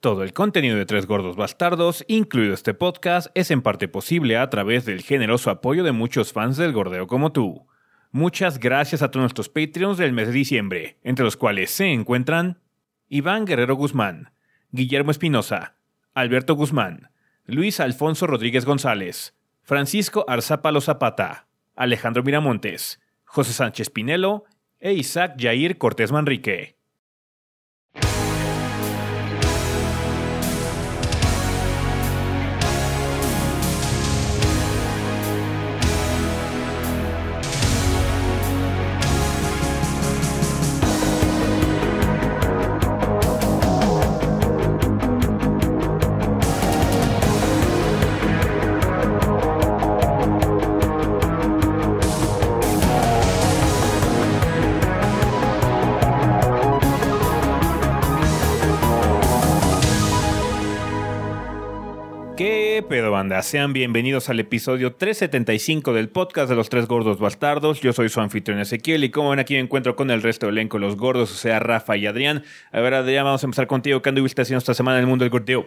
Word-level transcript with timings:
Todo 0.00 0.22
el 0.22 0.32
contenido 0.32 0.76
de 0.76 0.86
Tres 0.86 1.06
Gordos 1.06 1.34
Bastardos, 1.34 2.04
incluido 2.06 2.54
este 2.54 2.72
podcast, 2.72 3.32
es 3.34 3.50
en 3.50 3.62
parte 3.62 3.88
posible 3.88 4.36
a 4.36 4.48
través 4.48 4.84
del 4.84 5.02
generoso 5.02 5.50
apoyo 5.50 5.82
de 5.82 5.90
muchos 5.90 6.32
fans 6.32 6.56
del 6.56 6.72
gordeo 6.72 7.08
como 7.08 7.32
tú. 7.32 7.66
Muchas 8.12 8.60
gracias 8.60 9.02
a 9.02 9.10
todos 9.10 9.22
nuestros 9.22 9.48
Patreons 9.48 9.98
del 9.98 10.12
mes 10.12 10.28
de 10.28 10.34
diciembre, 10.34 10.98
entre 11.02 11.24
los 11.24 11.36
cuales 11.36 11.72
se 11.72 11.86
encuentran 11.92 12.60
Iván 13.08 13.44
Guerrero 13.44 13.74
Guzmán, 13.74 14.30
Guillermo 14.70 15.10
Espinosa, 15.10 15.74
Alberto 16.14 16.54
Guzmán, 16.54 17.10
Luis 17.44 17.80
Alfonso 17.80 18.28
Rodríguez 18.28 18.64
González, 18.64 19.34
Francisco 19.62 20.24
Arzapalo 20.28 20.80
Zapata, 20.80 21.48
Alejandro 21.74 22.22
Miramontes, 22.22 23.00
José 23.24 23.52
Sánchez 23.52 23.90
Pinelo 23.90 24.44
e 24.78 24.92
Isaac 24.92 25.34
Jair 25.40 25.76
Cortés 25.76 26.12
Manrique. 26.12 26.77
Banda? 63.18 63.42
Sean 63.42 63.72
bienvenidos 63.72 64.28
al 64.28 64.38
episodio 64.38 64.94
375 64.94 65.92
del 65.92 66.08
podcast 66.08 66.48
de 66.48 66.54
los 66.54 66.68
tres 66.68 66.86
gordos 66.86 67.18
bastardos. 67.18 67.80
Yo 67.80 67.92
soy 67.92 68.08
su 68.10 68.20
anfitrión 68.20 68.60
Ezequiel 68.60 69.02
y 69.02 69.10
como 69.10 69.30
ven 69.30 69.40
aquí 69.40 69.54
me 69.54 69.60
encuentro 69.60 69.96
con 69.96 70.12
el 70.12 70.22
resto 70.22 70.46
del 70.46 70.56
elenco, 70.56 70.78
los 70.78 70.96
gordos, 70.96 71.32
o 71.32 71.34
sea, 71.34 71.58
Rafa 71.58 71.96
y 71.96 72.06
Adrián. 72.06 72.44
A 72.70 72.78
ver, 72.78 72.94
Adrián, 72.94 73.24
vamos 73.24 73.42
a 73.42 73.46
empezar 73.48 73.66
contigo. 73.66 74.02
¿Qué 74.02 74.10
anduviste 74.10 74.42
haciendo 74.42 74.58
esta 74.58 74.72
semana 74.72 74.98
en 74.98 75.02
el 75.02 75.08
mundo 75.08 75.24
del 75.24 75.30
gordeo? 75.30 75.66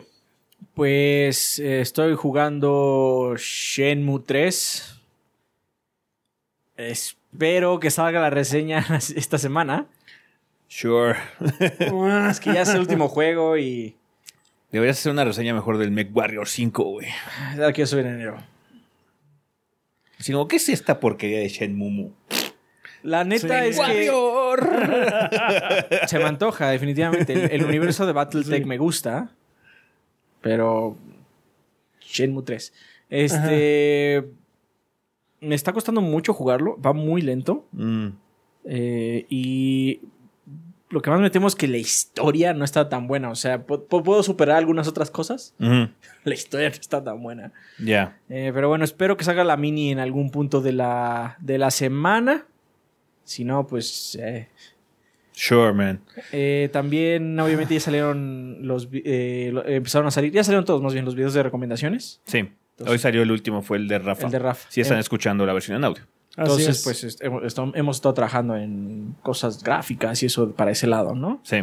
Pues 0.73 1.59
eh, 1.59 1.81
estoy 1.81 2.15
jugando 2.15 3.33
Shenmue 3.35 4.21
3. 4.25 5.01
Espero 6.77 7.81
que 7.81 7.91
salga 7.91 8.21
la 8.21 8.29
reseña 8.29 8.85
esta 9.17 9.37
semana. 9.37 9.87
Sure. 10.69 11.17
es 12.29 12.39
que 12.39 12.53
ya 12.53 12.61
es 12.61 12.69
el 12.69 12.79
último 12.79 13.09
juego 13.09 13.57
y. 13.57 13.97
Deberías 14.71 14.97
hacer 14.99 15.11
una 15.11 15.25
reseña 15.25 15.53
mejor 15.53 15.77
del 15.77 15.91
Mech 15.91 16.09
Warrior 16.15 16.47
5, 16.47 16.83
güey. 16.83 17.07
La 17.57 17.73
quiero 17.73 17.87
subir 17.87 18.05
en 18.05 18.15
enero. 18.15 18.37
Sino, 20.19 20.47
¿qué 20.47 20.55
es 20.57 20.69
esta 20.69 20.99
porquería 20.99 21.39
de 21.39 21.49
Shenmue? 21.49 22.11
La 23.03 23.23
neta 23.23 23.65
es 23.65 23.77
Warrior. 23.79 24.69
que 25.89 25.99
se 26.07 26.17
me 26.19 26.25
antoja, 26.25 26.69
definitivamente. 26.69 27.33
El, 27.33 27.51
el 27.51 27.65
universo 27.65 28.05
de 28.05 28.13
Battletech 28.13 28.65
me 28.65 28.77
gusta. 28.77 29.31
Pero. 30.41 30.95
Shenmue 31.99 32.43
3. 32.43 32.73
Este. 33.09 34.23
Me 35.41 35.55
está 35.55 35.73
costando 35.73 36.01
mucho 36.01 36.33
jugarlo. 36.33 36.79
Va 36.79 36.93
muy 36.93 37.21
lento. 37.23 37.65
Mm, 37.71 38.07
Eh, 38.65 39.25
y 39.27 40.01
lo 40.91 41.01
que 41.01 41.09
más 41.09 41.19
me 41.19 41.29
temo 41.29 41.47
es 41.47 41.55
que 41.55 41.67
la 41.67 41.77
historia 41.77 42.53
no 42.53 42.63
está 42.65 42.89
tan 42.89 43.07
buena. 43.07 43.29
O 43.29 43.35
sea, 43.35 43.65
pu- 43.65 43.87
pu- 43.87 44.03
puedo 44.03 44.21
superar 44.23 44.57
algunas 44.57 44.87
otras 44.87 45.09
cosas. 45.09 45.55
ujú, 45.59 45.89
La 46.23 46.33
historia 46.33 46.69
no 46.69 46.75
está 46.75 47.03
tan 47.03 47.21
buena. 47.23 47.51
Ya. 47.79 48.17
Eh, 48.29 48.51
pero 48.53 48.67
bueno, 48.69 48.83
espero 48.83 49.17
que 49.17 49.23
salga 49.23 49.43
la 49.43 49.57
mini 49.57 49.91
en 49.91 49.99
algún 49.99 50.29
punto 50.31 50.61
de 50.61 50.73
la, 50.73 51.37
de 51.39 51.57
la 51.57 51.71
semana. 51.71 52.45
Si 53.23 53.43
no, 53.45 53.65
pues... 53.67 54.15
eh, 54.21 54.49
Sure, 55.33 55.73
man. 55.73 56.01
eh, 56.33 56.69
también, 56.73 57.39
obviamente, 57.39 57.73
ya 57.73 57.79
salieron 57.79 58.57
los... 58.67 58.89
eh, 58.91 59.51
empezaron 59.67 60.07
a 60.07 60.11
salir... 60.11 60.31
Ya 60.31 60.43
salieron 60.43 60.65
todos, 60.65 60.81
más 60.83 60.93
bien, 60.93 61.05
los 61.05 61.15
videos 61.15 61.33
de 61.33 61.41
recomendaciones. 61.41 62.21
Sí. 62.25 62.39
Entonces- 62.39 62.91
Hoy 62.91 62.99
salió 62.99 63.21
el 63.23 63.31
último, 63.31 63.61
fue 63.61 63.77
el 63.77 63.87
de 63.87 63.97
Rafa. 63.99 64.25
El 64.25 64.31
de 64.31 64.39
Rafa. 64.39 64.67
Si 64.69 64.81
están 64.81 64.97
Eh, 64.97 65.01
escuchando 65.01 65.45
la 65.45 65.53
versión 65.53 65.77
en 65.77 65.85
audio. 65.85 66.03
Así 66.37 66.41
Entonces, 66.43 66.77
es. 66.77 66.83
pues 66.83 67.03
est- 67.03 67.21
hemos, 67.23 67.95
estado 67.97 68.13
trabajando 68.13 68.55
en 68.55 69.15
cosas 69.21 69.61
gráficas 69.63 70.23
y 70.23 70.27
eso 70.27 70.51
para 70.51 70.71
ese 70.71 70.87
lado, 70.87 71.13
¿no? 71.13 71.41
Sí. 71.43 71.57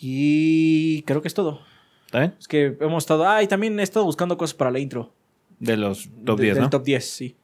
Y 0.00 1.02
creo 1.02 1.22
que 1.22 1.28
es 1.28 1.34
todo. 1.34 1.60
¿Está 2.06 2.18
bien? 2.20 2.34
Es 2.38 2.48
que 2.48 2.76
hemos 2.80 3.04
estado. 3.04 3.28
Ah, 3.28 3.42
y 3.42 3.46
también 3.46 3.78
he 3.78 3.82
estado 3.82 4.04
buscando 4.04 4.36
cosas 4.36 4.54
para 4.54 4.70
la 4.70 4.78
intro. 4.80 5.12
De 5.60 5.76
los 5.76 6.08
top 6.24 6.38
De- 6.38 6.44
10, 6.46 6.54
del 6.56 6.64
¿no? 6.64 6.70
top 6.70 6.82
10, 6.84 7.08
sí. 7.08 7.36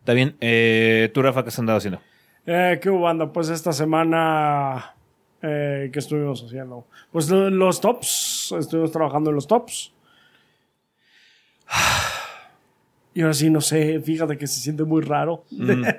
Está 0.00 0.12
bien. 0.14 0.36
Eh, 0.40 1.10
¿Tú, 1.14 1.22
Rafa, 1.22 1.42
qué 1.44 1.48
has 1.50 1.58
andado 1.58 1.78
haciendo? 1.78 2.00
Eh, 2.46 2.80
¿Qué 2.82 2.90
hubo, 2.90 3.02
banda? 3.02 3.32
Pues 3.32 3.48
esta 3.50 3.72
semana, 3.72 4.94
eh, 5.42 5.90
¿qué 5.92 5.98
estuvimos 6.00 6.42
haciendo? 6.42 6.86
Pues 7.12 7.28
lo- 7.30 7.50
los 7.50 7.80
tops, 7.80 8.54
estuvimos 8.58 8.90
trabajando 8.90 9.30
en 9.30 9.36
los 9.36 9.46
tops. 9.46 9.92
Y 13.14 13.20
ahora 13.22 13.34
sí, 13.34 13.50
no 13.50 13.60
sé, 13.60 14.00
fíjate 14.00 14.38
que 14.38 14.46
se 14.46 14.60
siente 14.60 14.84
muy 14.84 15.02
raro. 15.02 15.44
Mm. 15.50 15.82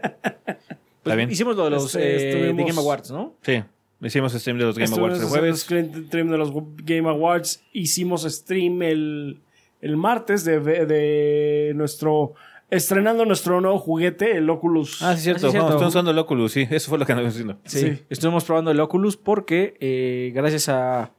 Pues 1.03 1.12
Está 1.12 1.18
bien. 1.18 1.31
Hicimos 1.31 1.57
lo 1.57 1.66
de 1.66 1.69
los 1.72 1.84
Este, 1.96 2.50
eh, 2.50 2.53
de 2.53 2.63
Game 2.63 2.79
Awards, 2.79 3.12
¿no? 3.12 3.34
Sí. 3.41 3.62
Hicimos 4.01 4.31
stream 4.31 4.57
de 4.57 4.63
los 4.63 4.75
Game 4.78 4.85
Estuvimos 4.85 5.19
Awards 5.19 5.24
el 5.24 5.29
jueves. 5.29 5.59
stream 5.59 6.29
de 6.31 6.38
los 6.38 6.53
Game 6.85 7.09
Awards. 7.09 7.62
Hicimos 7.74 8.22
stream 8.24 8.81
el, 8.84 9.41
el 9.81 9.97
martes 9.97 10.46
de, 10.46 10.62
de 10.62 11.74
nuestro... 11.75 12.35
Estrenando 12.69 13.25
nuestro 13.25 13.59
nuevo 13.59 13.80
juguete, 13.80 14.38
el 14.38 14.50
Oculus. 14.50 15.01
Ah, 15.03 15.18
sí, 15.18 15.24
cierto. 15.24 15.47
Ah, 15.47 15.50
sí, 15.50 15.51
cierto. 15.51 15.57
Vamos, 15.57 15.72
estamos 15.75 15.91
usando 15.94 16.12
el 16.12 16.18
Oculus, 16.19 16.53
sí. 16.53 16.68
Eso 16.72 16.90
fue 16.90 16.97
lo 16.97 17.06
que 17.06 17.12
andamos 17.12 17.34
haciendo. 17.34 17.57
Sí. 17.66 17.80
Sí. 17.81 18.03
Estuvimos 18.09 18.45
probando 18.45 18.72
el 18.72 18.80
Oculus 18.80 19.18
porque, 19.18 19.75
eh, 19.81 20.31
gracias 20.34 20.69
a 20.69 21.12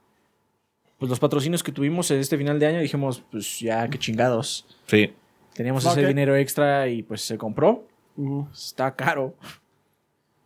pues, 0.99 1.11
los 1.11 1.21
patrocinios 1.21 1.63
que 1.63 1.73
tuvimos 1.73 2.11
en 2.11 2.21
este 2.21 2.39
final 2.39 2.59
de 2.59 2.67
año, 2.69 2.81
dijimos, 2.81 3.23
pues 3.31 3.61
ya, 3.61 3.87
qué 3.89 3.99
chingados. 3.99 4.67
Sí. 4.87 5.13
Teníamos 5.55 5.85
ese 5.87 6.07
dinero 6.07 6.35
extra 6.37 6.89
y 6.89 7.03
pues 7.03 7.23
se 7.23 7.39
compró. 7.39 7.87
Está 8.53 8.95
caro. 8.95 9.35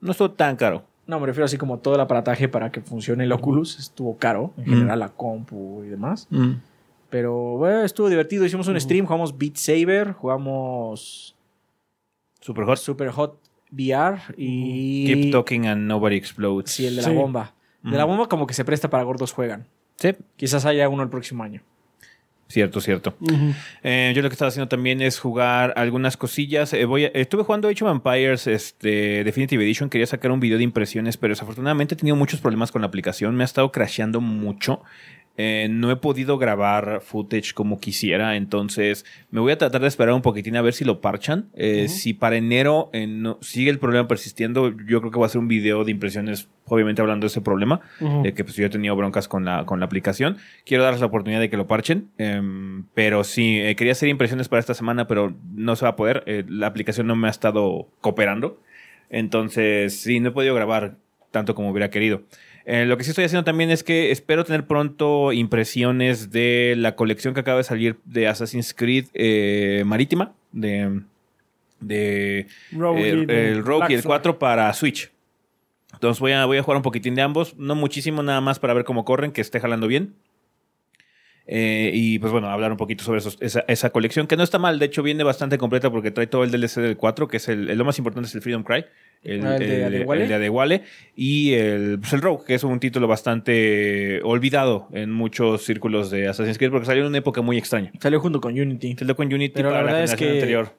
No 0.01 0.13
estuvo 0.13 0.31
tan 0.31 0.57
caro. 0.57 0.85
No, 1.07 1.19
me 1.19 1.27
refiero 1.27 1.47
así 1.47 1.57
como 1.57 1.79
todo 1.79 1.95
el 1.95 2.01
aparataje 2.01 2.49
para 2.49 2.71
que 2.71 2.81
funcione 2.83 3.25
el 3.25 3.33
Oculus. 3.33 3.79
Estuvo 3.79 4.17
caro. 4.19 4.53
En 4.59 4.65
Mm. 4.65 4.67
general, 4.69 4.99
la 5.01 5.09
compu 5.09 5.83
y 5.85 5.89
demás. 5.89 6.29
Pero 7.11 7.57
bueno, 7.57 7.83
estuvo 7.83 8.09
divertido. 8.11 8.45
Hicimos 8.45 8.69
un 8.69 8.79
stream, 8.79 9.07
jugamos 9.07 9.37
Beat 9.37 9.57
Saber, 9.57 10.13
jugamos 10.13 11.35
Super 12.41 12.65
hot. 12.67 12.77
Super 12.79 13.09
Hot 13.11 13.39
VR 13.73 14.19
y. 14.37 15.07
Keep 15.07 15.33
talking 15.33 15.67
and 15.67 15.87
nobody 15.89 16.17
explodes. 16.17 16.71
Sí, 16.71 16.87
el 16.87 16.97
de 16.97 17.03
Sí. 17.03 17.09
la 17.13 17.21
bomba. 17.21 17.55
De 17.83 17.97
la 17.97 18.05
bomba 18.05 18.29
como 18.29 18.47
que 18.47 18.55
se 18.55 18.65
presta 18.65 18.91
para 18.91 19.03
gordos 19.05 19.33
juegan. 19.33 19.67
Sí. 19.97 20.11
Quizás 20.37 20.65
haya 20.67 20.89
uno 20.89 21.03
el 21.03 21.09
próximo 21.09 21.43
año. 21.43 21.63
Cierto, 22.49 22.81
cierto. 22.81 23.15
Eh, 23.83 24.13
yo 24.17 24.23
lo 24.23 24.31
que 24.31 24.33
estaba 24.33 24.49
haciendo 24.49 24.69
también 24.69 25.03
es 25.03 25.19
jugar 25.19 25.75
algunas 25.77 26.17
cosillas. 26.17 26.73
Eh, 26.73 26.87
voy 26.87 27.05
a- 27.05 27.09
estuve 27.09 27.43
jugando 27.43 27.69
Age 27.69 27.85
of 27.85 27.91
Empires 27.93 28.47
este, 28.47 29.23
Definitive 29.23 29.63
Edition. 29.63 29.91
Quería 29.91 30.07
sacar 30.07 30.31
un 30.31 30.41
video 30.41 30.57
de 30.57 30.65
impresiones, 30.65 31.19
pero 31.19 31.33
desafortunadamente 31.33 31.95
he 31.95 31.99
tenido 31.99 32.17
muchos 32.17 32.41
problemas 32.41 32.73
con 32.73 32.81
la 32.81 32.89
aplicación. 32.89 33.37
Me 33.37 33.45
ha 33.45 33.47
estado 33.47 33.71
crasheando 33.71 34.23
mucho. 34.23 34.83
Eh, 35.41 35.69
no 35.71 35.91
he 35.93 35.97
podido 35.97 36.37
grabar 36.37 37.01
footage 37.01 37.55
como 37.55 37.79
quisiera, 37.79 38.35
entonces 38.35 39.05
me 39.31 39.39
voy 39.41 39.53
a 39.53 39.57
tratar 39.59 39.81
de 39.81 39.87
esperar 39.87 40.13
un 40.13 40.21
poquitín 40.21 40.57
a 40.57 40.63
ver 40.63 40.75
si 40.75 40.85
lo 40.85 41.01
parchan. 41.01 41.49
Eh, 41.55 41.87
Si 41.89 42.13
para 42.13 42.37
enero 42.37 42.91
eh, 42.93 43.07
no- 43.07 43.39
sigue 43.41 43.71
el 43.71 43.79
problema 43.79 44.09
persistiendo, 44.09 44.71
yo 44.87 45.01
creo 45.01 45.13
que 45.13 45.17
voy 45.19 45.23
a 45.23 45.27
hacer 45.27 45.39
un 45.41 45.47
video 45.47 45.85
de 45.85 45.93
impresiones, 45.93 46.49
obviamente 46.65 47.01
hablando 47.03 47.25
de 47.25 47.29
ese 47.29 47.41
problema, 47.41 47.81
de 48.25 48.35
que 48.35 48.43
pues, 48.43 48.57
yo 48.57 48.67
he 48.67 48.69
tenido 48.69 48.97
broncas 48.97 49.29
con 49.29 49.45
la, 49.45 49.65
con 49.65 49.79
la 49.79 49.87
aplicación. 49.87 50.39
Quiero 50.67 50.83
darles 50.83 51.01
la 51.01 51.07
oportunidad 51.07 51.41
de 51.41 51.49
que 51.51 51.57
lo 51.57 51.69
parchen, 51.69 52.09
em, 52.19 52.85
pero 52.95 53.23
sí, 53.23 53.61
quería 53.77 53.93
hacer 53.93 54.09
impresiones 54.09 54.49
para 54.49 54.59
esta 54.59 54.75
semana, 54.75 55.07
pero 55.07 55.35
no 55.55 55.77
se 55.77 55.85
va 55.85 55.91
a 55.91 55.97
poder. 55.97 56.25
La 56.49 56.67
aplicación 56.67 57.07
no 57.07 57.15
me 57.15 57.29
ha 57.29 57.31
estado 57.31 57.89
cooperando, 58.01 58.61
entonces 59.11 60.01
sí, 60.01 60.21
no 60.21 60.29
he 60.31 60.33
podido 60.33 60.55
grabar 60.55 60.97
tanto 61.31 61.55
como 61.55 61.71
hubiera 61.71 61.91
querido. 61.91 62.23
Eh, 62.71 62.85
lo 62.85 62.99
que 62.99 63.05
sí 63.05 63.11
estoy 63.13 63.25
haciendo 63.25 63.45
también 63.45 63.71
es 63.71 63.83
que 63.83 64.11
espero 64.11 64.45
tener 64.45 64.67
pronto 64.67 65.33
impresiones 65.33 66.31
de 66.31 66.75
la 66.77 66.97
colección 66.97 67.33
que 67.33 67.41
acaba 67.41 67.57
de 67.57 67.65
salir 67.65 67.97
de 68.05 68.29
Assassin's 68.29 68.75
Creed 68.75 69.07
eh, 69.15 69.85
Marítima, 69.87 70.35
de, 70.53 71.01
de 71.81 72.47
Rogue 72.71 73.09
el, 73.09 73.31
el 73.31 73.65
Rogue 73.65 73.87
y 73.89 73.95
el 73.95 74.03
Flag. 74.03 74.21
4 74.21 74.39
para 74.39 74.71
Switch. 74.75 75.11
Entonces 75.95 76.21
voy 76.21 76.33
a, 76.33 76.45
voy 76.45 76.59
a 76.59 76.63
jugar 76.63 76.77
un 76.77 76.83
poquitín 76.83 77.15
de 77.15 77.23
ambos, 77.23 77.57
no 77.57 77.75
muchísimo, 77.75 78.23
nada 78.23 78.43
más 78.43 78.59
para 78.59 78.75
ver 78.75 78.85
cómo 78.85 79.07
corren, 79.07 79.33
que 79.33 79.41
esté 79.41 79.61
jalando 79.61 79.87
bien. 79.87 80.13
Eh, 81.51 81.91
y 81.95 82.19
pues 82.19 82.31
bueno, 82.31 82.51
hablar 82.51 82.71
un 82.71 82.77
poquito 82.77 83.03
sobre 83.03 83.21
esa, 83.41 83.65
esa, 83.67 83.89
colección, 83.91 84.27
que 84.27 84.37
no 84.37 84.43
está 84.43 84.59
mal, 84.59 84.79
de 84.79 84.85
hecho 84.85 85.03
viene 85.03 85.25
bastante 85.25 85.57
completa 85.57 85.91
porque 85.91 86.11
trae 86.11 86.27
todo 86.27 86.45
el 86.45 86.51
DLC 86.51 86.83
del 86.83 86.99
4, 86.99 87.27
que 87.27 87.39
es 87.39 87.49
el, 87.49 87.75
lo 87.79 87.85
más 87.87 87.97
importante 87.97 88.29
es 88.29 88.35
el 88.35 88.43
Freedom 88.43 88.63
Cry. 88.63 88.85
El, 89.25 89.45
Ah, 89.47 89.57
el 89.57 89.67
de 89.67 89.85
Adewale. 89.87 90.23
el 90.25 90.29
de 90.29 90.35
Adewale, 90.35 90.83
y 91.17 91.55
el, 91.55 91.99
pues 92.01 92.13
el 92.13 92.21
Rogue, 92.21 92.45
que 92.47 92.55
es 92.55 92.63
un 92.65 92.79
título 92.79 93.09
bastante 93.09 94.21
olvidado 94.25 94.89
en 94.93 95.11
muchos 95.11 95.65
círculos 95.65 96.11
de 96.11 96.29
Assassin's 96.29 96.59
Creed 96.59 96.71
porque 96.71 96.87
salió 96.87 97.03
en 97.03 97.09
una 97.09 97.19
época 97.19 97.41
muy 97.41 97.57
extraña. 97.57 97.93
Salió 97.99 98.21
junto 98.21 98.41
con 98.43 98.53
Unity. 98.53 98.95
Salió 98.99 99.17
con 99.17 99.27
Unity 99.33 99.55
Pero 99.55 99.71
la 99.71 99.77
para 99.79 99.87
la, 99.87 99.93
verdad 99.93 100.05
es 100.05 100.15
que- 100.17 100.31
anterior. 100.31 100.73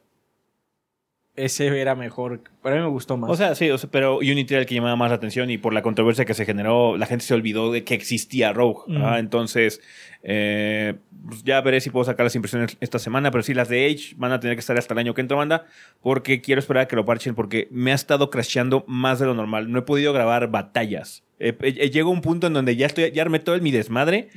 Ese 1.36 1.68
era 1.80 1.95
mejor. 1.95 2.42
Para 2.62 2.75
mí 2.75 2.81
me 2.81 2.89
gustó 2.89 3.16
más. 3.16 3.30
O 3.30 3.36
sea, 3.36 3.56
sí, 3.56 3.69
o 3.69 3.77
sea, 3.77 3.89
pero 3.89 4.18
Unity 4.18 4.56
era 4.56 4.62
el 4.62 4.66
que 4.68 4.75
llamaba 4.75 4.98
más 4.98 5.10
la 5.10 5.16
atención 5.16 5.50
y 5.50 5.57
por 5.57 5.74
la 5.74 5.81
controversia 5.81 6.25
que 6.25 6.33
se 6.33 6.44
generó, 6.45 6.98
la 6.98 7.06
gente 7.06 7.24
se 7.24 7.33
olvidó 7.33 7.71
de 7.71 7.86
que 7.86 7.94
existía 7.94 8.51
Rogue. 8.51 8.81
Mm. 8.88 9.01
Ah, 9.06 9.19
entonces, 9.19 9.80
eh, 10.24 10.95
pues 11.27 11.44
ya 11.44 11.62
veré 11.62 11.80
si 11.81 11.89
puedo 11.89 12.04
sacar 12.06 12.25
las 12.25 12.36
impresiones 12.36 12.77
esta 12.81 13.00
semana, 13.00 13.31
pero 13.31 13.44
sí, 13.44 13.54
las 13.54 13.69
de 13.69 13.86
Age 13.86 14.16
van 14.18 14.31
a 14.31 14.39
tener 14.39 14.56
que 14.56 14.60
estar 14.62 14.77
hasta 14.77 14.94
el 14.94 14.98
año 15.00 15.13
que 15.13 15.21
entra, 15.21 15.38
banda, 15.38 15.66
porque 16.01 16.42
quiero 16.42 16.60
esperar 16.60 16.83
a 16.83 16.88
que 16.88 16.95
lo 16.95 17.06
parchen, 17.06 17.36
porque 17.36 17.68
me 17.71 17.92
ha 17.92 17.95
estado 17.95 18.30
crasheando 18.30 18.83
más 18.88 19.19
de 19.19 19.25
lo 19.25 19.33
normal. 19.33 19.71
No 19.71 19.80
he 19.80 19.81
podido 19.83 20.13
grabar 20.13 20.50
batallas. 20.50 21.24
Eh, 21.39 21.56
eh, 21.62 21.89
llegó 21.89 22.10
un 22.10 22.21
punto 22.21 22.48
en 22.48 22.54
donde 22.54 22.75
ya, 22.75 22.86
estoy, 22.86 23.12
ya 23.12 23.21
armé 23.21 23.39
todo 23.39 23.56
el 23.56 23.62
mi 23.62 23.71
desmadre. 23.71 24.30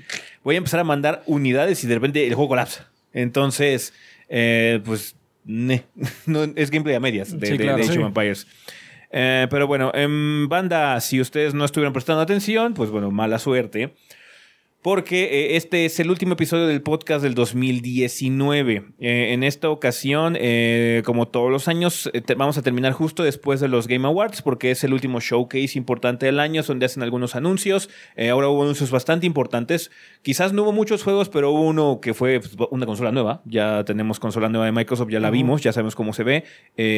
Voy 0.44 0.55
a 0.55 0.58
empezar 0.58 0.81
a 0.81 0.84
mandar 0.84 1.23
unidades 1.26 1.82
y 1.82 1.87
de 1.88 1.94
repente 1.94 2.26
el 2.26 2.34
juego 2.34 2.50
colapsa. 2.50 2.90
Entonces, 3.12 3.93
eh, 4.29 4.81
pues, 4.84 5.17
ne. 5.44 5.82
no, 6.26 6.44
es 6.56 6.70
gameplay 6.70 6.94
a 6.96 7.00
medias 7.00 7.38
de, 7.38 7.46
Sí, 7.46 7.52
de- 7.56 7.64
claro. 7.64 7.79
de 7.79 7.82
Age 7.84 7.93
Sí. 7.94 7.99
of 7.99 8.06
Empires. 8.06 8.46
Eh, 9.14 9.46
pero 9.50 9.67
bueno, 9.67 9.90
en 9.94 10.49
banda, 10.49 10.99
si 11.00 11.20
ustedes 11.20 11.52
no 11.55 11.64
estuvieron 11.67 11.93
prestando 11.93 12.23
atención, 12.23 12.73
pues 12.73 12.88
bueno, 12.90 13.11
mala 13.11 13.38
suerte. 13.38 13.93
Porque 14.82 15.26
eh, 15.26 15.56
este 15.56 15.84
es 15.84 16.00
el 16.00 16.11
último 16.11 16.32
episodio 16.32 16.67
del 16.67 16.82
podcast 16.82 17.23
del 17.23 17.34
2019. 17.34 18.84
Eh, 18.99 19.32
en 19.32 19.44
esta 19.44 19.70
ocasión, 19.70 20.37
eh, 20.37 21.02
como 21.05 21.29
todos 21.29 21.52
los 21.52 21.69
años, 21.69 22.11
eh, 22.12 22.20
vamos 22.37 22.58
a 22.58 22.62
terminar 22.62 22.93
justo 22.93 23.23
después 23.23 23.61
de 23.61 23.69
los 23.69 23.87
Game 23.87 24.08
Awards, 24.08 24.43
porque 24.43 24.73
es 24.73 24.82
el 24.82 24.93
último 24.93 25.20
showcase 25.20 25.79
importante 25.79 26.26
del 26.26 26.40
año, 26.40 26.64
donde 26.64 26.87
hacen 26.87 27.05
algunos 27.05 27.37
anuncios. 27.37 27.90
Ahora 28.29 28.49
hubo 28.49 28.62
anuncios 28.62 28.90
bastante 28.90 29.25
importantes. 29.25 29.93
Quizás 30.23 30.52
no 30.52 30.64
hubo 30.64 30.73
muchos 30.73 31.05
juegos, 31.05 31.29
pero 31.29 31.52
hubo 31.52 31.62
uno 31.62 32.00
que 32.02 32.12
fue 32.12 32.40
pues, 32.40 32.56
una 32.73 32.84
consola 32.84 33.12
nueva. 33.12 33.40
Ya 33.44 33.84
tenemos 33.84 34.19
consola 34.19 34.49
nueva 34.49 34.67
de 34.67 34.73
Microsoft, 34.73 35.11
ya 35.11 35.20
la 35.20 35.31
vimos, 35.31 35.62
ya 35.62 35.73
sabemos 35.73 35.94
cómo 35.94 36.12
se 36.12 36.25
ve, 36.25 36.44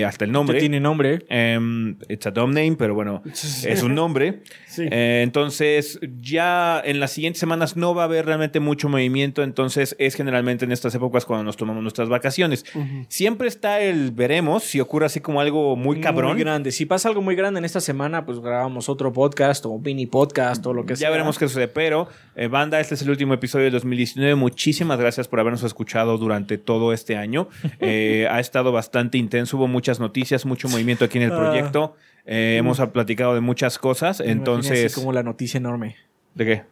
hasta 0.06 0.24
el 0.24 0.32
nombre. 0.32 0.58
Tiene 0.58 0.80
nombre. 0.80 1.18
Em, 1.28 1.98
it's 2.08 2.26
a 2.26 2.30
dumb 2.30 2.54
name, 2.54 2.76
pero 2.78 2.94
bueno, 2.94 3.22
es 3.26 3.82
un 3.82 3.94
nombre. 3.94 4.40
Sí. 4.68 4.86
Entonces, 4.90 6.00
ya 6.22 6.80
en 6.82 6.98
las 6.98 7.12
siguientes 7.12 7.40
semanas 7.40 7.73
no 7.76 7.94
va 7.94 8.02
a 8.02 8.04
haber 8.06 8.26
realmente 8.26 8.60
mucho 8.60 8.88
movimiento. 8.88 9.42
Entonces, 9.42 9.94
es 9.98 10.14
generalmente 10.14 10.64
en 10.64 10.72
estas 10.72 10.94
épocas 10.94 11.24
cuando 11.24 11.44
nos 11.44 11.56
tomamos 11.56 11.82
nuestras 11.82 12.08
vacaciones. 12.08 12.64
Siempre 13.08 13.48
está 13.48 13.80
el 13.80 14.10
veremos 14.12 14.64
si 14.64 14.80
ocurre 14.80 15.06
así 15.06 15.20
como 15.20 15.40
algo 15.40 15.76
muy 15.76 16.00
cabrón. 16.00 16.32
Muy 16.34 16.40
grande. 16.40 16.72
Si 16.72 16.86
pasa 16.86 17.08
algo 17.08 17.22
muy 17.22 17.34
grande 17.36 17.58
en 17.58 17.64
esta 17.64 17.80
semana, 17.80 18.24
pues 18.26 18.40
grabamos 18.40 18.88
otro 18.88 19.12
podcast 19.12 19.64
o 19.66 19.78
mini 19.78 20.06
podcast 20.06 20.64
o 20.66 20.72
lo 20.72 20.84
que 20.86 20.96
sea. 20.96 21.08
Ya 21.08 21.10
veremos 21.10 21.38
qué 21.38 21.48
sucede, 21.48 21.68
pero 21.68 22.08
eh, 22.36 22.48
banda, 22.48 22.80
este 22.80 22.94
es 22.94 23.02
el 23.02 23.10
último 23.10 23.34
episodio 23.34 23.64
del 23.64 23.72
2019. 23.74 24.34
Muchísimas 24.34 24.98
gracias 24.98 25.28
por 25.28 25.40
habernos 25.40 25.62
escuchado 25.62 26.18
durante 26.18 26.58
todo 26.58 26.92
este 26.92 27.16
año. 27.16 27.48
Eh, 27.80 28.26
ha 28.30 28.40
estado 28.40 28.72
bastante 28.72 29.18
intenso, 29.18 29.56
hubo 29.58 29.68
muchas 29.68 30.00
noticias, 30.00 30.46
mucho 30.46 30.68
movimiento 30.68 31.04
aquí 31.04 31.18
en 31.18 31.24
el 31.24 31.32
Ah. 31.32 31.36
proyecto. 31.36 31.96
Eh, 32.24 32.56
hemos 32.58 32.80
platicado 32.92 33.34
de 33.34 33.40
muchas 33.40 33.78
cosas, 33.78 34.20
Me 34.20 34.30
entonces... 34.30 34.94
como 34.94 35.12
la 35.12 35.22
noticia 35.22 35.58
enorme. 35.58 35.96
¿De 36.34 36.44
qué? 36.46 36.62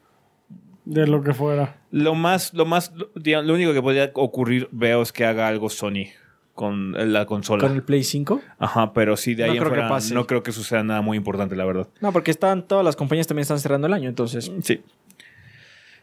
De 0.84 1.06
lo 1.06 1.22
que 1.22 1.32
fuera. 1.32 1.76
Lo 1.90 2.14
más, 2.14 2.54
lo 2.54 2.64
más, 2.66 2.92
lo, 2.94 3.10
digamos, 3.14 3.46
lo 3.46 3.54
único 3.54 3.72
que 3.72 3.82
podría 3.82 4.10
ocurrir, 4.14 4.68
veo, 4.72 5.02
es 5.02 5.12
que 5.12 5.24
haga 5.24 5.46
algo 5.46 5.68
Sony 5.70 6.06
con 6.54 7.12
la 7.12 7.24
consola. 7.26 7.62
¿Con 7.66 7.76
el 7.76 7.82
Play 7.82 8.04
5? 8.04 8.40
Ajá, 8.58 8.92
pero 8.92 9.16
sí, 9.16 9.34
de 9.34 9.44
ahí 9.44 9.50
No 9.50 9.56
en 9.56 9.62
creo 9.62 9.72
que 9.82 9.88
pase. 9.88 10.14
no 10.14 10.26
creo 10.26 10.42
que 10.42 10.52
suceda 10.52 10.82
nada 10.82 11.00
muy 11.00 11.16
importante, 11.16 11.56
la 11.56 11.64
verdad. 11.64 11.88
No, 12.00 12.12
porque 12.12 12.30
están 12.30 12.66
todas 12.66 12.84
las 12.84 12.96
compañías 12.96 13.26
también 13.26 13.42
están 13.42 13.58
cerrando 13.60 13.86
el 13.86 13.92
año, 13.92 14.08
entonces. 14.08 14.50
Sí. 14.62 14.82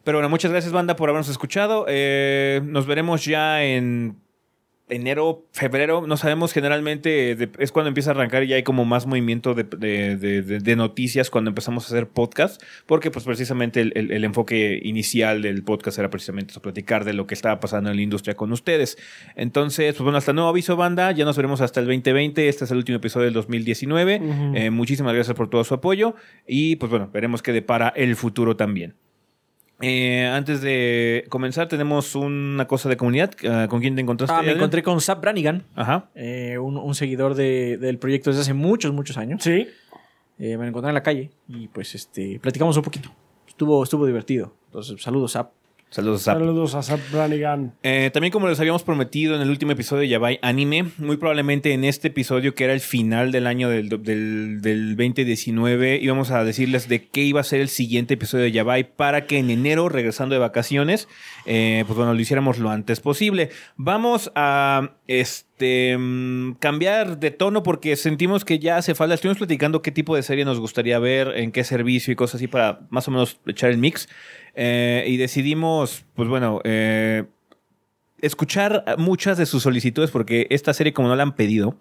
Pero 0.03 0.17
bueno, 0.17 0.29
muchas 0.29 0.51
gracias, 0.51 0.71
banda, 0.73 0.95
por 0.95 1.09
habernos 1.09 1.29
escuchado. 1.29 1.85
Eh, 1.87 2.61
nos 2.63 2.87
veremos 2.87 3.25
ya 3.25 3.63
en 3.63 4.15
enero, 4.89 5.45
febrero. 5.51 6.05
No 6.07 6.17
sabemos, 6.17 6.51
generalmente 6.53 7.35
de- 7.35 7.49
es 7.59 7.71
cuando 7.71 7.87
empieza 7.87 8.11
a 8.11 8.13
arrancar 8.13 8.43
y 8.43 8.47
ya 8.47 8.55
hay 8.55 8.63
como 8.63 8.85
más 8.85 9.05
movimiento 9.05 9.53
de, 9.53 9.63
de- 9.63 10.17
de- 10.17 10.41
de- 10.41 10.59
de 10.59 10.75
noticias 10.75 11.29
cuando 11.29 11.49
empezamos 11.49 11.85
a 11.85 11.87
hacer 11.87 12.07
podcast. 12.07 12.61
Porque, 12.85 13.11
pues, 13.11 13.25
precisamente 13.25 13.81
el, 13.81 13.93
el- 13.95 14.11
el 14.11 14.23
enfoque 14.23 14.79
inicial 14.83 15.41
del 15.41 15.63
podcast 15.63 15.97
era 15.99 16.09
precisamente 16.09 16.51
eso, 16.51 16.61
platicar 16.61 17.05
de 17.05 17.13
lo 17.13 17.27
que 17.27 17.33
estaba 17.33 17.59
pasando 17.59 17.89
en 17.89 17.95
la 17.95 18.01
industria 18.01 18.35
con 18.35 18.51
ustedes. 18.51 18.97
Entonces, 19.35 19.93
pues 19.95 20.03
bueno, 20.03 20.17
hasta 20.17 20.33
nuevo 20.33 20.49
aviso, 20.49 20.75
banda. 20.75 21.11
Ya 21.11 21.25
nos 21.25 21.35
veremos 21.37 21.61
hasta 21.61 21.79
el 21.79 21.85
2020. 21.85 22.47
Este 22.49 22.65
es 22.65 22.71
el 22.71 22.77
último 22.77 22.97
episodio 22.97 23.25
del 23.25 23.33
2019. 23.33 24.21
Ujú. 24.23 24.55
Eh, 24.55 24.69
muchísimas 24.69 25.13
gracias 25.13 25.35
por 25.35 25.49
todo 25.49 25.63
su 25.63 25.73
apoyo. 25.73 26.15
Y 26.47 26.75
pues 26.77 26.89
bueno, 26.89 27.09
veremos 27.13 27.41
qué 27.41 27.51
depara 27.53 27.89
el 27.95 28.15
futuro 28.15 28.55
también. 28.55 28.95
Eh, 29.81 30.25
antes 30.25 30.61
de 30.61 31.25
comenzar, 31.29 31.67
tenemos 31.67 32.15
una 32.15 32.67
cosa 32.67 32.89
de 32.89 32.97
comunidad. 32.97 33.31
Eh, 33.41 33.67
¿Con 33.69 33.79
quién 33.79 33.95
te 33.95 34.01
encontraste? 34.01 34.35
Ah, 34.37 34.41
me 34.41 34.51
encontré 34.51 34.83
con 34.83 34.99
Zap 34.99 35.21
Brannigan, 35.21 35.63
Ajá. 35.75 36.09
eh, 36.15 36.57
un, 36.57 36.75
un 36.77 36.95
seguidor 36.95 37.33
de- 37.35 37.77
del 37.77 37.97
proyecto 37.97 38.29
desde 38.29 38.41
hace 38.41 38.53
muchos, 38.53 38.91
muchos 38.93 39.17
años. 39.17 39.41
Sí. 39.41 39.67
Eh, 40.37 40.57
me 40.57 40.63
lo 40.63 40.67
encontré 40.67 40.89
en 40.89 40.95
la 40.95 41.03
calle 41.03 41.31
y 41.47 41.67
pues 41.69 41.95
este 41.95 42.39
platicamos 42.39 42.75
un 42.77 42.83
poquito. 42.83 43.09
Estuvo, 43.47 43.83
estuvo 43.83 44.05
divertido. 44.05 44.53
Entonces, 44.67 45.01
saludos, 45.01 45.33
Zap. 45.33 45.51
Saludos, 45.89 46.23
Zap. 46.23 46.37
Saludos 46.37 46.75
a 46.75 46.83
Zap 46.83 46.99
Brannigan. 47.11 47.73
Eh, 47.81 48.11
también 48.13 48.31
como 48.31 48.47
les 48.47 48.59
habíamos 48.59 48.83
prometido 48.83 49.35
en 49.35 49.41
el 49.41 49.49
último 49.49 49.71
episodio 49.71 50.01
de 50.01 50.09
Yabai 50.09 50.39
Anime, 50.41 50.85
muy 50.97 51.17
probablemente 51.17 51.73
en 51.73 51.83
este 51.83 52.09
episodio 52.09 52.53
que 52.53 52.63
era 52.63 52.73
el 52.73 52.79
final 52.79 53.31
del 53.31 53.47
año 53.47 53.69
del, 53.69 53.89
del, 53.89 54.61
del 54.61 54.95
2019 54.95 55.99
íbamos 56.01 56.31
a 56.31 56.43
decirles 56.43 56.87
de 56.87 57.07
qué 57.07 57.21
iba 57.21 57.41
a 57.41 57.43
ser 57.43 57.61
el 57.61 57.69
siguiente 57.69 58.13
episodio 58.13 58.43
de 58.43 58.51
Yabai 58.51 58.95
para 58.95 59.25
que 59.25 59.37
en 59.39 59.49
enero, 59.49 59.89
regresando 59.89 60.35
de 60.35 60.39
vacaciones, 60.39 61.07
eh, 61.45 61.83
pues 61.87 61.97
bueno, 61.97 62.13
lo 62.13 62.19
hiciéramos 62.19 62.59
lo 62.59 62.69
antes 62.69 62.99
posible. 62.99 63.49
Vamos 63.75 64.31
a 64.35 64.91
este 65.07 65.97
mm, 65.97 66.53
cambiar 66.59 67.19
de 67.19 67.31
tono 67.31 67.63
porque 67.63 67.95
sentimos 67.95 68.45
que 68.45 68.59
ya 68.59 68.77
hace 68.77 68.95
falta. 68.95 69.15
Estuvimos 69.15 69.39
platicando 69.39 69.81
qué 69.81 69.91
tipo 69.91 70.15
de 70.15 70.23
serie 70.23 70.45
nos 70.45 70.59
gustaría 70.59 70.99
ver, 70.99 71.29
en 71.35 71.51
qué 71.51 71.63
servicio 71.63 72.13
y 72.13 72.15
cosas 72.15 72.35
así 72.35 72.47
para 72.47 72.81
más 72.89 73.07
o 73.07 73.11
menos 73.11 73.39
echar 73.47 73.71
el 73.71 73.77
mix. 73.77 74.07
Eh, 74.55 75.05
y 75.07 75.17
decidimos, 75.17 76.05
pues 76.15 76.29
bueno, 76.29 76.61
eh, 76.63 77.25
escuchar 78.21 78.83
muchas 78.97 79.37
de 79.37 79.45
sus 79.45 79.63
solicitudes 79.63 80.11
porque 80.11 80.47
esta 80.49 80.73
serie 80.73 80.93
como 80.93 81.07
no 81.07 81.15
la 81.15 81.23
han 81.23 81.35
pedido 81.35 81.77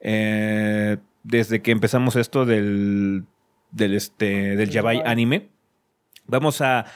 eh, 0.00 0.98
desde 1.22 1.62
que 1.62 1.70
empezamos 1.72 2.16
esto 2.16 2.44
del 2.44 3.24
del 3.72 3.94
este 3.94 4.54
del 4.56 4.70
Yabai 4.70 5.02
anime 5.04 5.48
vamos 6.26 6.60
a 6.60 6.86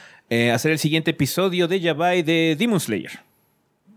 hacer 0.53 0.71
el 0.71 0.79
siguiente 0.79 1.11
episodio 1.11 1.67
de 1.67 1.79
Yabai 1.79 2.21
de 2.21 2.55
Demon 2.57 2.79
Slayer 2.79 3.11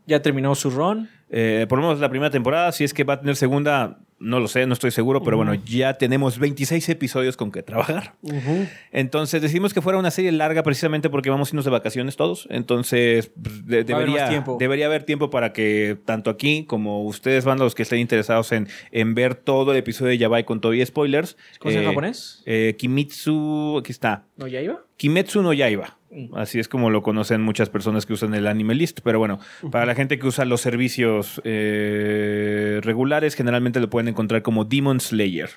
Ya 0.06 0.22
terminó 0.22 0.54
su 0.54 0.70
run. 0.70 1.08
Por 1.28 1.78
lo 1.78 1.82
menos 1.82 2.00
la 2.00 2.08
primera 2.08 2.30
temporada 2.30 2.72
si 2.72 2.84
es 2.84 2.94
que 2.94 3.04
va 3.04 3.14
a 3.14 3.20
tener 3.20 3.36
segunda 3.36 3.98
no 4.20 4.38
lo 4.38 4.46
sé 4.48 4.66
no 4.66 4.74
estoy 4.74 4.90
seguro 4.90 5.22
pero 5.22 5.36
bueno 5.38 5.54
ya 5.54 5.94
tenemos 5.94 6.38
26 6.38 6.88
episodios 6.90 7.36
con 7.36 7.50
que 7.50 7.62
trabajar 7.62 8.14
entonces 8.92 9.40
decidimos 9.42 9.72
que 9.74 9.80
fuera 9.82 9.98
una 9.98 10.10
serie 10.10 10.30
larga 10.32 10.62
precisamente 10.62 11.10
porque 11.10 11.30
vamos 11.30 11.48
a 11.48 11.50
irnos 11.50 11.64
de 11.64 11.70
vacaciones 11.70 12.16
todos. 12.16 12.46
Entonces 12.50 13.30
pues, 13.42 13.66
de- 13.66 13.84
Va 13.84 13.94
a 13.94 13.96
haber 14.02 14.08
debería, 14.10 14.44
debería 14.58 14.86
haber 14.86 15.02
tiempo 15.04 15.30
para 15.30 15.52
que 15.52 15.96
tanto 16.04 16.30
aquí 16.30 16.64
como 16.66 17.02
ustedes 17.04 17.44
van 17.44 17.58
los 17.58 17.74
que 17.74 17.82
estén 17.82 17.98
interesados 17.98 18.52
en, 18.52 18.68
en 18.92 19.14
ver 19.14 19.34
todo 19.34 19.72
el 19.72 19.78
episodio 19.78 20.10
de 20.10 20.18
Yabai 20.18 20.44
con 20.44 20.60
todo 20.60 20.74
y 20.74 20.84
spoilers. 20.84 21.36
¿Cómo 21.58 21.74
eh, 21.74 21.78
en 21.78 21.84
japonés? 21.86 22.42
eh, 22.46 22.76
Kimitsu, 22.78 23.78
aquí 23.78 23.92
está. 23.92 24.24
¿No 24.36 24.46
ya 24.46 24.60
iba? 24.60 24.84
Kimetsu 25.00 25.40
no 25.40 25.54
Yaiba. 25.54 25.96
Mm. 26.10 26.34
Así 26.34 26.58
es 26.60 26.68
como 26.68 26.90
lo 26.90 27.02
conocen 27.02 27.40
muchas 27.40 27.70
personas 27.70 28.04
que 28.04 28.12
usan 28.12 28.34
el 28.34 28.46
anime 28.46 28.74
list. 28.74 29.00
Pero 29.02 29.18
bueno, 29.18 29.40
para 29.70 29.86
la 29.86 29.94
gente 29.94 30.18
que 30.18 30.26
usa 30.26 30.44
los 30.44 30.60
servicios 30.60 31.40
eh, 31.44 32.80
regulares, 32.82 33.34
generalmente 33.34 33.80
lo 33.80 33.88
pueden 33.88 34.08
encontrar 34.08 34.42
como 34.42 34.66
Demon 34.66 35.00
Slayer. 35.00 35.48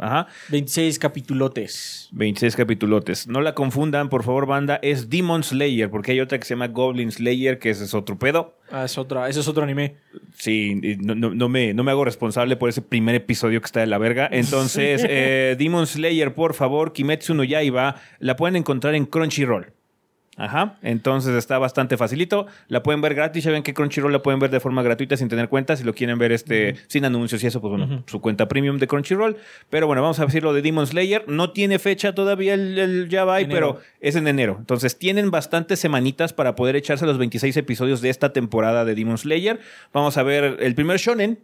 Ajá. 0.00 0.26
26 0.48 0.98
capitulotes. 0.98 2.08
26 2.12 2.56
capitulotes. 2.56 3.26
No 3.28 3.40
la 3.40 3.54
confundan, 3.54 4.08
por 4.08 4.24
favor, 4.24 4.46
banda. 4.46 4.78
Es 4.82 5.08
Demon 5.10 5.42
Slayer, 5.44 5.90
porque 5.90 6.12
hay 6.12 6.20
otra 6.20 6.38
que 6.38 6.44
se 6.44 6.54
llama 6.54 6.68
Goblin 6.68 7.12
Slayer, 7.12 7.58
que 7.58 7.70
ese 7.70 7.84
es 7.84 7.94
otro 7.94 8.18
pedo. 8.18 8.56
Ah, 8.72 8.84
es 8.84 8.96
otra, 8.98 9.28
ese 9.28 9.40
es 9.40 9.48
otro 9.48 9.62
anime. 9.62 9.96
Sí, 10.34 10.78
y 10.82 10.96
no, 10.96 11.14
no- 11.14 11.34
no 11.34 11.48
me, 11.48 11.74
no 11.74 11.84
me 11.84 11.90
hago 11.90 12.04
responsable 12.04 12.56
por 12.56 12.68
ese 12.68 12.82
primer 12.82 13.14
episodio 13.14 13.60
que 13.60 13.66
está 13.66 13.80
de 13.80 13.86
la 13.86 13.98
verga. 13.98 14.28
Entonces, 14.32 15.04
eh, 15.08 15.54
Demon 15.58 15.86
Slayer, 15.86 16.34
por 16.34 16.54
favor, 16.54 16.92
Kimetsu 16.92 17.34
no 17.34 17.44
Yaiba, 17.44 17.96
la 18.18 18.36
pueden 18.36 18.56
encontrar 18.56 18.94
en 18.94 19.06
Crunchyroll. 19.06 19.72
Ajá, 20.40 20.78
entonces 20.80 21.36
está 21.36 21.58
bastante 21.58 21.98
facilito. 21.98 22.46
La 22.68 22.82
pueden 22.82 23.02
ver 23.02 23.14
gratis, 23.14 23.44
ya 23.44 23.50
ven 23.50 23.62
que 23.62 23.74
Crunchyroll 23.74 24.10
la 24.10 24.22
pueden 24.22 24.40
ver 24.40 24.48
de 24.48 24.58
forma 24.58 24.82
gratuita 24.82 25.14
sin 25.18 25.28
tener 25.28 25.50
cuenta. 25.50 25.76
Si 25.76 25.84
lo 25.84 25.92
quieren 25.92 26.18
ver 26.18 26.32
este 26.32 26.76
sin 26.86 27.04
anuncios 27.04 27.44
y 27.44 27.46
eso, 27.46 27.60
pues 27.60 27.70
bueno, 27.70 28.04
su 28.06 28.22
cuenta 28.22 28.48
premium 28.48 28.78
de 28.78 28.86
Crunchyroll. 28.86 29.36
Pero 29.68 29.86
bueno, 29.86 30.00
vamos 30.00 30.18
a 30.18 30.24
decir 30.24 30.42
lo 30.42 30.54
de 30.54 30.62
Demon 30.62 30.86
Slayer. 30.86 31.28
No 31.28 31.50
tiene 31.50 31.78
fecha 31.78 32.14
todavía 32.14 32.54
el, 32.54 32.78
el 32.78 33.08
Java, 33.10 33.36
pero 33.50 33.80
es 34.00 34.16
en 34.16 34.26
enero. 34.28 34.56
Entonces 34.58 34.98
tienen 34.98 35.30
bastantes 35.30 35.78
semanitas 35.78 36.32
para 36.32 36.54
poder 36.54 36.74
echarse 36.74 37.04
los 37.04 37.18
26 37.18 37.58
episodios 37.58 38.00
de 38.00 38.08
esta 38.08 38.32
temporada 38.32 38.86
de 38.86 38.94
Demon 38.94 39.18
Slayer. 39.18 39.60
Vamos 39.92 40.16
a 40.16 40.22
ver 40.22 40.56
el 40.60 40.74
primer 40.74 40.96
shonen, 40.96 41.38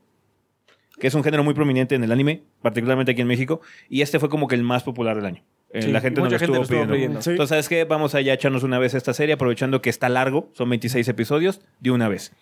que 0.98 1.08
es 1.08 1.14
un 1.14 1.22
género 1.22 1.44
muy 1.44 1.52
prominente 1.52 1.96
en 1.96 2.02
el 2.02 2.12
anime, 2.12 2.44
particularmente 2.62 3.12
aquí 3.12 3.20
en 3.20 3.28
México, 3.28 3.60
y 3.90 4.00
este 4.00 4.18
fue 4.18 4.30
como 4.30 4.48
que 4.48 4.54
el 4.54 4.62
más 4.62 4.84
popular 4.84 5.16
del 5.16 5.26
año. 5.26 5.42
Eh, 5.72 5.82
Sí, 5.82 5.90
la 5.92 6.00
gente 6.00 6.20
nos 6.20 6.30
lo 6.30 6.36
estuvo 6.36 6.62
pidiendo. 6.66 6.94
pidiendo. 6.94 7.22
Sí. 7.22 7.30
Entonces, 7.30 7.48
¿sabes 7.50 7.68
qué? 7.68 7.84
Vamos 7.84 8.14
a 8.14 8.20
ya 8.20 8.32
echarnos 8.32 8.62
una 8.62 8.78
vez 8.78 8.94
esta 8.94 9.12
serie, 9.12 9.34
aprovechando 9.34 9.82
que 9.82 9.90
está 9.90 10.08
largo, 10.08 10.48
son 10.54 10.70
26 10.70 11.06
episodios, 11.08 11.60
de 11.80 11.90
una 11.90 12.08
vez. 12.08 12.32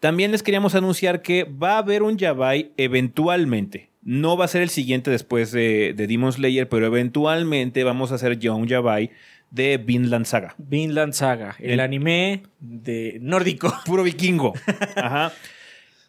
También 0.00 0.32
les 0.32 0.42
queríamos 0.42 0.74
anunciar 0.74 1.22
que 1.22 1.44
va 1.44 1.74
a 1.74 1.78
haber 1.78 2.02
un 2.02 2.16
Yabai 2.18 2.72
eventualmente. 2.76 3.90
No 4.02 4.36
va 4.36 4.46
a 4.46 4.48
ser 4.48 4.62
el 4.62 4.68
siguiente 4.68 5.10
después 5.12 5.52
de, 5.52 5.94
de 5.96 6.06
Demon 6.08 6.32
Slayer, 6.32 6.68
pero 6.68 6.86
eventualmente 6.86 7.84
vamos 7.84 8.10
a 8.10 8.16
hacer 8.16 8.38
ya 8.38 8.52
un 8.52 8.66
Yabai 8.66 9.10
de 9.52 9.76
Vinland 9.78 10.24
Saga. 10.26 10.54
Vinland 10.58 11.12
Saga, 11.12 11.54
el, 11.60 11.72
El- 11.72 11.80
anime 11.80 12.42
de 12.58 13.18
nórdico. 13.20 13.72
Puro 13.86 14.02
vikingo. 14.02 14.54
Ajá. 14.96 15.32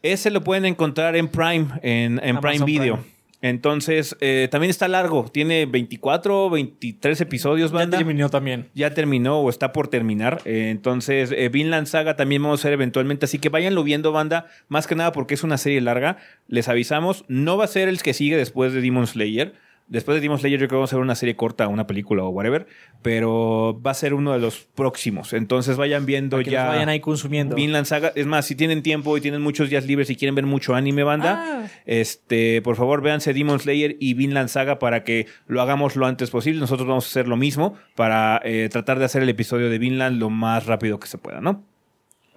Ese 0.01 0.31
lo 0.31 0.43
pueden 0.43 0.65
encontrar 0.65 1.15
en 1.15 1.27
Prime, 1.27 1.67
en, 1.83 2.19
en 2.23 2.39
Prime 2.39 2.65
Video. 2.65 2.95
Prime. 2.95 3.12
Entonces, 3.43 4.15
eh, 4.21 4.47
también 4.49 4.69
está 4.69 4.87
largo. 4.87 5.25
Tiene 5.29 5.65
24, 5.65 6.49
23 6.49 7.19
episodios, 7.19 7.71
Ya 7.71 7.77
banda. 7.79 7.97
terminó 7.97 8.29
también. 8.29 8.69
Ya 8.73 8.93
terminó 8.93 9.41
o 9.41 9.49
está 9.49 9.73
por 9.73 9.89
terminar. 9.89 10.39
Eh, 10.45 10.69
entonces, 10.71 11.29
eh, 11.35 11.49
Vinland 11.49 11.87
Saga 11.87 12.15
también 12.15 12.41
vamos 12.41 12.59
a 12.59 12.61
hacer 12.61 12.71
eventualmente. 12.71 13.25
Así 13.25 13.39
que 13.39 13.49
váyanlo 13.49 13.83
viendo, 13.83 14.13
banda. 14.13 14.47
Más 14.69 14.87
que 14.87 14.95
nada 14.95 15.11
porque 15.11 15.33
es 15.33 15.43
una 15.43 15.57
serie 15.57 15.81
larga. 15.81 16.19
Les 16.47 16.69
avisamos. 16.69 17.25
No 17.27 17.57
va 17.57 17.65
a 17.65 17.67
ser 17.67 17.89
el 17.89 18.01
que 18.01 18.13
sigue 18.13 18.37
después 18.37 18.71
de 18.71 18.79
Demon 18.79 19.07
Slayer. 19.07 19.55
Después 19.87 20.15
de 20.15 20.21
Demon 20.21 20.39
Slayer, 20.39 20.59
yo 20.59 20.67
creo 20.67 20.69
que 20.69 20.75
vamos 20.75 20.93
a 20.93 20.95
ver 20.95 21.03
una 21.03 21.13
serie 21.15 21.35
corta, 21.35 21.67
una 21.67 21.85
película 21.85 22.23
o 22.23 22.29
whatever. 22.29 22.65
Pero 23.01 23.79
va 23.85 23.91
a 23.91 23.93
ser 23.93 24.13
uno 24.13 24.31
de 24.33 24.39
los 24.39 24.59
próximos. 24.59 25.33
Entonces, 25.33 25.77
vayan 25.77 26.05
viendo 26.05 26.39
que 26.39 26.49
ya. 26.51 26.67
vayan 26.67 26.89
ahí 26.89 26.99
consumiendo. 26.99 27.55
Vinland 27.55 27.85
Saga. 27.85 28.11
Es 28.15 28.25
más, 28.25 28.45
si 28.45 28.55
tienen 28.55 28.81
tiempo 28.81 29.15
y 29.17 29.21
tienen 29.21 29.41
muchos 29.41 29.69
días 29.69 29.85
libres 29.85 30.09
y 30.09 30.15
quieren 30.15 30.35
ver 30.35 30.45
mucho 30.45 30.73
anime, 30.73 31.03
banda, 31.03 31.63
Ah. 31.65 31.67
este, 31.85 32.61
por 32.61 32.75
favor, 32.75 33.01
véanse 33.01 33.33
Demon 33.33 33.59
Slayer 33.59 33.97
y 33.99 34.13
Vinland 34.13 34.49
Saga 34.49 34.79
para 34.79 35.03
que 35.03 35.27
lo 35.47 35.61
hagamos 35.61 35.95
lo 35.95 36.05
antes 36.05 36.29
posible. 36.31 36.59
Nosotros 36.59 36.87
vamos 36.87 37.05
a 37.05 37.09
hacer 37.09 37.27
lo 37.27 37.35
mismo 37.35 37.75
para 37.95 38.41
eh, 38.45 38.69
tratar 38.71 38.99
de 38.99 39.05
hacer 39.05 39.21
el 39.21 39.29
episodio 39.29 39.69
de 39.69 39.77
Vinland 39.79 40.17
lo 40.19 40.29
más 40.29 40.65
rápido 40.65 40.99
que 40.99 41.07
se 41.07 41.17
pueda, 41.17 41.41
¿no? 41.41 41.63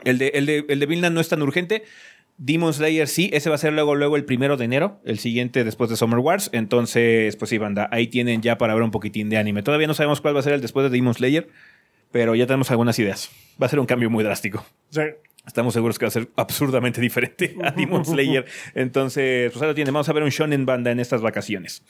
El 0.05 0.19
de, 0.19 0.29
el, 0.35 0.47
de, 0.47 0.67
el 0.69 0.79
de 0.79 0.87
Vinland 0.87 1.15
no 1.15 1.21
es 1.21 1.29
tan 1.29 1.43
urgente. 1.43 1.85
Demon 2.39 2.75
Slayer 2.75 3.09
sí, 3.09 3.31
ese 3.33 3.49
va 3.49 3.55
a 3.55 3.59
ser 3.59 3.73
luego, 3.73 3.95
luego 3.95 4.17
el 4.17 4.25
primero 4.25 4.57
de 4.57 4.67
enero, 4.67 5.01
el 5.05 5.19
siguiente 5.19 5.65
después 5.65 5.89
de 5.89 5.97
Summer 5.97 6.19
Wars. 6.19 6.51
Entonces, 6.53 7.37
pues 7.37 7.49
sí, 7.49 7.59
banda, 7.59 7.89
ahí 7.93 8.09
tienen 8.09 8.43
ya 8.43 8.59
para 8.59 8.75
ver 8.75 8.83
un 8.83 8.91
poquitín 8.91 9.31
de 9.31 9.39
anime. 9.39 9.63
Todavía 9.63 9.87
no 9.87 9.95
sabemos 9.95 10.21
cuál 10.21 10.35
va 10.37 10.41
a 10.41 10.43
ser 10.43 10.53
el 10.53 10.61
después 10.61 10.85
de 10.85 10.91
Demon 10.91 11.15
Slayer, 11.15 11.49
pero 12.13 12.35
ya 12.35 12.47
tenemos 12.47 12.71
algunas 12.71 12.99
ideas. 12.99 13.31
Va 13.61 13.67
a 13.67 13.71
ser 13.71 13.81
un 13.81 13.87
cambio 13.87 14.11
muy 14.11 14.23
drástico. 14.23 14.65
Sí. 14.91 15.03
Estamos 15.47 15.75
seguros 15.75 15.99
que 15.99 16.05
va 16.07 16.09
a 16.09 16.13
ser 16.13 16.29
absurdamente 16.37 17.01
diferente 17.01 17.55
a 17.63 17.71
Demon 17.77 18.05
Slayer. 18.05 18.45
Entonces, 18.75 19.53
pues 19.53 19.63
ahí 19.63 19.69
lo 19.69 19.75
tiene. 19.75 19.91
Vamos 19.91 20.09
a 20.09 20.13
ver 20.13 20.23
un 20.23 20.31
shonen 20.31 20.67
banda 20.67 20.91
en 20.91 21.01
estas 21.01 21.23
vacaciones. 21.23 21.83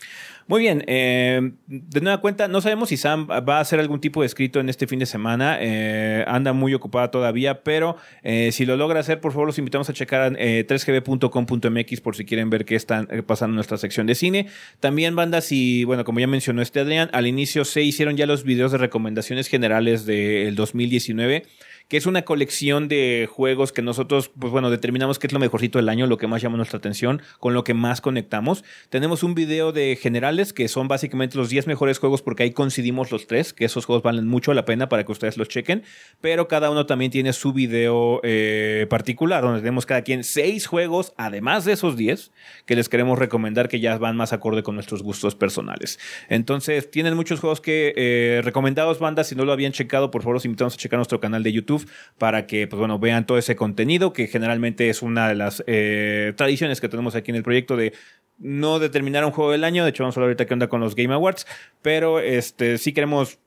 Muy 0.46 0.60
bien. 0.60 0.84
eh, 0.86 1.52
de 1.66 2.00
nueva 2.00 2.20
cuenta, 2.20 2.48
no 2.48 2.60
sabemos 2.60 2.90
si 2.90 2.96
Sam 2.96 3.28
va 3.28 3.58
a 3.58 3.60
hacer 3.60 3.80
algún 3.80 4.00
tipo 4.00 4.20
de 4.20 4.26
escrito 4.26 4.60
en 4.60 4.68
este 4.68 4.86
fin 4.86 4.98
de 4.98 5.06
semana. 5.06 5.58
Eh, 5.60 6.24
anda 6.26 6.52
muy 6.52 6.74
ocupada 6.74 7.10
todavía, 7.10 7.62
pero 7.62 7.96
eh, 8.22 8.50
si 8.52 8.66
lo 8.66 8.76
logra 8.76 9.00
hacer, 9.00 9.20
por 9.20 9.32
favor, 9.32 9.46
los 9.46 9.58
invitamos 9.58 9.88
a 9.88 9.92
checar 9.92 10.36
eh, 10.38 10.66
3gb.com.mx 10.68 12.00
por 12.00 12.16
si 12.16 12.24
quieren 12.24 12.50
ver 12.50 12.64
qué 12.64 12.76
están 12.76 13.08
eh, 13.10 13.22
pasando 13.22 13.52
en 13.52 13.56
nuestra 13.56 13.78
sección 13.78 14.06
de 14.06 14.14
cine. 14.14 14.48
También, 14.80 15.16
banda, 15.16 15.40
si, 15.40 15.84
bueno, 15.84 16.04
como 16.04 16.20
ya 16.20 16.26
mencionó 16.26 16.62
este 16.62 16.80
Adrián, 16.80 17.08
al 17.12 17.26
inicio 17.26 17.64
se 17.64 17.82
hicieron 17.82 18.16
ya 18.16 18.26
los 18.26 18.44
videos 18.44 18.72
de 18.72 18.78
recomendaciones 18.78 19.48
generales 19.48 20.06
del 20.06 20.54
2019 20.54 21.44
que 21.88 21.96
es 21.96 22.06
una 22.06 22.22
colección 22.22 22.88
de 22.88 23.28
juegos 23.30 23.72
que 23.72 23.80
nosotros, 23.80 24.30
pues 24.38 24.50
bueno, 24.50 24.70
determinamos 24.70 25.18
que 25.18 25.28
es 25.28 25.32
lo 25.32 25.38
mejorcito 25.38 25.78
del 25.78 25.88
año, 25.88 26.06
lo 26.06 26.18
que 26.18 26.26
más 26.26 26.42
llama 26.42 26.56
nuestra 26.56 26.78
atención, 26.78 27.22
con 27.38 27.54
lo 27.54 27.62
que 27.62 27.74
más 27.74 28.00
conectamos. 28.00 28.64
Tenemos 28.88 29.22
un 29.22 29.34
video 29.34 29.70
de 29.70 29.96
generales, 30.00 30.52
que 30.52 30.66
son 30.66 30.88
básicamente 30.88 31.38
los 31.38 31.48
10 31.48 31.68
mejores 31.68 31.98
juegos, 31.98 32.22
porque 32.22 32.42
ahí 32.42 32.50
coincidimos 32.50 33.12
los 33.12 33.28
tres, 33.28 33.52
que 33.52 33.64
esos 33.64 33.84
juegos 33.84 34.02
valen 34.02 34.26
mucho 34.26 34.52
la 34.52 34.64
pena 34.64 34.88
para 34.88 35.04
que 35.04 35.12
ustedes 35.12 35.36
los 35.36 35.48
chequen, 35.48 35.84
pero 36.20 36.48
cada 36.48 36.70
uno 36.70 36.86
también 36.86 37.12
tiene 37.12 37.32
su 37.32 37.52
video 37.52 38.20
eh, 38.24 38.86
particular, 38.90 39.42
donde 39.42 39.60
tenemos 39.60 39.86
cada 39.86 40.02
quien 40.02 40.24
6 40.24 40.66
juegos, 40.66 41.12
además 41.16 41.64
de 41.64 41.72
esos 41.72 41.96
10, 41.96 42.32
que 42.64 42.74
les 42.74 42.88
queremos 42.88 43.18
recomendar 43.18 43.68
que 43.68 43.78
ya 43.78 43.96
van 43.98 44.16
más 44.16 44.32
acorde 44.32 44.64
con 44.64 44.74
nuestros 44.74 45.04
gustos 45.04 45.36
personales. 45.36 46.00
Entonces, 46.28 46.90
tienen 46.90 47.14
muchos 47.14 47.38
juegos 47.38 47.60
que 47.60 47.94
eh, 47.96 48.40
recomendados, 48.42 48.98
bandas, 48.98 49.28
si 49.28 49.36
no 49.36 49.44
lo 49.44 49.52
habían 49.52 49.70
checado, 49.70 50.10
por 50.10 50.22
favor, 50.22 50.34
los 50.34 50.44
invitamos 50.44 50.74
a 50.74 50.76
checar 50.76 50.98
nuestro 50.98 51.20
canal 51.20 51.44
de 51.44 51.52
YouTube 51.52 51.75
para 52.18 52.46
que, 52.46 52.66
pues 52.66 52.78
bueno, 52.78 52.98
vean 52.98 53.26
todo 53.26 53.38
ese 53.38 53.56
contenido, 53.56 54.12
que 54.12 54.26
generalmente 54.26 54.88
es 54.88 55.02
una 55.02 55.28
de 55.28 55.34
las 55.34 55.62
eh, 55.66 56.32
tradiciones 56.36 56.80
que 56.80 56.88
tenemos 56.88 57.14
aquí 57.14 57.30
en 57.30 57.36
el 57.36 57.42
proyecto 57.42 57.76
de 57.76 57.92
no 58.38 58.78
determinar 58.78 59.24
un 59.24 59.30
juego 59.32 59.50
del 59.52 59.64
año. 59.64 59.84
De 59.84 59.90
hecho, 59.90 60.02
vamos 60.02 60.16
a 60.16 60.20
ver 60.20 60.28
ahorita 60.28 60.46
qué 60.46 60.54
onda 60.54 60.68
con 60.68 60.80
los 60.80 60.94
Game 60.94 61.12
Awards, 61.14 61.46
pero 61.82 62.20
este 62.20 62.78
sí 62.78 62.92
queremos 62.92 63.38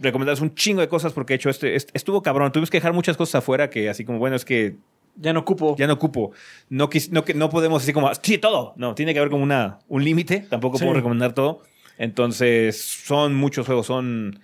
recomendarles 0.00 0.40
un 0.40 0.54
chingo 0.54 0.80
de 0.80 0.88
cosas 0.88 1.12
porque 1.12 1.34
de 1.34 1.36
hecho 1.36 1.50
este, 1.50 1.76
este- 1.76 1.92
estuvo 1.94 2.22
cabrón. 2.22 2.50
Tuvimos 2.52 2.70
que 2.70 2.78
dejar 2.78 2.92
muchas 2.92 3.16
cosas 3.16 3.36
afuera 3.36 3.68
que 3.70 3.88
así 3.90 4.04
como, 4.04 4.18
bueno, 4.18 4.36
es 4.36 4.44
que 4.44 4.76
Ya 5.16 5.32
no 5.34 5.40
ocupo. 5.40 5.76
ya 5.78 5.86
no 5.86 5.92
ocupo. 5.92 6.32
No, 6.70 6.88
no, 7.10 7.24
no 7.34 7.50
podemos 7.50 7.82
así 7.82 7.92
como, 7.92 8.10
sí, 8.22 8.38
todo. 8.38 8.72
No, 8.76 8.94
tiene 8.94 9.12
que 9.12 9.18
haber 9.20 9.30
como 9.30 9.42
una, 9.44 9.78
un 9.88 10.02
límite. 10.02 10.46
Tampoco 10.48 10.78
Sí. 10.78 10.84
puedo 10.84 10.96
recomendar 10.96 11.34
todo. 11.34 11.62
Entonces, 11.98 12.82
son 12.82 13.34
muchos 13.34 13.66
juegos. 13.66 13.86
Son 13.86 14.30
Ve- 14.32 14.38
10 14.38 14.42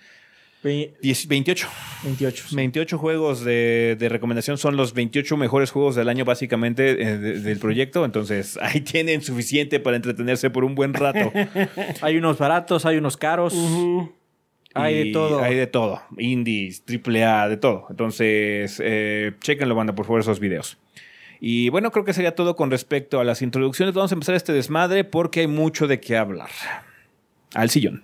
28. 0.63 1.69
28. 2.05 2.45
sí. 2.49 2.57
28 2.57 2.99
juegos 2.99 3.45
de, 3.45 3.97
de 3.99 4.09
recomendación 4.09 4.59
son 4.59 4.77
los 4.77 4.93
28 4.93 5.37
mejores 5.37 5.71
juegos 5.71 5.95
del 5.95 6.09
año 6.09 6.25
básicamente 6.25 7.01
eh, 7.01 7.17
de- 7.19 7.41
del 7.41 7.59
proyecto. 7.59 8.05
Entonces 8.05 8.59
ahí 8.63 8.81
tienen 8.81 9.23
suficiente 9.23 9.79
para 9.81 9.97
entretenerse 9.97 10.51
por 10.51 10.65
un 10.65 10.75
buen 10.75 10.95
rato. 10.95 11.33
Hay 12.03 12.17
unos 12.17 12.39
baratos, 12.39 12.85
hay 12.87 12.97
unos 12.97 13.17
caros. 13.17 13.55
Hay 14.75 15.07
de 15.07 15.13
todo. 15.13 15.43
Hay 15.43 15.55
de 15.57 15.67
todo. 15.67 16.03
Indies, 16.19 16.83
AAA, 16.89 17.49
de 17.49 17.57
todo. 17.57 17.87
Entonces, 17.91 18.81
eh, 18.85 19.33
chequenlo, 19.41 19.75
banda, 19.75 19.95
por 19.95 20.07
favor, 20.07 20.21
esos 20.21 20.39
videos. 20.41 20.77
Y 21.41 21.69
bueno, 21.71 21.91
creo 21.93 22.05
que 22.05 22.13
sería 22.13 22.35
todo 22.35 22.55
con 22.57 22.71
respecto 22.71 23.19
a 23.21 23.25
las 23.25 23.43
introducciones. 23.43 23.95
Vamos 23.95 24.13
a 24.13 24.15
empezar 24.15 24.35
este 24.35 24.53
desmadre 24.53 25.05
porque 25.05 25.41
hay 25.41 25.47
mucho 25.47 25.87
de 25.87 26.01
qué 26.01 26.17
hablar. 26.17 26.51
Al 27.55 27.71
sillón. 27.71 28.03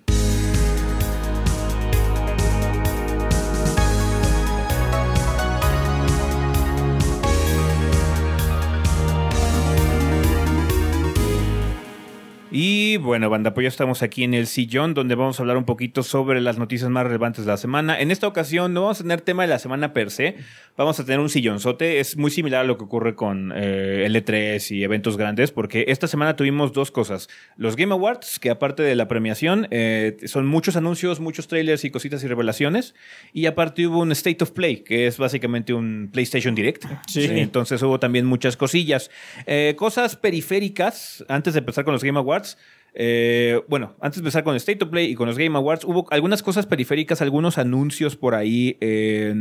Bueno, 13.05 13.29
banda, 13.29 13.53
pues 13.53 13.63
ya 13.63 13.69
estamos 13.69 14.03
aquí 14.03 14.23
en 14.23 14.33
el 14.33 14.47
sillón 14.47 14.93
donde 14.93 15.15
vamos 15.15 15.39
a 15.39 15.43
hablar 15.43 15.57
un 15.57 15.63
poquito 15.63 16.03
sobre 16.03 16.41
las 16.41 16.57
noticias 16.57 16.89
más 16.89 17.05
relevantes 17.05 17.45
de 17.45 17.51
la 17.51 17.57
semana. 17.57 17.99
En 17.99 18.11
esta 18.11 18.27
ocasión 18.27 18.73
no 18.73 18.81
vamos 18.81 18.99
a 18.99 19.03
tener 19.03 19.21
tema 19.21 19.43
de 19.43 19.49
la 19.49 19.59
semana 19.59 19.93
per 19.93 20.11
se, 20.11 20.35
vamos 20.75 20.99
a 20.99 21.05
tener 21.05 21.19
un 21.19 21.29
sillonzote. 21.29 21.99
Es 21.99 22.17
muy 22.17 22.31
similar 22.31 22.61
a 22.61 22.63
lo 22.63 22.77
que 22.77 22.83
ocurre 22.83 23.15
con 23.15 23.53
eh, 23.55 24.05
L3 24.09 24.75
y 24.75 24.83
eventos 24.83 25.17
grandes, 25.17 25.51
porque 25.51 25.85
esta 25.87 26.07
semana 26.07 26.35
tuvimos 26.35 26.73
dos 26.73 26.91
cosas. 26.91 27.29
Los 27.55 27.75
Game 27.75 27.93
Awards, 27.93 28.39
que 28.39 28.49
aparte 28.49 28.83
de 28.83 28.95
la 28.95 29.07
premiación, 29.07 29.67
eh, 29.71 30.17
son 30.25 30.45
muchos 30.47 30.75
anuncios, 30.75 31.19
muchos 31.19 31.47
trailers 31.47 31.85
y 31.85 31.91
cositas 31.91 32.23
y 32.23 32.27
revelaciones. 32.27 32.95
Y 33.31 33.45
aparte 33.45 33.87
hubo 33.87 33.99
un 33.99 34.11
State 34.11 34.43
of 34.43 34.51
Play, 34.51 34.77
que 34.77 35.07
es 35.07 35.17
básicamente 35.17 35.73
un 35.73 36.09
PlayStation 36.11 36.55
Direct. 36.55 36.85
Sí. 37.07 37.27
Entonces 37.29 37.81
hubo 37.83 37.99
también 37.99 38.25
muchas 38.25 38.57
cosillas. 38.57 39.11
Eh, 39.45 39.75
cosas 39.77 40.15
periféricas, 40.15 41.23
antes 41.29 41.53
de 41.53 41.59
empezar 41.59 41.85
con 41.85 41.93
los 41.93 42.03
Game 42.03 42.17
Awards. 42.17 42.57
Eh, 42.97 43.61
bueno, 43.67 43.95
antes 43.99 44.17
de 44.17 44.21
empezar 44.21 44.43
con 44.43 44.55
State 44.55 44.83
of 44.83 44.89
Play 44.89 45.11
y 45.11 45.15
con 45.15 45.27
los 45.27 45.37
Game 45.37 45.57
Awards, 45.57 45.83
hubo 45.83 46.07
algunas 46.11 46.41
cosas 46.41 46.65
periféricas, 46.65 47.21
algunos 47.21 47.57
anuncios 47.57 48.15
por 48.15 48.35
ahí 48.35 48.77
eh, 48.79 49.35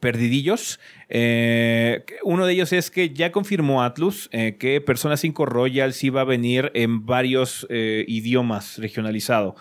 perdidillos. 0.00 0.80
Eh, 1.10 2.04
uno 2.22 2.46
de 2.46 2.54
ellos 2.54 2.72
es 2.72 2.90
que 2.90 3.10
ya 3.10 3.30
confirmó 3.30 3.82
Atlus 3.82 4.30
eh, 4.32 4.56
que 4.58 4.80
Persona 4.80 5.18
5 5.18 5.44
Royal 5.44 5.92
sí 5.92 6.08
va 6.08 6.22
a 6.22 6.24
venir 6.24 6.70
en 6.74 7.04
varios 7.04 7.66
idiomas 7.70 8.78
regionalizado. 8.78 9.54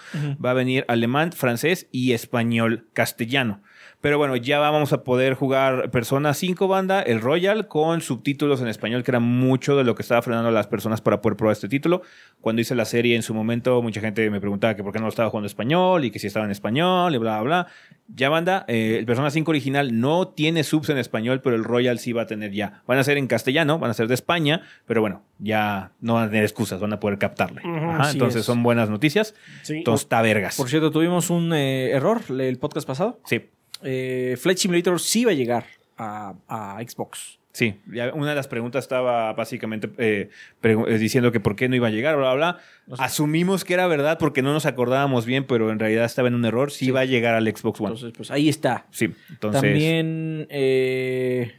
Va 0.43 0.51
a 0.51 0.53
venir 0.53 0.85
alemán, 0.88 1.33
francés 1.33 1.88
y 1.91 2.13
español, 2.13 2.88
castellano. 2.93 3.62
Pero 4.03 4.17
bueno, 4.17 4.36
ya 4.36 4.60
vamos 4.60 4.91
a 4.91 5.05
poder 5.05 5.33
jugar 5.33 5.89
Persona 5.89 6.33
5 6.33 6.67
banda, 6.67 7.01
el 7.01 7.22
Royal, 7.22 7.69
con 7.69 8.01
subtítulos 8.01 8.60
en 8.60 8.67
español, 8.67 9.01
que 9.01 9.12
era 9.12 9.22
mucho 9.22 9.77
de 9.77 9.86
lo 9.86 9.95
que 9.95 10.01
estaba 10.01 10.22
frenando 10.22 10.50
a 10.50 10.51
las 10.51 10.67
personas 10.67 11.00
para 11.00 11.22
poder 11.22 11.38
probar 11.38 11.53
este 11.53 11.69
título. 11.69 12.01
Cuando 12.41 12.62
hice 12.62 12.75
la 12.75 12.83
serie 12.83 13.15
en 13.15 13.22
su 13.22 13.33
momento, 13.33 13.81
mucha 13.81 14.01
gente 14.01 14.29
me 14.29 14.41
preguntaba 14.41 14.75
que 14.75 14.83
por 14.83 14.91
qué 14.91 15.00
no 15.00 15.05
lo 15.05 15.10
estaba 15.10 15.29
jugando 15.29 15.45
en 15.45 15.51
español 15.51 16.03
y 16.03 16.12
que 16.12 16.19
si 16.19 16.27
estaba 16.27 16.43
en 16.43 16.51
español 16.51 17.15
y 17.15 17.17
bla, 17.17 17.39
bla, 17.39 17.63
bla. 17.63 17.67
Ya 18.13 18.27
banda, 18.27 18.65
eh, 18.67 18.98
el 19.00 19.05
Persona 19.05 19.31
5 19.31 19.50
original 19.50 19.98
no 19.98 20.27
tiene 20.27 20.65
subs 20.65 20.89
en 20.89 20.98
español, 20.98 21.39
pero 21.39 21.55
el 21.55 21.63
Royal 21.63 21.98
sí 21.98 22.12
va 22.12 22.24
a 22.24 22.27
tener 22.27 22.51
ya. 22.51 22.83
Van 22.86 22.98
a 22.98 23.05
ser 23.05 23.17
en 23.17 23.27
castellano, 23.27 23.79
van 23.79 23.91
a 23.91 23.93
ser 23.93 24.10
de 24.10 24.15
España, 24.15 24.63
pero 24.86 25.00
bueno, 25.00 25.24
ya 25.39 25.93
no 26.01 26.15
van 26.15 26.25
a 26.25 26.29
tener 26.29 26.43
excusas, 26.43 26.81
van 26.81 26.91
a 26.91 27.00
poder 27.00 27.19
captarle. 27.19 27.62
Ajá, 27.63 28.12
entonces 28.12 28.41
es. 28.41 28.45
son 28.45 28.63
buenas 28.63 28.89
noticias. 28.89 29.33
Sí. 29.62 29.77
Entonces 29.77 30.03
está 30.03 30.22
vergas. 30.22 30.57
Por 30.57 30.67
cierto, 30.67 30.91
tuvimos 30.91 31.29
un 31.29 31.53
eh, 31.53 31.91
error 31.91 32.19
el 32.38 32.60
podcast 32.60 32.86
pasado. 32.86 33.22
Sí. 33.24 33.50
Eh, 33.83 34.35
Flight 34.39 34.57
Simulator 34.57 34.99
sí 34.99 35.25
va 35.25 35.31
a 35.31 35.35
llegar 35.35 35.65
a, 35.97 36.33
a 36.47 36.79
Xbox. 36.87 37.39
Sí, 37.51 37.75
una 38.15 38.29
de 38.31 38.35
las 38.35 38.47
preguntas 38.47 38.83
estaba 38.83 39.31
básicamente 39.33 39.87
eh, 39.99 40.29
eh, 40.63 40.97
diciendo 40.97 41.31
que 41.31 41.39
por 41.39 41.55
qué 41.55 41.69
no 41.69 41.75
iba 41.75 41.87
a 41.87 41.91
llegar, 41.91 42.15
bla, 42.17 42.33
bla, 42.33 42.59
bla. 42.87 42.97
Asumimos 42.97 43.63
que 43.63 43.75
era 43.75 43.85
verdad 43.85 44.17
porque 44.17 44.41
no 44.41 44.53
nos 44.53 44.65
acordábamos 44.65 45.27
bien, 45.27 45.45
pero 45.45 45.69
en 45.71 45.77
realidad 45.77 46.05
estaba 46.05 46.27
en 46.29 46.33
un 46.33 46.45
error. 46.45 46.71
Sí, 46.71 46.89
va 46.89 47.01
a 47.01 47.05
llegar 47.05 47.35
al 47.35 47.45
Xbox 47.45 47.79
One. 47.79 47.89
Entonces, 47.91 48.11
pues 48.17 48.31
ahí 48.31 48.49
está. 48.49 48.87
sí, 48.89 49.13
entonces. 49.29 49.61
También 49.61 50.47
eh, 50.49 51.53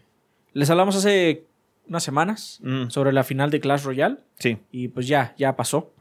les 0.53 0.69
hablamos 0.69 0.97
hace 0.97 1.45
unas 1.87 2.03
semanas 2.03 2.59
Mm. 2.65 2.89
sobre 2.89 3.13
la 3.13 3.23
final 3.23 3.51
de 3.51 3.61
Clash 3.61 3.85
Royale 3.85 4.17
Sí, 4.41 4.59
y 4.73 4.89
pues 4.89 5.07
ya, 5.07 5.33
ya 5.39 5.55
pasó. 5.55 5.93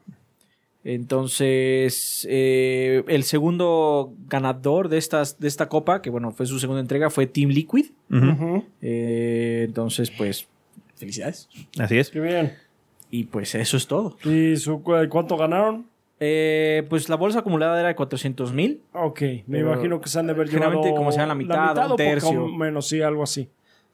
Entonces, 0.84 2.28
eh, 2.30 3.04
el 3.08 3.24
segundo 3.24 4.14
ganador 4.28 4.90
de, 4.90 4.98
estas, 4.98 5.40
de 5.40 5.48
esta 5.48 5.70
copa, 5.70 6.02
que 6.02 6.10
bueno, 6.10 6.32
fue 6.32 6.46
su 6.46 6.60
segunda 6.60 6.82
entrega, 6.82 7.10
fue 7.10 7.26
Team 7.28 7.50
Liquid. 7.50 7.86
Eh, 8.82 9.64
entonces, 9.68 10.12
pues, 10.12 10.48
felicidades. 10.96 11.48
así 11.80 11.98
es. 11.98 12.10
Qué 12.10 12.20
bien. 12.20 12.54
Y 13.12 13.26
pues 13.26 13.54
eso 13.56 13.78
es 13.78 13.88
todo. 13.88 14.18
¿Y 14.26 14.58
su, 14.58 14.82
cu- 14.82 14.94
cuánto 15.10 15.38
ganaron? 15.38 15.86
Eh, 16.20 16.86
pues 16.90 17.10
la 17.10 17.16
bolsa 17.16 17.40
acumulada 17.40 17.78
era 17.80 17.90
de 17.90 17.96
400 17.96 18.54
mil. 18.54 18.82
Ok, 18.94 19.22
me 19.48 19.60
imagino 19.60 20.00
que 20.02 20.10
se 20.10 20.20
han 20.20 20.28
de 20.28 20.34
haber 20.34 20.48
generalmente 20.48 20.88
llevado 20.88 20.98
como 20.98 21.12
sea 21.12 21.26
la 21.28 21.36
mitad, 21.36 21.76
un 21.78 21.84
o 21.84 21.90
poco 21.90 21.96
tercio. 21.98 22.48
menos, 22.48 22.88
sí, 22.88 23.02
algo 23.02 23.24
así. 23.24 23.50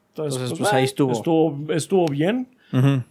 Entonces, 0.09 0.41
Entonces, 0.41 0.59
pues, 0.59 0.73
ahí 0.73 0.83
estuvo. 0.85 1.11
estuvo. 1.13 1.73
Estuvo 1.73 2.05
bien. 2.07 2.47
Ujú. 2.71 3.03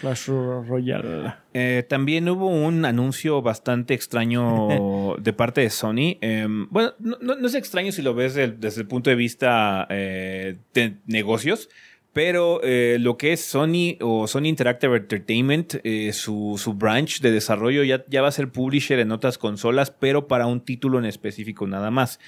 Clash 0.00 0.28
Royale. 0.28 1.34
Eh, 1.54 1.84
también 1.88 2.28
hubo 2.28 2.46
un 2.48 2.84
anuncio 2.84 3.42
bastante 3.42 3.94
extraño 3.94 4.68
de 5.18 5.32
parte 5.32 5.60
de 5.62 5.70
Sony. 5.70 6.16
Eh, 6.20 6.46
bueno, 6.70 6.92
no, 6.98 7.16
no- 7.20 7.36
no 7.36 7.46
es 7.46 7.54
extraño 7.54 7.90
si 7.92 8.02
lo 8.02 8.14
ves 8.14 8.34
desde 8.34 8.80
el 8.80 8.86
punto 8.86 9.10
de 9.10 9.16
vista 9.16 9.86
eh, 9.90 10.56
de 10.74 10.94
negocios, 11.06 11.68
pero 12.12 12.60
eh, 12.64 12.96
lo 13.00 13.16
que 13.16 13.32
es 13.32 13.40
Sony 13.44 13.96
o 14.00 14.26
Sony 14.26 14.46
Interactive 14.46 14.96
Entertainment, 14.96 15.74
eh, 15.84 16.12
su, 16.12 16.54
su 16.62 16.74
branch 16.74 17.20
de 17.20 17.30
desarrollo 17.30 17.84
ya, 17.84 18.04
ya 18.08 18.22
va 18.22 18.28
a 18.28 18.32
ser 18.32 18.50
publisher 18.50 18.98
en 18.98 19.12
otras 19.12 19.36
consolas, 19.38 19.90
pero 19.90 20.26
para 20.26 20.46
un 20.46 20.60
título 20.60 20.98
en 20.98 21.04
específico 21.04 21.66
nada 21.66 21.90
más. 21.90 22.18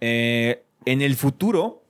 En 0.00 1.02
el 1.02 1.14
futuro, 1.16 1.82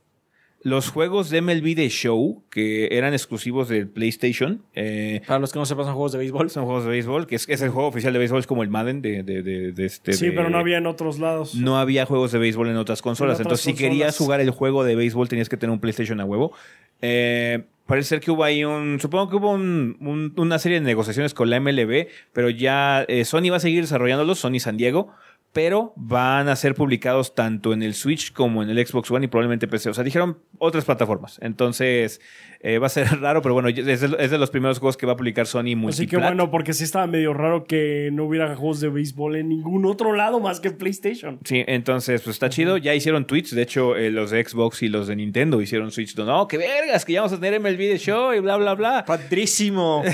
los 0.62 0.90
juegos 0.90 1.30
de 1.30 1.40
MLB 1.40 1.74
The 1.74 1.88
Show, 1.88 2.42
que 2.50 2.88
eran 2.92 3.14
exclusivos 3.14 3.68
del 3.70 3.88
PlayStation, 3.88 4.62
eh, 4.74 5.22
Para 5.26 5.38
los 5.40 5.52
que 5.52 5.58
no 5.58 5.64
sepan, 5.64 5.86
son 5.86 5.94
juegos 5.94 6.12
de 6.12 6.18
béisbol. 6.18 6.50
son 6.50 6.64
juegos 6.66 6.84
de 6.84 6.90
béisbol, 6.90 7.26
que 7.26 7.36
es, 7.36 7.48
es 7.48 7.62
el 7.62 7.70
juego 7.70 7.88
oficial 7.88 8.12
de 8.12 8.18
béisbol, 8.18 8.40
es 8.40 8.46
como 8.46 8.62
el 8.62 8.68
Madden 8.68 9.00
de, 9.00 9.22
de, 9.22 9.42
de- 9.42 9.72
de 9.72 9.86
este. 9.86 10.12
Sí, 10.12 10.26
de- 10.26 10.32
pero 10.32 10.50
no 10.50 10.58
había 10.58 10.76
en 10.78 10.86
otros 10.86 11.18
lados. 11.18 11.54
No 11.54 11.78
había 11.78 12.04
juegos 12.04 12.32
de 12.32 12.38
béisbol 12.38 12.68
en 12.68 12.76
otras 12.76 13.00
consolas. 13.00 13.40
En 13.40 13.46
otras 13.46 13.60
Entonces, 13.64 13.64
si 13.78 13.82
querías 13.82 14.18
jugar 14.18 14.40
el 14.40 14.50
juego 14.50 14.84
de 14.84 14.96
béisbol, 14.96 15.28
tenías 15.28 15.48
que 15.48 15.56
tener 15.56 15.72
un 15.72 15.80
PlayStation 15.80 16.20
a 16.20 16.24
huevo. 16.26 16.52
Eh, 17.00 17.62
parece 17.86 18.10
ser 18.10 18.20
que 18.20 18.30
hubo 18.30 18.44
ahí 18.44 18.62
un. 18.64 18.98
Supongo 19.00 19.30
que 19.30 19.36
hubo 19.36 19.52
un- 19.52 19.96
un- 20.00 20.34
una 20.36 20.58
serie 20.58 20.78
de 20.80 20.84
negociaciones 20.86 21.32
con 21.32 21.48
la 21.48 21.56
MLB, 21.56 22.08
pero 22.34 22.50
ya 22.50 23.04
eh, 23.08 23.24
Sony 23.24 23.48
va 23.50 23.56
a 23.56 23.60
seguir 23.60 23.80
desarrollándolos, 23.82 24.38
Sony 24.38 24.60
San 24.60 24.76
Diego. 24.76 25.10
Pero 25.52 25.92
van 25.96 26.48
a 26.48 26.54
ser 26.54 26.74
publicados 26.74 27.34
tanto 27.34 27.72
en 27.72 27.82
el 27.82 27.94
Switch 27.94 28.32
como 28.32 28.62
en 28.62 28.70
el 28.70 28.86
Xbox 28.86 29.10
One 29.10 29.24
y 29.24 29.28
probablemente 29.28 29.66
PC. 29.66 29.90
O 29.90 29.94
sea, 29.94 30.04
dijeron 30.04 30.38
otras 30.58 30.84
plataformas. 30.84 31.38
Entonces, 31.42 32.20
eh, 32.60 32.78
va 32.78 32.86
a 32.86 32.90
ser 32.90 33.06
raro, 33.20 33.42
pero 33.42 33.54
bueno, 33.54 33.68
es 33.70 34.00
de, 34.00 34.16
es 34.18 34.30
de 34.30 34.38
los 34.38 34.50
primeros 34.50 34.78
juegos 34.78 34.96
que 34.96 35.06
va 35.06 35.12
a 35.12 35.16
publicar 35.16 35.46
Sony 35.46 35.60
Así 35.60 35.70
que 35.70 35.76
multiplat. 35.76 36.22
bueno, 36.28 36.50
porque 36.50 36.72
sí 36.74 36.84
estaba 36.84 37.06
medio 37.06 37.32
raro 37.32 37.64
que 37.64 38.10
no 38.12 38.24
hubiera 38.24 38.54
juegos 38.56 38.80
de 38.80 38.88
béisbol 38.90 39.36
en 39.36 39.48
ningún 39.48 39.86
otro 39.86 40.12
lado 40.14 40.40
más 40.40 40.60
que 40.60 40.70
PlayStation. 40.70 41.38
Sí, 41.44 41.64
entonces, 41.66 42.22
pues 42.22 42.36
está 42.36 42.48
chido. 42.50 42.76
Ya 42.76 42.94
hicieron 42.94 43.24
tweets. 43.26 43.54
De 43.54 43.62
hecho, 43.62 43.96
eh, 43.96 44.10
los 44.10 44.30
de 44.30 44.44
Xbox 44.44 44.82
y 44.82 44.88
los 44.88 45.06
de 45.06 45.16
Nintendo 45.16 45.60
hicieron 45.60 45.90
tweets. 45.90 46.14
de, 46.14 46.24
No, 46.24 46.46
qué 46.48 46.58
vergas, 46.58 47.04
que 47.04 47.14
ya 47.14 47.20
vamos 47.22 47.32
a 47.36 47.40
tener 47.40 47.58
MLB 47.60 47.78
de 47.78 47.98
show 47.98 48.32
y 48.34 48.40
bla, 48.40 48.56
bla, 48.56 48.74
bla. 48.74 49.04
¡Padrísimo! 49.06 50.02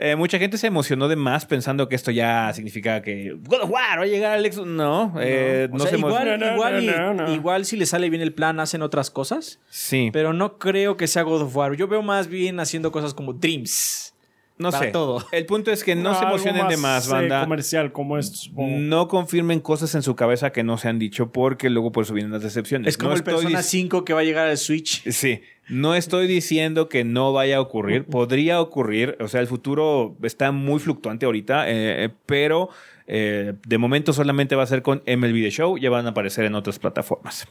Eh, 0.00 0.14
mucha 0.16 0.38
gente 0.38 0.58
se 0.58 0.66
emocionó 0.66 1.08
de 1.08 1.16
más 1.16 1.46
pensando 1.46 1.88
que 1.88 1.94
esto 1.96 2.10
ya 2.10 2.52
significa 2.52 3.02
que 3.02 3.36
God 3.44 3.62
of 3.62 3.70
War 3.70 3.98
va 3.98 4.02
a 4.02 4.06
llegar 4.06 4.32
al 4.32 4.44
Xbox. 4.52 4.66
No, 4.68 5.14
eh, 5.20 5.68
no, 5.72 5.78
sea, 5.80 5.90
se 5.90 5.98
igual, 5.98 6.28
emociona. 6.28 6.36
No, 6.36 6.46
no, 6.46 6.54
igual, 6.54 6.84
y- 6.84 6.86
no, 6.86 7.14
no. 7.14 7.34
igual 7.34 7.64
si 7.64 7.76
le 7.76 7.86
sale 7.86 8.10
bien 8.10 8.22
el 8.22 8.32
plan, 8.32 8.60
hacen 8.60 8.82
otras 8.82 9.10
cosas. 9.10 9.60
Sí, 9.68 10.10
Pero 10.12 10.32
no 10.32 10.57
creo 10.58 10.96
que 10.96 11.06
sea 11.06 11.22
God 11.22 11.42
of 11.42 11.56
War. 11.56 11.74
Yo 11.76 11.88
veo 11.88 12.02
más 12.02 12.28
bien 12.28 12.60
haciendo 12.60 12.90
cosas 12.92 13.14
como 13.14 13.32
Dreams. 13.32 14.14
no 14.58 14.70
para 14.72 14.86
sé. 14.86 14.90
todo. 14.90 15.24
El 15.30 15.46
punto 15.46 15.70
es 15.70 15.84
que 15.84 15.94
no 15.94 16.14
se 16.18 16.24
emocionen 16.24 16.66
de 16.66 16.76
más, 16.76 17.06
eh, 17.08 17.12
banda. 17.12 17.42
comercial 17.42 17.92
como 17.92 18.18
esto. 18.18 18.50
No 18.56 19.06
confirmen 19.06 19.60
cosas 19.60 19.94
en 19.94 20.02
su 20.02 20.16
cabeza 20.16 20.50
que 20.50 20.64
no 20.64 20.78
se 20.78 20.88
han 20.88 20.98
dicho 20.98 21.30
porque 21.30 21.70
luego 21.70 21.92
por 21.92 22.02
eso 22.04 22.12
vienen 22.14 22.32
las 22.32 22.42
decepciones. 22.42 22.88
Es 22.88 22.96
como 22.98 23.10
No 23.10 23.14
el 23.14 23.20
estoy 23.20 23.34
Persona 23.34 23.60
dic- 23.60 23.62
5 23.62 24.04
que 24.04 24.14
va 24.14 24.20
a 24.20 24.24
llegar 24.24 24.48
al 24.48 24.58
Switch. 24.58 25.08
Sí, 25.10 25.42
no 25.68 25.94
estoy 25.94 26.26
diciendo 26.26 26.88
que 26.88 27.04
no 27.04 27.32
vaya 27.32 27.58
a 27.58 27.60
ocurrir, 27.60 28.04
podría 28.10 28.60
ocurrir, 28.60 29.16
o 29.20 29.28
sea, 29.28 29.40
el 29.40 29.46
futuro 29.46 30.16
está 30.24 30.50
muy 30.50 30.80
fluctuante 30.80 31.24
ahorita, 31.26 31.68
eh, 31.70 32.04
eh, 32.06 32.08
pero 32.26 32.68
eh, 33.06 33.54
de 33.64 33.78
momento 33.78 34.12
solamente 34.12 34.56
va 34.56 34.64
a 34.64 34.66
ser 34.66 34.82
con 34.82 35.02
MLB 35.06 35.34
The 35.44 35.50
Show, 35.50 35.78
ya 35.78 35.88
van 35.88 36.06
a 36.06 36.10
aparecer 36.10 36.44
en 36.46 36.56
otras 36.56 36.78
plataformas. 36.80 37.46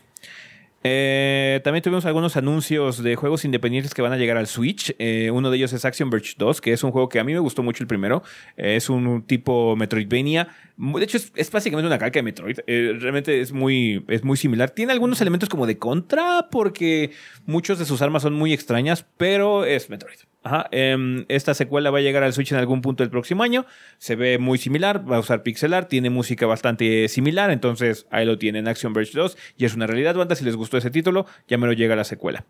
Eh, 0.89 1.59
también 1.65 1.83
tuvimos 1.83 2.05
algunos 2.05 2.37
anuncios 2.37 3.03
de 3.03 3.17
juegos 3.17 3.43
independientes 3.43 3.93
que 3.93 4.01
van 4.01 4.13
a 4.13 4.17
llegar 4.17 4.37
al 4.37 4.47
Switch. 4.47 4.95
Eh, 4.99 5.29
uno 5.31 5.51
de 5.51 5.57
ellos 5.57 5.73
es 5.73 5.83
Action 5.83 6.09
Verge 6.09 6.35
2, 6.37 6.61
que 6.61 6.71
es 6.71 6.81
un 6.81 6.91
juego 6.91 7.09
que 7.09 7.19
a 7.19 7.25
mí 7.25 7.33
me 7.33 7.39
gustó 7.39 7.61
mucho 7.61 7.83
el 7.83 7.87
primero. 7.87 8.23
Eh, 8.55 8.77
es 8.77 8.89
un 8.89 9.23
tipo 9.23 9.75
Metroidvania. 9.75 10.47
De 10.77 11.03
hecho, 11.03 11.17
es, 11.17 11.33
es 11.35 11.51
básicamente 11.51 11.87
una 11.87 11.97
calca 11.97 12.19
de 12.19 12.23
Metroid. 12.23 12.59
Realmente 12.65 13.41
es 13.41 13.51
muy, 13.51 14.05
es 14.07 14.23
muy 14.23 14.37
similar. 14.37 14.69
Tiene 14.69 14.93
algunos 14.93 15.19
elementos 15.19 15.49
como 15.49 15.67
de 15.67 15.77
contra, 15.77 16.47
porque 16.49 17.11
muchos 17.45 17.79
de 17.79 17.85
sus 17.85 18.01
armas 18.01 18.23
son 18.23 18.33
muy 18.33 18.53
extrañas, 18.53 19.05
pero 19.17 19.65
es 19.65 19.89
Metroid. 19.89 20.19
Ajá. 20.43 20.67
Em, 20.71 21.25
esta 21.27 21.53
secuela 21.53 21.91
va 21.91 21.97
a 21.97 22.01
llegar 22.01 22.23
al 22.23 22.31
Switch 22.33 22.51
en 22.51 22.57
algún 22.57 22.81
punto 22.81 23.03
del 23.03 23.09
próximo 23.09 23.43
año. 23.43 23.65
Se 23.97 24.15
ve 24.15 24.37
muy 24.37 24.57
similar, 24.57 25.09
va 25.09 25.17
a 25.17 25.19
usar 25.19 25.43
pixel 25.43 25.73
art, 25.73 25.89
tiene 25.89 26.09
música 26.09 26.45
bastante 26.45 27.07
similar, 27.09 27.51
entonces 27.51 28.05
ahí 28.11 28.25
lo 28.25 28.37
tienen 28.37 28.67
Action 28.67 28.93
Verge 28.93 29.11
2 29.13 29.37
y 29.57 29.65
es 29.65 29.75
una 29.75 29.87
realidad, 29.87 30.15
banda. 30.15 30.35
Si 30.35 30.45
les 30.45 30.55
gustó 30.55 30.77
ese 30.77 30.89
título, 30.89 31.25
ya 31.47 31.57
me 31.57 31.67
lo 31.67 31.73
llega 31.73 31.95
la 31.95 32.03
secuela. 32.03 32.45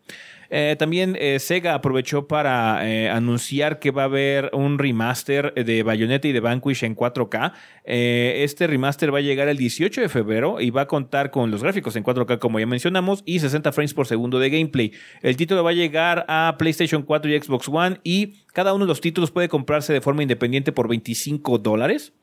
Eh, 0.50 0.76
también 0.78 1.18
eh, 1.20 1.40
Sega 1.40 1.74
aprovechó 1.74 2.28
para 2.28 2.88
eh, 2.88 3.10
anunciar 3.10 3.80
que 3.80 3.92
va 3.92 4.04
a 4.04 4.06
haber 4.06 4.50
un 4.54 4.80
remaster 4.80 5.54
de 5.54 5.84
Bayonetta 5.84 6.28
y 6.28 6.32
de 6.32 6.40
Vanquish 6.40 6.84
en 6.84 6.96
4K. 6.96 7.54
Eh, 7.84 8.44
este 8.44 8.68
remaster 8.68 9.14
va 9.14 9.20
a 9.20 9.22
llegar 9.22 9.48
el 9.48 9.58
18 9.58 10.02
de 10.02 10.10
febrero 10.10 10.62
y 10.62 10.70
va 10.70 10.82
a 10.82 10.88
contar 10.88 11.32
con 11.32 11.52
los 11.52 11.64
gráficos 11.64 11.96
en 11.96 12.04
4K, 12.04 12.40
como 12.40 12.60
ya 12.60 12.68
mencionamos, 12.68 13.24
y 13.26 13.40
60 13.40 13.72
frames 13.72 13.94
por 13.94 14.08
segundo 14.08 14.40
de 14.40 14.50
gameplay. 14.50 14.92
El 15.22 15.38
título 15.38 15.64
va 15.64 15.72
a 15.72 15.74
llegar 15.74 16.26
a 16.28 16.56
PlayStation 16.58 17.04
4 17.04 17.32
y 17.32 17.42
Xbox 17.42 17.70
One 17.70 18.00
y 18.04 18.44
cada 18.54 18.74
uno 18.74 18.86
de 18.86 18.90
los 18.90 19.02
títulos 19.02 19.32
puede 19.32 19.50
comprarse 19.50 19.94
de 19.94 20.02
forma 20.02 20.22
independiente 20.22 20.72
por 20.72 20.88
25 20.88 21.58
dólares 21.60 22.14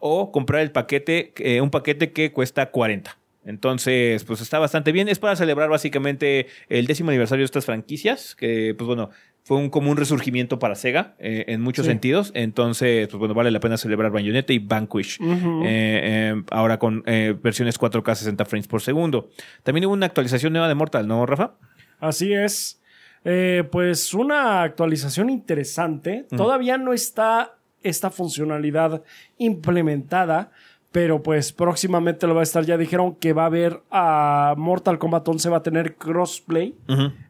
o 0.00 0.32
comprar 0.32 0.62
el 0.62 0.70
paquete, 0.70 1.32
un 1.60 1.70
paquete 1.70 2.12
que 2.12 2.32
cuesta 2.32 2.70
40. 2.70 3.21
Entonces, 3.44 4.24
pues 4.24 4.40
está 4.40 4.58
bastante 4.58 4.92
bien. 4.92 5.08
Es 5.08 5.18
para 5.18 5.36
celebrar 5.36 5.68
básicamente 5.68 6.46
el 6.68 6.86
décimo 6.86 7.10
aniversario 7.10 7.42
de 7.42 7.46
estas 7.46 7.64
franquicias, 7.64 8.34
que 8.36 8.74
pues 8.78 8.86
bueno, 8.86 9.10
fue 9.44 9.56
un, 9.56 9.70
como 9.70 9.90
un 9.90 9.96
resurgimiento 9.96 10.60
para 10.60 10.76
Sega 10.76 11.16
eh, 11.18 11.44
en 11.48 11.60
muchos 11.60 11.84
Sí. 11.86 11.90
sentidos. 11.90 12.30
Entonces, 12.34 13.08
pues 13.08 13.18
bueno, 13.18 13.34
vale 13.34 13.50
la 13.50 13.58
pena 13.58 13.76
celebrar 13.76 14.12
Bayonetta 14.12 14.52
y 14.52 14.60
Vanquish. 14.60 15.18
Eh, 15.20 15.24
eh, 15.64 16.42
ahora 16.52 16.78
con 16.78 17.02
versiones 17.02 17.78
4K 17.80 18.14
60 18.14 18.44
frames 18.44 18.68
por 18.68 18.80
segundo. 18.82 19.30
También 19.64 19.86
hubo 19.86 19.94
una 19.94 20.06
actualización 20.06 20.52
nueva 20.52 20.68
de 20.68 20.74
Mortal, 20.76 21.08
¿no, 21.08 21.26
Rafa? 21.26 21.54
Así 21.98 22.32
es. 22.32 22.80
Pues 23.70 24.14
una 24.14 24.62
actualización 24.62 25.30
interesante. 25.30 26.26
Todavía 26.36 26.78
no 26.78 26.92
está 26.92 27.56
esta 27.82 28.10
funcionalidad 28.10 29.02
implementada, 29.38 30.52
pero 30.92 31.22
pues 31.22 31.52
próximamente 31.52 32.26
lo 32.26 32.34
va 32.34 32.40
a 32.40 32.42
estar. 32.44 32.64
Ya 32.64 32.76
dijeron 32.76 33.16
que 33.16 33.32
va 33.32 33.44
a 33.44 33.46
haber 33.46 33.82
a 33.90 34.54
Mortal 34.58 34.98
Kombat 34.98 35.26
11 35.26 35.48
va 35.48 35.56
a 35.56 35.62
tener 35.62 35.96
crossplay 35.96 36.76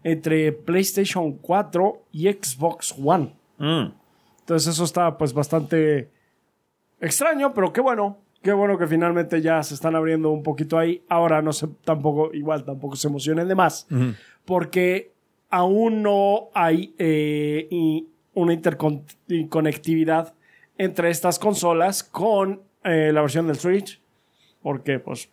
entre 0.03 0.53
PlayStation 0.53 1.33
4 1.38 2.03
y 2.11 2.31
Xbox 2.31 2.94
One. 3.03 3.33
Mm. 3.59 3.92
Entonces 4.40 4.75
eso 4.75 4.85
está 4.85 5.16
pues 5.16 5.33
bastante 5.33 6.11
extraño, 7.01 7.55
pero 7.55 7.72
qué 7.72 7.81
bueno. 7.81 8.18
qué 8.42 8.53
bueno 8.53 8.77
que 8.77 8.88
finalmente 8.88 9.40
ya 9.40 9.62
se 9.62 9.75
están 9.75 9.94
abriendo 9.94 10.31
un 10.31 10.42
poquito 10.42 10.77
ahí. 10.77 11.05
Ahora 11.09 11.40
no 11.40 11.53
sé, 11.53 11.68
tampoco, 11.85 12.35
igual 12.35 12.64
tampoco 12.64 12.96
se 12.96 13.07
emocionen 13.07 13.46
de 13.46 13.55
más, 13.55 13.87
porque 14.44 15.12
aún 15.51 16.03
no 16.03 16.48
hay 16.53 16.94
eh, 16.98 17.68
y 17.70 18.09
una 18.35 18.55
interconectividad 18.55 20.35
entre 20.79 21.11
estas 21.11 21.38
consolas 21.38 22.03
con 22.03 22.62
eh, 22.85 23.11
la 23.12 23.21
versión 23.21 23.47
del 23.47 23.57
Switch, 23.59 24.01
porque 24.62 24.99
pues 24.99 25.29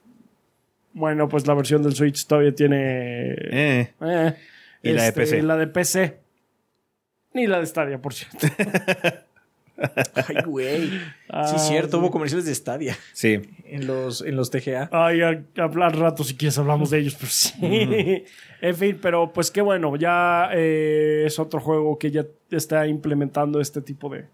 bueno, 0.94 1.30
pues 1.30 1.46
la 1.48 1.54
versión 1.54 1.84
del 1.84 1.94
Switch 1.96 2.26
todavía 2.26 2.54
tiene 2.54 3.34
Eh. 3.52 3.94
eh, 4.02 4.36
Y 4.84 4.92
la 4.94 5.04
de 5.04 5.14
PC. 5.14 5.42
La 5.44 5.58
de 5.58 5.68
PC. 5.68 6.18
Ni 7.34 7.46
la 7.48 7.60
de 7.60 7.66
Stadia, 7.68 8.02
por 8.02 8.14
cierto. 8.14 8.48
Ay, 10.28 10.36
güey. 10.46 10.90
Ah, 11.30 11.48
sí, 11.48 11.56
cierto, 11.60 11.92
sí. 11.92 11.98
hubo 12.04 12.12
comerciales 12.12 12.46
de 12.46 12.54
Stadia 12.54 12.98
Sí. 13.14 13.40
en 13.66 13.88
los, 13.88 14.22
en 14.22 14.36
los 14.36 14.50
TGA. 14.52 14.90
Ay, 14.92 15.22
hablar 15.58 15.96
rato 15.98 16.24
si 16.26 16.36
quieres 16.36 16.58
hablamos 16.58 16.90
de 16.90 17.00
ellos, 17.00 17.16
pero 17.16 17.28
sí. 17.32 17.54
en 18.62 18.76
fin, 18.76 19.00
pero 19.02 19.32
pues 19.32 19.52
qué 19.52 19.62
bueno, 19.62 19.96
ya 19.96 20.50
eh, 20.54 21.24
es 21.26 21.40
otro 21.40 21.62
juego 21.62 21.98
que 21.98 22.12
ya 22.12 22.26
está 22.52 22.88
implementando 22.88 23.62
este 23.62 23.82
tipo 23.82 24.10
de, 24.10 24.26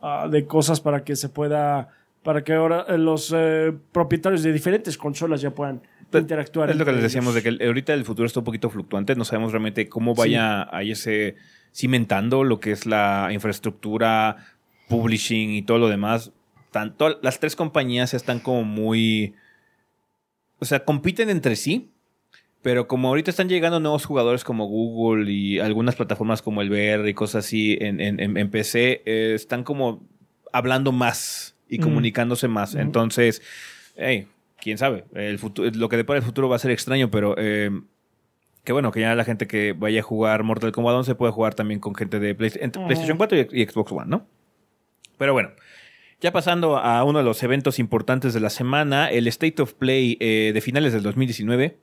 ah, 0.00 0.28
de 0.30 0.46
cosas 0.46 0.80
para 0.80 1.02
que 1.02 1.16
se 1.16 1.28
pueda, 1.28 1.88
para 2.28 2.44
que 2.44 2.52
ahora 2.52 2.84
eh, 2.90 2.98
los 2.98 3.32
eh, 3.34 3.72
propietarios 3.90 4.42
de 4.42 4.52
diferentes 4.52 4.98
consolas 4.98 5.40
ya 5.40 5.50
puedan 5.54 5.80
interactuar. 6.12 6.68
Es 6.68 6.76
lo 6.76 6.84
que 6.84 6.92
les 6.92 7.00
decíamos 7.02 7.34
de 7.34 7.42
que 7.42 7.48
el- 7.48 7.62
ahorita 7.66 7.94
el 7.94 8.04
futuro 8.04 8.26
está 8.26 8.40
un 8.40 8.44
poquito 8.44 8.68
fluctuante. 8.68 9.16
No 9.16 9.24
sabemos 9.24 9.50
realmente 9.52 9.88
cómo 9.88 10.14
vaya 10.14 10.68
a 10.70 10.84
irse 10.84 11.36
cimentando 11.74 12.44
lo 12.44 12.60
que 12.60 12.72
es 12.72 12.84
la 12.84 13.30
infraestructura, 13.32 14.36
publishing 14.88 15.52
y 15.52 15.62
todo 15.62 15.78
lo 15.78 15.88
demás. 15.88 16.32
Tanto 16.70 17.18
las 17.22 17.40
tres 17.40 17.56
compañías 17.56 18.12
están 18.12 18.40
como 18.40 18.62
muy. 18.62 19.32
O 20.58 20.66
sea, 20.66 20.84
compiten 20.84 21.30
entre 21.30 21.56
sí. 21.56 21.88
Pero 22.60 22.88
como 22.88 23.08
ahorita 23.08 23.30
están 23.30 23.48
llegando 23.48 23.80
nuevos 23.80 24.04
jugadores 24.04 24.44
como 24.44 24.66
Google 24.66 25.30
y 25.32 25.60
algunas 25.60 25.94
plataformas 25.96 26.42
como 26.42 26.60
el 26.60 26.68
VR 26.70 27.08
y 27.08 27.14
cosas 27.14 27.46
así 27.46 27.78
en, 27.80 28.00
en- 28.02 28.20
en- 28.20 28.36
en 28.36 28.50
PC, 28.50 29.00
eh, 29.06 29.32
están 29.34 29.62
como 29.64 30.02
hablando 30.52 30.92
más 30.92 31.54
y 31.68 31.78
Ujú. 31.78 31.88
comunicándose 31.88 32.48
más. 32.48 32.74
Entonces, 32.74 33.42
hey, 33.96 34.26
quién 34.60 34.78
sabe. 34.78 35.04
El 35.14 35.38
futuro, 35.38 35.70
lo 35.74 35.88
que 35.88 35.96
depara 35.96 36.18
el 36.18 36.24
futuro 36.24 36.48
va 36.48 36.56
a 36.56 36.58
ser 36.58 36.70
extraño, 36.70 37.10
pero 37.10 37.34
eh, 37.38 37.70
que 38.64 38.72
bueno, 38.72 38.90
que 38.92 39.00
ya 39.00 39.14
la 39.14 39.24
gente 39.24 39.46
que 39.46 39.72
vaya 39.72 40.00
a 40.00 40.02
jugar 40.02 40.42
Mortal 40.42 40.72
Kombat 40.72 40.94
11 40.96 41.14
puede 41.14 41.32
jugar 41.32 41.54
también 41.54 41.80
con 41.80 41.94
gente 41.94 42.18
de 42.18 42.34
Play- 42.34 42.52
entre 42.60 42.80
Ujú. 42.80 42.86
PlayStation 42.88 43.16
4 43.18 43.38
y, 43.52 43.62
y 43.62 43.66
Xbox 43.66 43.92
One, 43.92 44.06
¿no? 44.08 44.26
Pero 45.16 45.32
bueno. 45.32 45.50
Ya 46.20 46.32
pasando 46.32 46.76
a 46.78 47.04
uno 47.04 47.20
de 47.20 47.24
los 47.24 47.40
eventos 47.44 47.78
importantes 47.78 48.34
de 48.34 48.40
la 48.40 48.50
semana, 48.50 49.08
el 49.08 49.28
State 49.28 49.62
of 49.62 49.74
Play 49.74 50.16
eh, 50.18 50.50
de 50.52 50.60
finales 50.60 50.92
del 50.92 51.04
2019 51.04 51.78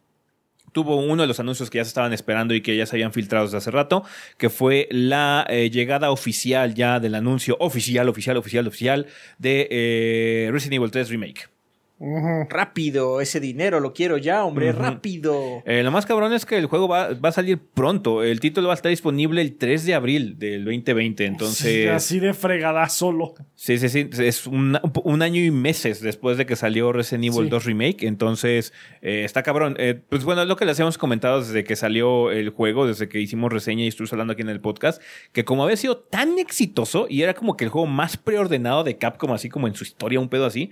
tuvo 0.75 0.97
uno 0.97 1.21
de 1.21 1.27
los 1.27 1.39
anuncios 1.39 1.69
que 1.69 1.77
ya 1.77 1.85
se 1.85 1.87
estaban 1.87 2.11
esperando 2.11 2.53
y 2.53 2.59
que 2.59 2.75
ya 2.75 2.85
se 2.85 2.97
habían 2.97 3.13
filtrado 3.13 3.45
desde 3.45 3.57
hace 3.57 3.71
rato, 3.71 4.03
que 4.37 4.49
fue 4.49 4.89
la 4.91 5.45
eh, 5.47 5.69
llegada 5.69 6.11
oficial 6.11 6.75
ya 6.75 6.99
del 6.99 7.15
anuncio 7.15 7.55
oficial, 7.61 8.09
oficial, 8.09 8.35
oficial, 8.35 8.67
oficial 8.67 9.07
de 9.37 9.69
eh, 9.71 10.49
Resident 10.51 10.73
Evil 10.81 10.91
3 10.91 11.09
Remake. 11.09 11.54
Rápido, 11.97 13.21
ese 13.21 13.39
dinero 13.39 13.79
lo 13.79 13.93
quiero 13.93 14.17
ya, 14.17 14.43
hombre, 14.43 14.71
rápido. 14.73 15.63
Eh, 15.65 15.81
lo 15.81 15.91
más 15.91 16.05
cabrón 16.05 16.33
es 16.33 16.45
que 16.45 16.57
el 16.57 16.65
juego 16.65 16.87
va, 16.87 17.13
va 17.13 17.29
a 17.29 17.31
salir 17.31 17.57
pronto. 17.57 18.21
El 18.23 18.39
título 18.41 18.67
va 18.67 18.73
a 18.73 18.75
estar 18.75 18.89
disponible 18.89 19.41
el 19.41 19.55
3 19.55 19.85
de 19.85 19.93
abril 19.93 20.37
del 20.37 20.65
2020. 20.65 21.23
Sí, 21.23 21.27
Entonces, 21.27 21.89
así 21.89 22.19
de 22.19 22.33
fregada 22.33 22.87
solo. 22.89 23.33
sí, 23.55 23.77
sí, 23.77 23.87
sí. 23.89 24.09
Es 24.19 24.45
un, 24.45 24.77
un 25.03 25.21
año 25.21 25.41
y 25.41 25.51
meses 25.51 26.01
después 26.01 26.37
de 26.37 26.45
que 26.45 26.55
salió 26.55 26.91
Resident 26.91 27.25
Evil 27.25 27.45
Sí. 27.45 27.49
2 27.49 27.65
Remake. 27.65 28.03
Entonces, 28.03 28.73
eh, 29.01 29.23
está 29.23 29.41
cabrón. 29.43 29.75
Eh, 29.79 29.99
pues 30.09 30.23
bueno, 30.25 30.41
es 30.41 30.47
lo 30.47 30.57
que 30.57 30.65
les 30.65 30.77
habíamos 30.79 30.97
comentado 30.97 31.39
desde 31.39 31.63
que 31.63 31.75
salió 31.75 32.29
el 32.31 32.49
juego, 32.49 32.85
desde 32.87 33.07
que 33.07 33.19
hicimos 33.21 33.53
reseña 33.53 33.83
y 33.85 33.87
estuvimos 33.87 34.11
hablando 34.13 34.33
aquí 34.33 34.41
en 34.41 34.49
el 34.49 34.59
podcast, 34.59 35.01
que 35.31 35.45
como 35.45 35.63
había 35.63 35.77
sido 35.77 35.97
tan 35.97 36.39
exitoso 36.39 37.07
y 37.09 37.21
era 37.21 37.33
como 37.33 37.55
que 37.55 37.63
el 37.63 37.69
juego 37.69 37.87
más 37.87 38.17
preordenado 38.17 38.83
de 38.83 38.97
Capcom, 38.97 39.31
así 39.31 39.47
como 39.49 39.67
en 39.67 39.75
su 39.75 39.83
historia, 39.85 40.19
un 40.19 40.27
pedo 40.29 40.45
así. 40.45 40.71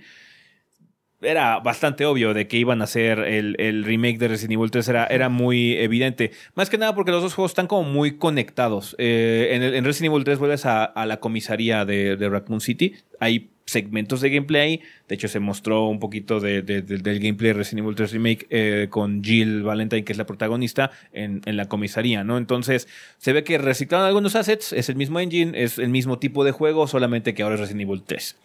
Era 1.24 1.58
bastante 1.60 2.04
obvio 2.06 2.34
de 2.34 2.46
que 2.46 2.56
iban 2.56 2.80
a 2.80 2.84
hacer 2.84 3.18
el, 3.20 3.56
el 3.58 3.84
remake 3.84 4.18
de 4.18 4.28
Resident 4.28 4.52
Evil 4.52 4.70
3, 4.70 4.88
era, 4.88 5.06
era 5.06 5.28
muy 5.28 5.74
evidente. 5.74 6.30
Más 6.54 6.70
que 6.70 6.78
nada 6.78 6.94
porque 6.94 7.10
los 7.10 7.22
dos 7.22 7.34
juegos 7.34 7.52
están 7.52 7.66
como 7.66 7.88
muy 7.88 8.16
conectados. 8.18 8.94
Eh, 8.98 9.48
en, 9.52 9.62
el- 9.62 9.74
en 9.74 9.84
Resident 9.84 10.12
Evil 10.12 10.24
3 10.24 10.38
vuelves 10.38 10.66
a, 10.66 10.84
a 10.84 11.06
la 11.06 11.18
comisaría 11.18 11.84
de, 11.84 12.16
de 12.16 12.28
Raccoon 12.28 12.60
City. 12.60 12.94
Hay 13.20 13.48
segmentos 13.66 14.20
de 14.20 14.28
gameplay. 14.28 14.82
De 15.08 15.14
hecho, 15.14 15.26
se 15.26 15.40
mostró 15.40 15.86
un 15.86 15.98
poquito 15.98 16.38
de- 16.38 16.60
de- 16.60 16.82
de- 16.82 16.98
del 16.98 17.18
gameplay 17.18 17.48
de 17.52 17.54
Resident 17.54 17.84
Evil 17.86 17.94
3 17.96 18.12
Remake 18.12 18.46
eh, 18.50 18.86
con 18.90 19.24
Jill 19.24 19.62
Valentine, 19.62 20.04
que 20.04 20.12
es 20.12 20.18
la 20.18 20.26
protagonista, 20.26 20.90
en, 21.14 21.40
en 21.46 21.56
la 21.56 21.66
comisaría, 21.66 22.24
¿no? 22.24 22.36
Entonces, 22.36 22.88
se 23.16 23.32
ve 23.32 23.42
que 23.42 23.56
reciclaron 23.56 24.06
algunos 24.06 24.36
assets, 24.36 24.74
es 24.74 24.90
el 24.90 24.96
mismo 24.96 25.18
engine, 25.18 25.52
es 25.62 25.78
el 25.78 25.88
mismo 25.88 26.18
tipo 26.18 26.44
de 26.44 26.50
juego, 26.52 26.86
solamente 26.86 27.32
que 27.32 27.42
ahora 27.42 27.54
es 27.54 27.60
Resident 27.62 27.82
Evil 27.88 28.02
3. 28.04 28.36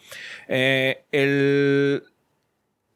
Eh, 0.48 1.02
el, 1.12 2.04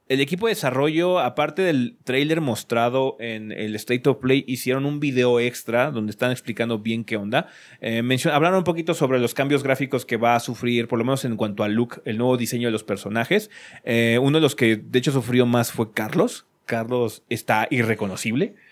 el 0.09 0.19
equipo 0.19 0.47
de 0.47 0.51
desarrollo, 0.51 1.19
aparte 1.19 1.61
del 1.61 1.95
trailer 2.03 2.41
mostrado 2.41 3.15
en 3.19 3.51
el 3.51 3.75
State 3.75 4.09
of 4.09 4.17
Play, 4.17 4.43
hicieron 4.47 4.85
un 4.85 4.99
video 4.99 5.39
extra 5.39 5.91
donde 5.91 6.11
están 6.11 6.31
explicando 6.31 6.79
bien 6.79 7.05
qué 7.05 7.15
onda. 7.15 7.47
Eh, 7.79 8.01
hablaron 8.31 8.57
un 8.59 8.63
poquito 8.63 8.93
sobre 8.93 9.19
los 9.19 9.33
cambios 9.33 9.63
gráficos 9.63 10.05
que 10.05 10.17
va 10.17 10.35
a 10.35 10.39
sufrir, 10.39 10.87
por 10.87 10.99
lo 10.99 11.05
menos 11.05 11.23
en 11.25 11.37
cuanto 11.37 11.63
al 11.63 11.73
look, 11.73 12.01
el 12.05 12.17
nuevo 12.17 12.35
diseño 12.37 12.67
de 12.67 12.73
los 12.73 12.83
personajes. 12.83 13.49
Eh, 13.85 14.19
uno 14.21 14.37
de 14.37 14.41
los 14.41 14.55
que 14.55 14.75
de 14.75 14.99
hecho 14.99 15.11
sufrió 15.11 15.45
más 15.45 15.71
fue 15.71 15.93
Carlos. 15.93 16.45
Carlos 16.65 17.23
está 17.29 17.67
irreconocible. 17.71 18.55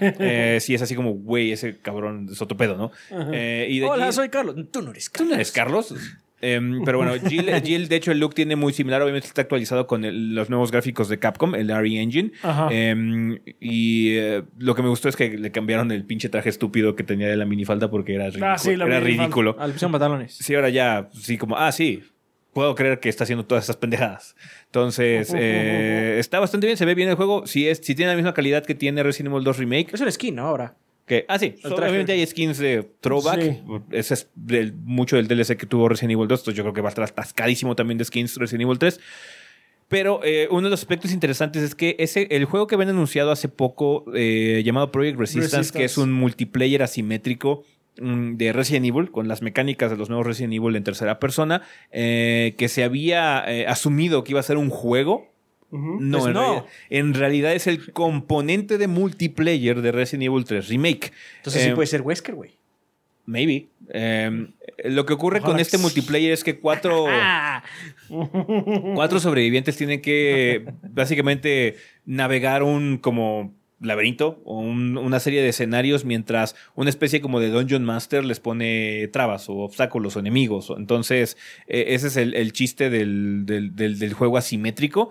Eh, 0.00 0.58
sí, 0.60 0.74
es 0.74 0.82
así 0.82 0.96
como, 0.96 1.12
güey, 1.12 1.52
ese 1.52 1.78
cabrón 1.78 2.26
es 2.32 2.42
otro 2.42 2.56
pedo, 2.56 2.76
¿no? 2.76 2.90
Eh, 3.32 3.68
y 3.70 3.78
de 3.78 3.86
Hola, 3.86 4.10
soy 4.10 4.28
Carlos. 4.28 4.56
Tú 4.72 4.82
no 4.82 4.90
eres 4.90 5.08
¿Tú 5.08 5.22
no 5.22 5.30
Carlos. 5.30 5.34
eres 5.36 5.52
Carlos? 5.52 5.94
Em, 6.40 6.82
pero 6.84 6.98
bueno, 6.98 7.12
Jill, 7.28 7.50
Jill, 7.62 7.88
de 7.88 7.96
hecho, 7.96 8.12
el 8.12 8.18
look 8.20 8.34
tiene 8.34 8.54
muy 8.56 8.72
similar. 8.72 9.02
Obviamente 9.02 9.26
está 9.26 9.42
actualizado 9.42 9.86
con 9.86 10.04
el- 10.04 10.34
los 10.34 10.48
nuevos 10.50 10.70
gráficos 10.70 11.08
de 11.08 11.18
Capcom, 11.18 11.54
el 11.54 11.68
RE 11.68 12.00
Engine. 12.00 12.32
Ajá. 12.42 12.68
Em, 12.70 13.38
y 13.60 14.16
eh, 14.16 14.42
lo 14.58 14.74
que 14.74 14.82
me 14.82 14.88
gustó 14.88 15.08
es 15.08 15.16
que 15.16 15.36
le 15.36 15.50
cambiaron 15.50 15.90
el 15.90 16.04
pinche 16.04 16.28
traje 16.28 16.48
estúpido 16.48 16.94
que 16.96 17.02
tenía 17.04 17.28
de 17.28 17.36
la 17.36 17.44
minifalda 17.44 17.90
porque 17.90 18.14
era 18.14 18.26
ridículo. 18.26 18.46
Ah, 18.52 18.58
sí, 18.58 18.76
la 18.76 18.84
era 18.86 19.00
ridículo. 19.00 19.56
Ah, 19.58 19.66
pusieron 19.66 19.92
pantalones. 19.92 20.34
Sí, 20.34 20.54
ahora 20.54 20.68
ya, 20.68 21.08
sí, 21.12 21.38
como, 21.38 21.56
ah, 21.56 21.72
sí, 21.72 22.02
puedo 22.52 22.74
creer 22.74 22.98
que 23.00 23.08
está 23.08 23.24
haciendo 23.24 23.44
todas 23.44 23.64
estas 23.64 23.76
pendejadas. 23.76 24.36
Entonces, 24.66 25.32
eh, 25.36 26.16
está 26.18 26.38
bastante 26.40 26.66
bien, 26.66 26.76
se 26.76 26.84
ve 26.84 26.94
bien 26.94 27.08
el 27.08 27.14
juego. 27.16 27.46
Si, 27.46 27.68
es, 27.68 27.78
si 27.78 27.94
tiene 27.94 28.12
la 28.12 28.16
misma 28.16 28.34
calidad 28.34 28.64
que 28.64 28.74
tiene 28.74 29.02
Resident 29.02 29.32
Evil 29.32 29.44
2 29.44 29.58
Remake, 29.58 29.88
Es 29.92 30.00
una 30.00 30.10
skin 30.10 30.36
¿no? 30.36 30.42
ahora. 30.46 30.76
Que, 31.08 31.24
ah, 31.26 31.38
sí, 31.38 31.54
obviamente 31.64 32.12
hay 32.12 32.24
skins 32.26 32.58
de 32.58 32.88
throwback. 33.00 33.40
Sí. 33.42 33.58
Ese 33.90 34.14
es 34.14 34.28
del- 34.36 34.74
mucho 34.74 35.16
del 35.16 35.26
DLC 35.26 35.56
que 35.56 35.66
tuvo 35.66 35.88
Resident 35.88 36.12
Evil 36.12 36.28
2. 36.28 36.40
Entonces 36.40 36.56
yo 36.56 36.62
creo 36.62 36.74
que 36.74 36.80
va 36.82 36.88
a 36.88 36.90
estar 36.90 37.04
atascadísimo 37.04 37.74
también 37.74 37.98
de 37.98 38.04
skins 38.04 38.36
Resident 38.36 38.62
Evil 38.62 38.78
3. 38.78 39.00
Pero 39.88 40.20
eh, 40.22 40.48
uno 40.50 40.64
de 40.64 40.70
los 40.70 40.80
aspectos 40.80 41.12
interesantes 41.12 41.62
es 41.62 41.74
que 41.74 41.96
ese, 41.98 42.28
el 42.30 42.44
juego 42.44 42.66
que 42.66 42.74
habían 42.74 42.90
anunciado 42.90 43.30
hace 43.30 43.48
poco, 43.48 44.04
eh, 44.14 44.62
llamado 44.64 44.92
Project 44.92 45.18
Resistance, 45.18 45.56
Resistance. 45.56 45.78
que 45.78 45.84
es 45.86 45.96
un 45.96 46.12
multiplayer 46.12 46.82
asimétrico 46.82 47.64
mm, 47.98 48.34
de 48.36 48.52
Resident 48.52 48.84
Evil, 48.84 49.10
con 49.10 49.28
las 49.28 49.40
mecánicas 49.40 49.90
de 49.90 49.96
los 49.96 50.10
nuevos 50.10 50.26
Resident 50.26 50.52
Evil 50.52 50.76
en 50.76 50.84
tercera 50.84 51.18
persona, 51.18 51.62
eh, 51.90 52.54
que 52.58 52.68
se 52.68 52.84
había 52.84 53.38
asumido 53.70 54.24
que 54.24 54.32
iba 54.32 54.40
a 54.40 54.42
ser 54.42 54.58
un 54.58 54.68
juego. 54.68 55.26
No, 55.70 56.18
Pues 56.18 56.26
en, 56.28 56.32
no. 56.32 56.40
Realidad, 56.40 56.64
en 56.90 57.14
realidad 57.14 57.52
es 57.54 57.66
el 57.66 57.92
componente 57.92 58.78
de 58.78 58.86
multiplayer 58.88 59.82
de 59.82 59.92
Resident 59.92 60.24
Evil 60.24 60.44
3 60.44 60.68
Remake. 60.68 61.12
Entonces 61.38 61.62
sí 61.62 61.68
Eh, 61.70 61.74
puede 61.74 61.86
ser 61.86 62.02
Wesker, 62.02 62.34
güey. 62.34 62.52
Maybe. 63.26 63.66
Eh, 63.90 64.46
lo 64.84 65.04
que 65.04 65.12
ocurre 65.12 65.38
Ojalá 65.40 65.52
con 65.52 65.60
este 65.60 65.76
multiplayer 65.76 66.32
es 66.32 66.42
que 66.42 66.58
cuatro, 66.58 67.04
cuatro 68.94 69.20
sobrevivientes 69.20 69.76
tienen 69.76 70.00
que 70.00 70.64
básicamente 70.82 71.76
navegar 72.06 72.62
un 72.62 72.98
como 72.98 73.54
laberinto 73.80 74.40
o 74.44 74.58
un- 74.58 74.98
una 74.98 75.20
serie 75.20 75.40
de 75.40 75.50
escenarios 75.50 76.04
mientras 76.04 76.56
una 76.74 76.90
especie 76.90 77.20
como 77.20 77.38
de 77.38 77.48
Dungeon 77.50 77.84
Master 77.84 78.24
les 78.24 78.40
pone 78.40 79.08
trabas 79.12 79.48
o 79.48 79.58
obstáculos 79.58 80.16
o 80.16 80.20
enemigos. 80.20 80.72
Entonces, 80.76 81.36
eh, 81.68 81.84
ese 81.88 82.08
es 82.08 82.16
el, 82.16 82.34
el 82.34 82.52
chiste 82.52 82.90
del, 82.90 83.46
del- 83.46 83.76
del- 83.76 83.98
del 83.98 84.14
juego 84.14 84.36
asimétrico. 84.36 85.10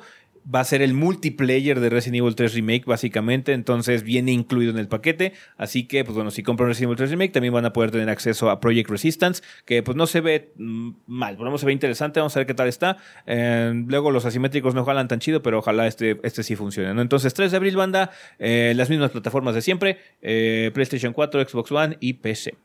Va 0.49 0.61
a 0.61 0.63
ser 0.63 0.81
el 0.81 0.93
multiplayer 0.93 1.81
de 1.81 1.89
Resident 1.89 2.21
Evil 2.21 2.35
3 2.35 2.53
Remake, 2.53 2.85
básicamente. 2.85 3.51
Entonces 3.51 4.03
viene 4.03 4.31
incluido 4.31 4.71
en 4.71 4.77
el 4.77 4.87
paquete. 4.87 5.33
Así 5.57 5.83
que, 5.87 6.05
pues 6.05 6.15
bueno, 6.15 6.31
si 6.31 6.41
compran 6.41 6.69
Resident 6.69 6.87
Evil 6.87 6.97
3 6.97 7.09
Remake, 7.11 7.33
también 7.33 7.53
van 7.53 7.65
a 7.65 7.73
poder 7.73 7.91
tener 7.91 8.09
acceso 8.09 8.49
a 8.49 8.61
Project 8.61 8.89
Resistance, 8.89 9.43
que 9.65 9.83
pues 9.83 9.97
no 9.97 10.07
se 10.07 10.21
ve 10.21 10.53
mm, 10.55 10.91
mal. 11.07 11.35
Por 11.35 11.43
lo 11.43 11.51
menos 11.51 11.59
se 11.59 11.67
ve 11.67 11.73
interesante. 11.73 12.21
Vamos 12.21 12.33
a 12.37 12.39
ver 12.39 12.47
qué 12.47 12.53
tal 12.53 12.69
está. 12.69 12.95
Eh, 13.25 13.73
luego 13.87 14.09
los 14.11 14.23
asimétricos 14.23 14.73
no 14.73 14.85
jalan 14.85 15.09
tan 15.09 15.19
chido, 15.19 15.41
pero 15.41 15.59
ojalá 15.59 15.85
este, 15.85 16.17
este 16.23 16.43
sí 16.43 16.55
funcione. 16.55 16.93
¿no? 16.93 17.01
Entonces, 17.01 17.33
3 17.33 17.51
de 17.51 17.57
abril, 17.57 17.75
banda. 17.75 18.11
eh, 18.39 18.71
las 18.75 18.89
mismas 18.89 19.11
plataformas 19.11 19.53
de 19.53 19.61
siempre: 19.61 19.97
eh, 20.21 20.71
PlayStation 20.73 21.11
4, 21.11 21.49
Xbox 21.49 21.71
One 21.73 21.97
y 21.99 22.13
PC. 22.13 22.55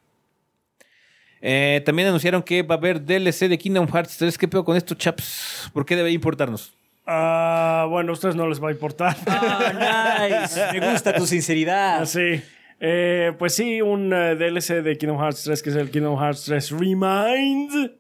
También 1.85 2.07
anunciaron 2.07 2.45
que 2.45 2.63
va 2.63 2.77
a 2.77 2.79
haber 2.79 3.05
DLC 3.05 3.49
de 3.49 3.59
Kingdom 3.59 3.89
Hearts 3.89 4.19
3. 4.19 4.39
¿Qué 4.39 4.47
pedo 4.47 4.65
con 4.65 4.77
esto, 4.77 4.95
chaps? 4.95 5.71
¿Por 5.73 5.85
qué 5.85 5.97
debe 5.97 6.13
importarnos? 6.13 6.75
Ah, 7.07 7.87
bueno, 7.89 8.11
a 8.11 8.13
ustedes 8.13 8.37
no 8.37 8.49
les 8.49 8.63
va 8.63 8.69
a 8.69 8.73
importar. 8.73 9.17
Ah, 9.27 10.29
nice. 10.29 10.61
Me 10.81 10.93
gusta 10.93 11.15
tu 11.15 11.27
sinceridad. 11.27 12.03
Así. 12.03 12.43
Eh, 12.81 13.33
pues 13.39 13.55
sí, 13.55 13.81
un 13.81 14.13
eh, 14.13 14.35
DLC 14.35 14.83
de 14.83 14.97
Kingdom 14.99 15.19
Hearts 15.19 15.45
3 15.45 15.63
que 15.63 15.71
es 15.71 15.77
el 15.77 15.91
Kingdom 15.91 16.19
Hearts 16.19 16.45
3 16.45 16.71
Remind. 16.73 17.93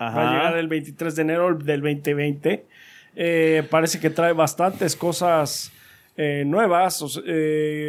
Va 0.00 0.28
a 0.28 0.32
llegar 0.32 0.56
el 0.56 0.68
23 0.68 1.16
de 1.16 1.22
enero 1.22 1.54
del 1.54 1.80
2020. 1.80 2.64
Eh, 3.16 3.66
parece 3.70 4.00
que 4.00 4.08
trae 4.08 4.32
bastantes 4.32 4.96
cosas 4.96 5.72
nuevas, 6.16 7.02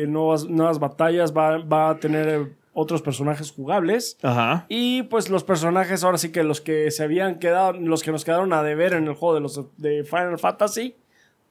nuevas, 0.08 0.46
nuevas 0.46 0.80
batallas. 0.80 1.36
Va, 1.36 1.58
va 1.58 1.92
a 1.92 1.98
tener 1.98 2.50
otros 2.74 3.02
personajes 3.02 3.52
jugables. 3.52 4.18
Ajá. 4.22 4.66
Y 4.70 5.04
pues 5.04 5.30
los 5.30 5.44
personajes, 5.44 6.04
ahora 6.04 6.18
sí 6.18 6.32
que 6.32 6.44
los 6.44 6.62
que 6.62 6.92
se 6.92 7.04
habían 7.04 7.40
quedado, 7.40 7.74
los 7.74 8.04
que 8.04 8.12
nos 8.12 8.24
quedaron 8.24 8.54
a 8.54 8.64
deber 8.64 8.94
en 8.94 9.08
el 9.08 9.14
juego 9.14 9.36
de 9.36 9.42
los 9.42 9.78
de 9.78 10.04
Final 10.04 10.40
Fantasy, 10.40 10.96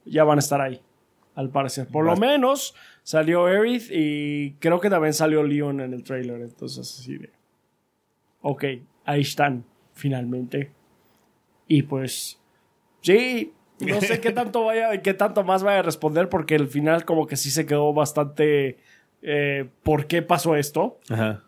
ya 0.05 0.23
van 0.23 0.37
a 0.37 0.39
estar 0.39 0.61
ahí, 0.61 0.81
al 1.35 1.49
parecer. 1.49 1.87
Por 1.87 2.05
lo 2.05 2.15
menos 2.15 2.75
salió 3.03 3.45
Aerith 3.45 3.89
y 3.91 4.53
creo 4.59 4.79
que 4.79 4.89
también 4.89 5.13
salió 5.13 5.43
Leon 5.43 5.81
en 5.81 5.93
el 5.93 6.03
trailer. 6.03 6.41
Entonces, 6.41 6.99
así 6.99 7.17
de. 7.17 7.29
Ok, 8.41 8.65
ahí 9.05 9.21
están, 9.21 9.65
finalmente. 9.93 10.71
Y 11.67 11.83
pues. 11.83 12.39
Sí, 13.01 13.53
no 13.79 14.01
sé 14.01 14.19
qué 14.19 14.31
tanto 14.33 14.65
vaya, 14.65 15.01
qué 15.01 15.13
tanto 15.13 15.43
más 15.43 15.63
vaya 15.63 15.79
a 15.79 15.83
responder, 15.83 16.29
porque 16.29 16.55
el 16.55 16.67
final, 16.67 17.05
como 17.05 17.27
que 17.27 17.35
sí 17.35 17.51
se 17.51 17.65
quedó 17.65 17.93
bastante. 17.93 18.79
Eh, 19.21 19.69
¿Por 19.83 20.07
qué 20.07 20.21
pasó 20.21 20.55
esto? 20.55 20.99
Ajá. 21.09 21.43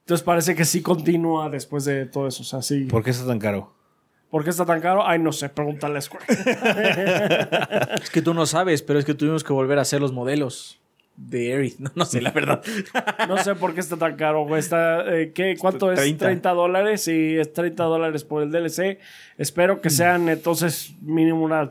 Entonces 0.00 0.24
parece 0.24 0.54
que 0.54 0.64
sí 0.64 0.82
continúa 0.82 1.50
después 1.50 1.84
de 1.84 2.06
todo 2.06 2.28
eso. 2.28 2.42
O 2.42 2.44
sea, 2.44 2.62
sí. 2.62 2.84
¿Por 2.84 3.02
qué 3.02 3.10
está 3.10 3.26
tan 3.26 3.38
caro? 3.38 3.72
¿Por 4.30 4.44
qué 4.44 4.50
está 4.50 4.64
tan 4.64 4.80
caro? 4.80 5.06
Ay, 5.06 5.18
no 5.18 5.32
sé, 5.32 5.48
pregúntale 5.48 5.98
a 5.98 6.00
Square. 6.00 6.26
Es 8.02 8.10
que 8.10 8.22
tú 8.22 8.34
no 8.34 8.46
sabes, 8.46 8.82
pero 8.82 8.98
es 8.98 9.04
que 9.04 9.14
tuvimos 9.14 9.42
que 9.42 9.52
volver 9.52 9.78
a 9.78 9.82
hacer 9.82 10.00
los 10.00 10.12
modelos 10.12 10.80
de 11.16 11.52
Aerith. 11.54 11.78
No, 11.80 11.90
no 11.94 12.04
sé, 12.04 12.20
la 12.20 12.30
verdad. 12.30 12.62
No 13.28 13.38
sé 13.38 13.54
por 13.54 13.74
qué 13.74 13.80
está 13.80 13.96
tan 13.96 14.16
caro, 14.16 14.44
güey. 14.44 14.60
Está, 14.60 15.12
eh, 15.12 15.32
¿qué? 15.32 15.56
¿Cuánto 15.58 15.90
es? 15.90 15.98
30. 15.98 16.24
30 16.24 16.50
dólares. 16.50 17.02
Sí, 17.02 17.36
es 17.36 17.52
30 17.52 17.82
dólares 17.84 18.24
por 18.24 18.42
el 18.42 18.50
DLC. 18.50 18.98
Espero 19.38 19.80
que 19.80 19.90
sean 19.90 20.28
entonces 20.28 20.94
mínimo 21.00 21.42
unas 21.42 21.70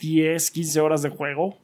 10, 0.00 0.50
15 0.50 0.80
horas 0.80 1.02
de 1.02 1.10
juego. 1.10 1.56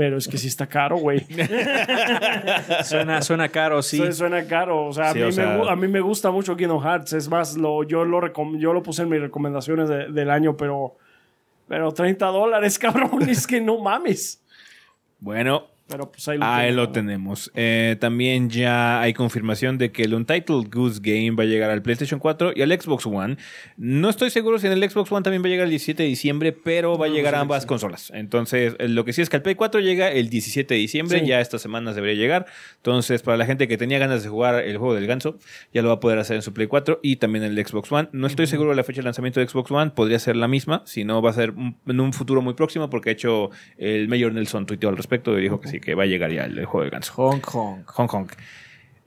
Pero 0.00 0.16
es 0.16 0.26
que 0.26 0.38
sí 0.38 0.48
está 0.48 0.66
caro, 0.66 0.96
güey. 0.96 1.26
Suena, 2.84 3.20
suena 3.20 3.50
caro, 3.50 3.82
sí. 3.82 3.98
Su- 3.98 4.12
Suena 4.14 4.46
caro. 4.46 4.86
O 4.86 4.92
sea, 4.94 5.10
a, 5.10 5.14
mí 5.14 5.20
o 5.20 5.26
me, 5.26 5.32
sea- 5.32 5.60
a 5.70 5.76
mí 5.76 5.88
me 5.88 6.00
gusta 6.00 6.30
mucho 6.30 6.56
Kingdom 6.56 6.82
Hearts. 6.82 7.12
Es 7.12 7.28
más, 7.28 7.54
lo, 7.54 7.82
yo, 7.84 8.06
lo 8.06 8.32
yo 8.56 8.72
lo 8.72 8.82
puse 8.82 9.02
en 9.02 9.10
mis 9.10 9.20
recomendaciones 9.20 9.90
de- 9.90 10.10
del 10.10 10.30
año, 10.30 10.56
pero, 10.56 10.96
pero 11.68 11.92
30 11.92 12.24
dólares, 12.28 12.78
cabrón. 12.78 13.28
es 13.28 13.46
que 13.46 13.60
no 13.60 13.78
mames. 13.78 14.42
Bueno, 15.18 15.66
Pero 15.90 16.10
pues 16.12 16.26
ahí 16.28 16.38
lo 16.38 16.44
ahí 16.44 16.58
tienen, 16.60 16.76
lo 16.76 16.82
¿no? 16.86 16.92
tenemos. 16.92 17.50
Eh, 17.54 17.96
también 18.00 18.48
ya 18.50 19.00
hay 19.00 19.12
confirmación 19.12 19.78
de 19.78 19.92
que 19.92 20.02
el 20.04 20.14
Untitled 20.14 20.68
Goose 20.72 21.00
Game 21.02 21.32
va 21.32 21.42
a 21.44 21.46
llegar 21.46 21.70
al 21.70 21.82
PlayStation 21.82 22.20
4 22.20 22.52
y 22.54 22.62
al 22.62 22.70
Xbox 22.80 23.06
One. 23.06 23.36
No 23.76 24.08
estoy 24.08 24.30
seguro 24.30 24.58
si 24.58 24.66
en 24.66 24.72
el 24.72 24.88
Xbox 24.90 25.10
One 25.12 25.22
también 25.22 25.42
va 25.42 25.46
a 25.46 25.50
llegar 25.50 25.64
el 25.64 25.70
17 25.70 26.02
de 26.02 26.08
diciembre, 26.08 26.52
pero 26.52 26.96
va 26.96 27.06
a 27.06 27.08
llegar 27.08 27.34
a 27.34 27.40
ambas 27.40 27.66
consolas. 27.66 28.10
Entonces, 28.14 28.74
eh, 28.78 28.88
lo 28.88 29.04
que 29.04 29.12
sí 29.12 29.22
es 29.22 29.28
que 29.28 29.36
el 29.36 29.42
Play 29.42 29.54
4 29.54 29.80
llega 29.80 30.10
el 30.10 30.30
17 30.30 30.74
de 30.74 30.80
diciembre, 30.80 31.20
Sí. 31.20 31.26
ya 31.26 31.40
estas 31.40 31.62
semanas 31.62 31.94
debería 31.94 32.16
llegar. 32.16 32.46
Entonces, 32.76 33.22
para 33.22 33.36
la 33.36 33.46
gente 33.46 33.68
que 33.68 33.76
tenía 33.76 33.98
ganas 33.98 34.22
de 34.22 34.28
jugar 34.28 34.62
el 34.64 34.76
juego 34.78 34.94
del 34.94 35.06
ganso, 35.06 35.38
ya 35.72 35.82
lo 35.82 35.88
va 35.88 35.94
a 35.94 36.00
poder 36.00 36.18
hacer 36.18 36.36
en 36.36 36.42
su 36.42 36.52
Play 36.52 36.66
4 36.66 37.00
y 37.02 37.16
también 37.16 37.44
en 37.44 37.56
el 37.58 37.66
Xbox 37.66 37.90
One. 37.90 38.08
No 38.12 38.26
estoy 38.26 38.46
seguro 38.46 38.70
de 38.70 38.76
la 38.76 38.84
fecha 38.84 39.00
de 39.00 39.04
lanzamiento 39.04 39.40
de 39.40 39.48
Xbox 39.48 39.70
One, 39.70 39.90
podría 39.90 40.18
ser 40.18 40.36
la 40.36 40.48
misma, 40.48 40.82
si 40.86 41.04
no 41.04 41.20
va 41.22 41.30
a 41.30 41.32
ser 41.32 41.52
en 41.86 42.00
un 42.00 42.12
futuro 42.12 42.42
muy 42.42 42.54
próximo, 42.54 42.88
porque 42.90 43.10
de 43.10 43.14
hecho 43.14 43.50
el 43.78 44.08
Mayor 44.08 44.32
Nelson 44.32 44.66
tuiteó 44.66 44.88
al 44.90 44.96
respecto 44.96 45.38
y 45.38 45.42
dijo 45.42 45.60
que 45.60 45.68
sí, 45.68 45.79
que 45.80 45.94
va 45.94 46.04
a 46.04 46.06
llegar 46.06 46.30
ya 46.32 46.44
el, 46.44 46.58
el 46.58 46.64
juego 46.66 46.82
del 46.82 46.90
ganso. 46.90 47.12
Hong 47.14 47.40
Kong. 47.40 47.82
Hong 47.86 48.06
Kong. 48.06 48.28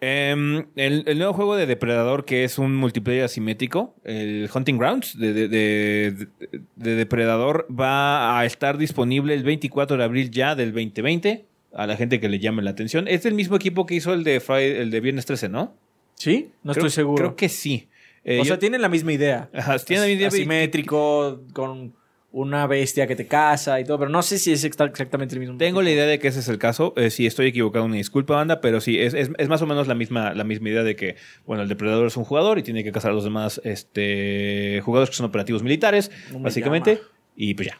Em, 0.01 0.65
el, 0.75 1.03
el 1.07 1.17
nuevo 1.17 1.31
juego 1.33 1.55
de 1.55 1.65
Depredador, 1.65 2.25
que 2.25 2.43
es 2.43 2.57
un 2.57 2.75
multiplayer 2.75 3.23
asimétrico, 3.23 3.95
el 4.03 4.49
Hunting 4.53 4.77
Grounds 4.77 5.17
de, 5.17 5.31
de- 5.31 5.47
de- 5.47 6.11
de- 6.11 6.27
de 6.75 6.95
Depredador, 6.95 7.65
va 7.71 8.37
a 8.37 8.45
estar 8.45 8.77
disponible 8.77 9.33
el 9.33 9.43
24 9.43 9.95
de 9.95 10.03
abril 10.03 10.29
ya 10.29 10.55
del 10.55 10.73
2020. 10.73 11.45
A 11.75 11.87
la 11.87 11.95
gente 11.95 12.19
que 12.19 12.29
le 12.29 12.37
llame 12.39 12.61
la 12.61 12.71
atención. 12.71 13.07
Es 13.07 13.23
del 13.23 13.33
mismo 13.33 13.55
equipo 13.55 13.85
que 13.87 13.95
hizo 13.95 14.13
el 14.13 14.23
de, 14.23 14.39
Friday- 14.41 14.75
el 14.81 14.91
de 14.91 14.99
Viernes 14.99 15.25
13, 15.25 15.49
¿no? 15.49 15.73
¿Sí? 16.15 16.51
No 16.63 16.73
Creo- 16.73 16.85
estoy 16.85 16.89
seguro. 16.95 17.15
Creo 17.23 17.35
que 17.35 17.49
sí. 17.49 17.87
Eh, 18.25 18.35
o 18.41 18.43
yo- 18.43 18.45
sea, 18.49 18.59
tienen 18.59 18.81
la 18.81 18.89
misma 18.89 19.11
idea. 19.13 19.49
Ajá, 19.53 19.79
tienen 19.79 20.01
la 20.03 20.07
misma 20.07 20.17
idea. 20.19 20.27
Asimétrico, 20.27 21.41
con 21.53 21.93
una 22.35 22.65
bestia 22.67 23.05
que 23.05 23.15
te 23.15 23.27
caza 23.27 23.79
y 23.79 23.85
todo, 23.85 23.99
pero 23.99 24.09
no 24.09 24.23
sé 24.23 24.39
si 24.39 24.51
es 24.51 24.65
exa- 24.65 24.89
exactamente 24.89 25.35
el 25.35 25.39
mismo. 25.39 25.55
Tengo 25.57 25.81
la 25.83 25.91
idea 25.91 26.05
de 26.07 26.17
que 26.17 26.27
ese 26.29 26.39
es 26.39 26.49
el 26.49 26.57
caso. 26.57 26.93
Eh, 26.97 27.11
si 27.11 27.27
estoy 27.27 27.45
equivocado, 27.45 27.85
una 27.85 27.95
disculpa, 27.97 28.35
banda, 28.35 28.59
pero 28.59 28.81
sí, 28.81 28.99
es, 28.99 29.13
es- 29.13 29.29
es 29.37 29.47
más 29.49 29.61
o 29.61 29.67
menos 29.67 29.87
la 29.87 29.93
misma, 29.93 30.33
la 30.33 30.43
misma 30.43 30.69
idea 30.69 30.81
de 30.83 30.95
que, 30.95 31.15
bueno, 31.45 31.61
el 31.63 31.69
depredador 31.69 32.07
es 32.07 32.17
un 32.17 32.23
jugador 32.25 32.57
y 32.57 32.63
tiene 32.63 32.83
que 32.83 32.91
cazar 32.91 33.11
a 33.11 33.13
los 33.13 33.23
demás 33.23 33.61
este, 33.63 34.81
jugadores 34.83 35.11
que 35.11 35.15
son 35.15 35.27
operativos 35.27 35.61
militares, 35.63 36.11
No 36.31 36.39
me 36.39 36.45
básicamente. 36.45 36.95
llama. 36.95 37.07
Y 37.35 37.53
pues 37.53 37.67
ya. 37.69 37.79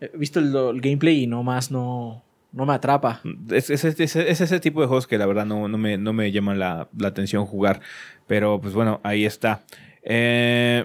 He 0.00 0.16
visto 0.16 0.40
el, 0.40 0.46
el 0.56 0.80
gameplay 0.80 1.22
y 1.24 1.26
nomás 1.26 1.70
no, 1.70 2.24
no 2.52 2.64
me 2.66 2.72
atrapa. 2.72 3.20
Es- 3.50 3.68
es- 3.70 3.84
es 3.84 4.16
ese 4.40 4.60
tipo 4.60 4.80
de 4.80 4.86
juegos 4.86 5.06
que 5.06 5.18
la 5.18 5.26
verdad 5.26 5.44
no, 5.44 5.68
no 5.68 5.76
me, 5.78 5.98
no 5.98 6.12
me 6.14 6.32
llaman 6.32 6.58
la, 6.58 6.88
la 6.98 7.08
atención 7.08 7.44
jugar. 7.44 7.80
Pero 8.26 8.60
pues 8.62 8.72
bueno, 8.72 9.00
ahí 9.04 9.26
está. 9.26 9.64
Eh, 10.02 10.84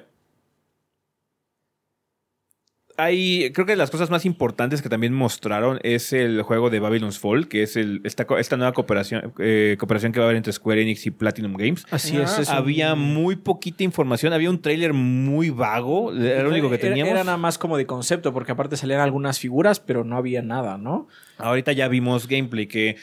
hay, 3.00 3.52
creo 3.54 3.66
que 3.66 3.76
las 3.76 3.90
cosas 3.90 4.10
más 4.10 4.26
importantes 4.26 4.82
que 4.82 4.90
también 4.90 5.14
mostraron 5.14 5.80
es 5.84 6.14
el 6.14 6.42
juego 6.42 6.70
de 6.70 6.80
Babylon's 6.80 7.18
Fall, 7.18 7.48
que 7.48 7.64
es 7.64 7.76
el, 7.76 8.02
esta, 8.04 8.28
esta 8.38 8.58
nueva 8.58 8.74
cooperación, 8.74 9.34
eh, 9.40 9.76
cooperación 9.80 10.12
que 10.12 10.20
va 10.20 10.26
a 10.26 10.28
haber 10.30 10.38
entre 10.38 10.54
Square 10.54 10.82
Enix 10.82 11.06
y 11.06 11.12
Platinum 11.12 11.54
Games. 11.54 11.86
Así 11.92 12.18
Ah, 12.18 12.24
es. 12.24 12.40
es 12.40 12.50
un- 12.50 12.56
Había 12.56 12.96
muy 12.96 13.36
poquita 13.38 13.84
información, 13.84 14.34
había 14.34 14.50
un 14.50 14.62
tráiler 14.62 14.94
muy 14.94 15.50
vago, 15.50 16.14
era 16.14 16.44
lo 16.44 16.50
único 16.50 16.70
que 16.70 16.76
Era- 16.76 16.90
teníamos. 16.90 17.12
Era 17.12 17.24
nada 17.24 17.38
más 17.38 17.58
como 17.58 17.78
de 17.78 17.86
concepto, 17.86 18.34
porque 18.34 18.52
aparte 18.52 18.78
salían 18.78 19.00
algunas 19.00 19.40
figuras, 19.40 19.80
pero 19.80 20.04
no 20.04 20.18
había 20.18 20.42
nada, 20.42 20.78
¿no? 20.78 21.08
Ahorita 21.38 21.72
ya 21.72 21.88
vimos 21.88 22.28
gameplay 22.28 22.68
que 22.68 22.98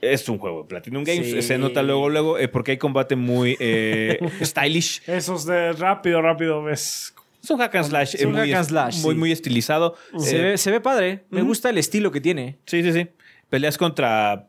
es 0.00 0.28
un 0.28 0.38
juego 0.38 0.62
de 0.62 0.68
Platinum 0.68 1.04
Games. 1.04 1.30
Sí. 1.30 1.42
Se 1.42 1.58
nota 1.58 1.80
luego, 1.82 2.08
luego, 2.08 2.36
eh, 2.38 2.48
porque 2.48 2.72
hay 2.72 2.76
combate 2.76 3.14
muy 3.14 3.56
eh, 3.60 4.18
stylish. 4.42 5.00
Esos 5.06 5.46
de 5.46 5.72
rápido, 5.74 6.20
rápido, 6.20 6.62
ves. 6.64 7.11
Es 7.42 7.50
un 7.50 7.58
hack 7.58 7.74
and 7.74 7.86
slash, 7.88 8.14
Es 8.14 8.20
eh, 8.22 8.26
un 8.26 8.32
muy, 8.34 8.48
hack 8.50 8.58
and 8.58 8.68
slash, 8.68 8.96
muy, 9.02 9.14
sí. 9.14 9.18
muy 9.18 9.32
estilizado. 9.32 9.96
Se, 10.18 10.36
Eh, 10.38 10.42
ve, 10.42 10.58
se 10.58 10.70
ve 10.70 10.80
padre. 10.80 11.24
Me 11.30 11.42
gusta 11.42 11.70
el 11.70 11.78
estilo 11.78 12.10
que 12.12 12.20
tiene. 12.20 12.58
Sí, 12.66 12.82
sí, 12.82 12.92
sí. 12.92 13.08
Peleas 13.50 13.76
contra 13.78 14.48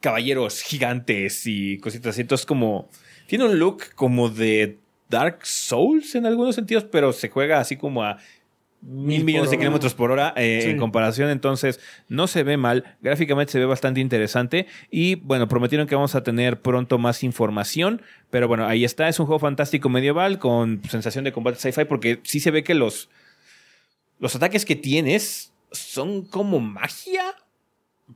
caballeros 0.00 0.62
gigantes 0.62 1.46
y 1.46 1.78
cositas 1.78 2.08
así. 2.14 2.20
Entonces, 2.22 2.46
como. 2.46 2.88
Tiene 3.26 3.44
un 3.46 3.58
look 3.58 3.94
como 3.94 4.28
de 4.28 4.78
Dark 5.08 5.38
Souls 5.46 6.14
en 6.16 6.26
algunos 6.26 6.54
sentidos, 6.54 6.84
pero 6.84 7.12
se 7.12 7.28
juega 7.28 7.60
así 7.60 7.76
como 7.76 8.02
a 8.02 8.18
mil 8.82 9.24
millones 9.24 9.50
de 9.50 9.58
kilómetros 9.58 9.94
por 9.94 10.10
hora 10.10 10.34
eh, 10.36 10.60
Sí. 10.64 10.70
en 10.70 10.78
comparación. 10.78 11.30
Entonces, 11.30 11.78
no 12.08 12.26
se 12.26 12.42
ve 12.42 12.56
mal. 12.56 12.96
Gráficamente 13.00 13.52
se 13.52 13.58
ve 13.60 13.64
bastante 13.64 14.00
interesante. 14.00 14.66
Y 14.90 15.14
bueno, 15.16 15.46
prometieron 15.48 15.86
que 15.86 15.94
vamos 15.94 16.14
a 16.16 16.22
tener 16.22 16.60
pronto 16.60 16.98
más 16.98 17.22
información. 17.22 18.02
Pero 18.30 18.48
bueno, 18.48 18.66
ahí 18.66 18.84
está. 18.84 19.08
Es 19.08 19.20
un 19.20 19.26
juego 19.26 19.38
fantástico 19.38 19.88
medieval 19.88 20.38
con 20.38 20.82
sensación 20.90 21.24
de 21.24 21.32
combate 21.32 21.58
sci-fi 21.60 21.84
porque 21.84 22.20
sí 22.24 22.40
se 22.40 22.50
ve 22.50 22.64
que 22.64 22.74
los, 22.74 23.08
los 24.18 24.34
ataques 24.34 24.64
que 24.64 24.74
tienes 24.76 25.52
son 25.70 26.22
como 26.22 26.58
magia. 26.60 27.22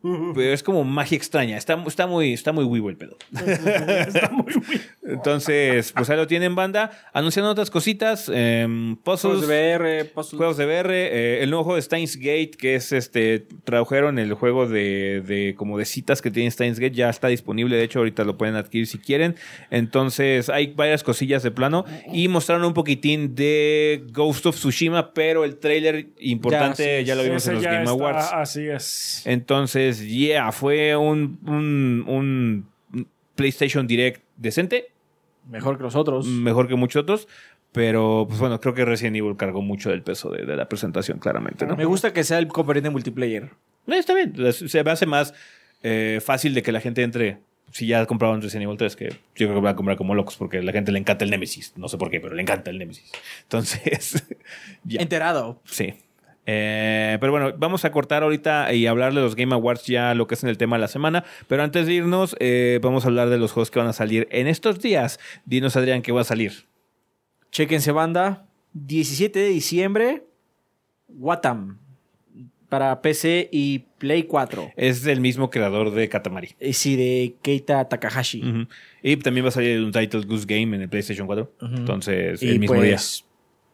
Pero 0.03 0.53
es 0.53 0.63
como 0.63 0.85
magia 0.85 1.17
extraña. 1.17 1.57
Está, 1.57 1.83
está 1.87 2.07
muy, 2.07 2.33
está 2.35 2.53
muy 2.53 2.65
vivo 2.69 2.91
el 2.91 2.97
pedo. 2.97 3.17
Está 3.33 4.29
muy 4.31 4.53
bien. 4.53 4.83
Entonces, 5.03 5.93
pues 5.93 6.11
ahí 6.11 6.17
lo 6.17 6.27
tienen, 6.27 6.55
banda. 6.55 6.91
Anunciando 7.15 7.51
otras 7.51 7.71
cositas. 7.71 8.31
em, 8.33 8.97
puzzles, 8.97 9.45
Juegos 9.45 9.49
de 9.49 9.77
VR, 9.77 10.05
puzzles. 10.07 10.37
juegos 10.37 10.57
de 10.59 10.67
VR. 10.67 10.91
eh, 10.93 11.43
el 11.43 11.51
nuevo 11.51 11.65
juego 11.65 11.77
de 11.77 11.83
Steins 11.83 12.17
Gate, 12.17 12.51
que 12.59 12.75
es 12.75 12.93
este. 12.93 13.47
Tradujeron 13.65 14.19
el 14.19 14.35
juego 14.35 14.69
de, 14.69 15.23
de 15.27 15.55
como 15.57 15.79
de 15.79 15.85
citas 15.87 16.21
que 16.21 16.31
tiene 16.31 16.51
Steins 16.51 16.79
Gate. 16.79 16.95
Ya 16.95 17.09
está 17.09 17.29
disponible. 17.29 17.77
De 17.77 17.85
hecho, 17.85 18.01
ahorita 18.01 18.25
lo 18.25 18.37
pueden 18.37 18.55
adquirir 18.57 18.87
si 18.87 18.99
quieren. 18.99 19.37
Entonces, 19.71 20.51
hay 20.51 20.75
varias 20.75 21.05
cosillas 21.05 21.43
de 21.43 21.51
plano. 21.53 21.85
Y 22.13 22.29
mostraron 22.29 22.65
un 22.65 22.75
poquitín 22.75 23.35
de 23.35 24.05
Ghost 24.13 24.45
of 24.47 24.57
Tsushima, 24.57 25.15
pero 25.15 25.45
el 25.45 25.57
trailer 25.57 26.09
importante 26.19 27.03
ya, 27.05 27.15
sí, 27.15 27.19
lo 27.19 27.25
vimos 27.25 27.47
en 27.47 27.55
los 27.55 27.63
ya 27.63 27.71
Game 27.71 27.83
está- 27.85 27.93
Awards. 27.93 28.31
Así 28.33 28.67
es. 28.69 29.23
Entonces, 29.25 29.86
yeah, 29.93 30.53
fue 30.53 30.97
un, 30.97 31.39
un, 31.47 32.05
un 32.07 33.07
PlayStation 33.35 33.87
Direct 33.87 34.23
decente, 34.37 34.89
Mejor 35.51 35.77
que 35.77 35.85
los 35.85 35.95
otros. 35.95 36.27
mejor 36.27 36.67
que 36.69 36.75
muchos 36.75 37.03
otros, 37.03 37.29
pero 37.73 38.25
pues 38.29 38.41
bueno, 38.41 38.61
creo 38.61 38.75
que 38.75 38.85
Resident 38.85 39.17
Evil 39.17 39.37
cargó 39.37 39.63
mucho 39.63 39.91
del 39.91 40.03
peso 40.03 40.31
de, 40.31 40.45
de 40.45 40.57
la 40.57 40.69
presentación, 40.69 41.19
claramente, 41.19 41.67
¿no? 41.67 41.77
Me 41.77 41.85
gusta 41.85 42.13
que 42.13 42.25
sea 42.25 42.39
el 42.39 42.49
componente 42.49 42.91
multiplayer. 42.91 43.51
Eh, 43.87 43.99
está 43.99 44.15
bien, 44.15 44.35
se 44.53 44.83
me 44.83 44.91
hace 44.91 45.07
más 45.07 45.35
eh, 45.83 46.21
fácil 46.25 46.55
de 46.55 46.63
que 46.63 46.73
la 46.73 46.81
gente 46.81 47.03
entre 47.03 47.39
si 47.73 47.87
ya 47.87 48.07
compraron 48.07 48.41
Resident 48.41 48.65
Evil 48.65 48.79
3, 48.79 48.97
que 48.97 49.09
yo 49.11 49.19
creo 49.35 49.55
que 49.55 49.61
van 49.61 49.75
a 49.75 49.77
comprar 49.77 49.97
como 49.97 50.15
locos 50.15 50.37
porque 50.37 50.59
a 50.59 50.63
la 50.63 50.73
gente 50.73 50.93
le 50.93 50.99
encanta 50.99 51.25
el 51.25 51.31
Nemesis. 51.31 51.75
No 51.77 51.89
sé 51.89 51.99
por 51.99 52.11
qué, 52.11 52.21
pero 52.21 52.35
le 52.35 52.43
encanta 52.43 52.71
el 52.71 52.79
Nemesis. 52.79 53.13
Entonces, 53.43 54.25
ya. 54.85 55.01
Enterado. 55.03 55.61
Sí. 55.65 55.95
Eh, 56.47 57.19
pero 57.21 57.33
bueno, 57.33 57.53
vamos 57.59 57.85
a 57.85 57.91
cortar 57.91 58.23
ahorita 58.23 58.73
y 58.73 58.87
hablar 58.87 59.13
de 59.13 59.21
los 59.21 59.35
Game 59.35 59.53
Awards 59.55 59.85
ya 59.87 60.15
lo 60.15 60.27
que 60.27 60.35
es 60.37 60.45
en 60.45 60.49
el 60.49 60.57
tema 60.59 60.77
de 60.77 60.81
la 60.81 60.89
semana. 60.89 61.25
Pero 61.49 61.63
antes 61.63 61.87
de 61.87 61.95
irnos, 61.95 62.37
eh, 62.39 62.79
vamos 62.83 63.05
a 63.05 63.09
hablar 63.09 63.29
de 63.29 63.39
los 63.39 63.53
juegos 63.53 63.71
que 63.71 63.79
van 63.81 63.89
a 63.89 63.93
salir 63.93 64.29
en 64.31 64.47
estos 64.47 64.81
días. 64.81 65.19
Dinos, 65.45 65.77
Adrián, 65.77 66.03
¿qué 66.03 66.13
va 66.13 66.21
a 66.21 66.25
salir? 66.25 66.67
Chequense 67.51 67.91
banda. 67.93 68.47
17 68.75 69.39
de 69.39 69.49
diciembre. 69.49 70.23
Watam. 71.09 71.79
Para 72.69 73.01
PC 73.01 73.49
y 73.53 73.85
Play 73.99 74.25
4. 74.25 74.73
Es 74.77 75.07
el 75.07 75.21
mismo 75.21 75.51
creador 75.51 75.93
de 75.93 76.09
Katamari. 76.09 76.51
Eh, 76.59 76.73
Sí, 76.73 76.97
de 76.97 77.35
Keita 77.41 77.89
Takahashi. 77.89 78.67
Y 79.03 79.17
también 79.17 79.45
va 79.45 79.49
a 79.49 79.53
salir 79.53 79.81
un 79.81 79.93
Title 79.93 80.23
Goose 80.23 80.47
Game 80.47 80.75
en 80.77 80.83
el 80.83 80.89
PlayStation 80.89 81.27
4. 81.27 81.53
Entonces, 81.77 82.43
Y 82.43 82.49
el 82.51 82.59
mismo 82.59 82.83
día. 82.83 82.99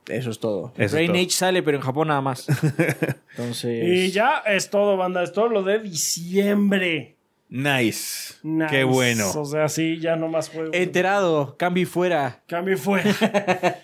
Eso 0.09 0.31
es 0.31 0.41
todo. 0.41 0.73
Eso 0.77 0.85
es 0.85 0.93
Rain 0.93 1.13
todo. 1.13 1.21
Age 1.21 1.31
sale, 1.31 1.63
pero 1.63 1.77
en 1.79 1.83
Japón 1.83 2.09
nada 2.09 2.21
más. 2.21 2.47
Entonces. 3.37 3.85
Y 3.85 4.11
ya 4.11 4.43
es 4.47 4.71
todo, 4.71 4.97
banda. 4.97 5.23
Es 5.23 5.33
todo 5.33 5.49
lo 5.49 5.63
de 5.63 5.79
diciembre. 5.79 7.17
Nice. 7.49 8.35
Nice. 8.43 8.71
Qué 8.71 8.85
bueno. 8.85 9.31
O 9.31 9.45
sea, 9.45 9.69
sí, 9.69 9.99
ya 10.01 10.17
no 10.17 10.29
más 10.29 10.49
juegos. 10.49 10.75
Enterado, 10.75 11.57
cambio 11.59 11.83
y 11.83 11.87
fuera. 11.87 12.43
Cambio 12.47 12.79
fuera. 12.79 13.15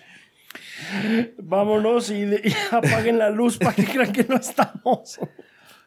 Vámonos 1.37 2.09
y, 2.09 2.23
y 2.23 2.55
apaguen 2.71 3.19
la 3.19 3.29
luz 3.29 3.57
para 3.57 3.75
que 3.75 3.85
crean 3.85 4.11
que 4.11 4.23
no 4.23 4.37
estamos. 4.37 5.19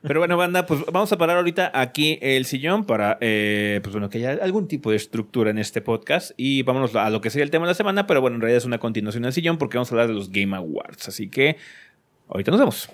Pero 0.02 0.18
bueno, 0.18 0.36
banda, 0.36 0.66
pues 0.66 0.84
vamos 0.92 1.12
a 1.12 1.18
parar 1.18 1.36
ahorita 1.36 1.70
aquí 1.72 2.18
el 2.22 2.44
sillón 2.44 2.84
para, 2.84 3.18
eh, 3.20 3.78
pues 3.82 3.92
bueno, 3.92 4.10
que 4.10 4.18
haya 4.18 4.42
algún 4.42 4.66
tipo 4.66 4.90
de 4.90 4.96
estructura 4.96 5.50
en 5.50 5.58
este 5.58 5.80
podcast. 5.80 6.32
Y 6.36 6.62
vámonos 6.62 6.94
a 6.96 7.08
lo 7.10 7.20
que 7.20 7.30
sería 7.30 7.44
el 7.44 7.50
tema 7.50 7.66
de 7.66 7.70
la 7.70 7.74
semana, 7.74 8.06
pero 8.06 8.20
bueno, 8.20 8.34
en 8.36 8.40
realidad 8.40 8.58
es 8.58 8.64
una 8.64 8.78
continuación 8.78 9.22
del 9.22 9.32
sillón 9.32 9.58
porque 9.58 9.78
vamos 9.78 9.92
a 9.92 9.94
hablar 9.94 10.08
de 10.08 10.14
los 10.14 10.30
Game 10.30 10.56
Awards. 10.56 11.06
Así 11.06 11.28
que 11.28 11.56
ahorita 12.28 12.50
nos 12.50 12.60
vemos. 12.60 12.88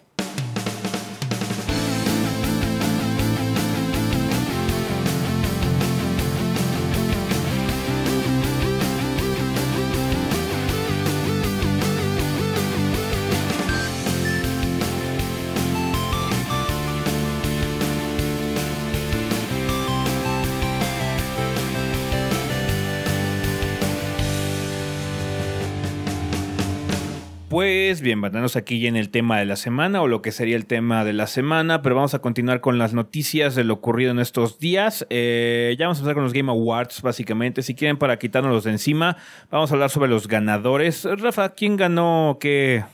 Pues 27.99 28.05
bien, 28.05 28.21
bandanos 28.21 28.55
aquí 28.55 28.87
en 28.87 28.95
el 28.95 29.11
tema 29.11 29.41
de 29.41 29.45
la 29.45 29.57
semana 29.57 30.01
o 30.03 30.07
lo 30.07 30.23
que 30.23 30.31
sería 30.31 30.55
el 30.55 30.67
tema 30.67 31.05
de 31.05 31.13
la 31.13 31.27
semana, 31.27 31.83
pero 31.83 31.97
vamos 31.97 32.15
a 32.15 32.21
continuar 32.21 32.61
con 32.61 32.79
las 32.79 32.95
noticias 32.95 33.57
de 33.57 33.65
lo 33.65 33.75
ocurrido 33.75 34.13
en 34.13 34.21
estos 34.21 34.61
días. 34.61 35.05
Eh, 35.11 35.75
ya 35.77 35.87
vamos 35.87 35.99
a 35.99 36.03
empezar 36.03 36.15
con 36.15 36.23
los 36.23 36.33
Game 36.33 36.49
Awards, 36.49 37.03
básicamente. 37.03 37.61
Si 37.63 37.75
quieren, 37.75 37.97
para 37.97 38.17
quitárnoslos 38.21 38.63
de 38.63 38.71
encima, 38.71 39.17
vamos 39.51 39.73
a 39.73 39.75
hablar 39.75 39.91
sobre 39.91 40.09
los 40.11 40.29
ganadores. 40.29 41.09
Rafa, 41.21 41.49
¿quién 41.57 41.77
ganó 41.77 42.37
qué 42.41 42.85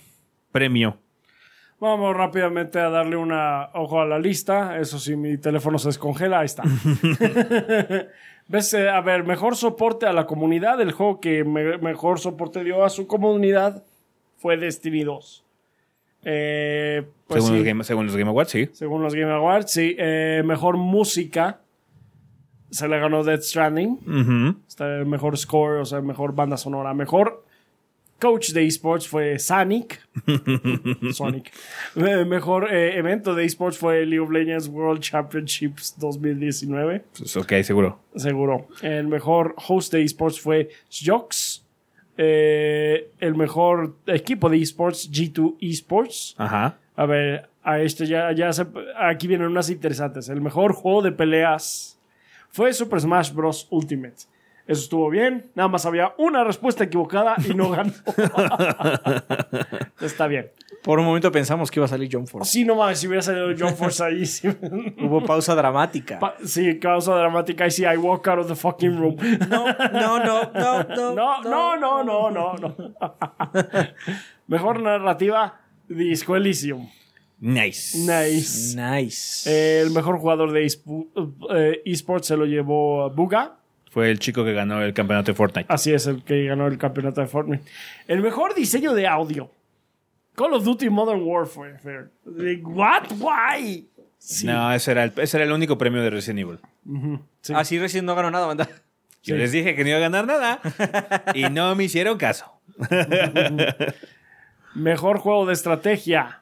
premio? 0.52 0.96
Vamos 1.80 2.16
rápidamente 2.16 2.78
a 2.80 2.88
darle 2.88 3.16
una 3.16 3.68
ojo 3.74 4.00
a 4.00 4.06
la 4.06 4.18
lista. 4.18 4.78
Eso 4.78 4.98
sí, 4.98 5.16
mi 5.16 5.36
teléfono 5.36 5.76
se 5.78 5.88
descongela. 5.88 6.38
Ahí 6.38 6.46
está. 6.46 6.62
¿Ves? 8.48 8.72
Eh, 8.72 8.88
a 8.88 9.02
ver, 9.02 9.24
mejor 9.24 9.54
soporte 9.56 10.06
a 10.06 10.14
la 10.14 10.24
comunidad. 10.26 10.80
El 10.80 10.92
juego 10.92 11.20
que 11.20 11.44
me- 11.44 11.76
mejor 11.76 12.20
soporte 12.20 12.64
dio 12.64 12.84
a 12.84 12.88
su 12.88 13.06
comunidad 13.06 13.82
fue 14.44 14.58
Destiny 14.58 15.04
2. 15.04 15.42
Eh, 16.26 17.02
pues 17.26 17.42
según, 17.42 17.48
sí, 17.48 17.56
los 17.56 17.64
Game, 17.66 17.84
según 17.84 18.06
los 18.06 18.14
Game 18.14 18.28
Awards, 18.28 18.50
sí. 18.50 18.68
según 18.74 19.02
los 19.02 19.14
Game 19.14 19.32
Awards, 19.32 19.72
sí. 19.72 19.96
Eh, 19.98 20.42
mejor 20.44 20.76
música 20.76 21.60
se 22.70 22.86
le 22.86 22.98
ganó 22.98 23.24
Death 23.24 23.40
Stranding. 23.40 24.00
Ujú. 24.06 24.58
Está 24.68 24.98
el 24.98 25.06
mejor 25.06 25.38
score, 25.38 25.80
o 25.80 25.86
sea, 25.86 26.02
mejor 26.02 26.34
banda 26.34 26.58
sonora. 26.58 26.92
Mejor 26.92 27.42
coach 28.20 28.50
de 28.50 28.66
esports 28.66 29.08
fue 29.08 29.38
Sonic. 29.38 29.98
Sonic. 31.14 31.50
Eh, 31.96 32.26
Mejor 32.26 32.70
evento 32.70 33.34
de 33.34 33.46
esports 33.46 33.78
fue 33.78 34.04
League 34.04 34.20
of 34.20 34.30
Legends 34.30 34.68
World 34.68 35.00
Championships 35.00 35.94
2019. 35.98 37.02
Pues, 37.16 37.34
ok, 37.38 37.52
seguro. 37.62 37.98
Seguro. 38.14 38.68
El 38.82 39.08
mejor 39.08 39.54
host 39.68 39.90
de 39.94 40.02
esports 40.02 40.38
fue 40.38 40.68
Jox. 40.90 41.53
Eh, 42.16 43.10
el 43.20 43.34
mejor 43.34 43.96
equipo 44.06 44.48
de 44.48 44.58
esports, 44.60 45.10
G2 45.10 45.56
Esports. 45.60 46.34
Ajá. 46.38 46.78
A 46.96 47.06
ver, 47.06 47.48
a 47.62 47.80
este 47.80 48.06
ya, 48.06 48.30
ya 48.32 48.52
se- 48.52 48.66
aquí 48.98 49.26
vienen 49.26 49.48
unas 49.48 49.68
interesantes. 49.70 50.28
El 50.28 50.40
mejor 50.40 50.72
juego 50.74 51.02
de 51.02 51.12
peleas 51.12 51.98
fue 52.50 52.72
Super 52.72 53.00
Smash 53.00 53.32
Bros. 53.32 53.66
Ultimate. 53.70 54.14
Eso 54.66 54.80
estuvo 54.82 55.10
bien. 55.10 55.50
Nada 55.54 55.68
más 55.68 55.84
había 55.86 56.14
una 56.16 56.42
respuesta 56.44 56.84
equivocada 56.84 57.34
y 57.48 57.52
no 57.54 57.68
ganó. 57.72 57.92
Está 60.00 60.26
bien. 60.26 60.50
Por 60.84 60.98
un 60.98 61.06
momento 61.06 61.32
pensamos 61.32 61.70
que 61.70 61.78
iba 61.78 61.86
a 61.86 61.88
salir 61.88 62.10
John 62.12 62.26
Force. 62.26 62.52
Sí, 62.52 62.62
no 62.62 62.74
mames, 62.76 62.98
si 62.98 63.06
hubiera 63.06 63.22
salido 63.22 63.48
John 63.58 63.74
Force 63.74 64.04
ahí. 64.04 64.26
Sí, 64.26 64.46
Hubo 65.00 65.24
pausa 65.24 65.54
dramática. 65.54 66.18
Pa- 66.18 66.36
sí, 66.44 66.78
causa 66.78 67.14
dramática. 67.14 67.66
Y 67.66 67.70
sí, 67.70 67.84
I 67.84 67.96
walk 67.96 68.28
out 68.28 68.40
of 68.40 68.48
the 68.48 68.54
fucking 68.54 68.94
room. 68.98 69.16
No, 69.48 69.64
no, 69.72 70.18
no, 70.22 70.52
no, 70.52 70.82
no. 70.94 71.14
No, 71.14 71.42
no, 71.42 71.76
no, 71.78 72.04
no, 72.04 72.30
no, 72.30 72.54
no. 72.58 72.76
Mejor 74.46 74.80
narrativa, 74.80 75.58
Disco 75.88 76.36
Elysium. 76.36 76.86
Nice. 77.40 77.96
Nice. 77.98 78.76
Nice. 78.76 79.80
El 79.80 79.90
mejor 79.90 80.18
jugador 80.18 80.52
de 80.52 80.66
eh, 80.66 81.82
esports 81.86 82.26
se 82.26 82.36
lo 82.36 82.44
llevó 82.44 83.08
Buga. 83.10 83.56
Fue 83.90 84.10
el 84.10 84.18
chico 84.18 84.44
que 84.44 84.52
ganó 84.52 84.82
el 84.82 84.92
campeonato 84.92 85.32
de 85.32 85.36
Fortnite. 85.36 85.66
Así 85.72 85.94
es, 85.94 86.06
el 86.06 86.22
que 86.24 86.44
ganó 86.44 86.66
el 86.66 86.76
campeonato 86.78 87.20
de 87.22 87.26
Fortnite. 87.26 87.64
El 88.06 88.20
mejor 88.20 88.54
diseño 88.54 88.92
de 88.92 89.06
audio. 89.06 89.50
Call 90.34 90.54
of 90.54 90.64
Duty 90.64 90.88
Modern 90.90 91.22
Warfare. 91.22 91.78
Like, 92.24 92.62
What? 92.64 93.12
Why? 93.18 93.86
Sí. 94.18 94.46
No, 94.46 94.72
ese 94.72 94.90
era, 94.92 95.04
el, 95.04 95.12
ese 95.16 95.36
era 95.36 95.44
el 95.44 95.52
único 95.52 95.76
premio 95.78 96.02
de 96.02 96.10
Resident 96.10 96.40
Evil. 96.40 96.58
sí. 97.42 97.52
Así 97.54 97.78
recién 97.78 98.04
no 98.06 98.14
ganó 98.14 98.30
nada, 98.30 98.46
banda. 98.46 98.68
Yo 99.22 99.34
Sí. 99.36 99.38
les 99.40 99.52
dije 99.52 99.74
que 99.74 99.82
no 99.84 99.90
iba 99.90 99.98
a 99.98 100.00
ganar 100.00 100.26
nada 100.26 100.60
y 101.34 101.44
no 101.50 101.74
me 101.74 101.84
hicieron 101.84 102.18
caso. 102.18 102.46
Mejor 104.74 105.18
juego 105.18 105.46
de 105.46 105.52
estrategia. 105.52 106.40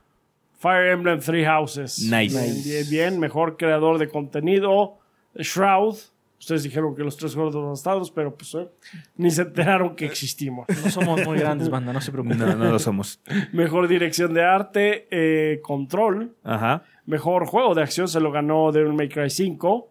Fire 0.58 0.90
Emblem 0.92 1.20
Three 1.20 1.44
Houses. 1.44 1.98
Nice. 2.10 2.84
Bien. 2.90 3.18
Mejor 3.18 3.56
creador 3.56 3.98
de 3.98 4.08
contenido. 4.08 4.98
Shroud. 5.36 5.96
Ustedes 6.42 6.64
dijeron 6.64 6.96
que 6.96 7.04
los 7.04 7.16
tres 7.16 7.36
gordos 7.36 7.64
bastados, 7.64 8.10
pero 8.10 8.34
pues 8.34 8.52
eh, 8.56 8.68
ni 9.16 9.30
se 9.30 9.42
enteraron 9.42 9.94
que 9.94 10.06
existimos. 10.06 10.66
No 10.84 10.90
somos 10.90 11.24
muy 11.24 11.38
grandes, 11.38 11.68
banda, 11.70 11.92
no 11.92 12.00
se 12.00 12.10
preocupen. 12.10 12.36
No, 12.36 12.56
no 12.56 12.68
lo 12.68 12.80
somos. 12.80 13.20
Mejor 13.52 13.86
dirección 13.86 14.34
de 14.34 14.42
arte. 14.42 15.06
eh, 15.12 15.60
control. 15.62 16.34
Ajá. 16.42 16.82
Mejor 17.06 17.46
juego 17.46 17.76
de 17.76 17.82
acción 17.82 18.08
se 18.08 18.18
lo 18.18 18.32
ganó 18.32 18.72
Devil 18.72 18.92
May 18.92 19.08
Cry 19.08 19.30
5. 19.30 19.88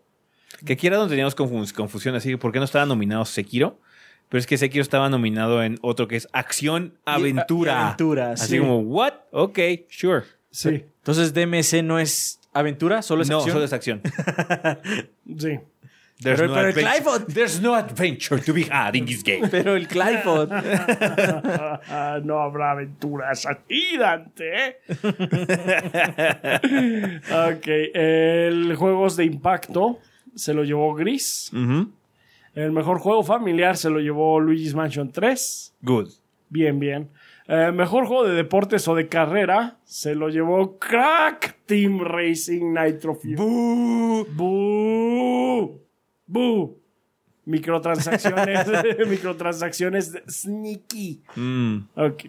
Que 0.66 0.74
aquí 0.74 0.88
era 0.88 0.98
donde 0.98 1.12
teníamos 1.14 1.38
confus- 1.38 1.72
confusión, 1.72 2.16
así, 2.16 2.36
¿por 2.36 2.52
qué 2.52 2.60
no 2.60 2.66
estaba 2.66 2.86
nominado 2.86 3.24
Sekiro? 3.24 3.80
Pero 4.28 4.40
es 4.40 4.46
que 4.46 4.58
Sekiro 4.58 4.82
estaba 4.82 5.10
nominado 5.10 5.64
en 5.64 5.78
otro 5.82 6.10
que 6.10 6.18
es 6.18 6.28
Acción 6.34 6.98
Aventura. 7.06 7.72
Y- 7.72 7.76
aventura, 7.86 8.32
Así 8.34 8.48
sí. 8.56 8.60
como, 8.60 8.80
¿what? 8.80 9.14
Ok, 9.32 9.58
sure. 9.90 10.24
Sí, 10.50 10.84
Entonces, 10.98 11.34
DMC 11.34 11.82
no 11.82 11.98
es 11.98 12.42
aventura, 12.54 13.02
solo 13.04 13.22
es 13.22 13.30
no, 13.30 13.38
acción. 13.38 13.54
solo 13.54 13.64
es 13.64 13.72
acción. 13.72 14.02
sí. 15.38 15.60
There's, 16.22 16.40
Pero- 16.40 16.48
no 16.50 16.54
pero 16.56 16.68
el 16.70 16.78
adventure, 16.78 17.02
Clive- 17.26 17.34
there's 17.34 17.62
no 17.62 17.76
adventure 17.76 18.40
to 18.42 18.54
be 18.54 18.64
had 18.70 18.96
in 18.96 19.06
this 19.06 19.24
game. 19.24 19.48
Pero 19.50 19.76
el 19.76 19.88
Ah, 21.90 22.20
no 22.24 22.40
habrá 22.40 22.72
aventuras 22.72 23.46
aquí, 23.48 23.98
Dante. 23.98 24.68
¿eh? 24.68 24.78
ok, 27.32 27.68
el 27.94 28.76
juegos 28.76 29.16
de 29.18 29.26
impacto 29.26 30.00
se 30.36 30.54
lo 30.54 30.64
llevó 30.64 30.94
Gris. 30.94 31.52
El 32.54 32.72
mejor 32.72 33.00
juego 33.00 33.24
familiar 33.24 33.78
se 33.78 33.90
lo 33.90 34.00
llevó 34.00 34.40
Luigi's 34.40 34.76
Mansion 34.76 35.12
3. 35.12 35.74
Good. 35.82 36.10
Bien, 36.50 36.80
bien. 36.80 37.10
Eh, 37.48 37.72
mejor 37.74 38.06
juego 38.06 38.28
de 38.28 38.36
deportes 38.36 38.88
o 38.88 38.96
de 38.96 39.08
carrera 39.08 39.78
se 39.86 40.16
lo 40.16 40.30
llevó 40.30 40.78
Crack 40.78 41.58
Team 41.66 42.00
Racing 42.02 42.74
Nitro 42.74 43.16
Fuel. 43.16 43.36
¡Bú! 43.38 44.28
¡Bú! 44.36 45.82
¡Bú! 46.32 46.78
Microtransacciones, 47.44 48.68
microtransacciones 49.10 50.14
Sneaky. 50.30 51.22
Mm. 51.36 51.78
Ok. 51.96 52.24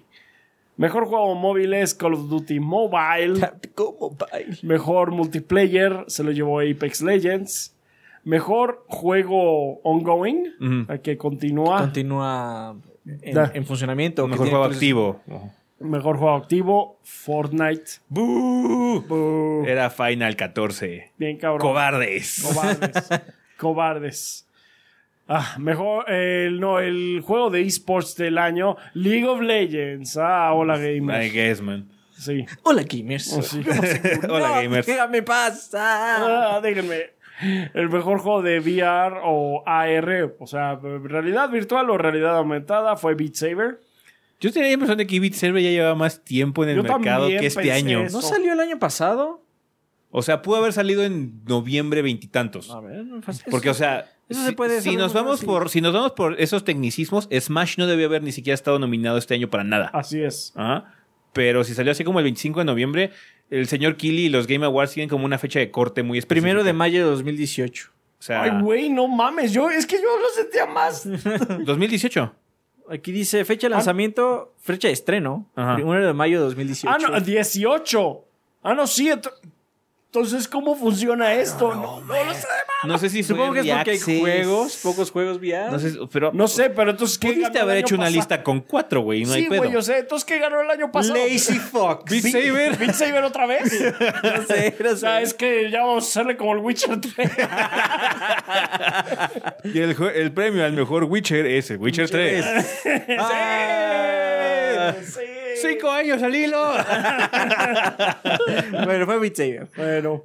Mejor 0.77 1.05
juego 1.05 1.35
móvil 1.35 1.75
es 1.75 1.95
Call 1.95 2.15
of 2.15 2.29
Duty 2.29 2.59
Mobile. 2.59 3.41
¿Cómo 3.75 4.17
baila? 4.17 4.59
Mejor 4.63 5.13
multiplayer 5.13 6.05
se 6.09 6.25
lo 6.25 6.33
llevó 6.33 6.61
Apex 6.61 7.03
Legends. 7.03 7.77
Mejor 8.25 8.85
juego 8.89 9.81
ongoing, 9.83 10.87
el 10.89 11.01
que 11.03 11.17
continúa. 11.19 11.79
Continúa 11.81 12.77
en, 13.05 13.35
Da. 13.35 13.51
en 13.55 13.67
funcionamiento. 13.67 14.27
Mejor 14.27 14.49
juego 14.49 14.65
activo. 14.65 15.21
Mejor 15.79 16.17
juego 16.17 16.37
activo, 16.37 16.99
Fortnite. 17.03 17.85
¡Bú! 18.09 19.05
Boo. 19.07 19.65
Era 19.67 19.91
Final 19.91 20.37
14. 20.37 21.13
Bien 21.19 21.37
cabrón. 21.37 21.61
Cobardes. 21.61 22.43
Cobardes. 22.43 23.09
Cobardes. 23.63 24.49
Ah, 25.29 25.55
mejor, 25.59 26.11
el, 26.11 26.59
no, 26.59 26.81
el 26.81 27.21
juego 27.25 27.49
de 27.49 27.63
esports 27.63 28.17
del 28.17 28.39
año, 28.39 28.77
League 28.95 29.27
of 29.27 29.41
Legends. 29.41 30.17
Ah, 30.17 30.53
hola 30.53 30.77
I 30.79 30.99
gamers. 30.99 31.33
guess, 31.33 31.61
man. 31.63 31.89
Sí. 32.19 32.45
Hola, 32.65 32.83
gamers. 32.83 33.33
Oh, 33.33 33.41
sí. 33.43 33.63
Hola, 34.29 34.49
No, 34.49 34.55
gamers. 34.57 34.87
Déjame 34.87 35.23
pasar. 35.23 36.21
Ah, 36.23 36.61
déjenme. 36.61 37.13
El 37.75 37.89
mejor 37.89 38.19
juego 38.19 38.43
de 38.43 38.59
VR 38.61 39.21
o 39.25 39.63
AR, 39.67 40.35
o 40.39 40.47
sea, 40.47 40.79
realidad 41.05 41.49
virtual 41.51 41.89
o 41.91 41.99
realidad 41.99 42.37
aumentada, 42.37 42.97
fue 42.97 43.15
Beat 43.15 43.35
Saber. 43.35 43.81
Yo 44.41 44.53
tenía 44.53 44.69
la 44.69 44.75
impresión 44.75 44.99
de 44.99 45.07
que 45.07 45.19
Beat 45.21 45.35
Saber 45.35 45.63
ya 45.63 45.71
llevaba 45.71 45.95
más 45.95 46.23
tiempo 46.25 46.65
en 46.65 46.71
el 46.71 46.77
Yo 46.77 46.83
mercado 46.83 47.29
que 47.29 47.47
este 47.47 47.73
año. 47.73 48.03
eso. 48.03 48.17
¿No 48.19 48.23
salió 48.23 48.53
el 48.53 48.61
año 48.61 48.79
pasado? 48.79 49.42
O 50.15 50.23
sea, 50.23 50.43
pudo 50.43 50.57
haber 50.57 50.75
salido 50.75 51.03
en 51.05 51.43
noviembre 51.47 52.03
veintitantos. 52.03 52.71
A 52.71 52.81
ver, 52.81 53.05
no 53.05 53.23
fácil. 53.23 53.47
Porque, 53.51 53.71
o 53.71 53.75
sea, 53.75 54.13
eso 54.29 54.41
si, 54.41 54.47
se 54.47 54.53
puede 54.53 54.83
si 54.83 54.95
nos 54.95 55.15
vamos 55.15 55.43
por, 55.43 55.71
si 55.71 55.81
nos 55.81 55.95
vamos 55.95 56.13
por 56.13 56.39
esos 56.39 56.65
tecnicismos, 56.65 57.29
Smash 57.33 57.79
no 57.79 57.87
debió 57.87 58.07
haber 58.07 58.23
ni 58.23 58.31
siquiera 58.31 58.55
estado 58.55 58.79
nominado 58.79 59.17
este 59.17 59.35
año 59.35 59.49
para 59.49 59.65
nada. 59.65 59.91
Así 59.95 60.23
es. 60.23 60.53
Ajá. 60.55 60.95
Pero 61.33 61.65
si 61.65 61.75
salió 61.75 61.93
así 61.93 62.05
como 62.05 62.19
el 62.19 62.25
25 62.25 62.61
de 62.61 62.65
noviembre, 62.67 63.11
el 63.49 63.67
señor 63.69 63.97
Killy 63.97 64.27
y 64.27 64.29
los 64.29 64.47
Game 64.47 64.67
Awards 64.67 64.93
tienen 64.93 65.09
como 65.09 65.25
una 65.25 65.39
fecha 65.39 65.59
de 65.61 65.71
corte 65.71 66.03
muy 66.03 66.19
específica. 66.19 66.43
Primero 66.43 66.63
de 66.63 66.75
mayo 66.75 67.05
de 67.05 67.11
2018. 67.11 67.91
O 68.19 68.23
sea, 68.23 68.43
Ay, 68.43 68.63
güey, 68.63 68.91
no 68.91 69.09
mames. 69.09 69.51
Yo, 69.53 69.71
es 69.71 69.87
que 69.87 69.97
yo 69.97 70.19
lo 70.21 70.29
sentía 70.29 70.67
más. 70.67 71.09
2018. 71.65 72.35
Aquí 72.91 73.13
dice 73.13 73.45
fecha 73.47 73.67
de 73.67 73.71
lanzamiento, 73.71 74.55
fecha 74.61 74.89
de 74.89 74.95
estreno. 74.95 75.51
Ajá. 75.57 75.77
Primero 75.77 76.07
de 76.07 76.13
mayo 76.13 76.39
de 76.39 76.45
2018. 76.45 76.89
Ah, 76.95 77.11
no, 77.11 77.21
18. 77.21 78.25
Ah, 78.63 78.75
no, 78.75 78.87
sí. 78.87 79.11
Ent- 80.13 80.15
Entonces, 80.15 80.47
¿cómo 80.47 80.77
funciona 80.77 81.33
esto? 81.33 81.75
No, 81.75 82.01
no 82.03 82.25
lo 82.25 82.35
sé. 82.35 82.47
No 82.85 82.99
sé 82.99 83.09
si 83.09 83.23
Supongo 83.23 83.55
que 83.55 83.61
es 83.61 83.67
porque 83.75 83.91
hay 83.93 83.99
juegos, 83.99 84.77
pocos 84.83 85.11
juegos 85.11 85.39
VR. 85.39 85.71
No 85.71 85.79
sé, 85.79 85.93
pero 86.13 86.33
No 86.35 86.49
sé, 86.49 86.69
pero 86.69 86.91
entonces, 86.91 87.17
¿qué 87.17 87.33
pudiste 87.33 87.59
haber 87.59 87.79
hecho 87.79 87.95
una 87.95 88.11
lista 88.11 88.43
con 88.43 88.61
cuatro, 88.61 89.01
güey, 89.01 89.25
no 89.25 89.33
sí, 89.33 89.39
hay 89.45 89.49
pedo. 89.49 89.59
güey, 89.61 89.73
yo 89.73 89.81
sé. 89.81 89.99
Entonces, 90.01 90.27
¿qué 90.27 90.39
ganó 90.39 90.61
el 90.61 90.69
año 90.71 90.93
pasado? 90.93 91.15
Lazy 91.15 91.59
Fox. 91.59 92.05
Beat 92.11 92.25
Saber. 92.25 92.77
¿Beat 92.77 92.95
Saber 92.95 93.25
otra 93.25 93.47
vez? 93.47 93.73
no 94.23 94.43
sé, 94.47 94.77
no 94.81 94.91
O 94.91 94.97
sea, 94.97 95.23
es 95.23 95.33
que 95.33 95.71
ya 95.71 95.81
vamos 95.81 96.05
a 96.05 96.09
hacerle 96.09 96.37
como 96.37 96.53
el 96.53 96.59
Witcher 96.59 97.01
3. 97.01 97.15
Y 99.65 99.79
el, 99.79 99.97
jue- 99.97 100.13
el 100.15 100.33
premio 100.33 100.65
al 100.65 100.73
mejor 100.73 101.05
Witcher 101.05 101.47
es 101.47 101.71
el 101.71 101.79
Witcher 101.79 102.11
3. 102.11 102.45
¡Ah! 103.19 104.93
sí. 105.03 105.21
¡Cinco 105.63 105.91
años 105.91 106.23
al 106.23 106.35
hilo! 106.35 106.59
bueno, 108.85 109.07
fue 109.07 109.19
Beat 109.19 109.37
Saber. 109.37 109.69
Bueno, 109.77 110.25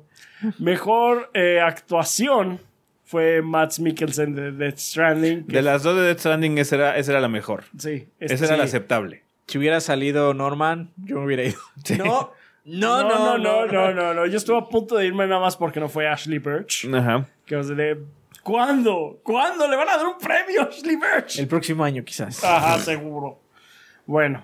mejor 0.59 1.29
eh, 1.33 1.59
actuación 1.61 2.59
fue 3.05 3.41
Matt 3.41 3.79
Mikkelsen 3.79 4.35
de 4.35 4.51
Death 4.51 4.77
Stranding. 4.77 5.47
De 5.47 5.61
las 5.61 5.83
dos 5.83 5.95
de 5.95 6.03
Death 6.03 6.19
Stranding, 6.19 6.57
esa 6.57 6.75
era, 6.75 6.97
esa 6.97 7.11
era 7.11 7.21
la 7.21 7.29
mejor. 7.29 7.65
sí, 7.77 8.07
Esa 8.19 8.33
este- 8.33 8.45
era 8.47 8.57
la 8.57 8.63
sí. 8.63 8.69
aceptable. 8.69 9.23
Si 9.47 9.57
hubiera 9.57 9.79
salido 9.79 10.33
Norman, 10.33 10.91
yo 10.97 11.19
me 11.19 11.25
hubiera 11.25 11.43
ido. 11.43 11.57
No, 11.97 12.33
No, 12.65 13.03
no, 13.03 13.37
no, 13.37 13.65
no, 13.67 13.93
no, 13.93 14.13
no. 14.13 14.25
Yo 14.25 14.35
estuve 14.37 14.57
a 14.57 14.65
punto 14.65 14.97
de 14.97 15.05
irme 15.05 15.25
nada 15.25 15.39
más 15.39 15.55
porque 15.55 15.79
no 15.79 15.87
fue 15.87 16.05
Ashley 16.05 16.39
Birch. 16.39 16.85
Ajá. 16.93 17.25
Que 17.45 17.55
os 17.55 17.69
de 17.69 17.97
¿Cuándo? 18.43 19.19
¿Cuándo 19.23 19.67
le 19.69 19.77
van 19.77 19.87
a 19.87 19.97
dar 19.97 20.05
un 20.07 20.17
premio 20.17 20.63
a 20.63 20.65
Ashley 20.65 20.97
Birch? 20.97 21.39
El 21.39 21.47
próximo 21.47 21.85
año, 21.85 22.03
quizás. 22.03 22.43
Ajá, 22.43 22.77
seguro. 22.79 23.39
Bueno, 24.05 24.43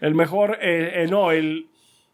el 0.00 0.14
mejor, 0.14 0.58
eh, 0.60 1.02
eh, 1.04 1.06
no, 1.08 1.30
el 1.32 1.66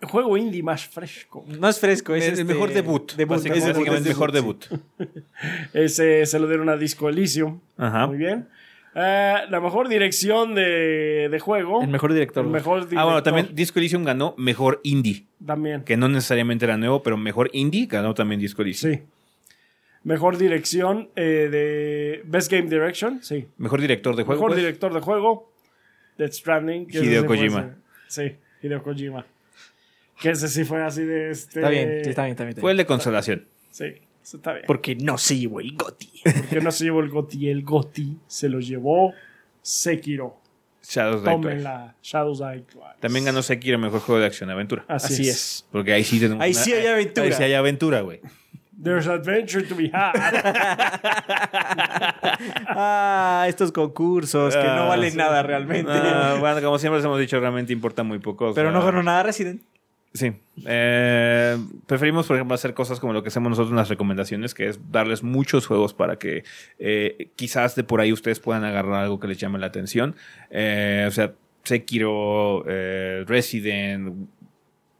juego 0.02 0.36
indie 0.36 0.62
más 0.62 0.86
fresco. 0.86 1.44
No 1.46 1.68
es 1.68 1.78
fresco, 1.78 2.14
es 2.14 2.24
el 2.24 2.32
este- 2.32 2.44
mejor 2.44 2.72
debut. 2.72 3.12
Debut, 3.14 3.36
Básicamente, 3.36 3.58
es 3.58 3.64
debut, 3.74 3.78
básicamente 3.78 4.08
el 4.08 4.14
mejor 4.14 4.32
debut, 4.32 4.64
debut. 4.68 5.24
Ese 5.72 6.26
se 6.26 6.38
lo 6.38 6.48
dieron 6.48 6.68
a 6.68 6.76
Disco 6.76 7.08
Elysium. 7.08 7.60
Ajá. 7.76 8.06
Muy 8.06 8.18
bien. 8.18 8.48
Eh, 8.94 9.34
la 9.48 9.60
mejor 9.60 9.88
dirección 9.88 10.54
de, 10.54 11.28
de 11.30 11.40
juego. 11.40 11.82
El 11.82 11.88
mejor 11.88 12.12
director. 12.12 12.44
El 12.44 12.50
mejor 12.50 12.80
Ah, 12.82 12.84
bueno, 12.86 13.08
director 13.10 13.22
también 13.22 13.54
Disco 13.54 13.78
Elysium 13.78 14.04
ganó 14.04 14.34
mejor 14.36 14.80
indie. 14.82 15.24
También. 15.44 15.82
Que 15.82 15.96
no 15.96 16.08
necesariamente 16.08 16.66
era 16.66 16.76
nuevo, 16.76 17.02
pero 17.02 17.16
mejor 17.16 17.48
indie 17.54 17.86
ganó 17.86 18.12
también 18.12 18.40
Disco 18.40 18.60
Elysium. 18.62 18.94
Sí. 18.94 19.00
Mejor 20.04 20.36
dirección 20.36 21.08
eh, 21.16 21.48
de 21.50 22.22
Best 22.26 22.50
Game 22.50 22.68
Direction. 22.68 23.22
Sí. 23.22 23.46
Mejor 23.56 23.80
director 23.80 24.14
de 24.16 24.24
juego. 24.24 24.40
Mejor 24.40 24.50
pues. 24.50 24.60
director 24.60 24.92
de 24.92 25.00
juego. 25.00 25.51
Death 26.18 26.32
Stranding. 26.32 26.86
que 26.86 26.98
Hideo 26.98 27.26
Kojima. 27.26 27.76
Sí, 28.08 28.36
Hideo 28.62 28.82
Kojima. 28.82 29.26
Que 30.20 30.30
ese 30.30 30.48
sí 30.48 30.64
fue 30.64 30.82
así 30.82 31.02
de 31.04 31.30
este. 31.30 31.60
Está 31.60 31.70
bien, 31.70 32.00
sí, 32.04 32.10
está 32.10 32.22
bien, 32.24 32.30
está 32.32 32.44
bien. 32.44 32.50
está 32.50 32.60
Fue 32.60 32.70
el 32.70 32.76
de 32.76 32.86
consolación. 32.86 33.46
Sí, 33.70 33.86
eso 34.22 34.36
está 34.36 34.52
bien. 34.52 34.64
Porque 34.66 34.94
no 34.94 35.18
se 35.18 35.36
llevó 35.38 35.60
el 35.60 35.74
Goti. 35.76 36.10
Porque 36.22 36.60
no 36.60 36.70
se 36.70 36.84
llevó 36.84 37.00
el 37.00 37.08
Goti. 37.08 37.48
El 37.48 37.62
Goti 37.64 38.18
se 38.28 38.48
lo 38.48 38.60
llevó 38.60 39.14
Sekiro. 39.62 40.38
Shadows. 40.84 41.24
Tómenla. 41.24 41.94
Shadows 42.02 42.38
Die 42.40 42.60
Twice. 42.62 42.86
También 43.00 43.24
ganó 43.24 43.42
Sekiro 43.42 43.78
mejor 43.78 44.00
juego 44.00 44.20
de 44.20 44.26
acción 44.26 44.50
aventura. 44.50 44.84
Así, 44.88 45.14
Así 45.14 45.22
es. 45.28 45.36
es. 45.36 45.66
Porque 45.72 45.92
ahí 45.92 46.04
sí 46.04 46.18
tenemos 46.20 46.42
Ahí 46.42 46.52
una- 46.52 46.60
sí 46.60 46.72
hay 46.72 46.86
aventura. 46.86 47.26
Ahí 47.26 47.32
sí 47.32 47.42
hay 47.42 47.54
aventura, 47.54 48.00
güey. 48.02 48.20
There's 48.82 49.06
adventure 49.06 49.62
to 49.68 49.74
be 49.76 49.90
had. 49.92 50.12
Ah, 52.68 53.44
estos 53.48 53.72
concursos 53.72 54.54
que 54.56 54.62
no 54.62 54.82
Ah, 54.84 54.88
valen 54.88 55.12
sí. 55.12 55.16
nada 55.16 55.42
realmente. 55.42 55.92
Ah, 55.92 56.36
bueno, 56.40 56.60
como 56.62 56.78
siempre 56.78 56.98
les 56.98 57.04
hemos 57.04 57.18
dicho, 57.20 57.38
realmente 57.40 57.72
importa 57.72 58.02
muy 58.02 58.18
poco. 58.18 58.48
o 58.50 58.54
Pero 58.54 58.70
sea, 58.70 58.78
no 58.78 58.84
ganó 58.84 59.02
nada 59.02 59.22
Resident. 59.22 59.62
Sí. 60.14 60.32
Eh, 60.66 61.56
preferimos, 61.86 62.26
por 62.26 62.36
ejemplo, 62.36 62.54
hacer 62.54 62.74
cosas 62.74 63.00
como 63.00 63.12
lo 63.14 63.22
que 63.22 63.28
hacemos 63.28 63.50
nosotros 63.50 63.70
en 63.70 63.76
las 63.76 63.88
recomendaciones, 63.88 64.52
que 64.52 64.68
es 64.68 64.78
darles 64.90 65.22
muchos 65.22 65.66
juegos 65.66 65.94
para 65.94 66.16
que 66.16 66.44
eh, 66.78 67.28
quizás 67.36 67.74
de 67.76 67.84
por 67.84 68.00
ahí 68.00 68.12
ustedes 68.12 68.38
puedan 68.40 68.64
agarrar 68.64 69.04
algo 69.04 69.18
que 69.20 69.28
les 69.28 69.38
llame 69.38 69.58
la 69.58 69.66
atención. 69.68 70.14
Eh, 70.50 71.06
o 71.08 71.10
sea, 71.12 71.32
Sekiro, 71.64 72.62
Resident, 73.26 74.28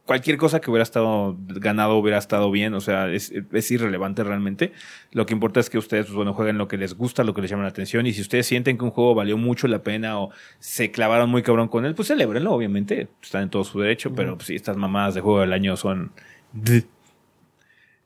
cualquier 0.05 0.37
cosa 0.37 0.59
que 0.59 0.69
hubiera 0.69 0.83
estado 0.83 1.37
ganado 1.39 1.95
hubiera 1.97 2.17
estado 2.17 2.51
bien. 2.51 2.73
O 2.73 2.81
sea, 2.81 3.09
es, 3.09 3.31
es 3.51 3.71
irrelevante 3.71 4.23
realmente. 4.23 4.73
Lo 5.11 5.25
que 5.25 5.33
importa 5.33 5.59
es 5.59 5.69
que 5.69 5.77
ustedes, 5.77 6.05
pues, 6.07 6.15
bueno, 6.15 6.33
jueguen 6.33 6.57
lo 6.57 6.67
que 6.67 6.77
les 6.77 6.95
gusta, 6.95 7.23
lo 7.23 7.33
que 7.33 7.41
les 7.41 7.49
llama 7.49 7.63
la 7.63 7.69
atención. 7.69 8.05
Y 8.05 8.13
si 8.13 8.21
ustedes 8.21 8.45
sienten 8.45 8.77
que 8.77 8.83
un 8.83 8.91
juego 8.91 9.15
valió 9.15 9.37
mucho 9.37 9.67
la 9.67 9.83
pena 9.83 10.19
o 10.19 10.31
se 10.59 10.91
clavaron 10.91 11.29
muy 11.29 11.43
cabrón 11.43 11.67
con 11.67 11.85
él, 11.85 11.95
pues 11.95 12.07
celébrenlo, 12.09 12.51
obviamente. 12.53 13.07
Están 13.21 13.43
en 13.43 13.49
todo 13.49 13.63
su 13.63 13.79
derecho. 13.79 14.13
Pero 14.13 14.35
pues, 14.35 14.47
si 14.47 14.55
estas 14.55 14.77
mamadas 14.77 15.13
de 15.15 15.21
juego 15.21 15.39
del 15.41 15.53
año 15.53 15.75
son. 15.77 16.11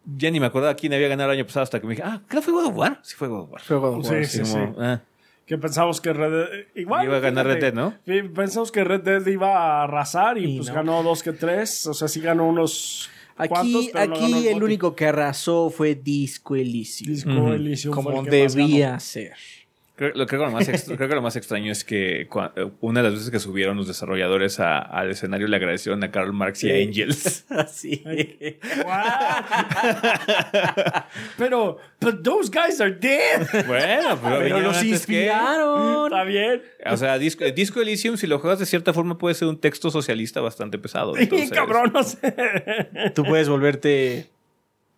Ya 0.05 0.31
ni 0.31 0.39
me 0.39 0.45
acordaba 0.45 0.73
quién 0.75 0.93
había 0.93 1.09
ganado 1.09 1.31
el 1.31 1.37
año 1.39 1.45
pasado 1.45 1.63
hasta 1.63 1.81
que 1.81 1.87
me 1.87 1.91
dije, 1.95 2.03
ah, 2.05 2.21
¿qué 2.29 2.41
fue 2.41 2.53
God 2.53 2.67
of 2.67 2.77
War? 2.77 2.99
Sí, 3.03 3.15
fue 3.17 3.27
God 3.27 3.41
of 3.41 3.51
War. 3.51 3.61
Fue 3.61 3.77
God 3.77 3.95
of 3.97 4.05
War, 4.09 4.25
Sí, 4.25 4.43
sí, 4.45 4.51
como, 4.53 4.65
sí. 4.67 4.73
ah. 4.79 5.01
Que 5.47 5.57
pensamos 5.57 6.01
que 6.01 6.11
Red 6.13 6.29
Dead. 6.31 6.65
Igual. 6.75 7.05
Iba 7.05 7.17
a 7.17 7.19
ganar 7.21 7.47
Red 7.47 7.59
Dead, 7.61 7.73
¿no? 7.73 7.95
Pensamos 8.35 8.71
que 8.71 8.83
Red 8.83 9.01
Dead 9.01 9.25
iba 9.27 9.57
a 9.79 9.83
arrasar 9.85 10.37
y, 10.37 10.43
Y 10.45 10.57
pues 10.57 10.67
no. 10.69 10.75
ganó 10.75 11.01
dos 11.01 11.23
que 11.23 11.31
tres. 11.31 11.87
O 11.87 11.93
sea, 11.93 12.07
sí 12.09 12.19
ganó 12.19 12.47
unos. 12.47 13.09
cuantos, 13.35 13.57
Aquí, 13.59 13.89
pero 13.93 14.07
no 14.07 14.13
ganó 14.15 14.25
aquí 14.37 14.47
el 14.49 14.61
único 14.61 14.93
que 14.95 15.05
arrasó 15.07 15.69
fue 15.69 15.95
Disco 15.95 16.55
Elysium. 16.55 17.13
Disco. 17.13 17.53
Elysium 17.53 17.93
como 17.95 18.23
debía 18.23 18.99
ser. 18.99 19.33
Creo, 19.97 20.11
lo, 20.13 20.27
creo, 20.27 20.41
que 20.41 20.45
lo 20.45 20.51
más 20.51 20.69
extra- 20.69 20.95
creo 20.97 21.09
que 21.09 21.15
lo 21.15 21.21
más 21.23 21.35
extraño 21.35 21.71
es 21.71 21.83
que 21.83 22.29
cua- 22.29 22.51
eh, 22.55 22.69
una 22.81 23.01
de 23.01 23.05
las 23.09 23.13
veces 23.15 23.31
que 23.31 23.39
subieron 23.39 23.77
los 23.77 23.87
desarrolladores 23.87 24.59
a- 24.59 24.77
al 24.79 25.09
escenario 25.09 25.47
le 25.47 25.55
agradecieron 25.57 26.03
a 26.03 26.11
Karl 26.11 26.33
Marx 26.33 26.63
y 26.63 26.71
a 26.71 26.75
Angels. 26.75 27.45
Así. 27.51 28.03
pero, 31.37 31.77
but 31.99 32.23
those 32.23 32.49
guys 32.49 32.79
are 32.81 32.91
dead. 32.93 33.47
bueno, 33.67 34.19
pero, 34.21 34.39
Pero 34.39 34.59
los 34.61 34.83
inspiraron. 34.83 36.05
Está 36.05 36.23
bien. 36.23 36.61
O 36.85 36.97
sea, 36.97 37.17
Disco, 37.17 37.45
Disco 37.45 37.81
Elysium, 37.81 38.17
si 38.17 38.27
lo 38.27 38.39
juegas 38.39 38.59
de 38.59 38.65
cierta 38.65 38.93
forma, 38.93 39.17
puede 39.17 39.35
ser 39.35 39.47
un 39.47 39.59
texto 39.59 39.91
socialista 39.91 40.41
bastante 40.41 40.77
pesado. 40.77 41.15
Sí, 41.15 41.23
entonces- 41.23 41.51
cabrón, 41.51 41.91
no 41.93 42.03
sé. 42.03 42.19
Tú 43.15 43.23
puedes 43.23 43.49
volverte 43.49 44.29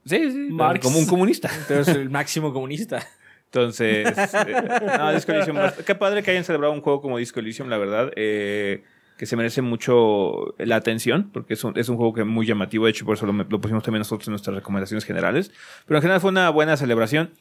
Sí, 0.05 0.31
sí, 0.31 0.47
Marx. 0.51 0.83
como 0.83 0.97
un 0.99 1.05
comunista. 1.05 1.49
tú 1.67 1.73
eres 1.73 1.87
el 1.89 2.09
máximo 2.09 2.53
comunista. 2.53 3.05
Entonces, 3.51 4.07
eh, 4.47 4.63
no, 4.97 5.11
Disco 5.11 5.31
Elysium. 5.31 5.57
Qué 5.85 5.95
padre 5.95 6.21
que 6.21 6.31
hayan 6.31 6.43
celebrado 6.43 6.73
un 6.73 6.81
juego 6.81 7.01
como 7.01 7.17
Disco 7.17 7.39
Elysium, 7.39 7.69
la 7.69 7.77
verdad. 7.77 8.11
eh, 8.15 8.83
que 9.17 9.25
se 9.25 9.35
merece 9.35 9.61
mucho 9.61 10.55
la 10.59 10.77
atención, 10.77 11.29
porque 11.33 11.55
es 11.55 11.63
un, 11.65 11.77
es 11.77 11.89
un 11.89 11.97
juego 11.97 12.13
que 12.13 12.21
es 12.21 12.27
muy 12.27 12.45
llamativo. 12.45 12.85
De 12.85 12.91
hecho, 12.91 13.05
por 13.05 13.17
eso 13.17 13.25
lo, 13.25 13.33
lo 13.33 13.59
pusimos 13.59 13.83
también 13.83 13.99
nosotros 13.99 14.25
en 14.29 14.31
nuestras 14.31 14.55
recomendaciones 14.55 15.03
generales. 15.03 15.51
Pero 15.85 15.97
en 15.97 16.01
general 16.03 16.21
fue 16.21 16.29
una 16.29 16.49
buena 16.51 16.77
celebración. 16.77 17.31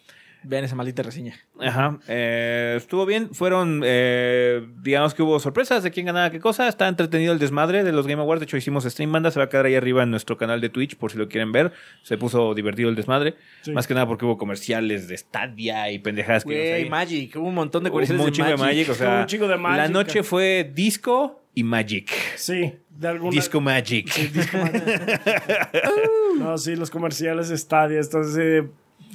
Vean 0.44 0.64
esa 0.64 0.76
maldita 0.76 1.02
reseña. 1.02 1.34
Ajá. 1.60 1.98
eh, 2.08 2.74
estuvo 2.76 3.04
bien. 3.06 3.34
Fueron, 3.34 3.82
eh, 3.84 4.66
digamos 4.82 5.12
que 5.14 5.22
hubo 5.22 5.38
sorpresas 5.40 5.82
de 5.82 5.90
quién 5.90 6.06
ganaba 6.06 6.30
qué 6.30 6.40
cosa. 6.40 6.68
Está 6.68 6.86
entretenido 6.88 7.32
el 7.32 7.38
desmadre 7.38 7.82
de 7.84 7.92
los 7.92 8.06
Game 8.06 8.22
Awards. 8.22 8.40
De 8.40 8.44
hecho, 8.44 8.56
hicimos 8.56 8.84
stream 8.84 9.10
banda. 9.12 9.30
Se 9.30 9.38
va 9.38 9.46
a 9.46 9.48
quedar 9.48 9.66
ahí 9.66 9.74
arriba 9.74 10.02
en 10.04 10.10
nuestro 10.10 10.36
canal 10.36 10.60
de 10.60 10.68
Twitch 10.68 10.96
por 10.96 11.10
si 11.10 11.18
lo 11.18 11.28
quieren 11.28 11.52
ver. 11.52 11.72
Se 12.02 12.16
puso 12.18 12.54
divertido 12.54 12.88
el 12.88 12.94
desmadre. 12.94 13.34
Sí. 13.62 13.72
Más 13.72 13.86
que 13.86 13.94
nada 13.94 14.06
porque 14.06 14.24
hubo 14.24 14.38
comerciales 14.38 15.08
de 15.08 15.16
Stadia 15.18 15.90
y 15.90 15.98
pendejadas 15.98 16.44
que 16.44 16.72
ahí. 16.74 16.88
Magic. 16.88 17.34
Hubo 17.36 17.48
un 17.48 17.54
montón 17.54 17.84
de 17.84 17.90
comerciales 17.90 18.20
un 18.20 18.26
de 18.26 18.32
chingo 18.32 18.48
de 18.48 18.56
Magic. 18.56 18.88
Magic. 18.88 18.90
O 18.90 18.94
sea, 18.94 19.08
Hubo 19.14 19.20
un 19.20 19.26
chingo 19.26 19.44
de 19.48 19.50
la 19.56 19.58
Magic. 19.58 19.90
noche 19.92 20.22
fue 20.22 20.70
disco 20.74 21.42
y 21.54 21.64
Magic. 21.64 22.10
Sí, 22.36 22.72
de 22.90 23.08
alguna. 23.08 23.32
Disco 23.32 23.60
Magic. 23.60 24.08
Sí, 24.10 24.28
disco 24.28 24.56
no, 26.38 26.56
sí, 26.58 26.76
los 26.76 26.90
comerciales 26.90 27.48
de 27.48 27.56
Stadia. 27.58 27.98
Entonces, 28.00 28.36
eh, 28.38 28.68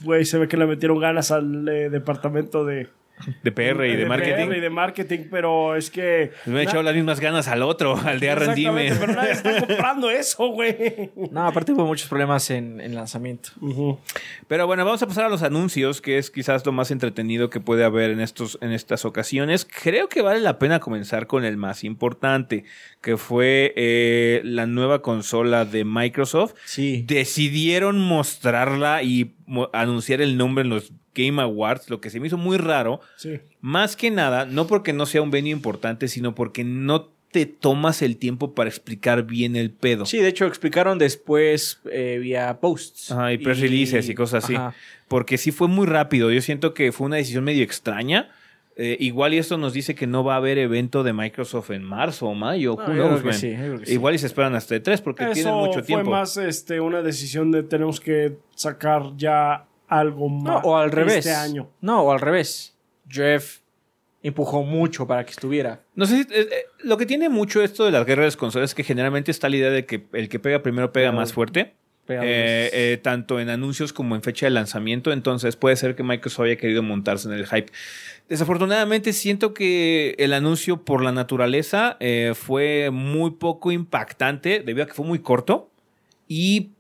güey, 0.04 0.26
se 0.26 0.38
ve 0.38 0.48
que 0.48 0.58
le 0.58 0.66
metieron 0.66 1.00
ganas 1.00 1.32
al 1.32 1.68
eh, 1.68 1.90
departamento 1.90 2.66
de. 2.66 2.90
De 3.44 3.52
PR 3.52 3.86
y 3.86 3.96
de, 3.96 4.06
marketing. 4.06 4.48
PR 4.48 4.58
y 4.58 4.60
de 4.60 4.70
marketing, 4.70 5.20
pero 5.30 5.76
es 5.76 5.90
que. 5.90 6.32
Me 6.46 6.62
he 6.62 6.64
echado 6.64 6.84
las 6.84 6.96
mismas 6.96 7.20
ganas 7.20 7.48
al 7.48 7.64
otro, 7.64 7.98
al 7.98 8.20
de 8.20 8.30
Arrendime. 8.30 8.94
Pero 9.00 9.14
nadie 9.14 9.32
está 9.32 9.66
comprando 9.66 10.10
eso, 10.10 10.48
güey. 10.48 11.12
No, 11.32 11.48
aparte 11.48 11.72
hubo 11.74 11.86
muchos 11.86 12.08
problemas 12.08 12.50
en, 12.50 12.82
en 12.82 12.96
lanzamiento. 12.96 13.50
Pero 14.48 14.68
bueno, 14.68 14.86
vamos 14.86 15.02
a 15.02 15.08
pasar 15.08 15.26
a 15.26 15.30
los 15.30 15.44
anuncios, 15.44 16.02
que 16.02 16.18
es 16.18 16.30
quizás 16.30 16.66
lo 16.66 16.72
más 16.72 16.92
entretenido 16.92 17.50
que 17.50 17.60
puede 17.60 17.84
haber 17.84 18.12
en, 18.12 18.20
estos, 18.20 18.58
en 18.62 18.72
estas 18.72 19.06
ocasiones. 19.06 19.66
Creo 19.66 20.10
que 20.10 20.22
vale 20.22 20.40
la 20.40 20.60
pena 20.60 20.80
comenzar 20.80 21.28
con 21.28 21.46
el 21.46 21.58
más 21.58 21.84
importante, 21.84 22.66
que 23.02 23.18
fue 23.18 23.74
eh, 23.76 24.42
la 24.44 24.66
nueva 24.66 25.02
consola 25.02 25.66
de 25.66 25.86
Microsoft. 25.86 26.54
Sí. 26.66 27.04
Decidieron 27.08 28.00
mostrarla 28.00 29.04
y 29.04 29.36
anunciar 29.74 30.22
el 30.22 30.38
nombre 30.38 30.64
en 30.64 30.70
los 30.70 30.92
Game 31.16 31.42
Awards, 31.42 31.90
lo 31.90 32.02
que 32.02 32.10
se 32.10 32.20
me 32.20 32.28
hizo 32.28 32.38
muy 32.38 32.58
raro. 32.58 33.02
Sí. 33.18 33.40
Más 33.62 33.96
que 33.96 34.12
nada, 34.12 34.46
no 34.46 34.68
porque 34.68 34.94
no 34.94 35.06
sea 35.06 35.22
un 35.22 35.32
venue 35.32 35.52
importante, 35.52 36.08
sino 36.08 36.36
porque 36.36 36.64
no 36.64 37.14
te 37.34 37.48
tomas 37.48 38.04
el 38.04 38.18
tiempo 38.18 38.54
para 38.54 38.70
explicar 38.70 39.24
bien 39.24 39.56
el 39.56 39.72
pedo. 39.72 40.06
Sí, 40.06 40.20
de 40.20 40.28
hecho 40.28 40.46
explicaron 40.46 41.00
después 41.00 41.82
eh, 41.92 42.20
vía 42.22 42.60
posts. 42.62 43.12
Ajá, 43.12 43.34
y 43.34 43.40
press 43.40 43.60
releases 43.60 44.08
y 44.08 44.14
cosas 44.16 44.44
así. 44.44 44.56
Ajá. 44.56 44.76
Porque 45.08 45.38
sí 45.38 45.52
fue 45.52 45.68
muy 45.68 45.88
rápido. 45.88 46.32
Yo 46.32 46.42
siento 46.42 46.74
que 46.76 46.92
fue 46.92 47.08
una 47.08 47.16
decisión 47.18 47.44
medio 47.44 47.64
extraña. 47.64 48.30
Eh, 48.76 48.98
igual 49.00 49.34
y 49.34 49.38
esto 49.38 49.58
nos 49.58 49.74
dice 49.74 49.94
que 49.94 50.08
no 50.08 50.24
va 50.24 50.34
a 50.34 50.38
haber 50.38 50.58
evento 50.58 51.04
de 51.04 51.14
Microsoft 51.14 51.72
en 51.72 51.84
marzo 51.84 52.28
o 52.28 52.34
mayo. 52.34 52.76
No, 52.78 52.88
yo 52.96 53.18
creo 53.20 53.24
que 53.24 53.34
sí, 53.34 53.52
yo 53.52 53.58
creo 53.58 53.80
que 53.80 53.86
sí. 53.88 53.94
Igual 53.94 54.16
y 54.16 54.18
se 54.20 54.28
esperan 54.28 54.56
hasta 54.56 54.76
el 54.76 54.82
3 54.82 55.02
porque 55.02 55.26
tienen 55.26 55.54
Eso 55.54 55.58
mucho 55.60 55.74
fue 55.74 55.84
tiempo. 55.84 56.12
más 56.12 56.38
este, 56.38 56.80
una 56.80 57.02
decisión 57.02 57.52
de 57.52 57.64
tenemos 57.64 58.00
que 58.00 58.38
sacar 58.56 59.16
ya 59.16 59.66
algo 60.00 60.28
No, 60.30 60.36
más. 60.56 60.62
o 60.64 60.78
al 60.78 60.92
revés. 60.92 61.18
Este 61.18 61.34
año. 61.34 61.70
No, 61.82 62.02
o 62.04 62.12
al 62.12 62.20
revés. 62.20 62.76
Jeff 63.10 63.60
empujó 64.22 64.64
mucho 64.64 65.06
para 65.06 65.26
que 65.26 65.32
estuviera. 65.32 65.82
No 65.96 66.06
sé, 66.06 66.24
si- 66.24 66.34
eh, 66.34 66.48
eh, 66.52 66.66
lo 66.84 66.98
que 66.98 67.06
tiene 67.06 67.28
mucho 67.30 67.62
esto 67.62 67.84
de 67.86 67.92
las 67.92 68.06
guerras 68.06 68.34
de 68.34 68.40
consolas 68.40 68.72
es 68.72 68.76
que 68.76 68.84
generalmente 68.84 69.32
está 69.32 69.50
la 69.50 69.58
idea 69.58 69.70
de 69.70 69.86
que 69.86 70.06
el 70.14 70.30
que 70.30 70.40
pega 70.40 70.64
primero 70.64 70.92
pega 70.94 71.12
más 71.12 71.34
fuerte. 71.34 71.74
Pega 72.06 72.22
Eh, 72.26 72.70
eh, 72.74 72.98
tanto 73.02 73.40
en 73.40 73.50
anuncios 73.50 73.94
como 73.94 74.16
en 74.16 74.22
fecha 74.22 74.46
de 74.46 74.50
lanzamiento. 74.52 75.12
Entonces 75.14 75.56
puede 75.56 75.76
ser 75.78 75.96
que 75.96 76.04
Microsoft 76.04 76.46
haya 76.46 76.58
querido 76.58 76.84
montarse 76.84 77.28
en 77.30 77.34
el 77.34 77.46
hype. 77.48 77.72
Desafortunadamente 78.30 79.14
siento 79.14 79.54
que 79.54 80.16
el 80.18 80.34
anuncio 80.34 80.84
por 80.84 81.04
la 81.04 81.12
naturaleza 81.12 81.98
eh, 82.00 82.34
fue 82.36 82.90
muy 82.92 83.32
poco 83.32 83.72
impactante 83.72 84.62
debido 84.62 84.84
a 84.84 84.88
que 84.88 84.94
fue 84.94 85.06
muy 85.06 85.20
corto 85.20 85.70
y 86.28 86.72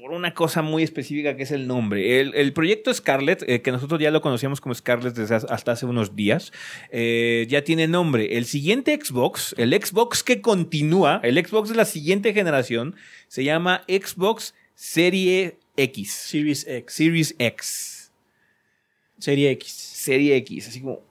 por 0.00 0.12
una 0.12 0.32
cosa 0.32 0.62
muy 0.62 0.82
específica 0.82 1.36
que 1.36 1.42
es 1.42 1.50
el 1.50 1.66
nombre. 1.66 2.20
El, 2.20 2.34
el 2.34 2.52
proyecto 2.54 2.92
Scarlett, 2.94 3.42
eh, 3.46 3.60
que 3.60 3.70
nosotros 3.70 4.00
ya 4.00 4.10
lo 4.10 4.22
conocíamos 4.22 4.60
como 4.60 4.74
Scarlett 4.74 5.14
desde 5.14 5.34
hace- 5.34 5.46
hasta 5.50 5.72
hace 5.72 5.84
unos 5.84 6.16
días, 6.16 6.52
eh, 6.90 7.46
ya 7.50 7.62
tiene 7.64 7.86
nombre. 7.86 8.38
El 8.38 8.46
siguiente 8.46 8.98
Xbox, 9.02 9.54
el 9.58 9.72
Xbox 9.74 10.22
que 10.22 10.40
continúa, 10.40 11.20
el 11.22 11.44
Xbox 11.44 11.68
de 11.68 11.76
la 11.76 11.84
siguiente 11.84 12.32
generación, 12.32 12.96
se 13.28 13.44
llama 13.44 13.82
Xbox 13.88 14.54
Serie 14.74 15.58
X. 15.76 16.12
Series 16.12 16.66
X. 16.66 16.94
Series 16.94 17.34
X. 17.38 18.12
Serie 19.18 19.50
X. 19.50 19.70
Serie 19.70 20.36
X, 20.36 20.68
así 20.68 20.80
como... 20.80 21.02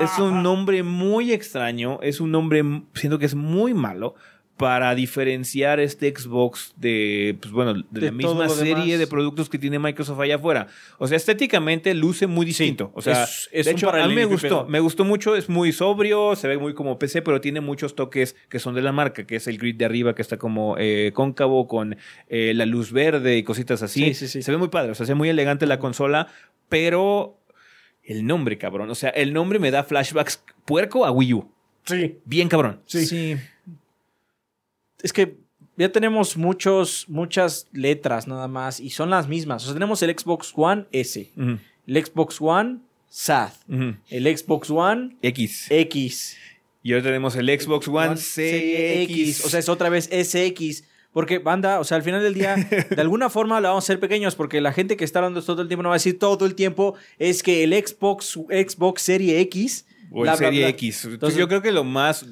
Es 0.00 0.18
un 0.18 0.42
nombre 0.42 0.82
muy 0.82 1.32
extraño, 1.32 1.98
es 2.02 2.20
un 2.20 2.30
nombre, 2.30 2.62
siento 2.94 3.18
que 3.18 3.26
es 3.26 3.34
muy 3.34 3.74
malo 3.74 4.14
para 4.60 4.94
diferenciar 4.94 5.80
este 5.80 6.14
Xbox 6.14 6.74
de, 6.76 7.34
pues 7.40 7.50
bueno, 7.50 7.72
de, 7.74 7.82
De 7.90 8.06
la 8.06 8.12
misma 8.12 8.46
serie 8.50 8.98
de 8.98 9.06
productos 9.06 9.48
que 9.48 9.58
tiene 9.58 9.78
Microsoft 9.78 10.20
allá 10.20 10.36
afuera. 10.36 10.66
O 10.98 11.08
sea, 11.08 11.16
estéticamente 11.16 11.94
luce 11.94 12.26
muy 12.26 12.44
distinto. 12.44 12.92
o 12.94 13.00
sea, 13.00 13.24
es- 13.24 13.48
es 13.52 13.64
de 13.66 13.72
hecho, 13.72 13.88
a 13.90 14.06
mí 14.06 14.14
me 14.14 14.26
gustó, 14.26 14.66
me 14.66 14.78
gustó 14.80 15.04
mucho, 15.04 15.34
es 15.34 15.48
muy 15.48 15.72
sobrio, 15.72 16.36
se 16.36 16.46
ve 16.46 16.58
muy 16.58 16.74
como 16.74 16.98
PC, 16.98 17.22
pero 17.22 17.40
tiene 17.40 17.60
muchos 17.62 17.94
toques 17.94 18.36
que 18.50 18.58
son 18.58 18.74
de 18.74 18.82
la 18.82 18.92
marca, 18.92 19.26
que 19.26 19.36
es 19.36 19.46
el 19.46 19.56
grid 19.56 19.76
de 19.76 19.86
arriba 19.86 20.14
que 20.14 20.20
está 20.22 20.36
como 20.36 20.76
eh, 20.78 21.10
cóncavo 21.14 21.66
con 21.66 21.96
eh, 22.28 22.52
la 22.54 22.66
luz 22.66 22.92
verde 22.92 23.38
y 23.38 23.42
cositas 23.42 23.82
así. 23.82 24.04
Sí, 24.04 24.14
sí, 24.14 24.28
sí. 24.28 24.42
Se 24.42 24.52
ve 24.52 24.58
muy 24.58 24.68
padre, 24.68 24.92
o 24.92 24.94
sea, 24.94 25.06
se 25.06 25.12
ve 25.12 25.16
muy 25.16 25.30
elegante 25.30 25.66
la 25.66 25.78
consola, 25.78 26.28
pero 26.68 27.38
el 28.04 28.26
nombre, 28.26 28.58
cabrón. 28.58 28.90
O 28.90 28.94
sea, 28.94 29.10
el 29.10 29.32
nombre 29.32 29.58
me 29.58 29.70
da 29.70 29.84
flashbacks 29.84 30.42
puerco 30.66 31.06
a 31.06 31.10
Wii 31.12 31.32
U. 31.34 31.50
Sí. 31.84 32.18
Bien 32.24 32.48
cabrón. 32.48 32.82
Sí. 32.86 33.36
Es 35.02 35.12
que 35.12 35.38
ya 35.76 35.90
tenemos 35.90 36.36
muchos, 36.36 37.06
muchas 37.08 37.66
letras 37.72 38.26
nada 38.26 38.48
más 38.48 38.80
y 38.80 38.90
son 38.90 39.10
las 39.10 39.28
mismas. 39.28 39.62
O 39.62 39.66
sea, 39.66 39.74
tenemos 39.74 40.02
el 40.02 40.16
Xbox 40.18 40.52
One 40.54 40.86
S, 40.92 41.30
el 41.86 42.06
Xbox 42.06 42.40
One 42.40 42.80
ujú. 43.68 43.96
el 44.08 44.38
Xbox 44.38 44.70
One 44.70 45.16
X. 45.22 45.66
X. 45.70 46.36
Y 46.82 46.92
ahora 46.92 47.04
tenemos 47.04 47.36
el 47.36 47.46
Xbox 47.60 47.88
One 47.88 48.16
Serie 48.16 49.02
X. 49.02 49.44
O 49.44 49.48
sea, 49.48 49.60
es 49.60 49.68
otra 49.68 49.88
vez 49.88 50.08
SX. 50.08 50.84
Porque, 51.12 51.38
banda, 51.38 51.80
o 51.80 51.84
sea, 51.84 51.96
al 51.96 52.04
final 52.04 52.22
del 52.22 52.34
día, 52.34 52.54
de 52.90 53.00
alguna 53.00 53.30
forma 53.30 53.60
la 53.60 53.70
vamos 53.70 53.84
a 53.84 53.86
hacer 53.86 53.98
pequeños, 53.98 54.36
porque 54.36 54.60
la 54.60 54.72
gente 54.72 54.96
que 54.96 55.04
está 55.04 55.18
hablando 55.18 55.42
todo 55.42 55.60
el 55.60 55.66
tiempo 55.66 55.82
no 55.82 55.88
va 55.88 55.96
a 55.96 55.98
decir 55.98 56.18
todo 56.18 56.46
el 56.46 56.54
tiempo, 56.54 56.94
es 57.18 57.42
que 57.42 57.64
el 57.64 57.72
Xbox, 57.72 58.38
Xbox 58.48 59.02
Serie 59.02 59.40
X. 59.40 59.86
o 60.12 60.18
el 60.18 60.22
bla, 60.22 60.36
Serie 60.36 60.60
bla, 60.60 60.68
X. 60.68 61.06
Entonces, 61.06 61.38
Yo 61.38 61.48
creo 61.48 61.62
que 61.62 61.72
lo 61.72 61.82
más, 61.82 62.24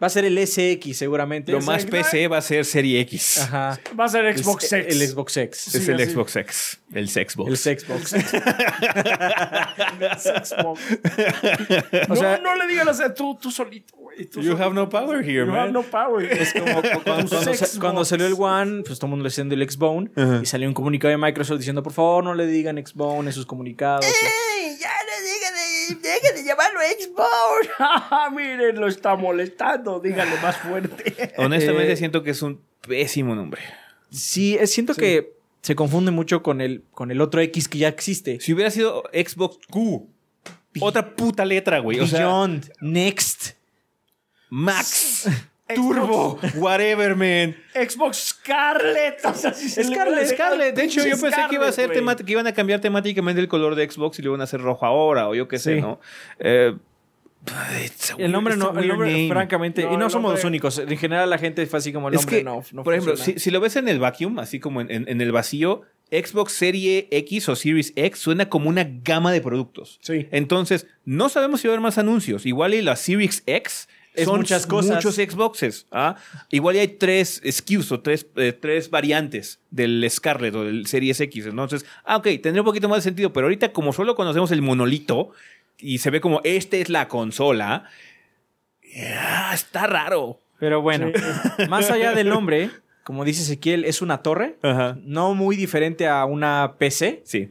Va 0.00 0.06
a 0.06 0.10
ser 0.10 0.24
el 0.24 0.38
SX 0.46 0.96
seguramente. 0.96 1.50
lo 1.50 1.60
más. 1.60 1.84
PC 1.84 2.28
va 2.28 2.38
a 2.38 2.42
ser 2.42 2.64
Serie 2.64 3.00
X. 3.00 3.38
Ajá. 3.38 3.80
Va 3.98 4.04
a 4.04 4.08
ser 4.08 4.38
Xbox 4.38 4.72
el, 4.72 4.82
X. 4.82 4.94
El 5.00 5.08
Xbox 5.08 5.36
X. 5.36 5.74
Es 5.74 5.88
el 5.88 5.96
así. 6.00 6.12
Xbox 6.12 6.36
X. 6.36 6.80
El 6.94 7.08
Xbox. 7.08 7.48
El 7.48 7.56
Xbox. 7.78 8.10
Xbox. 10.48 10.80
O 12.10 12.16
sea- 12.16 12.38
no, 12.38 12.54
no 12.54 12.56
le 12.56 12.66
digan 12.68 12.88
así, 12.88 13.02
tú, 13.16 13.36
tú 13.40 13.50
solito, 13.50 13.94
güey. 13.96 14.26
tú 14.26 14.40
You 14.40 14.50
solito. 14.52 14.64
have 14.64 14.74
no 14.74 14.88
power 14.88 15.22
here, 15.24 15.40
You 15.44 15.46
man. 15.46 15.56
have 15.58 15.72
no 15.72 15.82
power. 15.82 16.24
Es 16.30 16.52
como 16.52 16.66
cu- 16.76 16.80
cuando, 16.82 17.02
cuando, 17.04 17.38
Xbox. 17.54 17.58
sa- 17.58 17.80
cuando 17.80 18.04
salió 18.04 18.26
el 18.26 18.34
One, 18.38 18.82
pues 18.86 18.98
todo 18.98 19.06
el 19.06 19.10
mundo 19.10 19.24
le 19.24 19.28
diciendo 19.30 19.54
el 19.54 19.68
Xbone. 19.70 20.10
Ajá. 20.16 20.40
Y 20.42 20.46
salió 20.46 20.68
un 20.68 20.74
comunicado 20.74 21.10
de 21.10 21.18
Microsoft 21.18 21.58
diciendo, 21.58 21.82
por 21.82 21.92
favor, 21.92 22.24
no 22.24 22.34
le 22.34 22.46
digan 22.46 22.76
Xbone 22.84 23.28
en 23.28 23.32
sus 23.32 23.46
comunicados. 23.46 24.06
ya 24.80 24.90
dejen 26.02 26.34
de 26.36 26.44
llamarlo 26.44 26.80
Xbox. 26.80 27.68
Ah, 27.78 28.30
Miren, 28.34 28.80
lo 28.80 28.88
está 28.88 29.16
molestando. 29.16 30.00
Díganle 30.00 30.40
más 30.40 30.56
fuerte. 30.56 31.32
Honestamente 31.36 31.92
Eh, 31.92 31.96
siento 31.96 32.22
que 32.22 32.30
es 32.30 32.42
un 32.42 32.60
pésimo 32.86 33.34
nombre. 33.34 33.62
Sí, 34.10 34.58
siento 34.64 34.94
que 34.94 35.34
se 35.62 35.74
confunde 35.74 36.10
mucho 36.10 36.42
con 36.42 36.60
el, 36.60 36.84
con 36.92 37.10
el 37.10 37.20
otro 37.20 37.40
X 37.40 37.68
que 37.68 37.78
ya 37.78 37.88
existe. 37.88 38.40
Si 38.40 38.52
hubiera 38.52 38.70
sido 38.70 39.04
Xbox 39.12 39.58
Q, 39.70 40.08
otra 40.80 41.14
puta 41.14 41.44
letra, 41.44 41.78
güey. 41.80 42.00
O 42.00 42.06
sea, 42.06 42.20
Beyond, 42.20 42.72
Next. 42.80 43.52
Max, 44.50 45.28
Turbo, 45.74 46.38
whatever, 46.56 47.14
man. 47.16 47.56
Xbox 47.74 48.16
Scarlet. 48.30 49.24
O 49.24 49.34
sea, 49.34 49.52
si 49.52 49.68
Scarlet, 49.68 50.26
Scarlet, 50.28 50.74
de 50.74 50.84
hecho, 50.84 51.04
yo 51.06 51.18
pensé 51.20 51.40
que 51.48 51.54
iba 51.56 51.68
a 51.68 51.72
ser 51.72 51.90
que 52.24 52.32
iban 52.32 52.46
a 52.46 52.52
cambiar 52.52 52.80
temáticamente 52.80 53.40
el 53.40 53.48
color 53.48 53.74
de 53.74 53.88
Xbox 53.90 54.18
y 54.18 54.22
lo 54.22 54.30
iban 54.30 54.40
a 54.40 54.44
hacer 54.44 54.60
rojo 54.60 54.86
ahora, 54.86 55.28
o 55.28 55.34
yo 55.34 55.46
qué 55.48 55.58
sé, 55.58 55.76
Sí. 55.76 55.80
¿no? 55.80 56.00
Eh, 56.38 56.74
a 57.52 57.76
El 58.18 58.32
nombre 58.32 58.56
no, 58.56 58.76
el 58.78 58.88
nombre, 58.88 59.10
name. 59.12 59.28
francamente, 59.28 59.84
No, 59.84 59.94
y 59.94 59.96
no 59.96 60.10
somos 60.10 60.32
los 60.32 60.44
únicos. 60.44 60.78
En 60.78 60.96
general, 60.98 61.30
la 61.30 61.38
gente 61.38 61.64
fue 61.66 61.78
así 61.78 61.92
como 61.92 62.08
el 62.08 62.14
Es 62.14 62.20
nombre 62.22 62.38
que, 62.38 62.44
no, 62.44 62.62
no 62.72 62.82
por 62.82 62.94
ejemplo, 62.94 63.16
si, 63.16 63.38
si 63.38 63.50
lo 63.50 63.60
ves 63.60 63.76
en 63.76 63.88
el 63.88 64.00
vacuum, 64.00 64.38
así 64.38 64.58
como 64.60 64.80
en, 64.80 64.90
en- 64.90 65.08
en 65.08 65.20
el 65.20 65.32
vacío, 65.32 65.82
Xbox 66.10 66.52
Serie 66.52 67.06
X 67.10 67.48
o 67.48 67.56
Series 67.56 67.92
X 67.94 68.18
suena 68.18 68.48
como 68.48 68.68
una 68.68 68.84
gama 69.04 69.30
de 69.30 69.40
productos. 69.40 69.98
Sí. 70.02 70.26
Entonces, 70.32 70.86
no 71.04 71.28
sabemos 71.28 71.60
si 71.60 71.68
va 71.68 71.72
a 71.72 71.76
haber 71.76 71.82
más 71.82 71.96
anuncios. 71.98 72.44
Igual 72.44 72.74
y 72.74 72.82
la 72.82 72.96
Series 72.96 73.42
X 73.46 73.88
Es 74.18 74.24
son 74.24 74.38
muchas 74.40 74.66
cosas. 74.66 74.96
muchos 74.96 75.14
Xboxes. 75.16 75.86
¿ah? 75.92 76.16
Igual 76.50 76.76
y 76.76 76.78
hay 76.80 76.88
tres 76.88 77.40
SKUs 77.48 77.92
o 77.92 78.00
tres, 78.00 78.26
eh, 78.36 78.52
tres 78.52 78.90
variantes 78.90 79.60
del 79.70 80.06
Scarlett 80.10 80.54
o 80.54 80.64
del 80.64 80.86
Series 80.86 81.20
X. 81.20 81.46
Entonces, 81.46 81.86
ah, 82.04 82.16
ok, 82.16 82.24
tendría 82.42 82.62
un 82.62 82.66
poquito 82.66 82.88
más 82.88 82.98
de 82.98 83.02
sentido. 83.02 83.32
Pero 83.32 83.46
ahorita, 83.46 83.72
como 83.72 83.92
solo 83.92 84.14
conocemos 84.14 84.50
el 84.50 84.62
monolito 84.62 85.30
y 85.78 85.98
se 85.98 86.10
ve 86.10 86.20
como 86.20 86.40
esta 86.44 86.76
es 86.76 86.88
la 86.88 87.08
consola, 87.08 87.84
ah, 89.16 89.52
está 89.54 89.86
raro. 89.86 90.40
Pero 90.58 90.82
bueno, 90.82 91.12
más 91.68 91.90
allá 91.90 92.12
del 92.12 92.28
nombre, 92.28 92.70
como 93.04 93.24
dice 93.24 93.42
Ezequiel, 93.42 93.84
es 93.84 94.02
una 94.02 94.22
torre. 94.22 94.56
Ajá. 94.62 94.98
No 95.02 95.34
muy 95.34 95.56
diferente 95.56 96.08
a 96.08 96.24
una 96.24 96.74
PC, 96.78 97.22
Sí. 97.24 97.50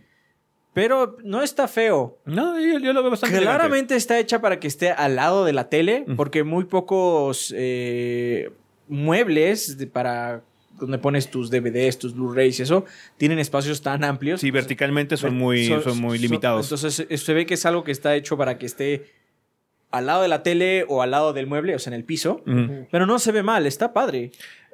Pero 0.77 1.17
no 1.23 1.41
está 1.41 1.67
feo. 1.67 2.19
No, 2.25 2.59
yo, 2.59 2.77
yo 2.77 2.93
lo 2.93 3.01
veo 3.01 3.09
bastante 3.09 3.39
Claramente 3.39 3.95
está 3.95 4.19
hecha 4.19 4.41
para 4.41 4.59
que 4.59 4.67
esté 4.67 4.91
al 4.91 5.15
lado 5.15 5.43
de 5.43 5.51
la 5.51 5.69
tele, 5.69 6.05
porque 6.15 6.43
muy 6.43 6.65
pocos 6.65 7.51
eh, 7.57 8.51
muebles 8.87 9.79
de- 9.79 9.87
para 9.87 10.43
donde 10.79 10.99
pones 10.99 11.31
tus 11.31 11.49
DVDs, 11.49 11.97
tus 11.97 12.13
Blu-rays 12.13 12.59
y 12.59 12.61
eso, 12.61 12.85
tienen 13.17 13.39
espacios 13.39 13.81
tan 13.81 14.03
amplios. 14.03 14.39
Sí, 14.41 14.51
verticalmente 14.51 15.17
son 15.17 15.35
muy, 15.35 15.65
son, 15.65 15.99
muy 15.99 16.19
limitados. 16.19 16.67
entonces 16.67 17.07
eh, 17.09 17.17
se 17.17 17.33
ve 17.33 17.47
que 17.47 17.55
es 17.55 17.65
algo 17.65 17.83
que 17.83 17.91
está 17.91 18.15
hecho 18.15 18.37
para 18.37 18.59
que 18.59 18.67
esté 18.67 19.07
al 19.89 20.05
lado 20.05 20.21
de 20.21 20.27
la 20.27 20.43
tele 20.43 20.85
o 20.87 21.01
al 21.01 21.09
lado 21.09 21.33
del 21.33 21.47
mueble, 21.47 21.73
o 21.73 21.79
sea, 21.79 21.89
en 21.89 21.95
el 21.95 22.03
piso. 22.03 22.43
Pero 22.91 23.07
no 23.07 23.17
se 23.17 23.31
ve 23.31 23.41
mal, 23.41 23.65
está 23.65 23.93
padre. 23.93 24.29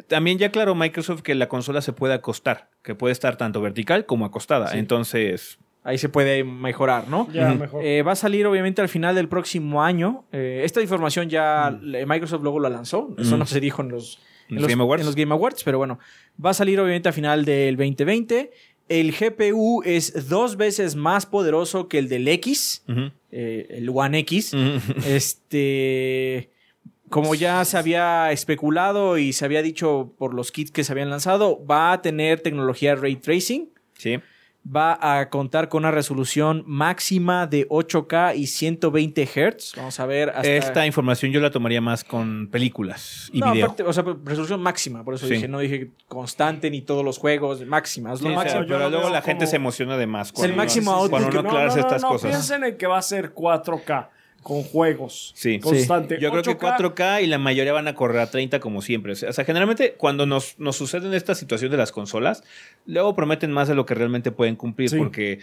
También 0.08 0.38
ya 0.38 0.48
aclaró 0.48 0.76
Microsoft 0.76 1.22
que 1.22 1.34
la 1.34 1.48
consola 1.48 1.82
se 1.82 1.94
puede 1.94 2.14
acostar, 2.14 2.68
que 2.82 2.94
puede 2.94 3.14
estar 3.14 3.38
tanto 3.38 3.62
vertical 3.62 4.06
como 4.06 4.26
acostada. 4.26 4.68
Sí. 4.68 4.80
Entonces, 4.80 5.60
Ahí 5.86 5.98
se 5.98 6.08
puede 6.10 6.44
mejorar, 6.46 7.08
¿no? 7.10 7.28
Ya, 7.34 7.54
mejor. 7.54 7.84
Eh, 7.84 8.04
va 8.04 8.14
a 8.14 8.16
salir 8.16 8.48
obviamente 8.48 8.82
al 8.82 8.88
final 8.90 9.16
del 9.16 9.28
próximo 9.28 9.84
año. 9.84 10.24
Eh, 10.32 10.62
esta 10.64 10.82
información 10.82 11.30
ya 11.30 11.78
eh, 11.94 12.06
Microsoft 12.08 12.42
luego 12.42 12.60
la 12.60 12.70
lanzó. 12.70 13.14
Eso 13.18 13.36
Mm. 13.36 13.40
no 13.40 13.46
se 13.46 13.60
dijo 13.60 13.82
en 13.82 13.90
los, 13.90 14.20
¿En 14.50 14.56
los 14.58 14.68
Game 14.68 14.82
Awards? 14.82 15.02
en 15.02 15.06
los 15.08 15.16
Game 15.16 15.34
Awards, 15.34 15.64
pero 15.64 15.78
bueno, 15.78 16.00
va 16.44 16.52
a 16.52 16.54
salir 16.54 16.80
obviamente 16.80 17.10
a 17.10 17.12
final 17.12 17.44
del 17.44 17.76
2020. 17.76 18.52
El 18.90 19.12
GPU 19.14 19.82
es 19.86 20.28
dos 20.30 20.56
veces 20.58 20.96
más 20.96 21.26
poderoso 21.26 21.88
que 21.88 21.98
el 22.00 22.08
del 22.10 22.28
X, 22.28 22.84
eh, 23.32 23.68
el 23.70 23.90
One 23.90 24.20
X. 24.20 24.54
Este, 25.06 26.50
como 27.10 27.36
ya 27.36 27.64
se 27.66 27.78
había 27.78 28.32
especulado 28.32 29.18
y 29.18 29.34
se 29.34 29.46
había 29.46 29.62
dicho 29.62 30.14
por 30.18 30.34
los 30.34 30.52
kits 30.52 30.72
que 30.72 30.84
se 30.84 30.92
habían 30.92 31.10
lanzado, 31.10 31.64
va 31.66 31.92
a 31.94 32.02
tener 32.02 32.40
tecnología 32.42 32.96
ray 32.96 33.16
tracing 33.16 33.70
sí. 33.98 34.20
Va 34.66 34.98
a 35.20 35.30
contar 35.30 35.68
con 35.68 35.80
una 35.84 35.92
resolución 35.92 36.64
máxima 36.66 37.48
de 37.48 37.68
8K 37.68 38.36
y 38.38 38.48
120 38.48 39.26
Hz. 39.26 39.74
Vamos 39.76 40.00
a 40.00 40.06
ver 40.06 40.30
hasta... 40.30 40.50
Esta 40.50 40.86
información 40.86 41.32
yo 41.32 41.42
la 41.42 41.52
tomaría 41.52 41.82
más 41.82 42.04
con 42.06 42.48
películas 42.50 43.30
y 43.34 43.40
No, 43.42 43.52
video. 43.52 43.66
aparte, 43.66 43.84
o 43.84 43.92
sea, 43.92 44.06
resolución 44.24 44.62
máxima, 44.62 45.04
por 45.04 45.16
eso 45.16 45.28
Sí. 45.28 45.34
dije, 45.34 45.48
no 45.50 45.60
dije 45.60 45.92
constante 46.08 46.70
ni 46.70 46.82
todos 46.82 47.04
los 47.04 47.18
juegos, 47.18 47.66
máxima, 47.66 48.14
es 48.14 48.22
lo 48.22 48.30
Sí, 48.30 48.36
o 48.36 48.38
sea, 48.38 48.44
máximo. 48.44 48.62
yo 48.64 48.78
pero 48.78 48.90
luego 48.90 49.10
la 49.10 49.22
gente 49.22 49.48
se 49.48 49.58
emociona 49.58 49.98
de 49.98 50.08
más. 50.08 50.30
el 50.30 50.34
cuando- 50.36 50.56
máximo 50.56 50.92
output 50.92 51.10
Cuando 51.10 51.30
que- 51.30 51.44
no 51.44 51.50
aclaras 51.50 51.76
estas 51.76 52.04
cosas. 52.04 52.30
Piensen 52.32 52.64
en 52.64 52.78
que 52.78 52.88
va 52.88 52.98
a 52.98 53.02
ser 53.02 53.34
4K 53.34 54.10
con 54.44 54.62
juegos. 54.64 55.32
Sí. 55.36 55.60
Constante. 55.60 56.20
Yo 56.20 56.30
creo 56.32 56.44
que 56.44 56.58
8K, 56.58 56.78
4K 56.78 57.24
y 57.24 57.28
la 57.28 57.38
mayoría 57.40 57.74
van 57.74 57.88
a 57.88 57.96
correr 57.96 58.20
a 58.22 58.30
30 58.30 58.60
como 58.60 58.82
siempre. 58.82 59.14
O 59.14 59.16
sea, 59.16 59.46
generalmente 59.46 59.94
cuando 59.98 60.26
nos, 60.26 60.60
nos 60.60 60.76
suceden 60.76 61.14
esta 61.14 61.34
situación 61.34 61.72
de 61.72 61.78
las 61.78 61.92
consolas, 61.92 62.44
luego 62.86 63.16
prometen 63.16 63.52
más 63.52 63.68
de 63.68 63.76
lo 63.76 63.86
que 63.86 63.96
realmente 63.96 64.32
pueden 64.32 64.56
cumplir 64.56 64.90
Sí. 64.90 64.98
porque 64.98 65.40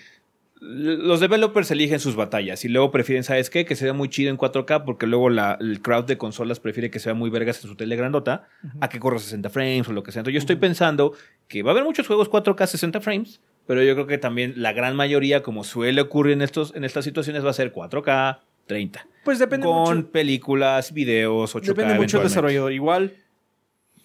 los 0.62 1.20
developers 1.20 1.70
eligen 1.70 2.00
sus 2.00 2.16
batallas 2.16 2.66
y 2.66 2.68
luego 2.68 2.90
prefieren, 2.90 3.24
¿sabes 3.24 3.48
qué? 3.48 3.64
Que 3.64 3.74
se 3.76 3.84
vea 3.84 3.94
muy 3.94 4.10
chido 4.10 4.30
en 4.30 4.36
4K 4.36 4.84
porque 4.84 5.06
luego 5.06 5.30
la, 5.30 5.56
el 5.58 5.80
crowd 5.80 6.04
de 6.04 6.18
consolas 6.18 6.60
prefiere 6.60 6.90
que 6.90 6.98
sea 6.98 7.14
muy 7.14 7.30
vergas 7.30 7.64
en 7.64 7.70
su 7.70 7.76
tele 7.76 7.96
grandota 7.96 8.46
a 8.78 8.90
que 8.90 9.00
corra 9.00 9.18
60 9.18 9.48
frames 9.48 9.88
o 9.88 9.92
lo 9.94 10.02
que 10.02 10.12
sea. 10.12 10.20
Entonces 10.20 10.34
yo 10.34 10.38
estoy 10.40 10.56
pensando 10.56 11.14
que 11.48 11.62
va 11.62 11.70
a 11.70 11.72
haber 11.72 11.84
muchos 11.84 12.06
juegos 12.06 12.30
4K 12.30 12.66
60 12.66 13.00
frames, 13.00 13.40
pero 13.66 13.82
yo 13.82 13.94
creo 13.94 14.06
que 14.06 14.18
también 14.18 14.52
la 14.56 14.74
gran 14.74 14.96
mayoría, 14.96 15.42
como 15.42 15.64
suele 15.64 16.02
ocurrir 16.02 16.34
en, 16.34 16.42
estos, 16.42 16.74
en 16.76 16.84
estas 16.84 17.06
situaciones, 17.06 17.42
va 17.42 17.50
a 17.50 17.54
ser 17.54 17.72
4K 17.72 18.40
30 18.70 19.06
Pues 19.24 19.38
depende 19.38 19.66
con 19.66 19.96
mucho, 19.98 20.10
películas, 20.10 20.92
videos, 20.92 21.54
8K. 21.54 21.66
depende 21.66 21.94
mucho 21.94 22.18
del 22.18 22.28
desarrollador. 22.28 22.72
Igual, 22.72 23.12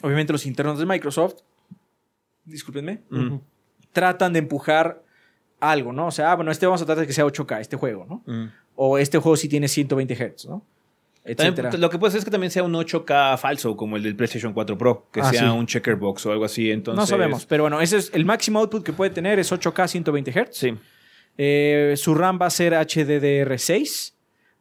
obviamente 0.01 0.34
los 0.34 0.45
internos 0.45 0.80
de 0.80 0.86
Microsoft, 0.86 1.36
discúlpenme, 2.45 3.01
tratan 3.93 4.34
de 4.34 4.39
empujar 4.39 5.03
algo, 5.59 5.93
¿no? 5.93 6.07
O 6.07 6.11
sea, 6.11 6.32
ah, 6.32 6.36
bueno, 6.36 6.51
este 6.51 6.66
vamos 6.66 6.82
a 6.82 6.86
tratar 6.86 7.01
de 7.01 7.07
que 7.07 7.13
sea 7.13 7.26
8K, 7.26 7.61
este 7.61 7.78
juego, 7.78 8.05
¿no? 8.09 8.51
O 8.76 8.97
este 8.97 9.18
juego 9.20 9.38
sí 9.38 9.47
tiene 9.47 9.68
120 9.68 10.13
Hz, 10.16 10.47
¿no? 10.47 10.66
También, 11.38 11.82
lo 11.82 11.89
que 11.89 11.97
puede 11.97 12.11
ser 12.11 12.20
es 12.20 12.26
que 12.26 12.30
también 12.30 12.51
sea 12.51 12.61
un 12.61 12.74
8K 12.74 13.38
falso, 13.39 13.76
como 13.76 13.95
el 13.97 14.03
del 14.03 14.16
PlayStation 14.16 14.53
4 14.53 14.78
Pro, 14.78 15.07
que 15.11 15.22
Ah, 15.22 15.32
sea 15.32 15.41
sí. 15.41 15.47
un 15.47 15.66
checkerbox 15.66 16.24
o 16.28 16.32
algo 16.32 16.45
así. 16.45 16.70
Entonces, 16.70 16.99
No 16.99 17.07
sabemos, 17.07 17.45
pero 17.47 17.63
bueno, 17.63 17.82
ese 17.82 17.97
es 17.97 18.11
el 18.13 18.26
máximo 18.26 18.59
output 18.59 18.84
que 18.84 18.93
puede 18.93 19.09
tener 19.11 19.39
es 19.39 19.51
8K 19.51 19.88
120 19.88 20.32
Hz. 20.32 20.49
Sí. 20.55 20.76
Eh, 21.38 21.95
su 21.97 22.13
RAM 22.13 22.38
va 22.39 22.45
a 22.45 22.49
ser 22.51 22.74
HDDR6. 22.74 24.13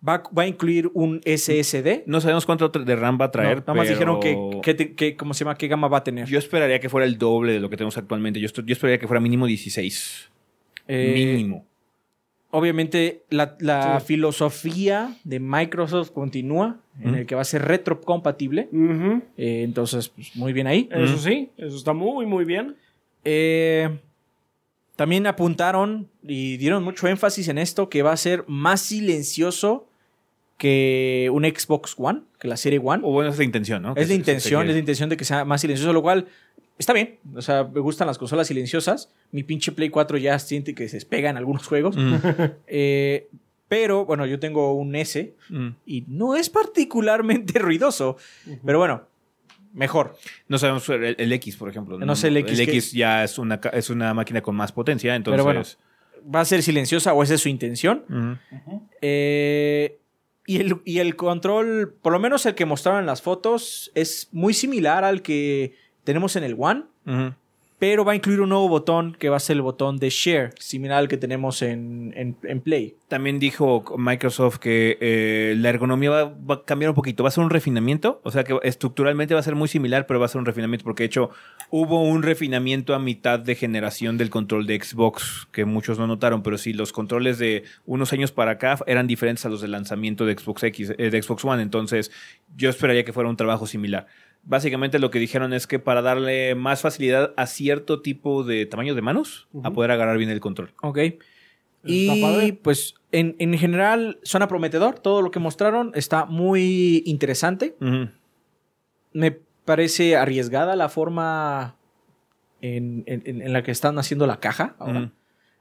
Va, 0.07 0.23
va 0.37 0.43
a 0.43 0.47
incluir 0.47 0.91
un 0.93 1.21
SSD. 1.25 2.03
No 2.07 2.21
sabemos 2.21 2.45
cuánto 2.45 2.69
de 2.69 2.97
RAM 2.97 3.19
va 3.19 3.27
a 3.27 3.31
traer. 3.31 3.59
No, 3.59 3.61
nada 3.69 3.75
más 3.75 3.87
pero 3.87 3.99
dijeron 3.99 4.21
que, 4.21 4.61
que 4.63 4.75
te- 4.75 4.95
que- 4.95 5.17
¿cómo 5.17 5.33
se 5.33 5.45
llama? 5.45 5.57
¿Qué 5.57 5.67
gama 5.69 5.89
va 5.89 5.99
a 5.99 6.05
tener? 6.05 6.27
Yo 6.29 6.39
esperaría 6.39 6.79
que 6.81 6.89
fuera 6.91 7.07
el 7.07 7.17
doble 7.17 7.53
de 7.53 7.61
lo 7.61 7.71
que 7.71 7.77
tenemos 7.77 7.97
actualmente. 7.97 8.39
Yo, 8.41 8.49
yo 8.51 8.73
esperaría 8.73 8.99
que 8.99 9.07
fuera 9.07 9.21
mínimo 9.21 9.47
16. 9.47 10.31
Eh, 10.89 11.33
mínimo. 11.37 11.65
Obviamente, 12.51 13.23
la, 13.31 13.57
la 13.61 13.99
Sí. 14.01 14.07
filosofía 14.09 15.17
de 15.25 15.41
Microsoft 15.41 16.11
continúa, 16.13 16.77
en 17.03 17.15
el 17.17 17.27
que 17.27 17.35
va 17.35 17.41
a 17.41 17.45
ser 17.45 17.63
retrocompatible. 17.63 18.69
Eh, 19.37 19.63
entonces, 19.65 20.09
pues, 20.11 20.37
muy 20.37 20.53
bien 20.53 20.67
ahí. 20.69 20.89
Eso 20.93 21.19
sí, 21.19 21.51
eso 21.57 21.77
está 21.77 21.93
muy, 21.95 22.27
muy 22.27 22.45
bien. 22.45 22.77
Eh, 23.25 23.99
también 24.95 25.27
apuntaron 25.27 26.09
y 26.23 26.57
dieron 26.59 26.85
mucho 26.85 27.09
énfasis 27.09 27.49
en 27.49 27.59
esto, 27.59 27.89
que 27.89 28.03
va 28.03 28.13
a 28.13 28.17
ser 28.17 28.45
más 28.47 28.83
silencioso 28.83 29.89
que 30.59 31.31
un 31.33 31.45
Xbox 31.45 31.95
One, 31.99 32.23
que 32.39 32.49
la 32.49 32.57
serie 32.57 32.81
One. 32.83 33.03
O 33.05 33.11
bueno, 33.11 33.31
es 33.31 33.39
la 33.39 33.45
intención, 33.45 33.83
¿no? 33.83 33.95
Es 33.97 34.09
la 34.09 34.15
intención, 34.15 34.67
es 34.69 34.73
la 34.73 34.79
intención 34.79 35.09
de 35.09 35.17
que 35.17 35.25
sea 35.25 35.45
más 35.45 35.61
silencioso, 35.61 35.93
lo 35.93 36.03
cual 36.03 36.27
está 36.79 36.93
bien. 36.93 37.19
O 37.35 37.43
sea, 37.43 37.65
me 37.65 37.81
gustan 37.81 38.07
las 38.07 38.19
consolas 38.19 38.47
silenciosas. 38.47 39.11
Mi 39.33 39.43
pinche 39.43 39.73
Play 39.73 39.91
4 39.91 40.19
ya 40.19 40.39
siente 40.39 40.75
que 40.75 40.89
se 40.89 40.97
despega 40.97 41.31
en 41.31 41.37
algunos 41.37 41.67
juegos. 41.67 41.97
Mm, 41.97 42.15
Eh, 42.67 43.29
pero, 43.69 44.05
bueno, 44.05 44.27
yo 44.27 44.39
tengo 44.39 44.75
un 44.75 44.95
S 44.95 45.35
mm. 45.49 45.69
y 45.87 46.05
no 46.07 46.37
es 46.37 46.51
particularmente 46.51 47.59
ruidoso. 47.59 48.17
Pero 48.65 48.79
bueno, 48.79 49.03
mejor. 49.73 50.17
No 50.49 50.59
sabemos 50.59 50.89
el, 50.91 51.17
el 51.19 51.33
X, 51.33 51.57
por 51.57 51.69
ejemplo. 51.69 51.99
No 51.99 52.15
sé 52.15 52.29
el 52.29 52.37
X 52.37 52.59
El 52.59 52.67
que- 52.67 52.73
X 52.73 52.93
ya 52.93 53.25
es 53.25 53.39
una, 53.39 53.61
es 53.73 53.91
una 53.91 54.15
máquina 54.15 54.43
con 54.43 54.55
más 54.55 54.71
potencia, 54.71 55.17
entonces... 55.17 55.43
Pero 55.43 55.45
bueno. 55.45 55.67
Va 56.35 56.41
a 56.41 56.45
ser 56.47 56.63
silenciosa 56.63 57.13
o 57.13 57.23
esa 57.23 57.35
es 57.35 57.41
su 57.43 57.51
intención. 57.51 58.39
Eh, 59.03 59.99
y, 60.47 60.61
el, 60.61 60.81
y 60.85 60.99
el 60.99 61.17
control, 61.17 61.95
por 62.03 62.13
lo 62.13 62.19
menos 62.19 62.47
el 62.47 62.55
que 62.55 62.65
mostraron 62.65 63.01
en 63.01 63.07
las 63.07 63.23
fotos, 63.23 63.91
es 63.95 64.29
muy 64.33 64.55
similar 64.55 65.05
al 65.05 65.23
que 65.23 65.75
tenemos 66.05 66.37
en 66.37 66.45
el 66.45 66.57
One. 66.59 66.85
Pero 67.85 68.03
va 68.03 68.13
a 68.13 68.15
incluir 68.15 68.41
un 68.41 68.49
nuevo 68.49 68.67
botón 68.67 69.15
que 69.19 69.29
va 69.29 69.37
a 69.37 69.41
ser 69.41 69.57
el 69.57 69.61
botón 69.63 69.99
de 69.99 70.09
Share, 70.09 70.55
similar 70.59 70.97
al 71.01 71.07
que 71.07 71.19
tenemos 71.19 71.61
en, 71.61 72.15
en- 72.17 72.61
Play. 72.63 72.97
También 73.09 73.39
dijo 73.39 73.85
Microsoft 73.99 74.57
que 74.57 74.97
eh, 75.03 75.55
la 75.59 75.69
ergonomía 75.69 76.09
va, 76.09 76.25
va 76.25 76.55
a 76.55 76.65
cambiar 76.65 76.89
un 76.89 76.95
poquito, 76.95 77.23
va 77.25 77.29
a 77.29 77.31
ser 77.31 77.45
un 77.45 77.51
refinamiento, 77.51 78.23
o 78.25 78.31
sea 78.31 78.43
que 78.43 78.59
estructuralmente 78.63 79.35
va 79.35 79.41
a 79.41 79.43
ser 79.43 79.55
muy 79.55 79.69
similar, 79.69 80.07
pero 80.07 80.19
va 80.19 80.25
a 80.25 80.29
ser 80.31 80.39
un 80.39 80.47
refinamiento 80.47 80.83
porque 80.83 81.03
de 81.03 81.09
hecho 81.09 81.29
hubo 81.69 82.03
un 82.03 82.23
refinamiento 82.23 82.95
a 82.95 82.99
mitad 82.99 83.39
de 83.39 83.55
generación 83.55 84.17
del 84.17 84.31
control 84.31 84.67
de 84.67 84.81
Xbox 84.83 85.47
que 85.53 85.67
muchos 85.67 85.99
no 85.99 86.07
notaron, 86.07 86.43
pero 86.43 86.57
sí 86.57 86.73
los 86.73 86.91
controles 86.91 87.39
de 87.39 87.65
unos 87.85 88.15
años 88.15 88.33
para 88.33 88.53
acá 88.53 88.79
eran 88.87 89.07
diferentes 89.07 89.45
a 89.45 89.51
los 89.51 89.61
del 89.61 89.73
lanzamiento 89.73 90.25
de 90.25 90.39
Xbox 90.39 90.63
X, 90.63 90.95
eh, 90.97 91.11
de 91.11 91.23
Xbox 91.23 91.45
One, 91.45 91.63
entonces 91.63 92.11
yo 92.57 92.71
esperaría 92.71 93.05
que 93.05 93.13
fuera 93.13 93.29
un 93.29 93.37
trabajo 93.37 93.67
similar. 93.67 94.07
Básicamente 94.47 94.99
lo 94.99 95.11
que 95.11 95.19
dijeron 95.19 95.53
es 95.55 95.67
que 95.67 95.79
para 95.79 96.03
darle 96.03 96.55
más 96.55 96.83
facilidad 96.83 97.33
a 97.37 97.47
cierto 97.47 98.03
tipo 98.03 98.45
de 98.45 98.67
tamaño 98.67 98.95
de 98.95 99.01
manos, 99.03 99.49
a 99.55 99.59
Ujú. 99.69 99.73
poder 99.73 99.91
agarrar 99.91 100.19
bien 100.19 100.31
el 100.31 100.41
control. 100.41 100.73
Ok. 100.83 100.99
Está 100.99 101.19
Y 101.85 102.23
padre. 102.23 102.59
pues 102.63 102.95
en, 103.13 103.37
en 103.39 103.57
general 103.59 104.19
suena 104.23 104.49
prometedor. 104.49 104.99
Todo 104.99 105.23
lo 105.23 105.31
que 105.31 105.39
mostraron 105.39 105.93
está 105.95 106.25
muy 106.27 107.03
interesante. 107.07 107.75
Me 109.13 109.31
parece 109.65 110.17
arriesgada 110.17 110.77
la 110.77 110.89
forma 110.89 111.77
en, 112.61 113.05
en- 113.07 113.53
la 113.53 113.63
que 113.63 113.71
están 113.71 113.99
haciendo 113.99 114.27
la 114.27 114.41
caja 114.41 114.75
ahora. 114.79 115.11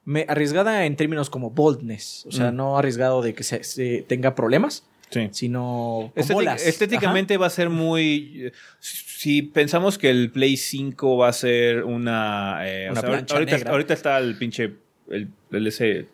Me, 0.06 0.26
arriesgada 0.28 0.86
en 0.86 0.96
términos 0.98 1.30
como 1.30 1.52
boldness. 1.52 2.26
O 2.28 2.32
sea, 2.32 2.52
Mm. 2.52 2.56
no 2.56 2.78
arriesgado 2.78 3.22
de 3.22 3.34
que 3.34 3.44
se, 3.44 3.64
se 3.64 4.02
tenga 4.08 4.36
problemas, 4.36 4.86
Sí. 5.14 5.30
sino 5.32 6.12
con 6.14 6.24
Estétic- 6.24 6.34
bolas. 6.34 6.66
estéticamente 6.68 7.38
va 7.38 7.48
a 7.48 7.50
ser 7.50 7.70
muy. 7.70 8.52
Si 8.80 9.42
pensamos 9.42 9.98
que 9.98 10.10
el 10.10 10.32
Play 10.32 10.58
5 10.58 11.18
va 11.18 11.30
a 11.30 11.34
ser 11.34 11.84
una. 11.84 12.60
eh, 12.68 12.88
Una 12.92 13.00
o 13.00 13.02
sea, 13.02 13.10
plancha 13.12 13.36
ahorita, 13.36 13.58
negra. 13.58 13.72
ahorita 13.72 13.94
está 13.94 14.18
el 14.18 14.36
pinche. 14.38 14.74
El, 15.10 15.28
el 15.52 15.68
ese- 15.68 16.08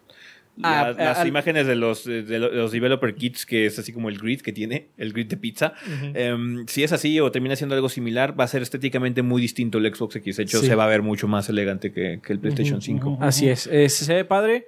Ah, 0.62 0.94
la- 0.98 1.06
las 1.16 1.26
imágenes 1.26 1.68
de 1.68 1.76
los, 1.76 2.04
de 2.04 2.38
los 2.38 2.74
developer 2.74 3.16
kits, 3.16 3.46
que 3.46 3.66
es 3.66 3.80
así 3.80 3.94
como 3.94 4.10
el 4.10 4.18
grid 4.18 4.42
que 4.42 4.52
tiene, 4.52 4.88
el 4.98 5.14
grid 5.14 5.28
de 5.28 5.38
pizza. 5.38 5.74
Em, 6.14 6.68
si 6.68 6.84
es 6.84 6.92
así 6.92 7.18
o 7.22 7.32
termina 7.32 7.56
siendo 7.56 7.76
algo 7.76 7.88
similar, 7.88 8.38
va 8.38 8.44
a 8.44 8.48
ser 8.48 8.62
estéticamente 8.62 9.22
muy 9.22 9.42
distinto 9.42 9.78
el 9.78 9.96
Xbox 9.96 10.18
X. 10.18 10.36
De 10.36 10.44
hecho, 10.44 10.60
Sí. 10.60 10.68
se 10.68 10.76
va 10.76 10.84
a 10.84 10.88
ver 10.90 11.02
mucho 11.02 11.30
más 11.30 11.48
elegante 11.48 11.94
que, 11.94 12.20
que 12.22 12.34
el 12.34 12.40
PlayStation 12.40 12.82
5. 12.82 13.12
ujú. 13.12 13.24
Así 13.24 13.48
es, 13.48 13.68
eh, 13.68 13.88
se 13.88 14.14
ve 14.14 14.26
padre. 14.26 14.66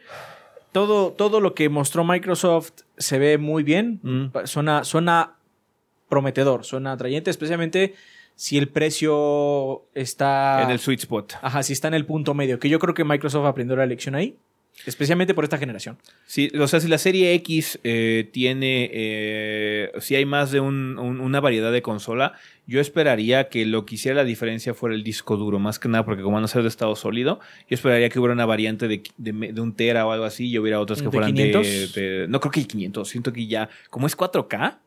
Todo, 0.72 1.12
todo 1.12 1.40
lo 1.42 1.54
que 1.54 1.70
mostró 1.70 2.04
Microsoft 2.04 2.72
se 2.98 3.20
ve 3.20 3.38
muy 3.38 3.64
bien. 3.64 4.00
Mm. 4.04 4.46
Suena, 4.46 4.84
suena 4.84 5.36
prometedor, 6.10 6.66
suena 6.66 6.94
atrayente, 6.94 7.30
especialmente 7.30 7.96
si 8.36 8.58
el 8.58 8.70
precio 8.70 9.84
está... 9.94 10.64
En 10.64 10.72
el 10.72 10.80
sweet 10.80 11.00
spot. 11.00 11.34
Ajá, 11.42 11.64
si 11.64 11.74
está 11.74 11.88
en 11.88 11.94
el 11.94 12.06
punto 12.06 12.34
medio, 12.34 12.60
que 12.60 12.70
yo 12.70 12.80
creo 12.80 12.94
que 12.94 13.04
Microsoft 13.04 13.46
aprendió 13.46 13.76
la 13.76 13.86
lección 13.86 14.16
ahí, 14.16 14.38
especialmente 14.86 15.34
por 15.34 15.44
esta 15.44 15.58
generación. 15.58 15.98
Sí, 16.26 16.52
o 16.60 16.68
sea, 16.68 16.80
si 16.80 16.88
la 16.88 16.98
serie 16.98 17.34
X 17.36 17.80
eh, 17.84 18.28
tiene, 18.32 18.90
eh, 18.92 19.92
si 20.00 20.16
hay 20.16 20.26
más 20.26 20.52
de 20.52 20.60
un- 20.60 20.98
un- 20.98 21.20
una 21.20 21.40
variedad 21.40 21.72
de 21.72 21.82
consola, 21.82 22.34
yo 22.68 22.80
esperaría 22.80 23.50
que 23.50 23.66
lo 23.66 23.86
que 23.86 23.96
hiciera 23.96 24.16
la 24.18 24.24
diferencia 24.24 24.74
fuera 24.74 24.96
el 24.96 25.04
disco 25.04 25.38
duro, 25.38 25.60
más 25.60 25.78
que 25.78 25.88
nada, 25.90 26.06
porque 26.06 26.24
como 26.24 26.36
van 26.36 26.44
a 26.46 26.48
ser 26.48 26.62
de 26.64 26.68
estado 26.70 26.96
sólido, 26.96 27.40
yo 27.70 27.76
esperaría 27.76 28.10
que 28.10 28.18
hubiera 28.20 28.34
una 28.34 28.46
variante 28.46 28.88
de, 28.88 29.04
de, 29.18 29.62
un 29.62 29.74
tera 29.76 30.06
o 30.08 30.12
algo 30.12 30.26
así, 30.26 30.48
y 30.50 30.58
hubiera 30.58 30.80
otras 30.80 31.00
que 31.00 31.06
¿De 31.06 31.12
fueran 31.12 31.34
500? 31.34 31.94
de, 31.96 32.02
de- 32.02 32.28
No 32.28 32.40
creo 32.40 32.52
que 32.52 32.66
500, 32.66 33.08
siento 33.10 33.34
que 33.34 33.46
ya, 33.48 33.70
como 33.90 34.08
es 34.08 34.16
4K, 34.18 34.80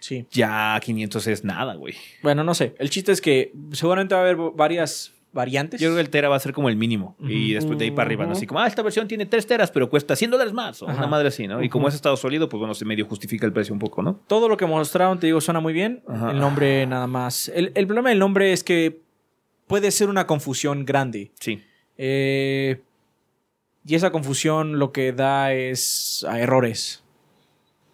Sí. 0.00 0.26
ya 0.32 0.78
500 0.84 1.26
es 1.28 1.44
nada, 1.44 1.74
güey. 1.74 1.94
Bueno, 2.22 2.42
no 2.44 2.54
sé. 2.54 2.74
El 2.78 2.90
chiste 2.90 3.12
es 3.12 3.20
que 3.20 3.52
seguramente 3.72 4.14
va 4.16 4.20
a 4.22 4.24
haber 4.24 4.36
varias 4.54 5.12
variantes. 5.32 5.80
Yo 5.80 5.88
creo 5.88 5.96
que 5.96 6.00
el 6.02 6.10
tera 6.10 6.28
va 6.28 6.36
a 6.36 6.40
ser 6.40 6.52
como 6.52 6.68
el 6.68 6.76
mínimo. 6.76 7.16
Y 7.20 7.52
después 7.54 7.78
de 7.78 7.86
ahí 7.86 7.90
para 7.90 8.06
arriba, 8.06 8.26
¿no? 8.26 8.32
Así 8.32 8.46
como, 8.46 8.60
ah, 8.60 8.66
esta 8.66 8.82
versión 8.82 9.08
tiene 9.08 9.26
3 9.26 9.46
teras, 9.46 9.70
pero 9.70 9.88
cuesta 9.88 10.14
100 10.14 10.30
dólares 10.30 10.52
más. 10.52 10.82
O 10.82 10.88
Ajá. 10.88 10.98
una 10.98 11.06
madre 11.06 11.28
así, 11.28 11.46
¿no? 11.46 11.62
Y 11.62 11.68
como 11.68 11.88
es 11.88 11.94
estado 11.94 12.16
sólido, 12.16 12.48
pues 12.48 12.58
bueno, 12.58 12.74
se 12.74 12.84
medio 12.84 13.06
justifica 13.06 13.46
el 13.46 13.52
precio 13.52 13.72
un 13.72 13.78
poco, 13.78 14.02
¿no? 14.02 14.20
Todo 14.26 14.48
lo 14.48 14.56
que 14.56 14.66
mostraron, 14.66 15.18
te 15.18 15.26
digo, 15.26 15.40
suena 15.40 15.60
muy 15.60 15.72
bien. 15.72 16.02
Ajá. 16.06 16.30
El 16.30 16.38
nombre 16.38 16.86
nada 16.86 17.06
más. 17.06 17.48
El, 17.54 17.72
el 17.74 17.86
problema 17.86 18.10
del 18.10 18.18
nombre 18.18 18.52
es 18.52 18.62
que 18.62 19.00
puede 19.66 19.90
ser 19.90 20.08
una 20.08 20.26
confusión 20.26 20.84
grande. 20.84 21.32
Sí. 21.40 21.62
Eh, 21.96 22.80
y 23.86 23.94
esa 23.94 24.10
confusión 24.10 24.78
lo 24.78 24.92
que 24.92 25.12
da 25.12 25.52
es 25.52 26.24
a 26.28 26.38
errores. 26.40 27.01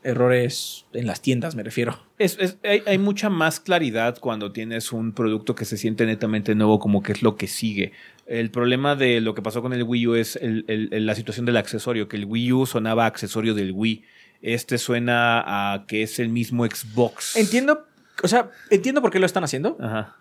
Errores 0.05 0.87
en 0.93 1.07
las 1.07 1.21
tiendas, 1.21 1.55
me 1.57 1.63
refiero. 1.65 1.99
Es, 2.19 2.37
es- 2.41 2.59
hay, 2.63 2.83
hay 2.87 2.99
mucha 2.99 3.31
más 3.31 3.59
claridad 3.61 4.19
cuando 4.21 4.53
tienes 4.53 4.93
un 4.93 5.13
producto 5.13 5.55
que 5.55 5.65
se 5.65 5.77
siente 5.77 6.07
netamente 6.07 6.55
nuevo, 6.55 6.79
como 6.79 7.03
que 7.03 7.13
es 7.13 7.23
lo 7.23 7.37
que 7.37 7.47
sigue. 7.49 7.93
El 8.27 8.51
problema 8.51 8.95
de 8.95 9.21
lo 9.21 9.35
que 9.35 9.43
pasó 9.43 9.61
con 9.61 9.73
el 9.73 9.83
Wii 9.83 10.07
U 10.07 10.15
es 10.15 10.37
el- 10.37 10.65
el- 10.69 10.89
el- 10.93 11.07
la 11.07 11.15
situación 11.15 11.47
del 11.47 11.57
accesorio, 11.57 12.09
que 12.09 12.17
el 12.17 12.27
Wii 12.27 12.53
U 12.53 12.67
sonaba 12.67 13.07
accesorio 13.07 13.55
del 13.55 13.73
Wii. 13.73 14.05
Este 14.41 14.79
suena 14.79 15.43
a 15.75 15.87
que 15.87 16.03
es 16.05 16.19
el 16.21 16.29
mismo 16.29 16.65
Xbox. 16.65 17.35
Entiendo, 17.37 17.85
o 18.23 18.29
sea, 18.29 18.51
entiendo 18.71 19.03
por 19.03 19.11
qué 19.11 19.19
lo 19.19 19.27
están 19.27 19.43
haciendo. 19.43 19.77
Ajá. 19.81 20.17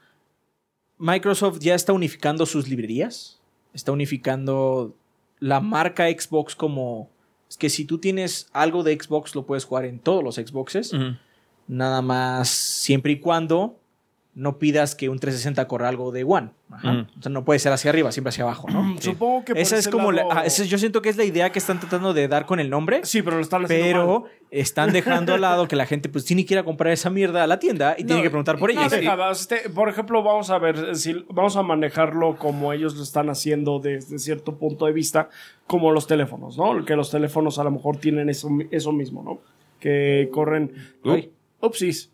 Microsoft 0.97 1.59
ya 1.59 1.75
está 1.75 1.93
unificando 1.93 2.45
sus 2.47 2.67
librerías. 2.67 3.39
Está 3.73 3.91
unificando 3.91 4.95
la 5.39 5.59
marca 5.59 6.07
Xbox 6.09 6.55
como... 6.55 7.11
Es 7.49 7.57
que 7.57 7.69
si 7.69 7.85
tú 7.85 7.97
tienes 7.97 8.49
algo 8.53 8.83
de 8.83 8.97
Xbox 8.99 9.35
lo 9.35 9.45
puedes 9.45 9.65
jugar 9.65 9.85
en 9.85 9.99
todos 9.99 10.23
los 10.23 10.35
Xboxes. 10.35 10.91
Nada 11.67 12.01
más 12.01 12.49
siempre 12.49 13.13
y 13.13 13.19
cuando 13.19 13.79
no 14.37 14.59
pidas 14.59 14.93
que 14.93 15.09
un 15.09 15.17
360 15.17 15.67
corra 15.67 15.89
algo 15.89 16.11
de 16.11 16.23
One. 16.23 16.51
Ajá. 16.69 16.91
Ujú. 16.91 17.07
O 17.17 17.21
sea, 17.23 17.31
no 17.31 17.43
puede 17.43 17.57
ser 17.59 17.71
hacia 17.73 17.89
arriba, 17.89 18.11
siempre 18.11 18.29
hacia 18.29 18.43
abajo, 18.43 18.69
¿no? 18.69 18.95
Supongo 19.01 19.43
que 19.45 19.53
Esa 19.59 19.77
es 19.77 19.87
como 19.87 20.11
la- 20.11 20.21
lado- 20.25 20.39
ah, 20.39 20.45
esa- 20.45 20.63
yo 20.63 20.77
siento 20.77 21.01
que 21.01 21.09
es 21.09 21.17
la 21.17 21.23
idea 21.23 21.51
que 21.51 21.57
están 21.57 21.79
tratando 21.79 22.13
de 22.13 22.27
dar 22.27 22.45
con 22.45 22.59
el 22.59 22.69
nombre. 22.69 22.99
Sí, 23.03 23.23
pero 23.23 23.37
lo 23.37 23.41
están 23.41 23.65
haciendo 23.65 23.85
Pero 23.85 24.19
mal. 24.21 24.31
están 24.51 24.93
dejando 24.93 25.33
al 25.33 25.41
lado 25.41 25.67
que 25.67 25.75
la 25.75 25.87
gente 25.87 26.07
pues 26.07 26.23
tiene 26.25 26.45
que 26.45 26.53
ir 26.53 26.59
a 26.59 26.63
comprar 26.63 26.93
esa 26.93 27.09
mierda 27.09 27.43
a 27.43 27.47
la 27.47 27.57
tienda 27.57 27.95
y 27.97 28.03
tiene 28.03 28.21
que 28.21 28.29
preguntar 28.29 28.59
por 28.59 28.69
ella. 28.69 28.83
No, 28.83 28.89
Sí. 28.91 28.97
deja, 28.97 29.15
vas, 29.15 29.41
este, 29.41 29.69
por 29.71 29.89
ejemplo, 29.89 30.21
vamos 30.21 30.51
a 30.51 30.59
ver 30.59 30.95
si 30.95 31.25
vamos 31.29 31.57
a 31.57 31.63
manejarlo 31.63 32.35
como 32.37 32.73
ellos 32.73 32.95
lo 32.95 33.01
están 33.01 33.29
haciendo 33.31 33.79
desde 33.79 34.19
cierto 34.19 34.55
punto 34.57 34.85
de 34.85 34.91
vista, 34.93 35.29
como 35.65 35.91
los 35.91 36.05
teléfonos, 36.05 36.57
¿no? 36.59 36.85
Que 36.85 36.95
los 36.95 37.09
teléfonos 37.09 37.57
a 37.57 37.63
lo 37.63 37.71
mejor 37.71 37.97
tienen 37.97 38.29
eso, 38.29 38.49
eso 38.69 38.91
mismo, 38.91 39.23
¿no? 39.23 39.39
Que 39.79 40.29
corren. 40.31 40.73
Ay, 41.05 41.31
upsis. 41.59 42.11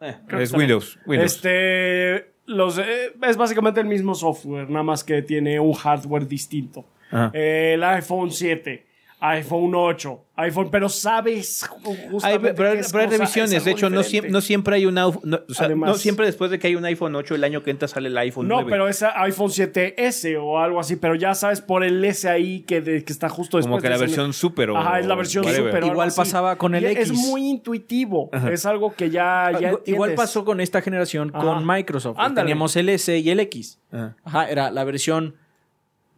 Eh, 0.00 0.16
Es. 0.38 0.52
Windows. 0.52 0.98
Windows. 1.06 1.34
Este. 1.34 2.32
Los, 2.46 2.78
eh, 2.78 3.12
es 3.22 3.36
básicamente 3.36 3.80
el 3.80 3.86
mismo 3.86 4.14
software, 4.14 4.68
nada 4.68 4.82
más 4.82 5.04
que 5.04 5.22
tiene 5.22 5.60
un 5.60 5.72
hardware 5.72 6.26
distinto. 6.26 6.84
Ajá. 7.10 7.30
El 7.32 7.82
iPhone 7.84 8.30
7, 8.32 8.86
iPhone 9.22 9.72
8, 9.74 10.24
iPhone, 10.36 10.70
pero 10.70 10.88
sabes 10.88 11.62
Hay, 11.62 12.08
justamente 12.10 12.54
pero, 12.54 12.54
pero 12.56 12.68
hay 12.70 12.76
cosa, 12.78 12.98
revisiones. 13.18 13.52
es 13.52 13.64
De 13.66 13.70
hecho, 13.72 13.90
no, 13.90 14.02
no 14.30 14.40
siempre 14.40 14.76
hay 14.76 14.86
un 14.86 14.94
no, 14.94 15.08
o 15.08 15.12
sea, 15.54 15.66
Además- 15.66 15.90
no 15.90 15.94
siempre 15.96 16.24
después 16.24 16.50
de 16.50 16.58
que 16.58 16.68
hay 16.68 16.74
un 16.76 16.84
iPhone 16.86 17.14
8, 17.14 17.34
el 17.34 17.44
año 17.44 17.62
que 17.62 17.70
entra 17.70 17.86
sale 17.86 18.08
el 18.08 18.16
iPhone 18.16 18.48
No, 18.48 18.56
9. 18.62 18.70
pero 18.70 18.88
es 18.88 19.02
iPhone 19.02 19.50
7S 19.50 20.36
o 20.40 20.58
algo 20.58 20.80
así, 20.80 20.96
pero 20.96 21.14
ya 21.14 21.34
sabes 21.34 21.60
por 21.60 21.84
el 21.84 22.02
S 22.04 22.28
ahí 22.28 22.60
que, 22.60 22.80
de- 22.80 23.04
que 23.04 23.12
está 23.12 23.28
justo 23.28 23.58
después. 23.58 23.70
Como 23.70 23.82
que 23.82 23.90
la 23.90 23.98
versión 23.98 24.32
Super 24.32 24.70
o 24.70 24.78
Ajá, 24.78 24.98
es 25.00 25.06
la 25.06 25.14
versión 25.14 25.44
whatever. 25.44 25.72
Super. 25.74 25.84
Igual 25.90 26.12
pasaba 26.16 26.56
con 26.56 26.74
el 26.74 26.84
Y 26.84 26.86
X. 26.86 27.10
Es 27.10 27.12
muy 27.12 27.46
intuitivo. 27.48 28.30
Es 28.50 28.64
algo 28.64 28.94
que 28.94 29.10
ya. 29.10 29.50
ya 29.60 29.72
Igual- 29.84 30.14
pasó 30.14 30.44
con 30.44 30.60
esta 30.60 30.80
generación 30.80 31.30
Ajá. 31.34 31.44
con 31.44 31.66
Microsoft. 31.66 32.16
Teníamos 32.34 32.74
el 32.76 32.88
S 32.88 33.18
y 33.18 33.28
el 33.30 33.40
X. 33.40 33.78
Ajá. 33.92 34.16
Ajá, 34.24 34.48
era 34.48 34.70
la 34.70 34.84
versión 34.84 35.34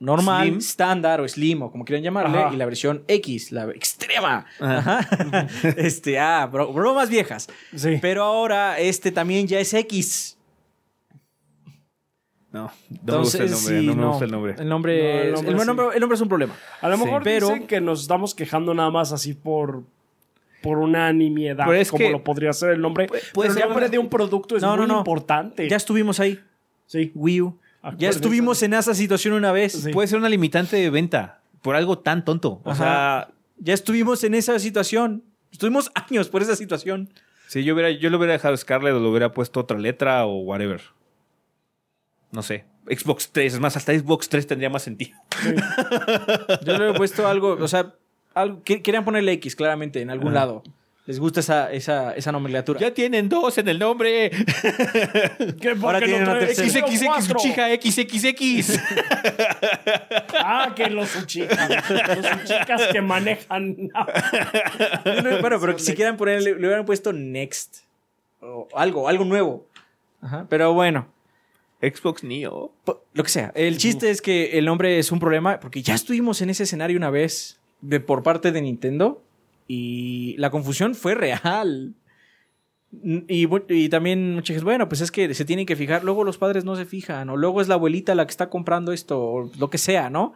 normal, 0.03 0.47
Slim. 0.49 0.59
estándar 0.59 1.21
o 1.21 1.29
slim 1.29 1.63
o 1.63 1.71
como 1.71 1.85
quieran 1.85 2.03
llamarle, 2.03 2.39
Ajá. 2.39 2.53
y 2.53 2.57
la 2.57 2.67
versión 2.67 3.05
X, 3.09 3.53
la 3.53 3.65
extrema. 3.71 4.47
Ajá. 4.61 4.99
Ajá. 4.99 5.47
este, 5.77 6.19
ah, 6.19 6.49
bro- 6.51 6.73
bromas 6.73 7.09
viejas. 7.09 7.49
Sí. 7.75 7.99
Pero 8.01 8.23
ahora 8.25 8.79
este 8.79 9.13
también 9.13 9.47
ya 9.47 9.61
es 9.61 9.73
X. 9.75 10.37
No, 12.51 12.65
no 12.65 12.71
Entonces, 12.91 13.41
me 13.41 13.47
gusta 13.47 13.49
el 13.49 13.51
nombre. 13.51 13.81
sí, 13.81 13.87
no 13.87 13.95
me 13.97 14.07
gusta 14.09 14.25
el 14.27 14.31
nombre. 14.31 14.55
El 14.59 14.69
nombre, 14.69 14.95
No, 15.03 15.09
el 15.09 15.27
es- 15.29 15.33
nombre 15.33 15.53
el 15.55 15.61
sí. 15.61 15.67
nombre- 15.67 15.87
el 15.95 16.01
nombre 16.01 16.15
es 16.17 16.21
un 16.21 16.29
problema. 16.29 16.55
A 16.83 16.89
lo 16.89 16.97
Sí. 16.99 17.05
mejor 17.05 17.23
Pero- 17.23 17.49
dicen 17.49 17.67
que 17.67 17.81
nos 17.81 18.03
estamos 18.03 18.35
quejando 18.35 18.75
nada 18.75 18.91
más 18.91 19.13
así 19.13 19.33
por. 19.35 19.83
Por 20.63 20.79
una 20.79 21.13
nimiedad, 21.13 21.65
Pero 21.67 21.77
es 21.81 21.91
como 21.91 22.05
que- 22.05 22.11
lo 22.13 22.23
podría 22.23 22.53
ser 22.53 22.71
el 22.71 22.81
nombre. 22.81 23.09
puede 23.09 23.49
pero 23.49 23.53
el 23.65 23.69
nombre 23.69 23.89
de 23.89 23.99
un 23.99 24.09
producto 24.09 24.57
es 24.57 24.63
No, 24.63 24.77
muy 24.77 24.87
no, 24.87 24.93
no. 24.93 24.99
importante. 24.99 25.69
Ya 25.69 25.77
estuvimos 25.77 26.21
ahí. 26.21 26.39
Sí. 26.87 27.11
Wii 27.17 27.41
U. 27.41 27.59
Ya 27.99 28.09
estuvimos 28.11 28.63
en 28.63 28.75
esa 28.75 28.95
situación 28.95 29.35
una 29.35 29.51
vez. 29.53 29.73
Sí. 29.73 29.91
Puede 29.93 30.09
ser 30.09 30.19
una 30.19 30.29
limitante 30.29 30.77
de 30.77 30.89
venta 30.91 31.41
por 31.63 31.75
algo 31.77 31.99
tan 31.99 32.25
tonto. 32.25 32.61
O 32.65 32.71
Ajá. 32.71 32.77
sea, 32.77 33.29
Ya 33.59 33.75
estuvimos 33.75 34.23
en 34.25 34.35
esa 34.35 34.59
situación. 34.59 35.25
Estuvimos 35.51 35.91
años 36.09 36.29
por 36.29 36.43
esa 36.43 36.57
situación. 36.57 37.13
si 37.49 37.65
yo 37.65 37.75
hubiera, 37.75 37.91
yo 37.91 38.09
lo 38.11 38.19
hubiera 38.19 38.33
dejado 38.35 38.57
Scarlett 38.57 38.95
o 38.95 39.01
le 39.01 39.09
hubiera 39.09 39.33
puesto 39.33 39.61
otra 39.61 39.79
letra 39.79 40.25
o 40.27 40.39
whatever. 40.41 40.81
No 42.31 42.43
sé. 42.43 42.65
Xbox 42.89 43.31
3, 43.31 43.55
es 43.55 43.61
más, 43.61 43.77
hasta 43.77 43.93
Xbox 43.97 44.29
3 44.29 44.47
tendría 44.47 44.71
más 44.71 44.83
sentido. 44.83 45.17
Yo 46.65 46.79
le 46.79 46.91
he 46.91 46.95
puesto 46.95 47.27
algo, 47.29 47.53
o 47.61 47.69
sea, 47.69 47.95
algo, 48.35 48.63
que- 48.65 48.83
querían 48.83 49.05
ponerle 49.05 49.33
X 49.33 49.55
claramente 49.55 50.01
en 50.01 50.11
algún 50.11 50.35
lado. 50.35 50.63
Les 51.05 51.19
gusta 51.19 51.41
esa, 51.41 51.73
esa, 51.73 52.15
esa 52.15 52.31
nomenclatura. 52.31 52.79
Ya 52.79 52.95
tienen 52.95 53.29
dos 53.29 53.59
en 53.59 53.67
el 53.67 53.79
nombre. 53.79 54.31
¿Qué, 55.61 55.77
Ahora 55.83 55.99
tienen 55.99 56.23
una 56.23 56.39
tercera. 56.39 56.87
XXX? 56.87 57.31
Uchiha 57.31 57.75
XXX. 57.75 58.81
Ah, 60.45 60.73
que 60.77 60.89
los 60.91 61.15
Uchicas. 61.17 61.69
los 61.91 62.45
Uchicas 62.45 62.87
que 62.93 63.01
manejan. 63.03 63.77
No, 65.05 65.23
no, 65.23 65.41
bueno, 65.41 65.61
pero 65.61 65.79
si 65.79 65.95
quieran 65.95 66.17
ponerle, 66.17 66.53
le 66.53 66.67
hubieran 66.67 66.85
puesto 66.85 67.13
Next. 67.13 67.79
O 68.41 68.69
algo, 68.75 69.09
algo 69.09 69.25
nuevo. 69.25 69.67
Ajá, 70.21 70.47
pero 70.49 70.73
bueno. 70.73 71.09
Xbox 71.81 72.23
Neo. 72.23 72.73
Lo 73.13 73.25
que 73.25 73.31
sea. 73.31 73.51
El 73.57 73.77
chiste 73.77 74.11
es 74.11 74.23
que 74.23 74.57
el 74.59 74.65
nombre 74.65 74.99
es 75.01 75.11
un 75.11 75.19
problema 75.19 75.59
porque 75.59 75.83
ya 75.83 75.95
estuvimos 75.95 76.41
en 76.43 76.51
ese 76.51 76.63
escenario 76.63 76.97
una 76.97 77.11
vez 77.11 77.59
de, 77.81 77.99
por 77.99 78.23
parte 78.23 78.53
de 78.53 78.63
Nintendo 78.63 79.21
y 79.67 80.37
la 80.39 80.51
confusión 80.51 80.95
fue 80.95 81.15
real. 81.15 81.95
Y, 83.29 83.49
y 83.69 83.89
también 83.89 84.35
muchas 84.35 84.55
veces, 84.55 84.65
bueno, 84.65 84.89
pues 84.89 85.01
es 85.01 85.11
que 85.11 85.33
se 85.33 85.45
tienen 85.45 85.65
que 85.65 85.77
fijar, 85.77 86.05
luego 86.05 86.25
los 86.25 86.37
padres 86.37 86.65
no 86.65 86.77
se 86.77 86.85
fijan, 86.85 87.31
o 87.31 87.37
luego 87.37 87.61
es 87.61 87.69
la 87.69 87.75
abuelita 87.75 88.15
la 88.15 88.27
que 88.27 88.31
está 88.31 88.51
comprando 88.51 88.93
esto, 88.93 89.19
o 89.19 89.51
lo 89.59 89.71
que 89.71 89.79
sea, 89.79 90.11
¿no? 90.11 90.35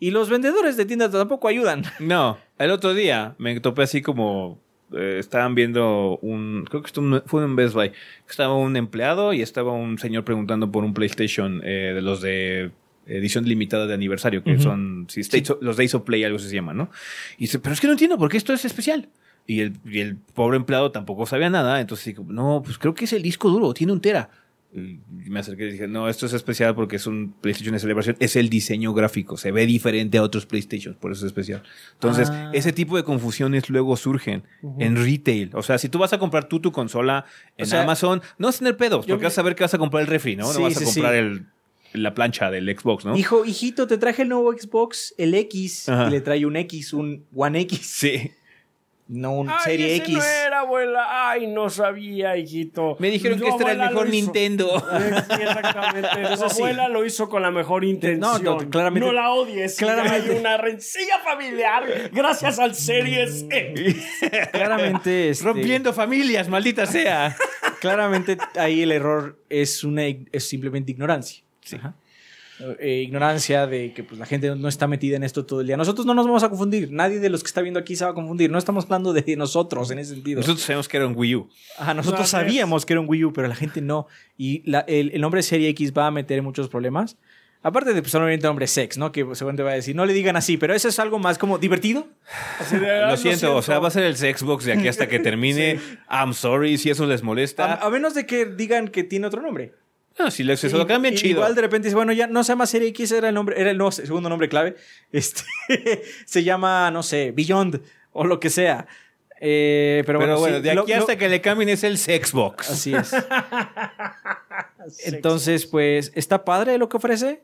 Y 0.00 0.10
los 0.10 0.30
vendedores 0.30 0.76
de 0.76 0.86
tiendas 0.86 1.10
tampoco 1.10 1.48
ayudan. 1.48 1.82
No, 2.00 2.38
el 2.58 2.70
otro 2.70 2.94
día 2.94 3.34
me 3.38 3.58
topé 3.60 3.82
así 3.82 4.00
como 4.00 4.58
eh, 4.92 5.16
estaban 5.18 5.54
viendo 5.54 6.18
un, 6.22 6.64
creo 6.68 6.82
que 6.82 7.22
fue 7.26 7.44
en 7.44 7.56
Best 7.56 7.74
Buy, 7.74 7.92
estaba 8.28 8.56
un 8.56 8.76
empleado 8.76 9.34
y 9.34 9.42
estaba 9.42 9.72
un 9.72 9.98
señor 9.98 10.24
preguntando 10.24 10.72
por 10.72 10.84
un 10.84 10.94
PlayStation 10.94 11.60
eh, 11.64 11.92
de 11.94 12.00
los 12.00 12.22
de 12.22 12.70
edición 13.08 13.44
limitada 13.46 13.86
de 13.86 13.94
aniversario, 13.94 14.42
que 14.44 14.58
son 14.58 15.06
sí, 15.08 15.20
States 15.20 15.50
of- 15.50 15.58
los 15.62 15.76
Days 15.76 15.94
of 15.94 16.02
Play, 16.02 16.24
algo 16.24 16.38
se 16.38 16.54
llama, 16.54 16.74
¿no? 16.74 16.90
Y 17.36 17.42
dice, 17.44 17.58
pero 17.58 17.72
es 17.74 17.80
que 17.80 17.86
no 17.86 17.94
entiendo 17.94 18.18
por 18.18 18.30
qué 18.30 18.36
esto 18.36 18.52
es 18.52 18.64
especial. 18.64 19.08
Y 19.46 19.60
el, 19.60 19.72
y 19.86 20.00
el 20.00 20.16
pobre 20.16 20.56
empleado 20.58 20.90
tampoco 20.92 21.24
sabía 21.26 21.48
nada, 21.48 21.80
entonces 21.80 22.04
dijo, 22.06 22.24
no, 22.28 22.60
pues 22.64 22.76
creo 22.78 22.94
que 22.94 23.06
es 23.06 23.12
el 23.14 23.22
disco 23.22 23.48
duro, 23.48 23.72
tiene 23.72 23.92
un 23.94 24.00
tera. 24.00 24.28
Y 24.74 25.00
me 25.30 25.40
acerqué 25.40 25.66
y 25.66 25.72
dije, 25.72 25.88
no, 25.88 26.10
esto 26.10 26.26
es 26.26 26.34
especial 26.34 26.74
porque 26.74 26.96
es 26.96 27.06
un 27.06 27.32
PlayStation 27.40 27.72
de 27.72 27.78
celebración, 27.80 28.16
es 28.20 28.36
el 28.36 28.50
diseño 28.50 28.92
gráfico, 28.92 29.38
se 29.38 29.50
ve 29.50 29.64
diferente 29.64 30.18
a 30.18 30.22
otros 30.22 30.44
PlayStations, 30.44 30.94
por 30.98 31.10
eso 31.10 31.24
es 31.24 31.28
especial. 31.30 31.62
Entonces, 31.94 32.28
Ah. 32.30 32.50
ese 32.52 32.74
tipo 32.74 32.98
de 32.98 33.02
confusiones 33.04 33.70
luego 33.70 33.96
surgen 33.96 34.42
en 34.78 34.96
retail. 34.96 35.52
O 35.54 35.62
sea, 35.62 35.78
si 35.78 35.88
tú 35.88 35.98
vas 35.98 36.12
a 36.12 36.18
comprar 36.18 36.44
tú 36.50 36.60
tu 36.60 36.70
consola 36.70 37.24
en 37.56 37.62
O 37.64 37.66
sea, 37.66 37.84
Amazon, 37.84 38.20
no 38.36 38.48
vas 38.48 38.56
a 38.56 38.58
tener 38.58 38.76
pedos, 38.76 39.06
porque 39.06 39.14
me- 39.16 39.24
vas 39.24 39.32
a 39.32 39.36
saber 39.36 39.54
que 39.56 39.64
vas 39.64 39.72
a 39.72 39.78
comprar 39.78 40.02
el 40.02 40.06
refri, 40.08 40.36
¿no? 40.36 40.44
Sí, 40.52 40.58
no 40.58 40.64
vas 40.64 40.76
a 40.76 40.80
sí, 40.80 40.84
comprar 40.84 41.12
sí. 41.14 41.18
el, 41.18 41.46
la 41.92 42.14
plancha 42.14 42.50
del 42.50 42.68
Xbox, 42.78 43.04
¿no? 43.04 43.16
Hijo, 43.16 43.44
hijito, 43.44 43.86
te 43.86 43.98
traje 43.98 44.22
el 44.22 44.28
nuevo 44.28 44.52
Xbox, 44.52 45.14
el 45.18 45.34
X, 45.34 45.88
Ajá. 45.88 46.08
y 46.08 46.10
le 46.10 46.20
trae 46.20 46.44
un 46.46 46.56
X, 46.56 46.92
un 46.92 47.26
One 47.34 47.60
X, 47.60 47.80
Sí. 47.86 48.30
no 49.08 49.32
un 49.32 49.48
Ay, 49.48 49.56
Serie 49.64 49.94
ese 49.94 50.02
X. 50.04 50.16
no 50.18 50.22
era 50.22 50.60
abuela. 50.60 51.30
Ay, 51.30 51.46
no 51.46 51.70
sabía, 51.70 52.36
hijito. 52.36 52.96
Me 52.98 53.10
dijeron 53.10 53.40
que 53.40 53.48
este 53.48 53.62
era 53.62 53.72
el 53.72 53.78
mejor 53.78 54.06
hizo". 54.06 54.14
Nintendo. 54.16 54.78
Sí, 54.80 55.42
exactamente. 55.42 56.08
Tu 56.12 56.18
Entonces, 56.18 56.52
sí. 56.52 56.62
abuela 56.62 56.88
lo 56.90 57.06
hizo 57.06 57.28
con 57.30 57.40
la 57.40 57.50
mejor 57.50 57.84
intención. 57.86 58.20
No, 58.20 58.38
no, 58.38 58.70
claramente- 58.70 59.06
No 59.06 59.12
la 59.14 59.30
odies. 59.30 59.76
claramente- 59.76 60.32
Hay 60.32 60.38
una 60.38 60.58
rencilla 60.58 61.18
familiar 61.24 62.10
gracias 62.12 62.58
al 62.58 62.74
Series 62.74 63.46
X. 63.50 63.96
Claramente, 64.52 65.30
este, 65.30 65.44
Rompiendo 65.44 65.92
familias, 65.94 66.48
maldita 66.48 66.84
sea. 66.84 67.34
claramente 67.80 68.36
ahí 68.56 68.82
el 68.82 68.92
error 68.92 69.38
es 69.48 69.84
una 69.84 70.02
es 70.06 70.46
simplemente 70.48 70.92
ignorancia. 70.92 71.42
Ajá. 71.76 71.94
Eh, 72.80 73.02
ignorancia 73.06 73.68
de 73.68 73.92
que 73.94 74.02
pues, 74.02 74.18
la 74.18 74.26
gente 74.26 74.52
no 74.56 74.66
está 74.66 74.88
metida 74.88 75.14
en 75.16 75.22
esto 75.22 75.46
todo 75.46 75.60
el 75.60 75.68
día. 75.68 75.76
Nosotros 75.76 76.04
no 76.04 76.12
nos 76.14 76.26
vamos 76.26 76.42
a 76.42 76.48
confundir. 76.48 76.90
Nadie 76.90 77.20
de 77.20 77.30
los 77.30 77.44
que 77.44 77.46
está 77.46 77.60
viendo 77.62 77.78
aquí 77.78 77.94
se 77.94 78.04
va 78.04 78.10
a 78.10 78.14
confundir. 78.14 78.50
No 78.50 78.58
estamos 78.58 78.84
hablando 78.86 79.12
de 79.12 79.36
nosotros 79.36 79.88
en 79.92 80.00
ese 80.00 80.14
sentido. 80.14 80.40
Nosotros 80.40 80.62
sabemos 80.62 80.88
que 80.88 80.96
era 80.96 81.06
un 81.06 81.14
Wii 81.16 81.36
U. 81.36 81.48
Ajá, 81.78 81.94
nosotros 81.94 82.22
es. 82.24 82.30
sabíamos 82.30 82.84
que 82.84 82.94
era 82.94 83.00
un 83.00 83.08
Wii 83.08 83.26
U, 83.26 83.32
pero 83.32 83.46
la 83.46 83.54
gente 83.54 83.80
no. 83.80 84.08
Y 84.36 84.68
la- 84.68 84.80
el, 84.88 85.12
el 85.14 85.20
nombre 85.20 85.40
Serie 85.44 85.68
X 85.68 85.92
va 85.96 86.08
a 86.08 86.10
meter 86.10 86.42
muchos 86.42 86.68
problemas. 86.68 87.16
Aparte 87.62 87.92
de, 87.92 88.02
pues, 88.02 88.12
obviamente, 88.16 88.46
el 88.46 88.50
nombre 88.50 88.66
Sex, 88.68 88.98
¿no? 88.98 89.10
Que 89.12 89.20
seguramente 89.34 89.62
va 89.64 89.70
a 89.70 89.74
decir, 89.74 89.94
no 89.94 90.04
le 90.06 90.12
digan 90.12 90.34
así, 90.36 90.56
pero 90.56 90.74
eso 90.74 90.88
es 90.88 90.98
algo 90.98 91.18
más 91.20 91.38
como 91.38 91.58
divertido. 91.58 92.08
Así 92.60 92.76
de, 92.76 92.90
"Ah, 92.90 93.10
Lo 93.10 93.16
siento, 93.16 93.54
o 93.56 93.62
sea, 93.62 93.78
va 93.80 93.86
a 93.88 93.90
ser 93.92 94.02
el 94.04 94.16
Xbox 94.16 94.64
de 94.64 94.72
aquí 94.72 94.86
hasta 94.88 95.08
que 95.08 95.18
termine. 95.20 95.78
I'm 96.10 96.34
sorry 96.34 96.76
si 96.78 96.90
eso 96.90 97.06
les 97.06 97.22
A, 97.22 97.24
molesta. 97.24 97.74
a 97.74 97.90
menos 97.90 98.14
de 98.14 98.26
que 98.26 98.46
digan 98.46 98.88
que 98.88 99.04
tiene 99.04 99.26
otro 99.28 99.42
nombre. 99.42 99.74
Si 100.30 100.42
les, 100.44 100.60
se 100.60 100.68
lo 100.70 100.86
cambian, 100.86 101.14
chido. 101.14 101.38
Igual 101.40 101.54
de 101.54 101.60
repente 101.62 101.86
dice, 101.88 101.94
bueno, 101.96 102.12
ya 102.12 102.26
no 102.26 102.42
se 102.44 102.48
llama 102.52 102.66
Serie 102.66 102.88
X, 102.88 103.12
era 103.12 103.28
el 103.28 103.34
nombre, 103.34 103.60
era 103.60 103.70
el 103.70 103.78
no- 103.78 103.90
segundo 103.92 104.28
nombre 104.28 104.48
clave. 104.48 104.76
Este 105.12 105.42
se 106.26 106.42
llama, 106.44 106.90
no 106.90 107.02
sé, 107.02 107.32
Beyond 107.32 107.80
o 108.12 108.24
lo 108.24 108.40
que 108.40 108.50
sea. 108.50 108.86
Eh, 109.40 110.02
pero, 110.04 110.18
Pero 110.18 110.32
bueno, 110.36 110.40
bueno, 110.40 110.56
sí, 110.56 110.62
de 110.64 110.70
aquí 110.72 110.92
lo- 110.92 110.98
hasta 110.98 111.16
que 111.16 111.28
le 111.28 111.40
cambien 111.40 111.68
es 111.68 111.84
el 111.84 111.96
Xbox. 111.98 112.70
Así 112.70 112.92
es. 112.94 113.12
Entonces, 115.04 115.66
pues, 115.66 116.12
está 116.14 116.44
padre 116.44 116.78
lo 116.78 116.88
que 116.88 116.96
ofrece. 116.96 117.42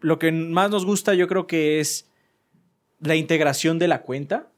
Lo 0.00 0.18
que 0.18 0.30
más 0.32 0.70
nos 0.70 0.84
gusta, 0.84 1.14
yo 1.14 1.26
creo 1.28 1.46
que 1.46 1.80
es 1.80 2.10
la 3.00 3.14
integración 3.16 3.78
de 3.78 3.88
la 3.88 4.02
cuenta. 4.02 4.48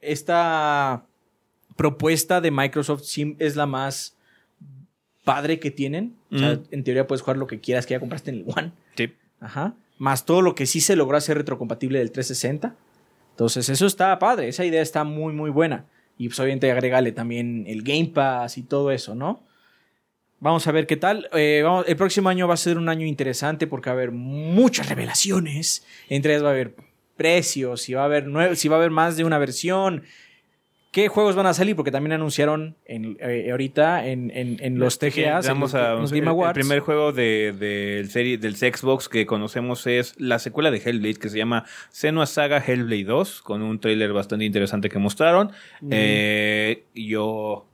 Esta 0.00 1.06
propuesta 1.76 2.40
de 2.40 2.50
Microsoft 2.50 3.02
es 3.38 3.56
la 3.56 3.66
más 3.66 4.13
padre 5.24 5.58
que 5.58 5.70
tienen. 5.70 6.14
O 6.30 6.38
sea, 6.38 6.58
en 6.70 6.84
teoría 6.84 7.06
puedes 7.06 7.22
jugar 7.22 7.36
lo 7.38 7.46
que 7.46 7.60
quieras 7.60 7.86
que 7.86 7.92
ya 7.94 8.00
compraste 8.00 8.30
en 8.30 8.36
el 8.38 8.44
One. 8.46 8.72
Sí. 8.96 9.12
Ajá. 9.40 9.74
Más 9.98 10.24
todo 10.24 10.42
lo 10.42 10.54
que 10.54 10.66
sí 10.66 10.80
se 10.80 10.96
logró 10.96 11.16
hacer 11.16 11.36
retrocompatible 11.38 11.98
del 11.98 12.10
360. 12.12 12.74
Entonces, 13.30 13.68
eso 13.68 13.86
está 13.86 14.18
padre. 14.18 14.48
Esa 14.48 14.64
idea 14.64 14.82
está 14.82 15.04
muy, 15.04 15.32
muy 15.32 15.50
buena. 15.50 15.86
Y 16.18 16.28
pues 16.28 16.38
obviamente 16.40 16.70
agrégale 16.70 17.10
también 17.12 17.64
el 17.66 17.82
Game 17.82 18.10
Pass 18.14 18.58
y 18.58 18.62
todo 18.62 18.90
eso, 18.92 19.14
¿no? 19.14 19.42
Vamos 20.40 20.66
a 20.66 20.72
ver 20.72 20.86
qué 20.86 20.96
tal. 20.96 21.28
Eh, 21.32 21.62
vamos- 21.64 21.86
el 21.88 21.96
próximo 21.96 22.28
año 22.28 22.46
va 22.46 22.54
a 22.54 22.58
ser 22.58 22.76
un 22.76 22.88
año 22.88 23.06
interesante 23.06 23.66
porque 23.66 23.88
va 23.90 23.94
a 23.94 23.96
haber 23.96 24.12
muchas 24.12 24.88
revelaciones. 24.88 25.84
Entre 26.08 26.32
ellas 26.32 26.44
va 26.44 26.48
a 26.48 26.52
haber 26.52 26.74
precios, 27.16 27.82
si 27.82 27.94
va 27.94 28.02
a 28.02 28.04
haber, 28.06 28.56
si 28.56 28.68
va 28.68 28.76
a 28.76 28.78
haber 28.78 28.90
más 28.90 29.16
de 29.16 29.24
una 29.24 29.38
versión. 29.38 30.02
¿Qué 30.94 31.08
juegos 31.08 31.34
van 31.34 31.46
a 31.46 31.54
salir? 31.54 31.74
Porque 31.74 31.90
también 31.90 32.12
anunciaron 32.12 32.76
en, 32.84 33.16
eh, 33.18 33.48
ahorita 33.50 34.06
en, 34.06 34.30
en- 34.32 34.58
en 34.60 34.78
los 34.78 35.00
TGAs, 35.00 35.48
en 35.48 35.58
los, 35.58 35.74
a, 35.74 35.94
los 35.94 36.12
el, 36.12 36.18
Game 36.20 36.26
el 36.30 36.36
Awards. 36.36 36.54
primer 36.54 36.78
juego 36.78 37.10
de, 37.12 37.52
del 37.52 38.08
serie 38.10 38.38
del 38.38 38.54
Xbox 38.54 39.08
que 39.08 39.26
conocemos 39.26 39.88
es 39.88 40.14
la 40.20 40.38
secuela 40.38 40.70
de 40.70 40.78
Hellblade 40.78 41.16
que 41.16 41.28
se 41.30 41.36
llama 41.38 41.64
Senua 41.90 42.26
Saga 42.26 42.62
Hellblade 42.64 43.02
2 43.02 43.42
con 43.42 43.62
un 43.62 43.80
tráiler 43.80 44.12
bastante 44.12 44.44
interesante 44.44 44.88
que 44.88 44.98
mostraron. 45.00 45.50
Eh, 45.90 46.84
yo 46.94 47.66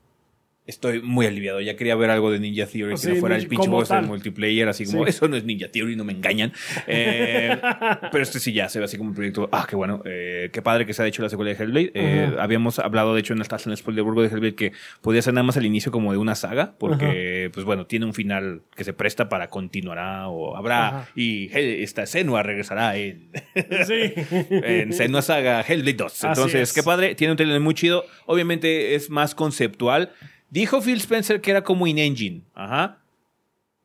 estoy 0.70 1.02
muy 1.02 1.26
aliviado. 1.26 1.60
Ya 1.60 1.76
quería 1.76 1.94
ver 1.96 2.08
algo 2.10 2.30
de 2.32 2.40
Ninja 2.40 2.66
Theory 2.66 2.96
Sí, 2.96 3.08
que 3.08 3.14
no 3.14 3.20
fuera 3.20 3.36
el 3.36 3.46
pinche 3.46 3.68
boss 3.68 3.88
del 3.90 4.06
multiplayer, 4.06 4.68
así 4.68 4.86
como 4.86 5.04
Sí. 5.04 5.10
eso 5.10 5.28
no 5.28 5.36
es 5.36 5.44
Ninja 5.44 5.68
Theory, 5.68 5.96
no 5.96 6.04
me 6.04 6.12
engañan. 6.12 6.52
Eh, 6.86 7.56
pero 8.12 8.22
este 8.22 8.40
sí 8.40 8.52
ya 8.52 8.68
se 8.68 8.78
ve 8.78 8.86
así 8.86 8.96
como 8.96 9.10
un 9.10 9.14
proyecto. 9.16 9.48
Ah, 9.52 9.66
qué 9.68 9.76
bueno, 9.76 10.02
eh, 10.04 10.50
qué 10.52 10.62
padre 10.62 10.86
que 10.86 10.94
se 10.94 11.02
ha 11.02 11.06
hecho 11.06 11.22
la 11.22 11.28
secuela 11.28 11.52
de 11.52 11.62
Hellblade. 11.62 11.90
Eh, 11.94 12.34
habíamos 12.38 12.78
hablado, 12.78 13.14
de 13.14 13.20
hecho, 13.20 13.32
en 13.34 13.40
el 13.40 13.48
Task 13.48 13.66
en 13.66 13.76
Spoilerburgo 13.76 14.22
de 14.22 14.28
Hellblade 14.28 14.54
que 14.54 14.72
podía 15.02 15.20
ser 15.22 15.34
nada 15.34 15.44
más 15.44 15.56
el 15.56 15.66
inicio 15.66 15.92
como 15.92 16.12
de 16.12 16.18
una 16.18 16.34
saga, 16.34 16.74
porque, 16.78 17.50
pues 17.52 17.66
bueno, 17.66 17.86
tiene 17.86 18.06
un 18.06 18.14
final 18.14 18.62
que 18.76 18.84
se 18.84 18.92
presta 18.92 19.28
para 19.28 19.48
continuará 19.50 20.28
o 20.28 20.56
habrá. 20.56 21.08
Y 21.14 21.48
Hell- 21.50 21.82
esta 21.82 22.06
Senua 22.06 22.42
regresará 22.42 22.96
en, 22.96 23.30
Sí. 23.86 24.12
en 24.50 24.92
Senua 24.92 25.22
Saga 25.22 25.60
Hellblade 25.62 25.94
2. 25.96 26.12
Así 26.12 26.26
Entonces, 26.26 26.60
es. 26.68 26.72
qué 26.72 26.82
padre. 26.82 27.14
Tiene 27.14 27.32
un 27.32 27.36
trailer 27.36 27.60
muy 27.60 27.74
chido. 27.74 28.04
Obviamente 28.26 28.94
es 28.94 29.10
más 29.10 29.34
conceptual. 29.34 30.12
Dijo 30.50 30.80
Phil 30.82 30.98
Spencer 30.98 31.40
que 31.40 31.50
era 31.50 31.62
como 31.62 31.86
in-engine. 31.86 32.42
Ajá. 32.54 32.98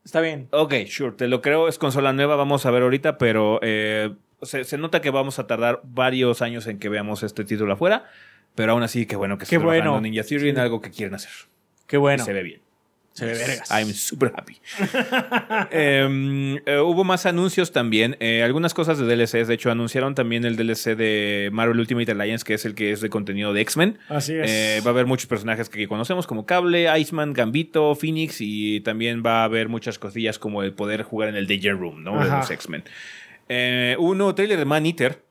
Está 0.03 0.21
bien. 0.21 0.47
Ok, 0.51 0.73
sure, 0.87 1.13
te 1.13 1.27
lo 1.27 1.41
creo, 1.41 1.67
es 1.67 1.79
consola 1.79 2.13
nueva, 2.13 2.35
vamos 2.35 2.65
a 2.65 2.71
ver 2.71 2.83
ahorita, 2.83 3.17
pero 3.17 3.59
eh, 3.63 4.13
se, 4.41 4.63
se 4.63 4.77
nota 4.77 5.01
que 5.01 5.09
vamos 5.09 5.39
a 5.39 5.47
tardar 5.47 5.81
varios 5.83 6.43
años 6.43 6.67
en 6.67 6.77
que 6.77 6.89
veamos 6.89 7.23
este 7.23 7.43
título 7.43 7.73
afuera, 7.73 8.05
pero 8.53 8.73
aún 8.73 8.83
así, 8.83 9.05
qué 9.07 9.15
bueno 9.15 9.37
que 9.37 9.45
Qué 9.45 9.55
esté 9.55 9.57
trabajando 9.57 9.91
bueno. 9.91 10.01
Ninja 10.01 10.23
Theory 10.23 10.49
en 10.49 10.59
algo 10.59 10.79
que 10.79 10.91
quieren 10.91 11.15
hacer. 11.15 11.31
Qué 11.87 11.97
bueno. 11.97 12.23
Se 12.23 12.33
ve 12.33 12.43
bien. 12.43 12.61
Se 13.15 13.25
ve 13.25 13.33
vergas. 13.33 13.71
I'm 13.71 13.93
super 13.93 14.33
happy. 14.35 14.57
Em, 15.71 16.57
eh, 16.65 16.79
hubo 16.79 17.03
más 17.05 17.25
anuncios 17.25 17.71
también. 17.71 18.17
eh, 18.19 18.43
algunas 18.43 18.73
cosas 18.73 18.99
de 18.99 19.05
DLCs. 19.05 19.47
De 19.47 19.53
hecho, 19.53 19.71
anunciaron 19.71 20.15
también 20.15 20.43
el 20.43 20.57
DLC 20.57 20.95
de 20.97 21.49
Marvel 21.53 21.79
Ultimate 21.79 22.11
Alliance, 22.11 22.43
que 22.43 22.55
es 22.55 22.65
el 22.65 22.75
que 22.75 22.91
es 22.91 22.99
de 22.99 23.09
contenido 23.09 23.53
de 23.53 23.61
X-Men. 23.61 23.97
Así 24.09 24.33
es. 24.35 24.51
Eh, 24.51 24.81
va 24.85 24.89
a 24.89 24.93
haber 24.93 25.05
muchos 25.05 25.27
personajes 25.27 25.69
que 25.69 25.87
conocemos, 25.87 26.27
como 26.27 26.45
Cable, 26.45 26.87
Iceman, 26.99 27.31
Gambito, 27.33 27.95
Phoenix, 27.95 28.37
y 28.41 28.81
también 28.81 29.23
va 29.25 29.41
a 29.41 29.43
haber 29.45 29.69
muchas 29.69 29.97
cosillas 29.97 30.37
como 30.37 30.61
el 30.61 30.73
poder 30.73 31.03
jugar 31.03 31.29
en 31.29 31.35
el 31.35 31.47
Danger 31.47 31.77
Room, 31.77 32.03
¿no? 32.03 32.21
De 32.21 32.29
los 32.29 32.51
X-Men. 32.51 32.83
Hubo 33.97 34.09
un 34.09 34.17
nuevo 34.17 34.35
trailer 34.35 34.59
de 34.59 34.65
Man 34.65 34.85
Eater. 34.85 35.23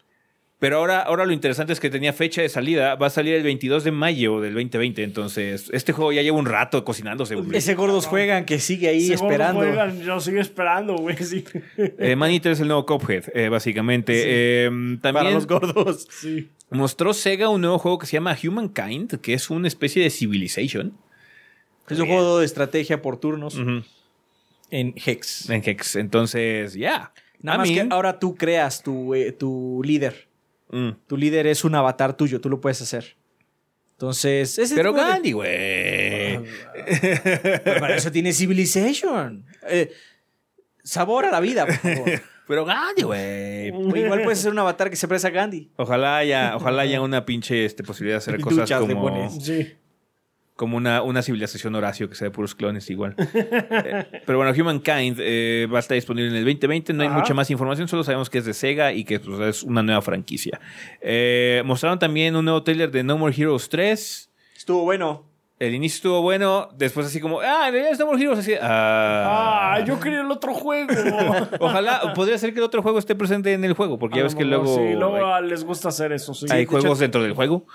Pero 0.64 0.78
ahora, 0.78 1.00
ahora 1.02 1.26
lo 1.26 1.34
interesante 1.34 1.74
es 1.74 1.78
que 1.80 1.90
tenía 1.90 2.14
fecha 2.14 2.40
de 2.40 2.48
salida. 2.48 2.94
Va 2.94 3.08
a 3.08 3.10
salir 3.10 3.34
el 3.34 3.42
22 3.42 3.84
de 3.84 3.90
mayo 3.90 4.40
del 4.40 4.54
2020. 4.54 5.02
Entonces, 5.02 5.68
este 5.74 5.92
juego 5.92 6.10
ya 6.10 6.22
lleva 6.22 6.38
un 6.38 6.46
rato 6.46 6.82
cocinándose. 6.86 7.34
hombre. 7.36 7.58
Ese 7.58 7.74
gordos 7.74 8.06
juegan 8.06 8.46
que 8.46 8.58
sigue 8.58 8.88
ahí 8.88 9.04
Ese 9.04 9.12
esperando. 9.12 9.60
juega, 9.60 9.92
yo 9.92 10.18
sigo 10.20 10.40
esperando, 10.40 10.96
güey. 10.96 11.18
Sí. 11.18 11.44
Eh, 11.76 12.16
Man 12.16 12.30
Eater 12.30 12.52
es 12.52 12.60
el 12.60 12.68
nuevo 12.68 12.86
Cuphead, 12.86 13.24
eh, 13.34 13.50
básicamente. 13.50 14.14
Eh, 14.24 14.70
Para 15.02 15.12
también 15.12 15.34
los 15.34 15.46
gordos. 15.46 16.08
sí. 16.10 16.48
mostró 16.70 17.12
Sega 17.12 17.50
un 17.50 17.60
nuevo 17.60 17.78
juego 17.78 17.98
que 17.98 18.06
se 18.06 18.14
llama 18.14 18.34
Humankind, 18.42 19.20
que 19.20 19.34
es 19.34 19.50
una 19.50 19.68
especie 19.68 20.02
de 20.02 20.08
Civilization. 20.08 20.96
Es 21.90 21.98
un 21.98 22.06
juego 22.06 22.38
de 22.38 22.46
estrategia 22.46 23.02
por 23.02 23.18
turnos 23.18 23.58
en 24.70 24.94
Hex. 24.96 25.50
En 25.50 25.62
Hex. 25.62 25.96
Entonces, 25.96 26.72
ya. 26.72 27.12
Nada 27.42 27.56
I 27.56 27.58
más 27.58 27.68
mean, 27.70 27.88
que 27.90 27.94
ahora 27.94 28.18
tú 28.18 28.34
creas 28.34 28.82
tu, 28.82 29.14
eh, 29.14 29.30
tu 29.32 29.82
líder. 29.84 30.32
Mm. 30.70 30.90
Tu 31.06 31.16
líder 31.16 31.46
es 31.46 31.64
un 31.64 31.74
avatar 31.74 32.16
tuyo, 32.16 32.40
tú 32.40 32.48
lo 32.48 32.60
puedes 32.60 32.80
hacer. 32.82 33.16
Entonces, 33.92 34.58
ese 34.58 34.74
Pero 34.74 34.92
Gandhi, 34.92 35.32
güey. 35.32 36.40
Pero 37.64 37.80
para 37.80 37.96
eso 37.96 38.10
tiene 38.10 38.32
Civilization. 38.32 39.46
Eh, 39.68 39.92
sabor 40.82 41.26
a 41.26 41.30
la 41.30 41.40
vida, 41.40 41.64
por 41.64 41.76
favor. 41.76 42.22
Pero 42.46 42.64
Gandhi, 42.64 43.02
güey. 43.02 43.68
Igual 43.68 44.22
puedes 44.22 44.40
ser 44.40 44.50
un 44.50 44.58
avatar 44.58 44.90
que 44.90 44.96
se 44.96 45.06
parece 45.08 45.28
a 45.28 45.30
Gandhi. 45.30 45.70
Ojalá 45.76 46.18
haya, 46.18 46.56
ojalá 46.56 46.82
haya 46.82 47.00
una 47.00 47.24
pinche 47.24 47.64
este, 47.64 47.82
posibilidad 47.82 48.16
de 48.16 48.18
hacer 48.18 48.40
cosas 48.42 48.70
como, 48.70 49.00
pones. 49.00 49.42
Sí. 49.42 49.74
Como 50.57 50.76
una, 50.76 51.02
una 51.02 51.20
civilización 51.22 51.74
Horacio 51.74 52.09
que 52.09 52.14
sea 52.14 52.26
de 52.28 52.30
puros 52.30 52.55
clones 52.55 52.88
igual. 52.90 53.14
Eh, 53.34 54.22
pero 54.24 54.38
bueno, 54.38 54.52
Humankind 54.59 55.18
eh, 55.20 55.66
va 55.72 55.78
a 55.78 55.80
estar 55.80 55.94
disponible 55.96 56.30
en 56.30 56.36
el 56.36 56.44
2020. 56.44 56.92
No 56.92 57.02
hay 57.02 57.09
Ajá. 57.09 57.18
mucha 57.18 57.34
más 57.34 57.50
información, 57.50 57.88
solo 57.88 58.05
sabemos 58.05 58.30
que 58.30 58.38
es 58.38 58.44
de 58.44 58.55
Sega 58.55 58.92
y 58.92 59.05
que 59.05 59.18
pues, 59.20 59.40
es 59.40 59.62
una 59.62 59.82
nueva 59.82 60.00
franquicia. 60.00 60.61
Eh, 61.00 61.62
mostraron 61.64 61.98
también 61.98 62.36
un 62.36 62.44
nuevo 62.44 62.62
trailer 62.62 62.90
de 62.90 63.02
No 63.02 63.18
More 63.18 63.34
Heroes 63.36 63.68
3. 63.68 64.30
Estuvo 64.57 64.82
bueno. 64.82 65.24
El 65.59 65.74
inicio 65.74 65.96
estuvo 65.96 66.20
bueno, 66.22 66.68
después 66.76 67.07
así 67.07 67.20
como, 67.20 67.40
ah, 67.40 67.66
en 67.68 67.72
realidad 67.72 67.92
es 67.92 67.98
No 67.98 68.07
More 68.07 68.20
Heroes. 68.22 68.38
Así, 68.40 68.55
ah. 68.61 69.74
Ah, 69.76 69.80
yo 69.84 69.98
quería 70.00 70.20
el 70.20 70.30
otro 70.30 70.52
juego. 70.55 70.92
Ojalá, 71.61 72.12
podría 72.14 72.38
ser 72.38 72.52
que 72.52 72.59
el 72.61 72.64
otro 72.64 72.82
juego 72.82 72.98
esté 72.98 73.14
presente 73.14 73.52
en 73.52 73.64
el 73.64 73.72
juego, 73.74 73.98
porque 73.98 74.18
ya 74.18 74.24
ves 74.24 74.32
lo 74.34 74.38
que 74.38 74.44
luego, 74.44 74.74
Sí, 74.74 74.92
luego 74.94 75.16
hay, 75.16 75.22
ah, 75.24 75.40
les 75.40 75.64
gusta 75.64 75.88
hacer 75.88 76.12
eso, 76.12 76.34
sí. 76.34 76.46
hay 76.50 76.66
juegos 76.66 76.84
hecho- 76.92 77.00
dentro 77.00 77.22
del 77.22 77.32
juego. 77.34 77.66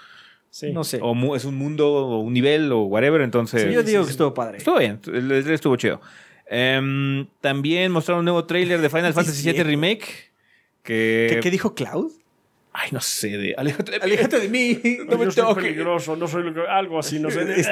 Sí. 0.51 0.71
No 0.71 0.83
sé. 0.83 0.99
O 1.01 1.13
mu- 1.13 1.35
es 1.35 1.45
un 1.45 1.55
mundo, 1.55 1.91
o 1.91 2.19
un 2.19 2.33
nivel, 2.33 2.71
o 2.71 2.81
whatever, 2.83 3.21
entonces... 3.21 3.63
Sí, 3.63 3.71
yo 3.71 3.83
digo 3.83 4.03
que 4.05 4.11
estuvo 4.11 4.33
padre. 4.33 4.57
Estuvo 4.57 4.79
bien, 4.79 4.99
el 5.07 5.15
el 5.15 5.27
trailer 5.27 5.53
estuvo 5.53 5.75
chido. 5.75 6.01
Em, 6.49 7.27
también 7.41 7.91
mostraron 7.91 8.19
un 8.19 8.25
nuevo 8.25 8.45
trailer 8.45 8.81
de 8.81 8.89
Final 8.89 9.13
Fantasy 9.15 9.51
VII. 9.51 9.63
Remake. 9.63 10.31
Que... 10.83 11.27
¿Qué, 11.33 11.39
qué 11.41 11.51
dijo 11.51 11.75
Cloud? 11.75 12.11
Ay, 12.73 12.89
no 12.91 13.01
sé, 13.01 13.29
de... 13.37 13.53
Aléjate 13.57 13.91
de 13.91 13.97
mí. 13.99 14.03
Aléjate 14.05 14.39
de 14.39 14.47
mí. 14.49 14.79
No 15.07 15.17
me 15.17 15.27
toques. 15.27 15.63
peligroso, 15.63 16.15
no 16.15 16.27
soy 16.27 16.43
lo 16.43 16.53
que- 16.53 16.61
algo 16.69 16.97
así, 16.99 17.19
no 17.19 17.29
sé. 17.29 17.41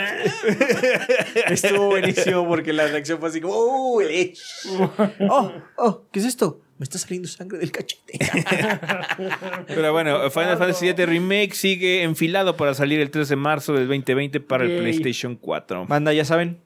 Estuvo 1.50 1.88
buenísimo 1.88 2.48
porque 2.48 2.74
la 2.74 2.88
reacción 2.88 3.20
fue 3.20 3.30
así 3.30 3.40
como, 3.42 3.54
¡Oh, 3.56 4.02
el 4.02 4.10
Edge! 4.10 4.42
¡Oh, 5.30 5.52
oh! 5.78 6.04
¿Qué 6.12 6.20
es 6.20 6.26
esto? 6.26 6.62
Me 6.78 6.84
está 6.84 7.00
saliendo 7.00 7.28
sangre 7.28 7.58
del 7.58 7.72
cachete. 7.72 8.20
Pero 9.68 9.92
bueno, 9.92 10.30
Final 10.30 10.58
Fantasy 10.58 10.92
VII 10.92 11.06
Remake 11.08 11.56
sigue 11.56 12.04
enfilado 12.04 12.56
para 12.56 12.76
salir 12.76 13.00
el 13.00 13.10
3 13.10 13.30
de 13.30 13.36
marzo 13.36 13.74
del 13.74 13.88
2020 13.88 14.40
para 14.42 14.66
el. 14.66 14.78
PlayStation 14.80 15.36
4. 15.36 15.86
Manda, 15.86 16.14
ya 16.14 16.24
saben. 16.24 16.60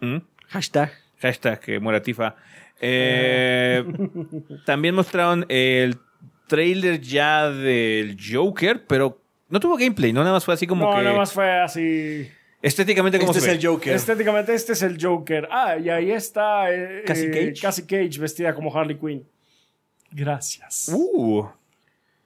¿Mm? 0.00 0.16
Hashtag. 0.48 0.92
Hashtag 1.20 1.60
que 1.60 1.78
muera 1.78 2.02
Tifa. 2.02 2.34
Eh, 2.80 3.84
también 4.66 4.96
mostraron 4.96 5.46
el 5.48 5.96
trailer 6.48 7.00
ya 7.00 7.50
del 7.50 8.16
Joker, 8.20 8.84
pero 8.86 9.20
no 9.48 9.60
tuvo 9.60 9.76
gameplay, 9.76 10.12
¿no? 10.12 10.20
Nada 10.20 10.32
más 10.32 10.44
fue 10.44 10.54
así 10.54 10.66
como 10.66 10.90
no, 10.90 10.96
que... 10.96 11.04
nada 11.04 11.16
más 11.16 11.32
fue 11.32 11.50
así. 11.62 12.28
Estéticamente 12.64 13.18
como 13.18 13.30
Este 13.32 13.40
se 13.42 13.52
es 13.52 13.58
ve? 13.58 13.60
el 13.60 13.66
Joker. 13.74 13.94
Estéticamente, 13.94 14.54
este 14.54 14.72
es 14.72 14.82
el 14.82 14.96
Joker. 15.00 15.48
Ah, 15.50 15.76
y 15.76 15.88
ahí 15.90 16.10
está 16.10 16.72
eh, 16.72 17.02
Cassie 17.06 17.26
eh, 17.28 17.30
Cage. 17.50 17.60
Cassie 17.60 17.84
Cage 17.86 18.18
vestida 18.18 18.54
como 18.54 18.74
Harley 18.76 18.96
Quinn. 18.96 19.24
Gracias. 20.10 20.88
Uh. 20.92 21.44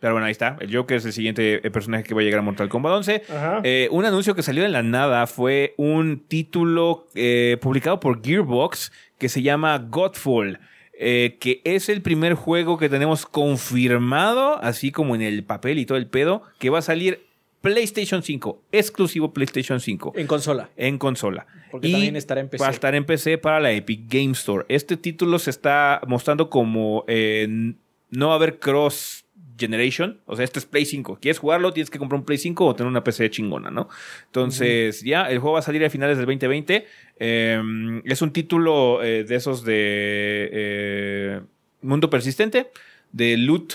Pero 0.00 0.12
bueno, 0.12 0.26
ahí 0.26 0.32
está. 0.32 0.56
El 0.60 0.74
Joker 0.74 0.98
es 0.98 1.04
el 1.06 1.12
siguiente 1.12 1.66
eh, 1.66 1.70
personaje 1.72 2.04
que 2.04 2.14
va 2.14 2.20
a 2.20 2.24
llegar 2.24 2.38
a 2.38 2.42
Mortal 2.42 2.68
Kombat 2.68 2.92
11. 2.92 3.22
Ajá. 3.30 3.60
Eh, 3.64 3.88
un 3.90 4.04
anuncio 4.04 4.34
que 4.36 4.42
salió 4.44 4.62
de 4.62 4.68
la 4.68 4.82
nada 4.84 5.26
fue 5.26 5.74
un 5.76 6.22
título 6.28 7.08
eh, 7.16 7.56
publicado 7.60 7.98
por 7.98 8.22
Gearbox 8.24 8.92
que 9.18 9.28
se 9.28 9.42
llama 9.42 9.76
Godfall. 9.78 10.60
eh, 11.00 11.36
que 11.40 11.60
es 11.64 11.88
el 11.88 12.02
primer 12.02 12.34
juego 12.34 12.76
que 12.78 12.88
tenemos 12.88 13.24
confirmado, 13.26 14.60
así 14.62 14.90
como 14.92 15.14
en 15.14 15.22
el 15.22 15.44
papel 15.44 15.78
y 15.78 15.86
todo 15.86 15.96
el 15.98 16.06
pedo, 16.08 16.42
que 16.58 16.70
va 16.70 16.78
a 16.80 16.82
salir 16.82 17.20
PlayStation 17.60 18.22
5, 18.22 18.62
exclusivo 18.72 19.32
PlayStation 19.32 19.80
5 19.80 20.12
En 20.16 20.26
consola. 20.26 20.70
en 20.76 20.98
consola. 20.98 21.46
Porque 21.70 21.90
también 21.90 22.16
estará 22.16 22.40
en 22.40 22.48
PC. 22.48 22.62
Va 22.62 22.68
a 22.68 22.72
estar 22.72 22.94
en 22.94 23.04
PC 23.04 23.38
para 23.38 23.60
la 23.60 23.72
Epic 23.72 24.02
Game 24.08 24.32
Store. 24.32 24.64
Este 24.68 24.96
título 24.96 25.38
se 25.38 25.50
está 25.50 26.00
mostrando 26.06 26.48
como 26.48 27.04
eh, 27.08 27.74
no 28.10 28.28
va 28.28 28.34
a 28.34 28.36
haber 28.36 28.58
cross 28.58 29.24
generation. 29.58 30.20
O 30.26 30.36
sea, 30.36 30.44
este 30.44 30.58
es 30.60 30.66
Play 30.66 30.86
5. 30.86 31.18
¿Quieres 31.20 31.38
jugarlo? 31.38 31.72
Tienes 31.72 31.90
que 31.90 31.98
comprar 31.98 32.20
un 32.20 32.24
Play 32.24 32.38
5 32.38 32.64
o 32.64 32.74
tener 32.74 32.88
una 32.88 33.04
PC 33.04 33.28
chingona, 33.30 33.70
¿no? 33.70 33.88
Entonces, 34.26 35.02
ya, 35.02 35.28
el 35.28 35.38
juego 35.38 35.54
va 35.54 35.58
a 35.58 35.62
salir 35.62 35.84
a 35.84 35.90
finales 35.90 36.16
del 36.16 36.26
2020. 36.26 36.86
Eh, 37.18 38.00
es 38.04 38.22
un 38.22 38.32
título 38.32 39.02
eh, 39.02 39.24
de 39.24 39.34
esos 39.34 39.64
de 39.64 40.48
eh, 40.52 41.40
mundo 41.82 42.08
persistente, 42.08 42.70
de 43.12 43.36
loot 43.36 43.74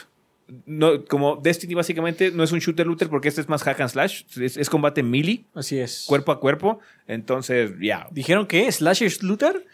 no, 0.65 1.05
como 1.05 1.37
Destiny 1.37 1.73
básicamente 1.73 2.31
no 2.31 2.43
es 2.43 2.51
un 2.51 2.59
shooter 2.59 2.85
looter 2.85 3.09
porque 3.09 3.27
este 3.29 3.41
es 3.41 3.49
más 3.49 3.63
hack 3.63 3.79
and 3.81 3.89
slash, 3.89 4.23
es, 4.41 4.57
es 4.57 4.69
combate 4.69 5.03
melee, 5.03 5.45
Así 5.53 5.79
es. 5.79 6.05
cuerpo 6.07 6.31
a 6.31 6.39
cuerpo, 6.39 6.79
entonces 7.07 7.71
ya. 7.81 8.07
¿Dijeron 8.11 8.45
qué? 8.47 8.71
¿Slasher 8.71 9.11
Looter? 9.23 9.65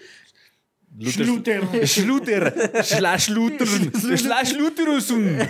Shooter. 0.98 1.64
Shooter, 1.86 2.72
slash 2.84 3.30
looter, 3.30 3.68
slash 4.18 4.54
looterusum. 4.54 5.38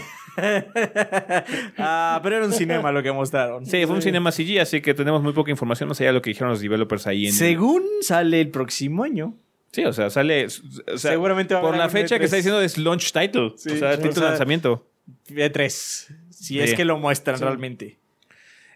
Ah, 1.78 2.20
pero 2.24 2.38
era 2.38 2.46
un 2.46 2.54
cinema 2.54 2.92
lo 2.94 3.04
que 3.04 3.12
mostraron. 3.12 3.66
Sí, 3.66 3.86
fue 3.86 3.96
un 3.96 4.02
cinema 4.02 4.32
CG, 4.32 4.60
así 4.62 4.80
que 4.80 4.94
tenemos 4.94 5.22
muy 5.22 5.34
poca 5.34 5.52
información, 5.52 5.90
no 5.90 5.96
sé 5.96 6.06
ya 6.06 6.14
lo 6.14 6.22
que 6.22 6.30
dijeron 6.30 6.50
los 6.52 6.62
developers 6.62 7.08
ahí 7.08 7.28
en 7.28 7.34
Según 7.34 7.84
sale 8.02 8.40
el 8.42 8.50
próximo 8.50 9.04
año. 9.04 9.36
Sí, 9.72 9.84
o 9.84 9.92
sea, 9.94 10.10
sale 10.10 10.46
o 10.46 10.50
sea, 10.98 11.12
Seguramente 11.12 11.54
va 11.54 11.60
a 11.60 11.64
por 11.64 11.78
la 11.78 11.90
fecha 11.90 12.18
que 12.18 12.24
E3. 12.24 12.26
está 12.26 12.38
diciendo 12.38 12.62
es 12.62 12.78
launch 12.78 13.12
title, 13.12 13.54
Sí, 13.58 13.72
o 13.72 13.78
sea, 13.78 13.98
título 14.00 14.26
de 14.26 14.30
lanzamiento. 14.32 14.88
De 15.28 15.50
tres. 15.50 16.08
Si 16.30 16.56
Sí. 16.56 16.60
es 16.60 16.74
que 16.74 16.86
lo 16.86 16.98
muestran 16.98 17.40
realmente. 17.40 17.98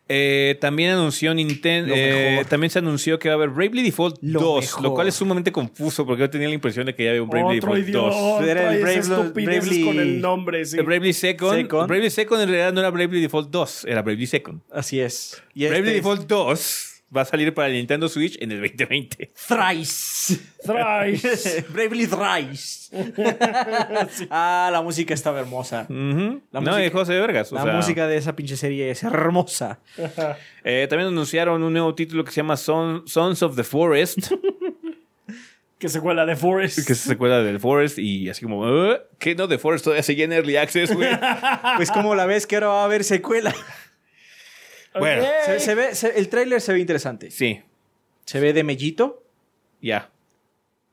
Eh, 0.10 0.58
también 0.60 0.92
anunció 0.92 1.34
Nintendo. 1.34 1.96
Mejor. 1.96 2.46
también 2.46 2.70
se 2.70 2.80
anunció 2.80 3.18
que 3.20 3.30
va 3.30 3.36
a 3.36 3.38
haber 3.38 3.50
Bravely 3.52 3.84
Default 3.84 4.18
Lo 4.22 4.42
2, 4.42 4.66
mejor. 4.66 4.84
lo 4.84 4.94
cual 4.94 5.08
es 5.08 5.16
sumamente 5.16 5.52
confuso 5.54 6.06
porque 6.06 6.20
yo 6.22 6.30
tenía 6.30 6.50
la 6.50 6.54
impresión 6.54 6.86
de 6.86 6.94
que 6.94 7.06
ya 7.06 7.12
había 7.12 7.24
un 7.24 7.30
Bravely 7.30 7.58
Otro 7.60 7.74
Default 7.74 7.94
2. 7.94 8.16
idiota. 8.16 8.52
Era 8.52 8.74
el 8.74 8.80
y 8.80 8.82
Brave- 8.84 9.00
esas 9.00 9.20
estupideces 9.20 9.70
Bravely- 9.72 9.86
con 9.86 10.00
el 10.00 10.22
nombre, 10.22 10.66
sí. 10.66 10.78
El 10.78 10.84
Bravely 10.84 11.14
Second, 11.14 11.56
Second. 11.56 11.88
Bravely 11.88 12.10
Second 12.10 12.42
en 12.42 12.50
realidad 12.50 12.74
no 12.74 12.82
era 12.82 12.90
Bravely 12.90 13.22
Default 13.22 13.50
2, 13.50 13.86
era 13.86 14.02
Bravely 14.02 14.28
Second. 14.28 14.60
Así 14.72 15.00
es. 15.00 15.42
Y 15.56 15.62
Bravely 15.68 15.80
este 15.80 15.90
es 15.92 15.96
Default 16.04 16.28
2 16.28 16.93
va 17.16 17.22
a 17.22 17.26
salir 17.26 17.54
para 17.54 17.68
el 17.68 17.74
Nintendo 17.74 18.10
Switch 18.10 18.38
en 18.42 18.52
el 18.52 18.62
2020. 18.62 19.32
Thrice. 19.48 20.40
Thrice. 20.66 21.66
Bravely 21.70 22.08
Thrice. 22.08 22.84
Ah, 24.30 24.70
la 24.72 24.82
música 24.82 25.14
estaba 25.14 25.40
hermosa. 25.40 25.86
La 25.90 25.96
no, 25.96 26.40
música- 26.62 27.04
ve 27.06 27.20
vergas. 27.20 27.52
o 27.52 27.56
La 27.56 27.64
sea, 27.64 27.74
música 27.74 28.08
de 28.08 28.18
esa 28.18 28.36
pinche 28.36 28.56
serie 28.56 28.90
es 28.92 29.04
hermosa. 29.04 29.80
eh, 30.64 30.88
también 30.90 31.08
anunciaron 31.10 31.64
un 31.64 31.74
nuevo 31.74 31.94
título 31.96 32.24
que 32.24 32.32
se 32.32 32.38
llama 32.38 32.56
Son- 32.58 33.08
Sons 33.08 33.42
of 33.44 33.56
the 33.56 33.64
Forest, 33.64 34.32
que 35.80 35.90
se 35.90 36.00
cuela 36.00 36.26
de 36.26 36.36
Forest. 36.36 36.88
que 36.88 36.96
secuela 36.96 37.42
del 37.42 37.60
Forest 37.60 37.98
y 38.00 38.30
así 38.30 38.44
como, 38.44 38.60
"Uh, 38.62 38.96
¿qué 39.20 39.36
no? 39.36 39.48
The 39.48 39.58
Forest 39.58 39.84
todavía 39.86 40.04
sigue 40.04 40.24
en 40.24 40.32
Early 40.34 40.56
Access, 40.58 40.94
güey. 40.96 41.10
Pues 41.78 41.92
como 41.92 42.16
la 42.16 42.26
ves 42.26 42.48
que 42.48 42.56
ahora 42.56 42.68
va 42.68 42.82
a 42.84 42.86
haber 42.86 43.04
secuela. 43.04 43.54
Bueno. 45.00 45.24
Se, 45.46 45.60
se 45.60 45.76
ve, 45.76 45.96
se- 45.96 46.18
el 46.20 46.30
tráiler 46.30 46.62
se 46.62 46.74
ve 46.74 46.80
interesante. 46.80 47.32
sí, 47.32 47.62
Se 48.26 48.40
ve 48.40 48.54
de 48.54 48.64
mellito 48.64 49.24
ya. 49.82 50.10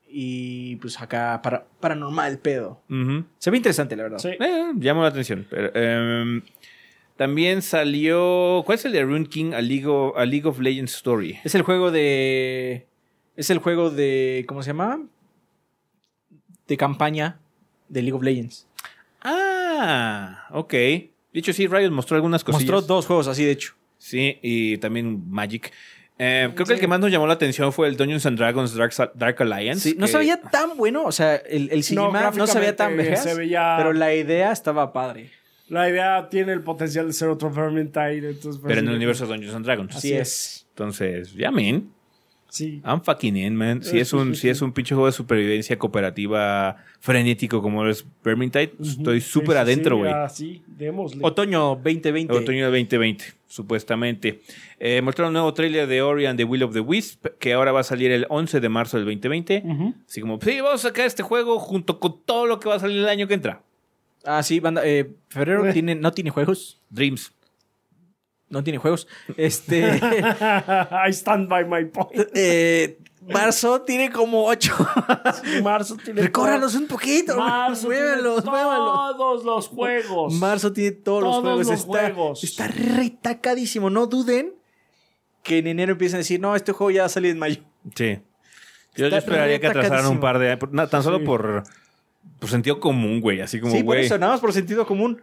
y 0.09 0.75
pues 0.77 0.99
acá 0.99 1.39
para, 1.41 1.65
paranormal 1.79 2.37
pedo. 2.39 2.81
Se 3.37 3.49
ve 3.51 3.57
interesante, 3.57 3.95
la 3.95 4.03
verdad. 4.03 4.19
Sí. 4.19 4.29
Eh, 4.39 4.71
llamó 4.77 5.01
la 5.03 5.09
atención. 5.09 5.45
Pero, 5.49 5.71
em, 5.75 6.41
también 7.15 7.61
salió. 7.61 8.63
¿Cuál 8.65 8.77
es 8.79 8.85
el 8.85 8.91
de 8.93 9.03
Rune 9.03 9.27
King? 9.27 9.53
A 9.53 9.61
League, 9.61 9.85
of, 9.85 10.17
a 10.17 10.25
League 10.25 10.47
of 10.47 10.59
Legends 10.59 10.95
Story. 10.95 11.39
Es 11.43 11.53
el 11.55 11.61
juego 11.61 11.91
de. 11.91 12.87
Es 13.37 13.49
el 13.49 13.59
juego 13.59 13.89
de. 13.89 14.43
¿Cómo 14.47 14.63
se 14.63 14.67
llama? 14.71 14.99
De 16.67 16.77
campaña 16.77 17.39
de 17.89 18.01
League 18.01 18.15
of 18.17 18.23
Legends. 18.23 18.67
Ah, 19.21 20.47
ok. 20.51 20.71
De 20.73 21.09
hecho, 21.33 21.53
sí, 21.53 21.67
Riot 21.67 21.91
mostró 21.91 22.15
algunas 22.15 22.43
cosillas. 22.43 22.63
Mostró 22.71 22.81
dos 22.81 23.05
juegos 23.05 23.27
así, 23.27 23.45
de 23.45 23.51
hecho. 23.51 23.75
Sí, 24.01 24.39
y 24.41 24.77
también 24.79 25.29
Magic. 25.29 25.71
Eh, 26.17 26.49
creo 26.55 26.65
que 26.65 26.73
el 26.73 26.79
que 26.79 26.87
más 26.87 26.99
nos 26.99 27.11
llamó 27.11 27.27
la 27.27 27.33
atención 27.33 27.71
fue 27.71 27.87
el 27.87 27.95
Dungeons 27.97 28.25
and 28.25 28.37
Dragons 28.37 28.73
Dark, 28.75 28.93
Dark 29.15 29.35
Alliance. 29.41 29.89
Sí, 29.91 29.95
no 29.97 30.07
que- 30.07 30.11
se 30.11 30.17
veía 30.17 30.41
tan 30.41 30.75
bueno. 30.75 31.03
O 31.05 31.11
sea, 31.11 31.35
el, 31.35 31.69
el 31.71 31.83
cinema 31.83 32.31
no, 32.35 32.47
se 32.47 32.59
veía 32.59 32.75
tan 32.75 32.97
vejas, 32.97 33.23
se 33.23 33.35
veía- 33.35 33.75
Pero 33.77 33.93
la 33.93 34.13
idea 34.13 34.51
estaba 34.51 34.91
padre. 34.91 35.29
La 35.69 35.87
idea 35.87 36.27
tiene 36.29 36.51
el 36.51 36.61
potencial 36.61 37.07
de 37.07 37.13
ser 37.13 37.29
otro 37.29 37.49
Vermintide. 37.51 38.29
Entonces, 38.31 38.59
pues, 38.59 38.63
Pero 38.71 38.81
en 38.81 38.87
el 38.89 38.95
universo 38.95 39.25
de 39.25 39.33
Dungeons 39.33 39.55
and 39.55 39.65
Dragons. 39.65 39.95
Así 39.95 40.09
Así 40.13 40.17
es. 40.21 40.67
Entonces, 40.69 41.33
ya, 41.35 41.51
man. 41.51 41.91
Sí. 42.53 42.81
I'm 42.83 43.01
fucking 43.01 43.37
in, 43.37 43.55
man. 43.55 43.81
Si 43.81 43.97
es 43.97 44.11
un, 44.11 44.35
si 44.35 44.49
es 44.49 44.61
un 44.61 44.73
pinche 44.73 44.93
juego 44.93 45.05
de 45.05 45.13
supervivencia 45.13 45.79
cooperativa 45.79 46.75
frenético 46.99 47.61
como 47.61 47.87
es 47.87 48.05
Vermintide, 48.25 48.73
estoy 48.81 49.21
súper 49.21 49.53
sí, 49.55 49.57
adentro, 49.59 49.95
sí, 49.95 49.99
güey. 50.01 50.11
ah, 50.13 50.27
sí, 50.27 50.61
démosle. 50.67 51.21
Otoño 51.23 51.75
2020. 51.81 52.33
Otoño 52.33 52.69
de 52.69 52.77
2020, 52.81 53.23
supuestamente. 53.47 54.41
Eh, 54.79 55.01
mostraron 55.01 55.29
un 55.29 55.33
nuevo 55.35 55.53
trailer 55.53 55.87
de 55.87 56.01
Ori 56.01 56.25
and 56.25 56.37
the 56.37 56.43
Will 56.43 56.63
of 56.63 56.73
the 56.73 56.81
Wisp, 56.81 57.25
que 57.39 57.53
ahora 57.53 57.71
va 57.71 57.79
a 57.79 57.83
salir 57.83 58.11
el 58.11 58.25
11 58.27 58.59
de 58.59 58.67
marzo 58.67 58.97
del 58.97 59.05
2020. 59.05 59.63
Ujú. 59.65 59.95
Así 60.05 60.19
como, 60.19 60.37
sí, 60.41 60.59
vamos 60.59 60.83
a 60.85 60.89
sacar 60.89 61.05
este 61.05 61.23
juego 61.23 61.57
junto 61.57 62.01
con 62.01 62.21
todo 62.25 62.47
lo 62.47 62.59
que 62.59 62.67
va 62.67 62.75
a 62.75 62.79
salir 62.79 62.97
el 62.97 63.07
año 63.07 63.27
que 63.29 63.35
entra. 63.35 63.61
Ah, 64.25 64.43
sí, 64.43 64.59
banda. 64.59 64.81
eh, 64.85 65.09
Febrero 65.29 65.65
Eh. 65.67 65.71
tiene, 65.73 65.95
no 65.95 66.11
tiene 66.11 66.31
juegos. 66.31 66.81
Dreams. 66.89 67.31
No 68.51 68.63
tiene 68.63 68.77
juegos. 68.77 69.07
Este. 69.37 69.95
I 71.07 71.09
stand 71.13 71.49
by 71.49 71.65
my 71.65 71.85
point. 71.85 72.11
eh, 72.35 72.99
marzo 73.27 73.81
tiene 73.81 74.11
como 74.11 74.45
ocho. 74.45 74.75
Marzo 75.63 75.95
tiene 75.97 76.21
Recórralos 76.23 76.75
un 76.75 76.87
poquito. 76.87 77.37
Marzo 77.37 77.87
muévalos, 77.87 78.43
tiene 78.43 78.49
muévalos. 78.51 79.17
todos 79.17 79.43
los 79.45 79.67
juegos. 79.69 80.33
Marzo 80.33 80.73
tiene 80.73 80.91
todos, 80.91 81.23
los 81.23 81.31
Todos 81.31 81.43
juegos. 81.43 81.67
los 81.67 81.79
está, 81.79 82.13
juegos. 82.13 82.43
está 82.43 82.67
retacadísimo. 82.67 83.89
No 83.89 84.05
duden 84.07 84.53
que 85.43 85.57
en 85.59 85.67
enero 85.67 85.93
empiecen 85.93 86.17
a 86.17 86.19
decir, 86.19 86.39
no, 86.39 86.55
este 86.55 86.71
juego 86.71 86.91
ya 86.91 87.01
va 87.01 87.05
a 87.07 87.09
salir 87.09 87.31
en 87.31 87.39
mayo. 87.39 87.61
Sí. 87.95 88.19
Yo, 88.95 89.07
yo 89.07 89.17
esperaría 89.17 89.59
que 89.59 89.67
atrasaran 89.67 90.05
un 90.07 90.19
par 90.19 90.37
de 90.37 90.57
no, 90.71 90.87
tan 90.87 91.01
solo 91.01 91.19
Sí. 91.19 91.23
por, 91.25 91.63
por 92.39 92.49
sentido 92.49 92.79
común, 92.81 93.21
güey. 93.21 93.39
Así 93.41 93.59
como, 93.61 93.71
sí, 93.71 93.77
por 93.79 93.95
güey. 93.95 94.05
eso, 94.05 94.17
nada 94.17 94.33
más 94.33 94.41
por 94.41 94.51
sentido 94.51 94.85
común. 94.85 95.21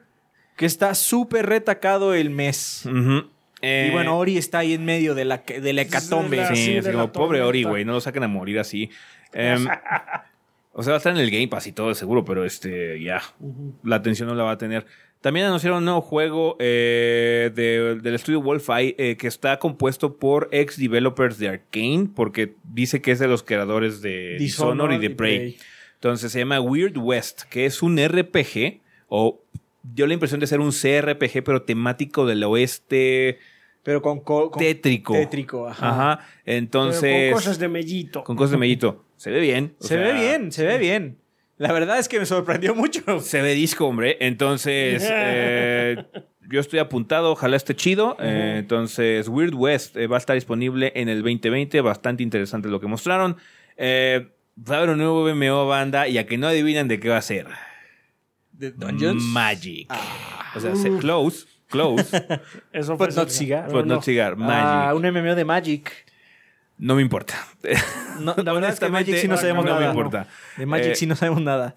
Que 0.58 0.66
está 0.66 0.94
súper 0.94 1.46
retacado 1.46 2.12
el 2.14 2.28
mes. 2.30 2.82
Ujú. 2.84 3.30
Eh, 3.62 3.86
y 3.88 3.92
bueno, 3.92 4.18
Ori 4.18 4.36
está 4.36 4.58
ahí 4.58 4.74
en 4.74 4.84
medio 4.84 5.14
de 5.14 5.24
la, 5.24 5.38
de 5.38 5.72
la 5.72 5.82
hecatombe. 5.82 6.36
Sí, 6.36 6.42
la- 6.42 6.54
Sí, 6.54 6.76
así 6.78 6.92
como, 6.92 7.10
pobre 7.12 7.40
Ori, 7.42 7.62
güey, 7.64 7.84
no 7.84 7.92
lo 7.94 8.00
saquen 8.00 8.22
a 8.24 8.28
morir 8.28 8.58
así. 8.58 8.90
Em, 9.32 9.66
o 10.72 10.82
sea, 10.82 10.90
va 10.92 10.96
a 10.96 10.98
estar 10.98 11.12
en 11.12 11.18
el 11.18 11.30
Game 11.30 11.48
Pass 11.48 11.66
y 11.66 11.72
todo, 11.72 11.94
seguro, 11.94 12.24
pero 12.24 12.44
este, 12.44 13.02
ya, 13.02 13.20
la 13.82 13.96
atención 13.96 14.28
no 14.28 14.34
la 14.34 14.44
va 14.44 14.52
a 14.52 14.58
tener. 14.58 14.86
También 15.20 15.46
anunciaron 15.46 15.78
un 15.78 15.84
nuevo 15.86 16.00
juego 16.00 16.56
eh, 16.60 17.50
de- 17.52 17.96
del 18.00 18.14
estudio 18.14 18.40
Wolfeye 18.40 18.94
eh, 18.98 19.16
que 19.16 19.26
está 19.26 19.58
compuesto 19.58 20.16
por 20.16 20.48
ex 20.52 20.76
developers 20.76 21.38
de 21.38 21.48
Arkane, 21.48 22.08
porque 22.14 22.54
dice 22.62 23.00
que 23.02 23.10
es 23.10 23.18
de 23.18 23.26
los 23.26 23.42
creadores 23.42 24.00
de 24.02 24.36
Dishonored, 24.38 24.98
y 24.98 25.08
de 25.08 25.10
Prey. 25.10 25.56
Entonces 25.94 26.30
se 26.30 26.38
llama 26.38 26.60
Weird 26.60 26.96
West, 26.96 27.42
que 27.50 27.66
es 27.66 27.82
un 27.82 27.98
RPG, 27.98 28.80
o 29.08 29.40
dio 29.82 30.06
la 30.06 30.14
impresión 30.14 30.40
de 30.40 30.46
ser 30.46 30.60
un 30.60 30.70
CRPG, 30.72 31.42
pero 31.44 31.62
temático 31.62 32.26
del 32.26 32.42
oeste 32.44 33.38
Pero 33.82 34.02
con, 34.02 34.20
co- 34.20 34.50
con 34.50 34.60
tétrico. 34.62 35.14
tétrico. 35.14 35.68
Ajá. 35.68 35.88
Ajá. 35.90 36.26
Pero 36.44 36.58
Entonces. 36.58 37.30
con 37.32 37.38
cosas 37.40 37.58
de 37.58 37.68
mellito. 37.68 38.24
con 38.24 38.36
cosas 38.36 38.52
de 38.52 38.56
mellito. 38.58 39.04
Se 39.16 39.30
ve 39.30 39.40
bien. 39.40 39.74
Se 39.80 39.88
sea, 39.88 39.98
ve 39.98 40.12
bien, 40.12 40.52
se 40.52 40.64
ve 40.66 40.78
bien. 40.78 41.18
La 41.56 41.72
verdad 41.72 41.98
es 41.98 42.08
que 42.08 42.20
me 42.20 42.26
sorprendió 42.26 42.74
mucho. 42.74 43.18
Se 43.20 43.42
ve 43.42 43.54
disco, 43.54 43.86
hombre. 43.86 44.16
Entonces, 44.20 45.04
eh, 45.10 45.96
yo 46.48 46.60
estoy 46.60 46.78
apuntado. 46.78 47.32
Ojalá 47.32 47.56
esté 47.56 47.74
chido. 47.74 48.16
Eh, 48.20 48.56
entonces, 48.58 49.26
Weird 49.28 49.54
West 49.54 49.96
eh, 49.96 50.06
va 50.06 50.16
a 50.16 50.20
estar 50.20 50.34
disponible 50.34 50.92
en 50.94 51.08
el 51.08 51.22
2020. 51.22 51.80
Bastante 51.80 52.22
interesante 52.22 52.68
lo 52.68 52.78
que 52.80 52.86
mostraron. 52.86 53.36
Va 53.80 54.74
a 54.74 54.78
haber 54.78 54.90
un 54.90 54.98
nuevo 54.98 55.28
MMO 55.34 55.66
banda 55.66 56.06
y 56.08 56.18
a 56.18 56.26
que 56.26 56.36
no 56.38 56.46
adivinan 56.48 56.86
de 56.88 57.00
qué 57.00 57.08
va 57.08 57.16
a 57.16 57.22
ser. 57.22 57.46
¿De 58.58 58.70
Dungeons? 58.72 59.22
Magic. 59.22 59.90
O 60.54 60.60
sea, 60.60 60.74
se- 60.76 60.96
close, 60.98 61.46
close, 61.68 62.04
Eso 62.72 62.96
fue 62.96 63.06
But 63.06 63.16
not 63.16 63.28
cigar. 63.30 63.66
But 63.70 63.86
not 63.86 63.98
no. 63.98 64.02
cigar. 64.02 64.36
Magic. 64.36 64.54
Ah, 64.64 64.92
un 64.94 65.02
MMO 65.02 65.34
de 65.34 65.44
Magic. 65.44 65.92
No 66.78 66.94
me 66.94 67.02
importa. 67.02 67.34
No, 68.20 68.34
la 68.36 68.52
verdad 68.52 68.70
es 68.70 68.80
que 68.80 68.88
Magic 68.88 69.16
sí 69.16 69.28
no 69.28 69.34
ah, 69.34 69.38
sabemos 69.38 69.64
no 69.64 69.70
no 69.72 69.80
nada. 69.80 69.92
me 69.92 69.96
importa. 69.98 70.26
De 70.56 70.66
Magic 70.66 70.92
Eh, 70.92 70.94
sí 70.96 71.06
no 71.06 71.14
sabemos 71.16 71.40
nada. 71.42 71.74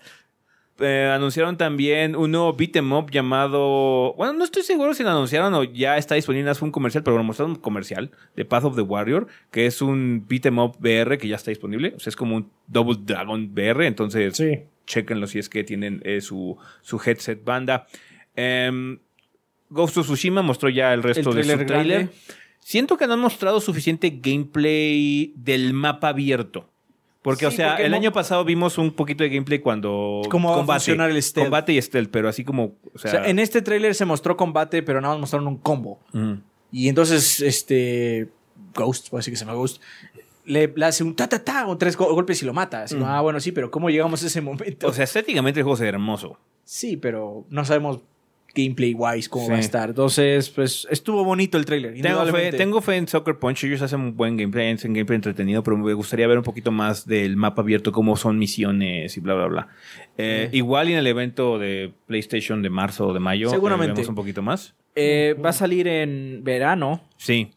Eh, 0.79 1.11
anunciaron 1.13 1.57
también 1.57 2.15
un 2.15 2.31
nuevo 2.31 2.53
beat 2.53 2.75
'em 2.75 2.91
up 2.93 3.11
llamado. 3.11 4.13
Bueno, 4.15 4.33
no 4.33 4.43
estoy 4.43 4.63
seguro 4.63 4.93
si 4.95 5.03
lo 5.03 5.09
anunciaron 5.11 5.53
o 5.53 5.63
ya 5.63 5.97
está 5.97 6.15
disponible. 6.15 6.53
Fue 6.55 6.65
un 6.67 6.71
comercial, 6.71 7.03
pero 7.03 7.17
lo 7.17 7.23
mostraron 7.23 7.51
un 7.51 7.61
comercial 7.61 8.09
de 8.35 8.45
Path 8.45 8.63
of 8.65 8.75
the 8.75 8.81
Warrior, 8.81 9.27
que 9.51 9.67
es 9.67 9.81
un 9.83 10.25
beat 10.27 10.45
'em 10.47 10.57
up 10.57 10.77
VR 10.79 11.17
que 11.19 11.27
ya 11.27 11.35
está 11.35 11.51
disponible. 11.51 11.93
O 11.95 11.99
sea, 11.99 12.09
es 12.09 12.15
como 12.15 12.35
un 12.37 12.51
Double 12.67 12.97
Dragon 13.03 13.51
VR. 13.53 13.85
Entonces, 13.85 14.35
Sí. 14.35 14.63
Chequenlo 14.85 15.27
si 15.27 15.39
es 15.39 15.49
que 15.49 15.63
tienen 15.63 16.01
eh, 16.03 16.21
su, 16.21 16.57
su 16.81 16.99
headset 17.05 17.43
banda. 17.43 17.87
Em, 18.35 18.99
Ghost 19.69 19.97
of 19.97 20.05
Tsushima 20.05 20.41
mostró 20.41 20.69
ya 20.69 20.93
el 20.93 21.03
resto 21.03 21.29
El 21.31 21.35
de 21.37 21.43
su 21.43 21.65
trailer. 21.65 21.97
grande. 21.99 22.09
Siento 22.59 22.97
que 22.97 23.07
no 23.07 23.13
han 23.13 23.19
mostrado 23.19 23.59
suficiente 23.59 24.19
gameplay 24.21 25.33
del 25.35 25.73
mapa 25.73 26.09
abierto. 26.09 26.67
Porque, 27.21 27.45
o 27.45 27.51
sea, 27.51 27.69
porque 27.71 27.85
el 27.85 27.93
año 27.93 28.11
pasado 28.11 28.43
vimos 28.43 28.77
un 28.79 28.91
poquito 28.93 29.23
de 29.23 29.29
gameplay 29.29 29.59
cuando. 29.59 30.21
Cómo 30.29 30.49
va 30.65 30.75
a 30.75 30.79
funcionar 30.79 31.11
el 31.11 31.21
stealth. 31.21 31.45
Combate 31.47 31.73
y 31.73 31.81
stealth, 31.81 32.09
pero 32.09 32.27
así 32.27 32.43
como. 32.43 32.63
O 32.63 32.75
O 32.95 32.97
sea, 32.99 33.11
sea, 33.11 33.27
en 33.27 33.37
este 33.37 33.61
tráiler 33.61 33.93
se 33.93 34.05
mostró 34.05 34.35
combate, 34.35 34.81
pero 34.81 35.01
nada 35.01 35.13
más 35.13 35.21
mostraron 35.21 35.47
un 35.47 35.57
combo. 35.57 35.99
Y 36.71 36.87
entonces, 36.89 37.39
este. 37.41 38.29
Ghost, 38.73 39.09
puede 39.09 39.19
decir 39.19 39.33
que 39.33 39.37
se 39.37 39.45
llama 39.45 39.55
Ghost. 39.55 39.81
Le, 40.45 40.71
le 40.75 40.85
hace 40.85 41.03
un 41.03 41.15
ta 41.15 41.27
ta 41.29 41.43
ta 41.43 41.67
o 41.67 41.77
tres 41.77 41.95
go- 41.95 42.13
golpes 42.13 42.41
y 42.41 42.45
lo 42.45 42.53
mata. 42.53 42.83
Así 42.83 42.95
ah, 43.05 43.21
bueno, 43.21 43.39
sí, 43.39 43.51
pero 43.51 43.69
¿cómo 43.71 43.89
llegamos 43.89 44.23
a 44.23 44.27
ese 44.27 44.41
momento? 44.41 44.87
O 44.87 44.93
sea, 44.93 45.03
estéticamente 45.03 45.59
el 45.59 45.63
juego 45.63 45.77
se 45.77 45.83
ve 45.83 45.89
hermoso. 45.89 46.37
sí, 46.63 46.97
pero 46.97 47.45
no 47.49 47.63
sabemos 47.65 47.99
gameplay 48.53 48.93
wise 48.93 49.29
cómo 49.29 49.45
Sí. 49.45 49.51
va 49.51 49.57
a 49.57 49.61
estar. 49.61 49.89
Entonces, 49.89 50.49
pues 50.49 50.85
estuvo 50.91 51.23
bonito 51.23 51.57
el 51.57 51.63
tráiler. 51.63 51.93
Tengo 52.01 52.25
fe, 52.25 52.51
tengo 52.51 52.81
fe 52.81 52.97
en 52.97 53.07
Soccer 53.07 53.39
Punch. 53.39 53.63
Ellos 53.63 53.81
hacen 53.81 54.01
un 54.01 54.17
buen 54.17 54.35
gameplay, 54.35 54.71
hacen 54.73 54.91
gameplay 54.93 55.15
entretenido, 55.15 55.63
pero 55.63 55.77
me 55.77 55.93
gustaría 55.93 56.27
ver 56.27 56.37
un 56.37 56.43
poquito 56.43 56.69
más 56.69 57.05
del 57.07 57.37
mapa 57.37 57.61
abierto, 57.61 57.93
cómo 57.93 58.17
son 58.17 58.37
misiones 58.37 59.15
y 59.15 59.21
bla, 59.21 59.35
bla, 59.35 59.45
bla. 59.47 59.67
Eh, 60.17 60.49
Igual 60.51 60.89
en 60.89 60.97
el 60.97 61.07
evento 61.07 61.59
de 61.59 61.93
PlayStation 62.07 62.61
de 62.61 62.69
marzo 62.69 63.07
o 63.07 63.13
de 63.13 63.21
mayo. 63.21 63.47
eh, 63.47 63.51
Seguramente. 63.51 63.93
vemos 63.93 64.09
un 64.09 64.15
poquito 64.15 64.41
más. 64.41 64.75
Eh, 64.95 65.33
va 65.41 65.51
a 65.51 65.53
salir 65.53 65.87
en 65.87 66.41
verano. 66.43 67.03
Sí, 67.15 67.51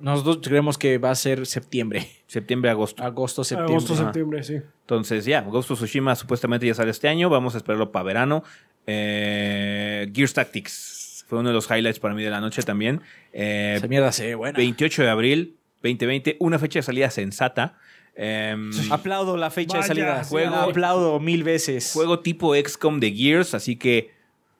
Nosotros 0.00 0.38
creemos 0.42 0.78
que 0.78 0.96
va 0.98 1.10
a 1.10 1.14
ser 1.14 1.44
septiembre. 1.46 2.08
septiembre, 2.26 2.70
agosto. 2.70 3.02
Agosto, 3.04 3.44
septiembre. 3.44 3.74
Agosto, 3.76 3.92
Ajá. 3.94 4.04
septiembre, 4.04 4.42
sí. 4.42 4.54
Entonces, 4.80 5.24
ya, 5.26 5.42
Ghost 5.42 5.70
of 5.70 5.78
Tsushima 5.78 6.14
supuestamente 6.16 6.66
ya 6.66 6.74
sale 6.74 6.90
este 6.90 7.08
año. 7.08 7.28
Vamos 7.28 7.54
a 7.54 7.58
esperarlo 7.58 7.92
para 7.92 8.02
verano. 8.04 8.42
Eh, 8.86 10.10
Gears 10.14 10.34
Tactics 10.34 11.24
fue 11.28 11.38
uno 11.38 11.48
de 11.50 11.54
los 11.54 11.68
highlights 11.70 11.98
para 11.98 12.14
mí 12.14 12.22
de 12.22 12.30
la 12.30 12.40
noche 12.40 12.62
también. 12.62 13.02
Eh, 13.32 13.74
Esa 13.76 13.86
mierda 13.88 14.12
se 14.12 14.26
ve 14.26 14.34
buena. 14.34 14.56
28 14.56 15.02
de 15.02 15.10
abril 15.10 15.56
2020, 15.82 16.36
una 16.40 16.58
fecha 16.58 16.78
de 16.78 16.82
salida 16.84 17.10
sensata. 17.10 17.78
Em, 18.14 18.70
Aplaudo 18.90 19.36
la 19.36 19.50
fecha 19.50 19.78
Vaya, 19.78 19.82
de 19.82 19.88
salida. 19.88 20.24
Juego, 20.24 20.64
sí. 20.64 20.70
aplaudo 20.70 21.20
mil 21.20 21.44
veces. 21.44 21.92
juego 21.92 22.20
tipo 22.20 22.54
XCOM 22.54 22.98
de 23.00 23.12
Gears, 23.12 23.54
así 23.54 23.76
que 23.76 24.10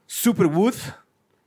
Superwood, 0.07 0.75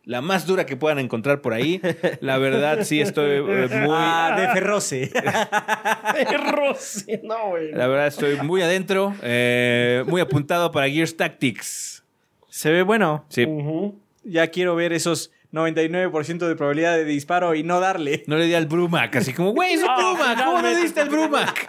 la 0.05 0.21
más 0.21 0.45
dura 0.45 0.65
que 0.65 0.77
puedan 0.77 0.99
encontrar 0.99 1.41
por 1.41 1.53
ahí. 1.53 1.81
La 2.21 2.37
verdad, 2.37 2.83
sí 2.83 3.01
estoy 3.01 3.37
eh, 3.37 3.41
muy. 3.41 3.95
Ah, 3.97 4.35
de 4.39 4.47
Ferroce. 4.49 5.11
Perro, 6.29 6.75
sí, 6.77 7.19
no, 7.23 7.49
güey. 7.49 7.71
La 7.71 7.87
verdad, 7.87 8.07
estoy 8.07 8.35
muy 8.37 8.61
adentro, 8.61 9.15
eh, 9.21 10.03
muy 10.07 10.21
apuntado 10.21 10.71
para 10.71 10.89
Gears 10.89 11.17
Tactics. 11.17 12.03
se 12.49 12.71
ve 12.71 12.83
bueno. 12.83 13.25
Sí. 13.29 13.45
Ujú. 13.45 13.99
Ya 14.23 14.47
quiero 14.47 14.75
ver 14.75 14.93
esos 14.93 15.31
99% 15.51 16.47
de 16.47 16.55
probabilidad 16.55 16.95
de 16.95 17.05
disparo 17.05 17.55
y 17.55 17.63
no 17.63 17.79
darle. 17.79 18.23
No 18.27 18.37
le 18.37 18.45
di 18.45 18.53
al 18.53 18.65
Brumac, 18.65 19.15
así 19.15 19.33
como, 19.33 19.53
güey, 19.53 19.73
es 19.73 19.81
un 19.81 19.89
Ah, 19.89 19.95
Brumac, 19.97 20.43
¿cómo 20.43 20.61
no 20.61 20.75
diste 20.75 21.01
al 21.01 21.09
Brumac? 21.09 21.67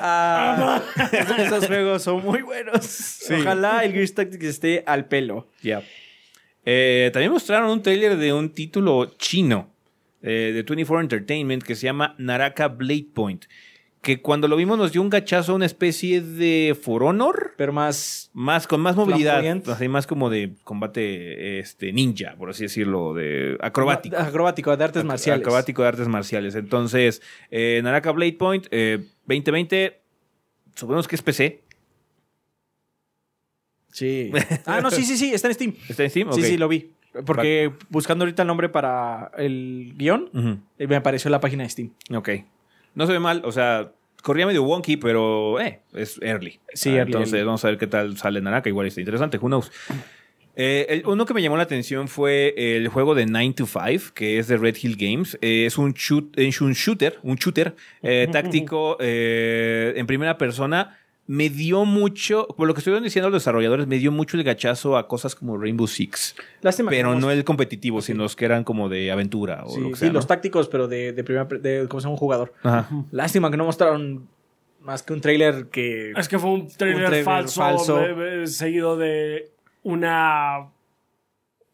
Ah, 0.00 0.80
esos 1.38 1.66
juegos 1.66 2.02
son 2.02 2.24
muy 2.24 2.42
buenos. 2.42 3.20
Ojalá 3.30 3.84
el 3.84 3.92
Gears 3.92 4.14
Tactics 4.14 4.44
esté 4.44 4.82
al 4.86 5.06
pelo. 5.06 5.46
Ya. 5.62 5.82
Eh, 6.64 7.10
también 7.12 7.32
mostraron 7.32 7.70
un 7.70 7.82
tráiler 7.82 8.16
de 8.16 8.32
un 8.32 8.50
título 8.50 9.06
chino 9.16 9.70
eh, 10.22 10.52
de 10.54 10.62
24 10.62 11.00
Entertainment 11.00 11.62
que 11.62 11.74
se 11.74 11.86
llama 11.86 12.14
Naraka 12.18 12.68
Blade 12.68 13.06
Point. 13.14 13.44
Que 14.02 14.22
cuando 14.22 14.48
lo 14.48 14.56
vimos 14.56 14.78
nos 14.78 14.92
dio 14.92 15.02
un 15.02 15.10
gachazo 15.10 15.54
una 15.54 15.66
especie 15.66 16.22
de 16.22 16.76
For 16.80 17.02
Honor. 17.02 17.54
Pero 17.58 17.72
más. 17.72 18.30
Más, 18.32 18.66
con 18.66 18.80
más 18.80 18.96
movilidad. 18.96 19.44
Así, 19.68 19.88
más 19.88 20.06
como 20.06 20.30
de 20.30 20.54
combate 20.64 21.58
este, 21.58 21.92
ninja, 21.92 22.34
por 22.38 22.50
así 22.50 22.62
decirlo, 22.62 23.12
de 23.12 23.58
acrobático. 23.60 24.16
Acrobático, 24.16 24.74
de 24.74 24.84
artes 24.84 25.04
marciales. 25.04 25.42
Acrobático 25.42 25.82
de 25.82 25.88
artes 25.88 26.08
marciales. 26.08 26.54
Entonces, 26.54 27.20
eh, 27.50 27.80
Naraka 27.82 28.12
Blade 28.12 28.34
Point 28.34 28.66
eh, 28.70 29.04
2020, 29.26 30.00
suponemos 30.74 31.06
que 31.06 31.16
es 31.16 31.22
PC. 31.22 31.62
Sí. 33.92 34.30
Ah, 34.66 34.80
no, 34.80 34.90
sí, 34.90 35.04
sí, 35.04 35.16
sí, 35.16 35.32
está 35.34 35.48
en 35.48 35.54
Steam. 35.54 35.74
¿Está 35.88 36.04
en 36.04 36.10
Steam? 36.10 36.32
Sí, 36.32 36.40
Ok. 36.40 36.46
sí, 36.46 36.56
lo 36.58 36.68
vi. 36.68 36.90
Porque 37.26 37.72
buscando 37.88 38.24
ahorita 38.24 38.42
el 38.42 38.46
nombre 38.48 38.68
para 38.68 39.32
el 39.36 39.94
guion, 39.96 40.62
eh, 40.78 40.86
me 40.86 40.96
apareció 40.96 41.28
la 41.30 41.40
página 41.40 41.64
de 41.64 41.70
Steam. 41.70 41.90
Ok. 42.14 42.28
No 42.94 43.06
se 43.06 43.12
ve 43.12 43.18
mal, 43.18 43.42
o 43.44 43.50
sea, 43.52 43.92
corría 44.22 44.46
medio 44.46 44.62
wonky, 44.62 44.96
pero 44.96 45.58
eh, 45.60 45.80
es 45.92 46.20
early. 46.22 46.60
Sí, 46.72 46.90
Ah, 46.90 46.98
early, 46.98 47.12
Entonces, 47.12 47.32
early. 47.34 47.46
vamos 47.46 47.64
a 47.64 47.68
ver 47.68 47.78
qué 47.78 47.86
tal 47.88 48.16
sale 48.16 48.40
Naraka. 48.40 48.68
Igual 48.68 48.86
está 48.86 49.00
interesante, 49.00 49.38
who 49.38 49.48
knows. 49.48 49.72
Eh, 50.56 50.86
el- 50.90 51.06
uno 51.06 51.26
que 51.26 51.32
me 51.34 51.42
llamó 51.42 51.56
la 51.56 51.62
atención 51.62 52.06
fue 52.08 52.54
el 52.56 52.88
juego 52.88 53.14
de 53.14 53.24
9 53.26 53.54
to 53.54 53.66
5, 53.66 54.12
que 54.14 54.38
es 54.38 54.46
de 54.48 54.56
Red 54.56 54.76
Hill 54.82 54.96
Games. 54.96 55.38
Eh, 55.40 55.64
es 55.66 55.78
un, 55.78 55.92
shoot, 55.94 56.36
es 56.38 56.60
un 56.60 56.72
shooter, 56.74 57.18
un 57.22 57.36
shooter 57.36 57.74
táctico 58.32 58.96
en 59.00 60.06
primera 60.06 60.36
persona. 60.38 60.98
Me 61.32 61.48
dio 61.48 61.84
mucho, 61.84 62.48
por 62.56 62.66
lo 62.66 62.74
que 62.74 62.78
estuvieron 62.80 63.04
diciendo 63.04 63.30
los 63.30 63.40
desarrolladores, 63.42 63.86
me 63.86 63.98
dio 63.98 64.10
mucho 64.10 64.36
el 64.36 64.42
gachazo 64.42 64.96
a 64.96 65.06
cosas 65.06 65.36
como 65.36 65.56
Rainbow 65.56 65.86
Six. 65.86 66.34
Lástima 66.60 66.90
que 66.90 66.96
Pero 66.96 67.14
no- 67.14 67.30
el 67.30 67.44
competitivo, 67.44 68.02
sino 68.02 68.24
los 68.24 68.34
que 68.34 68.46
eran 68.46 68.64
como 68.64 68.88
de 68.88 69.12
aventura 69.12 69.62
o 69.64 69.70
Sí, 69.70 69.80
lo 69.80 69.88
que 69.90 69.94
sí, 69.94 70.00
sea. 70.00 70.12
los 70.12 70.26
tácticos, 70.26 70.68
pero 70.68 70.88
de, 70.88 71.12
de 71.12 71.22
primera. 71.22 71.44
De, 71.44 71.86
¿Cómo 71.88 72.00
se 72.00 72.06
llama? 72.06 72.14
Un 72.14 72.18
jugador. 72.18 72.52
Ajá. 72.64 72.88
Lástima 73.12 73.48
que 73.48 73.56
no 73.56 73.64
mostraron 73.64 74.26
más 74.80 75.04
que 75.04 75.12
un 75.12 75.20
trailer 75.20 75.66
que. 75.66 76.10
Es 76.16 76.26
que 76.26 76.38
fue 76.38 76.50
un 76.50 76.66
trailer, 76.68 77.06
trailer 77.06 77.24
falso, 77.24 77.60
falso. 77.60 77.94
be- 78.00 78.12
be- 78.14 78.46
seguido 78.48 78.96
de 78.96 79.52
una. 79.84 80.66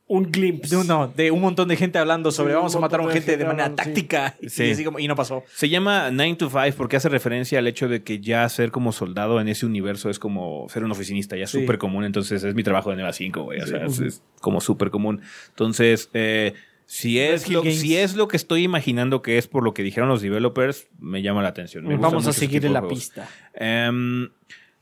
Un 0.09 0.31
glimpse. 0.31 0.71
De, 0.75 0.81
un- 0.81 0.87
no, 0.87 1.09
de 1.09 1.31
un 1.33 1.41
montón 1.41 1.67
de 1.67 1.75
gente 1.77 1.99
hablando 1.99 2.31
sobre 2.31 2.53
Sí, 2.53 2.57
vamos 2.57 2.77
a 2.77 2.79
matar 2.81 3.01
a 3.01 3.03
un 3.03 3.11
gente 3.11 3.37
de 3.37 3.45
manera 3.45 3.65
hablando, 3.65 3.83
sí. 3.83 3.89
táctica. 3.89 4.37
Y, 4.41 4.49
Sí. 4.51 4.71
así 4.71 4.85
como- 4.85 5.01
y 5.01 5.09
no 5.09 5.17
pasó. 5.17 5.43
Se 5.55 5.69
llama 5.69 6.11
9 6.13 6.37
to 6.37 6.49
5 6.49 6.77
porque 6.77 6.97
hace 6.97 7.09
referencia 7.09 7.59
al 7.59 7.67
hecho 7.67 7.89
de 7.89 8.05
que 8.05 8.21
ya 8.21 8.49
ser 8.49 8.71
como 8.71 8.93
soldado 8.93 9.41
en 9.41 9.49
ese 9.49 9.67
universo 9.67 10.09
es 10.09 10.19
como 10.21 10.69
ser 10.69 10.85
un 10.85 10.93
oficinista, 10.93 11.37
ya 11.37 11.47
súper 11.49 11.79
común. 11.79 12.05
Entonces 12.05 12.45
es 12.45 12.55
mi 12.55 12.63
trabajo 12.63 12.91
de 12.91 12.97
9 12.97 13.11
a 13.11 13.13
5, 13.13 13.43
güey. 13.43 13.61
O 13.61 13.67
sea, 13.67 13.85
es, 13.85 13.99
es 13.99 14.23
como 14.41 14.61
súper 14.61 14.91
común. 14.91 15.23
Entonces, 15.49 16.09
eh, 16.15 16.55
si, 16.87 17.19
es 17.19 17.49
lo, 17.51 17.63
si 17.65 17.97
es 17.97 18.15
lo 18.15 18.29
que 18.29 18.37
estoy 18.37 18.63
imaginando 18.63 19.23
que 19.23 19.39
es 19.39 19.49
por 19.49 19.65
lo 19.65 19.75
que 19.75 19.83
dijeron 19.83 20.09
los 20.09 20.23
developers, 20.23 20.87
me 21.01 21.21
llama 21.21 21.43
la 21.43 21.49
atención. 21.49 21.85
Me 21.85 21.97
Vamos 21.97 22.29
a 22.29 22.33
tipo 22.33 22.61
de 22.61 22.69
la 22.71 22.79
juegos. 22.79 22.97
pista. 22.97 23.29
Em, 23.55 24.29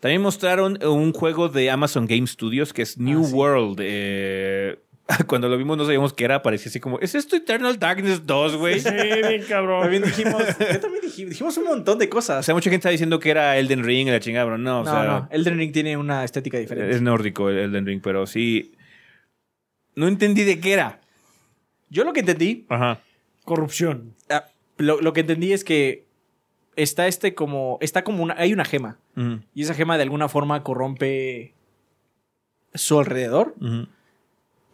también 0.01 0.21
mostraron 0.21 0.79
un 0.85 1.15
juego 1.15 1.49
de 1.49 1.71
Amazon 1.71 2.07
Game 2.07 2.27
Studios 2.27 2.75
que 2.75 2.83
es 2.83 2.99
New 2.99 3.23
Ah, 3.23 3.27
sí. 3.27 3.33
World. 3.33 3.79
eh, 3.83 4.79
cuando 5.27 5.49
lo 5.49 5.59
vimos 5.59 5.77
no 5.77 5.85
sabíamos 5.85 6.13
qué 6.15 6.25
era, 6.25 6.43
parecía 6.43 6.71
así 6.71 6.81
como, 6.81 6.99
¿es 7.01 7.15
esto 7.15 7.37
Eternal 7.37 7.79
Darkness 7.79 8.27
2, 8.27 8.57
güey? 8.57 8.81
Sí, 8.81 8.89
bien 8.91 9.43
cabrón. 9.49 9.83
También 9.83 10.03
dijimos, 10.03 10.43
yo 10.59 10.81
también 10.81 11.03
dij- 11.05 11.29
dijimos 11.29 11.57
un 11.59 11.65
montón 11.65 11.99
de 11.99 12.07
O 12.07 12.11
cosas. 12.11 12.45
sea, 12.47 12.55
mucha 12.55 12.71
gente 12.71 12.77
está 12.83 12.91
diciendo 12.91 13.19
que 13.21 13.31
era 13.31 13.59
Elden 13.59 13.85
Ring 13.85 14.09
y 14.09 14.11
la 14.11 14.21
chingada, 14.21 14.47
pero 14.47 14.59
no, 14.59 14.81
o 14.81 14.85
no, 14.85 14.91
sea, 14.91 15.05
no, 15.05 15.29
Elden 15.31 15.59
Ring 15.59 15.73
tiene 15.73 15.97
una 15.97 16.25
estética 16.25 16.59
diferente. 16.59 16.95
es 16.95 17.03
nórdico 17.03 17.51
el 17.51 17.59
Elden 17.59 17.87
Ring, 17.87 18.01
pero 18.03 18.27
sí. 18.27 18.73
No 19.95 20.09
entendí 20.09 20.43
de 20.45 20.59
qué 20.59 20.73
era. 20.73 21.01
Yo 21.91 22.03
lo 22.05 22.13
que 22.13 22.21
entendí, 22.21 22.65
Ajá. 22.69 23.01
Corrupción. 23.45 24.15
ah, 24.31 24.45
lo, 24.79 25.01
lo 25.01 25.13
que 25.13 25.21
entendí 25.21 25.53
es 25.53 25.63
que 25.65 26.07
está 26.77 27.07
este 27.07 27.35
como, 27.35 27.79
está 27.81 28.03
como 28.03 28.23
una, 28.23 28.35
hay 28.39 28.53
una 28.53 28.65
gema. 28.65 28.99
Y 29.55 29.63
esa 29.63 29.75
gema 29.75 29.97
de 29.97 30.03
alguna 30.03 30.29
forma 30.29 30.65
corrompe 30.65 31.55
su 32.75 32.99
alrededor, 32.99 33.55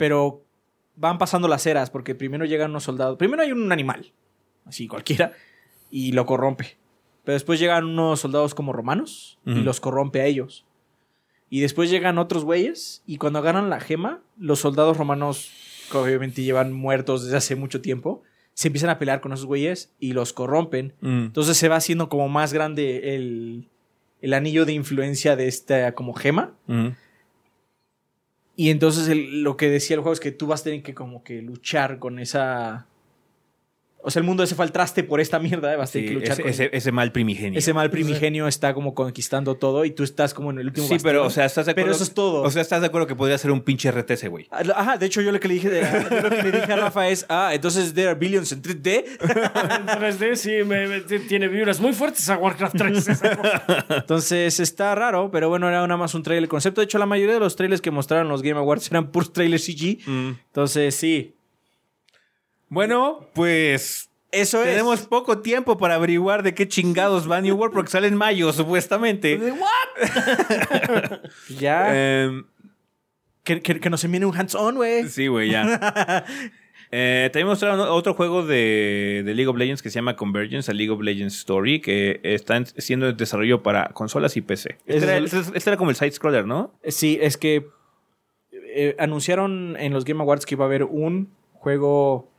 pero 0.01 0.43
van 0.97 1.19
pasando 1.19 1.47
las 1.47 1.67
eras 1.67 1.91
porque 1.91 2.15
primero 2.15 2.47
llegan 2.47 2.71
unos 2.71 2.85
soldados. 2.85 3.19
Primero 3.19 3.43
hay 3.43 3.53
un 3.53 3.71
animal, 3.71 4.15
así 4.65 4.89
cualquiera, 4.89 5.35
y 5.91 6.13
lo 6.13 6.25
corrompe. 6.25 6.79
Pero 7.23 7.35
después 7.35 7.61
llegan 7.61 7.85
unos 7.85 8.21
soldados 8.21 8.55
como 8.55 8.73
romanos 8.73 9.39
y 9.45 9.61
los 9.61 9.79
corrompe 9.79 10.23
a 10.23 10.25
ellos. 10.25 10.65
Y 11.51 11.61
después 11.61 11.91
llegan 11.91 12.17
otros 12.17 12.45
güeyes 12.45 13.03
y 13.05 13.19
cuando 13.19 13.41
agarran 13.41 13.69
la 13.69 13.79
gema, 13.79 14.23
los 14.39 14.61
soldados 14.61 14.97
romanos, 14.97 15.51
que 15.93 15.99
obviamente 15.99 16.43
llevan 16.43 16.73
muertos 16.73 17.25
desde 17.25 17.37
hace 17.37 17.55
mucho 17.55 17.83
tiempo, 17.83 18.23
se 18.55 18.69
empiezan 18.69 18.89
a 18.89 18.99
pelear 18.99 19.21
con 19.21 19.35
esos 19.35 19.45
güeyes 19.45 19.93
y 20.01 20.15
los 20.15 20.33
corrompen. 20.33 20.95
Mm. 21.03 21.25
Entonces 21.27 21.59
se 21.59 21.69
va 21.69 21.77
haciendo 21.77 22.09
como 22.09 22.31
más 22.31 22.55
grande 22.55 23.15
el, 23.17 23.69
el 24.23 24.33
anillo 24.33 24.65
de 24.65 24.73
influencia 24.73 25.37
de 25.37 25.47
esta 25.47 25.95
como 25.95 26.15
gema. 26.15 26.55
Mm. 26.69 26.89
Y 28.61 28.69
entonces 28.69 29.09
el- 29.09 29.43
lo 29.43 29.57
que 29.57 29.71
decía 29.71 29.97
el 29.97 30.03
juego 30.03 30.13
es 30.13 30.21
que 30.21 30.33
tú 30.33 30.47
vas 30.47 30.61
a 30.61 30.65
tener 30.65 30.83
que 30.83 30.95
como 30.95 31.25
que 31.25 31.41
luchar 31.41 31.99
con 31.99 32.19
esa... 32.19 32.90
O 34.03 34.11
sea, 34.11 34.21
el 34.21 34.27
mundo 34.27 34.43
ese 34.43 34.55
fue 34.55 34.65
al 34.65 34.73
traste 34.73 35.05
por 35.05 35.21
esta 35.21 35.39
mierda, 35.39 35.73
¿eh? 35.73 35.77
vas 35.77 35.91
a 35.91 35.93
tener 35.93 36.09
Sí, 36.09 36.15
que 36.15 36.21
luchar 36.21 36.33
ese, 36.33 36.43
con 36.43 36.51
ese- 36.51 36.71
ese 36.73 36.93
mal 36.93 37.13
primigenio. 37.13 37.59
ese 37.59 37.75
mal 37.75 37.91
primigenio 37.91 38.49
está 38.49 38.73
como 38.73 38.95
conquistando 38.95 39.57
todo 39.57 39.85
y 39.85 39.91
tú 39.91 40.03
estás 40.05 40.33
como 40.33 40.51
en 40.51 40.59
el 40.59 40.67
último 40.69 40.87
Sí, 40.89 40.97
pero, 41.03 41.25
o 41.27 41.31
sea, 41.31 41.45
¿estás 41.45 41.67
de 41.67 41.75
Pero 41.75 41.85
acuerdo? 41.87 41.97
eso 41.97 42.05
es 42.05 42.15
todo. 42.15 42.43
O 42.43 42.51
sea, 42.51 42.63
¿estás 42.63 42.81
de 42.81 42.87
acuerdo 42.87 43.07
que 43.07 43.15
podría 43.15 43.37
ser 43.37 43.51
un 43.51 43.61
pinche 43.61 43.91
RTS, 43.91 44.29
güey? 44.29 44.49
Ajá, 44.51 44.97
de 44.97 45.05
hecho 45.07 45.21
yo 45.21 45.33
lo 45.33 45.39
que 45.41 45.49
le 45.49 45.55
dije, 45.55 45.69
de- 45.69 45.83
lo 46.23 46.31
que 46.31 46.43
le 46.45 46.53
dije 46.53 46.73
a 46.73 46.77
Rafa 46.77 47.09
es, 47.09 47.27
ah, 47.29 47.51
entonces 47.53 47.93
there 47.93 48.09
are 48.09 48.19
billions 48.19 48.51
en 48.53 48.63
3D. 48.63 49.05
En 49.21 49.87
3D 49.87 50.35
sí, 50.37 50.51
me- 50.65 50.87
me- 50.87 51.01
t- 51.01 51.21
tiene 51.21 51.49
vibras 51.49 51.79
muy 51.81 51.93
fuertes 51.93 52.29
a 52.31 52.39
Warcraft 52.39 52.77
3. 52.79 53.09
esa 53.09 53.37
cosa. 53.37 53.65
Entonces 53.97 54.61
está 54.61 54.95
raro, 54.95 55.31
pero 55.31 55.49
bueno, 55.49 55.69
era 55.69 55.83
nada 55.83 55.97
más 55.97 56.15
un 56.15 56.23
trailer 56.23 56.49
concepto. 56.49 56.81
De 56.81 56.87
hecho, 56.87 56.99
la 56.99 57.07
mayoría 57.07 57.35
de 57.35 57.41
los 57.41 57.55
trailers 57.57 57.81
que 57.81 57.91
mostraron 57.91 58.29
los 58.29 58.43
Game 58.43 58.59
Awards 58.59 58.91
eran 58.91 59.11
puros 59.11 59.33
trailers 59.33 59.65
CG. 59.65 59.99
Mm. 60.07 60.31
Entonces, 60.47 60.95
sí. 60.95 61.37
Bueno, 62.71 63.29
pues 63.35 64.09
Eso 64.33 64.61
es. 64.63 64.69
tenemos 64.69 65.01
poco 65.03 65.41
tiempo 65.41 65.77
para 65.77 65.97
averiguar 65.97 66.43
de 66.43 66.55
qué 66.55 66.67
chingados 66.67 67.31
va 67.31 67.41
New 67.43 67.57
World 67.57 67.75
porque 67.75 67.91
sale 67.91 68.07
en 68.09 68.15
mayo, 68.17 68.53
supuestamente. 68.55 69.39
Ya. 71.59 72.23
Em, 72.23 72.45
que, 73.45 73.61
que, 73.63 73.81
que 73.81 73.91
nos 73.91 74.05
envíen 74.05 74.25
un 74.25 74.37
hands-on, 74.37 74.77
güey. 74.77 75.09
sí, 75.09 75.27
güey, 75.27 75.51
ya. 75.51 76.25
Eh, 76.93 77.31
también 77.33 77.47
mostraron 77.47 77.79
otro 77.79 78.15
juego 78.15 78.45
de, 78.45 79.23
de 79.25 79.35
League 79.35 79.47
of 79.47 79.57
Legends 79.57 79.81
que 79.81 79.91
se 79.91 79.95
llama 80.01 80.17
Convergence, 80.17 80.69
a 80.73 80.75
League 80.75 80.91
of 80.91 81.01
Legends 81.01 81.37
Story, 81.37 81.81
que 81.81 82.19
está 82.25 82.57
en- 82.57 82.67
siendo 82.67 83.09
en 83.09 83.17
desarrollo 83.17 83.63
para 83.63 83.91
consolas 83.91 84.37
y 84.37 84.41
PC. 84.41 84.77
Este 84.87 85.05
era, 85.05 85.17
este- 85.19 85.39
este 85.57 85.71
era 85.71 85.77
como 85.77 85.91
el 85.91 85.97
side-scroller, 85.97 86.47
¿no? 86.47 86.75
Sí, 86.89 87.17
es 87.23 87.37
que 87.37 87.69
eh, 88.75 88.97
anunciaron 88.99 89.77
en 89.79 89.93
los 89.93 90.05
Game 90.05 90.21
Awards 90.21 90.45
que 90.47 90.57
iba 90.57 90.65
a 90.65 90.67
haber 90.67 90.83
un 90.83 91.33
juego 91.53 92.30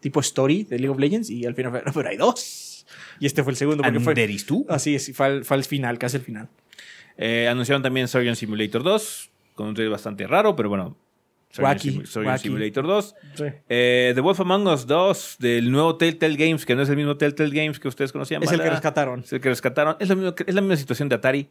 tipo 0.00 0.20
story 0.20 0.64
de 0.64 0.78
League 0.78 0.90
of 0.90 0.98
Legends 0.98 1.30
y 1.30 1.44
al 1.44 1.54
final 1.54 1.72
fue, 1.72 1.82
"No, 1.84 1.92
pero 1.94 2.08
hay 2.08 2.16
dos. 2.16 2.86
Y 3.20 3.26
este 3.26 3.42
fue 3.42 3.52
el 3.52 3.56
segundo. 3.56 3.82
Porque 3.82 4.00
fue, 4.00 4.12
¿Anderis 4.12 4.46
tú? 4.46 4.66
así 4.68 4.94
es, 4.94 5.14
fue 5.14 5.26
al, 5.26 5.44
fue 5.44 5.56
al 5.56 5.64
final, 5.64 5.98
casi 5.98 6.16
el 6.16 6.22
final. 6.22 6.48
Eh, 7.16 7.48
anunciaron 7.48 7.82
también 7.82 8.06
Surgeon 8.08 8.36
Simulator 8.36 8.82
2, 8.82 9.30
con 9.54 9.68
un 9.68 9.74
trailer 9.74 9.90
bastante 9.90 10.26
raro, 10.26 10.54
pero 10.54 10.68
bueno. 10.68 10.96
Surgeon 11.50 12.04
wacky. 12.24 12.38
Simulator 12.42 12.86
2. 12.86 13.14
Sí. 13.34 13.44
Eh, 13.68 14.12
The 14.14 14.20
Wolf 14.20 14.38
Among 14.40 14.66
Us 14.68 14.86
2, 14.86 15.36
del 15.40 15.70
nuevo 15.70 15.96
Telltale 15.96 16.36
Games, 16.36 16.64
que 16.64 16.76
no 16.76 16.82
es 16.82 16.88
el 16.88 16.96
mismo 16.96 17.16
Telltale 17.16 17.50
Games 17.50 17.80
que 17.80 17.88
ustedes 17.88 18.12
conocían. 18.12 18.42
Es 18.42 18.52
el 18.52 18.60
que 18.60 18.70
rescataron. 18.70 19.20
Es 19.20 19.32
el 19.32 19.40
que 19.40 19.48
rescataron. 19.48 19.96
Es, 19.98 20.08
lo 20.08 20.16
mismo 20.16 20.34
es 20.46 20.54
la 20.54 20.60
misma 20.60 20.76
situación 20.76 21.08
de 21.08 21.16
Atari. 21.16 21.48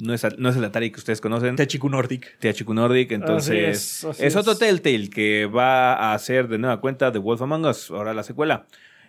No 0.00 0.14
es, 0.14 0.26
no 0.38 0.48
es 0.48 0.56
el 0.56 0.64
Atari 0.64 0.90
que 0.90 0.98
ustedes 0.98 1.20
conocen. 1.20 1.56
Techiku 1.56 1.88
Nordic. 1.88 2.38
THQ 2.38 2.68
Nordic, 2.70 3.12
entonces 3.12 4.04
es, 4.04 4.04
es, 4.04 4.36
así 4.36 4.38
otro 4.38 4.52
es. 4.52 4.58
Telltale 4.58 5.10
que 5.10 5.46
va 5.46 5.94
a 5.94 6.14
hacer 6.14 6.48
de 6.48 6.58
nueva 6.58 6.80
cuenta 6.80 7.12
The 7.12 7.18
Wolf 7.18 7.42
Among 7.42 7.66
Us, 7.66 7.90
ahora 7.90 8.14
la 8.14 8.22
secuela. 8.22 8.66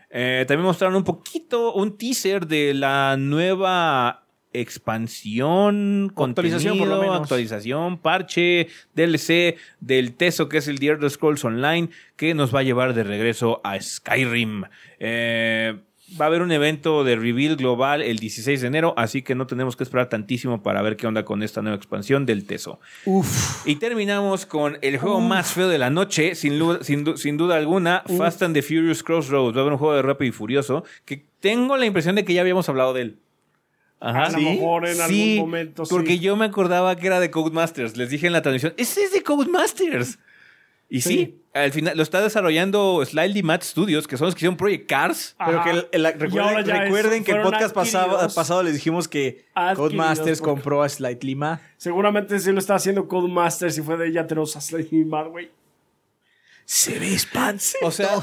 Eh, 0.10 0.44
también 0.48 0.66
mostraron 0.66 0.96
un 0.96 1.04
poquito, 1.04 1.74
un 1.74 1.98
teaser 1.98 2.46
de 2.46 2.74
la 2.74 3.16
nueva 3.18 4.26
expansión, 4.54 6.12
Actualización, 6.16 6.78
por 6.78 6.88
lo 6.88 7.02
menos. 7.02 7.22
actualización, 7.22 7.98
parche, 7.98 8.68
DLC 8.94 9.58
del 9.80 10.14
Teso, 10.14 10.50
que 10.50 10.58
es 10.58 10.68
el 10.68 10.80
The 10.80 10.88
Elder 10.88 11.10
Scrolls 11.10 11.46
Online, 11.46 11.90
que 12.18 12.34
nos 12.34 12.54
va 12.54 12.60
a 12.60 12.64
llevar 12.64 12.94
de 12.94 13.04
regreso 13.04 13.62
a 13.64 13.80
Skyrim. 13.80 14.66
Eh, 15.00 15.80
Va 16.20 16.26
a 16.26 16.28
haber 16.28 16.42
un 16.42 16.52
evento 16.52 17.04
de 17.04 17.16
reveal 17.16 17.56
global 17.56 18.02
el 18.02 18.20
16 18.20 18.60
de 18.62 18.68
enero, 18.68 18.94
así 18.98 19.22
que 19.22 19.34
no 19.34 19.48
tenemos 19.48 19.76
que 19.78 19.84
esperar 19.84 20.10
tantísimo 20.10 20.62
para 20.62 20.82
ver 20.82 20.98
qué 20.98 21.08
onda 21.08 21.24
con 21.24 21.42
esta 21.42 21.62
nueva 21.62 21.78
expansión 21.78 22.26
del 22.26 22.46
Teso. 22.46 22.80
Uf. 23.06 23.66
Y 23.66 23.76
terminamos 23.76 24.46
con 24.46 24.78
el 24.82 24.98
juego 24.98 25.22
más 25.22 25.54
feo 25.54 25.70
de 25.70 25.78
la 25.78 25.90
noche, 25.90 26.36
sin, 26.36 26.58
duda 26.60 27.56
alguna, 27.56 28.04
Fast 28.18 28.44
and 28.44 28.54
the 28.54 28.62
Furious 28.62 29.04
Crossroads. 29.04 29.56
Va 29.56 29.60
a 29.60 29.62
haber 29.62 29.74
un 29.74 29.80
juego 29.80 29.94
de 29.96 30.02
Rápido 30.02 30.30
y 30.30 30.32
Furioso 30.34 30.84
que 31.06 31.24
tengo 31.40 31.78
la 31.78 31.86
impresión 31.86 32.16
de 32.16 32.26
que 32.26 32.34
ya 32.34 32.42
habíamos 32.42 32.68
hablado 32.68 32.94
de 32.94 33.02
él. 33.04 33.18
Ajá. 34.02 34.26
A 34.26 34.32
lo 34.32 34.40
mejor 34.40 34.88
en 34.88 34.96
Sí, 34.96 35.02
algún 35.02 35.38
momento 35.38 35.86
sí. 35.86 35.94
porque 35.94 36.18
yo 36.20 36.36
me 36.36 36.46
acordaba 36.46 36.96
que 36.96 37.08
era 37.08 37.20
de 37.20 37.30
Codemasters. 37.32 37.96
Les 37.98 38.10
dije 38.10 38.28
en 38.28 38.34
la 38.34 38.42
transmisión, 38.42 38.74
ese 38.78 39.04
es 39.04 39.14
de 39.14 39.22
Codemasters. 39.24 40.18
Y 40.94 41.00
sí, 41.02 41.10
Sí. 41.10 41.36
al 41.54 41.72
final 41.72 41.96
lo 41.96 42.04
está 42.04 42.22
desarrollando 42.22 43.02
Slightly 43.06 43.44
Mad 43.44 43.62
Studios, 43.64 44.08
que 44.08 44.18
son 44.18 44.26
los 44.26 44.36
que 44.36 44.40
hicieron 44.40 44.58
Project 44.58 44.90
Cars. 44.90 45.36
Pero 45.46 45.64
que 45.64 45.70
el- 45.70 45.88
el- 45.94 46.02
Y 46.02 46.20
recuerden, 46.20 46.66
recuerden 46.66 47.20
es- 47.20 47.26
que 47.26 47.32
el 47.32 47.42
podcast 47.42 47.74
pasado, 47.74 48.62
les 48.64 48.74
dijimos 48.74 49.08
que 49.08 49.46
Codemasters 49.76 50.40
por- 50.40 50.50
compró 50.50 50.84
a 50.84 50.90
Slightly 50.90 51.36
Ma. 51.36 51.62
Seguramente 51.78 52.38
sí 52.40 52.52
lo 52.52 52.60
está 52.60 52.76
haciendo 52.76 53.08
Codemasters 53.08 53.78
y 53.78 53.82
fue 53.82 53.96
de 53.96 54.12
ya 54.12 54.28
tenemos 54.28 54.56
a 54.58 54.62
Slay 54.62 54.88
Mad, 55.06 55.28
güey. 55.30 55.50
Se 56.66 57.00
ve 57.00 57.14
espantoso. 57.14 57.76
O 57.82 57.92
sea, 57.92 58.16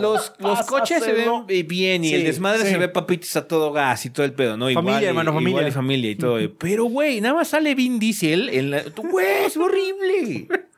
los, 0.00 0.32
los 0.38 0.62
coches 0.62 1.02
se 1.02 1.12
ven 1.12 1.44
bien 1.66 2.04
y 2.04 2.08
Sí, 2.10 2.14
el 2.14 2.24
desmadre 2.24 2.62
sí. 2.64 2.68
se 2.70 2.78
ve 2.78 2.88
papitas 2.88 3.34
a 3.36 3.48
todo 3.48 3.72
gas 3.72 4.04
y 4.06 4.10
todo 4.10 4.24
el 4.24 4.32
pedo, 4.32 4.56
¿no? 4.56 4.66
Familia, 4.66 4.80
Igual 4.80 5.02
y- 5.02 5.06
hermano, 5.06 5.32
familia. 5.32 5.50
Igual 5.58 5.68
y 5.68 5.72
familia 5.72 6.10
y 6.10 6.16
todo. 6.16 6.38
Pero, 6.58 6.84
güey, 6.84 7.20
nada 7.20 7.34
más 7.34 7.48
sale 7.48 7.74
Vin 7.74 7.98
Diesel 7.98 8.48
en 8.50 8.70
la... 8.70 8.82
Güey, 8.96 9.46
es 9.46 9.56
horrible. 9.56 10.46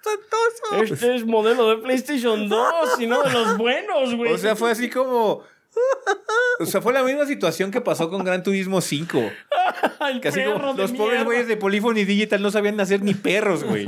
Este 0.83 1.17
es 1.17 1.25
modelo 1.25 1.69
de 1.71 1.77
PlayStation 1.83 2.49
2 2.49 3.01
y 3.01 3.07
no 3.07 3.23
de 3.23 3.33
los 3.33 3.57
buenos, 3.57 4.15
güey. 4.15 4.33
O 4.33 4.39
sea, 4.39 4.57
fue 4.57 4.71
así 4.71 4.91
como... 4.91 5.43
O 6.61 6.67
sea, 6.67 6.81
fue 6.81 6.93
la 6.93 7.05
misma 7.05 7.25
situación 7.25 7.71
que 7.71 7.81
pasó 7.81 8.11
con 8.11 8.25
Gran 8.25 8.43
Turismo 8.43 8.81
5. 8.81 9.31
Ay, 10.01 10.21
Que 10.21 10.29
así 10.29 10.41
perro 10.41 10.55
como 10.55 10.75
de 10.75 10.83
los 10.83 10.93
pobres 10.93 11.25
güeyes 11.25 11.47
de 11.47 11.57
Polyphony 11.57 12.05
Digital 12.05 12.43
no 12.43 12.51
sabían 12.51 12.81
hacer 12.81 13.03
ni 13.03 13.15
perros, 13.15 13.63
güey. 13.63 13.87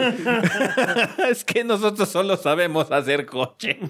es 1.28 1.44
que 1.44 1.64
nosotros 1.64 2.08
solo 2.08 2.36
sabemos 2.36 2.92
hacer 2.92 3.26
coche. 3.26 3.80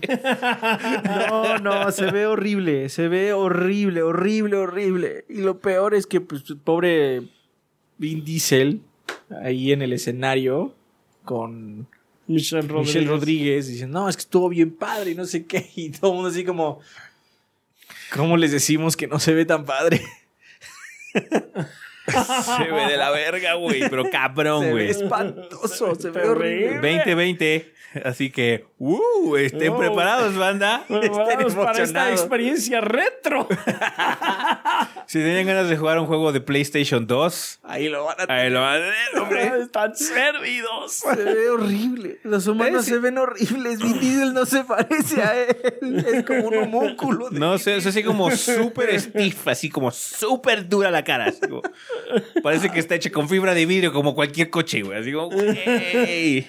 No, 1.28 1.58
no, 1.58 1.92
se 1.92 2.10
ve 2.10 2.26
horrible, 2.26 2.88
se 2.88 3.08
ve 3.08 3.34
horrible, 3.34 4.02
horrible, 4.02 4.56
horrible. 4.56 5.24
Y 5.28 5.42
lo 5.42 5.58
peor 5.58 5.94
es 5.94 6.06
que, 6.06 6.22
pues, 6.22 6.44
pobre 6.64 7.22
Vin 7.98 8.24
Diesel, 8.24 8.80
ahí 9.42 9.72
en 9.72 9.82
el 9.82 9.92
escenario, 9.92 10.74
con 11.24 11.86
Michelle 12.32 12.62
Rodríguez. 12.68 12.86
Michelle 12.86 13.06
Rodríguez, 13.10 13.66
diciendo, 13.68 14.00
no, 14.00 14.08
es 14.08 14.16
que 14.16 14.20
estuvo 14.22 14.48
bien 14.48 14.70
padre 14.70 15.10
y 15.12 15.14
no 15.14 15.24
sé 15.24 15.46
qué. 15.46 15.70
Y 15.76 15.90
todo 15.90 16.10
el 16.10 16.14
mundo 16.16 16.30
así 16.30 16.44
como, 16.44 16.80
¿cómo 18.14 18.36
les 18.36 18.52
decimos 18.52 18.96
que 18.96 19.06
no 19.06 19.18
se 19.18 19.34
ve 19.34 19.44
tan 19.44 19.64
padre? 19.64 20.00
Se 22.06 22.64
ve 22.70 22.86
de 22.86 22.96
la 22.96 23.10
verga, 23.10 23.54
güey. 23.54 23.88
Pero 23.88 24.10
cabrón, 24.10 24.70
güey. 24.70 24.90
espantoso, 24.90 25.94
se 25.94 26.10
ve 26.10 26.20
Terrible. 26.20 26.30
horrible. 26.30 26.94
2020. 26.96 27.72
Así 28.04 28.30
que, 28.30 28.66
¡uh! 28.78 29.36
Estén 29.36 29.72
Oh. 29.72 29.78
preparados, 29.78 30.36
banda. 30.36 30.84
Preparados 30.88 31.54
para 31.54 31.70
esta 31.70 31.82
emocionados. 31.82 32.20
experiencia 32.20 32.80
retro. 32.80 33.46
Si 35.10 35.18
tenían 35.18 35.44
ganas 35.44 35.68
de 35.68 35.76
jugar 35.76 35.98
un 35.98 36.06
juego 36.06 36.30
de 36.30 36.40
PlayStation 36.40 37.04
2, 37.04 37.58
Ahí 37.64 37.88
lo 37.88 38.04
van 38.04 38.14
a 38.20 38.32
ahí 38.32 38.48
lo 38.48 38.60
van 38.60 38.76
a 38.76 38.78
tener, 38.78 39.18
hombre. 39.20 39.52
Están 39.64 39.96
servidos. 39.96 40.92
Se 40.92 41.16
ve 41.16 41.50
horrible. 41.50 42.20
Los 42.22 42.46
humanos 42.46 42.84
se 42.84 42.96
ven 43.00 43.18
horribles. 43.18 43.80
Vin 43.80 43.98
Diesel 43.98 44.32
no 44.32 44.46
se 44.46 44.62
parece 44.62 45.20
a 45.20 45.42
él. 45.42 46.04
Es 46.06 46.24
como 46.24 46.46
un 46.46 46.58
homúnculo. 46.58 47.28
No 47.32 47.58
sé, 47.58 47.78
es 47.78 47.86
así 47.86 48.04
como 48.04 48.30
súper 48.30 49.00
stiff, 49.00 49.48
así 49.48 49.68
como 49.68 49.90
súper 49.90 50.68
dura 50.68 50.92
la 50.92 51.02
cara. 51.02 51.24
así 51.24 51.40
como- 51.40 51.62
parece 52.44 52.70
que 52.70 52.78
está 52.78 52.94
hecha 52.94 53.10
con 53.10 53.28
fibra 53.28 53.52
de 53.52 53.66
vidrio 53.66 53.92
como 53.92 54.14
cualquier 54.14 54.48
coche, 54.48 54.82
güey. 54.82 54.96
Así 55.00 55.12
como, 55.12 55.30
güey. 55.30 56.46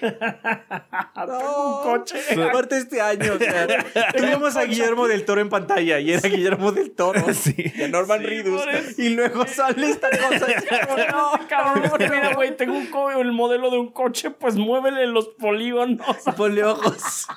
Un 1.16 1.82
coche. 1.82 2.16
Aparte 2.48 2.76
este 2.78 3.00
año, 3.00 3.34
o 3.34 3.38
sea, 3.38 3.66
tuvimos 4.16 4.54
a 4.56 4.64
Guillermo 4.64 5.08
del 5.08 5.24
Toro 5.24 5.40
en 5.40 5.48
pantalla 5.48 5.98
y 5.98 6.12
era 6.12 6.28
Guillermo 6.28 6.70
del 6.70 6.92
Toro 6.92 7.32
Sí. 7.34 7.54
y 7.74 7.82
a 7.82 7.88
Norman 7.88 8.20
Sí, 8.20 8.26
Reedus 8.26 8.51
y 8.98 9.08
luego 9.10 9.46
sale 9.46 9.90
esta 9.90 10.10
cosa 10.10 10.46
y 10.50 10.86
como, 10.86 10.96
no, 11.12 11.48
Cabrón, 11.48 11.90
mira, 12.00 12.34
güey, 12.34 12.56
tengo 12.56 12.74
un 12.74 12.86
co- 12.86 13.10
el 13.10 13.32
modelo 13.32 13.70
de 13.70 13.78
un 13.78 13.92
coche, 13.92 14.30
pues 14.30 14.56
muévele 14.56 15.06
los 15.06 15.28
polígonos. 15.28 16.06
ponle 16.36 16.64
ojos. 16.64 17.26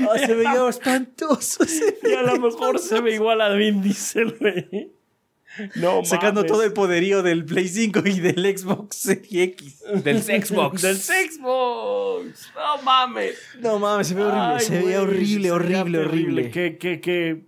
Ah, 0.00 0.18
se 0.18 0.34
veía 0.34 0.68
espantoso. 0.68 1.64
se 1.64 1.96
Y 2.10 2.12
a 2.14 2.22
lo 2.22 2.40
mejor 2.40 2.80
se 2.80 3.00
ve 3.00 3.14
igual 3.14 3.40
a 3.40 3.50
Vin 3.50 3.82
Diesel, 3.82 4.36
güey. 4.40 4.90
No, 5.76 6.04
Sacando 6.04 6.40
mames. 6.40 6.50
todo 6.50 6.64
el 6.64 6.72
poderío 6.72 7.22
del 7.22 7.44
Play 7.44 7.68
5 7.68 8.00
y 8.04 8.18
del 8.18 8.58
Xbox 8.58 8.96
Series 8.96 9.32
X. 9.50 9.84
Del 10.02 10.20
Xbox. 10.22 10.82
Del 10.82 10.96
Xbox. 10.96 12.50
No 12.56 12.82
mames. 12.82 13.38
No 13.60 13.78
mames, 13.78 14.08
se 14.08 14.14
ve 14.14 14.22
horrible. 14.24 14.42
Ay, 14.58 14.60
se 14.60 14.82
veía 14.82 15.00
horrible, 15.02 15.36
veía 15.50 15.54
horrible, 15.54 15.98
horrible. 16.00 16.50
Que, 16.50 16.76
que, 16.78 17.00
que. 17.00 17.45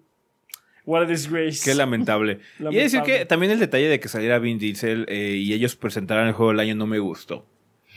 What 0.89 1.03
a 1.03 1.05
disgrace. 1.05 1.61
Qué 1.63 1.75
lamentable. 1.75 2.41
Y 2.71 2.77
decir 2.77 3.03
que 3.03 3.27
también 3.27 3.53
el 3.53 3.59
detalle 3.59 3.89
de 3.89 4.01
que 4.01 4.09
saliera 4.09 4.39
Vin 4.39 4.59
Diesel 4.59 5.05
eh, 5.11 5.37
y 5.37 5.53
ellos 5.53 5.77
presentaran 5.77 6.27
el 6.29 6.33
juego 6.33 6.51
del 6.51 6.61
año 6.61 6.75
no 6.75 6.87
me 6.87 6.99
gustó. 6.99 7.45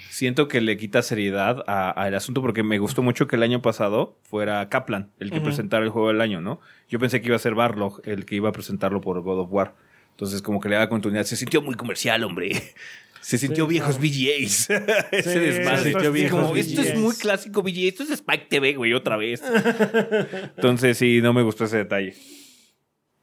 Siento 0.10 0.50
que 0.50 0.60
le 0.60 0.76
quita 0.76 1.02
seriedad 1.02 1.64
al 1.68 2.14
asunto 2.14 2.42
porque 2.42 2.64
me 2.64 2.80
gustó 2.80 3.02
mucho 3.02 3.28
que 3.28 3.38
el 3.38 3.44
año 3.44 3.62
pasado 3.62 4.18
fuera 4.24 4.68
Kaplan 4.68 5.10
el 5.22 5.32
que 5.32 5.40
presentara 5.40 5.86
el 5.86 5.90
juego 5.90 6.10
del 6.10 6.20
año, 6.20 6.42
¿no? 6.42 6.60
Yo 6.90 7.00
pensé 7.00 7.22
que 7.22 7.28
iba 7.28 7.38
a 7.38 7.40
ser 7.40 7.56
Barlog 7.56 8.02
el 8.04 8.26
que 8.26 8.36
iba 8.36 8.50
a 8.50 8.52
presentarlo 8.52 9.00
por 9.00 9.22
God 9.22 9.40
of 9.40 9.48
War. 9.52 9.74
Entonces, 10.12 10.42
como 10.42 10.60
que 10.60 10.68
le 10.68 10.76
da 10.76 10.90
continuidad. 10.90 11.24
Se 11.24 11.38
sintió 11.38 11.62
muy 11.62 11.76
comercial, 11.76 12.26
hombre. 12.26 12.62
Se 13.22 13.38
sintió 13.38 13.68
viejos 13.68 14.00
VGAs. 14.00 14.70
Ese 15.12 15.40
desmadre. 15.40 15.78
Se 15.78 15.90
sintió 15.92 16.12
viejos 16.12 16.58
Esto 16.58 16.82
es 16.82 17.00
muy 17.00 17.16
clásico 17.16 17.62
VGA. 17.62 17.88
Esto 17.88 18.04
es 18.04 18.12
Spike 18.12 18.48
TV, 18.50 18.74
güey, 18.74 18.94
otra 18.94 19.16
vez. 19.16 19.42
Entonces, 20.58 20.98
sí, 20.98 21.22
no 21.22 21.32
me 21.32 21.42
gustó 21.42 21.64
ese 21.66 21.78
detalle. 21.78 22.16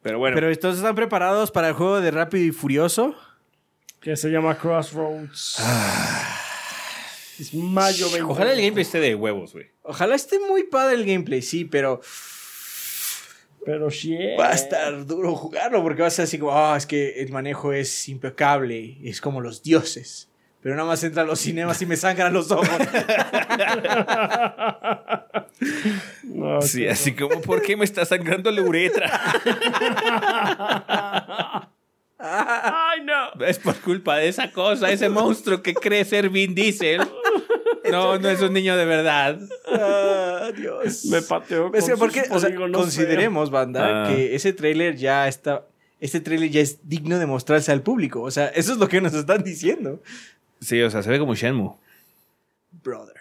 Pero 0.03 0.19
bueno. 0.19 0.35
Pero 0.35 0.51
entonces 0.51 0.79
están 0.79 0.95
preparados 0.95 1.51
para 1.51 1.69
el 1.69 1.75
juego 1.75 2.01
de 2.01 2.11
Rápido 2.11 2.45
y 2.45 2.53
Furioso. 2.53 3.15
Que 4.01 4.17
se 4.17 4.31
llama 4.31 4.57
Crossroads. 4.57 5.57
Ah. 5.59 6.39
Es 7.39 7.55
mayo 7.55 8.07
20. 8.11 8.23
Ojalá 8.23 8.53
el 8.53 8.59
gameplay 8.59 8.83
esté 8.83 9.01
de 9.01 9.15
huevos, 9.15 9.53
güey. 9.53 9.67
Ojalá 9.83 10.15
esté 10.17 10.39
muy 10.41 10.65
padre 10.65 10.97
el 10.97 11.05
gameplay, 11.05 11.41
sí, 11.41 11.65
pero. 11.65 12.01
Pero 13.65 13.91
sí. 13.91 14.17
Va 14.39 14.51
a 14.51 14.55
estar 14.55 15.07
duro 15.07 15.35
jugarlo 15.35 15.83
porque 15.83 16.03
va 16.03 16.09
a 16.09 16.11
ser 16.11 16.25
así 16.25 16.39
como, 16.39 16.53
ah, 16.53 16.77
es 16.77 16.87
que 16.87 17.21
el 17.21 17.31
manejo 17.31 17.73
es 17.73 18.09
impecable, 18.09 18.99
es 19.05 19.21
como 19.21 19.41
los 19.41 19.63
dioses. 19.63 20.28
Pero 20.69 20.77
nada 20.77 20.89
más 20.89 21.03
entra 21.03 21.23
a 21.23 21.25
los 21.25 21.41
cinemas 21.41 21.81
y 21.81 21.87
me 21.87 21.97
sangran 21.97 22.31
los 22.31 22.51
ojos. 22.51 22.69
sí, 26.61 26.87
así 26.87 27.15
como, 27.15 27.41
¿por 27.41 27.63
qué 27.63 27.75
me 27.75 27.87
está 27.87 28.05
sangrando 28.05 28.51
la 28.51 28.61
uretra? 28.61 29.11
Ay, 32.19 33.01
no. 33.03 33.47
Es 33.47 33.59
por 33.59 33.77
culpa 33.77 34.17
de 34.17 34.29
esa 34.29 34.53
cosa, 34.53 34.91
ese 34.91 35.09
monstruo 35.09 35.63
que 35.63 35.73
cree 35.73 36.05
ser 36.05 36.29
Vin 36.29 36.55
Diesel. 36.55 37.01
No, 37.91 38.19
no 38.19 38.29
es 38.29 38.43
un 38.43 38.53
niño 38.53 38.77
de 38.77 38.85
verdad. 38.85 39.39
Ah, 39.73 40.51
Dios. 40.55 41.07
Me 41.07 41.23
pateó. 41.23 41.73
porque, 41.99 42.25
consideremos, 42.71 43.51
banda, 43.51 44.05
ah. 44.05 44.09
que 44.11 44.35
ese 44.35 44.53
tráiler 44.53 44.97
ya 44.97 45.29
está. 45.29 45.65
Este 45.99 46.21
tráiler 46.21 46.51
ya 46.51 46.61
es 46.61 46.87
digno 46.87 47.19
de 47.19 47.25
mostrarse 47.25 47.73
al 47.73 47.81
público. 47.81 48.21
O 48.21 48.31
sea, 48.31 48.49
eso 48.49 48.73
es 48.73 48.79
lo 48.79 48.87
que 48.87 49.01
nos 49.01 49.15
están 49.15 49.43
diciendo. 49.43 50.03
Sí, 50.61 50.81
o 50.83 50.91
sea, 50.91 51.03
se 51.03 51.11
ve 51.11 51.19
como 51.19 51.35
Shenmue. 51.35 51.77
Brother. 52.83 53.17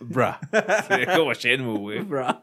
Bruh. 0.00 0.34
Se 0.88 0.96
ve 0.96 1.06
como 1.06 1.32
Shenmue, 1.32 1.78
güey. 1.78 2.00
Bruh. 2.00 2.42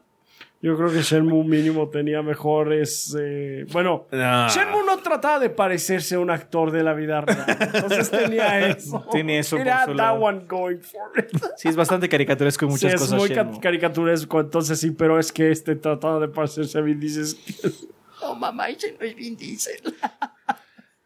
Yo 0.62 0.76
creo 0.76 0.92
que 0.92 1.00
Shenmue 1.00 1.42
mínimo 1.44 1.88
tenía 1.88 2.20
mejores... 2.20 3.16
Eh... 3.18 3.64
Bueno, 3.72 4.06
Shenmue 4.12 4.84
no 4.84 4.98
trataba 4.98 5.38
de 5.38 5.48
parecerse 5.48 6.16
a 6.16 6.18
un 6.18 6.30
actor 6.30 6.70
de 6.70 6.82
la 6.82 6.92
vida 6.92 7.22
real. 7.22 7.46
Entonces 7.58 8.10
tenía 8.10 8.68
eso. 8.68 9.06
Tiene 9.10 9.38
eso 9.38 9.56
Era 9.56 9.86
that 9.86 10.20
one 10.20 10.44
going 10.46 10.80
for 10.80 11.18
it. 11.18 11.30
Sí, 11.56 11.68
es 11.68 11.76
bastante 11.76 12.10
caricaturesco 12.10 12.66
y 12.66 12.68
muchas 12.68 12.92
sí, 12.92 12.98
cosas. 12.98 13.22
Es 13.22 13.46
muy 13.46 13.60
caricaturesco, 13.60 14.40
entonces 14.40 14.78
sí, 14.78 14.90
pero 14.90 15.18
es 15.18 15.32
que 15.32 15.50
este 15.50 15.76
trataba 15.76 16.20
de 16.20 16.28
parecerse 16.28 16.76
a 16.76 16.82
Vin 16.82 17.00
Diesel. 17.00 17.38
oh, 18.22 18.34
mamá, 18.34 18.68
es 18.68 18.84
Vin 19.16 19.36
Diesel. 19.38 19.80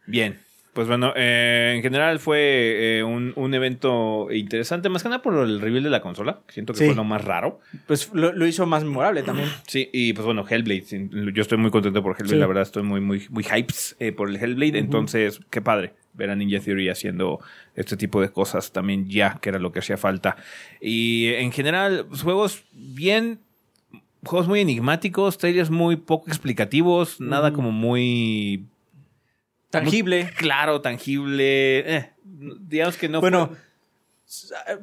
Bien. 0.06 0.43
Pues 0.74 0.88
bueno, 0.88 1.12
eh, 1.14 1.74
en 1.76 1.82
general 1.82 2.18
fue 2.18 2.98
eh, 2.98 3.04
un, 3.04 3.54
evento 3.54 4.26
interesante, 4.32 4.88
más 4.88 5.04
que 5.04 5.08
nada 5.08 5.22
por 5.22 5.34
el 5.38 5.60
reveal 5.60 5.84
de 5.84 5.90
la 5.90 6.00
consola. 6.00 6.40
Siento 6.48 6.72
que 6.72 6.86
fue 6.86 6.94
lo 6.96 7.04
más 7.04 7.24
raro. 7.24 7.60
Pues 7.86 8.10
lo, 8.12 8.44
hizo 8.44 8.66
más 8.66 8.82
memorable 8.82 9.22
también. 9.22 9.48
Sí, 9.68 9.88
y 9.92 10.12
pues 10.12 10.26
bueno, 10.26 10.44
Hellblade. 10.48 11.08
Yo 11.32 11.42
estoy 11.42 11.58
muy 11.58 11.70
contento 11.70 12.02
por 12.02 12.16
Hellblade, 12.18 12.40
la 12.40 12.46
verdad, 12.48 12.64
estoy 12.64 12.82
muy, 12.82 13.00
muy, 13.00 13.24
muy 13.30 13.44
hypes 13.44 13.96
eh, 14.00 14.10
por 14.10 14.28
el 14.28 14.36
Hellblade. 14.36 14.78
Entonces, 14.78 15.40
qué 15.48 15.62
padre 15.62 15.94
ver 16.12 16.30
a 16.30 16.36
Ninja 16.36 16.58
Theory 16.58 16.88
haciendo 16.88 17.40
este 17.76 17.96
tipo 17.96 18.20
de 18.20 18.30
cosas 18.30 18.72
también 18.72 19.08
ya, 19.08 19.38
que 19.40 19.50
era 19.50 19.60
lo 19.60 19.70
que 19.70 19.78
hacía 19.78 19.96
falta. 19.96 20.36
Y 20.80 21.28
en 21.34 21.52
general, 21.52 22.06
pues, 22.08 22.22
juegos 22.22 22.64
bien 22.72 23.38
juegos 24.24 24.48
muy 24.48 24.60
enigmáticos, 24.60 25.38
trailers 25.38 25.70
muy 25.70 25.96
poco 25.96 26.28
explicativos, 26.28 27.20
nada 27.20 27.52
como 27.52 27.70
muy 27.70 28.64
Tangible. 29.80 30.30
claro, 30.36 30.80
tangible. 30.80 31.96
Eh, 31.96 32.10
digamos 32.24 32.96
que 32.96 33.08
no. 33.08 33.20
Bueno, 33.20 33.50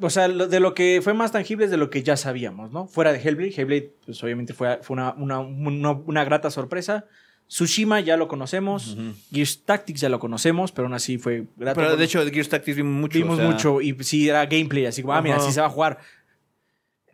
o 0.00 0.10
sea, 0.10 0.28
de 0.28 0.60
lo 0.60 0.74
que 0.74 1.00
fue 1.02 1.14
más 1.14 1.32
tangible 1.32 1.64
es 1.64 1.70
de 1.70 1.76
lo 1.76 1.90
que 1.90 2.02
ya 2.02 2.16
sabíamos, 2.16 2.70
¿no? 2.70 2.86
Fuera 2.86 3.12
de 3.12 3.18
Hellblade. 3.18 3.54
Hellblade, 3.56 3.92
pues 4.04 4.22
obviamente 4.22 4.54
fue, 4.54 4.78
fue 4.82 4.94
una, 4.94 5.12
una, 5.12 5.40
una, 5.40 6.24
grata 6.24 6.50
sorpresa. 6.50 7.06
Tsushima 7.48 8.00
ya 8.00 8.16
lo 8.16 8.28
conocemos. 8.28 8.96
Gears 9.30 9.64
Tactics 9.64 10.00
ya 10.00 10.08
lo 10.08 10.18
conocemos, 10.18 10.72
pero 10.72 10.86
aún 10.86 10.94
así 10.94 11.18
fue 11.18 11.46
grato. 11.56 11.80
Pero 11.80 11.96
de 11.96 12.04
hecho, 12.04 12.24
de 12.24 12.30
Gears 12.30 12.48
Tactics 12.48 12.76
vimos 12.76 13.00
mucho. 13.00 13.18
Vimos 13.18 13.40
mucho 13.40 13.80
y 13.80 13.96
sí 14.04 14.28
era 14.28 14.46
gameplay, 14.46 14.86
así 14.86 15.02
como, 15.02 15.14
ah, 15.14 15.20
mira, 15.20 15.38
sí 15.40 15.52
se 15.52 15.60
va 15.60 15.66
a 15.66 15.70
jugar. 15.70 15.98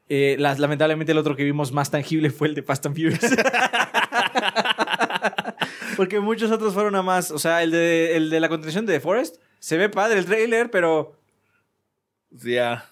Eh, 0.08 0.36
lamentablemente, 0.38 1.12
el 1.12 1.18
otro 1.18 1.34
que 1.34 1.44
vimos 1.44 1.72
más 1.72 1.90
tangible 1.90 2.30
fue 2.30 2.48
el 2.48 2.54
de 2.54 2.62
Fast 2.62 2.86
and 2.86 2.94
Furious. 2.94 3.20
Porque 5.98 6.20
muchos 6.20 6.52
otros 6.52 6.74
fueron 6.74 6.94
a 6.94 7.02
más. 7.02 7.32
O 7.32 7.40
sea, 7.40 7.60
el 7.64 7.72
de, 7.72 8.16
el 8.16 8.30
de 8.30 8.38
la 8.38 8.48
continuación 8.48 8.86
de 8.86 8.92
The 8.92 9.00
Forest. 9.00 9.38
Se 9.58 9.76
ve 9.76 9.88
padre 9.88 10.20
el 10.20 10.26
trailer, 10.26 10.70
pero. 10.70 11.16
Ya. 12.30 12.88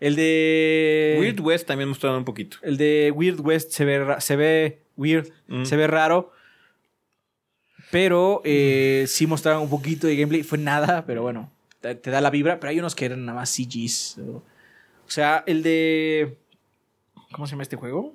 El 0.00 0.16
de. 0.16 1.16
Weird 1.20 1.38
West 1.38 1.68
también 1.68 1.88
mostraron 1.88 2.18
un 2.18 2.24
poquito. 2.24 2.56
El 2.62 2.76
de 2.76 3.12
Weird 3.14 3.38
West 3.38 3.70
se 3.70 3.84
ve, 3.84 4.16
se 4.18 4.34
ve 4.34 4.82
weird. 4.96 5.28
Mm. 5.46 5.64
Se 5.64 5.76
ve 5.76 5.86
raro. 5.86 6.32
Pero 7.92 8.42
eh, 8.44 9.04
sí 9.06 9.28
mostraron 9.28 9.62
un 9.62 9.70
poquito 9.70 10.08
de 10.08 10.16
gameplay. 10.16 10.42
Fue 10.42 10.58
nada, 10.58 11.06
pero 11.06 11.22
bueno. 11.22 11.52
Te, 11.80 11.94
da 11.94 12.20
la 12.20 12.30
vibra. 12.30 12.58
Pero 12.58 12.72
hay 12.72 12.80
unos 12.80 12.96
que 12.96 13.04
eran 13.04 13.24
nada 13.24 13.38
más 13.38 13.50
CGs. 13.50 14.18
O 14.18 14.42
sea, 15.06 15.44
el 15.46 15.62
de. 15.62 16.36
¿Cómo 17.30 17.46
se 17.46 17.52
llama 17.52 17.62
este 17.62 17.76
juego? 17.76 18.12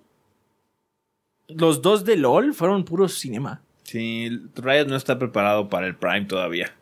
Los 1.47 1.81
dos 1.81 2.03
de 2.03 2.17
LOL 2.17 2.53
fueron 2.53 2.83
puros 2.83 3.17
cinema. 3.17 3.61
Sí, 3.89 4.29
Riot 4.55 4.85
no 4.85 4.95
está 4.95 5.17
preparado 5.17 5.67
para 5.67 5.87
el 5.87 5.95
Prime 5.95 6.25
todavía. 6.25 6.75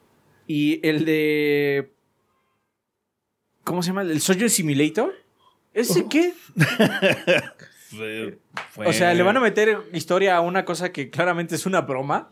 Y 0.46 0.86
el 0.86 1.06
de. 1.06 1.94
¿Cómo 3.64 3.82
se 3.82 3.88
llama? 3.88 4.02
¿El 4.02 4.20
Soldier 4.20 4.50
Simulator? 4.50 5.14
¿Ese 5.74 6.02
oh. 6.02 6.10
qué? 6.10 6.34
O 8.86 8.92
sea, 8.92 9.14
le 9.14 9.24
van 9.24 9.38
a 9.38 9.40
meter 9.40 9.78
historia 9.94 10.36
a 10.36 10.42
una 10.42 10.66
cosa 10.66 10.92
que 10.92 11.10
claramente 11.10 11.56
es 11.56 11.66
una 11.66 11.82
broma. 11.82 12.30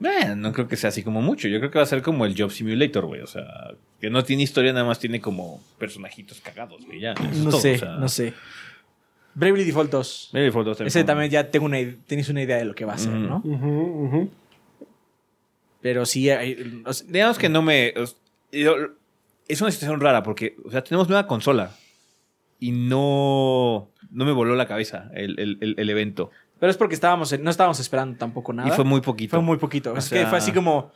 Eh, 0.00 0.36
no 0.36 0.52
creo 0.52 0.68
que 0.68 0.76
sea 0.76 0.90
así 0.90 1.02
como 1.02 1.20
mucho. 1.20 1.48
Yo 1.48 1.58
creo 1.58 1.72
que 1.72 1.78
va 1.78 1.82
a 1.82 1.88
ser 1.88 2.00
como 2.00 2.24
el 2.24 2.40
Job 2.40 2.52
Simulator, 2.52 3.04
güey. 3.06 3.20
O 3.20 3.26
sea, 3.26 3.72
que 4.00 4.08
no 4.08 4.22
tiene 4.22 4.44
historia, 4.44 4.72
nada 4.72 4.86
más 4.86 5.00
tiene 5.00 5.20
como 5.20 5.60
personajitos 5.78 6.40
cagados, 6.40 6.86
güey. 6.86 7.00
Ya, 7.00 7.14
no 7.14 7.50
sé, 7.50 7.80
no 7.98 8.08
sé. 8.08 8.34
Bravely 9.38 9.64
Default 9.64 9.90
2. 9.90 10.30
Bravely 10.32 10.48
Default 10.48 10.66
2 10.78 10.80
Ese 10.80 11.04
también 11.04 11.30
ya 11.30 11.48
tengo 11.48 11.66
una, 11.66 11.78
tenéis 12.06 12.28
una 12.28 12.42
idea 12.42 12.56
de 12.56 12.64
lo 12.64 12.74
que 12.74 12.84
va 12.84 12.94
a 12.94 12.98
ser, 12.98 13.12
¿no? 13.12 13.42
Pero 15.80 16.04
sí, 16.06 16.28
digamos 17.06 17.38
que 17.38 17.48
no 17.48 17.62
me... 17.62 17.94
es 18.50 19.60
una 19.60 19.70
situación 19.70 20.00
rara 20.00 20.24
porque, 20.24 20.56
o 20.64 20.70
sea, 20.70 20.82
tenemos 20.82 21.08
nueva 21.08 21.28
consola 21.28 21.70
y 22.58 22.72
no, 22.72 23.90
no 24.10 24.24
me 24.24 24.32
voló 24.32 24.56
la 24.56 24.66
cabeza 24.66 25.08
el, 25.14 25.38
el, 25.38 25.74
el, 25.78 25.90
evento. 25.90 26.32
Pero 26.58 26.70
es 26.70 26.76
porque 26.76 26.96
estábamos, 26.96 27.38
no 27.38 27.50
estábamos 27.50 27.78
esperando 27.78 28.18
tampoco 28.18 28.52
nada. 28.52 28.68
Y 28.68 28.72
fue 28.72 28.84
muy 28.84 29.00
poquito. 29.00 29.30
Fue 29.30 29.40
muy 29.40 29.58
poquito. 29.58 29.96
es 29.96 30.08
que 30.08 30.26
fue 30.26 30.38
así 30.38 30.50
como 30.50 30.90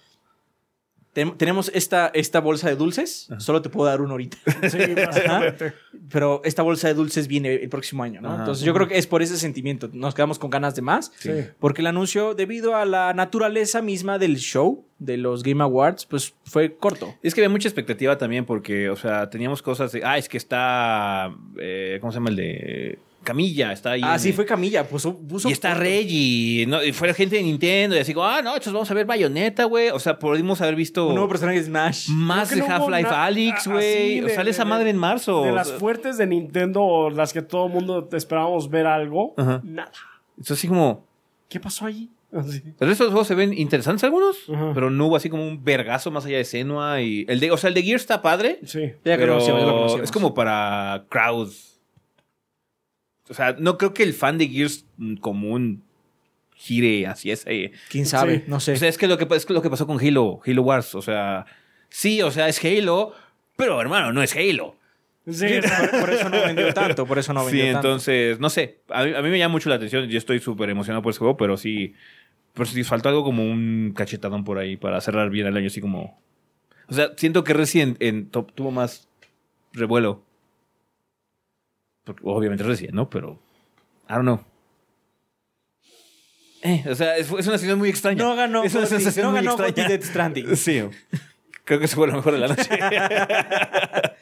tenemos 1.12 1.70
esta, 1.74 2.10
esta 2.14 2.40
bolsa 2.40 2.68
de 2.68 2.76
dulces, 2.76 3.28
solo 3.38 3.60
te 3.60 3.68
puedo 3.68 3.88
dar 3.88 4.00
una 4.00 4.12
ahorita. 4.12 4.38
Sí, 4.68 4.78
Pero 6.10 6.40
esta 6.44 6.62
bolsa 6.62 6.88
de 6.88 6.94
dulces 6.94 7.28
viene 7.28 7.54
el 7.54 7.68
próximo 7.68 8.02
año, 8.02 8.20
¿no? 8.20 8.34
Entonces 8.38 8.64
yo 8.64 8.72
creo 8.72 8.88
que 8.88 8.96
es 8.96 9.06
por 9.06 9.22
ese 9.22 9.36
sentimiento. 9.36 9.90
Nos 9.92 10.14
quedamos 10.14 10.38
con 10.38 10.50
ganas 10.50 10.74
de 10.74 10.82
más. 10.82 11.12
Sí. 11.18 11.30
Porque 11.58 11.82
el 11.82 11.86
anuncio, 11.86 12.34
debido 12.34 12.76
a 12.76 12.84
la 12.86 13.12
naturaleza 13.12 13.82
misma 13.82 14.18
del 14.18 14.36
show, 14.38 14.86
de 14.98 15.16
los 15.16 15.42
Game 15.42 15.62
Awards, 15.62 16.06
pues 16.06 16.34
fue 16.44 16.76
corto. 16.76 17.14
Es 17.22 17.34
que 17.34 17.40
había 17.40 17.50
mucha 17.50 17.68
expectativa 17.68 18.16
también 18.16 18.44
porque, 18.44 18.88
o 18.88 18.96
sea, 18.96 19.28
teníamos 19.28 19.60
cosas 19.60 19.92
de, 19.92 20.02
ah, 20.04 20.16
es 20.16 20.28
que 20.28 20.38
está, 20.38 21.34
eh, 21.58 21.98
¿cómo 22.00 22.12
se 22.12 22.18
llama 22.18 22.30
el 22.30 22.36
de 22.36 22.98
Camilla 23.22 23.72
está 23.72 23.92
ahí. 23.92 24.00
Ah, 24.04 24.18
sí, 24.18 24.32
fue 24.32 24.44
Camilla. 24.44 24.86
Puso, 24.88 25.20
y 25.44 25.52
está 25.52 25.74
Reggie. 25.74 26.66
¿no? 26.66 26.82
Y 26.82 26.92
fue 26.92 27.08
la 27.08 27.14
gente 27.14 27.36
de 27.36 27.42
Nintendo. 27.42 27.96
Y 27.96 28.00
así, 28.00 28.12
ah, 28.16 28.40
no, 28.42 28.50
entonces 28.50 28.72
vamos 28.72 28.90
a 28.90 28.94
ver 28.94 29.06
Bayonetta, 29.06 29.64
güey. 29.64 29.90
O 29.90 29.98
sea, 29.98 30.18
pudimos 30.18 30.60
haber 30.60 30.74
visto. 30.74 31.06
Un 31.08 31.14
nuevo 31.14 31.28
personaje 31.28 31.58
de 31.58 31.64
Smash. 31.64 32.08
Más 32.08 32.50
de 32.50 32.62
Half-Life 32.62 33.08
Alyx, 33.08 33.66
güey. 33.66 34.20
O 34.22 34.28
sea, 34.28 34.42
esa 34.42 34.64
madre 34.64 34.90
en 34.90 34.96
marzo. 34.96 35.44
De 35.44 35.52
las 35.52 35.72
fuertes 35.72 36.18
de 36.18 36.26
Nintendo, 36.26 37.10
las 37.10 37.32
que 37.32 37.42
todo 37.42 37.66
el 37.66 37.72
mundo 37.72 38.08
esperábamos 38.12 38.68
ver 38.68 38.86
algo, 38.86 39.34
nada. 39.62 39.92
Es 40.40 40.50
así 40.50 40.68
como. 40.68 41.06
¿Qué 41.48 41.60
pasó 41.60 41.86
allí? 41.86 42.10
Pero 42.78 42.90
estos 42.90 43.08
juegos 43.08 43.26
se 43.26 43.34
ven 43.34 43.52
interesantes 43.52 44.02
algunos, 44.04 44.38
pero 44.72 44.90
no 44.90 45.06
hubo 45.06 45.16
así 45.16 45.28
como 45.28 45.46
un 45.46 45.62
vergazo 45.62 46.10
más 46.10 46.24
allá 46.24 46.38
de 46.38 46.44
Senua 46.44 47.02
y 47.02 47.26
el 47.28 47.40
de, 47.40 47.50
o 47.50 47.58
sea, 47.58 47.68
el 47.68 47.74
de 47.74 47.82
Gear 47.82 47.96
está 47.96 48.22
padre. 48.22 48.58
Sí. 48.64 48.92
pero 49.02 50.02
es 50.02 50.10
como 50.10 50.32
para 50.32 51.04
crowds 51.10 51.71
o 53.28 53.34
sea, 53.34 53.56
no 53.58 53.78
creo 53.78 53.94
que 53.94 54.02
el 54.02 54.14
fan 54.14 54.38
de 54.38 54.48
Gears 54.48 54.84
común 55.20 55.82
gire 56.54 57.06
hacia 57.06 57.34
ese. 57.34 57.72
¿Quién 57.88 58.06
sabe? 58.06 58.38
Sí. 58.38 58.44
No 58.46 58.60
sé. 58.60 58.72
O 58.72 58.76
sea, 58.76 58.88
es 58.88 58.98
que 58.98 59.08
lo 59.08 59.18
que, 59.18 59.26
es 59.34 59.46
que 59.46 59.52
lo 59.52 59.62
que 59.62 59.70
pasó 59.70 59.86
con 59.86 60.00
Halo, 60.00 60.40
Halo 60.46 60.62
Wars. 60.62 60.94
O 60.94 61.02
sea, 61.02 61.46
sí, 61.88 62.22
o 62.22 62.30
sea, 62.30 62.48
es 62.48 62.64
Halo, 62.64 63.14
pero 63.56 63.80
hermano, 63.80 64.12
no 64.12 64.22
es 64.22 64.34
Halo. 64.36 64.76
Sí, 65.28 65.46
por, 65.60 66.00
por 66.00 66.10
eso 66.10 66.28
no 66.28 66.40
vendió 66.42 66.74
tanto, 66.74 67.06
por 67.06 67.18
eso 67.18 67.32
no 67.32 67.48
sí, 67.48 67.56
vendió 67.56 67.72
tanto. 67.74 67.88
entonces, 67.88 68.40
no 68.40 68.50
sé. 68.50 68.80
A 68.88 69.04
mí, 69.04 69.14
a 69.14 69.22
mí 69.22 69.30
me 69.30 69.38
llama 69.38 69.52
mucho 69.52 69.68
la 69.68 69.76
atención. 69.76 70.08
Yo 70.08 70.18
estoy 70.18 70.40
súper 70.40 70.70
emocionado 70.70 71.02
por 71.02 71.10
ese 71.10 71.18
juego, 71.18 71.36
pero 71.36 71.56
sí. 71.56 71.94
Pero 72.54 72.66
sí 72.66 72.84
faltó 72.84 73.08
algo 73.08 73.24
como 73.24 73.44
un 73.44 73.92
cachetadón 73.96 74.44
por 74.44 74.58
ahí 74.58 74.76
para 74.76 75.00
cerrar 75.00 75.30
bien 75.30 75.46
el 75.46 75.56
año, 75.56 75.68
así 75.68 75.80
como. 75.80 76.20
O 76.88 76.94
sea, 76.94 77.12
siento 77.16 77.44
que 77.44 77.54
Resident 77.54 78.02
en 78.02 78.28
tuvo 78.28 78.70
más 78.70 79.08
revuelo. 79.72 80.24
Porque, 82.04 82.22
obviamente 82.24 82.64
Resident, 82.64 82.94
¿no? 82.94 83.08
Pero. 83.10 83.38
I 84.08 84.12
don't 84.14 84.22
know. 84.22 84.44
Eh, 86.62 86.84
o 86.88 86.94
sea, 86.94 87.16
es, 87.16 87.26
es 87.26 87.30
una 87.32 87.40
situación 87.40 87.78
muy 87.78 87.88
extraña. 87.88 88.22
No 88.22 88.36
ganó 88.36 88.62
Es 88.62 88.74
una 88.74 88.86
sensación 88.86 89.26
no 89.26 89.30
muy 89.32 89.40
ganó 89.40 89.52
extraña. 89.64 89.88
Death 89.88 90.04
Stranding. 90.04 90.56
Sí. 90.56 90.82
Creo 91.64 91.78
que 91.78 91.84
ese 91.86 91.94
fue 91.96 92.06
lo 92.08 92.14
mejor 92.14 92.32
de 92.32 92.38
la 92.40 92.48
noche. 92.48 92.68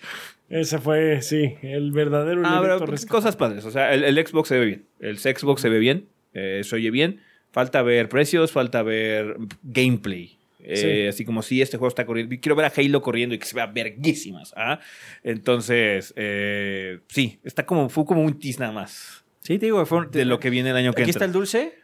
Ese 0.51 0.79
fue, 0.81 1.23
sí, 1.23 1.55
el 1.63 1.93
verdadero 1.93 2.43
Ah, 2.45 2.59
pero 2.61 2.81
cosas 3.09 3.37
padres. 3.37 3.65
O 3.65 3.71
sea, 3.71 3.95
el, 3.95 4.03
el 4.03 4.27
Xbox 4.27 4.49
se 4.49 4.59
ve 4.59 4.67
bien. 4.67 4.87
El 4.99 5.17
Xbox 5.19 5.61
se 5.63 5.69
ve 5.69 5.79
bien. 5.79 6.09
eh, 6.35 6.63
se 6.65 6.75
oye 6.75 6.91
bien. 6.91 7.21
Falta 7.53 7.83
ver 7.83 8.09
precios, 8.09 8.51
falta 8.51 8.83
ver 8.83 9.37
gameplay. 9.63 10.40
Eh, 10.65 11.09
Así 11.09 11.25
como 11.25 11.43
si 11.43 11.61
este 11.63 11.77
juego 11.77 11.89
está 11.89 12.05
corriendo. 12.07 12.35
Quiero 12.41 12.57
ver 12.57 12.67
a 12.67 12.73
Halo 12.77 13.03
corriendo 13.03 13.35
y 13.35 13.39
que 13.39 13.47
se 13.47 13.55
vea 13.57 13.67
verguísimas. 13.67 14.53
¿ah? 14.57 14.79
Entonces, 15.25 16.13
eh, 16.17 17.01
sí, 17.09 17.41
está 17.45 17.65
como, 17.67 17.89
fue 17.89 18.05
como 18.05 18.23
un 18.23 18.39
tease 18.39 18.61
nada 18.61 18.73
más 18.73 19.25
Sí, 19.43 19.59
te 19.59 19.67
digo, 19.67 19.85
fue, 19.87 20.07
de 20.11 20.25
lo 20.27 20.39
que 20.39 20.51
viene 20.51 20.71
el 20.71 20.77
año 20.77 20.93
que 20.93 21.03
Aquí 21.03 21.11
está 21.11 21.25
entra. 21.25 21.27
el 21.27 21.33
dulce. 21.33 21.75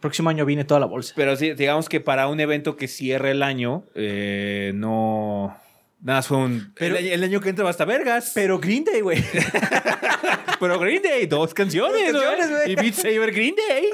Próximo 0.00 0.30
año 0.30 0.44
viene 0.46 0.64
toda 0.64 0.80
la 0.80 0.86
bolsa. 0.86 1.12
Pero 1.16 1.34
sí, 1.36 1.52
digamos 1.54 1.88
que 1.88 2.00
para 2.00 2.28
un 2.28 2.40
evento 2.40 2.76
que 2.76 2.88
cierre 2.88 3.30
el 3.32 3.42
año, 3.42 3.84
eh, 3.94 4.72
no. 4.74 5.56
Nada, 6.02 6.22
fue 6.22 6.38
un. 6.38 6.72
Pero- 6.74 6.96
el, 6.96 7.04
año- 7.04 7.14
el 7.14 7.24
año 7.24 7.40
que 7.40 7.50
entra 7.50 7.64
va 7.64 7.70
hasta 7.70 7.84
vergas. 7.84 8.32
Pero 8.34 8.58
Green 8.58 8.84
Day, 8.84 9.00
güey. 9.02 9.22
Pero 10.60 10.78
Green 10.78 11.02
Day, 11.02 11.26
dos 11.26 11.54
canciones, 11.54 12.12
Dos. 12.12 12.22
Y 12.66 12.74
Beat 12.74 12.94
Saber 12.94 13.32
Green 13.32 13.54
Day. 13.68 13.84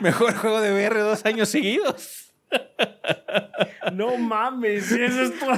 Mejor 0.00 0.34
juego 0.34 0.60
de 0.60 0.72
VR 0.72 1.00
dos 1.00 1.24
años 1.24 1.48
seguidos. 1.48 2.21
No 3.92 4.16
mames, 4.16 4.86
si 4.86 5.02
eso 5.02 5.22
es 5.22 5.38
todo- 5.38 5.52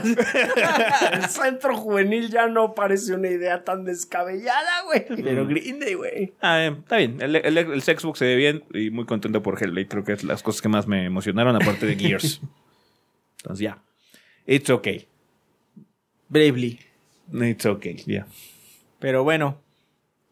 El 1.13 1.23
centro 1.29 1.77
juvenil 1.77 2.31
ya 2.31 2.47
no 2.49 2.75
parece 2.75 3.15
una 3.15 3.29
idea 3.29 3.63
tan 3.65 3.85
descabellada, 3.85 4.83
güey. 4.87 5.05
Pero 5.23 5.47
Green 5.47 5.79
Day, 5.79 5.95
güey. 5.95 6.33
Ah, 6.41 6.61
eh, 6.65 6.75
está 6.79 6.97
bien. 6.97 7.21
El, 7.21 7.37
el, 7.37 7.59
el 7.59 7.83
Xbox 7.83 8.19
se 8.19 8.25
ve 8.27 8.37
bien 8.37 8.65
y 8.73 8.91
muy 8.91 9.05
contento 9.05 9.43
por 9.43 9.63
Hellblade. 9.63 9.89
Creo 9.89 10.05
que 10.05 10.13
es 10.15 10.25
las 10.25 10.43
cosas 10.43 10.63
que 10.63 10.69
más 10.69 10.87
me 10.87 11.05
emocionaron, 11.05 11.55
aparte 11.55 11.87
de 11.87 11.97
Gears. 11.97 12.41
Entonces, 13.43 13.63
ya. 13.63 13.79
It's 14.47 14.71
okay. 14.71 15.07
Bravely. 16.29 16.81
It's 17.33 17.67
okay, 17.67 17.97
ya. 18.07 18.27
Pero 18.99 19.23
bueno, 19.23 19.61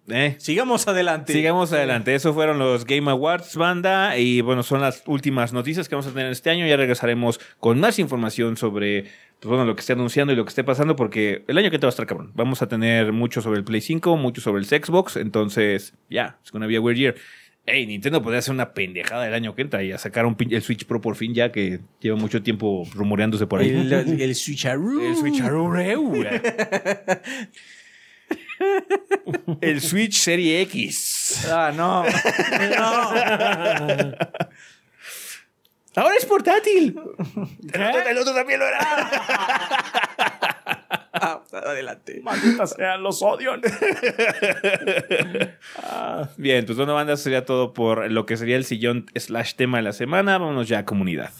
Eh. 0.09 0.35
sigamos 0.39 0.87
adelante. 0.89 1.33
Sigamos 1.33 1.73
adelante. 1.73 2.15
Eso 2.15 2.35
fueron 2.35 2.59
los 2.59 2.85
Game 2.85 3.11
Awards, 3.11 3.57
banda. 3.57 4.19
Y 4.19 4.41
bueno, 4.41 4.63
son 4.63 4.81
las 4.81 5.03
últimas 5.07 5.53
noticias 5.53 5.89
que 5.89 5.95
vamos 5.95 6.07
a 6.07 6.13
tener 6.13 6.31
este 6.33 6.51
año. 6.51 6.67
Ya 6.67 6.77
regresaremos 6.77 7.41
con 7.59 7.79
más 7.81 7.99
información 7.99 8.57
sobre 8.57 9.05
pues, 9.41 9.49
bueno, 9.49 9.65
lo 9.65 9.75
que 9.75 9.81
esté 9.81 9.93
anunciando 9.93 10.33
y 10.33 10.37
lo 10.37 10.45
que 10.45 10.51
esté 10.51 10.65
pasando. 10.65 10.97
Porque 10.97 11.45
el 11.47 11.59
año 11.59 11.71
que 11.71 11.79
te 11.79 11.87
va 11.87 11.89
a 11.89 11.91
estar 11.91 12.07
cabrón. 12.07 12.33
Vamos 12.35 12.63
a 12.63 12.69
tener 12.69 13.13
mucho 13.13 13.43
sobre 13.43 13.59
el 13.59 13.65
Play 13.65 13.81
5, 13.81 14.17
mucho 14.17 14.41
sobre 14.41 14.61
el 14.61 14.67
Xbox. 14.67 15.17
Entonces, 15.17 15.95
ya, 16.11 16.39
es 16.45 16.51
gonna 16.51 16.67
be 16.67 16.77
a 16.77 16.81
weird 16.81 16.99
year. 16.99 17.15
Ey, 17.65 17.87
Nintendo 17.87 18.21
podría 18.21 18.41
hacer 18.41 18.53
una 18.53 18.75
pendejada 18.75 19.29
el 19.29 19.35
año 19.35 19.55
que 19.55 19.63
entra 19.63 19.85
y 19.85 19.93
a 19.93 19.99
sacar 19.99 20.27
un 20.27 20.37
el 20.51 20.63
Switch 20.63 20.85
Pro 20.85 21.01
por 21.01 21.15
fin 21.15 21.33
ya 21.33 21.53
que 21.53 21.79
lleva 22.01 22.17
mucho 22.17 22.43
tiempo 22.43 22.89
rumoreándose 22.93 23.47
por 23.47 23.61
ahí. 23.61 23.71
El, 23.71 23.93
el, 23.93 24.21
el 24.21 24.35
switcheroo. 24.35 25.01
El 25.01 25.15
Switch 25.15 25.41
Arureu. 25.41 26.13
El 29.61 29.81
Switch 29.81 30.19
Serie 30.19 30.61
X. 30.63 31.47
Ah, 31.51 31.73
no. 31.75 32.05
no. 32.05 32.11
Ahora 35.95 36.17
es 36.17 36.25
portátil. 36.25 36.99
El 37.73 38.19
otro 38.19 38.35
también 38.35 38.61
lo 38.61 38.67
era. 38.67 38.79
Ah, 41.15 41.41
adelante. 41.53 42.21
Maldita 42.23 42.67
sea, 42.67 42.97
los 42.97 43.23
odio. 43.23 43.53
Bien, 46.37 46.67
pues 46.67 46.77
bueno, 46.77 46.95
banda, 46.95 47.17
sería 47.17 47.45
todo 47.45 47.73
por 47.75 48.11
lo 48.11 48.27
que 48.27 48.37
sería 48.37 48.57
el 48.57 48.65
sillón 48.65 49.07
slash 49.15 49.55
tema 49.55 49.79
de 49.79 49.85
la 49.85 49.93
semana. 49.93 50.39
Vámonos 50.39 50.67
ya 50.69 50.79
a 50.79 50.85
comunidad. 50.85 51.31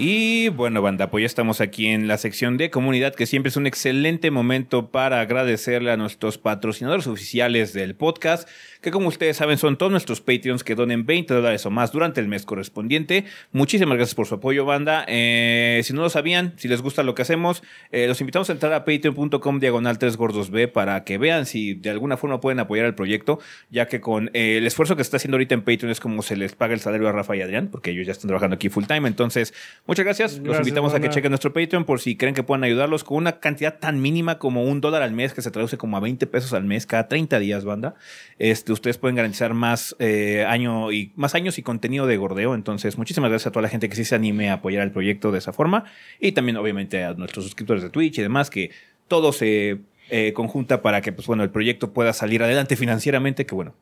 ಈ 0.00 0.37
Bueno, 0.54 0.82
banda, 0.82 1.10
pues 1.10 1.22
ya 1.22 1.26
estamos 1.26 1.60
aquí 1.60 1.88
en 1.88 2.08
la 2.08 2.16
sección 2.16 2.56
de 2.56 2.70
comunidad, 2.70 3.14
que 3.14 3.26
siempre 3.26 3.50
es 3.50 3.56
un 3.56 3.66
excelente 3.66 4.30
momento 4.30 4.90
para 4.90 5.20
agradecerle 5.20 5.90
a 5.90 5.96
nuestros 5.96 6.38
patrocinadores 6.38 7.06
oficiales 7.06 7.72
del 7.72 7.94
podcast, 7.94 8.48
que 8.80 8.90
como 8.90 9.08
ustedes 9.08 9.36
saben 9.36 9.58
son 9.58 9.76
todos 9.76 9.92
nuestros 9.92 10.20
Patreons 10.20 10.64
que 10.64 10.74
donen 10.74 11.06
20 11.06 11.34
dólares 11.34 11.66
o 11.66 11.70
más 11.70 11.92
durante 11.92 12.20
el 12.20 12.28
mes 12.28 12.44
correspondiente. 12.44 13.24
Muchísimas 13.52 13.96
gracias 13.96 14.14
por 14.14 14.26
su 14.26 14.36
apoyo, 14.36 14.64
banda. 14.64 15.04
Eh, 15.08 15.80
si 15.84 15.92
no 15.92 16.02
lo 16.02 16.10
sabían, 16.10 16.54
si 16.56 16.68
les 16.68 16.82
gusta 16.82 17.02
lo 17.02 17.14
que 17.14 17.22
hacemos, 17.22 17.62
eh, 17.90 18.06
los 18.06 18.20
invitamos 18.20 18.48
a 18.48 18.52
entrar 18.52 18.72
a 18.72 18.84
patreon.com 18.84 19.58
diagonal 19.58 19.98
3 19.98 20.16
gordos 20.16 20.50
B 20.50 20.68
para 20.68 21.04
que 21.04 21.18
vean 21.18 21.46
si 21.46 21.74
de 21.74 21.90
alguna 21.90 22.16
forma 22.16 22.40
pueden 22.40 22.60
apoyar 22.60 22.86
el 22.86 22.94
proyecto, 22.94 23.40
ya 23.70 23.86
que 23.86 24.00
con 24.00 24.30
eh, 24.34 24.58
el 24.58 24.66
esfuerzo 24.66 24.96
que 24.96 25.02
se 25.02 25.08
está 25.08 25.16
haciendo 25.18 25.36
ahorita 25.36 25.54
en 25.54 25.62
Patreon 25.62 25.90
es 25.90 26.00
como 26.00 26.22
se 26.22 26.36
les 26.36 26.54
paga 26.54 26.74
el 26.74 26.80
salario 26.80 27.08
a 27.08 27.12
Rafa 27.12 27.36
y 27.36 27.42
Adrián, 27.42 27.68
porque 27.68 27.90
ellos 27.90 28.06
ya 28.06 28.12
están 28.12 28.28
trabajando 28.28 28.54
aquí 28.54 28.68
full 28.68 28.84
time. 28.84 29.08
Entonces, 29.08 29.52
muchas 29.86 30.04
gracias. 30.04 30.37
Los 30.42 30.58
invitamos 30.58 30.94
a 30.94 31.00
que 31.00 31.08
chequen 31.08 31.30
nuestro 31.30 31.52
Patreon 31.52 31.84
por 31.84 32.00
si 32.00 32.16
creen 32.16 32.34
que 32.34 32.42
puedan 32.42 32.64
ayudarlos 32.64 33.04
con 33.04 33.16
una 33.18 33.40
cantidad 33.40 33.78
tan 33.78 34.00
mínima 34.00 34.38
como 34.38 34.64
un 34.64 34.80
dólar 34.80 35.02
al 35.02 35.12
mes, 35.12 35.32
que 35.32 35.42
se 35.42 35.50
traduce 35.50 35.78
como 35.78 35.96
a 35.96 36.00
20 36.00 36.26
pesos 36.26 36.52
al 36.52 36.64
mes 36.64 36.86
cada 36.86 37.08
30 37.08 37.38
días, 37.38 37.64
banda. 37.64 37.94
Este, 38.38 38.72
ustedes 38.72 38.98
pueden 38.98 39.16
garantizar 39.16 39.54
más 39.54 39.96
eh, 39.98 40.44
año 40.48 40.92
y 40.92 41.12
más 41.16 41.34
años 41.34 41.58
y 41.58 41.62
contenido 41.62 42.06
de 42.06 42.16
gordeo. 42.16 42.54
Entonces, 42.54 42.98
muchísimas 42.98 43.30
gracias 43.30 43.48
a 43.48 43.52
toda 43.52 43.62
la 43.62 43.68
gente 43.68 43.88
que 43.88 43.96
sí 43.96 44.04
se 44.04 44.14
anime 44.14 44.50
a 44.50 44.54
apoyar 44.54 44.82
el 44.82 44.90
proyecto 44.90 45.32
de 45.32 45.38
esa 45.38 45.52
forma. 45.52 45.84
Y 46.20 46.32
también, 46.32 46.56
obviamente, 46.56 47.04
a 47.04 47.14
nuestros 47.14 47.44
suscriptores 47.44 47.82
de 47.82 47.90
Twitch 47.90 48.18
y 48.18 48.22
demás, 48.22 48.50
que 48.50 48.70
todo 49.08 49.32
se 49.32 49.78
eh, 50.10 50.32
conjunta 50.32 50.82
para 50.82 51.00
que, 51.00 51.12
pues 51.12 51.26
bueno, 51.26 51.42
el 51.42 51.50
proyecto 51.50 51.92
pueda 51.92 52.12
salir 52.12 52.42
adelante 52.42 52.76
financieramente, 52.76 53.44
que 53.46 53.54
bueno, 53.54 53.74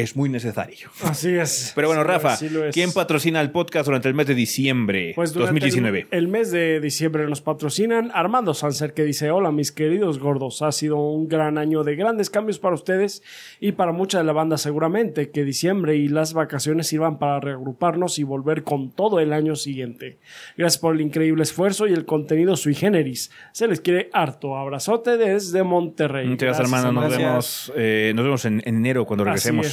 es 0.00 0.16
muy 0.16 0.28
necesario. 0.28 0.90
Así 1.02 1.34
es. 1.34 1.72
Pero 1.74 1.88
bueno, 1.88 2.02
Sí 2.02 2.08
Rafa, 2.08 2.36
sí. 2.36 2.48
¿quién 2.72 2.92
patrocina 2.92 3.40
el 3.40 3.50
podcast 3.50 3.86
durante 3.86 4.08
el 4.08 4.14
mes 4.14 4.26
de 4.26 4.34
diciembre 4.34 5.12
Pues 5.14 5.32
durante 5.32 5.60
2019? 5.60 6.06
El, 6.10 6.18
el 6.18 6.28
mes 6.28 6.50
de 6.50 6.80
diciembre 6.80 7.26
nos 7.28 7.40
patrocinan 7.40 8.10
Armando 8.14 8.54
Sanser 8.54 8.94
que 8.94 9.04
dice, 9.04 9.30
hola 9.30 9.52
mis 9.52 9.72
queridos 9.72 10.18
gordos, 10.18 10.62
ha 10.62 10.72
sido 10.72 10.96
un 10.98 11.28
gran 11.28 11.58
año 11.58 11.84
de 11.84 11.96
grandes 11.96 12.30
cambios 12.30 12.58
para 12.58 12.74
ustedes 12.74 13.22
y 13.60 13.72
para 13.72 13.92
mucha 13.92 14.18
de 14.18 14.24
la 14.24 14.32
banda 14.32 14.58
seguramente, 14.58 15.30
que 15.30 15.44
diciembre 15.44 15.96
y 15.96 16.08
las 16.08 16.32
vacaciones 16.32 16.86
sirvan 16.86 17.18
para 17.18 17.40
reagruparnos 17.40 18.18
y 18.18 18.22
volver 18.22 18.62
con 18.64 18.90
todo 18.90 19.20
el 19.20 19.32
año 19.32 19.56
siguiente. 19.56 20.18
Gracias 20.56 20.78
por 20.80 20.94
el 20.94 21.00
increíble 21.00 21.42
esfuerzo 21.42 21.86
y 21.86 21.92
el 21.92 22.04
contenido 22.04 22.56
sui 22.56 22.74
generis. 22.74 23.30
Se 23.52 23.66
les 23.66 23.80
quiere 23.80 24.10
harto. 24.12 24.56
Abrazote 24.56 25.16
desde 25.16 25.62
Monterrey. 25.62 26.26
Muchas 26.28 26.58
gracias, 26.58 26.70
Gracias, 26.70 26.84
hermano. 26.84 27.00
Nos 27.00 27.10
gracias. 27.10 27.30
vemos, 27.30 27.72
eh, 27.76 28.12
nos 28.14 28.24
vemos 28.24 28.44
en, 28.44 28.62
en 28.64 28.76
enero 28.76 29.04
cuando 29.06 29.24
regresemos. 29.24 29.66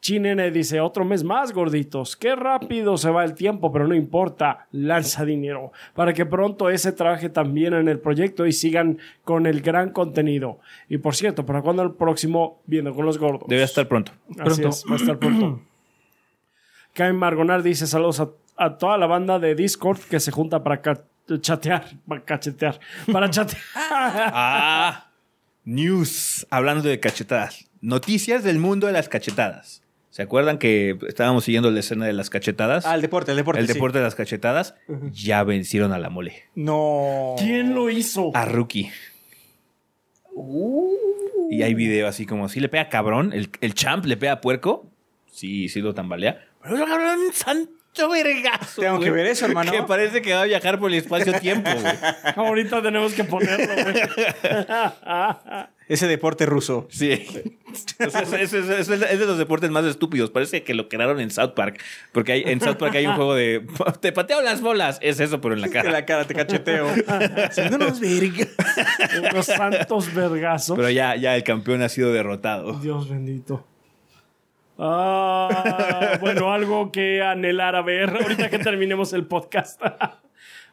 Chinene 0.00 0.50
dice, 0.50 0.80
otro 0.80 1.04
mes 1.04 1.22
más, 1.24 1.52
gorditos. 1.52 2.16
Qué 2.16 2.34
rápido 2.34 2.96
se 2.96 3.10
va 3.10 3.22
el 3.22 3.34
tiempo, 3.34 3.70
pero 3.70 3.86
no 3.86 3.94
importa. 3.94 4.66
Lanza 4.72 5.26
dinero. 5.26 5.72
Para 5.94 6.14
que 6.14 6.24
pronto 6.24 6.70
ese 6.70 6.92
trabaje 6.92 7.28
también 7.28 7.74
en 7.74 7.86
el 7.86 7.98
proyecto 7.98 8.46
y 8.46 8.52
sigan 8.52 8.98
con 9.24 9.46
el 9.46 9.60
gran 9.60 9.90
contenido. 9.90 10.58
Y 10.88 10.96
por 10.98 11.14
cierto, 11.14 11.44
¿para 11.44 11.60
cuándo 11.60 11.82
el 11.82 11.92
próximo 11.92 12.62
Viendo 12.64 12.94
con 12.94 13.04
los 13.04 13.18
Gordos? 13.18 13.46
Debe 13.48 13.62
estar 13.64 13.86
pronto. 13.88 14.12
Así 14.30 14.36
pronto. 14.62 14.68
es, 14.70 14.84
va 14.90 14.94
a 14.94 14.96
estar 14.96 15.18
pronto. 15.18 15.60
Caen 16.94 17.16
Margonar 17.16 17.62
dice, 17.62 17.86
saludos 17.86 18.20
a, 18.20 18.30
a 18.56 18.78
toda 18.78 18.96
la 18.98 19.06
banda 19.06 19.38
de 19.38 19.54
Discord 19.54 19.98
que 20.00 20.18
se 20.18 20.30
junta 20.32 20.62
para 20.64 20.80
ca- 20.80 21.04
chatear, 21.40 21.84
para 22.08 22.24
cachetear, 22.24 22.80
para 23.12 23.28
chatear. 23.30 23.60
Ah, 23.76 25.10
news. 25.64 26.46
Hablando 26.50 26.88
de 26.88 26.98
cachetadas. 26.98 27.68
Noticias 27.82 28.42
del 28.44 28.58
mundo 28.58 28.86
de 28.86 28.92
las 28.94 29.08
cachetadas. 29.08 29.82
¿Se 30.10 30.22
acuerdan 30.22 30.58
que 30.58 30.98
estábamos 31.06 31.44
siguiendo 31.44 31.70
la 31.70 31.80
escena 31.80 32.04
de 32.04 32.12
las 32.12 32.30
cachetadas? 32.30 32.84
Ah, 32.84 32.96
el 32.96 33.00
deporte, 33.00 33.30
el 33.30 33.36
deporte. 33.36 33.60
el 33.60 33.68
sí. 33.68 33.74
deporte 33.74 33.98
de 33.98 34.04
las 34.04 34.16
cachetadas. 34.16 34.74
Ya 35.12 35.42
vencieron 35.44 35.92
a 35.92 35.98
la 35.98 36.10
mole. 36.10 36.44
No. 36.54 37.36
¿Quién 37.38 37.74
lo 37.74 37.90
hizo? 37.90 38.32
A 38.34 38.44
Rookie. 38.44 38.90
Y 41.50 41.62
hay 41.62 41.74
video 41.74 42.08
así 42.08 42.26
como, 42.26 42.48
si 42.48 42.60
le 42.60 42.68
pega 42.68 42.88
cabrón, 42.88 43.32
el, 43.32 43.50
el 43.60 43.74
champ 43.74 44.04
le 44.04 44.16
pega 44.16 44.40
puerco. 44.40 44.90
Sí, 45.30 45.68
sí 45.68 45.80
lo 45.80 45.94
tambalea. 45.94 46.44
Pero 46.62 46.76
el 46.76 46.84
cabrón, 46.88 47.18
san 47.32 47.68
vergazo. 48.08 48.80
Tengo 48.80 49.00
que 49.00 49.10
ver 49.10 49.26
eso, 49.26 49.46
hermano. 49.46 49.72
Que 49.72 49.82
parece 49.82 50.22
que 50.22 50.32
va 50.32 50.42
a 50.42 50.46
viajar 50.46 50.78
por 50.78 50.90
el 50.90 50.98
espacio-tiempo, 50.98 51.70
güey. 51.70 51.94
Ahorita 52.36 52.82
tenemos 52.82 53.12
que 53.12 53.24
ponerlo, 53.24 53.66
güey. 53.66 54.02
Ese 55.90 56.06
deporte 56.06 56.46
ruso. 56.46 56.86
Sí. 56.88 57.26
O 58.06 58.10
sea, 58.10 58.22
es, 58.22 58.52
es- 58.52 58.54
es- 58.54 58.88
es 58.88 59.18
de 59.18 59.26
los 59.26 59.36
deportes 59.38 59.70
más 59.70 59.84
estúpidos. 59.84 60.30
Parece 60.30 60.62
que 60.62 60.72
lo 60.72 60.88
crearon 60.88 61.20
en 61.20 61.30
South 61.30 61.50
Park. 61.54 61.80
Porque 62.12 62.32
hay, 62.32 62.42
en 62.46 62.60
South 62.60 62.76
Park 62.76 62.94
hay 62.94 63.06
un 63.06 63.16
juego 63.16 63.34
de. 63.34 63.66
Te 64.00 64.12
pateo 64.12 64.40
las 64.40 64.60
bolas. 64.60 64.98
Es 65.02 65.20
eso, 65.20 65.40
pero 65.40 65.54
en 65.54 65.60
la 65.60 65.68
cara. 65.68 65.90
la 65.90 66.06
cara 66.06 66.24
te 66.26 66.34
cacheteo. 66.34 66.86
Siendo 67.50 67.76
unos 67.76 68.00
verga. 68.00 68.46
Unos 69.32 69.46
santos 69.46 70.14
vergazos. 70.14 70.76
Pero 70.76 70.90
ya, 70.90 71.16
ya 71.16 71.36
el 71.36 71.42
campeón 71.44 71.82
ha 71.82 71.88
sido 71.88 72.12
derrotado. 72.12 72.74
Dios 72.80 73.08
bendito. 73.10 73.66
Ah, 74.82 76.16
bueno, 76.20 76.52
algo 76.52 76.90
que 76.90 77.22
anhelar 77.22 77.76
a 77.76 77.82
ver 77.82 78.08
ahorita 78.10 78.48
que 78.48 78.58
terminemos 78.60 79.12
el 79.12 79.26
podcast. 79.26 79.80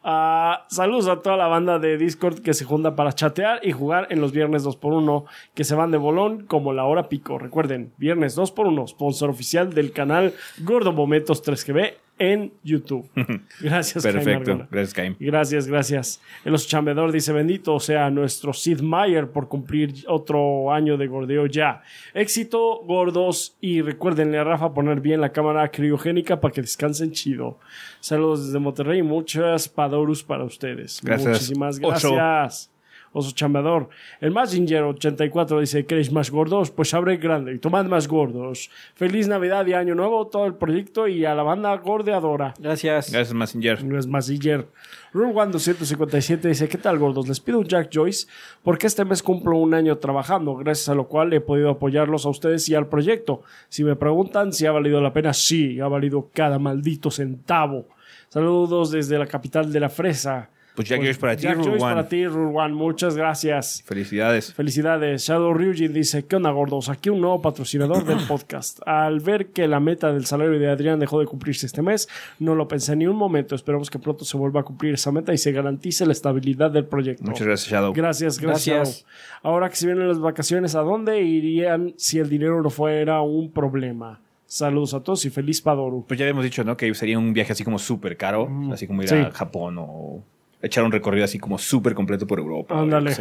Ah, 0.10 0.66
saludos 0.70 1.10
a 1.10 1.22
toda 1.22 1.36
la 1.36 1.48
banda 1.48 1.80
de 1.80 1.98
Discord 1.98 2.40
que 2.40 2.54
se 2.54 2.64
junta 2.64 2.96
para 2.96 3.12
chatear 3.12 3.60
y 3.62 3.74
jugar 3.74 4.08
en 4.10 4.22
los 4.22 4.32
viernes 4.32 4.64
2x1 4.64 5.26
que 5.54 5.66
se 5.66 5.76
van 5.76 5.92
de 5.92 5.98
bolón 5.98 6.46
como 6.46 6.72
la 6.72 6.86
hora 6.86 7.10
pico. 7.10 7.38
Recuerden, 7.38 7.92
viernes 7.98 8.38
2x1, 8.38 8.88
sponsor 8.88 9.30
oficial 9.30 9.74
del 9.74 9.92
canal 9.92 10.34
Gordo 10.60 10.94
Momentos 10.94 11.44
3GB 11.44 11.96
en 12.20 12.54
YouTube. 12.64 13.10
Gracias, 13.62 14.04
Jaime 14.04 14.24
Perfecto. 14.24 14.68
Gracias, 14.72 14.94
Caim. 14.94 15.16
Gracias, 15.20 15.68
gracias. 15.68 16.22
El 16.44 16.54
oso 16.54 16.68
chambedor 16.68 17.12
dice: 17.12 17.34
Bendito 17.34 17.80
sea 17.80 18.10
nuestro 18.10 18.54
Sid 18.54 18.82
Meier 18.82 19.30
por 19.30 19.48
cumplir 19.48 20.06
otro 20.08 20.72
año 20.72 20.98
de 20.98 21.08
gordeo 21.08 21.46
ya. 21.46 21.82
Éxito, 22.14 22.82
gordos. 22.86 23.58
Y 23.62 23.82
recuérdenle 23.82 24.38
a 24.38 24.44
Rafa 24.44 24.74
poner 24.74 25.02
bien 25.02 25.22
la 25.22 25.32
cámara 25.32 25.70
criogénica 25.70 26.40
para 26.40 26.54
que 26.54 26.62
descansen 26.62 27.12
chido. 27.12 27.60
Saludos 28.00 28.46
desde 28.46 28.60
Monterrey. 28.60 29.02
Muchas 29.02 29.68
padorus 29.70 30.24
para 30.24 30.44
ustedes. 30.44 31.02
Gracias, 31.04 31.34
Muchísimas 31.34 31.80
gracias. 31.80 32.72
Oso 33.14 33.32
chambeador. 33.32 33.90
El 34.20 34.32
Mazinger 34.32 34.84
84 34.84 35.60
dice: 35.60 35.86
¿Queréis 35.86 36.12
más 36.12 36.30
gordos? 36.30 36.72
Pues 36.72 36.94
abre 36.94 37.18
grande 37.18 37.54
y 37.54 37.60
tomad 37.60 37.86
más 37.86 38.08
gordos. 38.08 38.70
Feliz 38.96 39.28
Navidad 39.28 39.66
y 39.66 39.74
Año 39.74 39.96
Nuevo, 39.96 40.28
todo 40.28 40.46
el 40.46 40.56
proyecto 40.56 41.08
y 41.08 41.26
a 41.26 41.34
la 41.34 41.44
banda 41.44 41.76
gordeadora. 41.78 42.54
Gracias. 42.60 43.12
Gracias, 43.12 43.34
Messenger. 43.34 43.84
Es 43.98 44.08
Mazinger. 44.08 44.68
Rule 45.14 45.34
One 45.34 45.52
257 45.52 46.48
dice: 46.48 46.68
¿Qué 46.68 46.78
tal, 46.78 47.00
gordos? 47.00 47.28
Les 47.28 47.40
pido 47.40 47.60
un 47.60 47.66
Jack 47.66 47.90
Joyce 47.94 48.28
porque 48.64 48.88
este 48.88 49.06
mes 49.06 49.24
cumplo 49.24 49.58
un 49.58 49.74
año 49.74 49.98
trabajando, 49.98 50.56
gracias 50.56 50.90
a 50.90 50.96
lo 50.96 51.08
cual 51.08 51.34
he 51.34 51.42
podido 51.42 51.70
apoyarlos 51.70 52.26
a 52.26 52.30
ustedes 52.30 52.68
y 52.70 52.76
al 52.76 52.88
proyecto. 52.88 53.42
Si 53.70 53.84
me 53.84 53.96
preguntan 53.96 54.54
si 54.54 54.66
ha 54.66 54.72
valido 54.72 55.02
la 55.02 55.14
pena, 55.14 55.34
sí, 55.34 55.80
ha 55.80 55.88
valido 55.88 56.30
cada 56.34 56.60
maldito 56.60 57.10
centavo. 57.10 57.88
Saludos 58.30 58.92
desde 58.92 59.18
la 59.18 59.26
capital 59.26 59.72
de 59.72 59.80
la 59.80 59.90
fresa. 59.90 60.50
Pues 60.78 60.88
Jack 60.90 61.00
Joyce 61.02 61.20
para 61.20 61.36
ti, 61.36 61.42
Jack 61.42 61.56
Rule 61.56 61.70
Joyce 61.72 61.84
One. 61.84 61.96
para 61.96 62.08
ti, 62.08 62.28
Rule 62.28 62.56
One. 62.56 62.74
Muchas 62.76 63.18
gracias. 63.18 63.82
Felicidades. 63.84 64.54
Felicidades. 64.54 65.24
Shadow 65.26 65.52
Ryujin 65.52 65.92
dice, 65.92 66.24
¿qué 66.26 66.36
onda 66.36 66.52
gordos? 66.52 66.88
Aquí 66.90 67.10
un 67.10 67.20
nuevo 67.20 67.42
patrocinador 67.42 68.06
del 68.06 68.20
podcast. 68.28 68.80
Al 68.86 69.20
ver 69.20 69.48
que 69.48 69.68
la 69.68 69.80
meta 69.80 70.14
del 70.14 70.28
salario 70.28 70.60
de 70.60 70.70
Adrián 70.70 71.00
dejó 71.00 71.20
de 71.20 71.26
cumplirse 71.26 71.66
este 71.66 71.82
mes, 71.82 72.08
no 72.38 72.54
lo 72.54 72.68
pensé 72.68 72.96
ni 72.96 73.08
un 73.08 73.16
momento. 73.16 73.56
Esperemos 73.56 73.90
que 73.90 73.98
pronto 73.98 74.24
se 74.24 74.38
vuelva 74.38 74.60
a 74.62 74.64
cumplir 74.64 74.94
esa 74.94 75.12
meta 75.12 75.34
y 75.34 75.40
se 75.40 75.52
garantice 75.52 76.06
la 76.06 76.12
estabilidad 76.12 76.70
del 76.70 76.86
proyecto. 76.86 77.24
Muchas 77.24 77.48
gracias, 77.48 77.72
Shadow. 77.72 77.92
Gracias, 77.94 78.40
gracias. 78.40 79.04
Ahora 79.42 79.70
que 79.70 79.78
se 79.78 79.88
vienen 79.88 80.08
las 80.08 80.20
vacaciones, 80.20 80.76
¿a 80.76 80.82
dónde 80.82 81.22
irían 81.24 81.96
si 81.98 82.20
el 82.20 82.30
dinero 82.30 82.62
no 82.62 82.70
fuera 82.70 83.22
un 83.22 83.52
problema? 83.52 84.20
Saludos 84.46 84.94
a 84.94 85.02
todos 85.02 85.26
y 85.26 85.32
feliz 85.32 85.60
Padoru. 85.60 86.06
Pues 86.08 86.20
ya 86.20 86.26
habíamos 86.26 86.44
dicho, 86.44 86.64
¿no? 86.64 86.78
Que 86.78 86.94
sería 86.94 87.18
un 87.18 87.34
viaje 87.34 87.52
así 87.54 87.64
como 87.64 87.80
súper 87.80 88.16
caro. 88.16 88.48
Así 88.72 88.86
como 88.86 89.02
ir 89.02 89.10
Sí. 89.10 89.16
a 89.16 89.32
Japón 89.32 89.76
o 89.80 90.24
echar 90.62 90.84
un 90.84 90.92
recorrido 90.92 91.26
así 91.26 91.40
como 91.40 91.58
súper 91.58 91.94
completo 91.94 92.26
por 92.28 92.40
Europa. 92.40 92.80
Ándale. 92.80 93.14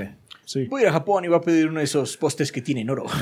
Sí. 0.45 0.67
Voy 0.69 0.83
a 0.83 0.85
ir 0.85 0.89
a 0.91 0.93
Japón 0.93 1.25
y 1.25 1.29
voy 1.29 1.39
a 1.39 1.41
pedir 1.41 1.67
uno 1.67 1.81
de 1.81 1.85
esos 1.85 2.17
postes 2.17 2.53
que 2.53 2.63
tienen 2.63 2.89
oro. 2.91 3.07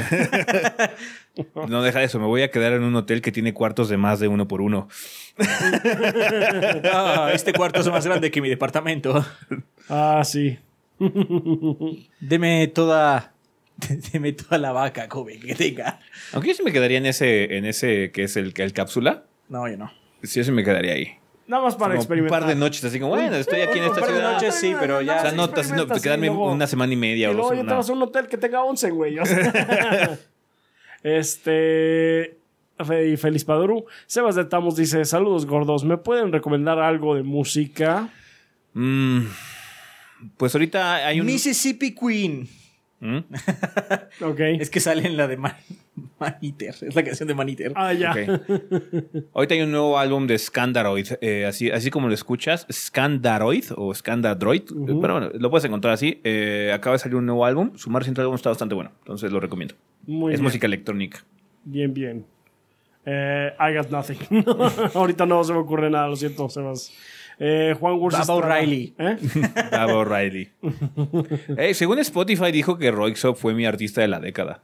No 1.69 1.83
deja 1.83 2.01
eso, 2.05 2.21
me 2.21 2.27
voy 2.27 2.43
a 2.43 2.51
quedar 2.53 2.75
en 2.75 2.85
un 2.85 2.95
hotel 2.95 3.21
que 3.21 3.33
tiene 3.33 3.53
cuartos 3.53 3.89
de 3.89 3.97
más 3.97 4.21
de 4.21 4.29
uno 4.29 4.47
por 4.47 4.61
uno. 4.61 4.89
Ah, 6.93 7.31
este 7.33 7.53
cuarto 7.53 7.81
es 7.81 7.89
más 7.89 8.07
grande 8.07 8.31
que 8.31 8.41
mi 8.41 8.49
departamento. 8.49 9.25
Ah, 9.89 10.23
sí. 10.25 10.59
Deme 12.21 12.69
toda. 12.69 13.33
Deme 14.13 14.33
toda 14.33 14.59
la 14.59 14.73
vaca, 14.73 15.09
joven, 15.11 15.41
que 15.41 15.55
tenga. 15.55 15.99
Aunque 16.33 16.51
yo 16.51 16.55
sí 16.55 16.63
me 16.63 16.73
quedaría 16.73 16.99
en 16.99 17.07
ese, 17.07 17.57
en 17.57 17.65
ese 17.65 18.13
que 18.13 18.25
es 18.25 18.37
el, 18.37 18.53
el 18.57 18.73
cápsula. 18.73 19.25
No, 19.49 19.69
yo 19.69 19.77
no. 19.77 19.93
Sí, 20.23 20.39
yo 20.41 20.45
sí 20.45 20.53
me 20.53 20.63
quedaría 20.63 20.93
ahí. 20.93 21.19
Nada 21.47 21.63
más 21.65 21.75
para 21.75 21.89
Como 21.91 21.95
un 21.95 22.03
experimentar. 22.03 22.41
par 22.41 22.49
de 22.49 22.55
noches, 22.55 22.83
así 22.85 22.99
como, 22.99 23.11
bueno, 23.15 23.37
estoy 23.37 23.61
aquí 23.61 23.79
en 23.79 23.85
Un 23.85 23.91
esta 23.91 24.01
par 24.01 24.11
de 24.11 24.17
ciudad. 24.17 24.33
noches, 24.33 24.55
sí, 24.55 24.75
pero 24.81 25.03
ya. 25.03 25.17
O 25.19 25.21
sea, 25.21 25.33
no, 25.33 25.43
Sí, 25.45 25.49
estás 25.51 25.61
haciendo- 25.67 25.83
experimentas, 25.83 26.03
quedarme 26.03 26.27
y 26.27 26.31
luego- 26.31 26.53
una 26.53 26.67
semana 26.67 26.93
y 26.93 26.97
media 26.97 27.27
Y 27.27 27.31
o 27.31 27.35
luego 27.35 27.49
dos. 27.51 27.59
ya 27.59 27.65
te 27.69 27.75
vas 27.75 27.91
a 27.91 27.93
un 27.93 28.03
hotel 28.03 28.27
que 28.29 28.39
tenga 28.39 28.65
11, 28.65 28.91
güey. 28.91 29.19
o 29.19 29.27
sea. 29.27 30.19
este. 31.03 32.39
Y 33.09 33.17
Feliz 33.17 33.45
Paduru. 33.45 33.85
Sebas 34.07 34.35
de 34.35 34.45
Tamos 34.47 34.75
dice: 34.77 35.05
Saludos 35.05 35.47
gordos. 35.47 35.85
¿Me 35.85 35.97
pueden 35.99 36.33
recomendar 36.33 36.79
algo 36.81 37.15
de 37.15 37.23
música? 37.23 38.09
Mm, 38.73 39.21
pues 40.37 40.55
ahorita 40.55 41.07
hay 41.07 41.21
un... 41.21 41.27
Mississippi 41.27 41.95
Queen. 41.95 42.49
¿Mm? 43.01 43.19
Ok. 44.25 44.41
Es 44.61 44.71
que 44.71 44.81
sale 44.81 45.07
en 45.07 45.17
la 45.17 45.27
de 45.27 45.37
Man 45.37 45.55
Maniter. 46.19 46.75
Es 46.81 46.95
la 46.95 47.03
canción 47.03 47.27
de 47.29 47.35
Maniter. 47.35 47.73
Ah, 47.75 47.93
ya. 47.93 48.13
Ok. 48.13 48.19
Ahorita 49.35 49.55
hay 49.55 49.63
un 49.63 49.73
nuevo 49.73 49.99
álbum 49.99 50.27
de 50.27 50.39
Scandaroid, 50.39 51.09
eh, 51.21 51.45
así, 51.47 51.71
así 51.71 51.91
como 51.91 52.09
lo 52.09 52.15
escuchas, 52.15 52.67
Scandaroid 52.71 53.65
o 53.77 53.95
Scandadroid, 53.95 54.63
eh, 54.63 54.97
pero 55.01 55.15
bueno, 55.15 55.31
lo 55.35 55.51
puedes 55.51 55.65
encontrar 55.65 55.95
así. 55.95 56.21
Eh, 56.25 56.71
acaba 56.73 56.95
de 56.95 56.99
salir 57.01 57.17
un 57.17 57.27
nuevo 57.27 57.45
álbum, 57.45 57.73
su 57.77 57.91
más 57.91 58.01
reciente 58.01 58.21
álbum 58.21 58.37
está 58.37 58.49
bastante 58.51 58.75
bueno, 58.75 58.93
entonces 59.01 59.31
lo 59.33 59.41
recomiendo. 59.41 59.75
Muy 60.07 60.33
es 60.33 60.41
bien. 60.41 60.45
música 60.45 60.67
electrónica. 60.67 61.25
Bien, 61.65 61.93
bien. 61.93 62.25
Eh, 63.07 63.53
I 63.59 63.77
got 63.77 63.91
nothing. 63.91 64.19
Ahorita 64.95 65.27
no 65.27 65.45
se 65.45 65.53
me 65.53 65.59
ocurre 65.59 65.91
nada, 65.91 66.09
lo 66.09 66.17
siento, 66.17 66.49
Sebas. 66.49 66.93
Eh, 67.39 67.75
Juan 67.79 67.95
Wurst. 67.99 68.19
Baba 68.19 68.35
O'Reilly. 68.35 68.95
¿Eh? 68.99 69.17
Baba 69.73 69.95
O'Reilly. 69.97 70.51
Eh, 71.57 71.75
según 71.75 71.99
Spotify 71.99 72.53
dijo 72.53 72.79
que 72.79 72.91
Roixop 72.91 73.37
fue 73.37 73.55
mi 73.55 73.67
artista 73.67 74.01
de 74.01 74.09
la 74.09 74.21
década. 74.21 74.63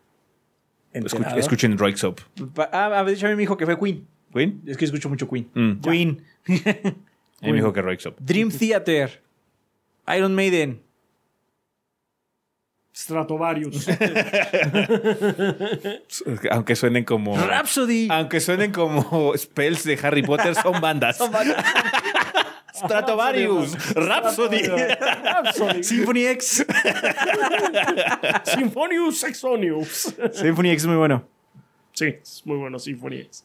Escuch- 0.92 1.16
¿Enterado? 1.16 1.38
escuchen 1.40 1.78
Roixop. 1.78 2.20
Pa- 2.55 2.68
Ah, 2.72 3.05
de 3.05 3.12
hecho 3.12 3.26
a 3.26 3.30
mí 3.30 3.36
me 3.36 3.40
dijo 3.42 3.56
que 3.56 3.66
fue 3.66 3.78
Queen. 3.78 4.06
¿Queen? 4.32 4.62
Es 4.66 4.76
que 4.76 4.84
escucho 4.84 5.09
mucho 5.09 5.28
Queen. 5.28 5.48
Mm. 5.55 5.80
Queen. 5.80 6.22
A 6.48 7.42
mí 7.47 7.52
me 7.52 7.55
dijo 7.55 7.72
que 7.72 7.82
Roixop. 7.82 8.18
Dream 8.20 8.51
Theater. 8.51 9.22
Iron 10.16 10.34
Maiden. 10.34 10.82
Stratovarius. 12.92 13.86
Aunque 16.51 16.76
suenen 16.76 17.05
como... 17.05 17.36
Rhapsody. 17.36 18.09
Aunque 18.10 18.40
suenen 18.40 18.72
como 18.72 19.32
spells 19.36 19.84
de 19.84 19.98
Harry 20.02 20.22
Potter, 20.22 20.55
son 20.55 20.80
bandas. 20.80 21.18
Stratovarius, 22.81 23.94
Rhapsody. 23.94 24.69
Rhapsody. 24.69 25.82
Symphony 25.82 26.27
X. 26.27 26.65
Symphonius 28.44 29.24
Exonius. 29.24 30.15
Symphony 30.32 30.70
X 30.70 30.82
es 30.82 30.86
muy 30.86 30.97
bueno. 30.97 31.24
Sí, 31.93 32.15
es 32.23 32.43
muy 32.47 32.57
bueno 32.57 32.78
Symphony 32.78 33.16
X. 33.16 33.44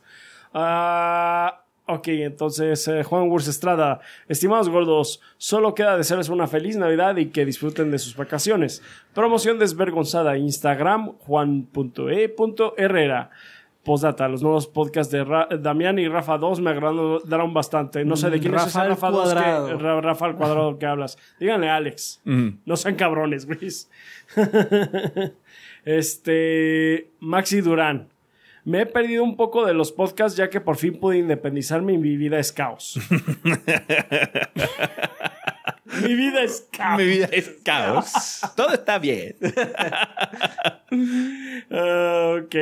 Ah, 0.54 1.62
ok, 1.88 2.08
entonces 2.08 2.88
eh, 2.88 3.04
Juan 3.04 3.30
Wurst 3.30 3.50
Estrada. 3.50 4.00
Estimados 4.30 4.70
gordos, 4.70 5.22
solo 5.38 5.76
queda 5.76 5.98
desearles 5.98 6.30
una 6.30 6.48
feliz 6.48 6.78
Navidad 6.78 7.18
y 7.18 7.28
que 7.28 7.46
disfruten 7.46 7.92
de 7.92 8.00
sus 8.00 8.16
vacaciones. 8.16 8.82
Promoción 9.14 9.60
desvergonzada. 9.60 10.38
Instagram 10.38 11.18
juan.e.herrera. 11.20 13.32
Postdata, 13.86 14.28
los 14.28 14.42
nuevos 14.44 14.68
podcasts 14.68 15.12
de 15.14 15.24
Ra- 15.24 15.48
Damián 15.60 15.98
y 16.00 16.08
Rafa 16.10 16.38
2 16.38 16.60
me 16.60 16.72
agradaron 16.72 17.54
bastante. 17.54 18.04
No 18.04 18.18
sé 18.18 18.30
de 18.30 18.40
quién 18.40 18.54
es 18.56 18.66
ese 18.66 18.80
Rafa 18.80 18.82
al 18.82 18.90
Rafa 18.90 19.10
2 19.12 19.34
que. 19.34 19.74
Ra- 19.84 20.02
Rafa 20.02 20.26
al 20.26 20.36
cuadrado 20.36 20.78
que 20.80 20.86
hablas. 20.88 21.18
Díganle 21.40 21.70
a 21.70 21.76
Alex. 21.78 22.22
No 22.26 22.76
sean 22.76 22.96
cabrones, 22.96 23.46
güey. 23.46 23.60
este. 25.86 27.12
Maxi 27.20 27.62
Durán. 27.62 28.10
Me 28.64 28.82
he 28.82 28.86
perdido 28.88 29.24
un 29.24 29.38
poco 29.38 29.64
de 29.66 29.76
los 29.76 29.92
podcasts 29.92 30.36
ya 30.36 30.50
que 30.50 30.60
por 30.60 30.78
fin 30.78 31.00
pude 31.00 31.20
independizarme 31.20 31.94
y 31.94 31.98
mi 32.00 32.18
vida 32.18 32.40
es 32.40 32.52
caos. 32.52 33.00
mi 36.04 36.16
vida 36.16 36.42
es 36.44 36.68
caos. 36.72 36.98
Mi 36.98 37.06
vida 37.06 37.30
es 37.32 37.50
caos. 37.64 38.42
Todo 38.56 38.74
está 38.74 38.98
bien. 39.00 39.36
Ah, 41.72 42.38
ok. 42.42 42.56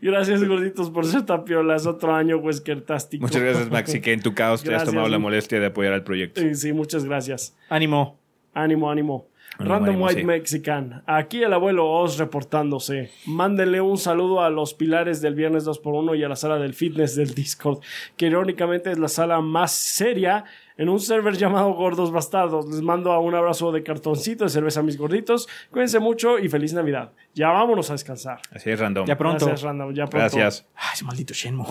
Gracias, 0.00 0.44
gorditos, 0.44 0.90
por 0.90 1.06
ser 1.06 1.26
tapiolas. 1.26 1.86
Otro 1.86 2.14
año, 2.14 2.38
Weskertástico. 2.38 3.22
Muchas 3.22 3.42
gracias, 3.42 3.70
Maxi, 3.70 4.00
que 4.00 4.12
en 4.12 4.22
tu 4.22 4.34
caos 4.34 4.62
te 4.62 4.68
has 4.68 4.70
Gracias. 4.70 4.90
tomado 4.90 5.08
la 5.08 5.18
molestia 5.18 5.60
de 5.60 5.66
apoyar 5.66 5.92
al 5.92 6.04
proyecto. 6.04 6.40
Sí, 6.40 6.54
sí, 6.54 6.72
muchas 6.72 7.04
gracias. 7.04 7.56
Ánimo. 7.68 8.18
Ánimo, 8.54 8.90
ánimo. 8.90 9.28
Random 9.58 10.00
White 10.00 10.20
sí. 10.20 10.26
Mexican. 10.26 11.02
Aquí 11.06 11.42
el 11.42 11.52
abuelo 11.52 11.86
Oz 11.86 12.18
reportándose. 12.18 13.10
Mándenle 13.26 13.80
un 13.80 13.98
saludo 13.98 14.42
a 14.42 14.50
los 14.50 14.74
pilares 14.74 15.20
del 15.20 15.34
viernes 15.34 15.66
2x1 15.66 16.18
y 16.18 16.24
a 16.24 16.28
la 16.28 16.36
sala 16.36 16.58
del 16.58 16.74
fitness 16.74 17.16
del 17.16 17.34
Discord, 17.34 17.80
que 18.16 18.26
irónicamente 18.26 18.90
es 18.90 18.98
la 18.98 19.08
sala 19.08 19.40
más 19.40 19.72
seria 19.72 20.44
en 20.76 20.88
un 20.88 21.00
server 21.00 21.36
llamado 21.36 21.72
Gordos 21.74 22.10
Bastardos. 22.10 22.66
Les 22.66 22.82
mando 22.82 23.12
a 23.12 23.18
un 23.20 23.34
abrazo 23.34 23.72
de 23.72 23.82
cartoncito 23.82 24.44
de 24.44 24.50
cerveza 24.50 24.80
a 24.80 24.82
mis 24.82 24.96
gorditos. 24.96 25.48
Cuídense 25.70 25.98
mucho 25.98 26.38
y 26.38 26.48
feliz 26.48 26.72
Navidad. 26.72 27.12
Ya 27.34 27.50
vámonos 27.50 27.90
a 27.90 27.94
descansar. 27.94 28.40
Así 28.54 28.70
es, 28.70 28.78
random. 28.78 29.06
Ya 29.06 29.16
pronto. 29.18 29.46
Gracias, 29.46 29.62
Random. 29.62 29.92
Ya 29.94 30.06
pronto. 30.06 30.18
Gracias. 30.36 30.66
Ay, 30.74 30.90
ese 30.94 31.04
maldito 31.04 31.34
Shenmue. 31.34 31.66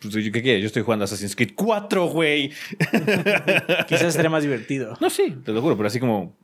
Pues, 0.00 0.14
¿Qué 0.14 0.42
quieres? 0.42 0.60
Yo 0.62 0.66
estoy 0.66 0.82
jugando 0.82 1.04
Assassin's 1.04 1.36
Creed 1.36 1.52
4, 1.54 2.06
güey. 2.06 2.50
Quizás 3.88 4.14
sería 4.14 4.30
más 4.30 4.42
divertido. 4.42 4.96
No, 5.00 5.08
sí, 5.10 5.36
te 5.44 5.52
lo 5.52 5.62
juro, 5.62 5.76
pero 5.76 5.86
así 5.86 6.00
como. 6.00 6.34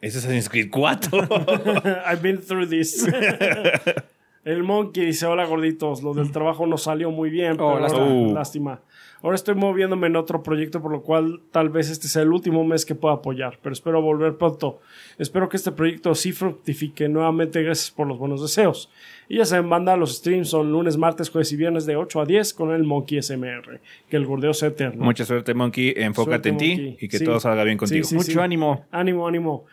Es 0.00 0.16
Assassin's 0.16 0.48
Creed 0.48 0.70
4. 0.70 1.28
I've 2.10 2.22
been 2.22 2.40
through 2.40 2.68
this. 2.68 3.06
El 4.44 4.62
Monkey 4.62 5.06
dice, 5.06 5.24
hola 5.24 5.46
gorditos, 5.46 6.02
lo 6.02 6.12
del 6.12 6.30
trabajo 6.30 6.66
no 6.66 6.76
salió 6.76 7.10
muy 7.10 7.30
bien, 7.30 7.52
Oh, 7.58 7.72
pero 7.74 7.80
lástima. 7.80 8.06
Uh. 8.06 8.34
lástima. 8.34 8.80
Ahora 9.24 9.36
estoy 9.36 9.54
moviéndome 9.54 10.06
en 10.08 10.16
otro 10.16 10.42
proyecto, 10.42 10.82
por 10.82 10.92
lo 10.92 11.00
cual 11.00 11.40
tal 11.50 11.70
vez 11.70 11.88
este 11.88 12.08
sea 12.08 12.20
el 12.20 12.28
último 12.30 12.62
mes 12.62 12.84
que 12.84 12.94
pueda 12.94 13.14
apoyar, 13.14 13.58
pero 13.62 13.72
espero 13.72 14.02
volver 14.02 14.36
pronto. 14.36 14.82
Espero 15.18 15.48
que 15.48 15.56
este 15.56 15.72
proyecto 15.72 16.14
sí 16.14 16.32
fructifique. 16.32 17.08
Nuevamente, 17.08 17.62
gracias 17.62 17.90
por 17.90 18.06
los 18.06 18.18
buenos 18.18 18.42
deseos. 18.42 18.90
Y 19.26 19.38
ya 19.38 19.46
saben, 19.46 19.70
banda, 19.70 19.96
los 19.96 20.18
streams 20.18 20.50
son 20.50 20.70
lunes, 20.70 20.98
martes, 20.98 21.30
jueves 21.30 21.50
y 21.52 21.56
viernes 21.56 21.86
de 21.86 21.96
8 21.96 22.20
a 22.20 22.26
10 22.26 22.52
con 22.52 22.70
el 22.72 22.84
Monkey 22.84 23.22
SMR. 23.22 23.80
Que 24.10 24.16
el 24.18 24.26
gordeo 24.26 24.52
sea 24.52 24.68
eterno. 24.68 25.02
Mucha 25.02 25.24
suerte, 25.24 25.54
Monkey. 25.54 25.94
Enfócate 25.96 26.50
Suerte, 26.50 26.50
en 26.50 26.58
ti 26.58 26.96
y 27.00 27.08
que 27.08 27.16
Sí. 27.16 27.24
todo 27.24 27.40
salga 27.40 27.64
bien 27.64 27.78
contigo. 27.78 28.04
Sí, 28.04 28.10
sí, 28.10 28.16
Mucho 28.16 28.32
sí. 28.32 28.38
ánimo. 28.38 28.84
Ánimo, 28.90 29.26
ánimo. 29.26 29.64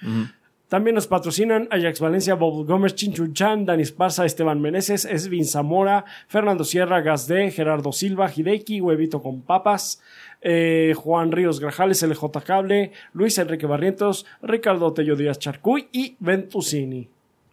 También 0.71 0.95
nos 0.95 1.05
patrocinan 1.05 1.67
Ajax 1.69 1.99
Valencia, 1.99 2.35
Bob 2.35 2.65
Gómez, 2.65 2.95
Chinchunchan, 2.95 3.65
Dani 3.65 3.83
Esparza, 3.83 4.25
Esteban 4.25 4.61
Meneses, 4.61 5.03
Esvin 5.03 5.43
Zamora, 5.43 6.05
Fernando 6.29 6.63
Sierra, 6.63 7.01
Gasde, 7.01 7.51
Gerardo 7.51 7.91
Silva, 7.91 8.31
Hideki, 8.33 8.79
Huevito 8.79 9.21
con 9.21 9.41
Papas, 9.41 10.01
eh, 10.39 10.93
Juan 10.95 11.33
Ríos 11.33 11.59
Grajales, 11.59 12.01
LJ 12.03 12.41
Cable, 12.45 12.93
Luis 13.11 13.37
Enrique 13.37 13.65
Barrientos, 13.65 14.25
Ricardo 14.41 14.93
Tello 14.93 15.17
Díaz 15.17 15.39
Charcuy 15.39 15.89
y 15.91 16.15
Ventusini. 16.21 17.09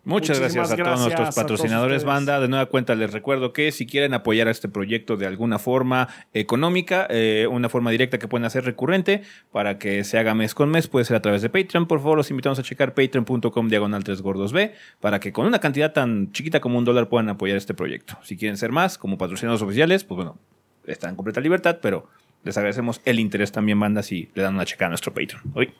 Muchas 0.08 0.40
Muchísimas 0.40 0.70
gracias 0.70 0.70
a 0.70 0.84
todos 0.84 1.00
nuestros 1.00 1.28
todos 1.28 1.34
patrocinadores, 1.34 1.96
ustedes. 1.98 2.04
banda. 2.04 2.40
De 2.40 2.48
nueva 2.48 2.64
cuenta, 2.64 2.94
les 2.94 3.12
recuerdo 3.12 3.52
que 3.52 3.70
si 3.72 3.84
quieren 3.84 4.14
apoyar 4.14 4.48
a 4.48 4.50
este 4.50 4.66
proyecto 4.66 5.18
de 5.18 5.26
alguna 5.26 5.58
forma 5.58 6.08
económica, 6.32 7.06
eh, 7.10 7.46
una 7.50 7.68
forma 7.68 7.90
directa 7.90 8.18
que 8.18 8.26
pueden 8.26 8.46
hacer 8.46 8.64
recurrente 8.64 9.20
para 9.52 9.78
que 9.78 10.04
se 10.04 10.18
haga 10.18 10.34
mes 10.34 10.54
con 10.54 10.70
mes, 10.70 10.88
puede 10.88 11.04
ser 11.04 11.16
a 11.16 11.20
través 11.20 11.42
de 11.42 11.50
Patreon. 11.50 11.86
Por 11.86 11.98
favor, 11.98 12.16
los 12.16 12.30
invitamos 12.30 12.58
a 12.58 12.62
checar 12.62 12.94
patreon.com 12.94 13.68
diagonal 13.68 14.02
3 14.02 14.22
gordos 14.22 14.54
B 14.54 14.72
para 14.98 15.20
que 15.20 15.30
con 15.30 15.44
una 15.44 15.58
cantidad 15.58 15.92
tan 15.92 16.32
chiquita 16.32 16.60
como 16.60 16.78
un 16.78 16.86
dólar 16.86 17.10
puedan 17.10 17.28
apoyar 17.28 17.58
este 17.58 17.74
proyecto. 17.74 18.18
Si 18.22 18.38
quieren 18.38 18.56
ser 18.56 18.72
más, 18.72 18.96
como 18.96 19.18
patrocinadores 19.18 19.60
oficiales, 19.60 20.04
pues 20.04 20.16
bueno, 20.16 20.38
están 20.86 21.10
en 21.10 21.16
completa 21.16 21.42
libertad, 21.42 21.80
pero 21.82 22.08
les 22.44 22.56
agradecemos 22.56 23.02
el 23.04 23.20
interés 23.20 23.52
también, 23.52 23.78
banda, 23.78 24.02
si 24.02 24.30
le 24.34 24.42
dan 24.42 24.54
una 24.54 24.64
checa 24.64 24.86
a 24.86 24.88
nuestro 24.88 25.12
Patreon. 25.12 25.42
Hoy, 25.52 25.74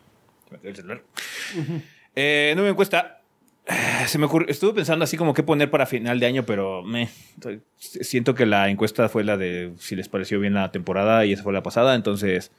el 0.62 0.76
celular. 0.76 1.02
Eh, 2.14 2.52
nueva 2.56 2.68
encuesta. 2.68 3.17
Se 4.06 4.18
me 4.18 4.26
ocurrió, 4.26 4.48
estuve 4.48 4.72
pensando 4.72 5.04
así 5.04 5.16
como 5.16 5.34
qué 5.34 5.42
poner 5.42 5.70
para 5.70 5.84
final 5.84 6.18
de 6.20 6.26
año, 6.26 6.44
pero 6.44 6.82
me 6.82 7.08
siento 7.76 8.34
que 8.34 8.46
la 8.46 8.70
encuesta 8.70 9.08
fue 9.08 9.24
la 9.24 9.36
de 9.36 9.74
si 9.78 9.94
les 9.94 10.08
pareció 10.08 10.40
bien 10.40 10.54
la 10.54 10.72
temporada 10.72 11.26
y 11.26 11.32
esa 11.32 11.42
fue 11.42 11.52
la 11.52 11.62
pasada, 11.62 11.94
entonces 11.94 12.50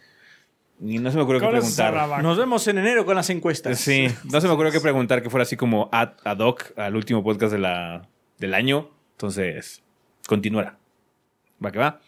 y 0.81 0.98
no 0.99 1.11
se 1.11 1.18
me 1.18 1.23
ocurrió 1.23 1.41
qué 1.41 1.48
preguntar. 1.48 2.22
Nos 2.23 2.38
vemos 2.38 2.68
en 2.68 2.77
enero 2.77 3.06
con 3.06 3.15
las 3.15 3.30
encuestas. 3.30 3.80
Sí, 3.80 4.07
no 4.31 4.40
se 4.40 4.48
me 4.48 4.53
ocurrió 4.53 4.72
qué 4.72 4.80
preguntar 4.80 5.22
que 5.22 5.30
fuera 5.30 5.44
así 5.44 5.57
como 5.57 5.90
ad, 5.91 6.11
ad 6.23 6.40
hoc 6.40 6.77
al 6.77 6.95
último 6.95 7.23
podcast 7.23 7.52
de 7.52 7.60
la, 7.60 8.07
del 8.38 8.53
año, 8.53 8.90
entonces 9.14 9.84
continuará. 10.27 10.77
Va 11.64 11.72
que 11.72 11.80
va. 11.80 11.99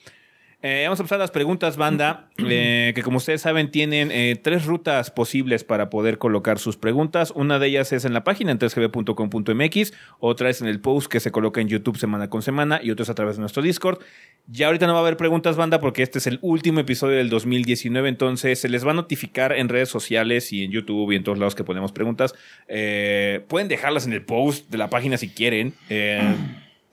Eh, 0.64 0.84
vamos 0.84 1.00
a 1.00 1.02
empezar 1.02 1.18
las 1.18 1.32
preguntas, 1.32 1.76
banda, 1.76 2.30
eh, 2.38 2.92
que 2.94 3.02
como 3.02 3.18
ustedes 3.18 3.42
saben 3.42 3.72
tienen 3.72 4.12
eh, 4.12 4.40
tres 4.40 4.66
rutas 4.66 5.10
posibles 5.10 5.64
para 5.64 5.90
poder 5.90 6.20
colocar 6.20 6.60
sus 6.60 6.78
preguntas. 6.78 7.34
Una 7.36 7.58
de 7.58 7.68
ellas 7.68 7.92
es 7.94 8.06
en 8.06 8.14
la 8.14 8.24
página 8.24 8.52
en 8.52 8.60
3gb.com.mx, 8.60 9.94
otra 10.20 10.50
es 10.52 10.62
en 10.62 10.68
el 10.68 10.80
post 10.80 11.12
que 11.12 11.20
se 11.20 11.32
coloca 11.32 11.62
en 11.62 11.68
YouTube 11.68 11.98
semana 11.98 12.30
con 12.30 12.44
semana 12.44 12.80
y 12.84 12.92
otra 12.92 13.04
es 13.04 13.10
a 13.10 13.16
través 13.16 13.38
de 13.38 13.40
nuestro 13.40 13.64
Discord. 13.64 14.04
Ya 14.46 14.68
ahorita 14.68 14.86
no 14.86 14.94
va 14.94 15.00
a 15.00 15.02
haber 15.02 15.18
preguntas, 15.18 15.56
banda, 15.56 15.80
porque 15.80 16.04
este 16.04 16.20
es 16.20 16.28
el 16.28 16.38
último 16.44 16.80
episodio 16.80 17.18
del 17.18 17.32
2019, 17.32 18.08
entonces 18.10 18.60
se 18.60 18.70
les 18.70 18.86
va 18.86 18.92
a 18.92 18.96
notificar 18.96 19.54
en 19.54 19.68
redes 19.68 19.90
sociales 19.90 20.54
y 20.54 20.64
en 20.64 20.72
YouTube 20.72 21.12
y 21.12 21.16
en 21.16 21.24
todos 21.24 21.40
lados 21.40 21.56
que 21.56 21.64
ponemos 21.64 21.92
preguntas. 21.92 22.36
Pueden 22.68 23.68
dejarlas 23.68 24.06
en 24.06 24.14
el 24.14 24.24
post 24.24 24.70
de 24.70 24.78
la 24.78 24.92
página 24.92 25.18
si 25.18 25.30
quieren. 25.30 25.74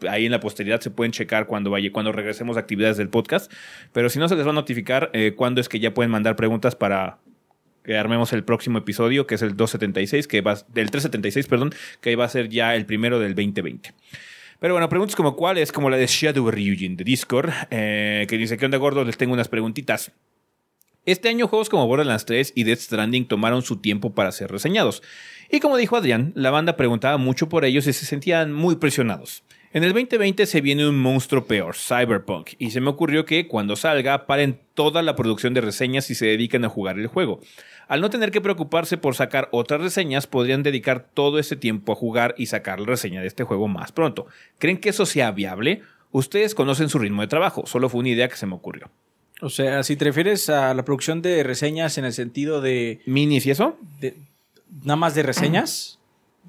Ahí 0.08 0.26
en 0.26 0.32
la 0.32 0.40
posteridad 0.40 0.80
se 0.80 0.90
pueden 0.90 1.12
checar 1.12 1.46
cuando 1.46 1.70
vaya, 1.70 1.90
cuando 1.92 2.12
regresemos 2.12 2.56
a 2.56 2.60
actividades 2.60 2.96
del 2.96 3.08
podcast. 3.08 3.52
Pero 3.92 4.10
si 4.10 4.18
no, 4.18 4.28
se 4.28 4.36
les 4.36 4.46
va 4.46 4.50
a 4.50 4.54
notificar 4.54 5.10
eh, 5.12 5.34
cuándo 5.36 5.60
es 5.60 5.68
que 5.68 5.80
ya 5.80 5.94
pueden 5.94 6.10
mandar 6.10 6.36
preguntas 6.36 6.76
para 6.76 7.18
que 7.84 7.96
armemos 7.96 8.32
el 8.32 8.44
próximo 8.44 8.78
episodio, 8.78 9.26
que 9.26 9.36
es 9.36 9.42
el 9.42 9.56
276, 9.56 10.28
que 10.28 10.42
va, 10.42 10.54
del 10.54 10.90
376, 10.90 11.46
perdón, 11.46 11.72
que 12.00 12.14
va 12.16 12.26
a 12.26 12.28
ser 12.28 12.48
ya 12.48 12.74
el 12.76 12.84
primero 12.84 13.18
del 13.18 13.34
2020. 13.34 13.94
Pero 14.60 14.74
bueno, 14.74 14.88
preguntas 14.88 15.16
como 15.16 15.36
cuáles, 15.36 15.72
como 15.72 15.88
la 15.88 15.96
de 15.96 16.06
Shadow 16.06 16.50
Ryujin 16.50 16.96
de 16.96 17.04
Discord, 17.04 17.50
eh, 17.70 18.26
que 18.28 18.36
dice, 18.36 18.56
¿qué 18.58 18.66
onda 18.66 18.76
gordo? 18.76 19.04
Les 19.04 19.16
tengo 19.16 19.32
unas 19.32 19.48
preguntitas. 19.48 20.12
Este 21.06 21.30
año 21.30 21.48
juegos 21.48 21.70
como 21.70 21.86
Borderlands 21.86 22.26
3 22.26 22.52
y 22.54 22.64
Death 22.64 22.80
Stranding 22.80 23.26
tomaron 23.26 23.62
su 23.62 23.76
tiempo 23.76 24.14
para 24.14 24.30
ser 24.32 24.50
reseñados. 24.50 25.02
Y 25.50 25.60
como 25.60 25.78
dijo 25.78 25.96
Adrián, 25.96 26.32
la 26.34 26.50
banda 26.50 26.76
preguntaba 26.76 27.16
mucho 27.16 27.48
por 27.48 27.64
ellos 27.64 27.86
y 27.86 27.94
se 27.94 28.04
sentían 28.04 28.52
muy 28.52 28.76
presionados. 28.76 29.44
En 29.72 29.84
el 29.84 29.92
2020 29.92 30.46
se 30.46 30.60
viene 30.62 30.88
un 30.88 30.98
monstruo 30.98 31.44
peor, 31.44 31.76
Cyberpunk, 31.76 32.52
y 32.58 32.70
se 32.70 32.80
me 32.80 32.88
ocurrió 32.88 33.26
que 33.26 33.46
cuando 33.46 33.76
salga 33.76 34.26
paren 34.26 34.58
toda 34.74 35.02
la 35.02 35.14
producción 35.14 35.52
de 35.52 35.60
reseñas 35.60 36.08
y 36.10 36.14
se 36.14 36.24
dediquen 36.26 36.64
a 36.64 36.70
jugar 36.70 36.98
el 36.98 37.06
juego. 37.06 37.40
Al 37.86 38.00
no 38.00 38.08
tener 38.08 38.30
que 38.30 38.40
preocuparse 38.40 38.96
por 38.96 39.14
sacar 39.14 39.48
otras 39.52 39.80
reseñas, 39.82 40.26
podrían 40.26 40.62
dedicar 40.62 41.06
todo 41.12 41.38
ese 41.38 41.54
tiempo 41.56 41.92
a 41.92 41.96
jugar 41.96 42.34
y 42.38 42.46
sacar 42.46 42.80
la 42.80 42.86
reseña 42.86 43.20
de 43.20 43.26
este 43.26 43.44
juego 43.44 43.68
más 43.68 43.92
pronto. 43.92 44.26
¿Creen 44.58 44.78
que 44.78 44.88
eso 44.88 45.04
sea 45.04 45.32
viable? 45.32 45.82
Ustedes 46.12 46.54
conocen 46.54 46.88
su 46.88 46.98
ritmo 46.98 47.20
de 47.20 47.28
trabajo, 47.28 47.66
solo 47.66 47.90
fue 47.90 48.00
una 48.00 48.08
idea 48.10 48.28
que 48.28 48.36
se 48.36 48.46
me 48.46 48.54
ocurrió. 48.54 48.90
O 49.42 49.50
sea, 49.50 49.82
si 49.82 49.96
te 49.96 50.06
refieres 50.06 50.48
a 50.48 50.72
la 50.72 50.84
producción 50.84 51.20
de 51.20 51.42
reseñas 51.42 51.98
en 51.98 52.06
el 52.06 52.12
sentido 52.14 52.60
de, 52.62 53.00
¿Minis 53.04 53.44
y 53.46 53.50
eso? 53.50 53.78
de- 54.00 54.16
nada 54.82 54.96
más 54.96 55.14
de 55.14 55.22
reseñas, 55.22 55.97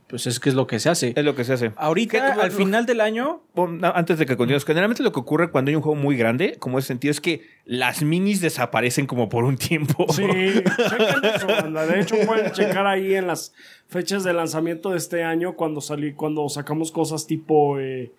pues 0.07 0.26
es 0.27 0.39
que 0.39 0.49
es 0.49 0.55
lo 0.55 0.65
que 0.67 0.80
se 0.80 0.89
hace. 0.89 1.13
Es 1.15 1.23
lo 1.23 1.35
que 1.35 1.43
se 1.43 1.53
hace. 1.53 1.71
Ahorita, 1.76 2.34
¿Qué- 2.35 2.41
al 2.41 2.51
final 2.51 2.85
del 2.85 3.01
año, 3.01 3.41
Antes 3.81 4.17
de 4.17 4.26
que 4.26 4.38
continúes, 4.38 4.65
generalmente 4.65 5.03
lo 5.03 5.11
que 5.11 5.19
ocurre 5.19 5.51
cuando 5.51 5.69
hay 5.69 5.76
un 5.76 5.81
juego 5.81 5.99
muy 5.99 6.15
grande, 6.17 6.55
como 6.59 6.80
ese 6.80 6.88
sentido, 6.89 7.11
es 7.11 7.21
que 7.21 7.41
las 7.65 8.01
minis 8.01 8.41
desaparecen 8.41 9.05
como 9.05 9.30
por 9.30 9.43
un 9.43 9.57
tiempo. 9.57 10.05
Sí, 10.11 10.23
chequen 10.23 11.26
eso, 11.35 11.47
banda. 11.61 11.85
De 11.85 11.99
hecho, 12.01 12.15
pueden 12.26 12.51
checar 12.51 12.88
ahí 12.88 13.13
en 13.15 13.27
las 13.27 13.53
fechas 13.88 14.23
de 14.23 14.34
lanzamiento 14.34 14.91
de 14.91 14.97
este 14.97 15.23
año 15.23 15.53
cuando 15.53 15.81
salí, 15.81 16.13
cuando 16.13 16.47
sacamos 16.49 16.91
cosas 16.91 17.27
tipo 17.27 17.80
eh, 17.80 18.11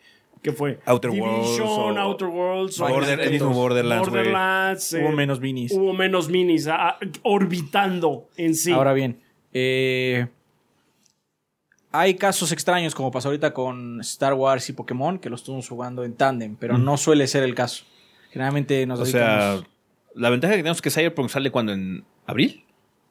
¿qué 0.42 0.52
fue? 0.52 0.78
Outer 0.86 1.10
Division, 1.10 1.32
Worlds 1.38 1.60
o- 1.60 1.98
Outer 2.00 2.28
Worlds, 2.28 2.80
o- 2.80 2.88
Border- 2.88 3.20
el 3.20 3.30
mismo 3.30 3.50
Borderlands. 3.52 4.08
Borderlands, 4.08 4.92
eh, 4.94 5.02
hubo 5.04 5.12
menos 5.12 5.40
minis. 5.40 5.72
hubo 5.72 5.92
menos 5.92 6.28
minis 6.28 6.66
ah, 6.68 6.96
orbitando 7.22 8.28
en 8.36 8.54
sí. 8.54 8.72
Ahora 8.72 8.92
bien, 8.92 9.18
eh, 9.52 10.26
hay 11.92 12.14
casos 12.14 12.52
extraños 12.52 12.94
como 12.94 13.10
pasó 13.10 13.28
ahorita 13.28 13.52
con 13.52 14.00
Star 14.00 14.34
Wars 14.34 14.68
y 14.68 14.72
Pokémon, 14.72 15.18
que 15.18 15.30
los 15.30 15.40
estuvimos 15.40 15.68
jugando 15.68 16.04
en 16.04 16.14
tándem, 16.14 16.56
pero 16.56 16.78
no 16.78 16.96
suele 16.96 17.26
ser 17.26 17.42
el 17.42 17.54
caso. 17.54 17.84
Generalmente 18.30 18.86
nos 18.86 19.00
o 19.00 19.06
sea, 19.06 19.20
dedicamos... 19.20 19.66
la 20.14 20.30
ventaja 20.30 20.52
que 20.52 20.58
tenemos 20.58 20.78
es 20.78 20.82
que 20.82 20.90
Cyberpunk 20.90 21.28
sale 21.28 21.50
cuando 21.50 21.72
en 21.72 22.04
abril. 22.26 22.64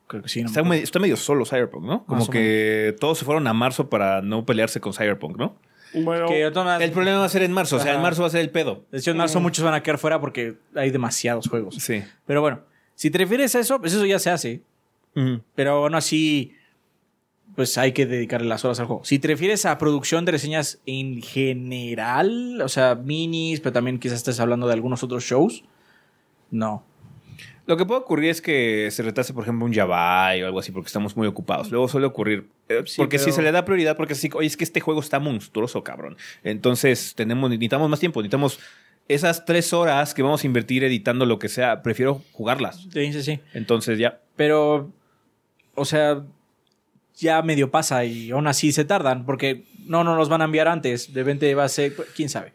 creo 0.07 0.23
que 0.23 0.29
sí, 0.29 0.41
no 0.41 0.47
Está, 0.47 0.63
medio, 0.63 0.83
está 0.83 0.99
medio 0.99 1.17
solo 1.17 1.45
Cyberpunk, 1.45 1.83
¿no? 1.83 2.05
Como 2.05 2.29
que 2.29 2.95
todos 2.99 3.17
se 3.17 3.25
fueron 3.25 3.47
a 3.47 3.53
marzo 3.53 3.89
para 3.89 4.21
no 4.21 4.45
pelearse 4.45 4.79
con 4.79 4.93
Cyberpunk, 4.93 5.37
¿no? 5.37 5.55
Bueno, 5.93 6.27
Que 6.27 6.43
El 6.43 6.91
problema 6.91 7.19
va 7.19 7.25
a 7.25 7.29
ser 7.29 7.41
en 7.41 7.51
marzo, 7.51 7.77
o 7.77 7.79
sea, 7.79 7.95
en 7.95 8.01
marzo 8.01 8.21
va 8.21 8.27
a 8.27 8.31
ser 8.31 8.41
el 8.41 8.51
pedo. 8.51 8.85
de 8.91 8.99
hecho, 8.99 9.11
en 9.11 9.17
marzo 9.17 9.39
muchos 9.39 9.65
van 9.65 9.73
a 9.73 9.81
quedar 9.81 9.97
fuera 9.97 10.21
porque 10.21 10.55
hay 10.75 10.91
demasiados 10.91 11.47
juegos. 11.49 11.75
Sí. 11.75 12.03
Pero 12.25 12.41
bueno, 12.41 12.61
si 12.95 13.09
te 13.09 13.17
refieres 13.17 13.55
a 13.55 13.59
eso, 13.59 13.79
pues 13.79 13.93
eso 13.93 14.05
ya 14.05 14.19
se 14.19 14.29
hace. 14.29 14.61
Pero 15.55 15.83
aún 15.83 15.95
así, 15.95 16.53
pues 17.59 17.77
hay 17.77 17.91
que 17.91 18.05
dedicarle 18.05 18.47
las 18.47 18.63
horas 18.63 18.79
al 18.79 18.85
juego. 18.85 19.03
Si 19.03 19.19
te 19.19 19.27
refieres 19.27 19.65
a 19.65 19.77
producción 19.77 20.23
de 20.23 20.31
reseñas 20.31 20.79
en 20.85 21.21
general, 21.21 22.61
o 22.61 22.69
sea, 22.69 22.95
minis, 22.95 23.59
pero 23.59 23.73
también 23.73 23.99
quizás 23.99 24.19
estés 24.19 24.39
hablando 24.39 24.65
de 24.65 24.71
algunos 24.71 25.03
otros 25.03 25.25
shows, 25.25 25.65
no. 26.51 26.85
Lo 27.65 27.75
que 27.75 27.85
puede 27.85 27.99
ocurrir 27.99 28.29
es 28.29 28.41
que 28.41 28.87
se 28.91 29.03
retrase, 29.03 29.33
por 29.33 29.43
ejemplo, 29.43 29.65
un 29.65 29.73
Java 29.73 30.29
o 30.41 30.45
algo 30.45 30.59
así, 30.59 30.71
porque 30.71 30.87
estamos 30.87 31.17
muy 31.17 31.27
ocupados. 31.27 31.69
Luego 31.69 31.89
suele 31.89 32.07
ocurrir. 32.07 32.47
eh, 32.69 32.83
Sí, 32.85 32.93
porque 32.95 33.17
si 33.19 33.25
pero- 33.25 33.35
se 33.35 33.41
le 33.41 33.51
da 33.51 33.65
prioridad, 33.65 33.97
porque 33.97 34.15
sí, 34.15 34.29
oye, 34.33 34.47
es 34.47 34.55
que 34.55 34.63
este 34.63 34.79
juego 34.79 35.01
está 35.01 35.19
monstruoso, 35.19 35.83
cabrón. 35.83 36.15
Entonces, 36.45 37.13
tenemos, 37.13 37.49
necesitamos 37.49 37.89
más 37.89 37.99
tiempo, 37.99 38.21
necesitamos 38.21 38.57
esas 39.09 39.43
tres 39.43 39.73
horas 39.73 40.13
que 40.13 40.21
vamos 40.23 40.45
a 40.45 40.47
invertir 40.47 40.85
editando 40.85 41.25
lo 41.25 41.39
que 41.39 41.49
sea, 41.49 41.81
prefiero 41.83 42.21
jugarlas. 42.31 42.87
Sí, 42.93 43.11
sí, 43.11 43.21
sí. 43.21 43.39
Entonces, 43.53 43.99
ya. 43.99 44.21
Pero, 44.37 44.93
o 45.75 45.83
sea, 45.83 46.23
ya 47.19 47.41
medio 47.41 47.69
pasa 47.71 48.05
y 48.05 48.31
aún 48.31 48.47
así 48.47 48.71
se 48.71 48.85
tardan 48.85 49.25
porque 49.25 49.65
no 49.85 50.03
no 50.03 50.15
nos 50.15 50.29
van 50.29 50.41
a 50.41 50.45
enviar 50.45 50.67
antes. 50.67 51.13
De 51.13 51.21
repente 51.21 51.53
va 51.55 51.65
a 51.65 51.69
ser, 51.69 51.93
quién 52.15 52.29
sabe. 52.29 52.53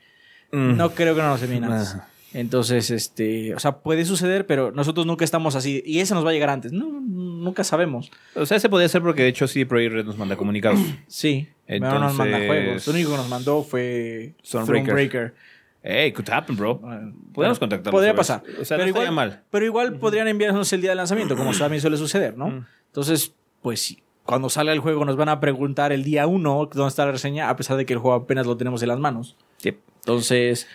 Mm. 0.52 0.76
No 0.76 0.90
creo 0.94 1.14
que 1.14 1.22
no 1.22 1.28
nos 1.28 1.42
envíen 1.42 1.64
antes. 1.64 1.96
Entonces, 2.32 2.90
este, 2.90 3.54
o 3.54 3.60
sea, 3.60 3.76
puede 3.78 4.04
suceder, 4.04 4.44
pero 4.44 4.72
nosotros 4.72 5.06
nunca 5.06 5.24
estamos 5.24 5.54
así. 5.54 5.82
Y 5.86 6.00
ese 6.00 6.14
nos 6.14 6.26
va 6.26 6.30
a 6.30 6.32
llegar 6.32 6.50
antes. 6.50 6.72
No, 6.72 7.00
nunca 7.00 7.62
sabemos. 7.62 8.10
O 8.34 8.44
sea, 8.44 8.56
ese 8.56 8.68
podía 8.68 8.88
ser 8.88 9.02
porque 9.02 9.22
de 9.22 9.28
hecho 9.28 9.46
CD 9.46 9.66
Projekt 9.66 9.92
Red 9.92 10.04
nos 10.06 10.18
manda 10.18 10.36
comunicados. 10.36 10.80
Sí, 11.06 11.48
pero 11.66 11.80
no 11.92 12.00
nos 12.00 12.14
manda 12.14 12.38
Entonces- 12.38 12.48
juegos. 12.48 12.86
Lo 12.88 12.92
único 12.92 13.10
que 13.12 13.16
nos 13.18 13.28
mandó 13.28 13.62
fue. 13.62 14.34
Thronebreaker. 14.50 15.34
hey, 15.84 16.12
could 16.12 16.28
happen, 16.28 16.56
bro. 16.56 16.80
Podemos 17.32 17.58
contactarlos. 17.60 17.92
Podría 17.92 18.14
pasar. 18.14 18.42
O 18.60 18.64
sea, 18.64 18.78
pero, 18.78 18.90
no 18.90 18.98
igual, 19.00 19.12
mal. 19.12 19.42
pero 19.50 19.64
igual 19.64 19.94
podrían 19.98 20.26
enviarnos 20.26 20.72
el 20.72 20.80
día 20.80 20.90
de 20.90 20.96
lanzamiento, 20.96 21.36
como 21.36 21.52
también 21.58 21.80
suele 21.80 21.96
suceder, 21.96 22.36
¿no? 22.36 22.66
Entonces, 22.86 23.32
pues 23.62 23.80
sí, 23.80 24.02
cuando 24.24 24.48
salga 24.48 24.72
el 24.72 24.80
juego 24.80 25.04
nos 25.04 25.16
van 25.16 25.28
a 25.28 25.40
preguntar 25.40 25.92
el 25.92 26.02
día 26.02 26.26
uno 26.26 26.68
dónde 26.72 26.88
está 26.88 27.04
la 27.04 27.12
reseña, 27.12 27.48
a 27.50 27.56
pesar 27.56 27.76
de 27.76 27.86
que 27.86 27.92
el 27.92 27.98
juego 27.98 28.16
apenas 28.16 28.46
lo 28.46 28.56
tenemos 28.56 28.82
en 28.82 28.88
las 28.88 28.98
manos. 28.98 29.36
Yep. 29.62 29.78
Entonces, 29.96 30.66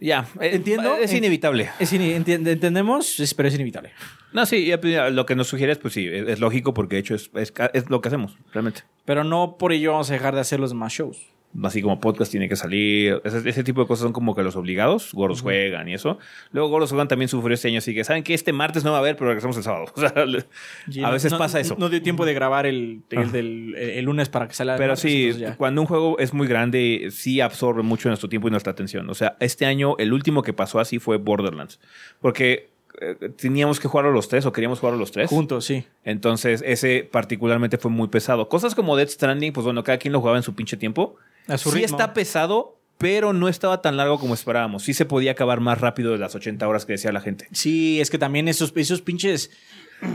Ya, 0.00 0.28
eh, 0.40 0.50
Entiendo. 0.54 0.96
Es 0.96 1.12
inevitable. 1.12 1.70
es 1.80 1.92
entendemos, 1.92 3.34
pero 3.36 3.48
es 3.48 3.54
inevitable. 3.54 3.92
No, 4.32 4.46
sí, 4.46 4.70
pues, 4.80 5.12
lo 5.12 5.26
que 5.26 5.34
nos 5.34 5.48
sugieres, 5.48 5.78
pues 5.78 5.94
sí, 5.94 6.06
es, 6.06 6.38
lógico 6.40 6.74
porque 6.74 6.96
de 6.96 7.00
hecho 7.00 7.14
es, 7.14 7.30
es, 7.34 7.52
es 7.72 7.90
lo 7.90 8.00
que 8.00 8.08
hacemos, 8.08 8.38
realmente. 8.52 8.82
Pero 9.04 9.24
no 9.24 9.56
por 9.58 9.72
ello 9.72 9.92
vamos 9.92 10.10
a 10.10 10.12
dejar 10.12 10.34
de 10.34 10.40
hacer 10.40 10.60
los 10.60 10.70
demás 10.70 10.92
shows. 10.92 11.26
Así 11.62 11.80
como 11.80 11.98
podcast 11.98 12.30
tiene 12.30 12.46
que 12.48 12.56
salir, 12.56 13.22
ese, 13.24 13.48
ese 13.48 13.64
tipo 13.64 13.80
de 13.80 13.86
cosas 13.86 14.02
son 14.02 14.12
como 14.12 14.34
que 14.36 14.42
los 14.42 14.54
obligados, 14.54 15.12
gordos 15.14 15.40
juegan 15.40 15.88
y 15.88 15.94
eso. 15.94 16.18
Luego 16.52 16.68
gordos 16.68 16.90
juegan 16.90 17.08
también 17.08 17.28
sufrió 17.28 17.54
este 17.54 17.68
año, 17.68 17.78
así 17.78 17.94
que 17.94 18.04
saben 18.04 18.22
que 18.22 18.34
este 18.34 18.52
martes 18.52 18.84
no 18.84 18.90
va 18.90 18.98
a 18.98 19.00
haber, 19.00 19.16
pero 19.16 19.28
regresamos 19.28 19.56
el 19.56 19.62
sábado. 19.62 19.86
O 19.96 20.00
sea, 20.00 21.06
a 21.06 21.10
veces 21.10 21.32
no- 21.32 21.38
pasa 21.38 21.58
eso. 21.58 21.74
No 21.78 21.88
dio 21.88 22.02
tiempo 22.02 22.26
de 22.26 22.34
grabar 22.34 22.66
el, 22.66 23.00
el, 23.10 23.32
del- 23.32 23.74
el 23.76 24.04
lunes 24.04 24.28
para 24.28 24.46
que 24.46 24.54
salga. 24.54 24.76
Pero 24.76 24.90
martes, 24.90 25.00
sí, 25.36 25.44
cuando 25.56 25.80
un 25.80 25.86
juego 25.86 26.18
es 26.18 26.34
muy 26.34 26.46
grande, 26.46 27.08
sí 27.10 27.40
absorbe 27.40 27.82
mucho 27.82 28.08
nuestro 28.10 28.28
tiempo 28.28 28.48
y 28.48 28.50
nuestra 28.50 28.72
atención. 28.72 29.08
O 29.08 29.14
sea, 29.14 29.36
este 29.40 29.64
año 29.64 29.96
el 29.98 30.12
último 30.12 30.42
que 30.42 30.52
pasó 30.52 30.80
así 30.80 30.98
fue 30.98 31.16
Borderlands. 31.16 31.80
Porque 32.20 32.68
eh, 33.00 33.30
teníamos 33.36 33.80
que 33.80 33.88
jugarlo 33.88 34.12
los 34.12 34.28
tres 34.28 34.44
o 34.44 34.52
queríamos 34.52 34.80
jugarlo 34.80 34.98
los 35.00 35.12
tres. 35.12 35.30
Juntos, 35.30 35.64
sí. 35.64 35.84
Entonces, 36.04 36.62
ese 36.66 37.08
particularmente 37.10 37.78
fue 37.78 37.90
muy 37.90 38.08
pesado. 38.08 38.48
Cosas 38.48 38.74
como 38.74 38.96
Dead 38.96 39.08
Stranding, 39.08 39.52
pues 39.52 39.64
bueno, 39.64 39.82
cada 39.82 39.98
quien 39.98 40.12
lo 40.12 40.20
jugaba 40.20 40.36
en 40.36 40.42
su 40.42 40.54
pinche 40.54 40.76
tiempo. 40.76 41.16
A 41.48 41.58
su 41.58 41.70
sí 41.70 41.78
ritmo. 41.80 41.96
está 41.96 42.12
pesado, 42.14 42.78
pero 42.98 43.32
no 43.32 43.48
estaba 43.48 43.80
tan 43.82 43.96
largo 43.96 44.18
como 44.18 44.34
esperábamos. 44.34 44.82
Sí 44.82 44.94
se 44.94 45.04
podía 45.04 45.32
acabar 45.32 45.60
más 45.60 45.80
rápido 45.80 46.12
de 46.12 46.18
las 46.18 46.34
80 46.34 46.66
horas 46.68 46.84
que 46.86 46.92
decía 46.92 47.10
la 47.12 47.20
gente. 47.20 47.48
Sí, 47.52 48.00
es 48.00 48.10
que 48.10 48.18
también 48.18 48.48
esos, 48.48 48.72
esos 48.76 49.00
pinches 49.02 49.50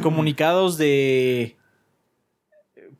comunicados 0.02 0.78
de. 0.78 1.58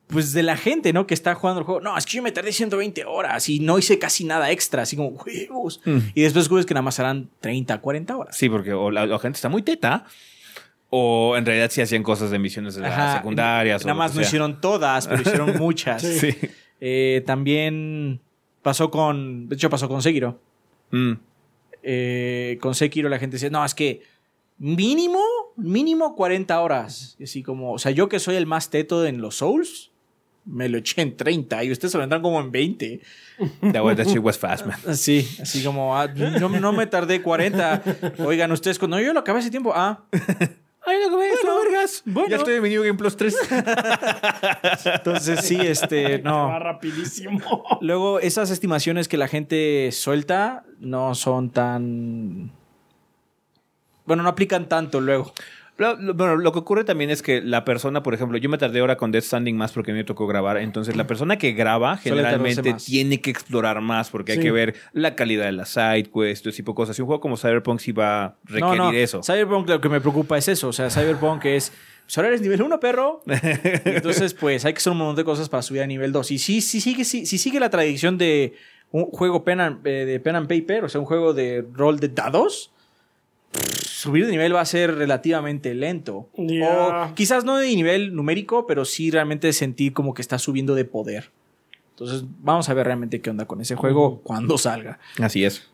Pues 0.06 0.32
de 0.34 0.42
la 0.42 0.56
gente, 0.56 0.92
¿no? 0.92 1.06
Que 1.06 1.14
está 1.14 1.34
jugando 1.34 1.60
el 1.60 1.64
juego. 1.66 1.80
No, 1.80 1.96
es 1.96 2.04
que 2.04 2.16
yo 2.18 2.22
me 2.22 2.30
tardé 2.30 2.52
120 2.52 3.04
horas 3.06 3.48
y 3.48 3.58
no 3.60 3.78
hice 3.78 3.98
casi 3.98 4.24
nada 4.24 4.50
extra, 4.50 4.82
así 4.82 4.96
como 4.96 5.08
huevos. 5.08 5.80
Mm. 5.84 5.98
Y 6.14 6.22
después 6.22 6.44
descubres 6.44 6.66
que 6.66 6.74
nada 6.74 6.82
más 6.82 7.00
harán 7.00 7.30
30, 7.40 7.80
40 7.80 8.16
horas. 8.16 8.36
Sí, 8.36 8.48
porque 8.50 8.74
o 8.74 8.90
la, 8.90 9.06
la 9.06 9.18
gente 9.18 9.36
está 9.36 9.48
muy 9.48 9.62
teta, 9.62 10.04
o 10.90 11.36
en 11.38 11.46
realidad 11.46 11.70
sí 11.72 11.80
hacían 11.80 12.02
cosas 12.02 12.30
de 12.30 12.38
misiones 12.38 12.74
de 12.74 12.82
las 12.82 12.92
Ajá. 12.92 13.16
secundarias. 13.16 13.84
Nada 13.84 13.94
más 13.96 14.14
no 14.14 14.20
hicieron 14.20 14.60
todas, 14.60 15.08
pero 15.08 15.22
hicieron 15.22 15.56
muchas. 15.58 16.02
Sí. 16.02 16.36
Eh, 16.86 17.22
también 17.24 18.20
pasó 18.60 18.90
con. 18.90 19.48
De 19.48 19.54
hecho, 19.54 19.70
pasó 19.70 19.88
con 19.88 20.02
Sekiro. 20.02 20.38
Mm. 20.90 21.12
eh, 21.82 22.58
con 22.60 22.74
Sekiro 22.74 23.08
la 23.08 23.18
gente 23.18 23.36
decía, 23.36 23.48
no, 23.50 23.64
es 23.64 23.74
que 23.74 24.02
mínimo, 24.58 25.18
mínimo 25.56 26.14
40 26.14 26.60
horas. 26.60 27.16
Y 27.18 27.24
así 27.24 27.42
como, 27.42 27.72
o 27.72 27.78
sea, 27.78 27.90
yo 27.90 28.08
que 28.10 28.18
soy 28.20 28.36
el 28.36 28.44
más 28.46 28.68
teto 28.68 29.06
en 29.06 29.20
los 29.22 29.36
Souls, 29.36 29.90
me 30.44 30.68
lo 30.68 30.76
eché 30.76 31.00
en 31.00 31.16
30 31.16 31.64
y 31.64 31.72
ustedes 31.72 31.92
se 31.92 31.96
lo 31.98 32.04
entran 32.04 32.20
como 32.20 32.38
en 32.38 32.52
20. 32.52 33.00
That, 33.72 33.82
was- 33.82 33.96
that 33.96 34.06
shit 34.06 34.18
was 34.22 34.38
fast, 34.38 34.66
man. 34.66 34.78
Así, 34.86 35.26
así 35.40 35.64
como, 35.64 35.96
ah, 35.98 36.06
no, 36.08 36.50
no 36.50 36.72
me 36.74 36.86
tardé 36.86 37.22
40. 37.22 37.82
Oigan, 38.18 38.52
ustedes, 38.52 38.78
cuando 38.78 39.00
yo 39.00 39.14
lo 39.14 39.20
acabé 39.20 39.38
hace 39.38 39.50
tiempo, 39.50 39.72
ah, 39.74 40.04
Ay, 40.86 40.98
no, 41.08 41.18
que 41.18 41.32
esto, 41.32 41.60
vergas. 41.62 42.02
bueno. 42.04 42.28
Ya 42.28 42.36
estoy 42.36 42.54
en 42.54 42.62
mi 42.62 42.68
New 42.68 42.82
Game 42.82 42.98
Plus 42.98 43.16
3. 43.16 43.36
entonces 44.96 45.40
sí, 45.40 45.58
este, 45.60 46.18
Va 46.18 46.30
no. 46.30 46.58
rapidísimo. 46.58 47.64
Luego, 47.80 48.20
esas 48.20 48.50
estimaciones 48.50 49.08
que 49.08 49.16
la 49.16 49.28
gente 49.28 49.90
suelta 49.92 50.64
no 50.78 51.14
son 51.14 51.50
tan... 51.50 52.52
Bueno, 54.04 54.22
no 54.22 54.28
aplican 54.28 54.68
tanto 54.68 55.00
luego. 55.00 55.32
Lo, 55.76 55.96
lo- 55.96 56.14
bueno, 56.14 56.36
lo 56.36 56.52
que 56.52 56.60
ocurre 56.60 56.84
también 56.84 57.10
es 57.10 57.20
que 57.20 57.40
la 57.42 57.64
persona, 57.64 58.02
por 58.02 58.14
ejemplo, 58.14 58.38
yo 58.38 58.48
me 58.48 58.58
tardé 58.58 58.80
ahora 58.80 58.96
con 58.96 59.10
Death 59.10 59.24
Standing 59.24 59.56
más 59.56 59.72
porque 59.72 59.92
me 59.92 60.04
tocó 60.04 60.26
grabar. 60.26 60.58
Entonces, 60.58 60.96
la 60.96 61.06
persona 61.06 61.36
que 61.36 61.52
graba 61.52 61.96
generalmente 61.96 62.74
tiene 62.74 63.20
que 63.20 63.30
explorar 63.30 63.80
más 63.80 64.10
porque 64.10 64.32
hay 64.32 64.40
que 64.40 64.52
ver 64.52 64.74
la 64.92 65.16
calidad 65.16 65.46
de 65.46 65.52
la 65.52 65.64
side 65.64 66.10
quest, 66.14 66.46
ese 66.46 66.56
tipo 66.58 66.72
de 66.72 66.76
cosas. 66.76 66.98
Y 66.98 67.02
un 67.02 67.06
juego 67.06 67.20
como 67.20 67.36
Cyberpunk 67.36 67.80
sí 67.80 67.92
va 67.92 68.24
a 68.24 68.36
requerir 68.44 68.76
no, 68.78 68.92
no. 68.92 68.92
eso. 68.92 69.22
Cyberpunk 69.22 69.68
lo 69.68 69.80
que 69.80 69.88
me 69.88 70.00
preocupa 70.00 70.38
es 70.38 70.48
eso. 70.48 70.68
O 70.68 70.72
sea, 70.72 70.90
Cyberpunk 70.90 71.44
es. 71.46 71.72
Pues 72.04 72.18
ahora 72.18 72.28
eres 72.28 72.42
nivel 72.42 72.60
1, 72.60 72.80
perro. 72.80 73.22
Y 73.26 73.30
Entonces, 73.88 74.34
pues 74.34 74.64
hay 74.64 74.74
que 74.74 74.78
hacer 74.78 74.92
un 74.92 74.98
montón 74.98 75.16
de 75.16 75.24
cosas 75.24 75.48
para 75.48 75.62
subir 75.62 75.80
a 75.82 75.86
nivel 75.86 76.12
2. 76.12 76.30
Y 76.32 76.38
sí, 76.38 76.60
sí 76.60 76.80
sigue, 76.80 77.04
sí, 77.04 77.24
sí 77.24 77.38
sigue 77.38 77.58
la 77.58 77.70
tradición 77.70 78.18
de 78.18 78.54
un 78.90 79.06
juego 79.06 79.42
pen 79.42 79.60
and, 79.60 79.86
eh, 79.86 80.04
de 80.04 80.20
pen 80.20 80.36
and 80.36 80.46
paper, 80.46 80.84
o 80.84 80.88
sea, 80.88 81.00
un 81.00 81.06
juego 81.06 81.32
de 81.32 81.64
rol 81.72 81.98
de 81.98 82.08
dados. 82.08 82.70
Subir 83.84 84.26
de 84.26 84.32
nivel 84.32 84.54
va 84.54 84.60
a 84.60 84.66
ser 84.66 84.94
relativamente 84.96 85.72
lento. 85.74 86.28
O 86.36 87.14
quizás 87.14 87.44
no 87.44 87.56
de 87.58 87.68
nivel 87.74 88.14
numérico, 88.14 88.66
pero 88.66 88.84
sí 88.84 89.10
realmente 89.10 89.52
sentir 89.52 89.92
como 89.92 90.12
que 90.14 90.22
está 90.22 90.38
subiendo 90.38 90.74
de 90.74 90.84
poder. 90.84 91.30
Entonces, 91.90 92.24
vamos 92.40 92.68
a 92.68 92.74
ver 92.74 92.86
realmente 92.86 93.20
qué 93.20 93.30
onda 93.30 93.46
con 93.46 93.60
ese 93.60 93.76
juego 93.76 94.20
cuando 94.22 94.58
salga. 94.58 94.98
Así 95.20 95.44
es. 95.44 95.70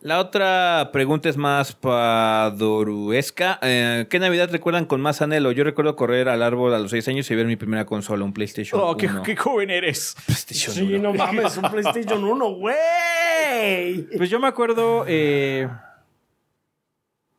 La 0.00 0.20
otra 0.20 0.90
pregunta 0.92 1.28
es 1.28 1.36
más 1.36 1.72
padoruesca. 1.74 3.58
Eh, 3.62 4.06
¿Qué 4.08 4.20
Navidad 4.20 4.48
recuerdan 4.52 4.84
con 4.84 5.00
más 5.00 5.22
anhelo? 5.22 5.50
Yo 5.50 5.64
recuerdo 5.64 5.96
correr 5.96 6.28
al 6.28 6.42
árbol 6.44 6.72
a 6.74 6.78
los 6.78 6.92
6 6.92 7.08
años 7.08 7.28
y 7.30 7.34
ver 7.34 7.46
mi 7.46 7.56
primera 7.56 7.84
consola, 7.84 8.24
un 8.24 8.32
PlayStation 8.32 8.80
Oh, 8.80 8.96
qué, 8.96 9.06
1. 9.08 9.22
qué 9.24 9.34
joven 9.34 9.70
eres. 9.70 10.14
PlayStation 10.26 10.74
Sí, 10.74 10.94
1. 10.94 10.98
no 11.02 11.14
mames, 11.14 11.56
un 11.56 11.68
PlayStation 11.70 12.22
1, 12.22 12.50
güey. 12.54 14.02
Pues 14.16 14.30
yo 14.30 14.38
me 14.38 14.46
acuerdo 14.46 15.04
eh, 15.08 15.68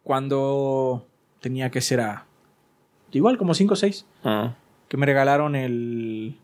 cuando 0.10 1.06
tenía 1.40 1.70
que 1.70 1.82
ser 1.82 2.02
a. 2.02 2.26
Igual, 3.12 3.38
como 3.38 3.54
5 3.54 3.74
o 3.76 3.78
6. 3.78 4.08
Ah. 4.24 4.56
Que 4.88 4.98
me 4.98 5.06
regalaron 5.06 5.56
el. 5.56 6.36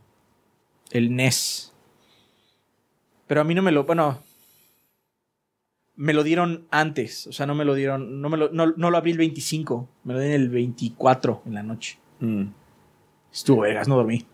El 0.91 1.15
NES. 1.15 1.73
Pero 3.25 3.41
a 3.41 3.43
mí 3.43 3.55
no 3.55 3.63
me 3.63 3.71
lo. 3.71 3.85
Bueno. 3.85 4.19
Me 5.95 6.13
lo 6.13 6.21
dieron 6.21 6.67
antes. 6.69 7.25
O 7.25 7.31
sea, 7.31 7.47
no 7.47 7.55
me 7.55 7.65
lo 7.65 7.73
dieron. 7.73 8.21
No, 8.21 8.29
me 8.29 8.37
lo, 8.37 8.51
no, 8.51 8.67
no 8.67 8.91
lo 8.91 8.97
abrí 8.97 9.09
el 9.09 9.17
25. 9.17 9.89
Me 10.03 10.13
lo 10.13 10.19
dieron 10.19 10.41
el 10.43 10.49
24 10.49 11.41
en 11.47 11.53
la 11.55 11.63
noche. 11.63 11.97
Mm. 12.19 12.43
Estuvo 13.35 13.61
vergas, 13.63 13.87
no 13.87 13.97
dormí. 13.97 14.25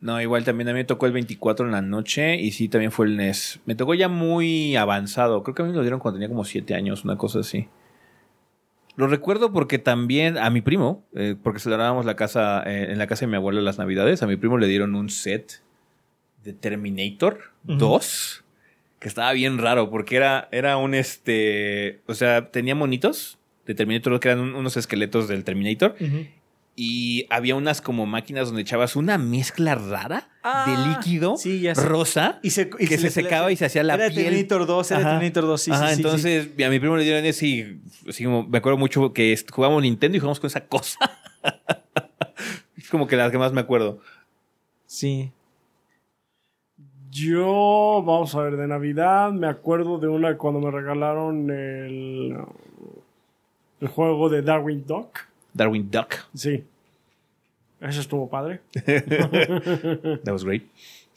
No, 0.00 0.20
igual 0.20 0.44
también 0.44 0.68
a 0.68 0.72
mí 0.72 0.78
me 0.80 0.84
tocó 0.84 1.06
el 1.06 1.12
24 1.12 1.64
en 1.66 1.72
la 1.72 1.80
noche 1.82 2.36
y 2.36 2.52
sí, 2.52 2.68
también 2.68 2.92
fue 2.92 3.06
el 3.06 3.16
NES. 3.16 3.60
Me 3.64 3.74
tocó 3.74 3.94
ya 3.94 4.08
muy 4.08 4.76
avanzado. 4.76 5.42
Creo 5.42 5.54
que 5.54 5.62
a 5.62 5.64
mí 5.64 5.70
me 5.70 5.76
lo 5.76 5.82
dieron 5.82 5.98
cuando 5.98 6.16
tenía 6.18 6.28
como 6.28 6.44
7 6.44 6.74
años, 6.74 7.04
una 7.04 7.16
cosa 7.16 7.40
así. 7.40 7.68
Lo 8.96 9.06
recuerdo 9.08 9.52
porque 9.52 9.78
también 9.78 10.38
a 10.38 10.48
mi 10.50 10.60
primo, 10.60 11.04
eh, 11.14 11.36
porque 11.42 11.58
celebrábamos 11.60 12.04
la 12.06 12.16
casa, 12.16 12.62
eh, 12.66 12.88
en 12.92 12.98
la 12.98 13.06
casa 13.06 13.26
de 13.26 13.30
mi 13.30 13.36
abuelo 13.36 13.60
las 13.60 13.78
navidades, 13.78 14.22
a 14.22 14.26
mi 14.26 14.36
primo 14.36 14.58
le 14.58 14.68
dieron 14.68 14.94
un 14.94 15.10
set 15.10 15.62
de 16.44 16.52
Terminator 16.52 17.40
2, 17.64 18.44
que 18.98 19.08
estaba 19.08 19.32
bien 19.32 19.58
raro 19.58 19.90
porque 19.90 20.16
era, 20.16 20.48
era 20.52 20.76
un 20.76 20.94
este, 20.94 22.00
o 22.06 22.14
sea, 22.14 22.50
tenía 22.50 22.74
monitos 22.74 23.38
de 23.66 23.74
Terminator 23.74 24.12
2 24.14 24.20
que 24.20 24.28
eran 24.28 24.40
un- 24.40 24.54
unos 24.54 24.76
esqueletos 24.76 25.28
del 25.28 25.44
Terminator 25.44 25.96
y 26.78 27.26
había 27.30 27.54
unas 27.56 27.80
como 27.80 28.04
máquinas 28.04 28.48
donde 28.48 28.60
echabas 28.62 28.96
una 28.96 29.16
mezcla 29.16 29.74
rara 29.74 30.28
Ah, 30.42 30.64
de 30.68 30.90
líquido 30.90 31.36
sí, 31.36 31.60
ya 31.60 31.74
sé. 31.74 31.82
rosa 31.84 32.38
Y 32.42 32.50
se, 32.50 32.70
y 32.78 32.86
que 32.86 32.98
se, 32.98 33.10
secaba 33.10 33.50
y 33.50 33.56
se 33.56 33.64
hacía 33.64 33.82
la 33.82 33.94
era 33.94 34.08
piel. 34.10 34.26
Terminator 34.26 34.66
2, 34.66 34.90
era. 34.92 35.00
Terminator 35.10 35.44
2, 35.44 35.60
sí, 35.60 35.70
Ajá, 35.72 35.88
sí, 35.88 35.94
entonces 35.94 36.50
a 36.64 36.68
mi 36.68 36.78
primo 36.78 36.96
le 36.96 37.02
dieron 37.02 37.24
ese 37.24 37.46
y 37.46 37.80
así 38.08 38.24
como, 38.24 38.46
me 38.46 38.58
acuerdo 38.58 38.78
mucho 38.78 39.12
que 39.12 39.36
jugábamos 39.50 39.82
Nintendo 39.82 40.16
y 40.16 40.20
jugamos 40.20 40.38
con 40.38 40.46
esa 40.48 40.66
cosa. 40.66 40.98
es 42.76 42.88
como 42.90 43.06
que 43.08 43.16
las 43.16 43.32
que 43.32 43.38
más 43.38 43.52
me 43.52 43.60
acuerdo. 43.60 43.98
Sí. 44.86 45.32
Yo, 47.10 48.02
vamos 48.06 48.34
a 48.34 48.42
ver, 48.42 48.56
de 48.56 48.68
Navidad 48.68 49.32
me 49.32 49.46
acuerdo 49.48 49.98
de 49.98 50.06
una 50.08 50.36
cuando 50.36 50.60
me 50.60 50.70
regalaron 50.70 51.50
el, 51.50 52.36
el 53.80 53.88
juego 53.88 54.28
de 54.28 54.42
Darwin 54.42 54.84
Duck. 54.86 55.18
Darwin 55.56 55.90
Duck. 55.90 56.14
Sí. 56.34 56.64
Eso 57.80 58.00
estuvo 58.00 58.28
padre. 58.28 58.60
That 58.74 60.32
was 60.32 60.44
great. 60.44 60.62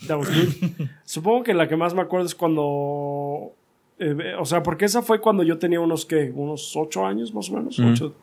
That 0.07 0.17
was 0.17 0.29
good. 0.29 0.87
Supongo 1.03 1.43
que 1.43 1.53
la 1.53 1.67
que 1.67 1.75
más 1.75 1.93
me 1.93 2.01
acuerdo 2.01 2.25
es 2.25 2.35
cuando. 2.35 3.53
eh, 3.99 4.35
o 4.39 4.45
sea, 4.45 4.61
porque 4.63 4.85
esa 4.85 5.01
fue 5.01 5.19
cuando 5.19 5.43
yo 5.43 5.57
tenía 5.57 5.79
unos 5.79 6.05
que 6.05 6.31
unos 6.33 6.75
ocho 6.75 7.05
años 7.05 7.33
más 7.33 7.49
o 7.49 7.53
menos. 7.57 7.79
Ocho. 7.79 8.13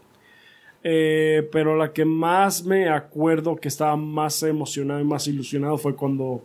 Eh, 0.88 1.48
pero 1.51 1.76
la 1.76 1.93
que 1.93 2.05
más 2.05 2.64
me 2.64 2.88
acuerdo 2.88 3.56
que 3.56 3.68
estaba 3.68 3.97
más 3.97 4.43
emocionado 4.43 5.01
y 5.01 5.05
más 5.05 5.26
ilusionado 5.26 5.76
fue 5.78 5.97
cuando 5.97 6.44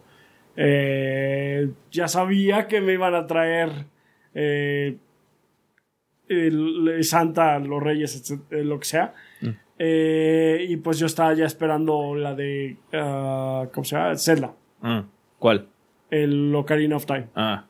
eh, 0.56 1.69
ya 1.91 2.07
sabía 2.07 2.68
que 2.68 2.81
me 2.81 2.93
iban 2.93 3.14
a 3.15 3.27
traer 3.27 3.85
el- 4.34 4.99
Santa, 7.03 7.60
los 7.60 7.81
Reyes, 7.84 8.15
etc- 8.31 8.64
lo 8.64 8.80
que 8.80 8.85
sea. 8.85 9.14
Eh, 9.83 10.67
y 10.69 10.77
pues 10.77 10.99
yo 10.99 11.07
estaba 11.07 11.33
ya 11.33 11.45
esperando 11.45 12.13
la 12.13 12.35
de. 12.35 12.77
ah, 12.93 13.65
¿Cómo 13.73 13.83
se 13.83 13.95
llama? 13.95 14.15
Zelda. 14.15 14.53
Ah, 14.83 15.03
¿Cuál? 15.39 15.65
El 16.11 16.53
Ocarina 16.53 16.97
of 16.97 17.07
Time. 17.07 17.29
Ah. 17.35 17.65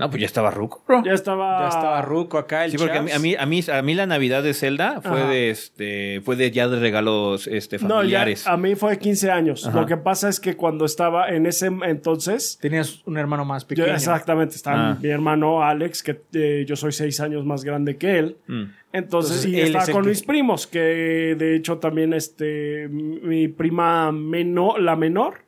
No, 0.00 0.10
pues 0.10 0.20
ya 0.20 0.26
estaba 0.26 0.50
ruco, 0.50 0.82
bro. 0.88 1.02
Ya 1.04 1.12
estaba. 1.12 1.60
Ya 1.60 1.68
estaba 1.68 2.02
Ruco 2.02 2.38
acá, 2.38 2.64
el 2.64 2.72
Sí, 2.72 2.78
porque 2.78 2.98
a 2.98 3.02
mí, 3.02 3.08
Chaps. 3.10 3.18
a 3.18 3.22
mí, 3.22 3.34
a 3.36 3.46
mí, 3.46 3.60
a 3.72 3.82
mí 3.82 3.94
la 3.94 4.06
Navidad 4.06 4.42
de 4.42 4.54
Zelda 4.54 5.00
fue 5.02 5.20
Ajá. 5.20 5.30
de 5.30 5.50
este, 5.50 6.20
fue 6.24 6.36
de 6.36 6.50
ya 6.50 6.66
de 6.68 6.80
regalos 6.80 7.46
este, 7.46 7.76
No, 7.78 7.88
ya, 7.88 7.94
familiares. 7.96 8.46
a 8.46 8.56
mí 8.56 8.74
fue 8.74 8.90
de 8.92 8.98
15 8.98 9.30
años. 9.30 9.66
Ajá. 9.66 9.78
Lo 9.80 9.86
que 9.86 9.96
pasa 9.96 10.28
es 10.28 10.40
que 10.40 10.56
cuando 10.56 10.84
estaba 10.84 11.28
en 11.28 11.46
ese 11.46 11.66
entonces. 11.86 12.58
Tenías 12.60 13.02
un 13.06 13.18
hermano 13.18 13.44
más 13.44 13.62
yo- 13.64 13.68
pequeño. 13.68 13.92
exactamente, 13.94 14.56
estaba 14.56 14.90
Ah. 14.92 14.98
mi 15.00 15.08
hermano 15.10 15.62
Alex, 15.62 16.02
que 16.02 16.20
eh, 16.32 16.64
yo 16.66 16.74
soy 16.76 16.92
6 16.92 17.20
años 17.20 17.44
más 17.44 17.62
grande 17.62 17.96
que 17.96 18.18
él. 18.18 18.36
Mm. 18.46 18.62
Entonces, 18.92 19.44
Entonces, 19.44 19.46
y 19.46 19.60
él 19.60 19.66
estaba 19.68 19.84
es 19.84 19.90
con 19.90 20.02
que- 20.02 20.08
mis 20.08 20.22
primos, 20.22 20.66
que 20.66 21.36
de 21.38 21.54
hecho 21.56 21.78
también 21.78 22.12
este 22.12 22.88
mi 22.88 23.46
prima 23.48 24.10
menor, 24.10 24.80
la 24.80 24.96
menor, 24.96 25.42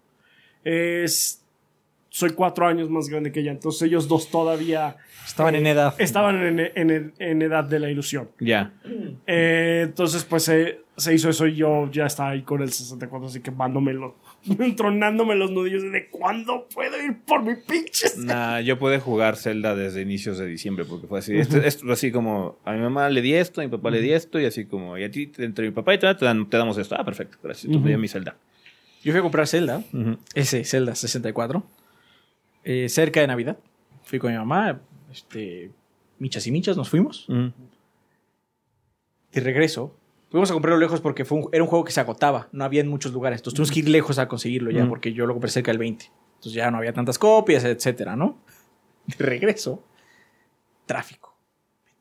es 0.64 1.41
soy 2.14 2.30
cuatro 2.30 2.66
años 2.66 2.90
más 2.90 3.08
grande 3.08 3.32
que 3.32 3.40
ella. 3.40 3.52
Entonces 3.52 3.82
ellos 3.88 4.06
dos 4.06 4.28
todavía 4.30 4.96
Estaban 5.26 5.54
en 5.54 5.66
edad. 5.66 5.94
estaban 5.98 6.42
en, 6.42 6.60
en- 6.74 7.14
en 7.18 7.42
edad 7.42 7.64
de 7.64 7.78
la 7.80 7.88
ilusión. 7.90 8.28
Ya. 8.38 8.74
Eh, 9.26 9.80
entonces, 9.84 10.22
pues 10.24 10.46
eh, 10.50 10.80
se 10.94 11.14
hizo 11.14 11.30
eso 11.30 11.46
y 11.46 11.54
yo 11.54 11.90
ya 11.90 12.04
estaba 12.04 12.30
ahí 12.30 12.42
con 12.42 12.60
el 12.60 12.70
64, 12.70 13.28
así 13.28 13.40
que 13.40 13.50
mándome 13.50 13.94
tronándome 14.76 15.36
los 15.36 15.50
nudillos 15.52 15.82
de 15.90 16.08
cuándo 16.10 16.68
puedo 16.74 17.02
ir 17.02 17.16
por 17.24 17.42
mi 17.42 17.54
pinche. 17.54 18.08
Nah, 18.18 18.60
yo 18.60 18.78
pude 18.78 18.98
jugar 19.00 19.36
Zelda 19.36 19.74
desde 19.74 20.02
inicios 20.02 20.36
de 20.36 20.44
diciembre 20.46 20.84
porque 20.84 21.06
fue 21.06 21.20
así. 21.20 21.34
Esto, 21.34 21.56
esto 21.62 21.84
fue 21.86 21.94
así 21.94 22.12
como 22.12 22.58
a 22.66 22.72
mi 22.72 22.80
mamá 22.80 23.08
le 23.08 23.22
di 23.22 23.32
esto, 23.32 23.62
a 23.62 23.64
mi 23.64 23.70
papá 23.70 23.88
le 23.90 24.02
di 24.02 24.12
esto 24.12 24.38
y 24.38 24.44
así 24.44 24.66
como 24.66 24.98
y 24.98 25.04
a 25.04 25.10
ti 25.10 25.32
entre 25.38 25.64
mi 25.64 25.72
papá 25.72 25.94
y 25.94 25.98
tú 25.98 26.06
te, 26.14 26.24
dan- 26.26 26.50
te 26.50 26.58
damos 26.58 26.76
esto. 26.76 26.94
Ah, 26.98 27.04
perfecto, 27.06 27.38
gracias. 27.42 27.72
Tú 27.72 27.80
me 27.80 27.96
mi 27.96 28.08
Zelda. 28.08 28.36
Yo 29.02 29.12
fui 29.12 29.18
a 29.20 29.22
comprar 29.22 29.48
Zelda. 29.48 29.82
Ese, 30.34 30.62
Zelda 30.64 30.94
64. 30.94 31.64
Eh, 32.64 32.88
cerca 32.88 33.20
de 33.20 33.26
Navidad. 33.26 33.58
Fui 34.04 34.18
con 34.18 34.30
mi 34.32 34.38
mamá. 34.38 34.80
Este, 35.10 35.70
michas 36.18 36.46
y 36.46 36.52
michas, 36.52 36.76
nos 36.76 36.88
fuimos. 36.88 37.26
De 39.32 39.40
regreso. 39.40 39.96
Fuimos 40.30 40.50
a 40.50 40.54
comprarlo 40.54 40.78
lejos 40.80 41.00
porque 41.00 41.24
fue 41.24 41.38
un- 41.38 41.48
era 41.52 41.62
un 41.62 41.68
juego 41.68 41.84
que 41.84 41.92
se 41.92 42.00
agotaba. 42.00 42.48
No 42.52 42.64
había 42.64 42.80
en 42.80 42.88
muchos 42.88 43.12
lugares. 43.12 43.40
Entonces 43.40 43.56
tuvimos 43.56 43.70
que 43.72 43.80
ir 43.80 43.88
lejos 43.88 44.18
a 44.18 44.28
conseguirlo 44.28 44.70
ya 44.70 44.84
porque 44.88 45.12
yo 45.12 45.26
lo 45.26 45.34
compré 45.34 45.50
cerca 45.50 45.70
del 45.70 45.78
20. 45.78 46.06
Entonces 46.36 46.52
ya 46.54 46.70
no 46.70 46.78
había 46.78 46.92
tantas 46.92 47.18
copias, 47.18 47.64
etcétera, 47.64 48.16
¿no? 48.16 48.38
De 49.06 49.14
regreso. 49.24 49.82
Tráfico. 50.86 51.31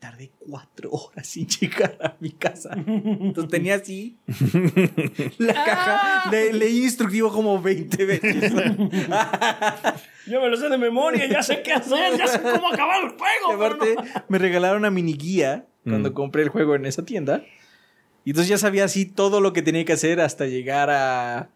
Tardé 0.01 0.31
cuatro 0.39 0.89
horas 0.89 1.27
sin 1.27 1.45
llegar 1.47 1.95
a 2.03 2.15
mi 2.19 2.31
casa. 2.31 2.71
Entonces 2.75 3.51
tenía 3.51 3.75
así 3.75 4.17
la 5.37 5.53
caja. 5.53 6.31
Le, 6.31 6.53
leí 6.53 6.83
instructivo 6.85 7.31
como 7.31 7.61
20 7.61 8.05
veces. 8.05 8.51
Yo 10.25 10.41
me 10.41 10.49
lo 10.49 10.57
sé 10.57 10.69
de 10.69 10.77
memoria, 10.79 11.27
ya 11.27 11.43
sé 11.43 11.61
qué 11.61 11.73
hacer, 11.73 12.17
ya 12.17 12.25
sé 12.27 12.41
cómo 12.41 12.69
acabar 12.73 13.03
el 13.03 13.09
juego. 13.11 13.51
aparte, 13.63 13.93
no- 13.95 14.03
me 14.27 14.39
regalaron 14.39 14.79
una 14.79 14.89
mini 14.89 15.13
guía 15.13 15.65
cuando 15.83 16.09
Mm. 16.09 16.13
compré 16.13 16.41
el 16.43 16.49
juego 16.49 16.73
en 16.73 16.87
esa 16.87 17.03
tienda. 17.05 17.43
Y 18.25 18.31
entonces 18.31 18.49
ya 18.49 18.57
sabía 18.57 18.85
así 18.85 19.05
todo 19.05 19.39
lo 19.39 19.53
que 19.53 19.61
tenía 19.61 19.85
que 19.85 19.93
hacer 19.93 20.19
hasta 20.19 20.45
llegar 20.47 20.89
a. 20.89 21.49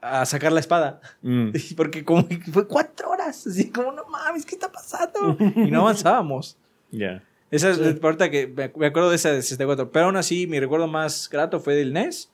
a 0.00 0.24
sacar 0.24 0.52
la 0.52 0.60
espada. 0.60 1.00
Mm. 1.20 1.50
Porque 1.76 2.04
como 2.06 2.26
fue 2.52 2.66
cuatro 2.66 3.10
horas. 3.10 3.46
Así 3.46 3.70
como, 3.70 3.92
no 3.92 4.04
mames, 4.06 4.46
¿qué 4.46 4.54
está 4.54 4.72
pasando? 4.72 5.36
Y 5.56 5.70
no 5.70 5.80
avanzábamos. 5.82 6.56
Ya. 6.90 7.22
Esa 7.50 7.70
es 7.70 8.02
ahorita 8.02 8.30
que 8.30 8.48
me 8.48 8.72
me 8.76 8.86
acuerdo 8.86 9.10
de 9.10 9.16
esa 9.16 9.32
de 9.32 9.40
64. 9.42 9.90
Pero 9.92 10.06
aún 10.06 10.16
así, 10.16 10.46
mi 10.46 10.58
recuerdo 10.60 10.86
más 10.88 11.28
grato 11.30 11.60
fue 11.60 11.74
del 11.74 11.92
NES. 11.92 12.30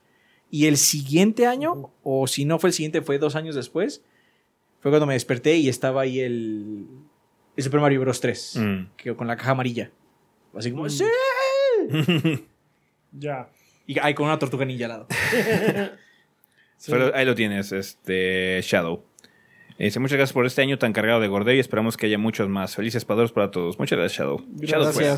Y 0.49 0.67
el 0.67 0.77
siguiente 0.77 1.47
año, 1.47 1.91
o 2.03 2.27
si 2.27 2.45
no 2.45 2.59
fue 2.59 2.69
el 2.69 2.73
siguiente, 2.73 3.01
fue 3.01 3.17
dos 3.17 3.35
años 3.35 3.55
después, 3.55 4.03
fue 4.81 4.91
cuando 4.91 5.05
me 5.07 5.13
desperté 5.13 5.55
y 5.57 5.67
estaba 5.69 6.01
ahí 6.01 6.19
el, 6.19 6.85
el 7.57 7.63
Super 7.63 7.79
Mario 7.79 8.01
Bros. 8.01 8.19
3, 8.21 8.55
Mm. 8.57 8.83
que, 8.97 9.15
con 9.15 9.27
la 9.27 9.35
caja 9.35 9.51
amarilla. 9.51 9.91
Así 10.55 10.71
como, 10.71 10.87
¡sí! 10.89 11.05
Ya. 13.11 13.49
Y 13.85 13.99
ahí 13.99 14.13
con 14.13 14.25
una 14.25 14.39
tortuga 14.39 14.65
ninja 14.65 14.85
al 14.85 14.89
lado. 14.91 15.07
Pero 16.87 17.15
ahí 17.15 17.25
lo 17.25 17.35
tienes, 17.35 17.71
este 17.71 18.59
Shadow. 18.63 19.03
Dice, 19.77 19.99
muchas 19.99 20.17
gracias 20.17 20.33
por 20.33 20.45
este 20.45 20.61
año 20.61 20.77
tan 20.77 20.93
cargado 20.93 21.19
de 21.19 21.27
gordeo 21.27 21.55
y 21.55 21.59
esperamos 21.59 21.97
que 21.97 22.05
haya 22.05 22.17
muchos 22.17 22.47
más. 22.49 22.75
Felices 22.75 23.05
padros 23.05 23.31
para 23.31 23.51
todos. 23.51 23.79
Muchas 23.79 23.97
gracias, 23.97 24.19
Shadow. 24.19 24.45
Shadow 24.61 24.91
fuera. 24.93 25.17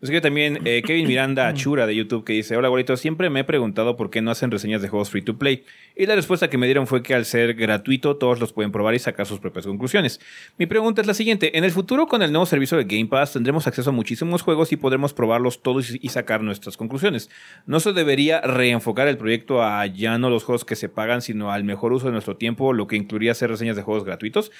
Nos 0.00 0.10
escribe 0.10 0.20
también 0.20 0.60
eh, 0.64 0.80
Kevin 0.86 1.08
Miranda 1.08 1.48
Achura 1.48 1.84
de 1.84 1.96
YouTube 1.96 2.22
que 2.22 2.32
dice, 2.32 2.56
hola 2.56 2.68
abuelito, 2.68 2.96
siempre 2.96 3.30
me 3.30 3.40
he 3.40 3.44
preguntado 3.44 3.96
por 3.96 4.10
qué 4.10 4.22
no 4.22 4.30
hacen 4.30 4.52
reseñas 4.52 4.80
de 4.80 4.88
juegos 4.88 5.10
free 5.10 5.22
to 5.22 5.38
play. 5.38 5.64
Y 5.96 6.06
la 6.06 6.14
respuesta 6.14 6.48
que 6.48 6.56
me 6.56 6.66
dieron 6.66 6.86
fue 6.86 7.02
que 7.02 7.16
al 7.16 7.24
ser 7.24 7.54
gratuito 7.54 8.16
todos 8.16 8.38
los 8.38 8.52
pueden 8.52 8.70
probar 8.70 8.94
y 8.94 9.00
sacar 9.00 9.26
sus 9.26 9.40
propias 9.40 9.66
conclusiones. 9.66 10.20
Mi 10.56 10.66
pregunta 10.66 11.00
es 11.00 11.08
la 11.08 11.14
siguiente, 11.14 11.58
en 11.58 11.64
el 11.64 11.72
futuro 11.72 12.06
con 12.06 12.22
el 12.22 12.30
nuevo 12.30 12.46
servicio 12.46 12.78
de 12.78 12.84
Game 12.84 13.06
Pass 13.06 13.32
tendremos 13.32 13.66
acceso 13.66 13.90
a 13.90 13.92
muchísimos 13.92 14.42
juegos 14.42 14.70
y 14.70 14.76
podremos 14.76 15.14
probarlos 15.14 15.62
todos 15.62 15.90
y 15.90 16.08
sacar 16.10 16.42
nuestras 16.42 16.76
conclusiones. 16.76 17.28
No 17.66 17.80
se 17.80 17.92
debería 17.92 18.40
reenfocar 18.40 19.08
el 19.08 19.18
proyecto 19.18 19.64
a 19.64 19.84
ya 19.86 20.16
no 20.16 20.30
los 20.30 20.44
juegos 20.44 20.64
que 20.64 20.76
se 20.76 20.88
pagan, 20.88 21.22
sino 21.22 21.50
al 21.50 21.64
mejor 21.64 21.92
uso 21.92 22.06
de 22.06 22.12
nuestro 22.12 22.36
tiempo, 22.36 22.72
lo 22.72 22.86
que 22.86 22.94
incluiría 22.94 23.32
hacer 23.32 23.50
reseñas 23.50 23.74
de 23.74 23.82
juegos 23.82 24.04
gratuitos. 24.04 24.52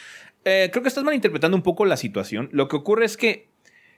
Eh, 0.45 0.71
creo 0.73 0.83
que 0.83 0.89
estás 0.89 1.05
malinterpretando 1.05 1.57
un 1.57 1.63
poco 1.63 1.85
la 1.85 1.97
situación. 1.97 2.49
Lo 2.51 2.67
que 2.67 2.75
ocurre 2.75 3.05
es 3.05 3.17
que 3.17 3.47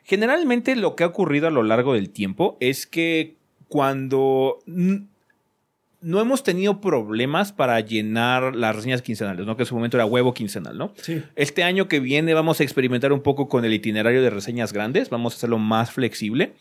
Generalmente 0.05 0.77
lo 0.77 0.97
que 0.97 1.05
ha 1.05 1.09
ocurrido 1.09 1.49
a 1.49 1.51
lo 1.51 1.63
largo 1.63 1.95
del 1.95 2.11
tiempo 2.11 2.57
es 2.61 2.87
que 2.87 3.37
cuando 3.69 4.59
no 4.67 6.21
hemos 6.21 6.43
tenido 6.43 6.81
problemas 6.81 7.53
para 7.53 7.79
llenar 7.81 8.57
las 8.57 8.75
reseñas 8.75 9.03
quincenales, 9.03 9.47
¿no? 9.47 9.57
Que 9.57 9.65
en 9.65 9.67
su 9.67 9.75
momento 9.75 9.97
era 9.97 10.07
huevo 10.07 10.33
quincenal, 10.33 10.77
¿no? 10.77 10.93
Sí. 10.97 11.23
Este 11.37 11.63
año 11.63 11.89
que 11.89 12.01
viene 12.01 12.35
vamos 12.35 12.61
a 12.61 12.65
experimentar 12.65 13.13
un 13.13 13.21
poco 13.21 13.49
con 13.49 13.65
el 13.65 13.75
itinerario 13.75 14.23
de 14.23 14.31
reseñas 14.31 14.73
grandes, 14.73 15.11
vamos 15.11 15.35
a 15.35 15.37
hacerlo 15.37 15.59
más 15.59 15.91
flexible. 15.91 16.55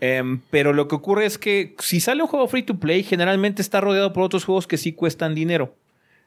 Em, 0.00 0.40
pero 0.50 0.72
lo 0.72 0.86
que 0.86 0.96
ocurre 0.96 1.24
es 1.24 1.38
que 1.38 1.74
si 1.78 2.00
sale 2.00 2.22
un 2.22 2.28
juego 2.28 2.46
free 2.48 2.62
to 2.62 2.78
play, 2.78 3.02
generalmente 3.02 3.62
está 3.62 3.80
rodeado 3.80 4.12
por 4.12 4.24
otros 4.24 4.44
juegos 4.44 4.66
que 4.66 4.76
sí 4.76 4.92
cuestan 4.92 5.34
dinero. 5.34 5.74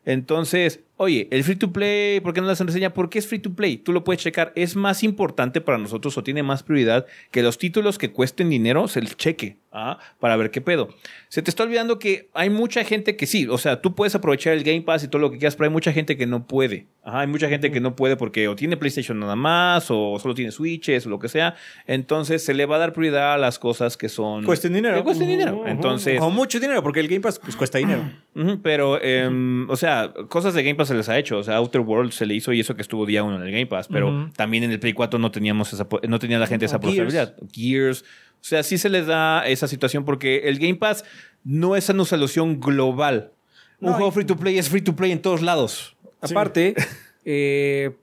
Entonces, 0.05 0.79
oye, 0.98 1.28
el 1.32 1.44
free 1.44 1.56
to 1.56 1.72
play, 1.72 2.19
¿por 2.19 2.34
qué 2.34 2.41
no 2.41 2.48
las 2.48 2.60
enseña? 2.60 2.94
Porque 2.94 3.19
es 3.19 3.28
free 3.28 3.40
to 3.40 3.53
play. 3.53 3.78
Tú 3.78 3.94
lo 3.94 4.03
puedes 4.03 4.22
checar. 4.22 4.52
Es 4.56 4.76
más 4.76 5.03
importante 5.03 5.61
para 5.61 5.78
nosotros 5.78 6.18
o 6.18 6.24
tiene 6.24 6.44
más 6.44 6.64
prioridad 6.64 7.06
que 7.32 7.44
los 7.44 7.57
títulos 7.57 7.98
que 7.98 8.11
cuesten 8.11 8.49
dinero 8.49 8.88
se 8.88 8.99
el 8.99 9.15
cheque 9.15 9.57
¿ah? 9.72 9.99
para 10.19 10.36
ver 10.36 10.52
qué 10.52 10.61
pedo. 10.61 10.90
Se 11.30 11.41
te 11.41 11.49
está 11.49 11.64
olvidando 11.64 11.99
que 11.99 12.30
hay 12.34 12.49
mucha 12.49 12.84
gente 12.84 13.15
que 13.15 13.26
sí, 13.26 13.48
o 13.48 13.57
sea, 13.57 13.82
tú 13.82 13.95
puedes 13.95 14.15
aprovechar 14.15 14.53
el 14.53 14.64
Game 14.64 14.82
Pass 14.82 15.03
y 15.03 15.07
todo 15.07 15.22
lo 15.22 15.32
que 15.32 15.38
quieras, 15.38 15.56
pero 15.56 15.65
hay 15.65 15.74
mucha 15.74 15.91
gente 15.91 16.18
que 16.18 16.26
no 16.26 16.48
puede. 16.48 16.88
Ajá, 17.03 17.22
hay 17.22 17.28
mucha 17.28 17.48
gente 17.48 17.72
que 17.72 17.80
no 17.80 17.95
puede 17.95 18.18
porque 18.18 18.48
o 18.48 18.56
tiene 18.56 18.76
PlayStation 18.76 19.19
nada 19.19 19.36
más 19.36 19.90
o 19.90 20.19
solo 20.19 20.34
tiene 20.34 20.52
Switches 20.52 21.06
o 21.06 21.10
lo 21.10 21.19
que 21.19 21.30
sea. 21.30 21.56
Entonces 21.86 22.44
se 22.44 22.53
le 22.53 22.65
va 22.65 22.78
a 22.78 22.80
dar 22.80 22.94
prioridad 22.94 23.34
a 23.34 23.38
las 23.38 23.60
cosas 23.60 23.98
que 23.98 24.10
son... 24.10 24.44
Cuesten 24.44 24.74
dinero. 24.74 24.98
Que 24.98 25.03
cuesten 25.03 25.28
dinero. 25.28 25.64
Entonces... 25.65 26.19
O 26.22 26.30
mucho 26.30 26.60
dinero, 26.60 26.84
porque 26.84 26.99
el 26.99 27.07
Game 27.07 27.22
Pass 27.22 27.40
pues, 27.40 27.56
cuesta 27.56 27.78
dinero. 27.78 28.02
Pero, 28.64 29.02
em, 29.02 29.69
o 29.69 29.76
sea, 29.76 30.14
cosas 30.28 30.53
de 30.53 30.64
Game 30.64 30.76
Pass 30.76 30.86
se 30.88 30.95
les 30.95 31.07
ha 31.09 31.18
hecho. 31.19 31.38
O 31.38 31.43
sea, 31.43 31.57
Outer 31.57 31.81
World 31.81 32.11
se 32.11 32.26
le 32.26 32.34
hizo 32.34 32.51
y 32.53 32.59
eso 32.59 32.76
que 32.76 32.81
estuvo 32.81 33.05
día 33.05 33.23
uno 33.23 33.35
en 33.35 33.43
el 33.43 33.51
Game 33.51 33.68
Pass. 33.68 33.88
Pero 33.88 34.31
también 34.35 34.64
en 34.64 34.72
el 34.72 34.80
Play 34.80 34.93
4 34.93 35.19
no 35.19 35.30
teníamos 35.31 35.72
esa, 35.73 35.88
no 36.07 36.18
tenía 36.19 36.39
la 36.39 36.47
gente 36.47 36.65
esa 36.65 36.80
Gears. 36.80 36.85
posibilidad. 36.95 37.35
Gears. 37.53 38.01
O 38.39 38.43
sea, 38.43 38.64
sí 38.64 38.77
se 38.77 38.89
les 38.89 39.05
da 39.07 39.45
esa 39.47 39.68
situación 39.68 40.05
porque 40.05 40.47
el 40.49 40.57
Game 40.59 40.76
Pass 40.76 41.03
no 41.43 41.76
es 41.76 41.88
una 41.89 42.05
solución 42.05 42.59
global. 42.59 43.31
Un 43.80 43.89
No, 43.91 43.93
juego 43.95 44.09
y- 44.09 44.14
free 44.14 44.26
to 44.26 44.38
play 44.38 44.57
es 44.57 44.69
free 44.69 44.81
to 44.81 44.95
play 44.95 45.11
en 45.11 45.22
todos 45.22 45.41
lados. 45.41 45.95
Aparte, 46.22 46.73
eh, 47.26 47.95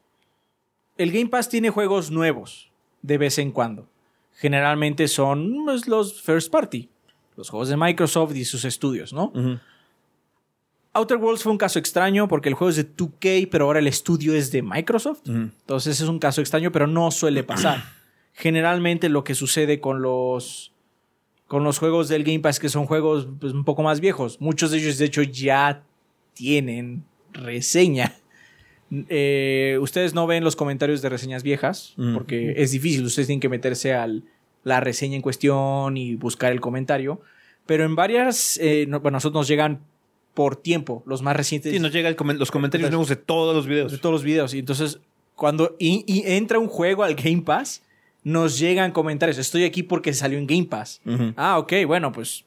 el 0.98 1.10
Game 1.12 1.26
Pass 1.28 1.48
tiene 1.48 1.70
juegos 1.70 2.10
nuevos 2.10 2.70
de 3.02 3.18
vez 3.18 3.38
en 3.38 3.50
cuando. 3.50 3.88
Generalmente 4.36 5.08
son 5.08 5.64
pues, 5.64 5.86
los 5.88 6.20
first 6.22 6.50
party, 6.50 6.88
los 7.36 7.48
juegos 7.50 7.68
de 7.68 7.76
Microsoft 7.76 8.34
y 8.36 8.44
sus 8.44 8.64
estudios, 8.64 9.12
¿no? 9.12 9.26
Ujú. 9.34 9.58
Outer 10.94 11.16
Worlds 11.18 11.42
fue 11.42 11.52
un 11.52 11.58
caso 11.58 11.78
extraño 11.78 12.28
porque 12.28 12.48
el 12.48 12.54
juego 12.54 12.70
es 12.70 12.76
de 12.76 12.84
2K, 12.96 13.48
pero 13.50 13.66
ahora 13.66 13.80
el 13.80 13.86
estudio 13.88 14.34
es 14.34 14.50
de 14.52 14.62
Microsoft. 14.62 15.22
Entonces 15.26 16.00
es 16.00 16.08
un 16.08 16.18
caso 16.18 16.40
extraño, 16.40 16.70
pero 16.72 16.86
no 16.86 17.10
suele 17.10 17.42
pasar. 17.42 17.82
Generalmente 18.32 19.08
lo 19.08 19.22
que 19.24 19.34
sucede 19.34 19.80
con 19.80 20.02
los 20.02 20.70
con 21.46 21.62
los 21.62 21.78
juegos 21.78 22.08
del 22.08 22.24
Game 22.24 22.40
Pass 22.40 22.58
que 22.58 22.68
son 22.68 22.86
juegos 22.86 23.28
pues, 23.38 23.52
un 23.52 23.64
poco 23.64 23.82
más 23.82 24.00
viejos. 24.00 24.40
Muchos 24.40 24.70
de 24.70 24.78
ellos 24.78 24.96
de 24.98 25.04
hecho 25.04 25.22
ya 25.22 25.82
tienen 26.32 27.04
reseña. 27.32 28.14
Eh, 29.08 29.78
ustedes 29.80 30.14
no 30.14 30.26
ven 30.26 30.44
los 30.44 30.56
comentarios 30.56 31.02
de 31.02 31.08
reseñas 31.08 31.42
viejas 31.42 31.94
Mm. 31.96 32.14
porque 32.14 32.54
es 32.56 32.70
difícil. 32.70 33.04
Ustedes 33.04 33.26
tienen 33.26 33.40
que 33.40 33.48
meterse 33.48 33.92
al 33.94 34.24
la 34.62 34.80
reseña 34.80 35.16
en 35.16 35.22
cuestión 35.22 35.96
y 35.96 36.14
buscar 36.14 36.52
el 36.52 36.60
comentario. 36.60 37.20
Pero 37.66 37.84
en 37.84 37.94
varias, 37.96 38.58
eh, 38.62 38.86
no- 38.88 39.00
bueno, 39.00 39.16
nosotros 39.16 39.40
nos 39.40 39.48
llegan 39.48 39.80
por 40.34 40.56
tiempo, 40.56 41.02
los 41.06 41.22
más 41.22 41.36
recientes 41.36 41.72
Sí, 41.72 41.78
nos 41.78 41.92
llegan 41.92 42.14
los 42.38 42.50
comentarios 42.50 42.90
nuevos 42.90 43.08
de 43.08 43.16
todos 43.16 43.54
los 43.54 43.66
videos. 43.66 43.92
de 43.92 43.98
todos 43.98 44.12
los 44.12 44.22
videos. 44.24 44.52
Y 44.54 44.58
entonces, 44.58 44.98
cuando 45.36 45.76
y, 45.78 46.04
y 46.06 46.22
entra 46.32 46.58
un 46.58 46.68
juego 46.68 47.02
al 47.04 47.14
Game 47.14 47.42
Pass, 47.42 47.82
nos 48.24 48.58
llegan 48.58 48.90
comentarios. 48.92 49.38
Estoy 49.38 49.64
aquí 49.64 49.82
porque 49.82 50.12
salió 50.12 50.38
en 50.38 50.46
Game 50.46 50.64
Pass. 50.66 51.00
Ujú. 51.06 51.32
Ah, 51.36 51.58
ok, 51.58 51.72
bueno, 51.86 52.10
pues 52.12 52.44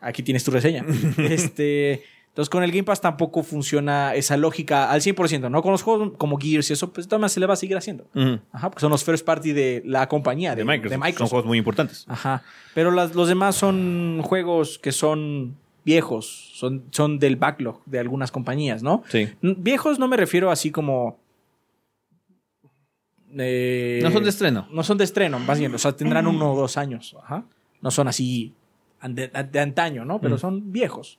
aquí 0.00 0.22
tienes 0.22 0.44
tu 0.44 0.50
reseña. 0.50 0.84
este, 1.18 2.04
entonces, 2.28 2.48
con 2.50 2.62
el 2.62 2.70
Game 2.70 2.84
Pass 2.84 3.00
tampoco 3.00 3.42
funciona 3.42 4.14
esa 4.14 4.36
lógica 4.36 4.90
al 4.90 5.00
100%, 5.00 5.50
¿no? 5.50 5.60
Con 5.60 5.72
los 5.72 5.82
juegos 5.82 6.12
como 6.16 6.38
Gears 6.38 6.70
y 6.70 6.72
eso, 6.74 6.92
pues 6.92 7.08
todavía 7.08 7.28
se 7.28 7.40
le 7.40 7.46
va 7.46 7.54
a 7.54 7.56
seguir 7.56 7.76
haciendo. 7.76 8.04
Ujú. 8.14 8.38
Ajá, 8.52 8.70
porque 8.70 8.80
son 8.80 8.90
los 8.92 9.02
first 9.02 9.24
party 9.26 9.52
de 9.52 9.82
la 9.84 10.08
compañía, 10.08 10.54
De 10.54 10.64
Microsoft. 10.64 11.04
de 11.04 11.12
Son 11.18 11.26
juegos 11.28 11.46
muy 11.46 11.58
importantes. 11.58 12.04
Ajá. 12.08 12.42
Pero 12.74 12.92
las- 12.92 13.14
los 13.14 13.26
demás 13.28 13.56
son 13.56 14.20
juegos 14.22 14.78
que 14.78 14.92
son 14.92 15.56
viejos, 15.88 16.50
son, 16.54 16.84
son 16.90 17.18
del 17.18 17.36
backlog 17.36 17.80
de 17.86 17.98
algunas 17.98 18.30
compañías, 18.30 18.82
¿no? 18.82 19.02
Sí. 19.08 19.28
Viejos 19.40 19.98
no 19.98 20.06
me 20.08 20.16
refiero 20.18 20.50
así 20.50 20.70
como. 20.70 21.18
eh, 23.38 24.00
No 24.02 24.10
son 24.10 24.22
de 24.24 24.30
estreno. 24.30 24.68
No 24.70 24.82
son 24.82 24.98
de 24.98 25.04
estreno, 25.04 25.38
más 25.38 25.58
bien. 25.58 25.74
O 25.74 25.78
sea, 25.78 25.92
tendrán 25.96 26.26
uno 26.26 26.52
o 26.52 26.56
dos 26.60 26.76
años. 26.76 27.16
Ajá. 27.22 27.44
No 27.80 27.90
son 27.90 28.08
así 28.08 28.52
de, 29.02 29.28
de 29.28 29.60
antaño, 29.60 30.04
¿no? 30.04 30.20
Pero 30.20 30.36
Mm. 30.36 30.38
son 30.38 30.72
viejos. 30.72 31.18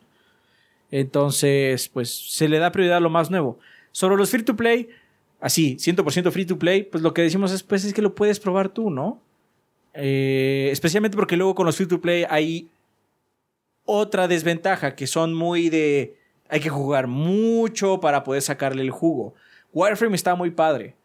Entonces, 0.92 1.88
pues 1.90 2.10
se 2.14 2.48
le 2.48 2.60
da 2.60 2.72
prioridad 2.72 2.98
a 2.98 3.02
lo 3.02 3.10
más 3.10 3.30
nuevo. 3.32 3.60
Sobre 3.92 4.18
los 4.18 4.30
free 4.30 4.44
to 4.44 4.56
play, 4.56 4.90
así, 5.40 5.78
100% 5.80 6.32
free 6.32 6.46
to 6.46 6.58
play, 6.60 6.84
pues 6.84 7.04
lo 7.04 7.14
que 7.14 7.22
decimos 7.22 7.52
es, 7.52 7.64
pues, 7.64 7.86
es 7.86 7.94
que 7.94 8.02
lo 8.02 8.14
puedes 8.16 8.40
probar 8.40 8.70
tú, 8.70 8.90
¿no? 8.90 9.22
Eh, 9.94 10.70
especialmente 10.72 11.16
porque 11.18 11.38
luego 11.38 11.56
con 11.56 11.66
los 11.66 11.76
free 11.76 11.88
to 11.88 12.00
play 12.02 12.26
hay 12.30 12.68
otra 13.90 14.28
desventaja 14.28 14.96
que 14.96 15.08
son 15.08 15.34
muy 15.34 15.70
de 15.70 16.16
hay 16.48 16.60
que 16.60 16.70
jugar 16.70 17.08
mucho 17.08 18.00
para 18.00 18.24
poder 18.24 18.42
sacarle 18.42 18.82
el 18.82 18.92
jugo. 18.92 19.34
Warframe 19.74 20.16
está 20.16 20.36
muy 20.36 20.52
padre. 20.52 20.96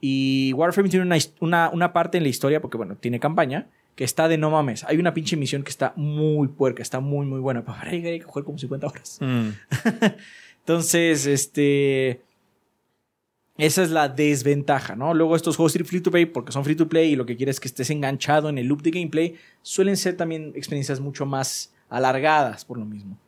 Y 0.00 0.52
Warframe 0.54 0.88
tiene 0.88 1.04
una, 1.06 1.16
una, 1.40 1.70
una 1.70 1.92
parte 1.92 2.18
en 2.18 2.24
la 2.24 2.30
historia, 2.30 2.60
porque 2.60 2.76
bueno, 2.76 2.96
tiene 2.96 3.20
campaña, 3.20 3.68
que 3.94 4.04
está 4.04 4.28
de 4.28 4.38
no 4.38 4.50
mames. 4.50 4.84
Hay 4.84 4.98
una 4.98 5.14
pinche 5.14 5.36
misión 5.36 5.62
que 5.62 5.70
está 5.70 5.92
muy 5.96 6.48
puerca, 6.48 6.82
está 6.82 7.00
muy, 7.00 7.26
muy 7.26 7.40
buena. 7.40 7.64
Para 7.64 7.90
llegar 7.90 8.12
hay 8.12 8.20
que 8.20 8.26
jugar 8.26 8.44
como 8.44 8.58
50 8.58 8.86
horas. 8.86 9.18
Mm. 9.20 9.48
Entonces, 10.60 11.26
este. 11.26 12.22
Esa 13.58 13.82
es 13.82 13.90
la 13.90 14.08
desventaja, 14.08 14.96
¿no? 14.96 15.12
Luego 15.12 15.36
estos 15.36 15.56
juegos 15.56 15.74
free 15.74 16.00
to 16.00 16.10
play, 16.10 16.24
porque 16.24 16.52
son 16.52 16.64
free 16.64 16.74
to 16.74 16.88
play 16.88 17.12
y 17.12 17.16
lo 17.16 17.26
que 17.26 17.36
quieres 17.36 17.56
es 17.56 17.60
que 17.60 17.68
estés 17.68 17.90
enganchado 17.90 18.48
en 18.48 18.56
el 18.56 18.66
loop 18.66 18.82
de 18.82 18.90
gameplay, 18.90 19.36
suelen 19.60 19.98
ser 19.98 20.16
también 20.16 20.52
experiencias 20.56 21.00
mucho 21.00 21.26
más 21.26 21.72
alargadas 21.92 22.64
por 22.64 22.78
lo 22.78 22.84
mismo. 22.84 23.18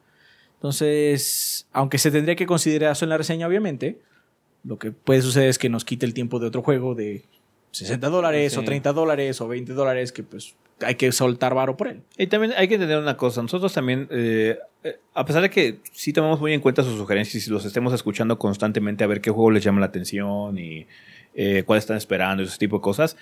Entonces, 0.57 1.67
aunque 1.73 1.99
se 1.99 2.11
tendría 2.11 2.37
que 2.37 2.47
considerar 2.47 2.93
eso 2.93 3.05
en 3.05 3.11
la 3.11 3.19
reseña, 3.19 3.47
obviamente, 3.47 4.01
lo 4.65 4.79
que 4.79 4.93
puede 4.93 5.21
suceder 5.21 5.51
es 5.51 5.59
que 5.59 5.69
nos 5.69 5.85
quite 5.85 6.07
el 6.07 6.15
tiempo 6.15 6.39
de 6.39 6.47
otro 6.47 6.63
juego 6.63 6.95
de 6.95 7.25
60 7.73 8.09
dólares 8.09 8.53
Sí. 8.55 8.59
o 8.59 8.65
30 8.65 8.93
dólares 8.93 9.41
o 9.41 9.49
20 9.49 9.73
dólares 9.75 10.11
que 10.13 10.23
pues 10.23 10.55
hay 10.81 10.95
que 10.95 11.13
soltar 11.13 11.55
varo 11.55 11.77
por 11.77 11.89
él. 11.89 12.01
Y 12.17 12.27
también 12.29 12.55
hay 12.57 12.67
que 12.67 12.75
entender 12.75 12.99
una 12.99 13.17
cosa. 13.17 13.43
Nosotros 13.43 13.73
también, 13.75 14.09
eh, 14.11 14.59
eh, 14.83 14.97
a 15.13 15.25
pesar 15.27 15.43
de 15.43 15.51
que 15.51 15.81
sí 15.93 16.13
tomamos 16.13 16.41
muy 16.41 16.53
en 16.55 16.61
cuenta 16.61 16.83
sus 16.83 16.97
sugerencias 16.97 17.47
y 17.47 17.51
los 17.51 17.65
estemos 17.65 17.93
escuchando 17.93 18.39
constantemente 18.39 19.05
a 19.05 19.07
ver 19.07 19.21
qué 19.21 19.31
juego 19.31 19.51
les 19.51 19.63
llama 19.63 19.81
la 19.81 19.87
atención 19.87 20.57
y 20.59 20.87
eh, 21.35 21.63
cuál 21.67 21.79
están 21.79 21.97
esperando 21.97 22.43
y 22.43 22.47
ese 22.47 22.59
tipo 22.59 22.77
de 22.79 22.83
cosas, 22.83 23.17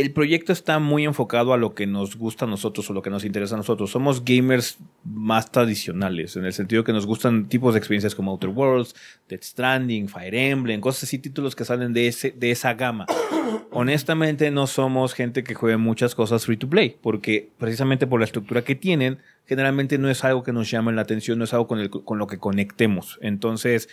el 0.00 0.12
proyecto 0.12 0.52
está 0.52 0.78
muy 0.78 1.04
enfocado 1.04 1.52
a 1.52 1.56
lo 1.56 1.74
que 1.74 1.86
nos 1.86 2.16
gusta 2.16 2.44
a 2.44 2.48
nosotros 2.48 2.88
o 2.90 2.92
lo 2.92 3.02
que 3.02 3.10
nos 3.10 3.24
interesa 3.24 3.54
a 3.54 3.58
nosotros. 3.58 3.90
Somos 3.90 4.24
gamers 4.24 4.78
más 5.04 5.50
tradicionales, 5.52 6.36
en 6.36 6.44
el 6.44 6.52
sentido 6.52 6.84
que 6.84 6.92
nos 6.92 7.06
gustan 7.06 7.48
tipos 7.48 7.74
de 7.74 7.78
experiencias 7.78 8.14
como 8.14 8.30
Outer 8.30 8.50
Worlds, 8.50 8.94
Death 9.28 9.42
Stranding, 9.42 10.08
Fire 10.08 10.34
Emblem, 10.34 10.80
cosas 10.80 11.04
así, 11.04 11.18
títulos 11.18 11.54
que 11.54 11.64
salen 11.64 11.92
de, 11.92 12.06
ese, 12.08 12.30
de 12.32 12.50
esa 12.50 12.74
gama. 12.74 13.06
Honestamente, 13.72 14.50
no 14.50 14.66
somos 14.66 15.14
gente 15.14 15.44
que 15.44 15.54
juegue 15.54 15.76
muchas 15.76 16.14
cosas 16.14 16.44
free 16.46 16.56
to 16.56 16.68
play, 16.68 16.96
porque 17.00 17.50
precisamente 17.58 18.06
por 18.06 18.20
la 18.20 18.26
estructura 18.26 18.62
que 18.62 18.74
tienen, 18.74 19.18
generalmente 19.46 19.98
no 19.98 20.08
es 20.10 20.24
algo 20.24 20.42
que 20.42 20.52
nos 20.52 20.70
llame 20.70 20.92
la 20.92 21.02
atención, 21.02 21.38
no 21.38 21.44
es 21.44 21.52
algo 21.52 21.66
con, 21.66 21.78
el- 21.80 21.90
con 21.90 22.18
lo 22.18 22.26
que 22.26 22.38
conectemos. 22.38 23.18
Entonces, 23.22 23.88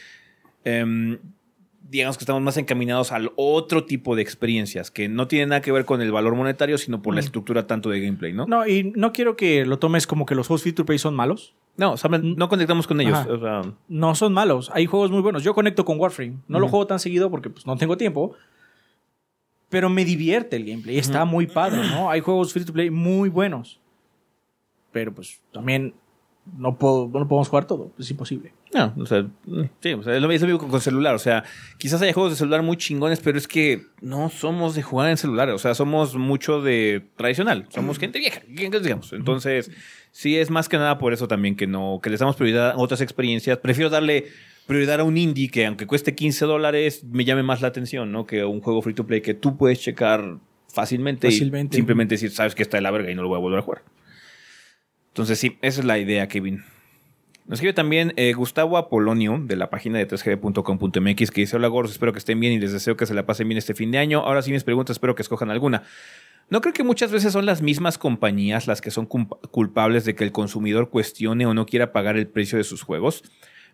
em, 0.64 1.18
digamos 1.90 2.18
que 2.18 2.24
estamos 2.24 2.42
más 2.42 2.58
encaminados 2.58 3.12
al 3.12 3.32
otro 3.36 3.86
tipo 3.86 4.16
de 4.16 4.22
experiencias 4.22 4.92
que 4.92 5.08
no 5.08 5.28
tienen 5.28 5.50
nada 5.50 5.62
que 5.62 5.72
ver 5.72 5.86
con 5.86 6.02
el 6.02 6.12
valor 6.12 6.36
monetario, 6.36 6.78
sino 6.78 7.02
por 7.02 7.14
la 7.16 7.22
Mm. 7.22 7.26
estructura 7.26 7.66
tanto 7.68 7.90
de 7.90 8.02
gameplay, 8.02 8.34
¿no? 8.34 8.46
No, 8.46 8.68
y 8.68 8.92
no 8.96 9.14
quiero 9.14 9.36
que 9.38 9.66
lo 9.66 9.80
tomes 9.80 10.06
como 10.08 10.26
que 10.26 10.36
los 10.36 10.48
juegos 10.48 10.64
free 10.64 10.74
to 10.74 10.86
play 10.86 10.98
son 11.00 11.16
malos. 11.16 11.56
No, 11.78 11.96
saben, 11.96 12.36
no 12.36 12.50
conectamos 12.50 12.88
con 12.88 13.00
ellos. 13.02 13.20
O 13.30 13.40
sea, 13.40 13.62
No 13.88 14.16
son 14.16 14.34
malos. 14.34 14.70
Hay 14.74 14.86
juegos 14.88 15.12
muy 15.12 15.22
buenos. 15.22 15.44
Yo 15.44 15.54
conecto 15.54 15.86
con 15.86 16.00
Warframe. 16.00 16.38
No 16.48 16.60
lo 16.60 16.68
juego 16.68 16.88
tan 16.88 17.00
seguido 17.00 17.30
porque 17.30 17.50
pues, 17.52 17.68
no 17.68 17.78
tengo 17.78 17.96
tiempo. 17.98 18.34
Pero 19.70 19.90
me 19.90 20.04
divierte 20.06 20.56
el 20.56 20.66
gameplay. 20.66 20.98
Está 20.98 21.24
muy 21.26 21.46
padre, 21.46 21.82
¿no? 21.90 22.10
Hay 22.10 22.22
juegos 22.22 22.52
free 22.54 22.66
to 22.66 22.74
play 22.74 22.90
muy 22.90 23.30
buenos. 23.30 23.80
Pero 24.92 25.14
pues 25.14 25.40
también 25.52 25.94
no, 26.58 26.78
puedo, 26.78 27.10
no 27.14 27.28
podemos 27.28 27.50
jugar 27.50 27.66
todo. 27.66 27.92
Es 27.98 28.10
imposible. 28.12 28.54
no, 28.74 28.94
o 28.98 29.06
sea, 29.06 29.24
mm, 29.46 29.62
sí, 29.80 29.94
o 29.94 30.04
sea, 30.04 30.16
es 30.16 30.22
lo 30.22 30.32
es 30.32 30.42
lo 30.42 30.48
mismo 30.48 30.60
con, 30.60 30.70
con 30.70 30.82
celular. 30.82 31.16
O 31.16 31.20
sea, 31.20 31.44
quizás 31.78 32.02
haya 32.02 32.14
juegos 32.14 32.34
de 32.34 32.38
celular 32.38 32.62
muy 32.64 32.78
chingones, 32.78 33.20
pero 33.20 33.38
es 33.38 33.48
que 33.48 33.86
no 34.02 34.30
somos 34.30 34.76
de 34.76 34.84
jugar 34.84 35.10
en 35.10 35.18
celular. 35.18 35.50
O 35.50 35.58
sea, 35.58 35.74
somos 35.76 36.16
mucho 36.16 36.62
de 36.62 37.04
tradicional. 37.16 37.66
Somos 37.70 38.00
gente 38.00 38.20
vieja, 38.20 38.42
digamos. 38.48 39.14
Entonces, 39.14 39.72
sí 40.12 40.38
es 40.38 40.50
más 40.50 40.70
que 40.70 40.78
nada 40.78 40.98
por 40.98 41.14
eso 41.14 41.28
también 41.28 41.56
que 41.56 41.68
no, 41.68 42.00
que 42.02 42.10
les 42.10 42.20
damos 42.20 42.36
prioridad 42.36 42.72
a 42.72 42.78
otras 42.78 43.02
experiencias. 43.02 43.58
Prefiero 43.58 43.90
darle 43.90 44.28
prioridad 44.66 45.00
a 45.00 45.04
un 45.04 45.18
indie 45.18 45.50
que 45.50 45.66
aunque 45.66 45.88
cueste 45.88 46.14
15 46.14 46.46
dólares, 46.46 47.04
me 47.06 47.26
llame 47.26 47.44
más 47.44 47.62
la 47.62 47.70
atención, 47.70 48.12
¿no? 48.12 48.26
Que 48.26 48.44
un 48.44 48.62
juego 48.62 48.82
free 48.82 48.94
to 48.94 49.06
play 49.08 49.22
que 49.22 49.34
tú 49.34 49.58
puedes 49.58 49.80
checar 49.80 50.38
fácilmente, 50.68 51.28
Fácilmente. 51.28 51.76
y 51.76 51.78
simplemente 51.78 52.16
decir, 52.16 52.32
sabes 52.32 52.54
que 52.54 52.64
está 52.64 52.78
de 52.78 52.82
la 52.82 52.92
verga 52.92 53.10
y 53.10 53.16
no 53.16 53.24
lo 53.24 53.30
voy 53.30 53.38
a 53.38 53.42
volver 53.42 53.60
a 53.60 53.62
jugar. 53.64 53.82
Entonces, 55.18 55.40
sí, 55.40 55.58
esa 55.64 55.80
es 55.80 55.86
la 55.88 55.98
idea, 55.98 56.28
Kevin. 56.28 56.64
Nos 57.48 57.58
escribe 57.58 57.74
también 57.74 58.14
eh, 58.18 58.34
Gustavo 58.34 58.78
Apolonio 58.78 59.42
de 59.42 59.56
la 59.56 59.72
página 59.72 59.98
de 59.98 60.08
3gd.com.mx 60.08 61.32
que 61.32 61.42
dice: 61.42 61.56
Hola 61.56 61.68
gordos, 61.70 61.94
espero 61.94 62.14
que 62.14 62.20
estén 62.20 62.40
bien 62.40 62.54
y 62.54 62.60
les 62.60 62.72
deseo 62.72 62.96
que 62.96 63.08
se 63.08 63.16
la 63.16 63.26
pasen 63.26 63.48
bien 63.48 63.58
este 63.58 63.74
fin 63.74 63.90
de 63.90 63.98
año. 63.98 64.20
Ahora 64.20 64.44
sí, 64.44 64.52
mis 64.52 64.64
preguntas, 64.64 64.96
espero 64.96 65.16
que 65.16 65.24
escojan 65.24 65.50
alguna. 65.50 65.82
¿No 66.52 66.62
creo 66.62 66.72
que 66.72 66.84
muchas 66.84 67.12
veces 67.12 67.34
son 67.34 67.48
las 67.48 67.64
mismas 67.64 67.98
compañías 67.98 68.68
las 68.68 68.80
que 68.80 68.92
son 68.92 69.10
culp- 69.10 69.50
culpables 69.50 70.06
de 70.06 70.14
que 70.14 70.24
el 70.24 70.32
consumidor 70.32 70.92
cuestione 70.92 71.48
o 71.48 71.56
no 71.56 71.66
quiera 71.66 71.92
pagar 71.92 72.16
el 72.16 72.28
precio 72.28 72.60
de 72.60 72.64
sus 72.64 72.84
juegos? 72.84 73.24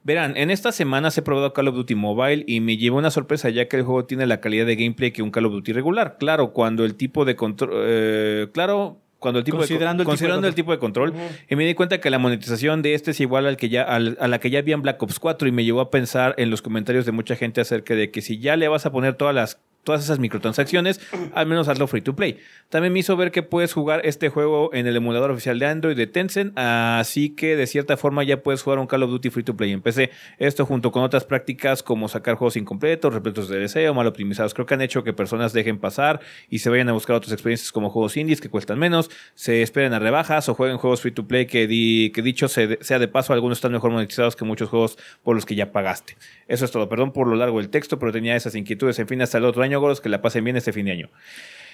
Verán, 0.05 0.37
en 0.37 0.49
estas 0.49 0.75
semanas 0.75 1.17
he 1.17 1.21
probado 1.21 1.51
Call 1.51 1.67
of 1.67 1.75
Duty 1.75 1.95
Mobile 1.95 2.45
y 2.47 2.61
me 2.61 2.77
llevó 2.77 2.99
una 2.99 3.11
sorpresa 3.11 3.49
ya 3.49 3.67
que 3.67 3.75
el 3.75 3.83
juego 3.83 4.05
tiene 4.05 4.25
la 4.27 4.39
calidad 4.39 4.65
de 4.65 4.77
gameplay 4.77 5.11
que 5.11 5.21
un 5.21 5.29
Call 5.31 5.45
of 5.47 5.51
Duty 5.51 5.73
regular. 5.73 6.15
Claro, 6.19 6.53
cuando 6.53 6.85
el 6.85 6.95
tipo 6.95 7.25
de 7.25 7.35
control... 7.35 7.71
eh, 7.85 8.47
claro, 8.53 8.99
cuando 9.23 9.39
el 9.39 9.45
tipo 9.45 9.57
Considerando 9.57 10.03
de, 10.03 10.09
el 10.11 10.15
tipo 10.15 10.41
de 10.43 10.47
el 10.49 10.53
tipo 10.55 10.71
de 10.73 10.77
control. 10.77 11.13
Y 11.49 11.55
me 11.55 11.65
di 11.65 11.73
cuenta 11.73 11.99
que 11.99 12.11
la 12.11 12.19
monetización 12.19 12.83
de 12.83 12.93
este 12.93 13.09
es 13.11 13.19
igual 13.19 13.47
al 13.47 13.57
que 13.57 13.69
ya, 13.69 13.81
al- 13.81 14.17
a 14.21 14.27
la 14.27 14.39
que 14.39 14.51
ya 14.51 14.59
había 14.59 14.75
en 14.75 14.83
Black 14.83 15.01
Ops 15.01 15.17
4 15.19 15.47
y 15.47 15.51
me 15.51 15.63
llevó 15.63 15.81
a 15.81 15.89
pensar 15.89 16.35
en 16.37 16.51
los 16.51 16.61
comentarios 16.61 17.05
de 17.07 17.11
mucha 17.13 17.35
gente 17.35 17.61
acerca 17.61 17.95
de 17.95 18.11
que 18.11 18.21
si 18.21 18.37
ya 18.37 18.55
le 18.57 18.67
vas 18.67 18.85
a 18.85 18.91
poner 18.91 19.15
todas 19.15 19.33
las 19.33 19.59
todas 19.83 20.03
esas 20.03 20.19
microtransacciones, 20.19 20.99
al 21.33 21.45
menos 21.45 21.67
hazlo 21.67 21.87
free 21.87 22.01
to 22.01 22.15
play. 22.15 22.37
También 22.69 22.93
me 22.93 22.99
hizo 22.99 23.15
ver 23.17 23.31
que 23.31 23.43
puedes 23.43 23.73
jugar 23.73 24.01
este 24.05 24.29
juego 24.29 24.69
en 24.73 24.87
el 24.87 24.95
emulador 24.95 25.31
oficial 25.31 25.59
de 25.59 25.65
Android 25.65 25.95
de 25.97 26.07
Tencent, 26.07 26.53
así 26.57 27.29
que 27.31 27.55
de 27.55 27.67
cierta 27.67 27.97
forma 27.97 28.23
ya 28.23 28.41
puedes 28.41 28.61
jugar 28.61 28.79
un 28.79 28.87
Call 28.87 29.03
of 29.03 29.09
Duty 29.11 29.29
free 29.29 29.43
to 29.43 29.55
play 29.55 29.71
en 29.71 29.81
PC. 29.81 30.09
Esto 30.39 30.65
junto 30.65 30.91
con 30.91 31.03
otras 31.03 31.25
prácticas 31.25 31.83
como 31.83 32.07
sacar 32.07 32.35
juegos 32.35 32.55
incompletos, 32.57 33.13
repletos 33.13 33.49
de 33.49 33.59
deseo, 33.59 33.93
mal 33.93 34.07
optimizados, 34.07 34.53
creo 34.53 34.65
que 34.65 34.73
han 34.73 34.81
hecho 34.81 35.03
que 35.03 35.13
personas 35.13 35.53
dejen 35.53 35.77
pasar 35.79 36.19
y 36.49 36.59
se 36.59 36.69
vayan 36.69 36.89
a 36.89 36.93
buscar 36.93 37.15
otras 37.15 37.31
experiencias 37.33 37.71
como 37.71 37.89
juegos 37.89 38.17
indies 38.17 38.41
que 38.41 38.49
cuestan 38.49 38.79
menos, 38.79 39.09
se 39.35 39.61
esperen 39.61 39.93
a 39.93 39.99
rebajas 39.99 40.47
o 40.49 40.55
jueguen 40.55 40.77
juegos 40.77 41.01
free 41.01 41.11
to 41.11 41.27
play 41.27 41.45
que, 41.45 41.67
di- 41.67 42.11
que 42.13 42.21
dicho 42.21 42.47
se- 42.47 42.79
sea 42.81 42.99
de 42.99 43.07
paso, 43.07 43.33
algunos 43.33 43.57
están 43.57 43.71
mejor 43.71 43.91
monetizados 43.91 44.35
que 44.35 44.45
muchos 44.45 44.69
juegos 44.69 44.97
por 45.23 45.35
los 45.35 45.45
que 45.45 45.55
ya 45.55 45.71
pagaste. 45.71 46.15
Eso 46.47 46.65
es 46.65 46.71
todo. 46.71 46.87
Perdón 46.89 47.11
por 47.13 47.27
lo 47.27 47.35
largo 47.35 47.59
del 47.59 47.69
texto, 47.69 47.99
pero 47.99 48.11
tenía 48.11 48.35
esas 48.35 48.55
inquietudes. 48.55 48.99
En 48.99 49.07
fin, 49.07 49.21
hasta 49.21 49.37
el 49.37 49.45
otro 49.45 49.63
año, 49.63 49.72
Goros, 49.79 50.01
que 50.01 50.09
la 50.09 50.21
pasen 50.21 50.43
bien 50.43 50.55
este 50.57 50.73
fin 50.73 50.85
de 50.85 50.91
año. 50.91 51.09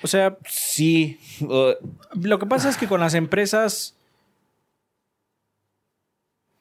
O 0.02 0.08
sea, 0.08 0.38
Sí. 0.48 1.20
uh, 1.42 1.74
lo 2.22 2.40
que 2.40 2.46
pasa 2.46 2.70
es 2.70 2.78
que 2.78 2.88
con 2.88 3.00
las 3.02 3.14
empresas. 3.14 3.96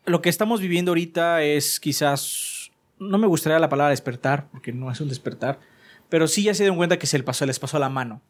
Lo 0.07 0.23
que 0.23 0.29
estamos 0.31 0.61
viviendo 0.61 0.91
ahorita 0.93 1.43
es 1.43 1.81
quizás. 1.81 2.71
No 2.99 3.19
me 3.19 3.27
gustaría 3.27 3.59
la 3.59 3.69
palabra 3.69 3.91
despertar, 3.91 4.49
porque 4.51 4.73
no 4.73 4.91
es 4.91 5.01
un 5.01 5.09
despertar. 5.09 5.61
Pero 6.09 6.27
sí 6.27 6.43
ya 6.43 6.55
se 6.55 6.63
dieron 6.65 6.79
cuenta 6.79 6.99
que 6.99 7.07
se 7.07 7.19
les 7.19 7.25
pasó, 7.25 7.45
les 7.47 7.59
pasó 7.59 7.79
la 7.79 7.89
mano. 7.89 8.21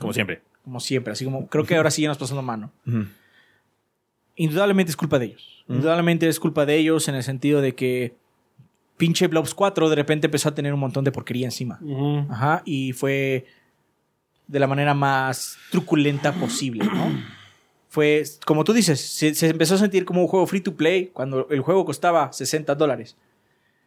como 0.00 0.12
siempre. 0.12 0.42
Como 0.64 0.80
siempre. 0.80 1.12
Así 1.12 1.24
como 1.24 1.46
creo 1.46 1.64
que 1.64 1.76
ahora 1.76 1.90
sí 1.90 2.02
ya 2.02 2.08
nos 2.08 2.18
pasó 2.18 2.34
la 2.34 2.42
mano. 2.42 2.72
Indudablemente 4.34 4.90
es 4.90 4.96
culpa 4.96 5.18
de 5.18 5.26
ellos. 5.26 5.64
Indudablemente 5.68 6.26
es 6.28 6.40
culpa 6.40 6.66
de 6.66 6.76
ellos 6.76 7.06
en 7.08 7.14
el 7.14 7.22
sentido 7.22 7.60
de 7.60 7.74
que 7.74 8.16
pinche 8.96 9.26
Blobs 9.26 9.54
4 9.54 9.88
de 9.88 9.96
repente 9.96 10.26
empezó 10.26 10.48
a 10.48 10.54
tener 10.54 10.72
un 10.72 10.80
montón 10.80 11.04
de 11.04 11.12
porquería 11.12 11.46
encima. 11.46 11.78
Ajá, 12.30 12.62
y 12.64 12.92
fue 12.92 13.46
de 14.46 14.58
la 14.60 14.66
manera 14.66 14.94
más 14.94 15.58
truculenta 15.70 16.32
posible, 16.32 16.84
¿no? 16.84 17.12
Fue, 17.88 18.24
como 18.44 18.62
tú 18.62 18.74
dices, 18.74 19.00
se, 19.00 19.34
se 19.34 19.48
empezó 19.48 19.76
a 19.76 19.78
sentir 19.78 20.04
como 20.04 20.20
un 20.20 20.28
juego 20.28 20.46
free 20.46 20.60
to 20.60 20.74
play 20.76 21.06
cuando 21.06 21.48
el 21.48 21.60
juego 21.62 21.86
costaba 21.86 22.30
60 22.30 22.74
dólares. 22.74 23.16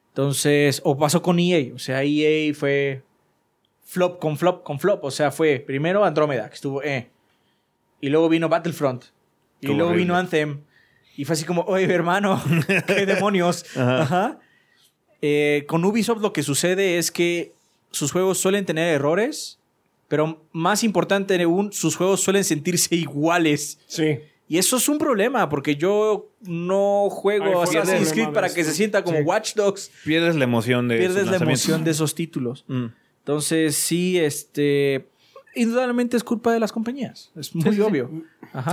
Entonces, 0.08 0.82
o 0.84 0.98
pasó 0.98 1.22
con 1.22 1.38
EA, 1.38 1.74
o 1.76 1.78
sea, 1.78 2.02
EA 2.04 2.52
fue 2.56 3.04
flop 3.84 4.20
con 4.20 4.38
flop 4.38 4.64
con 4.64 4.80
flop, 4.80 5.04
o 5.04 5.12
sea, 5.12 5.32
fue 5.32 5.60
primero 5.60 6.04
Andrómeda, 6.04 6.50
que 6.50 6.56
estuvo, 6.56 6.82
eh, 6.82 7.10
y 8.02 8.10
luego 8.10 8.30
vino 8.30 8.50
Battlefront, 8.50 9.06
y 9.62 9.68
luego 9.68 9.88
horrible. 9.92 10.04
vino 10.04 10.16
Anthem, 10.16 10.62
y 11.16 11.26
fue 11.26 11.34
así 11.34 11.46
como, 11.46 11.62
oye, 11.62 11.86
hermano, 11.94 12.42
qué 12.88 13.06
demonios. 13.06 13.66
Ajá. 13.78 14.02
Ajá. 14.02 14.40
Eh, 15.22 15.66
con 15.68 15.84
Ubisoft 15.84 16.22
lo 16.22 16.32
que 16.34 16.44
sucede 16.44 16.98
es 16.98 17.12
que 17.12 17.54
sus 17.92 18.12
juegos 18.12 18.38
suelen 18.38 18.66
tener 18.66 18.94
errores, 18.94 19.60
pero 20.08 20.44
más 20.52 20.84
importante 20.84 21.42
aún, 21.42 21.74
sus 21.74 21.96
juegos 21.96 22.22
suelen 22.22 22.44
sentirse 22.44 22.96
iguales. 22.96 23.80
Sí. 23.88 24.20
Y 24.48 24.58
eso 24.58 24.78
es 24.78 24.90
un 24.90 24.98
problema, 24.98 25.48
porque 25.48 25.76
yo 25.76 26.30
no 26.42 27.08
juego 27.12 27.62
Assassin's 27.62 28.12
Creed 28.14 28.30
para 28.30 28.52
que 28.52 28.64
se 28.64 28.74
sienta 28.74 29.04
como 29.04 29.18
Sí. 29.20 29.24
Watch 29.24 29.54
Dogs. 29.54 29.92
Pierdes 30.04 30.36
la 30.36 30.46
emoción 30.46 30.88
de 30.88 30.98
Pierdes 30.98 31.28
la 31.28 31.38
emoción 31.38 31.84
de 31.84 31.92
esos 31.92 32.16
títulos. 32.16 32.66
Mm. 32.68 32.86
Entonces, 33.20 33.76
sí, 33.76 34.18
este. 34.18 35.08
Indudablemente 35.54 36.18
es 36.18 36.24
culpa 36.24 36.52
de 36.52 36.60
las 36.60 36.72
compañías. 36.72 37.32
Es 37.36 37.54
muy 37.54 37.64
Sí, 37.64 37.70
sí, 37.70 37.76
sí. 37.76 37.82
obvio. 37.82 38.10
Ajá. 38.54 38.72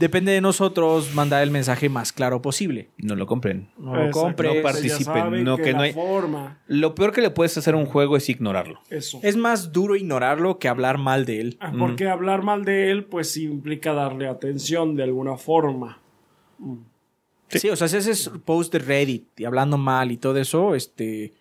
Sí. 0.00 0.06
Depende 0.06 0.32
de 0.32 0.40
nosotros 0.40 1.14
mandar 1.14 1.42
el 1.42 1.50
mensaje 1.50 1.88
más 1.88 2.12
claro 2.12 2.40
posible. 2.42 2.88
No 2.98 3.14
lo 3.16 3.26
compren. 3.26 3.68
No 3.78 3.94
lo 3.94 4.10
compres. 4.10 4.54
No 4.56 4.62
participen, 4.62 5.44
no, 5.44 5.56
que 5.58 5.72
no 5.74 5.82
hay- 5.82 5.92
forma. 5.92 6.58
Lo 6.66 6.94
peor 6.94 7.12
que 7.12 7.20
le 7.20 7.30
puedes 7.30 7.56
hacer 7.58 7.74
a 7.74 7.76
un 7.76 7.86
juego 7.86 8.16
es 8.16 8.28
ignorarlo. 8.28 8.80
Eso. 8.88 9.20
Es 9.22 9.36
más 9.36 9.72
duro 9.72 9.94
ignorarlo 9.96 10.58
que 10.58 10.68
hablar 10.68 10.98
mal 10.98 11.24
de 11.26 11.40
él. 11.40 11.56
Ah, 11.60 11.72
Porque 11.78 12.06
Mm. 12.06 12.08
hablar 12.08 12.42
mal 12.42 12.64
de 12.64 12.90
él, 12.90 13.04
pues 13.04 13.36
implica 13.36 13.92
darle 13.92 14.26
atención 14.26 14.96
de 14.96 15.02
alguna 15.04 15.36
forma. 15.36 15.98
Sí. 17.48 17.68
o 17.68 17.74
sea, 17.76 17.88
si 17.88 17.96
haces 17.96 18.30
post 18.44 18.72
de 18.72 18.78
Reddit 18.78 19.40
y 19.40 19.44
hablando 19.44 19.76
mal 19.76 20.12
y 20.12 20.16
todo 20.16 20.36
eso, 20.38 20.74
este. 20.76 21.32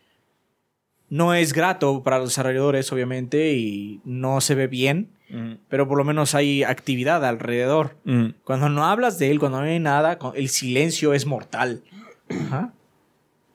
No 1.10 1.34
es 1.34 1.54
grato 1.54 2.04
para 2.04 2.20
los 2.20 2.30
desarrolladores, 2.30 2.92
obviamente, 2.92 3.54
y 3.54 4.02
no 4.06 4.42
se 4.42 4.56
ve 4.56 4.68
bien, 4.68 5.10
Mm. 5.30 5.58
pero 5.68 5.88
por 5.88 5.98
lo 5.98 6.04
menos 6.04 6.34
hay 6.36 6.64
actividad 6.64 7.24
alrededor. 7.24 7.98
Mm. 8.04 8.30
Cuando 8.44 8.70
no 8.70 8.86
hablas 8.86 9.20
de 9.20 9.30
él, 9.30 9.40
cuando 9.40 9.60
no 9.60 9.66
hay 9.66 9.80
nada, 9.80 10.18
el 10.36 10.50
silencio 10.50 11.14
es 11.14 11.26
mortal. 11.26 11.84
Ajá. 12.30 12.74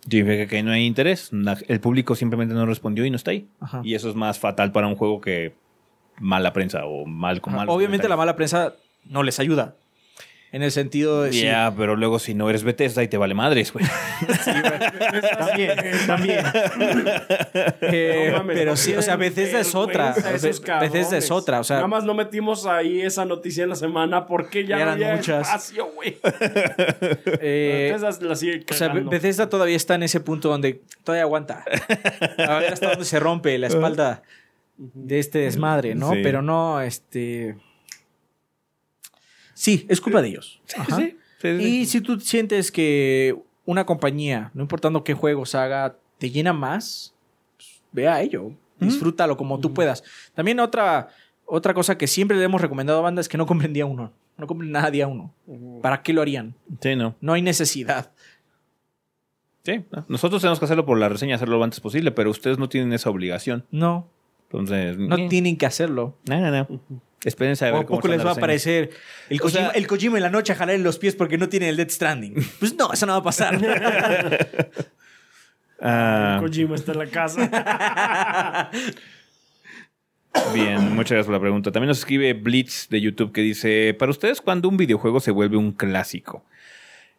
Significa 0.09 0.47
que 0.47 0.63
no 0.63 0.71
hay 0.73 0.85
interés. 0.85 1.31
El 1.67 1.81
público 1.81 2.15
simplemente 2.15 2.55
no 2.55 2.67
respondió 2.67 3.05
y 3.05 3.11
no 3.11 3.17
está 3.17 3.31
ahí. 3.33 3.49
Ajá. 3.61 3.81
Y 3.83 3.95
eso 3.95 4.09
es 4.09 4.15
más 4.15 4.39
fatal 4.39 4.71
para 4.71 4.87
un 4.87 4.97
juego 4.97 5.21
que 5.21 5.55
mala 6.21 6.53
prensa 6.53 6.85
o 6.85 7.07
mal 7.07 7.41
con 7.41 7.55
malos 7.55 7.75
Obviamente 7.75 8.09
la 8.09 8.17
mala 8.17 8.37
prensa 8.37 8.75
no 9.05 9.23
les 9.23 9.41
ayuda. 9.41 9.75
En 10.55 10.63
el 10.63 10.71
sentido 10.71 11.23
de... 11.25 11.33
sí, 11.33 11.43
Ya, 11.43 11.75
pero 11.77 11.97
luego 11.97 12.21
si 12.21 12.33
no 12.33 12.49
eres 12.49 12.63
Bethesda 12.63 13.03
y 13.03 13.09
te 13.09 13.17
vale 13.17 13.35
madres, 13.35 13.73
güey. 13.73 13.85
también, 15.37 15.73
también. 16.07 16.45
Eh, 17.81 18.29
No 18.31 18.39
mames, 18.39 18.57
pero 18.57 18.71
no 18.73 18.77
sí, 18.77 18.95
o 18.95 19.03
sea, 19.03 19.17
Bethesda 19.17 19.59
es 19.59 19.75
otra. 19.75 20.15
Bethesda 20.81 21.17
es 21.17 21.31
otra, 21.33 21.59
o 21.59 21.65
sea... 21.65 21.77
Nada 21.77 21.89
más 21.89 22.05
no 22.05 22.15
metimos 22.15 22.67
ahí 22.67 23.01
esa 23.03 23.25
noticia 23.25 23.65
en 23.65 23.71
la 23.71 23.75
semana 23.75 24.27
porque 24.27 24.65
ya 24.65 24.77
no 24.77 24.83
Eran 24.83 24.95
había 24.95 25.17
muchas. 25.17 25.49
espacio, 25.49 25.87
güey. 25.93 26.19
eh, 27.41 27.91
Bethesda 27.93 28.27
la 28.29 28.37
sigue 28.37 28.65
o 28.71 28.75
sea. 28.75 28.89
Bethesda 28.89 29.49
todavía 29.49 29.77
está 29.77 29.97
en 29.97 30.05
ese 30.05 30.21
punto 30.21 30.51
donde 30.51 30.83
todavía 31.03 31.25
aguanta. 31.25 31.65
A 32.39 32.59
ver 32.61 32.73
hasta 32.73 32.91
dónde 32.91 33.05
se 33.05 33.19
rompe 33.19 33.59
la 33.59 33.67
espalda 33.67 34.23
de 34.77 35.19
este 35.19 35.41
desmadre, 35.41 35.97
¿no? 35.97 36.13
Sí. 36.13 36.21
Pero 36.23 36.43
no, 36.43 36.81
este... 36.81 37.57
Sí, 39.55 39.87
es 39.89 40.01
culpa 40.01 40.21
de 40.21 40.29
ellos. 40.29 40.61
Ajá. 40.77 40.97
Sí, 40.97 41.17
sí, 41.41 41.59
sí. 41.59 41.65
Y 41.65 41.87
si 41.87 42.01
tú 42.01 42.21
sientes 42.21 42.71
que 42.71 43.37
una 43.65 43.87
compañía, 43.87 44.51
no 44.55 44.63
importando 44.63 45.05
qué 45.05 45.15
juegos 45.15 45.55
haga, 45.55 45.97
te 46.19 46.31
llena 46.31 46.53
más, 46.53 47.15
pues, 47.57 47.83
ve 47.93 48.09
a 48.09 48.21
ello. 48.21 48.53
Disfrútalo 48.81 49.37
como 49.37 49.61
tú 49.61 49.73
puedas. 49.73 50.03
También 50.35 50.61
otra, 50.61 51.09
otra 51.47 51.73
cosa 51.73 51.97
que 51.97 52.07
siempre 52.07 52.37
le 52.37 52.45
hemos 52.45 52.61
recomendado 52.61 52.99
a 52.99 53.03
bandas 53.03 53.25
es 53.25 53.29
que 53.29 53.39
no 53.39 53.47
compren 53.47 53.73
día 53.73 53.87
uno. 53.87 54.13
No 54.37 54.47
compren 54.47 54.73
nada 54.73 54.91
día 54.91 55.07
uno. 55.07 55.33
¿Para 55.81 56.03
qué 56.03 56.13
lo 56.13 56.21
harían? 56.21 56.55
Sí, 56.81 56.97
no. 56.97 57.15
No 57.21 57.33
hay 57.33 57.43
necesidad. 57.43 58.11
Sí, 59.65 59.85
no. 59.91 60.05
nosotros 60.09 60.43
tenemos 60.43 60.59
que 60.59 60.67
hacerlo 60.67 60.85
por 60.85 60.99
la 60.99 61.09
reseña, 61.09 61.37
hacerlo 61.37 61.57
lo 61.57 61.65
antes 61.65 61.81
posible, 61.81 62.11
pero 62.11 62.31
ustedes 62.31 62.59
no 62.59 62.69
tienen 62.69 62.93
esa 62.93 63.09
obligación. 63.09 63.65
No, 63.71 64.09
Entonces, 64.51 64.99
no 64.99 65.17
eh, 65.17 65.29
tienen 65.31 65.57
que 65.57 65.65
hacerlo. 65.65 66.19
No, 66.29 66.39
no, 66.39 66.51
no. 66.51 66.81
Espérense 67.25 67.65
a 67.65 67.69
ver 67.71 67.75
¿O 67.77 67.81
a 67.83 67.87
cómo 67.87 67.99
poco 68.01 68.09
les 68.09 68.25
va 68.25 68.31
a 68.31 68.35
aparecer 68.35 68.91
el 69.31 69.39
O 69.39 69.43
Kojima, 69.43 69.61
sea- 69.63 69.71
el 69.71 69.87
Kojima 69.87 70.19
en 70.19 70.23
la 70.23 70.31
noche 70.31 70.53
a 70.53 70.57
jalar 70.57 70.75
en 70.75 70.83
los 70.83 70.99
pies 70.99 71.15
porque 71.17 71.39
no 71.39 71.49
tiene 71.49 71.69
el 71.69 71.77
Dead 71.77 71.89
Stranding? 71.89 72.35
Pues 72.61 72.75
no, 72.77 72.93
eso 72.93 73.07
no 73.07 73.13
va 73.15 73.19
a 73.19 73.23
pasar. 73.23 73.59
Ah, 75.87 76.39
Kojima 76.41 76.77
está 76.77 76.93
en 76.93 76.99
la 76.99 77.07
casa. 77.09 78.71
bien, 80.55 80.95
muchas 80.95 81.11
gracias 81.13 81.27
por 81.27 81.35
la 81.35 81.41
pregunta. 81.41 81.71
También 81.73 81.89
nos 81.89 81.99
escribe 81.99 82.33
Blitz 82.33 82.89
de 82.89 83.01
YouTube 83.03 83.33
que 83.33 83.43
dice, 83.43 83.95
para 83.99 84.11
ustedes, 84.11 84.41
¿cuándo 84.41 84.69
un 84.69 84.77
videojuego 84.79 85.21
se 85.21 85.31
vuelve 85.31 85.57
un 85.59 85.73
clásico? 85.73 86.45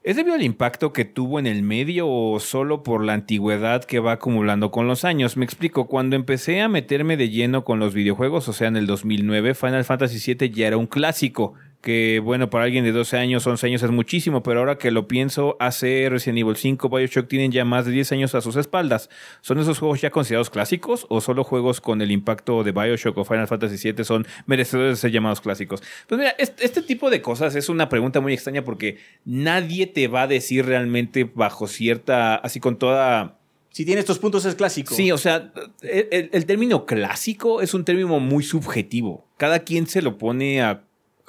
¿Es 0.05 0.15
debido 0.15 0.35
al 0.35 0.43
impacto 0.43 0.93
que 0.93 1.03
tuvo 1.03 1.39
en 1.39 1.47
el 1.47 1.63
medio 1.63 2.07
o 2.07 2.39
solo 2.39 2.83
por 2.83 3.03
la 3.03 3.13
antigüedad 3.13 3.83
que 3.83 3.97
va 3.97 4.11
acumulando 4.11 4.69
con 4.69 4.85
los 4.85 5.03
años? 5.03 5.35
Me 5.35 5.45
explico, 5.45 5.87
cuando 5.87 6.15
empecé 6.15 6.61
a 6.61 6.67
meterme 6.67 7.17
de 7.17 7.31
lleno 7.31 7.63
con 7.63 7.79
los 7.79 7.95
videojuegos, 7.95 8.47
o 8.47 8.53
sea, 8.53 8.67
en 8.67 8.75
el 8.75 8.85
2009, 8.85 9.55
Final 9.55 9.83
Fantasy 9.83 10.35
VII 10.35 10.51
ya 10.51 10.67
era 10.67 10.77
un 10.77 10.85
clásico, 10.85 11.55
que 11.85 12.19
bueno, 12.19 12.49
para 12.49 12.63
alguien 12.65 12.83
de 12.83 12.91
12 12.91 13.15
años, 13.17 13.45
11 13.45 13.67
años 13.67 13.83
es 13.83 13.91
muchísimo, 13.91 14.41
pero 14.41 14.59
ahora 14.59 14.77
que 14.79 14.89
lo 14.89 15.07
pienso, 15.07 15.55
hace 15.59 16.07
Resident 16.09 16.39
Evil 16.39 16.55
5, 16.55 16.89
Bioshock 16.89 17.27
tienen 17.27 17.51
ya 17.51 17.63
más 17.63 17.85
de 17.85 17.91
10 17.91 18.11
años 18.13 18.33
a 18.33 18.41
sus 18.41 18.55
espaldas. 18.55 19.09
¿Son 19.41 19.59
esos 19.59 19.77
juegos 19.77 20.01
ya 20.01 20.09
considerados 20.09 20.49
clásicos 20.49 21.05
o 21.09 21.21
solo 21.21 21.43
juegos 21.43 21.79
con 21.81 22.01
el 22.01 22.09
impacto 22.11 22.63
de 22.63 22.71
Bioshock 22.71 23.15
o 23.19 23.23
Final 23.23 23.47
Fantasy 23.47 23.91
VII 23.93 24.03
son 24.03 24.25
merecedores 24.47 24.93
de 24.93 24.95
ser 24.97 25.11
llamados 25.11 25.41
clásicos? 25.41 25.83
Pues 26.07 26.17
mira, 26.17 26.31
este, 26.39 26.65
este 26.65 26.81
tipo 26.81 27.09
de 27.11 27.21
cosas 27.21 27.55
es 27.55 27.69
una 27.69 27.87
pregunta 27.87 28.19
muy 28.19 28.33
extraña 28.33 28.63
porque 28.63 28.97
nadie 29.23 29.85
te 29.85 30.07
va 30.07 30.23
a 30.23 30.27
decir 30.27 30.65
realmente 30.65 31.23
bajo 31.35 31.67
cierta, 31.67 32.33
así 32.35 32.59
con 32.59 32.79
toda... 32.79 33.37
si 33.69 33.85
tiene 33.85 33.99
estos 33.99 34.17
puntos 34.17 34.43
es 34.45 34.55
clásico. 34.55 34.95
Sí, 34.95 35.11
o 35.11 35.17
sea, 35.19 35.51
el, 35.83 36.07
el- 36.11 36.29
el 36.33 36.45
término 36.47 36.87
clásico 36.87 37.61
es 37.61 37.75
un 37.75 37.85
término 37.85 38.19
muy 38.19 38.43
subjetivo. 38.43 39.27
Cada 39.37 39.59
quien 39.59 39.85
se 39.85 40.01
lo 40.01 40.17
pone 40.17 40.63
a, 40.63 40.81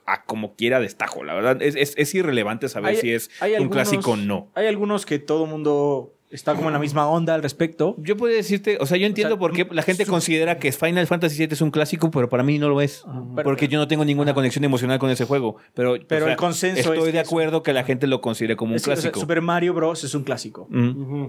a 0.06 0.24
como 0.24 0.54
quiera 0.54 0.80
destajo, 0.80 1.24
la 1.24 1.34
verdad. 1.34 1.60
Es, 1.62 1.74
es- 1.76 1.94
es 1.96 2.14
irrelevante 2.14 2.68
saber 2.68 2.90
Hay- 2.90 2.96
si 2.96 3.12
es 3.12 3.28
un 3.40 3.46
algunos- 3.46 3.72
clásico 3.72 4.10
o 4.12 4.16
no. 4.16 4.48
Hay 4.54 4.66
algunos 4.66 5.04
que 5.06 5.18
todo 5.18 5.46
mundo 5.46 6.12
está 6.30 6.54
como 6.54 6.68
en 6.68 6.72
la 6.74 6.78
misma 6.80 7.08
onda 7.08 7.34
al 7.34 7.42
respecto. 7.42 7.94
Yo 7.98 8.16
puedo 8.16 8.34
decirte, 8.34 8.78
o 8.80 8.86
sea, 8.86 8.96
yo 8.98 9.06
entiendo 9.06 9.34
sea, 9.36 9.38
por 9.40 9.52
qué 9.52 9.66
la 9.70 9.82
gente 9.82 10.04
considera 10.06 10.58
que 10.58 10.72
Final 10.72 11.06
Fantasy 11.06 11.36
VII 11.38 11.54
es 11.54 11.60
un 11.60 11.70
clásico, 11.70 12.10
pero 12.10 12.28
para 12.28 12.42
mí 12.42 12.58
no 12.58 12.68
lo 12.68 12.80
es. 12.80 13.04
pero- 13.34 13.44
porque 13.44 13.68
yo 13.68 13.78
no 13.78 13.86
tengo 13.88 14.04
ninguna 14.04 14.34
conexión 14.34 14.64
emocional 14.64 14.98
con 14.98 15.08
ese 15.10 15.24
juego. 15.24 15.56
Pero, 15.74 15.96
Pero 16.06 16.24
o 16.24 16.26
sea, 16.26 16.32
el 16.32 16.36
consenso 16.38 16.92
Estoy 16.94 17.08
es 17.08 17.12
de 17.14 17.20
acuerdo 17.20 17.62
que 17.62 17.72
la 17.72 17.84
gente 17.84 18.06
lo 18.06 18.20
considere 18.20 18.56
como 18.56 18.72
un 18.72 18.76
Es 18.76 18.82
que, 18.84 18.90
o 18.90 18.94
sea, 18.96 19.02
clásico. 19.02 19.20
Super 19.20 19.40
Mario 19.40 19.72
Bros. 19.74 20.02
es 20.04 20.14
un 20.14 20.24
clásico. 20.24 20.66
Mm. 20.70 21.26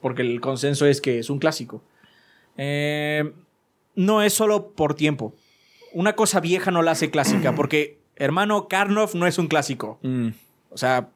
Porque 0.00 0.22
el 0.22 0.40
consenso 0.40 0.86
es 0.86 1.00
que 1.00 1.18
es 1.18 1.28
un 1.30 1.38
clásico. 1.38 1.82
Eh, 2.56 3.32
no 3.96 4.22
es 4.22 4.32
solo 4.32 4.72
por 4.72 4.94
tiempo. 4.94 5.34
Una 5.98 6.12
cosa 6.12 6.38
vieja 6.38 6.70
no 6.70 6.82
la 6.82 6.92
hace 6.92 7.10
clásica. 7.10 7.52
Porque, 7.56 7.98
hermano, 8.14 8.68
Karnov 8.68 9.16
no 9.16 9.26
es 9.26 9.36
un 9.36 9.48
clásico. 9.48 9.98
Mm. 10.02 10.28
O 10.70 10.78
sea, 10.78 11.08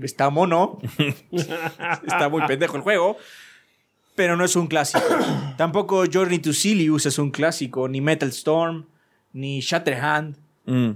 está 0.00 0.30
mono. 0.30 0.78
está 2.06 2.28
muy 2.28 2.46
pendejo 2.46 2.76
el 2.76 2.82
juego. 2.82 3.16
Pero 4.14 4.36
no 4.36 4.44
es 4.44 4.54
un 4.54 4.68
clásico. 4.68 5.04
Tampoco 5.56 6.04
Journey 6.06 6.38
to 6.38 6.52
Silius 6.52 7.06
es 7.06 7.18
un 7.18 7.32
clásico. 7.32 7.88
Ni 7.88 8.00
Metal 8.00 8.28
Storm. 8.28 8.86
Ni 9.32 9.58
Shatterhand. 9.58 10.36
Mm. 10.66 10.90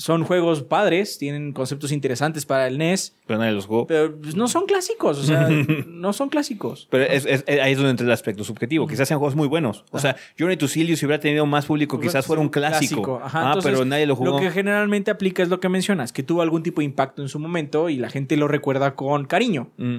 Son 0.00 0.22
juegos 0.22 0.62
padres. 0.62 1.18
Tienen 1.18 1.52
conceptos 1.52 1.90
interesantes 1.90 2.46
para 2.46 2.68
el 2.68 2.78
NES. 2.78 3.16
Pero 3.26 3.40
nadie 3.40 3.52
los 3.52 3.66
jugó. 3.66 3.88
Pero 3.88 4.16
pues, 4.16 4.36
no 4.36 4.46
son 4.46 4.64
clásicos. 4.66 5.18
O 5.18 5.24
sea, 5.24 5.48
no 5.88 6.12
son 6.12 6.28
clásicos. 6.28 6.86
Pero 6.88 7.02
es, 7.04 7.26
es- 7.26 7.44
ahí 7.48 7.72
es 7.72 7.76
donde 7.78 7.90
entra 7.90 8.06
el 8.06 8.12
aspecto 8.12 8.44
subjetivo. 8.44 8.86
Quizás 8.86 9.08
sean 9.08 9.18
juegos 9.18 9.34
muy 9.34 9.48
buenos. 9.48 9.84
O 9.90 9.98
sea, 9.98 10.16
Journey 10.38 10.56
to 10.56 10.68
Silius 10.68 11.00
si 11.00 11.06
hubiera 11.06 11.20
tenido 11.20 11.44
más 11.46 11.66
público, 11.66 11.98
quizás 11.98 12.24
fuera 12.24 12.40
un 12.40 12.48
clásico. 12.48 13.20
Ajá, 13.22 13.40
ah, 13.40 13.46
entonces, 13.48 13.72
pero 13.72 13.84
nadie 13.84 14.06
lo 14.06 14.14
jugó. 14.14 14.38
que 14.38 14.50
generalmente 14.52 15.10
aplica 15.10 15.42
es 15.42 15.48
lo 15.48 15.58
que 15.58 15.68
mencionas, 15.68 16.12
que 16.12 16.22
tuvo 16.22 16.42
algún 16.42 16.62
tipo 16.62 16.80
de 16.80 16.84
impacto 16.84 17.20
en 17.20 17.28
su 17.28 17.38
momento 17.40 17.88
y 17.88 17.96
la 17.96 18.08
gente 18.08 18.36
lo 18.36 18.46
recuerda 18.46 18.94
con 18.94 19.26
cariño. 19.26 19.72
Mm. 19.78 19.98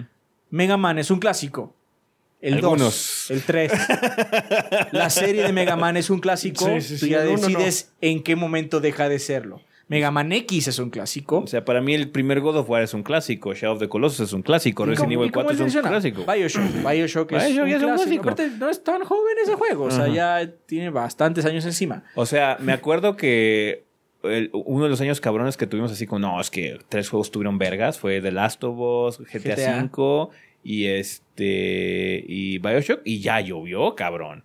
Mega 0.51 0.77
Man 0.77 0.97
es 0.97 1.11
un 1.11 1.19
clásico. 1.19 1.75
El 2.41 2.53
Algunos. 2.53 3.25
2, 3.27 3.31
el 3.31 3.41
3. 3.43 3.71
la 4.93 5.09
serie 5.09 5.43
de 5.43 5.51
Mega 5.51 5.75
Man 5.75 5.97
es 5.97 6.09
un 6.09 6.19
clásico. 6.19 6.65
Sí, 6.65 6.81
sí, 6.81 6.93
Tú 6.93 7.05
sí, 7.05 7.09
ya 7.11 7.23
el 7.23 7.29
uno 7.29 7.47
decides 7.47 7.91
en 7.99 8.23
qué 8.23 8.37
momento 8.37 8.79
deja 8.79 9.09
de 9.09 9.19
serlo. 9.19 9.61
Mega 9.89 10.11
Man 10.11 10.31
X 10.31 10.67
es 10.69 10.79
un 10.79 10.89
clásico. 10.91 11.39
O 11.39 11.47
sea, 11.47 11.65
para 11.65 11.81
mí 11.81 11.93
el 11.95 12.09
primer 12.09 12.39
God 12.39 12.57
of 12.57 12.69
War 12.69 12.83
es 12.83 12.93
un 12.93 13.03
clásico, 13.03 13.53
Shadow 13.53 13.73
of 13.73 13.79
the 13.81 13.89
Colossus 13.89 14.27
es 14.27 14.33
un 14.33 14.43
clásico, 14.43 14.83
¿Y 14.85 14.89
Resident 14.91 15.11
Evil 15.13 15.27
y 15.27 15.31
cómo 15.31 15.45
4 15.47 15.65
es 15.65 15.75
un 15.75 15.81
clásico. 15.81 16.25
Bioshock. 16.31 16.63
Bioshock 16.89 17.31
es, 17.33 17.45
Bioshock 17.47 17.63
un, 17.63 17.69
es 17.71 17.81
un 17.83 17.95
clásico. 17.95 18.21
Aparte, 18.21 18.49
no 18.57 18.69
es 18.69 18.83
tan 18.83 19.03
joven 19.03 19.35
ese 19.43 19.55
juego. 19.55 19.85
O 19.85 19.91
sea, 19.91 20.07
ya 20.07 20.49
tiene 20.65 20.89
bastantes 20.91 21.43
años 21.45 21.65
encima. 21.65 22.03
O 22.15 22.25
sea, 22.25 22.57
me 22.61 22.71
acuerdo 22.71 23.17
que 23.17 23.83
el- 24.23 24.51
uno 24.53 24.83
de 24.83 24.89
los 24.91 25.01
años 25.01 25.19
cabrones 25.19 25.57
que 25.57 25.65
tuvimos 25.65 25.91
así 25.91 26.05
como, 26.05 26.19
no, 26.19 26.39
es 26.39 26.51
que 26.51 26.77
tres 26.87 27.09
juegos 27.09 27.31
tuvieron 27.31 27.57
vergas, 27.57 27.97
fue 27.99 28.21
The 28.21 28.31
Last 28.31 28.63
of 28.63 28.77
Us, 28.77 29.19
GTA, 29.27 29.55
GTA. 29.55 29.89
V 29.91 30.27
y 30.63 30.85
este 30.87 32.23
y 32.27 32.57
Bioshock 32.59 33.01
y 33.05 33.21
ya 33.21 33.39
llovió, 33.41 33.95
cabrón. 33.95 34.43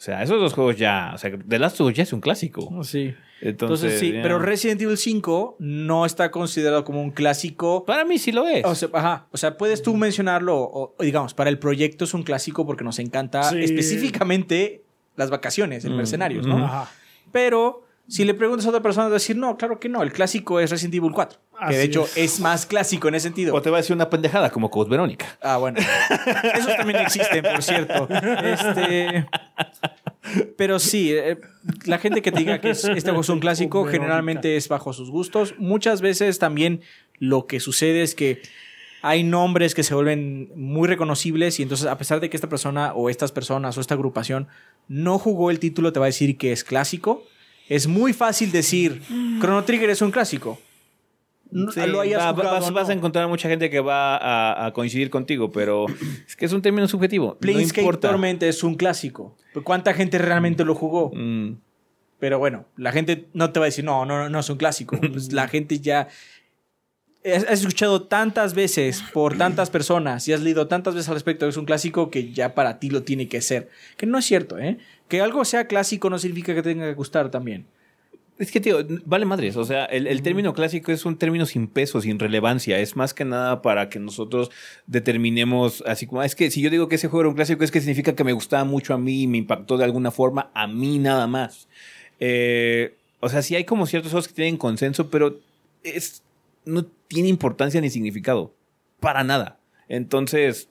O 0.00 0.02
sea, 0.02 0.22
esos 0.22 0.40
dos 0.40 0.54
juegos 0.54 0.78
ya, 0.78 1.10
o 1.14 1.18
sea, 1.18 1.30
The 1.46 1.58
Last 1.58 1.78
of 1.78 1.88
Us 1.88 1.94
ya 1.94 2.04
es 2.04 2.12
un 2.14 2.22
clásico. 2.22 2.62
Sí. 2.84 3.14
Entonces, 3.42 3.90
Entonces, 3.92 4.00
sí, 4.00 4.12
ya. 4.12 4.22
pero 4.22 4.38
Resident 4.38 4.80
Evil 4.80 4.96
5 4.96 5.56
no 5.58 6.06
está 6.06 6.30
considerado 6.30 6.84
como 6.84 7.02
un 7.02 7.10
clásico. 7.10 7.84
para 7.84 8.06
mí 8.06 8.18
sí 8.18 8.32
lo 8.32 8.46
es. 8.48 8.64
O 8.64 8.74
sea, 8.74 8.88
ajá, 8.94 9.26
o 9.30 9.36
sea, 9.36 9.58
puedes 9.58 9.82
tú 9.82 9.94
mencionarlo, 9.96 10.56
o, 10.58 10.94
o 10.98 11.02
digamos, 11.02 11.34
para 11.34 11.50
el 11.50 11.58
proyecto 11.58 12.04
es 12.06 12.14
un 12.14 12.22
clásico 12.22 12.64
porque 12.64 12.82
nos 12.82 12.98
encanta 12.98 13.42
Sí. 13.44 13.58
específicamente 13.62 14.84
las 15.16 15.28
vacaciones 15.30 15.84
en 15.84 15.92
Mm, 15.92 15.96
Mercenarios, 15.96 16.46
¿no? 16.46 16.58
mm. 16.58 16.64
Ajá. 16.64 16.90
Pero 17.30 17.84
si 18.08 18.24
le 18.24 18.32
preguntas 18.34 18.64
a 18.66 18.70
otra 18.70 18.80
persona, 18.82 19.04
va 19.06 19.10
a 19.10 19.14
decir, 19.14 19.36
no, 19.36 19.56
claro 19.56 19.78
que 19.78 19.88
no, 19.90 20.02
el 20.02 20.12
clásico 20.12 20.60
es 20.60 20.70
Resident 20.70 20.94
Evil 20.94 21.12
4. 21.12 21.38
Que 21.68 21.76
de 21.76 21.82
hecho 21.84 22.04
es. 22.04 22.16
es. 22.16 22.40
más 22.40 22.64
clásico 22.66 23.08
en 23.08 23.14
ese 23.16 23.24
sentido. 23.24 23.54
o 23.54 23.60
te 23.62 23.70
va 23.70 23.76
a 23.78 23.80
decir 23.80 23.94
una 23.94 24.08
pendejada 24.08 24.50
como 24.50 24.70
Code 24.70 24.90
Verónica. 24.90 25.26
Ah, 25.42 25.56
bueno. 25.58 25.78
Esos 26.54 26.76
también 26.76 27.00
existen, 27.00 27.42
por 27.42 27.62
cierto. 27.62 28.08
Este. 28.10 29.26
Pero 30.56 30.78
sí, 30.78 31.12
eh, 31.12 31.38
la 31.86 31.98
gente 31.98 32.22
que 32.22 32.30
te 32.30 32.38
diga 32.40 32.60
que 32.60 32.70
es- 32.70 32.84
este 32.84 33.02
juego 33.10 33.20
es 33.22 33.28
un 33.28 33.40
clásico, 33.40 33.84
generalmente 33.86 34.56
es 34.56 34.68
bajo 34.68 34.92
sus 34.92 35.10
gustos. 35.10 35.54
Muchas 35.58 36.00
veces 36.00 36.38
también 36.38 36.82
lo 37.18 37.46
que 37.46 37.58
sucede 37.60 38.02
es 38.02 38.14
que 38.14 38.40
hay 39.02 39.22
nombres 39.22 39.74
que 39.74 39.82
se 39.82 39.94
vuelven 39.94 40.50
muy 40.54 40.86
reconocibles 40.86 41.58
y 41.58 41.62
entonces 41.62 41.86
a 41.86 41.96
pesar 41.98 42.20
de 42.20 42.28
que 42.30 42.36
esta 42.36 42.48
persona 42.48 42.92
o 42.94 43.08
estas 43.08 43.32
personas 43.32 43.76
o 43.78 43.80
esta 43.80 43.94
agrupación 43.94 44.46
no 44.88 45.18
jugó 45.18 45.50
el 45.50 45.58
título, 45.58 45.92
te 45.92 46.00
va 46.00 46.06
a 46.06 46.08
decir 46.08 46.36
que 46.36 46.52
es 46.52 46.64
clásico. 46.64 47.24
Es 47.68 47.86
muy 47.86 48.12
fácil 48.12 48.52
decir, 48.52 49.00
Chrono 49.40 49.64
Trigger 49.64 49.90
es 49.90 50.02
un 50.02 50.10
clásico. 50.10 50.58
No- 51.52 51.72
Sí, 51.72 51.80
lo 51.86 52.00
hayas 52.00 52.20
va- 52.20 52.32
jugado 52.32 52.72
vas, 52.72 52.88
a 52.88 52.92
no. 52.92 52.98
encontrar 52.98 53.28
mucha 53.28 53.48
gente 53.48 53.70
que 53.70 53.80
va 53.80 54.16
a, 54.16 54.66
a 54.66 54.72
coincidir 54.72 55.10
contigo, 55.10 55.50
pero 55.50 55.86
es 56.26 56.36
que 56.36 56.44
es 56.46 56.52
un 56.52 56.62
término 56.62 56.86
subjetivo. 56.88 57.28
No 57.34 57.38
Planescape 57.38 57.80
importa. 57.82 58.08
Torment 58.10 58.42
es 58.42 58.62
un 58.62 58.74
clásico. 58.76 59.36
¿Cuánta 59.64 59.92
gente 59.94 60.18
realmente 60.18 60.64
lo 60.64 60.74
jugó? 60.74 61.10
Mm. 61.14 61.56
Pero 62.18 62.38
bueno, 62.38 62.66
la 62.76 62.92
gente 62.92 63.28
no 63.32 63.50
te 63.50 63.60
va 63.60 63.64
a 63.64 63.68
decir, 63.68 63.84
no, 63.84 64.04
no, 64.04 64.18
no, 64.18 64.28
no 64.28 64.38
es 64.40 64.50
un 64.50 64.56
clásico. 64.58 64.98
Pues 65.12 65.32
la 65.32 65.48
gente 65.48 65.80
ya... 65.80 66.08
Has 67.22 67.44
has 67.44 67.60
escuchado 67.60 68.04
tantas 68.04 68.54
veces 68.54 69.02
por 69.12 69.36
tantas 69.36 69.68
personas 69.68 70.26
y 70.26 70.32
has 70.32 70.40
leído 70.40 70.68
tantas 70.68 70.94
veces 70.94 71.06
al 71.10 71.16
respecto 71.16 71.44
que 71.44 71.50
es 71.50 71.56
un 71.58 71.66
clásico 71.66 72.10
que 72.10 72.32
ya 72.32 72.54
para 72.54 72.78
ti 72.78 72.88
lo 72.88 73.02
tiene 73.02 73.28
que 73.28 73.42
ser. 73.42 73.68
Que 73.98 74.06
no 74.06 74.16
es 74.16 74.24
cierto, 74.24 74.58
¿eh? 74.58 74.78
Que 75.06 75.20
algo 75.20 75.44
sea 75.44 75.66
clásico 75.66 76.08
no 76.08 76.18
significa 76.18 76.54
que 76.54 76.62
tenga 76.62 76.86
que 76.86 76.94
gustar 76.94 77.30
también. 77.30 77.66
Es 78.40 78.50
que, 78.50 78.58
tío, 78.58 78.78
vale 79.04 79.26
madres. 79.26 79.56
O 79.58 79.64
sea, 79.66 79.84
el, 79.84 80.06
el 80.06 80.22
término 80.22 80.54
clásico 80.54 80.90
es 80.92 81.04
un 81.04 81.18
término 81.18 81.44
sin 81.44 81.68
peso, 81.68 82.00
sin 82.00 82.18
relevancia. 82.18 82.78
Es 82.78 82.96
más 82.96 83.12
que 83.12 83.26
nada 83.26 83.60
para 83.60 83.90
que 83.90 83.98
nosotros 83.98 84.50
determinemos, 84.86 85.84
así 85.86 86.06
como, 86.06 86.22
"Ah, 86.22 86.24
es 86.24 86.34
que 86.34 86.50
si 86.50 86.62
yo 86.62 86.70
digo 86.70 86.88
que 86.88 86.94
ese 86.94 87.08
juego 87.08 87.20
era 87.20 87.28
un 87.28 87.34
clásico, 87.34 87.62
es 87.64 87.70
que 87.70 87.80
significa 87.80 88.14
que 88.16 88.24
me 88.24 88.32
gustaba 88.32 88.64
mucho 88.64 88.94
a 88.94 88.98
mí 88.98 89.24
y 89.24 89.26
me 89.26 89.36
impactó 89.36 89.76
de 89.76 89.84
alguna 89.84 90.10
forma 90.10 90.50
a 90.54 90.66
mí 90.66 90.98
nada 90.98 91.26
más. 91.26 91.68
Eh, 92.18 92.96
o 93.20 93.28
sea, 93.28 93.42
sí 93.42 93.56
hay 93.56 93.64
como 93.64 93.84
ciertos 93.84 94.10
juegos 94.10 94.28
que 94.28 94.34
tienen 94.34 94.56
consenso, 94.56 95.10
pero 95.10 95.38
es, 95.82 96.22
no 96.64 96.86
tiene 97.08 97.28
importancia 97.28 97.78
ni 97.82 97.90
significado. 97.90 98.54
Para 99.00 99.22
nada. 99.22 99.58
Entonces, 99.86 100.70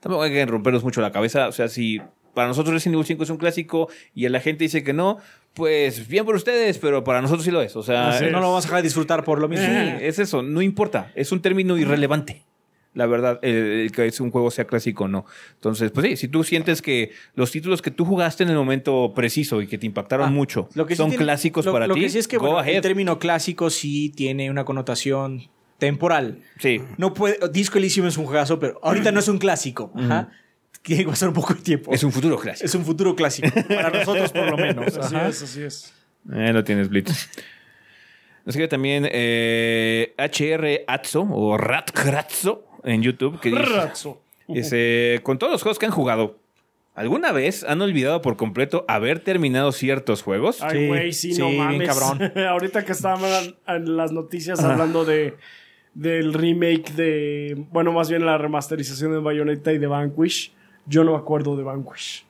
tampoco 0.00 0.22
hay 0.22 0.32
que 0.32 0.46
rompernos 0.46 0.82
mucho 0.82 1.02
la 1.02 1.12
cabeza. 1.12 1.46
O 1.46 1.52
sea, 1.52 1.68
si 1.68 2.00
para 2.34 2.48
nosotros 2.48 2.74
Resident 2.74 2.94
Evil 2.94 3.06
5 3.06 3.22
es 3.24 3.30
un 3.30 3.36
clásico 3.36 3.88
y 4.14 4.26
a 4.26 4.30
la 4.30 4.40
gente 4.40 4.64
dice 4.64 4.82
que 4.84 4.92
no, 4.92 5.18
pues 5.54 6.08
bien 6.08 6.24
por 6.24 6.34
ustedes, 6.34 6.78
pero 6.78 7.04
para 7.04 7.22
nosotros 7.22 7.44
sí 7.44 7.50
lo 7.50 7.62
es. 7.62 7.76
O 7.76 7.82
sea, 7.82 8.08
Así 8.10 8.24
es. 8.26 8.32
No 8.32 8.40
lo 8.40 8.48
vamos 8.48 8.64
a 8.64 8.66
dejar 8.68 8.78
de 8.82 8.88
disfrutar 8.88 9.24
por 9.24 9.40
lo 9.40 9.48
mismo. 9.48 9.66
sí, 9.66 9.72
es 10.00 10.18
eso, 10.18 10.42
no 10.42 10.60
importa. 10.62 11.12
Es 11.14 11.32
un 11.32 11.40
término 11.40 11.78
irrelevante. 11.78 12.42
La 12.92 13.06
verdad, 13.06 13.40
el, 13.42 13.54
el 13.56 13.90
que 13.92 14.06
es 14.06 14.20
un 14.20 14.30
juego 14.30 14.52
sea 14.52 14.66
clásico 14.66 15.04
o 15.04 15.08
no. 15.08 15.26
Entonces, 15.54 15.90
pues 15.90 16.06
sí, 16.06 16.16
si 16.16 16.28
tú 16.28 16.44
sientes 16.44 16.80
que 16.80 17.10
los 17.34 17.50
títulos 17.50 17.82
que 17.82 17.90
tú 17.90 18.04
jugaste 18.04 18.44
en 18.44 18.50
el 18.50 18.56
momento 18.56 19.12
preciso 19.16 19.60
y 19.62 19.66
que 19.66 19.78
te 19.78 19.86
impactaron 19.86 20.28
Ah, 20.28 20.30
mucho 20.30 20.68
Lo 20.74 20.86
que 20.86 20.94
sí 20.94 20.98
son 20.98 21.10
tiene- 21.10 21.24
clásicos 21.24 21.64
lo- 21.66 21.72
para 21.72 21.88
lo 21.88 21.94
ti, 21.94 22.02
que 22.02 22.08
sí 22.10 22.18
es 22.18 22.28
que 22.28 22.36
go 22.36 22.44
bueno, 22.46 22.58
ahead. 22.60 22.76
el 22.76 22.82
término 22.82 23.18
clásico 23.18 23.68
sí 23.68 24.10
tiene 24.14 24.48
una 24.48 24.64
connotación 24.64 25.42
temporal. 25.78 26.38
Sí. 26.60 26.80
No 26.96 27.14
puede, 27.14 27.36
Disco 27.52 27.78
Elysium 27.78 28.06
es 28.06 28.16
un 28.16 28.26
juegazo, 28.26 28.60
pero 28.60 28.78
ahorita 28.80 29.10
no 29.10 29.18
es 29.18 29.26
un 29.26 29.38
clásico. 29.38 29.90
Ajá. 29.96 30.30
Tiene 30.84 31.04
que 31.04 31.10
pasar 31.10 31.28
un 31.30 31.34
poco 31.34 31.54
de 31.54 31.60
tiempo. 31.62 31.92
Es 31.92 32.04
un 32.04 32.12
futuro 32.12 32.38
clásico. 32.38 32.66
Es 32.66 32.74
un 32.74 32.84
futuro 32.84 33.16
clásico. 33.16 33.48
Para 33.68 33.90
nosotros, 33.90 34.30
por 34.32 34.50
lo 34.50 34.56
menos. 34.56 34.96
Así 34.98 35.14
Ajá. 35.16 35.28
es, 35.28 35.42
así 35.42 35.62
es. 35.62 35.94
Eh, 36.32 36.52
lo 36.52 36.62
tienes, 36.62 36.88
Blitz. 36.88 37.28
Nos 38.44 38.48
escribe 38.54 38.68
también 38.68 39.08
eh, 39.10 40.14
HR 40.18 40.84
Atzo 40.86 41.26
o 41.30 41.56
Ratkratzo 41.56 42.66
en 42.84 43.02
YouTube 43.02 43.40
que 43.40 43.48
dice, 43.50 43.62
Razzo. 43.62 44.22
dice, 44.48 45.20
con 45.22 45.38
todos 45.38 45.52
los 45.52 45.62
juegos 45.62 45.78
que 45.78 45.86
han 45.86 45.92
jugado, 45.92 46.38
¿alguna 46.94 47.32
vez 47.32 47.64
han 47.64 47.80
olvidado 47.80 48.20
por 48.20 48.36
completo 48.36 48.84
haber 48.86 49.20
terminado 49.20 49.72
ciertos 49.72 50.22
juegos? 50.22 50.60
Ay, 50.62 50.78
Sí, 50.80 50.86
güey, 50.86 51.12
sí, 51.14 51.32
sí, 51.34 51.40
no 51.40 51.48
bien 51.48 51.58
mames. 51.64 51.88
cabrón. 51.88 52.32
Ahorita 52.46 52.84
que 52.84 52.92
estaban 52.92 53.54
en 53.66 53.96
las 53.96 54.12
noticias 54.12 54.60
hablando 54.62 55.06
de 55.06 55.34
del 55.94 56.34
remake 56.34 56.90
de, 56.94 57.54
bueno, 57.70 57.92
más 57.92 58.10
bien 58.10 58.26
la 58.26 58.36
remasterización 58.36 59.12
de 59.12 59.18
Bayonetta 59.20 59.72
y 59.72 59.78
de 59.78 59.86
Vanquish, 59.86 60.52
yo 60.86 61.04
no 61.04 61.12
me 61.12 61.18
acuerdo 61.18 61.56
de 61.56 61.62
Vanquish. 61.62 62.24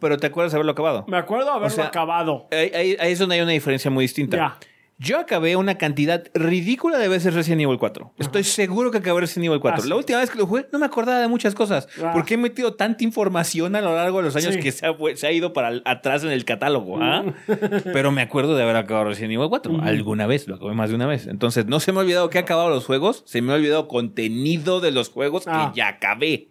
Pero 0.00 0.18
te 0.18 0.26
acuerdas 0.26 0.52
de 0.52 0.56
haberlo 0.56 0.72
acabado. 0.72 1.04
Me 1.08 1.16
acuerdo 1.16 1.50
haberlo 1.50 1.70
sea, 1.70 1.86
acabado. 1.86 2.46
Ahí, 2.50 2.70
ahí- 2.74 2.96
ahí 3.00 3.12
es 3.12 3.18
donde 3.18 3.36
hay 3.36 3.40
una 3.40 3.52
diferencia 3.52 3.90
muy 3.90 4.04
distinta. 4.04 4.36
Ya. 4.36 4.58
Yo 4.96 5.18
acabé 5.18 5.56
una 5.56 5.76
cantidad 5.76 6.22
ridícula 6.34 6.98
de 6.98 7.08
veces 7.08 7.34
Resident 7.34 7.62
Evil 7.62 7.78
4. 7.78 8.12
Estoy 8.16 8.44
seguro 8.44 8.92
que 8.92 8.98
acabé 8.98 9.20
Resident 9.22 9.46
Evil 9.46 9.58
4. 9.58 9.78
Ah, 9.80 9.82
sí. 9.82 9.88
La 9.88 9.96
última 9.96 10.20
vez 10.20 10.30
que 10.30 10.38
lo 10.38 10.46
jugué 10.46 10.66
no 10.72 10.78
me 10.78 10.86
acordaba 10.86 11.18
de 11.18 11.26
muchas 11.26 11.52
cosas. 11.56 11.88
Ah. 12.00 12.10
Porque 12.12 12.34
he 12.34 12.36
metido 12.36 12.74
tanta 12.74 13.02
información 13.02 13.74
a 13.74 13.80
lo 13.80 13.92
largo 13.92 14.18
de 14.18 14.24
los 14.24 14.36
años 14.36 14.54
Sí. 14.54 14.60
que 14.60 14.70
se 14.70 14.86
ha, 14.86 14.94
fue- 14.94 15.16
se 15.16 15.26
ha 15.26 15.32
ido 15.32 15.52
para 15.52 15.80
atrás 15.84 16.22
en 16.22 16.30
el 16.30 16.44
catálogo. 16.44 16.98
¿ah? 17.02 17.24
Pero 17.92 18.12
me 18.12 18.22
acuerdo 18.22 18.54
de 18.54 18.62
haber 18.62 18.76
acabado 18.76 19.06
Resident 19.06 19.32
Evil 19.32 19.48
4. 19.48 19.80
Alguna 19.82 20.28
vez, 20.28 20.46
lo 20.46 20.54
acabé 20.56 20.74
más 20.74 20.90
de 20.90 20.94
una 20.96 21.06
vez. 21.06 21.26
Entonces 21.26 21.66
no 21.66 21.80
se 21.80 21.90
me 21.90 21.98
ha 21.98 22.02
olvidado 22.02 22.30
que 22.30 22.38
he 22.38 22.40
acabado 22.42 22.70
los 22.70 22.84
juegos, 22.86 23.24
se 23.26 23.42
me 23.42 23.52
ha 23.52 23.56
olvidado 23.56 23.88
contenido 23.88 24.80
de 24.80 24.92
los 24.92 25.08
juegos 25.10 25.44
Ah. 25.48 25.72
que 25.72 25.78
ya 25.78 25.88
acabé. 25.88 26.50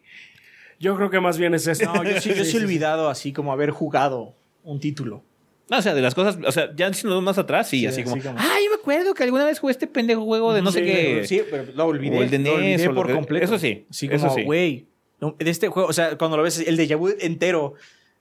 Yo 0.84 0.96
creo 0.98 1.10
que 1.10 1.20
más 1.20 1.38
bien 1.38 1.54
es 1.54 1.66
eso. 1.68 1.86
No, 1.94 2.04
yo 2.04 2.20
sí, 2.20 2.34
yo 2.34 2.44
sí 2.46 2.58
he 2.58 2.60
olvidado 2.62 3.08
así 3.10 3.32
como 3.34 3.52
haber 3.54 3.72
jugado 3.72 4.34
un 4.64 4.80
título. 4.80 5.24
No, 5.70 5.78
o 5.78 5.82
sea, 5.82 5.94
de 5.94 6.02
las 6.02 6.14
cosas, 6.14 6.38
o 6.46 6.52
sea, 6.52 6.76
ya 6.76 6.92
si 6.94 7.08
nos 7.08 7.24
más 7.24 7.38
atrás, 7.38 7.70
sí, 7.70 7.80
Sí, 7.80 7.86
así 7.88 8.04
como, 8.04 8.18
así 8.18 8.28
como- 8.28 8.38
ah, 8.38 8.56
yo 8.64 8.70
me 8.70 8.76
acuerdo 8.76 9.14
que 9.14 9.24
alguna 9.24 9.46
vez 9.46 9.60
jugué 9.60 9.72
este 9.72 9.88
pendejo 9.88 10.24
juego 10.26 10.54
de 10.54 10.62
no 10.62 10.72
sé 10.74 10.80
Sí, 10.80 10.86
qué. 10.86 11.24
Sí, 11.26 11.42
pero 11.50 11.72
lo 11.74 11.86
olvidé. 11.86 12.18
O 12.20 12.22
el 12.24 12.30
de 12.30 12.40
lo 12.40 12.54
olvidé 12.56 12.78
NES 12.78 12.88
o 12.88 12.90
lo 12.90 12.96
por 12.96 13.08
que- 13.08 13.14
completo. 13.14 13.46
eso 13.46 13.58
sí, 13.58 13.86
eso 13.90 14.10
como, 14.28 14.36
sí. 14.36 14.44
güey, 14.44 14.86
no, 15.22 15.36
de 15.40 15.50
este 15.50 15.70
juego, 15.70 15.88
o 15.88 15.94
sea, 15.94 16.18
cuando 16.18 16.36
lo 16.36 16.44
ves, 16.44 16.60
el 16.60 16.76
de 16.76 16.94
vu 16.96 17.10
entero. 17.20 17.76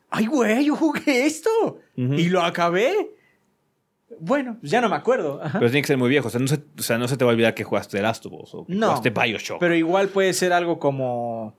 Ay, 0.09 0.27
güey, 0.27 0.67
yo 0.67 0.77
jugué 0.77 1.27
esto. 1.27 1.51
Y 1.97 2.29
lo 2.29 2.43
acabé. 2.43 2.93
Bueno, 4.21 4.59
pues 4.61 4.71
ya 4.71 4.81
no 4.81 4.89
me 4.89 4.95
acuerdo. 4.97 5.41
Ajá. 5.43 5.59
Pero 5.59 5.71
tiene 5.71 5.83
que 5.83 5.87
ser 5.89 5.97
muy 5.97 6.09
viejo. 6.11 6.29
O 6.29 6.31
sea, 6.31 6.39
no 6.39 6.47
se, 6.47 6.57
o 6.79 6.83
sea, 6.83 6.99
no 6.99 7.09
se 7.09 7.17
te 7.17 7.25
va 7.25 7.31
a 7.31 7.35
olvidar 7.35 7.55
que 7.55 7.65
jugaste 7.65 7.97
The 7.97 8.03
Last 8.03 8.27
of 8.27 8.33
Us 8.35 8.55
o 8.55 8.67
que 8.67 8.75
No, 8.75 8.89
jugaste 8.89 9.11
Bioshock. 9.11 9.59
Pero 9.59 9.75
igual 9.75 10.09
puede 10.09 10.33
ser 10.35 10.53
algo 10.53 10.79
como 10.79 11.57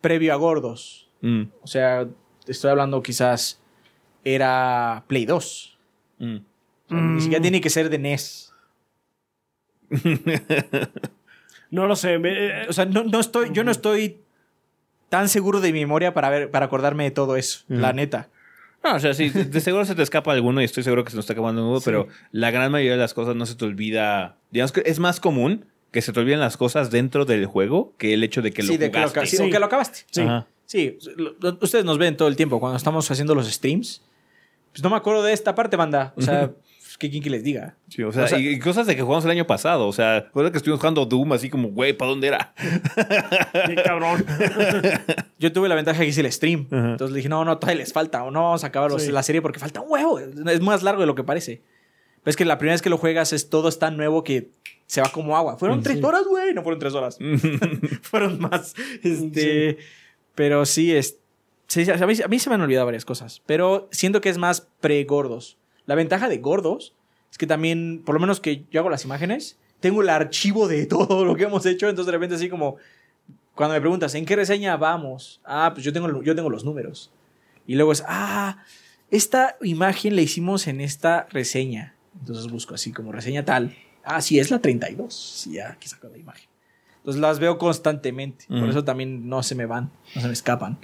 previo 0.00 0.32
a 0.32 0.36
Gordos. 0.36 1.08
Mm, 1.20 1.42
O 1.62 1.66
sea, 1.66 2.06
estoy 2.46 2.70
hablando 2.70 3.02
quizás 3.02 3.60
era 4.24 5.04
Play 5.06 5.26
2. 5.26 5.78
mm. 6.18 6.36
O 6.36 6.88
sea, 6.90 7.00
Ni 7.00 7.20
siquiera 7.20 7.42
tiene 7.42 7.60
que 7.60 7.68
ser 7.70 7.90
de 7.90 7.98
NES. 7.98 8.52
No 11.70 11.86
lo 11.86 11.96
sé. 11.96 12.18
me- 12.18 12.66
O 12.68 12.72
sea, 12.72 12.86
no, 12.86 13.04
no 13.04 13.20
estoy, 13.20 13.50
yo 13.52 13.62
no 13.62 13.70
estoy 13.70 14.20
tan 15.10 15.28
seguro 15.28 15.60
de 15.60 15.72
mi 15.72 15.80
memoria 15.80 16.14
para 16.14 16.30
ver, 16.30 16.50
para 16.50 16.66
acordarme 16.66 17.04
de 17.04 17.10
todo 17.10 17.36
eso, 17.36 17.64
la 17.68 17.92
neta. 17.92 18.28
No, 18.82 18.94
o 18.94 19.00
sea, 19.00 19.12
sí, 19.12 19.28
de 19.28 19.60
seguro 19.60 19.84
se 19.84 19.94
te 19.94 20.02
escapa 20.02 20.32
alguno 20.32 20.60
y 20.62 20.64
estoy 20.64 20.82
seguro 20.82 21.04
que 21.04 21.10
se 21.10 21.16
nos 21.16 21.24
está 21.24 21.32
acabando 21.34 21.68
uno, 21.68 21.80
pero 21.84 22.08
la 22.32 22.50
gran 22.50 22.70
mayoría 22.72 22.92
de 22.92 22.98
las 22.98 23.12
cosas 23.12 23.34
no 23.36 23.44
se 23.44 23.54
te 23.54 23.64
olvida. 23.64 24.36
Digamos 24.50 24.72
que 24.72 24.82
es 24.86 24.98
más 24.98 25.20
común 25.20 25.66
que 25.90 26.02
se 26.02 26.12
te 26.12 26.20
olviden 26.20 26.40
las 26.40 26.56
cosas 26.56 26.90
dentro 26.90 27.24
del 27.24 27.46
juego 27.46 27.94
que 27.98 28.14
el 28.14 28.22
hecho 28.24 28.42
de 28.42 28.52
que 28.52 28.62
lo 28.62 28.68
sí, 28.68 28.76
de 28.76 28.90
que 28.90 29.00
lo, 29.00 29.08
sí, 29.08 29.36
Sí. 29.36 29.42
o 29.42 29.50
que 29.50 29.58
lo 29.58 29.66
acabaste. 29.66 30.00
Sí. 30.10 30.20
Ajá. 30.22 30.46
Sí, 30.66 30.98
ustedes 31.62 31.84
nos 31.86 31.96
ven 31.96 32.16
todo 32.16 32.28
el 32.28 32.36
tiempo 32.36 32.60
cuando 32.60 32.76
estamos 32.76 33.10
haciendo 33.10 33.34
los 33.34 33.48
streams. 33.50 34.02
Pues 34.72 34.82
no 34.82 34.90
me 34.90 34.96
acuerdo 34.96 35.22
de 35.22 35.32
esta 35.32 35.54
parte, 35.54 35.76
banda. 35.76 36.12
O 36.14 36.20
sea, 36.20 36.48
pues, 36.50 36.98
¿qué 36.98 37.08
quién 37.08 37.22
que 37.22 37.30
les 37.30 37.42
diga? 37.42 37.74
Sí, 37.88 38.02
o 38.02 38.12
sea, 38.12 38.24
O 38.24 38.28
sea- 38.28 38.38
y, 38.38 38.48
y 38.48 38.58
cosas 38.58 38.86
de 38.86 38.94
que 38.94 39.00
jugamos 39.00 39.24
el 39.24 39.30
año 39.30 39.46
pasado. 39.46 39.88
O 39.88 39.92
sea, 39.94 40.20
recuerda 40.20 40.50
que 40.52 40.58
estuvimos 40.58 40.80
jugando 40.80 41.06
Doom 41.06 41.32
así 41.32 41.48
como, 41.48 41.68
güey, 41.68 41.94
¿para 41.94 42.10
dónde 42.10 42.28
era? 42.28 42.52
Qué 43.66 43.76
cabrón. 43.82 44.26
Yo 45.38 45.52
tuve 45.52 45.70
la 45.70 45.74
ventaja 45.74 46.00
que 46.00 46.08
hice 46.08 46.20
el 46.20 46.30
stream. 46.30 46.66
Entonces 46.70 47.10
le 47.12 47.16
dije, 47.16 47.28
no, 47.30 47.44
no, 47.46 47.56
todavía 47.58 47.80
les 47.80 47.92
falta. 47.94 48.22
O 48.24 48.30
no 48.30 48.42
vamos 48.44 48.62
a 48.62 48.66
acabar 48.66 48.90
Sí. 49.00 49.10
la 49.10 49.22
serie 49.22 49.40
porque 49.40 49.58
falta 49.58 49.80
un 49.80 49.90
huevo. 49.90 50.18
Es 50.18 50.60
más 50.60 50.82
largo 50.82 51.00
de 51.00 51.06
lo 51.06 51.14
que 51.14 51.24
parece. 51.24 51.62
Ves 52.24 52.36
que 52.36 52.44
la 52.44 52.58
primera 52.58 52.74
vez 52.74 52.82
que 52.82 52.90
lo 52.90 52.98
juegas 52.98 53.32
es 53.32 53.48
todo 53.48 53.68
es 53.70 53.78
tan 53.78 53.96
nuevo 53.96 54.22
que 54.22 54.50
se 54.88 55.02
va 55.02 55.10
como 55.12 55.36
agua. 55.36 55.58
Fueron 55.58 55.82
tres 55.82 56.02
horas, 56.02 56.24
güey. 56.26 56.54
No 56.54 56.62
fueron 56.62 56.80
tres 56.80 56.94
horas. 56.94 57.18
fueron 58.02 58.40
más. 58.40 58.74
Este. 59.02 59.76
Pero 60.34 60.64
sí, 60.64 60.94
es. 60.94 61.18
sí, 61.66 61.88
a, 61.90 62.06
mí, 62.06 62.14
a 62.24 62.28
mí 62.28 62.38
se 62.38 62.48
me 62.48 62.54
han 62.54 62.62
olvidado 62.62 62.86
varias 62.86 63.04
cosas. 63.04 63.42
Pero 63.44 63.88
siento 63.92 64.22
que 64.22 64.30
es 64.30 64.38
más 64.38 64.66
pre-gordos. 64.80 65.58
La 65.84 65.94
ventaja 65.94 66.28
de 66.28 66.38
gordos 66.38 66.94
es 67.30 67.36
que 67.36 67.46
también, 67.46 68.02
por 68.04 68.14
lo 68.14 68.20
menos 68.20 68.40
que 68.40 68.64
yo 68.70 68.80
hago 68.80 68.88
las 68.88 69.04
imágenes, 69.04 69.58
tengo 69.80 70.00
el 70.00 70.08
archivo 70.08 70.66
de 70.68 70.86
todo 70.86 71.26
lo 71.26 71.36
que 71.36 71.44
hemos 71.44 71.66
hecho. 71.66 71.88
Entonces 71.88 72.06
de 72.06 72.12
repente 72.12 72.34
así 72.34 72.48
como. 72.48 72.76
Cuando 73.54 73.74
me 73.74 73.80
preguntas, 73.80 74.14
¿en 74.14 74.24
qué 74.24 74.36
reseña 74.36 74.76
vamos? 74.76 75.40
Ah, 75.44 75.72
pues 75.74 75.84
yo 75.84 75.92
tengo, 75.92 76.22
yo 76.22 76.34
tengo 76.34 76.48
los 76.48 76.64
números. 76.64 77.10
Y 77.66 77.74
luego 77.74 77.90
es, 77.90 78.04
ah, 78.06 78.64
esta 79.10 79.56
imagen 79.60 80.14
la 80.14 80.22
hicimos 80.22 80.66
en 80.66 80.80
esta 80.80 81.26
reseña. 81.30 81.96
Entonces 82.20 82.50
busco 82.50 82.74
así 82.74 82.92
como 82.92 83.10
reseña 83.10 83.44
tal. 83.44 83.74
Ah, 84.04 84.20
sí, 84.20 84.38
es 84.38 84.50
la 84.50 84.58
32. 84.60 85.12
Sí, 85.14 85.52
ya, 85.54 85.70
aquí 85.72 85.88
saco 85.88 86.08
la 86.08 86.18
imagen. 86.18 86.48
Entonces 86.98 87.20
las 87.20 87.38
veo 87.38 87.58
constantemente. 87.58 88.44
Por 88.48 88.68
eso 88.68 88.84
también 88.84 89.28
no 89.28 89.42
se 89.42 89.54
me 89.54 89.66
van, 89.66 89.90
no 90.14 90.20
se 90.20 90.26
me 90.26 90.32
escapan. 90.32 90.78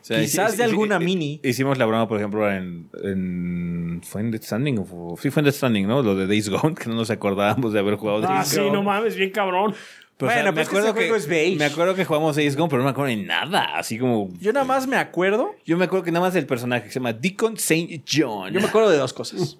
O 0.00 0.02
sea, 0.04 0.18
Quizás 0.20 0.56
de 0.56 0.64
alguna 0.64 0.98
mini. 0.98 1.40
Hicimos 1.42 1.76
la 1.76 1.84
broma, 1.86 2.08
por 2.08 2.18
ejemplo, 2.18 2.50
en, 2.50 2.88
en. 3.04 4.00
¿Fue 4.02 4.22
en 4.22 4.30
Death 4.30 4.44
Standing? 4.44 4.84
Sí, 5.20 5.30
fue 5.30 5.40
en 5.40 5.44
Death 5.44 5.54
Standing, 5.56 5.86
¿no? 5.86 6.02
Lo 6.02 6.14
de 6.16 6.26
Days 6.26 6.48
Gone, 6.48 6.74
que 6.80 6.88
no 6.88 6.94
nos 6.94 7.10
acordábamos 7.10 7.72
de 7.72 7.80
haber 7.80 7.96
jugado 7.96 8.22
Ah, 8.26 8.36
Days 8.36 8.48
sí, 8.48 8.58
Gone. 8.60 8.72
no 8.72 8.82
mames, 8.82 9.16
bien 9.16 9.30
cabrón. 9.30 9.74
Pero, 10.20 10.30
o 10.30 10.34
sea, 10.34 10.42
Bueno, 10.42 10.52
me 10.52 10.54
pues 10.54 10.66
es 10.66 10.70
que 10.70 10.78
acuerdo 10.78 10.94
juego 10.94 11.16
es 11.16 11.26
beige. 11.26 11.58
Me 11.58 11.64
acuerdo 11.64 11.94
que 11.94 12.04
jugamos 12.04 12.36
Days 12.36 12.54
Gone, 12.56 12.68
pero 12.68 12.82
no 12.82 12.84
me 12.84 12.90
acuerdo 12.90 13.08
de 13.08 13.16
nada. 13.16 13.76
Así 13.78 13.98
como. 13.98 14.28
Yo 14.38 14.52
nada 14.52 14.66
más 14.66 14.86
me 14.86 14.96
acuerdo. 14.96 15.54
Yo 15.64 15.78
me 15.78 15.86
acuerdo 15.86 16.04
que 16.04 16.12
nada 16.12 16.26
más 16.26 16.34
del 16.34 16.46
personaje 16.46 16.84
que 16.84 16.90
se 16.90 17.00
llama 17.00 17.14
Deacon 17.14 17.54
St. 17.54 18.02
John. 18.06 18.52
Yo 18.52 18.60
me 18.60 18.66
acuerdo 18.66 18.90
de 18.90 18.98
dos 18.98 19.14
cosas. 19.14 19.56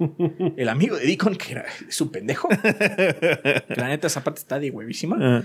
El 0.57 0.69
amigo 0.69 0.97
de 0.97 1.07
Deacon, 1.07 1.35
que 1.35 1.53
era 1.53 1.65
es 1.89 2.01
un 2.01 2.11
pendejo. 2.11 2.49
Que 2.49 3.65
la 3.77 3.89
neta, 3.89 4.07
esa 4.07 4.23
parte 4.23 4.41
está 4.41 4.59
de 4.59 4.70
huevísima. 4.70 5.16
Ah. 5.19 5.43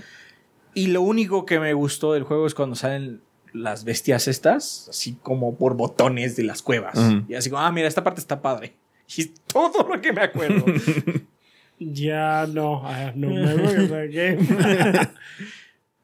Y 0.74 0.88
lo 0.88 1.00
único 1.00 1.46
que 1.46 1.58
me 1.58 1.72
gustó 1.72 2.12
del 2.12 2.24
juego 2.24 2.46
es 2.46 2.54
cuando 2.54 2.76
salen 2.76 3.22
las 3.54 3.84
bestias 3.84 4.28
estas, 4.28 4.88
así 4.90 5.16
como 5.22 5.56
por 5.56 5.74
botones 5.74 6.36
de 6.36 6.44
las 6.44 6.60
cuevas. 6.60 6.98
Ujú. 6.98 7.24
Y 7.28 7.34
así 7.34 7.48
como, 7.48 7.62
ah, 7.62 7.72
mira, 7.72 7.88
esta 7.88 8.04
parte 8.04 8.20
está 8.20 8.42
padre. 8.42 8.74
Y 9.16 9.22
es 9.22 9.32
todo 9.46 9.88
lo 9.88 10.00
que 10.00 10.12
me 10.12 10.20
acuerdo. 10.22 10.64
Ya 11.78 12.46
no, 12.46 12.82
I 12.84 13.04
have 13.04 13.16
no 13.16 13.28
memory 13.28 13.84
of 13.84 13.90
that 13.90 14.10
game. 14.10 15.08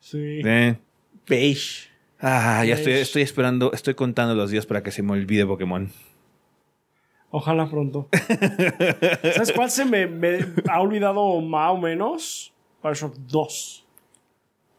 sí. 0.00 0.42
Eh. 0.44 0.76
Beige. 1.26 1.88
Ah, 2.20 2.64
ya 2.64 2.74
estoy, 2.74 2.92
estoy 2.94 3.22
esperando, 3.22 3.72
estoy 3.72 3.94
contando 3.94 4.34
los 4.34 4.50
días 4.50 4.66
para 4.66 4.82
que 4.82 4.90
se 4.90 5.02
me 5.02 5.12
olvide 5.12 5.44
Pokémon. 5.44 5.90
Ojalá 7.30 7.68
pronto. 7.68 8.08
¿Sabes 9.34 9.52
cuál 9.52 9.70
se 9.70 9.84
me, 9.86 10.06
me 10.06 10.38
ha 10.68 10.80
olvidado 10.80 11.40
más 11.40 11.70
o 11.72 11.78
menos? 11.78 12.52
Bioshock 12.82 13.16
2. 13.16 13.86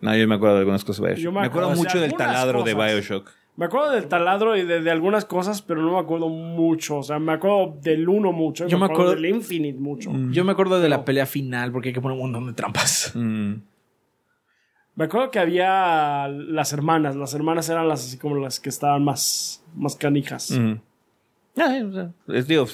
No, 0.02 0.16
yo 0.16 0.28
me 0.28 0.36
acuerdo 0.36 0.56
de 0.56 0.60
algunas 0.60 0.86
cosas 0.86 1.02
de 1.02 1.08
Bioshock. 1.10 1.24
Yo 1.24 1.32
me 1.32 1.42
me 1.42 1.48
acuerdo 1.48 1.72
mucho 1.72 2.00
del 2.00 2.14
taladro 2.14 2.64
de. 2.64 2.76
Bioshock. 2.76 3.32
Me 3.56 3.66
acuerdo 3.66 3.92
del 3.92 4.08
taladro 4.08 4.58
y 4.58 4.64
de, 4.66 4.82
de 4.82 4.92
algunas 4.92 5.26
cosas, 5.26 5.62
pero 5.62 5.82
no 5.84 5.94
me 5.94 6.00
acuerdo 6.00 6.28
mucho. 6.30 6.98
O 6.98 7.04
sea, 7.04 7.20
me 7.20 7.34
acuerdo 7.34 7.78
del 7.82 8.10
1 8.10 8.32
mucho. 8.32 8.68
Yo 8.68 8.80
me 8.80 8.86
acuerdo- 8.86 9.12
del 9.14 9.26
Infinite 9.28 9.78
mucho. 9.80 10.12
Yo 10.32 10.44
me 10.44 10.54
acuerdo 10.54 10.80
de 10.80 10.90
la 10.90 11.06
pelea 11.06 11.26
final 11.28 11.72
porque 11.72 11.90
hay 11.90 11.94
que 11.94 12.02
poner 12.02 12.18
un 12.18 12.24
montón 12.32 12.48
de 12.48 12.54
trampas. 12.54 13.12
Mm. 13.16 13.54
Me 14.96 15.06
acuerdo 15.06 15.30
que 15.32 15.40
había 15.40 16.28
las 16.28 16.74
hermanas. 16.74 17.16
Las 17.16 17.34
hermanas 17.34 17.70
eran 17.70 17.88
las 17.88 18.06
así 18.06 18.18
como 18.18 18.38
las 18.38 18.60
que 18.60 18.70
estaban 18.70 19.04
más, 19.04 19.64
más 19.76 19.96
canijas. 19.96 20.52
Mm. 20.52 20.74
Ah, 21.60 21.80
o 21.88 21.94
sea, 21.94 22.12
es, 22.30 22.48
digo, 22.48 22.66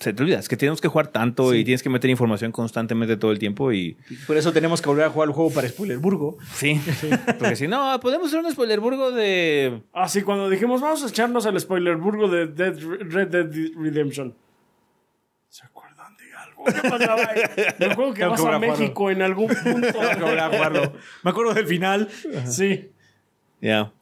se, 0.00 0.12
te 0.12 0.22
olvida, 0.22 0.38
es 0.38 0.48
que 0.48 0.56
tenemos 0.56 0.80
que 0.80 0.88
jugar 0.88 1.08
tanto 1.08 1.54
y 1.54 1.62
tienes 1.64 1.82
que 1.82 1.90
meter 1.90 2.10
información 2.10 2.50
constantemente 2.52 3.16
todo 3.16 3.30
el 3.30 3.38
tiempo 3.38 3.72
y... 3.72 3.96
Por 4.26 4.36
eso 4.36 4.52
tenemos 4.52 4.80
que 4.80 4.88
volver 4.88 5.04
a 5.04 5.10
jugar 5.10 5.28
el 5.28 5.34
juego 5.34 5.50
para 5.50 5.68
Spoilerburgo. 5.68 6.38
Sí, 6.54 6.80
porque 7.38 7.56
si 7.56 7.68
no, 7.68 8.00
podemos 8.00 8.28
hacer 8.28 8.44
un 8.44 8.50
spoilerburgo 8.50 9.12
de... 9.12 9.82
Así 9.92 10.22
cuando 10.22 10.48
dijimos, 10.48 10.80
vamos 10.80 11.04
a 11.04 11.08
echarnos 11.08 11.46
el 11.46 11.60
spoilerburgo 11.60 12.28
de 12.28 12.46
Dead, 12.46 12.78
Red 12.78 13.28
Dead 13.28 13.50
Redemption. 13.76 14.34
¿Se 15.48 15.66
acuerdan 15.66 16.16
de 16.16 16.34
algo? 16.34 16.64
¿Qué 16.64 16.88
pasaba 16.88 17.22
ahí? 17.22 17.42
Me 17.78 17.86
acuerdo 17.86 18.14
que 18.14 18.24
vas 18.24 18.40
a 18.40 18.42
jugarlo. 18.42 18.60
México 18.60 19.10
en 19.10 19.22
algún 19.22 19.48
punto. 19.48 19.92
Tengo 19.92 20.10
que 20.10 20.22
volver 20.22 20.40
a 20.40 20.48
jugarlo. 20.48 20.92
Me 21.22 21.30
acuerdo 21.30 21.54
del 21.54 21.66
final. 21.66 22.08
sí. 22.46 22.90
Ya. 23.60 23.92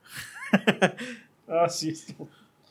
Ah, 1.50 1.66
sí. 1.70 1.94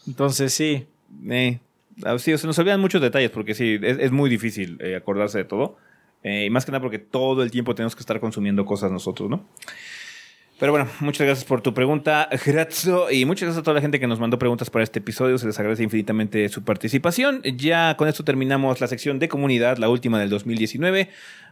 Entonces, 0.06 0.54
sí. 0.54 0.88
Eh, 1.28 1.60
ah, 2.03 2.18
sí, 2.19 2.38
se 2.38 2.48
nos 2.48 2.57
olvidan 2.60 2.80
muchos 2.80 3.02
detalles 3.02 3.30
porque 3.32 3.53
sí, 3.53 3.80
es, 3.82 4.11
muy 4.11 4.30
difícil 4.30 4.78
eh, 4.82 4.95
acordarse 4.95 5.40
de 5.40 5.44
todo. 5.45 5.78
Eh, 6.24 6.45
y 6.45 6.49
más 6.49 6.65
que 6.65 6.72
nada 6.72 6.82
porque 6.82 6.99
todo 6.99 7.44
el 7.44 7.52
tiempo 7.52 7.76
tenemos 7.76 7.95
que 7.95 8.02
estar 8.02 8.19
consumiendo 8.19 8.65
cosas 8.65 8.91
nosotros, 8.91 9.30
¿no? 9.30 9.45
Pero 10.60 10.72
bueno, 10.72 10.90
muchas 11.02 11.28
gracias 11.28 11.45
por 11.45 11.61
tu 11.61 11.76
pregunta, 11.76 12.30
Grazzo, 12.45 13.11
y 13.11 13.26
muchas 13.26 13.44
gracias 13.44 13.61
a 13.61 13.64
toda 13.64 13.76
la 13.76 13.82
gente 13.82 13.99
que 13.99 14.07
nos 14.07 14.19
mandó 14.19 14.40
preguntas 14.40 14.72
para 14.72 14.84
este 14.84 14.98
episodio. 14.98 15.38
Se 15.38 15.45
les 15.45 15.60
agradece 15.60 15.84
infinitamente 15.84 16.49
su 16.49 16.64
participación. 16.64 17.44
Ya 17.44 17.95
con 17.95 18.07
esto 18.07 18.24
terminamos 18.24 18.82
la 18.82 18.88
sección 18.88 19.19
de 19.19 19.30
comunidad, 19.30 19.78
la 19.78 19.88
última 19.88 20.19
del 20.19 20.30
2019. 20.30 21.10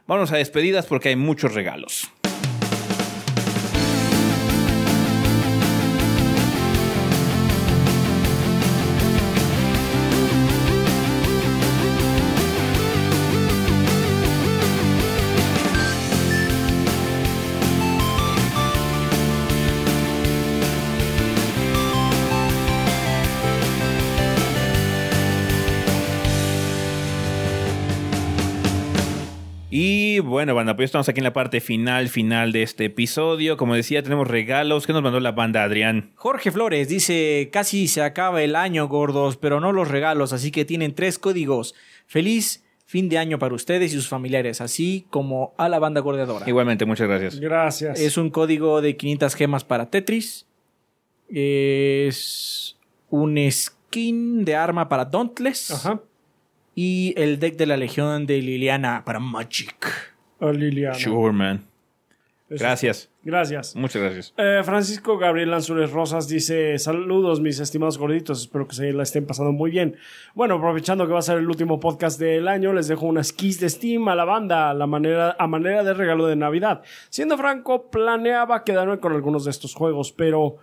Vámonos 0.07 0.31
a 0.31 0.38
despedidas 0.38 0.88
porque 0.88 1.09
hay 1.09 1.15
muchos 1.15 1.53
regalos. 1.53 2.11
Y 30.15 30.19
bueno, 30.19 30.55
banda, 30.55 30.77
pues 30.77 30.85
estamos 30.85 31.09
aquí 31.09 31.19
en 31.19 31.25
la 31.25 31.33
parte 31.33 31.59
final, 31.59 32.07
final 32.07 32.53
de 32.53 32.63
este 32.63 32.85
episodio. 32.85 33.57
Como 33.57 33.75
decía, 33.75 34.01
tenemos 34.01 34.29
regalos 34.29 34.87
que 34.87 34.93
nos 34.93 35.03
mandó 35.03 35.19
la 35.19 35.33
banda 35.33 35.61
Adrián. 35.61 36.13
Jorge 36.15 36.53
Flores 36.53 36.87
dice, 36.87 37.49
casi 37.51 37.89
se 37.89 38.01
acaba 38.01 38.41
el 38.41 38.55
año, 38.55 38.87
gordos, 38.87 39.35
pero 39.35 39.59
no 39.59 39.73
los 39.73 39.89
regalos, 39.89 40.31
así 40.31 40.51
que 40.51 40.63
tienen 40.63 40.95
tres 40.95 41.19
códigos. 41.19 41.75
Feliz 42.05 42.63
fin 42.85 43.09
de 43.09 43.17
año 43.17 43.39
para 43.39 43.55
ustedes 43.55 43.91
y 43.91 43.95
sus 43.97 44.07
familiares, 44.07 44.61
así 44.61 45.05
como 45.09 45.53
a 45.57 45.67
la 45.67 45.79
banda 45.79 45.99
gordeadora. 45.99 46.47
Igualmente, 46.47 46.85
muchas 46.85 47.09
gracias. 47.09 47.37
Gracias. 47.37 47.99
Es 47.99 48.17
un 48.17 48.29
código 48.29 48.79
de 48.79 48.95
500 48.95 49.35
gemas 49.35 49.65
para 49.65 49.89
Tetris. 49.89 50.47
Es 51.27 52.77
un 53.09 53.37
skin 53.51 54.45
de 54.45 54.55
arma 54.55 54.87
para 54.87 55.03
Dauntless. 55.03 55.71
Ajá. 55.71 56.01
Y 56.76 57.14
el 57.18 57.39
deck 57.39 57.56
de 57.56 57.65
la 57.65 57.77
Legión 57.77 58.26
de 58.26 58.41
Liliana 58.41 59.03
para 59.06 59.19
Magic. 59.19 60.14
A 60.39 60.52
Liliana. 60.52 60.95
Sure, 60.95 61.31
man. 61.31 61.65
Eso. 62.49 62.64
Gracias. 62.64 63.10
Gracias. 63.23 63.76
Muchas 63.76 64.03
gracias. 64.03 64.34
Eh, 64.38 64.61
Francisco 64.64 65.18
Gabriel 65.18 65.49
Lanzules 65.49 65.89
Rosas 65.91 66.27
dice: 66.27 66.77
Saludos, 66.77 67.41
mis 67.41 67.60
estimados 67.60 67.97
gorditos. 67.97 68.41
Espero 68.41 68.68
que 68.68 68.76
se 68.76 68.93
la 68.93 69.02
estén 69.02 69.26
pasando 69.26 69.52
muy 69.52 69.72
bien. 69.72 69.95
Bueno, 70.35 70.56
aprovechando 70.56 71.07
que 71.07 71.14
va 71.14 71.19
a 71.19 71.23
ser 71.23 71.39
el 71.39 71.47
último 71.47 71.80
podcast 71.80 72.19
del 72.19 72.47
año, 72.47 72.72
les 72.72 72.88
dejo 72.88 73.07
unas 73.07 73.34
keys 73.34 73.60
de 73.60 73.68
Steam 73.68 74.07
a 74.10 74.15
la 74.15 74.26
banda 74.26 74.69
a, 74.69 74.73
la 74.76 74.85
manera, 74.85 75.35
a 75.39 75.47
manera 75.47 75.84
de 75.84 75.95
regalo 75.95 76.27
de 76.27 76.35
Navidad. 76.35 76.84
Siendo 77.10 77.35
franco, 77.35 77.89
planeaba 77.89 78.64
quedarme 78.64 78.99
con 78.99 79.14
algunos 79.14 79.45
de 79.45 79.52
estos 79.52 79.73
juegos, 79.73 80.11
pero. 80.11 80.57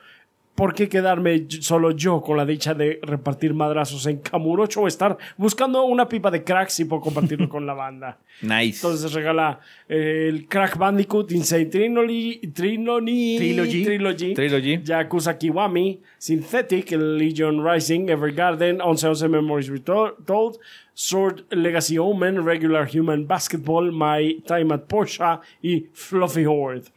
¿Por 0.55 0.75
qué 0.75 0.89
quedarme 0.89 1.47
solo 1.49 1.93
yo 1.93 2.21
con 2.21 2.37
la 2.37 2.45
dicha 2.45 2.75
de 2.75 3.01
repartir 3.03 3.55
madrazos 3.55 4.07
en 4.07 4.19
Camurocho 4.19 4.83
o 4.83 4.87
estar 4.87 5.17
buscando 5.39 5.83
una 5.85 6.07
pipa 6.09 6.31
de 6.31 6.45
cracks 6.45 6.81
y 6.81 6.85
por 6.85 7.01
compartirlo 7.01 7.49
con 7.49 7.67
la 7.67 7.75
banda? 7.75 8.19
Nice. 8.43 8.79
Entonces 8.79 9.13
regala 9.13 9.61
eh, 9.89 10.27
el 10.29 10.49
Crack 10.49 10.77
Bandicoot, 10.77 11.31
Insane 11.31 11.67
Trilogy, 11.67 12.41
Trilogy, 12.53 13.37
Trilogy. 13.37 13.85
Trilogy, 13.85 14.35
Trilogy. 14.35 14.83
Yakuza 14.83 15.39
Kiwami, 15.39 16.01
Synthetic, 16.19 16.91
Legion 16.93 17.65
Rising, 17.65 18.09
Evergarden, 18.09 18.79
1111 18.79 19.29
Memories 19.29 19.69
Retold, 19.69 20.59
Sword 20.95 21.45
Legacy 21.53 21.99
Omen, 21.99 22.45
Regular 22.45 22.85
Human 22.87 23.27
Basketball, 23.27 23.93
My 23.93 24.43
Time 24.47 24.73
at 24.73 24.89
Porsche 24.89 25.41
y 25.63 25.87
Fluffy 25.93 26.45
Horde. 26.45 26.91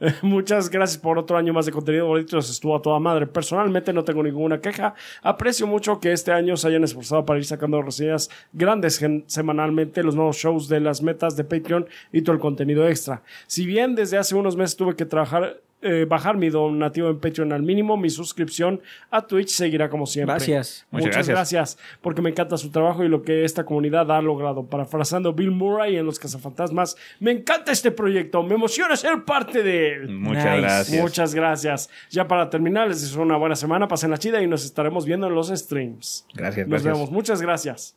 Muchas 0.22 0.70
gracias 0.70 0.98
por 0.98 1.18
otro 1.18 1.36
año 1.36 1.52
más 1.52 1.66
de 1.66 1.72
contenido 1.72 2.06
gorditos. 2.06 2.50
Estuvo 2.50 2.76
a 2.76 2.82
toda 2.82 2.98
madre. 2.98 3.26
Personalmente 3.26 3.92
no 3.92 4.04
tengo 4.04 4.22
ninguna 4.22 4.60
queja. 4.60 4.94
Aprecio 5.22 5.66
mucho 5.66 6.00
que 6.00 6.12
este 6.12 6.32
año 6.32 6.56
se 6.56 6.68
hayan 6.68 6.84
esforzado 6.84 7.24
para 7.24 7.38
ir 7.38 7.44
sacando 7.44 7.82
reseñas 7.82 8.30
grandes 8.52 9.00
semanalmente, 9.26 10.02
los 10.02 10.14
nuevos 10.14 10.36
shows 10.36 10.68
de 10.68 10.80
las 10.80 11.02
metas 11.02 11.36
de 11.36 11.44
Patreon 11.44 11.86
y 12.12 12.22
todo 12.22 12.34
el 12.34 12.40
contenido 12.40 12.88
extra. 12.88 13.22
Si 13.46 13.66
bien 13.66 13.94
desde 13.94 14.16
hace 14.16 14.34
unos 14.34 14.56
meses 14.56 14.76
tuve 14.76 14.96
que 14.96 15.04
trabajar 15.04 15.60
eh, 15.82 16.04
bajar 16.08 16.36
mi 16.36 16.50
donativo 16.50 17.08
en 17.08 17.18
Patreon 17.20 17.52
al 17.52 17.62
mínimo, 17.62 17.96
mi 17.96 18.10
suscripción 18.10 18.80
a 19.10 19.26
Twitch 19.26 19.48
seguirá 19.48 19.88
como 19.88 20.06
siempre. 20.06 20.34
Gracias. 20.34 20.86
Muchas, 20.90 21.06
Muchas 21.08 21.28
gracias. 21.28 21.78
porque 22.02 22.20
me 22.22 22.30
encanta 22.30 22.56
su 22.58 22.70
trabajo 22.70 23.02
y 23.04 23.08
lo 23.08 23.22
que 23.22 23.44
esta 23.44 23.64
comunidad 23.64 24.10
ha 24.10 24.20
logrado. 24.20 24.66
Parafrasando 24.66 25.32
Bill 25.32 25.50
Murray 25.50 25.96
en 25.96 26.06
Los 26.06 26.18
Cazafantasmas, 26.18 26.96
me 27.18 27.30
encanta 27.30 27.72
este 27.72 27.90
proyecto, 27.90 28.42
me 28.42 28.54
emociona 28.54 28.94
ser 28.96 29.24
parte 29.24 29.62
de 29.62 29.94
él. 29.94 30.08
Muchas 30.10 30.44
Nice. 30.44 30.60
gracias. 30.60 31.02
Muchas 31.02 31.34
gracias. 31.34 31.90
Ya 32.10 32.28
para 32.28 32.50
terminar, 32.50 32.88
les 32.88 33.00
deseo 33.00 33.22
una 33.22 33.36
buena 33.36 33.56
semana, 33.56 33.88
pasen 33.88 34.10
la 34.10 34.18
chida 34.18 34.42
y 34.42 34.46
nos 34.46 34.64
estaremos 34.64 35.06
viendo 35.06 35.26
en 35.28 35.34
los 35.34 35.48
streams. 35.48 36.26
Gracias, 36.34 36.66
Nos 36.68 36.82
gracias. 36.82 36.94
vemos. 36.94 37.10
Muchas 37.10 37.40
gracias. 37.40 37.96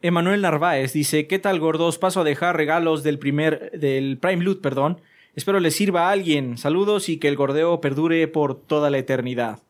Emanuel 0.00 0.42
Narváez 0.42 0.92
dice, 0.92 1.26
¿qué 1.26 1.40
tal 1.40 1.58
gordos? 1.58 1.98
Paso 1.98 2.20
a 2.20 2.24
dejar 2.24 2.56
regalos 2.56 3.02
del 3.02 3.18
primer, 3.18 3.72
del 3.72 4.18
Prime 4.18 4.44
Loot, 4.44 4.60
perdón. 4.60 5.00
Espero 5.34 5.60
les 5.60 5.76
sirva 5.76 6.08
a 6.08 6.12
alguien. 6.12 6.58
Saludos 6.58 7.08
y 7.08 7.18
que 7.18 7.28
el 7.28 7.36
gordeo 7.36 7.80
perdure 7.80 8.26
por 8.28 8.54
toda 8.60 8.90
la 8.90 8.98
eternidad. 8.98 9.60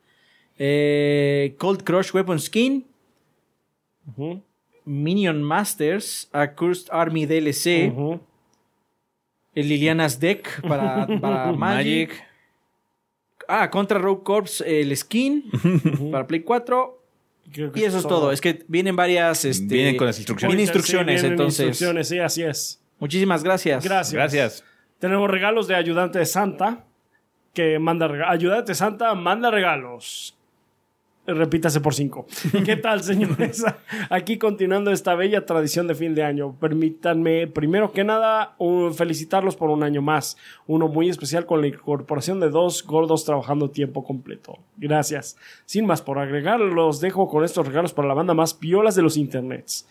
Eh, 0.58 1.54
Cold 1.58 1.82
Crush 1.84 2.10
Weapon 2.14 2.40
Skin, 2.40 2.86
Minion 4.84 5.42
Masters, 5.42 6.28
A 6.32 6.54
Cursed 6.54 6.88
Army 6.90 7.26
DLC, 7.26 7.92
el 9.54 9.68
Liliana's 9.68 10.18
Deck 10.18 10.62
para, 10.66 11.06
para 11.20 11.52
Magic. 11.52 11.58
Magic. 12.10 12.24
Ah, 13.46 13.70
Contra 13.70 13.98
Rogue 13.98 14.22
Corps, 14.24 14.62
el 14.66 14.94
skin 14.96 15.44
para 16.12 16.26
Play 16.26 16.40
4. 16.42 17.02
Creo 17.50 17.72
que 17.72 17.80
Y 17.80 17.84
eso 17.84 17.96
es 17.98 18.06
todo. 18.06 18.30
Es 18.30 18.42
que 18.42 18.62
vienen 18.68 18.94
varias... 18.94 19.46
Este, 19.46 19.64
Vienen 19.74 19.96
con 19.96 20.06
las 20.06 20.18
instrucciones. 20.18 20.54
Vienen 20.54 20.66
Sí, 20.66 20.70
instrucciones, 20.70 21.14
vienen 21.22 21.32
entonces. 21.32 21.60
instrucciones, 21.66 22.08
sí, 22.08 22.18
así 22.18 22.42
es. 22.42 22.78
Muchísimas 22.98 23.42
gracias. 23.42 23.82
Gracias. 23.84 24.12
Gracias. 24.12 24.64
Tenemos 24.98 25.30
regalos 25.30 25.68
de 25.68 25.74
ayudante 25.74 26.18
de 26.18 26.26
Santa, 26.26 26.84
que 27.54 27.78
manda 27.78 28.08
regalos. 28.08 28.34
Ayudante 28.34 28.74
Santa 28.74 29.14
manda 29.14 29.50
regalos. 29.50 30.34
Repítase 31.26 31.80
por 31.80 31.94
cinco. 31.94 32.26
¿Qué 32.64 32.76
tal, 32.76 33.02
señores? 33.02 33.62
Aquí 34.08 34.38
continuando 34.38 34.90
esta 34.90 35.14
bella 35.14 35.44
tradición 35.44 35.86
de 35.86 35.94
fin 35.94 36.14
de 36.14 36.22
año. 36.24 36.56
Permítanme, 36.58 37.46
primero 37.46 37.92
que 37.92 38.02
nada, 38.02 38.56
felicitarlos 38.94 39.54
por 39.54 39.68
un 39.68 39.82
año 39.82 40.00
más. 40.00 40.38
Uno 40.66 40.88
muy 40.88 41.10
especial 41.10 41.44
con 41.44 41.60
la 41.60 41.66
incorporación 41.66 42.40
de 42.40 42.48
dos 42.48 42.82
gordos 42.82 43.26
trabajando 43.26 43.70
tiempo 43.70 44.04
completo. 44.04 44.58
Gracias. 44.78 45.36
Sin 45.66 45.84
más 45.84 46.00
por 46.00 46.18
agregar, 46.18 46.60
los 46.60 47.00
dejo 47.00 47.28
con 47.28 47.44
estos 47.44 47.66
regalos 47.66 47.92
para 47.92 48.08
la 48.08 48.14
banda 48.14 48.32
más 48.32 48.54
piolas 48.54 48.94
de 48.94 49.02
los 49.02 49.18
internets. 49.18 49.86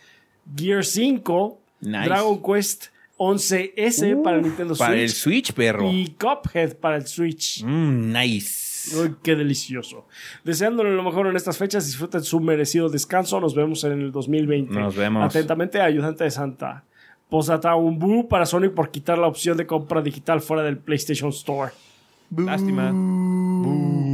Gear 0.56 0.84
5, 0.84 1.60
Nice. 1.82 2.06
Dragon 2.06 2.42
Quest 2.42 2.86
11S 3.18 4.22
para 4.24 4.40
Nintendo 4.40 4.76
Switch. 4.76 4.88
Para 4.88 5.00
el 5.00 5.10
Switch, 5.10 5.54
perro. 5.54 5.92
Y 5.92 6.16
Cuphead 6.20 6.78
para 6.78 6.98
el 6.98 7.08
Switch. 7.08 7.64
Mm, 7.64 8.14
nice. 8.14 8.98
Uy, 8.98 9.16
qué 9.22 9.36
delicioso. 9.36 10.08
Deseándole 10.44 10.96
lo 10.96 11.04
mejor 11.04 11.28
en 11.28 11.36
estas 11.36 11.58
fechas, 11.58 11.86
disfruten 11.86 12.24
su 12.24 12.40
merecido 12.40 12.90
descanso. 12.90 13.40
Nos 13.40 13.56
vemos 13.56 13.84
en 13.84 13.94
el 13.94 14.12
2020. 14.12 14.74
Nos 14.74 14.96
vemos. 14.96 15.26
Atentamente, 15.26 15.82
ayudante 15.82 16.24
de 16.24 16.32
Santa. 16.32 16.84
Posata 17.30 17.76
un 17.76 18.00
boo 18.00 18.28
para 18.30 18.46
Sony 18.46 18.70
por 18.74 18.90
quitar 18.90 19.18
la 19.18 19.28
opción 19.28 19.58
de 19.58 19.66
compra 19.66 20.02
digital 20.02 20.40
fuera 20.40 20.64
del 20.64 20.78
PlayStation 20.78 21.30
Store. 21.32 21.74
Lástima. 22.36 22.92
Boo. 22.94 24.07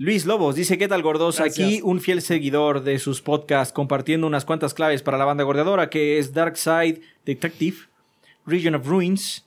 Luis 0.00 0.26
Lobos 0.26 0.54
dice, 0.54 0.78
¿qué 0.78 0.86
tal 0.86 1.02
gordos? 1.02 1.38
Gracias. 1.38 1.66
Aquí 1.66 1.80
un 1.82 2.00
fiel 2.00 2.22
seguidor 2.22 2.84
de 2.84 3.00
sus 3.00 3.20
podcasts 3.20 3.72
compartiendo 3.72 4.28
unas 4.28 4.44
cuantas 4.44 4.72
claves 4.72 5.02
para 5.02 5.18
la 5.18 5.24
banda 5.24 5.42
gordeadora 5.42 5.90
que 5.90 6.18
es 6.18 6.32
Dark 6.32 6.56
Side 6.56 7.00
Detective, 7.26 7.78
Region 8.46 8.76
of 8.76 8.86
Ruins, 8.86 9.44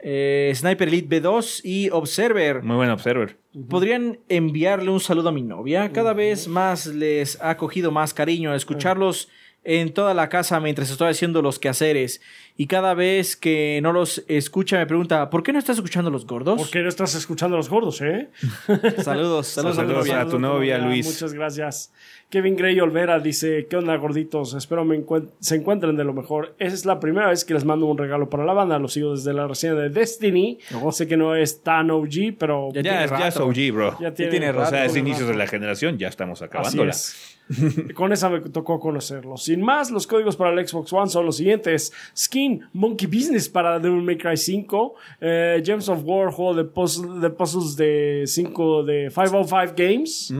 eh, 0.00 0.50
Sniper 0.56 0.88
Elite 0.88 1.22
B2 1.22 1.60
y 1.62 1.88
Observer. 1.90 2.64
Muy 2.64 2.74
buen 2.74 2.90
observer. 2.90 3.38
¿Podrían 3.68 4.18
enviarle 4.28 4.90
un 4.90 4.98
saludo 4.98 5.28
a 5.28 5.32
mi 5.32 5.42
novia? 5.42 5.92
Cada 5.92 6.14
vez 6.14 6.48
más 6.48 6.86
les 6.86 7.40
ha 7.40 7.56
cogido 7.56 7.92
más 7.92 8.12
cariño 8.12 8.56
escucharlos 8.56 9.28
en 9.66 9.92
toda 9.92 10.14
la 10.14 10.28
casa 10.28 10.60
mientras 10.60 10.90
estoy 10.90 11.08
haciendo 11.10 11.42
los 11.42 11.58
quehaceres. 11.58 12.20
Y 12.58 12.68
cada 12.68 12.94
vez 12.94 13.36
que 13.36 13.80
no 13.82 13.92
los 13.92 14.24
escucha 14.28 14.78
me 14.78 14.86
pregunta, 14.86 15.28
¿por 15.28 15.42
qué 15.42 15.52
no 15.52 15.58
estás 15.58 15.76
escuchando 15.76 16.10
los 16.10 16.26
gordos? 16.26 16.58
¿Por 16.58 16.70
qué 16.70 16.80
no 16.82 16.88
estás 16.88 17.14
escuchando 17.14 17.56
a 17.56 17.58
los 17.58 17.68
gordos, 17.68 18.00
eh? 18.00 18.28
Saludos, 19.02 19.48
saludos, 19.48 19.78
a 19.78 19.82
novia. 19.84 20.20
a 20.22 20.26
tu 20.28 20.38
novia, 20.38 20.78
Luis. 20.78 21.06
Muchas 21.06 21.34
gracias. 21.34 21.92
Kevin 22.30 22.56
Gray 22.56 22.80
Olvera 22.80 23.20
dice, 23.20 23.66
¿qué 23.68 23.76
onda 23.76 23.94
gorditos? 23.96 24.54
Espero 24.54 24.84
me 24.84 24.96
encuent- 24.98 25.30
se 25.38 25.56
encuentren 25.56 25.96
de 25.96 26.04
lo 26.04 26.12
mejor. 26.14 26.54
Esa 26.58 26.74
es 26.74 26.84
la 26.86 26.98
primera 26.98 27.28
vez 27.28 27.44
que 27.44 27.52
les 27.54 27.64
mando 27.64 27.86
un 27.86 27.98
regalo 27.98 28.30
para 28.30 28.44
la 28.44 28.52
banda. 28.54 28.78
Lo 28.78 28.88
sigo 28.88 29.14
desde 29.14 29.32
la 29.34 29.46
reseña 29.46 29.74
de 29.74 29.90
Destiny. 29.90 30.58
Sé 30.92 31.06
que 31.06 31.16
no 31.16 31.36
es 31.36 31.62
tan 31.62 31.90
OG, 31.90 32.36
pero 32.38 32.70
Ya 32.72 32.80
Ya, 32.82 33.06
ya 33.18 33.28
es. 33.28 33.36
OG, 33.36 33.70
bro. 33.72 33.96
ya 34.00 34.12
tiene, 34.14 34.30
tiene 34.30 34.50
o 34.50 34.66
sea, 34.66 34.84
es 34.84 34.92
rato. 34.92 34.98
inicios 34.98 35.28
de 35.28 35.34
la 35.36 35.46
generación, 35.46 35.98
ya 35.98 36.08
estamos 36.08 36.40
Así 36.40 36.46
acabándola. 36.46 36.90
es. 36.92 37.35
Con 37.94 38.12
esa 38.12 38.28
me 38.28 38.40
tocó 38.40 38.80
conocerlo. 38.80 39.36
Sin 39.36 39.62
más, 39.62 39.90
los 39.90 40.06
códigos 40.06 40.36
para 40.36 40.52
el 40.52 40.66
Xbox 40.66 40.92
One 40.92 41.10
son 41.10 41.26
los 41.26 41.36
siguientes: 41.36 41.92
Skin 42.16 42.66
Monkey 42.72 43.06
Business 43.06 43.48
para 43.48 43.78
Devil 43.78 44.02
May 44.02 44.18
Cry 44.18 44.36
5, 44.36 44.94
eh, 45.20 45.62
Gems 45.64 45.88
of 45.88 46.00
War, 46.04 46.30
juego 46.32 46.54
de, 46.54 46.64
de 46.64 47.30
puzzles 47.30 47.76
de 47.76 48.24
5 48.26 48.82
de 48.84 49.10
505 49.14 49.74
Games, 49.76 50.34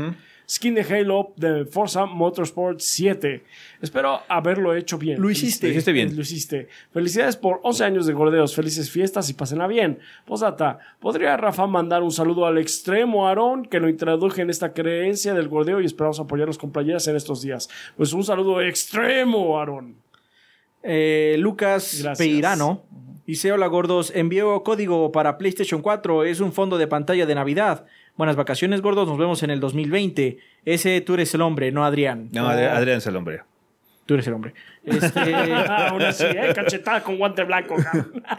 Skin 0.48 0.74
de 0.74 0.82
Halo 0.82 1.32
de 1.36 1.64
Forza 1.64 2.06
Motorsport 2.06 2.78
7. 2.80 3.42
Espero 3.82 4.20
haberlo 4.28 4.74
hecho 4.74 4.96
bien. 4.96 5.20
Lo 5.20 5.28
hiciste. 5.28 5.66
Lo 5.66 5.72
hiciste 5.72 5.92
bien. 5.92 6.14
Lo 6.14 6.22
hiciste. 6.22 6.68
Felicidades 6.92 7.36
por 7.36 7.60
11 7.62 7.84
años 7.84 8.06
de 8.06 8.12
gordeos. 8.12 8.54
Felices 8.54 8.90
fiestas 8.90 9.28
y 9.28 9.34
pásenla 9.34 9.66
bien. 9.66 9.98
Posata, 10.24 10.78
¿podría 11.00 11.36
Rafa 11.36 11.66
mandar 11.66 12.02
un 12.02 12.12
saludo 12.12 12.46
al 12.46 12.58
extremo 12.58 13.26
Aarón 13.26 13.64
que 13.64 13.80
lo 13.80 13.88
introduje 13.88 14.42
en 14.42 14.50
esta 14.50 14.72
creencia 14.72 15.34
del 15.34 15.48
gordeo 15.48 15.80
y 15.80 15.86
esperamos 15.86 16.20
apoyarnos 16.20 16.58
con 16.58 16.70
playeras 16.70 17.08
en 17.08 17.16
estos 17.16 17.42
días? 17.42 17.68
Pues 17.96 18.12
un 18.12 18.22
saludo 18.22 18.60
extremo 18.60 19.58
Aarón. 19.58 19.96
Eh, 20.82 21.36
Lucas 21.40 21.98
Gracias. 22.02 22.18
Peirano 22.18 22.84
dice: 23.26 23.50
Hola 23.50 23.66
gordos, 23.66 24.12
envío 24.14 24.62
código 24.62 25.10
para 25.10 25.38
PlayStation 25.38 25.82
4. 25.82 26.24
Es 26.24 26.38
un 26.38 26.52
fondo 26.52 26.78
de 26.78 26.86
pantalla 26.86 27.26
de 27.26 27.34
Navidad. 27.34 27.86
Buenas 28.16 28.36
vacaciones, 28.36 28.80
gordos. 28.82 29.06
Nos 29.08 29.18
vemos 29.18 29.42
en 29.42 29.50
el 29.50 29.60
2020. 29.60 30.38
Ese 30.64 31.00
tú 31.00 31.14
eres 31.14 31.34
el 31.34 31.42
hombre, 31.42 31.70
no 31.72 31.84
Adrián. 31.84 32.28
No, 32.32 32.48
Ad- 32.48 32.64
Adrián 32.76 32.98
es 32.98 33.06
el 33.06 33.16
hombre. 33.16 33.42
Tú 34.06 34.14
eres 34.14 34.26
el 34.26 34.34
hombre. 34.34 34.54
Este, 34.84 35.34
Aún 35.68 36.02
así, 36.02 36.24
¿eh? 36.24 36.52
cachetada 36.54 37.02
con 37.02 37.18
guante 37.18 37.42
blanco. 37.44 37.76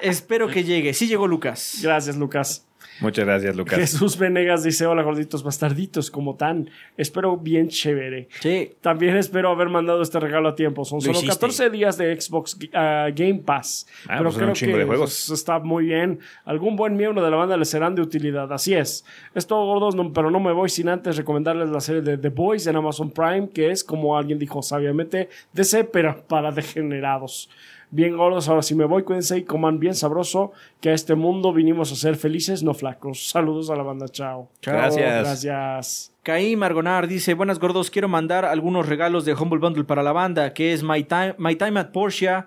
espero 0.01 0.47
que 0.47 0.63
llegue. 0.63 0.93
Sí 0.93 1.07
llegó 1.07 1.27
Lucas. 1.27 1.79
Gracias, 1.83 2.15
Lucas. 2.17 2.66
Muchas 2.99 3.25
gracias, 3.25 3.55
Lucas. 3.55 3.79
Jesús 3.79 4.17
Venegas 4.17 4.63
dice: 4.63 4.85
Hola, 4.85 5.03
gorditos 5.03 5.43
bastarditos, 5.43 6.09
como 6.09 6.35
tan. 6.35 6.69
Espero 6.95 7.37
bien 7.37 7.67
chévere. 7.69 8.27
Sí. 8.39 8.71
También 8.81 9.17
espero 9.17 9.49
haber 9.49 9.69
mandado 9.69 10.01
este 10.01 10.19
regalo 10.19 10.49
a 10.49 10.55
tiempo. 10.55 10.83
Son 10.85 10.97
Lo 10.97 11.01
solo 11.01 11.17
hiciste. 11.19 11.35
14 11.35 11.69
días 11.69 11.97
de 11.97 12.19
Xbox 12.19 12.57
ah, 12.73 13.09
Game 13.13 13.41
Pass. 13.45 13.87
Ah, 14.03 14.15
pero 14.17 14.23
pues 14.23 14.33
son 14.33 14.39
creo 14.39 14.49
un 14.49 14.55
chingo 14.55 14.73
que 14.73 14.79
de 14.79 14.85
juegos. 14.85 15.29
está 15.29 15.59
muy 15.59 15.85
bien. 15.85 16.19
Algún 16.45 16.75
buen 16.75 16.95
miembro 16.95 17.23
de 17.23 17.29
la 17.29 17.37
banda 17.37 17.57
les 17.57 17.69
serán 17.69 17.95
de 17.95 18.01
utilidad. 18.01 18.51
Así 18.51 18.73
es. 18.73 19.05
Es 19.35 19.45
todo 19.45 19.65
gordos, 19.65 19.95
no- 19.95 20.11
pero 20.13 20.31
no 20.31 20.39
me 20.39 20.51
voy 20.51 20.69
sin 20.69 20.89
antes 20.89 21.17
recomendarles 21.17 21.69
la 21.69 21.81
serie 21.81 22.01
de 22.01 22.17
The 22.17 22.29
Boys 22.29 22.67
en 22.67 22.75
Amazon 22.75 23.11
Prime, 23.11 23.49
que 23.49 23.71
es, 23.71 23.83
como 23.83 24.17
alguien 24.17 24.39
dijo 24.39 24.61
sabiamente, 24.61 25.29
DC, 25.53 25.83
pero 25.85 26.23
para 26.27 26.51
degenerados. 26.51 27.49
Bien 27.89 28.17
gordos, 28.17 28.49
ahora 28.49 28.63
sí 28.63 28.75
me 28.75 28.83
voy, 28.83 29.03
cuídense 29.03 29.37
y 29.37 29.43
coman 29.43 29.79
bien 29.79 29.95
sabroso, 29.95 30.51
que 30.81 30.89
a 30.89 30.93
este 30.93 31.15
mundo 31.15 31.53
vinimos 31.53 31.91
a 31.93 31.95
ser 31.95 32.17
felices, 32.17 32.61
no 32.61 32.73
flacos. 32.73 33.29
Saludos 33.29 33.69
a 33.69 33.77
la 33.77 33.83
banda, 33.83 34.09
chao. 34.09 34.49
Chao. 34.61 34.73
Gracias. 34.73 35.21
Gracias. 35.23 36.13
Caí 36.21 36.57
Margonar 36.57 37.07
dice, 37.07 37.33
buenas 37.33 37.59
gordos, 37.59 37.89
quiero 37.89 38.09
mandar 38.09 38.43
algunos 38.43 38.89
regalos 38.89 39.23
de 39.23 39.33
Humble 39.33 39.59
Bundle 39.59 39.85
para 39.85 40.03
la 40.03 40.11
banda, 40.11 40.53
que 40.53 40.73
es 40.73 40.83
My 40.83 41.03
Time, 41.05 41.35
My 41.37 41.55
Time 41.55 41.79
at 41.79 41.91
Porsche, 41.91 42.43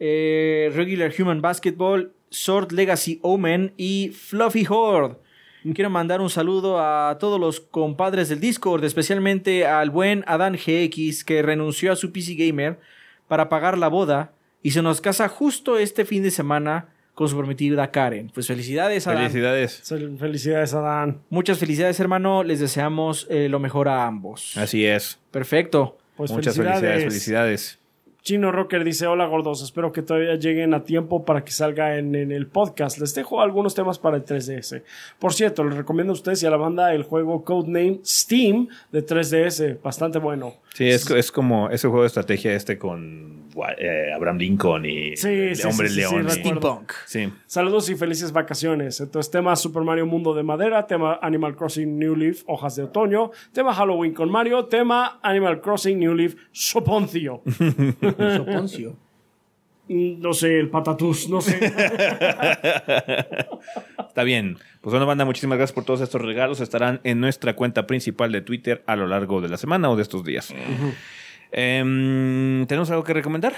eh, 0.00 0.72
Regular 0.74 1.12
Human 1.18 1.42
Basketball, 1.42 2.12
Sword 2.30 2.72
Legacy 2.72 3.18
Omen 3.22 3.74
y 3.76 4.08
Fluffy 4.08 4.66
Horde. 4.66 5.16
Quiero 5.74 5.90
mandar 5.90 6.22
un 6.22 6.30
saludo 6.30 6.78
a 6.80 7.18
todos 7.20 7.38
los 7.38 7.60
compadres 7.60 8.30
del 8.30 8.40
Discord, 8.40 8.82
especialmente 8.84 9.66
al 9.66 9.90
buen 9.90 10.24
Adán 10.26 10.54
GX, 10.54 11.24
que 11.24 11.42
renunció 11.42 11.92
a 11.92 11.96
su 11.96 12.10
PC 12.10 12.36
Gamer 12.36 12.78
para 13.26 13.50
pagar 13.50 13.76
la 13.76 13.88
boda 13.88 14.32
y 14.62 14.70
se 14.72 14.82
nos 14.82 15.00
casa 15.00 15.28
justo 15.28 15.78
este 15.78 16.04
fin 16.04 16.22
de 16.22 16.30
semana 16.30 16.88
con 17.14 17.28
su 17.28 17.36
prometida 17.36 17.90
Karen. 17.90 18.30
Pues 18.32 18.46
felicidades, 18.46 19.06
Adán. 19.06 19.22
Felicidades. 19.22 19.82
Felicidades, 20.18 20.74
Adán. 20.74 21.22
Muchas 21.30 21.58
felicidades, 21.58 21.98
hermano. 21.98 22.44
Les 22.44 22.60
deseamos 22.60 23.26
eh, 23.28 23.48
lo 23.48 23.58
mejor 23.58 23.88
a 23.88 24.06
ambos. 24.06 24.56
Así 24.56 24.86
es. 24.86 25.18
Perfecto. 25.32 25.98
Pues 26.16 26.30
Muchas 26.30 26.56
felicidades. 26.56 26.80
felicidades, 26.80 27.04
felicidades. 27.04 27.78
Chino 28.22 28.52
Rocker 28.52 28.84
dice, 28.84 29.06
hola 29.06 29.24
gordos, 29.26 29.62
espero 29.62 29.90
que 29.90 30.02
todavía 30.02 30.34
lleguen 30.34 30.74
a 30.74 30.84
tiempo 30.84 31.24
para 31.24 31.44
que 31.44 31.50
salga 31.50 31.96
en, 31.96 32.14
en, 32.14 32.30
el 32.30 32.46
podcast. 32.46 32.98
Les 32.98 33.14
dejo 33.14 33.40
algunos 33.40 33.74
temas 33.74 33.98
para 33.98 34.16
el 34.16 34.24
3DS. 34.24 34.82
Por 35.18 35.32
cierto, 35.32 35.64
les 35.64 35.76
recomiendo 35.76 36.12
a 36.12 36.14
ustedes 36.14 36.42
y 36.42 36.46
a 36.46 36.50
la 36.50 36.56
banda 36.56 36.92
el 36.94 37.04
juego 37.04 37.42
Codename 37.42 38.00
Steam 38.04 38.68
de 38.92 39.06
3DS, 39.06 39.80
bastante 39.80 40.18
bueno. 40.18 40.54
Sí, 40.78 40.88
es, 40.88 41.10
es 41.10 41.32
como 41.32 41.70
ese 41.70 41.88
juego 41.88 42.02
de 42.02 42.06
estrategia 42.06 42.52
este 42.52 42.78
con 42.78 43.48
eh, 43.78 44.12
Abraham 44.14 44.38
Lincoln 44.38 44.84
y 44.84 45.16
sí, 45.16 45.56
sí, 45.56 45.66
Hombre 45.66 45.88
sí, 45.88 45.96
León. 45.96 46.30
Sí, 46.30 46.38
Steampunk. 46.38 46.92
Sí. 47.04 47.32
Saludos 47.48 47.90
y 47.90 47.96
felices 47.96 48.30
vacaciones. 48.30 49.00
Entonces, 49.00 49.28
tema 49.28 49.56
Super 49.56 49.82
Mario 49.82 50.06
Mundo 50.06 50.34
de 50.34 50.44
Madera, 50.44 50.86
tema 50.86 51.18
Animal 51.20 51.56
Crossing 51.56 51.98
New 51.98 52.14
Leaf, 52.14 52.44
Hojas 52.46 52.76
de 52.76 52.84
Otoño, 52.84 53.32
tema 53.52 53.74
Halloween 53.74 54.14
con 54.14 54.30
Mario, 54.30 54.66
tema 54.66 55.18
Animal 55.20 55.60
Crossing 55.60 55.98
New 55.98 56.14
Leaf, 56.14 56.36
Soponcio. 56.52 57.42
Soponcio. 58.36 59.07
No 59.88 60.34
sé, 60.34 60.58
el 60.58 60.68
patatús, 60.68 61.28
no 61.30 61.40
sé. 61.40 61.58
Está 64.08 64.22
bien. 64.22 64.58
Pues 64.80 64.92
bueno, 64.92 65.06
banda, 65.06 65.24
muchísimas 65.24 65.56
gracias 65.58 65.74
por 65.74 65.84
todos 65.84 66.02
estos 66.02 66.20
regalos. 66.20 66.60
Estarán 66.60 67.00
en 67.04 67.20
nuestra 67.20 67.56
cuenta 67.56 67.86
principal 67.86 68.30
de 68.32 68.42
Twitter 68.42 68.82
a 68.86 68.96
lo 68.96 69.06
largo 69.06 69.40
de 69.40 69.48
la 69.48 69.56
semana 69.56 69.90
o 69.90 69.96
de 69.96 70.02
estos 70.02 70.24
días. 70.24 70.54
Em, 71.52 72.66
¿Tenemos 72.66 72.90
algo 72.90 73.02
que 73.02 73.14
recomendar? 73.14 73.54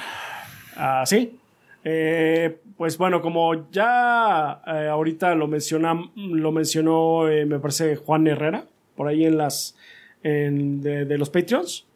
Ah, 0.76 1.02
sí. 1.04 1.36
Eh, 1.82 2.58
pues 2.76 2.96
bueno, 2.98 3.20
como 3.20 3.70
ya 3.70 4.62
eh, 4.66 4.88
ahorita 4.88 5.34
lo, 5.34 5.48
menciona, 5.48 5.98
lo 6.14 6.52
mencionó, 6.52 7.28
eh, 7.28 7.46
me 7.46 7.58
parece, 7.58 7.96
Juan 7.96 8.26
Herrera, 8.26 8.64
por 8.94 9.08
ahí 9.08 9.24
en 9.24 9.38
las 9.38 9.76
en, 10.22 10.80
de, 10.80 11.06
de, 11.06 11.18
los 11.18 11.30
Patreons. 11.30 11.86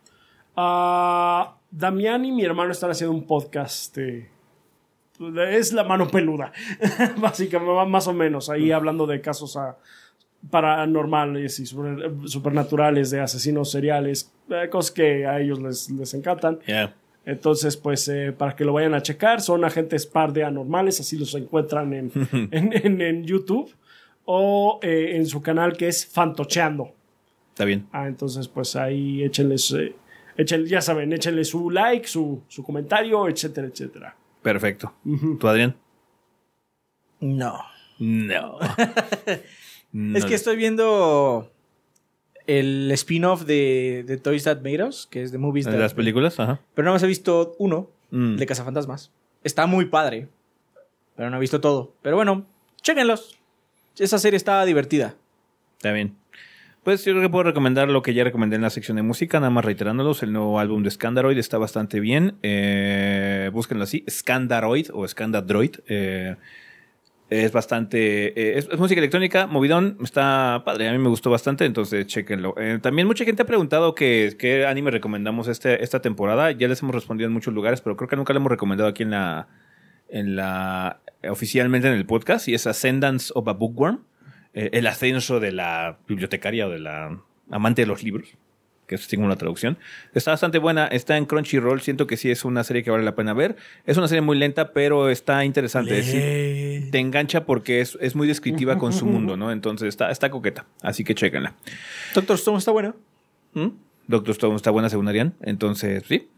Ah, 0.57 1.57
Damián 1.77 2.25
y 2.25 2.31
mi 2.31 2.45
hermano 2.45 2.71
están 2.71 2.91
haciendo 2.91 3.15
un 3.15 3.27
podcast. 3.27 3.99
es 3.99 5.73
la 5.73 5.83
mano 5.83 6.09
peluda, 6.09 6.53
básicamente, 7.19 7.91
más 7.91 8.07
o 8.07 8.13
menos, 8.13 8.49
ahí 8.49 8.71
hablando 8.71 9.07
de 9.07 9.21
casos 9.21 9.57
a, 9.57 9.77
paranormales 10.51 11.59
y 11.59 11.67
super, 11.67 12.13
supernaturales, 12.27 13.11
de 13.11 13.21
asesinos 13.21 13.71
seriales, 13.71 14.33
cosas 14.71 14.93
que 14.93 15.27
a 15.27 15.41
ellos 15.41 15.61
les, 15.61 15.91
les 15.91 16.15
encantan. 16.15 16.61
Yeah. 16.67 16.95
Entonces, 17.27 17.77
pues, 17.77 18.07
eh, 18.09 18.33
para 18.37 18.55
que 18.55 18.65
lo 18.65 18.75
vayan 18.75 18.95
a 18.95 19.03
checar, 19.03 19.41
son 19.41 19.65
agentes 19.65 20.07
par 20.07 20.33
de 20.33 20.45
anormales, 20.45 21.01
así 21.01 21.19
los 21.19 21.35
encuentran 21.35 21.93
en, 21.93 22.13
en, 22.53 22.73
en, 22.73 23.01
en, 23.01 23.25
YouTube 23.25 23.75
o 24.27 24.79
eh, 24.83 25.17
en 25.17 25.27
su 25.27 25.43
canal 25.43 25.77
que 25.77 25.89
es 25.89 26.07
Fantocheando. 26.07 26.93
Está 27.51 27.65
bien. 27.65 27.87
Ah, 27.93 28.07
entonces, 28.07 28.47
pues 28.47 28.77
ahí 28.77 29.25
échenles, 29.25 29.75
échenle, 30.37 30.69
ya 30.69 30.81
saben, 30.81 31.13
échenle 31.13 31.45
su 31.45 31.71
like, 31.71 32.07
su, 32.07 32.43
su 32.49 32.63
comentario, 32.63 33.29
etcétera, 33.29 33.67
etcétera. 33.67 34.17
Perfecto. 34.43 34.93
Uh 35.05 35.17
-huh. 35.17 35.39
¿Tú, 35.39 35.49
Adrián? 35.49 35.77
No. 37.21 37.61
No. 37.99 38.59
no. 39.93 40.19
Es 40.19 40.25
que 40.25 40.35
estoy 40.35 40.57
viendo 40.57 41.51
el 42.47 42.91
spin-off 42.93 43.45
de, 43.45 44.05
de, 44.07 44.17
Toys 44.19 44.45
That 44.45 44.59
Made 44.59 44.85
Us, 44.85 45.07
que 45.11 45.23
es 45.23 45.33
de 45.33 45.39
Movies. 45.39 45.67
¿De 45.67 45.79
las 45.79 45.95
películas? 45.95 46.39
Ajá. 46.39 46.61
Pero 46.75 46.85
nada 46.85 46.95
más 46.95 47.03
he 47.03 47.07
visto 47.07 47.57
uno, 47.59 47.91
mm. 48.11 48.37
de 48.37 48.47
Cazafantasmas. 48.47 49.13
Está 49.43 49.67
muy 49.67 49.87
padre, 49.87 50.29
pero 51.17 51.31
no 51.31 51.37
he 51.37 51.41
visto 51.41 51.61
todo. 51.61 51.95
Pero 52.03 52.17
bueno, 52.17 52.47
chéquenlos. 52.83 53.39
Esa 53.99 54.19
serie 54.19 54.37
está 54.37 54.65
divertida. 54.65 55.15
Está 55.79 55.93
bien. 55.93 56.17
Pues 56.85 57.03
yo 57.07 57.13
creo 57.13 57.23
que 57.23 57.31
puedo 57.31 57.45
recomendar 57.45 57.89
lo 57.89 58.03
que 58.03 58.13
ya 58.13 58.25
recomendé 58.25 58.57
en 58.57 58.63
la 58.63 58.69
sección 58.69 58.97
de 58.99 59.03
música, 59.03 59.41
nada 59.41 59.49
más 59.49 59.65
reiterándolos. 59.65 60.23
El 60.23 60.35
nuevo 60.35 60.61
álbum 60.61 60.83
de 60.83 60.91
Scandaroid 60.91 61.39
está 61.39 61.57
bastante 61.57 61.99
bien. 61.99 62.37
Eh, 62.43 63.49
búsquenlo 63.55 63.85
así, 63.85 64.05
Scandaroid 64.09 64.89
o 64.93 65.09
Scandadroid. 65.09 65.77
Eh, 65.89 66.37
es 67.31 67.53
bastante. 67.53 68.39
Eh, 68.39 68.59
es, 68.59 68.79
música 68.79 69.01
electrónica, 69.01 69.47
movidón, 69.47 69.97
está 70.03 70.63
padre. 70.67 70.91
A 70.91 70.93
mí 70.93 70.99
me 70.99 71.09
gustó 71.09 71.31
bastante, 71.31 71.65
entonces 71.65 72.07
chequenlo. 72.07 72.55
Eh, 72.59 72.79
también 72.83 73.07
mucha 73.07 73.25
gente 73.25 73.41
ha 73.41 73.47
preguntado 73.47 73.95
qué 73.95 74.67
anime 74.69 74.91
recomendamos 74.91 75.49
este, 75.49 75.83
esta 75.83 76.03
temporada. 76.03 76.53
Ya 76.53 76.69
les 76.69 76.83
hemos 76.83 76.95
respondido 76.95 77.29
en 77.29 77.33
muchos 77.33 77.55
lugares, 77.55 77.81
pero 77.81 77.97
creo 77.97 78.11
que 78.11 78.17
nunca 78.17 78.35
lo 78.35 78.41
hemos 78.41 78.51
recomendado 78.51 78.91
aquí 78.91 79.05
en 79.05 79.11
la. 79.11 79.49
En 80.11 80.37
la 80.37 81.01
oficialmente 81.31 81.89
en 81.89 81.95
el 81.95 82.05
podcast. 82.05 82.47
Y 82.47 82.53
es 82.53 82.67
Ascendance 82.67 83.33
of 83.35 83.49
a 83.49 83.55
Bookworm. 83.55 84.05
Eh, 84.55 84.71
el 84.73 84.87
ascenso 84.87 85.41
de 85.41 85.53
la 85.53 85.99
bibliotecaria 86.07 86.67
o 86.67 86.71
de 86.71 86.79
la 86.79 87.19
amante 87.51 87.83
de 87.83 87.87
los 87.87 88.03
libros 88.03 88.37
que 88.87 88.95
es 88.97 89.09
tengo 89.09 89.25
una 89.25 89.37
traducción. 89.37 89.79
Está 90.13 90.33
bastante 90.33 90.59
buena, 90.59 90.87
está 90.87 91.17
en 91.17 91.25
Crunchyroll, 91.27 91.81
siento 91.81 92.07
que 92.07 92.17
sí 92.17 92.31
es 92.31 92.45
una 92.45 92.65
serie 92.65 92.83
que 92.83 92.91
vale 92.91 93.05
la 93.05 93.15
pena 93.15 93.33
ver. 93.33 93.57
Es 93.87 93.97
una 93.97 94.09
serie 94.09 94.21
muy 94.21 94.37
lenta, 94.37 94.73
pero 94.73 95.09
está 95.09 95.45
interesante. 95.45 96.03
Sí, 96.03 96.91
te 96.91 96.99
engancha 96.99 97.45
porque 97.47 97.81
es, 97.81 97.97
es, 98.01 98.15
muy 98.15 98.29
descriptiva 98.29 98.79
con 98.79 98.93
su 98.93 99.07
mundo, 99.07 99.37
¿no? 99.37 99.53
Entonces 99.53 99.89
está, 99.89 100.11
está 100.11 100.31
coqueta, 100.31 100.67
así 100.83 101.05
que 101.05 101.15
chéquenla. 101.15 101.55
Doctor 102.15 102.37
Stone 102.37 102.59
está 102.59 102.73
buena. 102.73 102.95
¿Mm? 103.55 103.69
Doctor 104.07 104.33
Stone 104.33 104.57
está 104.57 104.71
buena, 104.71 104.89
según 104.91 105.09
Arián. 105.09 105.35
Entonces, 105.41 106.05
sí. 106.07 106.29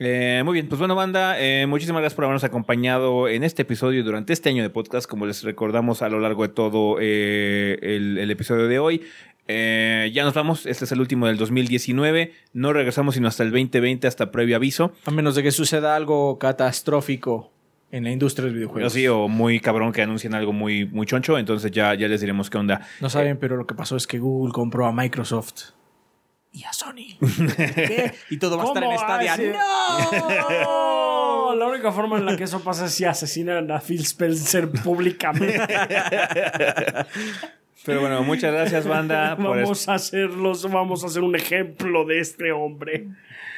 Eh, 0.00 0.42
muy 0.44 0.54
bien, 0.54 0.68
pues 0.68 0.80
bueno, 0.80 0.96
banda, 0.96 1.40
eh, 1.40 1.66
muchísimas 1.66 2.00
gracias 2.00 2.16
por 2.16 2.24
habernos 2.24 2.42
acompañado 2.42 3.28
en 3.28 3.44
este 3.44 3.62
episodio 3.62 4.02
durante 4.02 4.32
este 4.32 4.48
año 4.48 4.62
de 4.62 4.70
podcast, 4.70 5.08
como 5.08 5.24
les 5.24 5.44
recordamos 5.44 6.02
a 6.02 6.08
lo 6.08 6.18
largo 6.18 6.42
de 6.42 6.48
todo 6.48 6.96
eh, 7.00 7.78
el, 7.80 8.18
el, 8.18 8.30
episodio 8.30 8.66
de 8.66 8.78
hoy. 8.80 9.02
Ya 9.46 10.24
nos 10.24 10.34
vamos, 10.34 10.66
este 10.66 10.84
es 10.84 10.92
el 10.92 11.00
último 11.00 11.28
del 11.28 11.36
2019, 11.36 12.32
no 12.54 12.72
regresamos 12.72 13.14
sino 13.14 13.28
hasta 13.28 13.44
el 13.44 13.50
2020, 13.50 14.08
hasta 14.08 14.32
previo 14.32 14.56
aviso. 14.56 14.92
A 15.04 15.12
menos 15.12 15.36
de 15.36 15.44
que 15.44 15.52
suceda 15.52 15.94
algo 15.94 16.38
catastrófico 16.38 17.52
en 17.92 18.02
la 18.02 18.10
industria 18.10 18.46
del 18.46 18.54
videojuego. 18.54 18.90
Sí, 18.90 19.06
o 19.06 19.28
muy 19.28 19.60
cabrón 19.60 19.92
que 19.92 20.02
anuncien 20.02 20.34
algo 20.34 20.52
muy, 20.52 20.86
muy 20.86 21.06
choncho, 21.06 21.38
entonces 21.38 21.70
ya, 21.70 21.94
ya 21.94 22.08
les 22.08 22.20
diremos 22.20 22.50
qué 22.50 22.58
onda. 22.58 22.80
No 23.00 23.08
saben, 23.08 23.36
pero 23.36 23.56
lo 23.56 23.66
que 23.66 23.76
pasó 23.76 23.96
es 23.96 24.08
que 24.08 24.18
Google 24.18 24.52
compró 24.52 24.86
a 24.86 24.92
Microsoft 24.92 25.74
y 26.54 26.64
a 26.64 26.72
Sony. 26.72 27.18
¿Qué? 27.74 28.14
Y 28.30 28.38
todo 28.38 28.56
va 28.56 28.64
a 28.64 28.68
estar 28.68 28.84
en 28.84 28.98
Stadia. 28.98 29.36
¡No! 29.36 31.54
La 31.56 31.66
única 31.66 31.92
forma 31.92 32.18
en 32.18 32.26
la 32.26 32.36
que 32.36 32.44
eso 32.44 32.62
pasa 32.62 32.86
es 32.86 32.94
si 32.94 33.04
asesinan 33.04 33.70
a 33.70 33.80
Phil 33.80 34.02
Spencer 34.02 34.70
públicamente. 34.70 35.58
Pero 37.84 38.00
bueno, 38.00 38.22
muchas 38.22 38.52
gracias, 38.52 38.88
banda. 38.88 39.34
vamos 39.34 39.88
a 39.88 39.94
hacerlos, 39.94 40.70
vamos 40.70 41.04
a 41.04 41.08
hacer 41.08 41.22
un 41.22 41.36
ejemplo 41.36 42.06
de 42.06 42.20
este 42.20 42.50
hombre. 42.50 43.08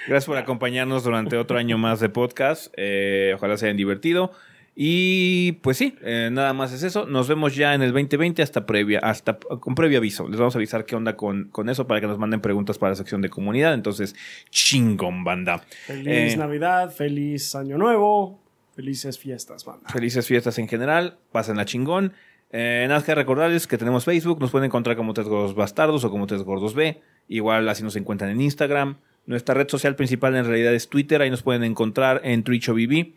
Gracias 0.08 0.26
por 0.26 0.36
acompañarnos 0.36 1.04
durante 1.04 1.36
otro 1.36 1.58
año 1.58 1.78
más 1.78 2.00
de 2.00 2.08
podcast. 2.08 2.74
Eh, 2.76 3.34
ojalá 3.36 3.56
se 3.56 3.66
hayan 3.66 3.76
divertido. 3.76 4.32
Y 4.78 5.52
pues 5.62 5.78
sí, 5.78 5.96
eh, 6.02 6.28
nada 6.30 6.52
más 6.52 6.70
es 6.70 6.82
eso. 6.82 7.06
Nos 7.06 7.28
vemos 7.28 7.56
ya 7.56 7.72
en 7.72 7.80
el 7.80 7.94
2020 7.94 8.42
hasta 8.42 8.66
previa, 8.66 8.98
hasta 8.98 9.38
con 9.38 9.74
previo 9.74 9.96
aviso. 9.96 10.28
Les 10.28 10.38
vamos 10.38 10.54
a 10.54 10.58
avisar 10.58 10.84
qué 10.84 10.94
onda 10.94 11.16
con, 11.16 11.48
con 11.48 11.70
eso 11.70 11.86
para 11.86 11.98
que 12.02 12.06
nos 12.06 12.18
manden 12.18 12.42
preguntas 12.42 12.76
para 12.76 12.90
la 12.90 12.96
sección 12.96 13.22
de 13.22 13.30
comunidad. 13.30 13.72
Entonces, 13.72 14.14
chingón, 14.50 15.24
banda. 15.24 15.60
Feliz 15.86 16.34
eh, 16.34 16.36
Navidad, 16.36 16.90
feliz 16.90 17.54
Año 17.54 17.78
Nuevo, 17.78 18.38
felices 18.74 19.18
fiestas, 19.18 19.64
banda. 19.64 19.88
Felices 19.88 20.26
fiestas 20.26 20.58
en 20.58 20.68
general, 20.68 21.16
pásenla 21.32 21.64
chingón. 21.64 22.12
Eh, 22.50 22.84
nada 22.86 22.98
más 22.98 23.04
que 23.04 23.14
recordarles 23.14 23.66
que 23.66 23.78
tenemos 23.78 24.04
Facebook, 24.04 24.40
nos 24.40 24.50
pueden 24.50 24.66
encontrar 24.66 24.94
como 24.94 25.14
Tres 25.14 25.26
Gordos 25.26 25.54
Bastardos 25.54 26.04
o 26.04 26.10
como 26.10 26.26
Tres 26.26 26.42
Gordos 26.42 26.74
B. 26.74 27.00
Igual 27.28 27.66
así 27.70 27.82
nos 27.82 27.96
encuentran 27.96 28.30
en 28.30 28.42
Instagram. 28.42 28.98
Nuestra 29.24 29.54
red 29.54 29.68
social 29.70 29.96
principal 29.96 30.36
en 30.36 30.44
realidad 30.44 30.74
es 30.74 30.90
Twitter, 30.90 31.22
ahí 31.22 31.30
nos 31.30 31.42
pueden 31.42 31.64
encontrar 31.64 32.20
en 32.24 32.42
Twitch 32.42 32.68
o 32.68 32.74
BB. 32.74 33.14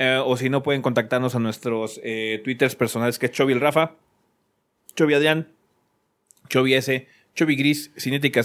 Eh, 0.00 0.18
o 0.24 0.34
si 0.38 0.48
no, 0.48 0.62
pueden 0.62 0.80
contactarnos 0.80 1.34
a 1.34 1.40
nuestros 1.40 2.00
eh, 2.02 2.40
Twitters 2.42 2.74
personales, 2.74 3.18
que 3.18 3.26
es 3.26 3.32
Chovy 3.32 3.52
Rafa, 3.52 3.96
Chovy 4.96 5.12
Adrián, 5.12 5.48
Chovy 6.48 6.72
S, 6.72 7.06
Chovy 7.34 7.54
Gris, 7.54 7.92
Cinética 7.98 8.40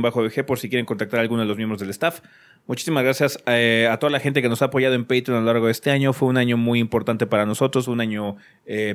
bajo 0.00 0.20
VG, 0.24 0.44
por 0.44 0.58
si 0.58 0.68
quieren 0.68 0.84
contactar 0.84 1.20
a 1.20 1.22
alguno 1.22 1.42
de 1.42 1.46
los 1.46 1.56
miembros 1.56 1.78
del 1.78 1.90
staff. 1.90 2.22
Muchísimas 2.66 3.04
gracias 3.04 3.38
eh, 3.46 3.88
a 3.88 3.98
toda 3.98 4.10
la 4.10 4.18
gente 4.18 4.42
que 4.42 4.48
nos 4.48 4.62
ha 4.62 4.64
apoyado 4.64 4.96
en 4.96 5.04
Patreon 5.04 5.38
a 5.38 5.40
lo 5.42 5.46
largo 5.46 5.66
de 5.66 5.72
este 5.72 5.92
año. 5.92 6.12
Fue 6.12 6.28
un 6.28 6.38
año 6.38 6.56
muy 6.56 6.80
importante 6.80 7.28
para 7.28 7.46
nosotros, 7.46 7.86
un 7.86 8.00
año 8.00 8.38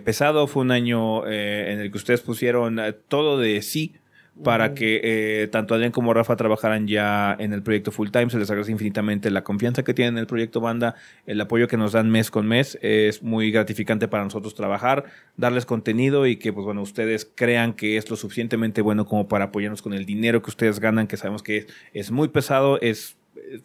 pesado, 0.03 0.47
fue 0.47 0.63
un 0.63 0.71
año 0.71 1.25
en 1.25 1.79
el 1.79 1.91
que 1.91 1.97
ustedes 1.97 2.19
pusieron 2.19 2.81
todo 3.07 3.39
de 3.39 3.61
sí 3.61 3.95
para 4.43 4.73
que 4.73 5.01
eh, 5.03 5.47
tanto 5.47 5.73
Adrián 5.73 5.91
como 5.91 6.13
Rafa 6.13 6.35
trabajaran 6.35 6.87
ya 6.87 7.35
en 7.39 7.53
el 7.53 7.63
proyecto 7.63 7.91
full 7.91 8.09
time. 8.09 8.29
Se 8.29 8.37
les 8.37 8.49
agradece 8.49 8.71
infinitamente 8.71 9.31
la 9.31 9.43
confianza 9.43 9.83
que 9.83 9.93
tienen 9.93 10.15
en 10.15 10.19
el 10.19 10.27
proyecto 10.27 10.61
Banda, 10.61 10.95
el 11.25 11.39
apoyo 11.39 11.67
que 11.67 11.77
nos 11.77 11.93
dan 11.93 12.09
mes 12.09 12.31
con 12.31 12.47
mes. 12.47 12.77
Es 12.81 13.23
muy 13.23 13.51
gratificante 13.51 14.07
para 14.07 14.23
nosotros 14.23 14.55
trabajar, 14.55 15.05
darles 15.37 15.65
contenido 15.65 16.27
y 16.27 16.37
que, 16.37 16.53
pues 16.53 16.65
bueno, 16.65 16.81
ustedes 16.81 17.31
crean 17.35 17.73
que 17.73 17.97
es 17.97 18.09
lo 18.09 18.15
suficientemente 18.15 18.81
bueno 18.81 19.05
como 19.05 19.27
para 19.27 19.45
apoyarnos 19.45 19.81
con 19.81 19.93
el 19.93 20.05
dinero 20.05 20.41
que 20.41 20.49
ustedes 20.49 20.79
ganan, 20.79 21.07
que 21.07 21.17
sabemos 21.17 21.43
que 21.43 21.57
es, 21.57 21.67
es 21.93 22.11
muy 22.11 22.29
pesado, 22.29 22.79
es 22.81 23.17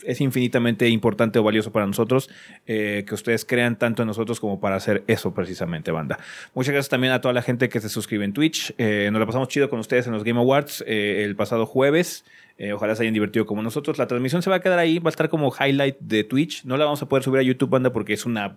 es 0.04 0.20
infinitamente 0.20 0.88
importante 0.88 1.38
o 1.38 1.42
valioso 1.42 1.72
para 1.72 1.86
nosotros 1.86 2.28
eh, 2.66 3.04
que 3.06 3.14
ustedes 3.14 3.44
crean 3.44 3.78
tanto 3.78 4.02
en 4.02 4.08
nosotros 4.08 4.40
como 4.40 4.60
para 4.60 4.76
hacer 4.76 5.04
eso 5.06 5.34
precisamente, 5.34 5.90
banda. 5.90 6.18
Muchas 6.54 6.72
gracias 6.72 6.90
también 6.90 7.12
a 7.12 7.20
toda 7.20 7.34
la 7.34 7.42
gente 7.42 7.68
que 7.68 7.80
se 7.80 7.88
suscribe 7.88 8.24
en 8.24 8.32
Twitch. 8.32 8.74
Eh, 8.78 9.08
nos 9.12 9.20
la 9.20 9.26
pasamos 9.26 9.48
chido 9.48 9.70
con 9.70 9.78
ustedes 9.78 10.06
en 10.06 10.12
los 10.12 10.24
Game 10.24 10.38
Awards 10.38 10.84
eh, 10.86 11.24
el 11.24 11.36
pasado 11.36 11.66
jueves. 11.66 12.24
Ojalá 12.72 12.94
se 12.94 13.02
hayan 13.02 13.12
divertido 13.12 13.44
como 13.44 13.60
nosotros. 13.60 13.98
La 13.98 14.06
transmisión 14.06 14.40
se 14.40 14.48
va 14.48 14.56
a 14.56 14.60
quedar 14.60 14.78
ahí, 14.78 14.98
va 14.98 15.08
a 15.08 15.10
estar 15.10 15.28
como 15.28 15.52
highlight 15.54 15.98
de 16.00 16.24
Twitch. 16.24 16.64
No 16.64 16.78
la 16.78 16.86
vamos 16.86 17.02
a 17.02 17.06
poder 17.06 17.22
subir 17.22 17.40
a 17.40 17.42
YouTube, 17.42 17.68
banda, 17.68 17.92
porque 17.92 18.14
es 18.14 18.24
una 18.24 18.56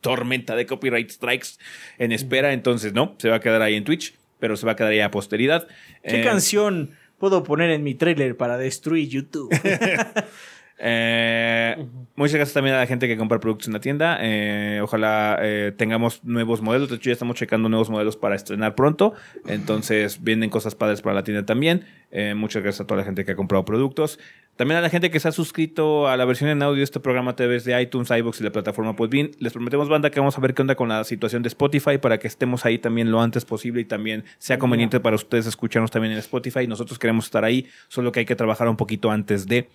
tormenta 0.00 0.56
de 0.56 0.66
copyright 0.66 1.10
strikes 1.10 1.50
en 1.98 2.10
espera. 2.10 2.52
Entonces, 2.52 2.92
no, 2.92 3.14
se 3.18 3.28
va 3.28 3.36
a 3.36 3.40
quedar 3.40 3.62
ahí 3.62 3.76
en 3.76 3.84
Twitch, 3.84 4.14
pero 4.40 4.56
se 4.56 4.66
va 4.66 4.72
a 4.72 4.76
quedar 4.76 4.90
ahí 4.90 4.98
a 4.98 5.12
posteridad. 5.12 5.68
¿Qué 6.02 6.22
canción 6.22 6.96
puedo 7.18 7.42
poner 7.42 7.70
en 7.70 7.82
mi 7.82 7.94
trailer 7.94 8.36
para 8.36 8.58
destruir 8.58 9.08
YouTube? 9.08 9.50
Eh, 10.78 11.86
muchas 12.16 12.34
gracias 12.34 12.52
también 12.52 12.76
a 12.76 12.78
la 12.80 12.86
gente 12.86 13.08
que 13.08 13.16
compra 13.16 13.40
productos 13.40 13.68
en 13.68 13.74
la 13.74 13.80
tienda. 13.80 14.18
Eh, 14.20 14.80
ojalá 14.82 15.38
eh, 15.40 15.72
tengamos 15.76 16.22
nuevos 16.24 16.60
modelos. 16.60 16.88
De 16.90 16.96
hecho, 16.96 17.10
ya 17.10 17.12
estamos 17.12 17.36
checando 17.36 17.68
nuevos 17.68 17.90
modelos 17.90 18.16
para 18.16 18.34
estrenar 18.36 18.74
pronto. 18.74 19.14
Entonces, 19.46 20.22
vienen 20.22 20.50
cosas 20.50 20.74
padres 20.74 21.02
para 21.02 21.14
la 21.14 21.24
tienda 21.24 21.46
también. 21.46 21.84
Eh, 22.10 22.34
muchas 22.34 22.62
gracias 22.62 22.82
a 22.82 22.86
toda 22.86 22.98
la 22.98 23.04
gente 23.04 23.24
que 23.24 23.32
ha 23.32 23.36
comprado 23.36 23.64
productos. 23.64 24.18
También 24.56 24.78
a 24.78 24.80
la 24.80 24.88
gente 24.88 25.10
que 25.10 25.20
se 25.20 25.28
ha 25.28 25.32
suscrito 25.32 26.08
a 26.08 26.16
la 26.16 26.24
versión 26.24 26.48
en 26.48 26.62
audio 26.62 26.78
de 26.78 26.84
este 26.84 26.98
programa 26.98 27.36
través 27.36 27.64
de 27.64 27.80
iTunes, 27.80 28.10
iBox 28.10 28.40
y 28.40 28.44
la 28.44 28.52
plataforma 28.52 28.96
Podbean. 28.96 29.32
Les 29.38 29.52
prometemos, 29.52 29.90
banda, 29.90 30.10
que 30.10 30.18
vamos 30.18 30.38
a 30.38 30.40
ver 30.40 30.54
qué 30.54 30.62
onda 30.62 30.74
con 30.76 30.88
la 30.88 31.04
situación 31.04 31.42
de 31.42 31.48
Spotify 31.48 31.98
para 31.98 32.18
que 32.18 32.26
estemos 32.26 32.64
ahí 32.64 32.78
también 32.78 33.10
lo 33.10 33.20
antes 33.20 33.44
posible 33.44 33.82
y 33.82 33.84
también 33.84 34.24
sea 34.38 34.58
conveniente 34.58 34.98
para 34.98 35.16
ustedes 35.16 35.46
escucharnos 35.46 35.90
también 35.90 36.12
en 36.12 36.18
Spotify. 36.20 36.66
Nosotros 36.66 36.98
queremos 36.98 37.26
estar 37.26 37.44
ahí, 37.44 37.66
solo 37.88 38.12
que 38.12 38.20
hay 38.20 38.26
que 38.26 38.36
trabajar 38.36 38.66
un 38.68 38.76
poquito 38.76 39.10
antes 39.10 39.46
de. 39.46 39.68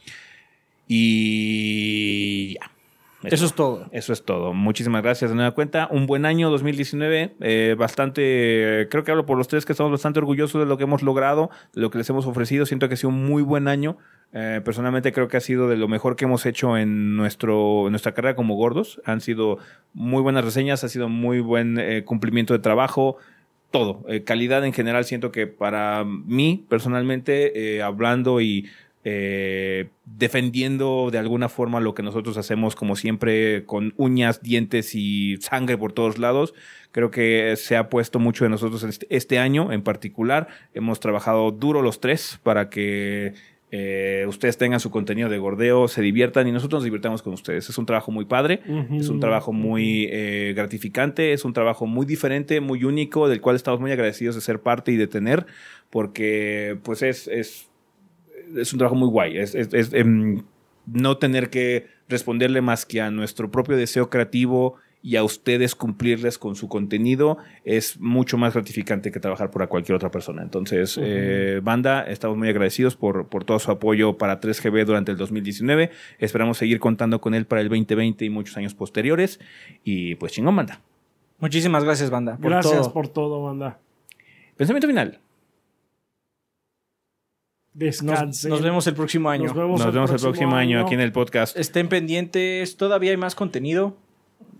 Y 0.94 2.56
ya. 2.56 2.70
Eso 3.24 3.46
es 3.46 3.54
todo. 3.54 3.88
Eso 3.94 4.12
es 4.12 4.26
todo. 4.26 4.54
Muchísimas 4.54 5.02
gracias 5.02 5.32
de 5.32 5.36
nueva 5.36 5.52
cuenta. 5.52 5.88
Un 5.90 6.06
buen 6.06 6.26
año 6.26 6.50
2019. 6.50 7.36
eh, 7.40 7.76
bastante, 7.78 8.90
creo 8.92 9.06
que 9.06 9.12
hablo 9.12 9.26
por 9.26 9.38
los 9.38 9.48
tres 9.48 9.64
que 9.64 9.72
estamos 9.72 9.90
bastante 9.90 10.20
orgullosos 10.20 10.60
de 10.60 10.66
lo 10.66 10.78
que 10.78 10.84
hemos 10.84 11.02
logrado, 11.02 11.50
de 11.74 11.80
lo 11.80 11.92
que 11.92 11.98
les 11.98 12.10
hemos 12.10 12.26
ofrecido. 12.26 12.66
Siento 12.66 12.90
que 12.90 12.96
ha 12.96 12.98
sido 12.98 13.10
un 13.10 13.26
muy 13.26 13.42
buen 13.42 13.70
año. 13.70 13.98
Eh, 14.34 14.60
personalmente 14.66 15.14
creo 15.14 15.30
que 15.30 15.38
ha 15.38 15.42
sido 15.42 15.70
de 15.70 15.78
lo 15.78 15.88
mejor 15.88 16.18
que 16.18 16.26
hemos 16.26 16.46
hecho 16.46 16.76
en, 16.76 17.16
nuestro, 17.16 17.86
en 17.86 17.92
nuestra 17.92 18.14
carrera 18.14 18.36
como 18.36 18.56
gordos. 18.56 19.02
Han 19.06 19.22
sido 19.22 19.60
muy 19.94 20.22
buenas 20.22 20.44
reseñas, 20.44 20.84
ha 20.84 20.90
sido 20.90 21.08
muy 21.08 21.40
buen 21.40 21.80
eh, 21.80 22.04
cumplimiento 22.04 22.54
de 22.54 22.60
trabajo. 22.60 23.16
Todo. 23.72 24.04
Eh, 24.10 24.26
calidad 24.26 24.66
en 24.66 24.74
general 24.74 25.06
siento 25.06 25.32
que 25.32 25.48
para 25.48 26.04
mí, 26.04 26.66
personalmente, 26.68 27.78
eh, 27.78 27.82
hablando 27.82 28.42
y 28.42 28.68
eh, 29.04 29.90
defendiendo 30.06 31.10
de 31.12 31.18
alguna 31.18 31.50
forma 31.50 31.80
lo 31.80 31.96
que 31.96 32.04
nosotros 32.04 32.38
hacemos, 32.38 32.76
como 32.76 32.96
siempre, 32.96 33.66
con 33.66 33.94
uñas, 33.98 34.42
dientes 34.42 34.94
y 34.94 35.38
sangre 35.38 35.78
por 35.78 35.94
todos 35.94 36.20
lados. 36.20 36.54
Creo 36.92 37.10
que 37.10 37.56
se 37.58 37.78
ha 37.78 37.90
puesto 37.90 38.20
mucho 38.20 38.44
de 38.44 38.50
nosotros 38.50 38.84
este, 38.84 39.08
este 39.10 39.40
año 39.40 39.72
en 39.72 39.82
particular. 39.82 40.48
Hemos 40.74 41.00
trabajado 41.00 41.52
duro 41.52 41.82
los 41.82 42.00
tres 42.00 42.40
para 42.44 42.70
que 42.70 43.34
eh, 43.74 44.26
ustedes 44.28 44.58
tengan 44.58 44.82
su 44.82 44.92
contenido 44.92 45.30
de 45.30 45.38
gordeo, 45.38 45.88
se 45.88 46.02
diviertan 46.02 46.46
y 46.46 46.52
nosotros 46.52 46.80
nos 46.80 46.84
divirtamos 46.84 47.22
con 47.22 47.32
ustedes. 47.32 47.70
Es 47.70 47.78
un 47.78 47.86
trabajo 47.86 48.12
muy 48.12 48.26
padre, 48.26 48.60
es 48.92 49.08
un 49.08 49.22
trabajo 49.22 49.54
muy 49.54 50.10
eh, 50.12 50.52
gratificante, 50.54 51.32
es 51.32 51.46
un 51.46 51.54
trabajo 51.54 51.86
muy 51.86 52.06
diferente, 52.06 52.60
muy 52.60 52.84
único, 52.84 53.30
del 53.30 53.40
cual 53.40 53.56
estamos 53.56 53.80
muy 53.80 53.92
agradecidos 53.94 54.36
de 54.36 54.42
ser 54.42 54.60
parte 54.60 54.92
y 54.92 54.98
de 54.98 55.08
tener, 55.08 55.46
porque 55.90 56.78
pues 56.84 57.02
es, 57.02 57.30
es 57.30 57.71
es 58.58 58.74
un 58.74 58.80
trabajo 58.80 58.96
muy 58.96 59.10
guay. 59.10 59.38
Es, 59.38 59.56
es- 59.56 59.74
es, 59.74 59.94
em, 59.94 60.44
no 60.86 61.18
tener 61.18 61.50
que 61.50 61.88
responderle 62.10 62.62
más 62.62 62.86
que 62.86 63.02
a 63.02 63.12
nuestro 63.12 63.52
propio 63.52 63.78
deseo 63.78 64.10
creativo 64.10 64.76
y 65.04 65.16
a 65.16 65.24
ustedes 65.24 65.74
cumplirles 65.74 66.38
con 66.38 66.56
su 66.56 66.68
contenido 66.70 67.38
es 67.66 68.00
mucho 68.00 68.38
más 68.38 68.54
gratificante 68.54 69.12
que 69.12 69.20
trabajar 69.20 69.50
para 69.50 69.66
cualquier 69.68 69.96
otra 69.96 70.12
persona. 70.12 70.44
Entonces, 70.44 71.00
eh, 71.02 71.60
banda, 71.64 72.04
estamos 72.04 72.38
muy 72.38 72.50
agradecidos 72.50 72.96
por, 72.96 73.28
por 73.28 73.44
todo 73.44 73.58
su 73.58 73.72
apoyo 73.72 74.18
para 74.20 74.40
3GB 74.40 74.86
durante 74.86 75.12
el 75.12 75.18
2019. 75.18 75.90
Esperamos 76.20 76.58
seguir 76.60 76.80
contando 76.80 77.20
con 77.20 77.34
él 77.34 77.46
para 77.46 77.62
el 77.62 77.70
2020 77.70 78.26
y 78.26 78.30
muchos 78.30 78.58
años 78.58 78.76
posteriores. 78.76 79.40
Y 79.84 80.16
pues 80.16 80.34
chingón, 80.34 80.56
banda. 80.56 80.82
Muchísimas 81.40 81.84
gracias, 81.84 82.12
banda. 82.12 82.38
Por 82.38 82.52
Gracias 82.52 82.82
todo. 82.82 82.94
por 82.94 83.08
todo, 83.08 83.42
banda. 83.42 83.80
Pensamiento 84.56 84.88
final. 84.88 85.20
Nos, 87.74 87.80
Descansen. 87.80 88.50
nos 88.50 88.62
vemos 88.62 88.86
el 88.88 88.94
próximo 88.96 89.30
año. 89.30 89.46
Nos 89.46 89.56
vemos, 89.56 89.80
Nos 89.86 89.94
vemos 89.94 90.12
el 90.12 90.20
próximo 90.20 90.56
año 90.56 90.82
aquí 90.86 90.94
en 90.94 91.00
el 91.02 91.12
podcast. 91.12 91.58
Estén 91.58 91.88
pendientes. 91.88 92.76
Todavía 92.78 93.12
hay 93.12 93.18
más 93.18 93.34
contenido. 93.36 93.96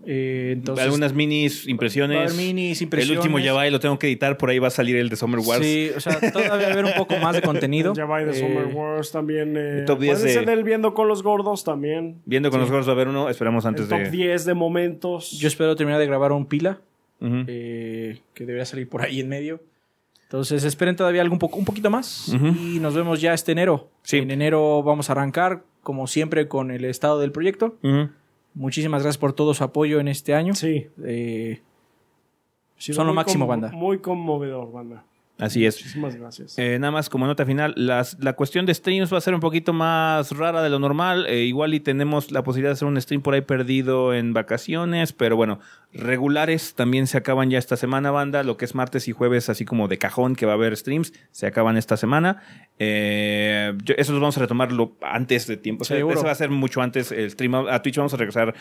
Eh, 0.04 0.50
entonces, 0.54 0.84
Algunas 0.84 1.12
minis, 1.12 1.52
va 1.52 1.58
a 1.58 1.62
haber 1.62 1.70
impresiones. 1.70 2.36
minis, 2.36 2.78
El 2.80 2.84
impresiones. 2.86 3.18
último 3.18 3.38
ya 3.38 3.52
va 3.52 3.68
y 3.68 3.70
lo 3.70 3.78
tengo 3.78 3.98
que 3.98 4.06
editar. 4.08 4.36
Por 4.38 4.50
ahí 4.50 4.58
va 4.58 4.66
a 4.68 4.70
salir 4.70 4.96
el 4.96 5.08
de 5.10 5.16
Summer 5.16 5.40
Wars. 5.40 5.64
Sí, 5.64 5.90
o 5.94 6.00
sea, 6.00 6.18
todavía 6.32 6.48
va 6.56 6.56
a 6.68 6.72
haber 6.72 6.84
un 6.86 6.94
poco 6.96 7.16
más 7.18 7.36
de 7.36 7.42
contenido. 7.42 7.92
Ya 7.96 8.04
va 8.06 8.24
de 8.24 8.30
Eh, 8.32 8.34
Summer 8.34 8.66
Wars 8.74 9.12
también. 9.12 9.54
Eh, 9.56 9.84
Top 9.86 10.00
10 10.00 10.14
puede 10.18 10.26
de- 10.28 10.34
ser 10.40 10.48
el 10.50 10.64
viendo 10.64 10.94
con 10.94 11.06
los 11.06 11.22
gordos 11.22 11.62
también. 11.64 12.16
Viendo 12.24 12.50
con 12.50 12.58
los 12.60 12.70
gordos 12.70 12.88
va 12.88 12.92
a 12.92 12.94
haber 12.94 13.08
uno. 13.08 13.28
Esperamos 13.28 13.64
antes 13.66 13.82
el 13.84 13.88
top 13.90 13.98
de. 14.00 14.10
10 14.10 14.44
de 14.46 14.54
momentos. 14.54 15.30
Yo 15.32 15.46
espero 15.48 15.76
terminar 15.76 16.00
de 16.00 16.06
grabar 16.06 16.32
un 16.32 16.46
pila. 16.46 16.80
Eh, 17.20 18.18
que 18.34 18.44
debería 18.46 18.64
salir 18.64 18.88
por 18.88 19.02
ahí 19.02 19.20
en 19.20 19.28
medio. 19.28 19.60
Entonces 20.32 20.64
esperen 20.64 20.96
todavía 20.96 21.20
algo 21.20 21.34
un, 21.34 21.38
poco, 21.38 21.58
un 21.58 21.66
poquito 21.66 21.90
más 21.90 22.28
y 22.32 22.78
nos 22.80 22.94
vemos 22.94 23.20
ya 23.20 23.34
este 23.34 23.52
enero. 23.52 23.90
Sí. 24.02 24.16
En 24.16 24.30
enero 24.30 24.82
vamos 24.82 25.10
a 25.10 25.12
arrancar, 25.12 25.62
como 25.82 26.06
siempre, 26.06 26.48
con 26.48 26.70
el 26.70 26.86
estado 26.86 27.20
del 27.20 27.32
proyecto. 27.32 27.76
Muchísimas 28.54 29.02
gracias 29.02 29.18
por 29.18 29.34
todo 29.34 29.52
su 29.52 29.62
apoyo 29.62 30.00
en 30.00 30.08
este 30.08 30.34
año. 30.34 30.54
Sí. 30.54 30.86
Eh, 31.04 31.60
Son 32.78 33.06
lo 33.06 33.12
máximo, 33.12 33.46
banda. 33.46 33.72
Muy 33.72 33.98
conmovedor, 33.98 34.72
banda. 34.72 35.04
Así 35.42 35.66
es. 35.66 35.76
Muchísimas 35.76 36.14
gracias. 36.14 36.56
Eh, 36.58 36.78
nada 36.78 36.92
más 36.92 37.08
como 37.10 37.26
nota 37.26 37.44
final, 37.44 37.74
las, 37.76 38.16
la 38.20 38.34
cuestión 38.34 38.64
de 38.64 38.72
streams 38.74 39.12
va 39.12 39.18
a 39.18 39.20
ser 39.20 39.34
un 39.34 39.40
poquito 39.40 39.72
más 39.72 40.30
rara 40.30 40.62
de 40.62 40.70
lo 40.70 40.78
normal. 40.78 41.26
Eh, 41.28 41.42
igual 41.44 41.74
y 41.74 41.80
tenemos 41.80 42.30
la 42.30 42.44
posibilidad 42.44 42.70
de 42.70 42.74
hacer 42.74 42.86
un 42.86 43.00
stream 43.00 43.22
por 43.22 43.34
ahí 43.34 43.40
perdido 43.40 44.14
en 44.14 44.32
vacaciones, 44.32 45.12
pero 45.12 45.34
bueno, 45.34 45.58
regulares 45.92 46.74
también 46.74 47.06
se 47.06 47.18
acaban 47.18 47.50
ya 47.50 47.58
esta 47.58 47.76
semana, 47.76 48.10
banda. 48.12 48.44
Lo 48.44 48.56
que 48.56 48.64
es 48.64 48.74
martes 48.76 49.08
y 49.08 49.12
jueves, 49.12 49.48
así 49.48 49.64
como 49.64 49.88
de 49.88 49.98
cajón 49.98 50.36
que 50.36 50.46
va 50.46 50.52
a 50.52 50.54
haber 50.54 50.76
streams, 50.76 51.12
se 51.32 51.46
acaban 51.48 51.76
esta 51.76 51.96
semana. 51.96 52.42
Eh, 52.78 53.72
yo- 53.84 53.94
eso 53.98 54.12
los 54.12 54.20
vamos 54.20 54.36
a 54.38 54.40
retomarlo 54.42 54.96
antes 55.02 55.46
de 55.46 55.56
tiempo. 55.56 55.82
O 55.82 55.84
sea, 55.84 55.96
ese 55.96 56.24
va 56.24 56.30
a 56.30 56.34
ser 56.36 56.50
mucho 56.50 56.80
antes 56.82 57.10
el 57.12 57.30
stream. 57.30 57.54
A 57.54 57.82
Twitch 57.82 57.96
vamos 57.96 58.14
a 58.14 58.16
regresar 58.16 58.54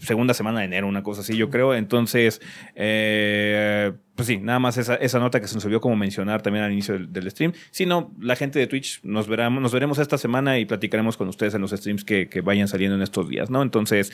segunda 0.00 0.34
semana 0.34 0.60
de 0.60 0.66
enero, 0.66 0.88
una 0.88 1.02
cosa 1.02 1.20
así, 1.20 1.36
yo 1.36 1.50
creo. 1.50 1.74
Entonces, 1.74 2.40
eh, 2.74 3.92
pues 4.14 4.28
sí, 4.28 4.38
nada 4.38 4.58
más 4.58 4.76
esa, 4.78 4.94
esa 4.96 5.18
nota 5.18 5.40
que 5.40 5.48
se 5.48 5.54
nos 5.54 5.64
olvidó 5.64 5.80
como 5.80 5.96
mencionar 5.96 6.42
también 6.42 6.64
al 6.64 6.72
inicio 6.72 6.94
del, 6.94 7.12
del 7.12 7.30
stream. 7.30 7.52
Si 7.70 7.86
no, 7.86 8.12
la 8.20 8.36
gente 8.36 8.58
de 8.58 8.66
Twitch 8.66 9.00
nos, 9.02 9.28
verá, 9.28 9.50
nos 9.50 9.72
veremos 9.72 9.98
esta 9.98 10.18
semana 10.18 10.58
y 10.58 10.64
platicaremos 10.64 11.16
con 11.16 11.28
ustedes 11.28 11.54
en 11.54 11.60
los 11.60 11.70
streams 11.70 12.04
que, 12.04 12.28
que 12.28 12.40
vayan 12.40 12.68
saliendo 12.68 12.96
en 12.96 13.02
estos 13.02 13.28
días, 13.28 13.50
¿no? 13.50 13.62
Entonces, 13.62 14.12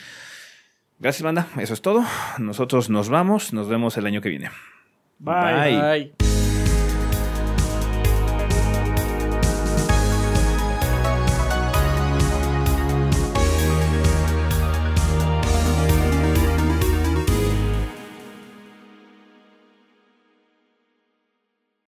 gracias, 0.99 1.23
banda. 1.23 1.49
Eso 1.59 1.75
es 1.75 1.83
todo. 1.83 2.05
Nosotros 2.39 2.91
nos 2.91 3.09
vamos. 3.09 3.53
Nos 3.53 3.69
vemos 3.69 3.97
el 3.97 4.07
año 4.07 4.21
que 4.21 4.29
viene. 4.29 4.51
Bye. 5.19 6.13
bye. 6.17 6.28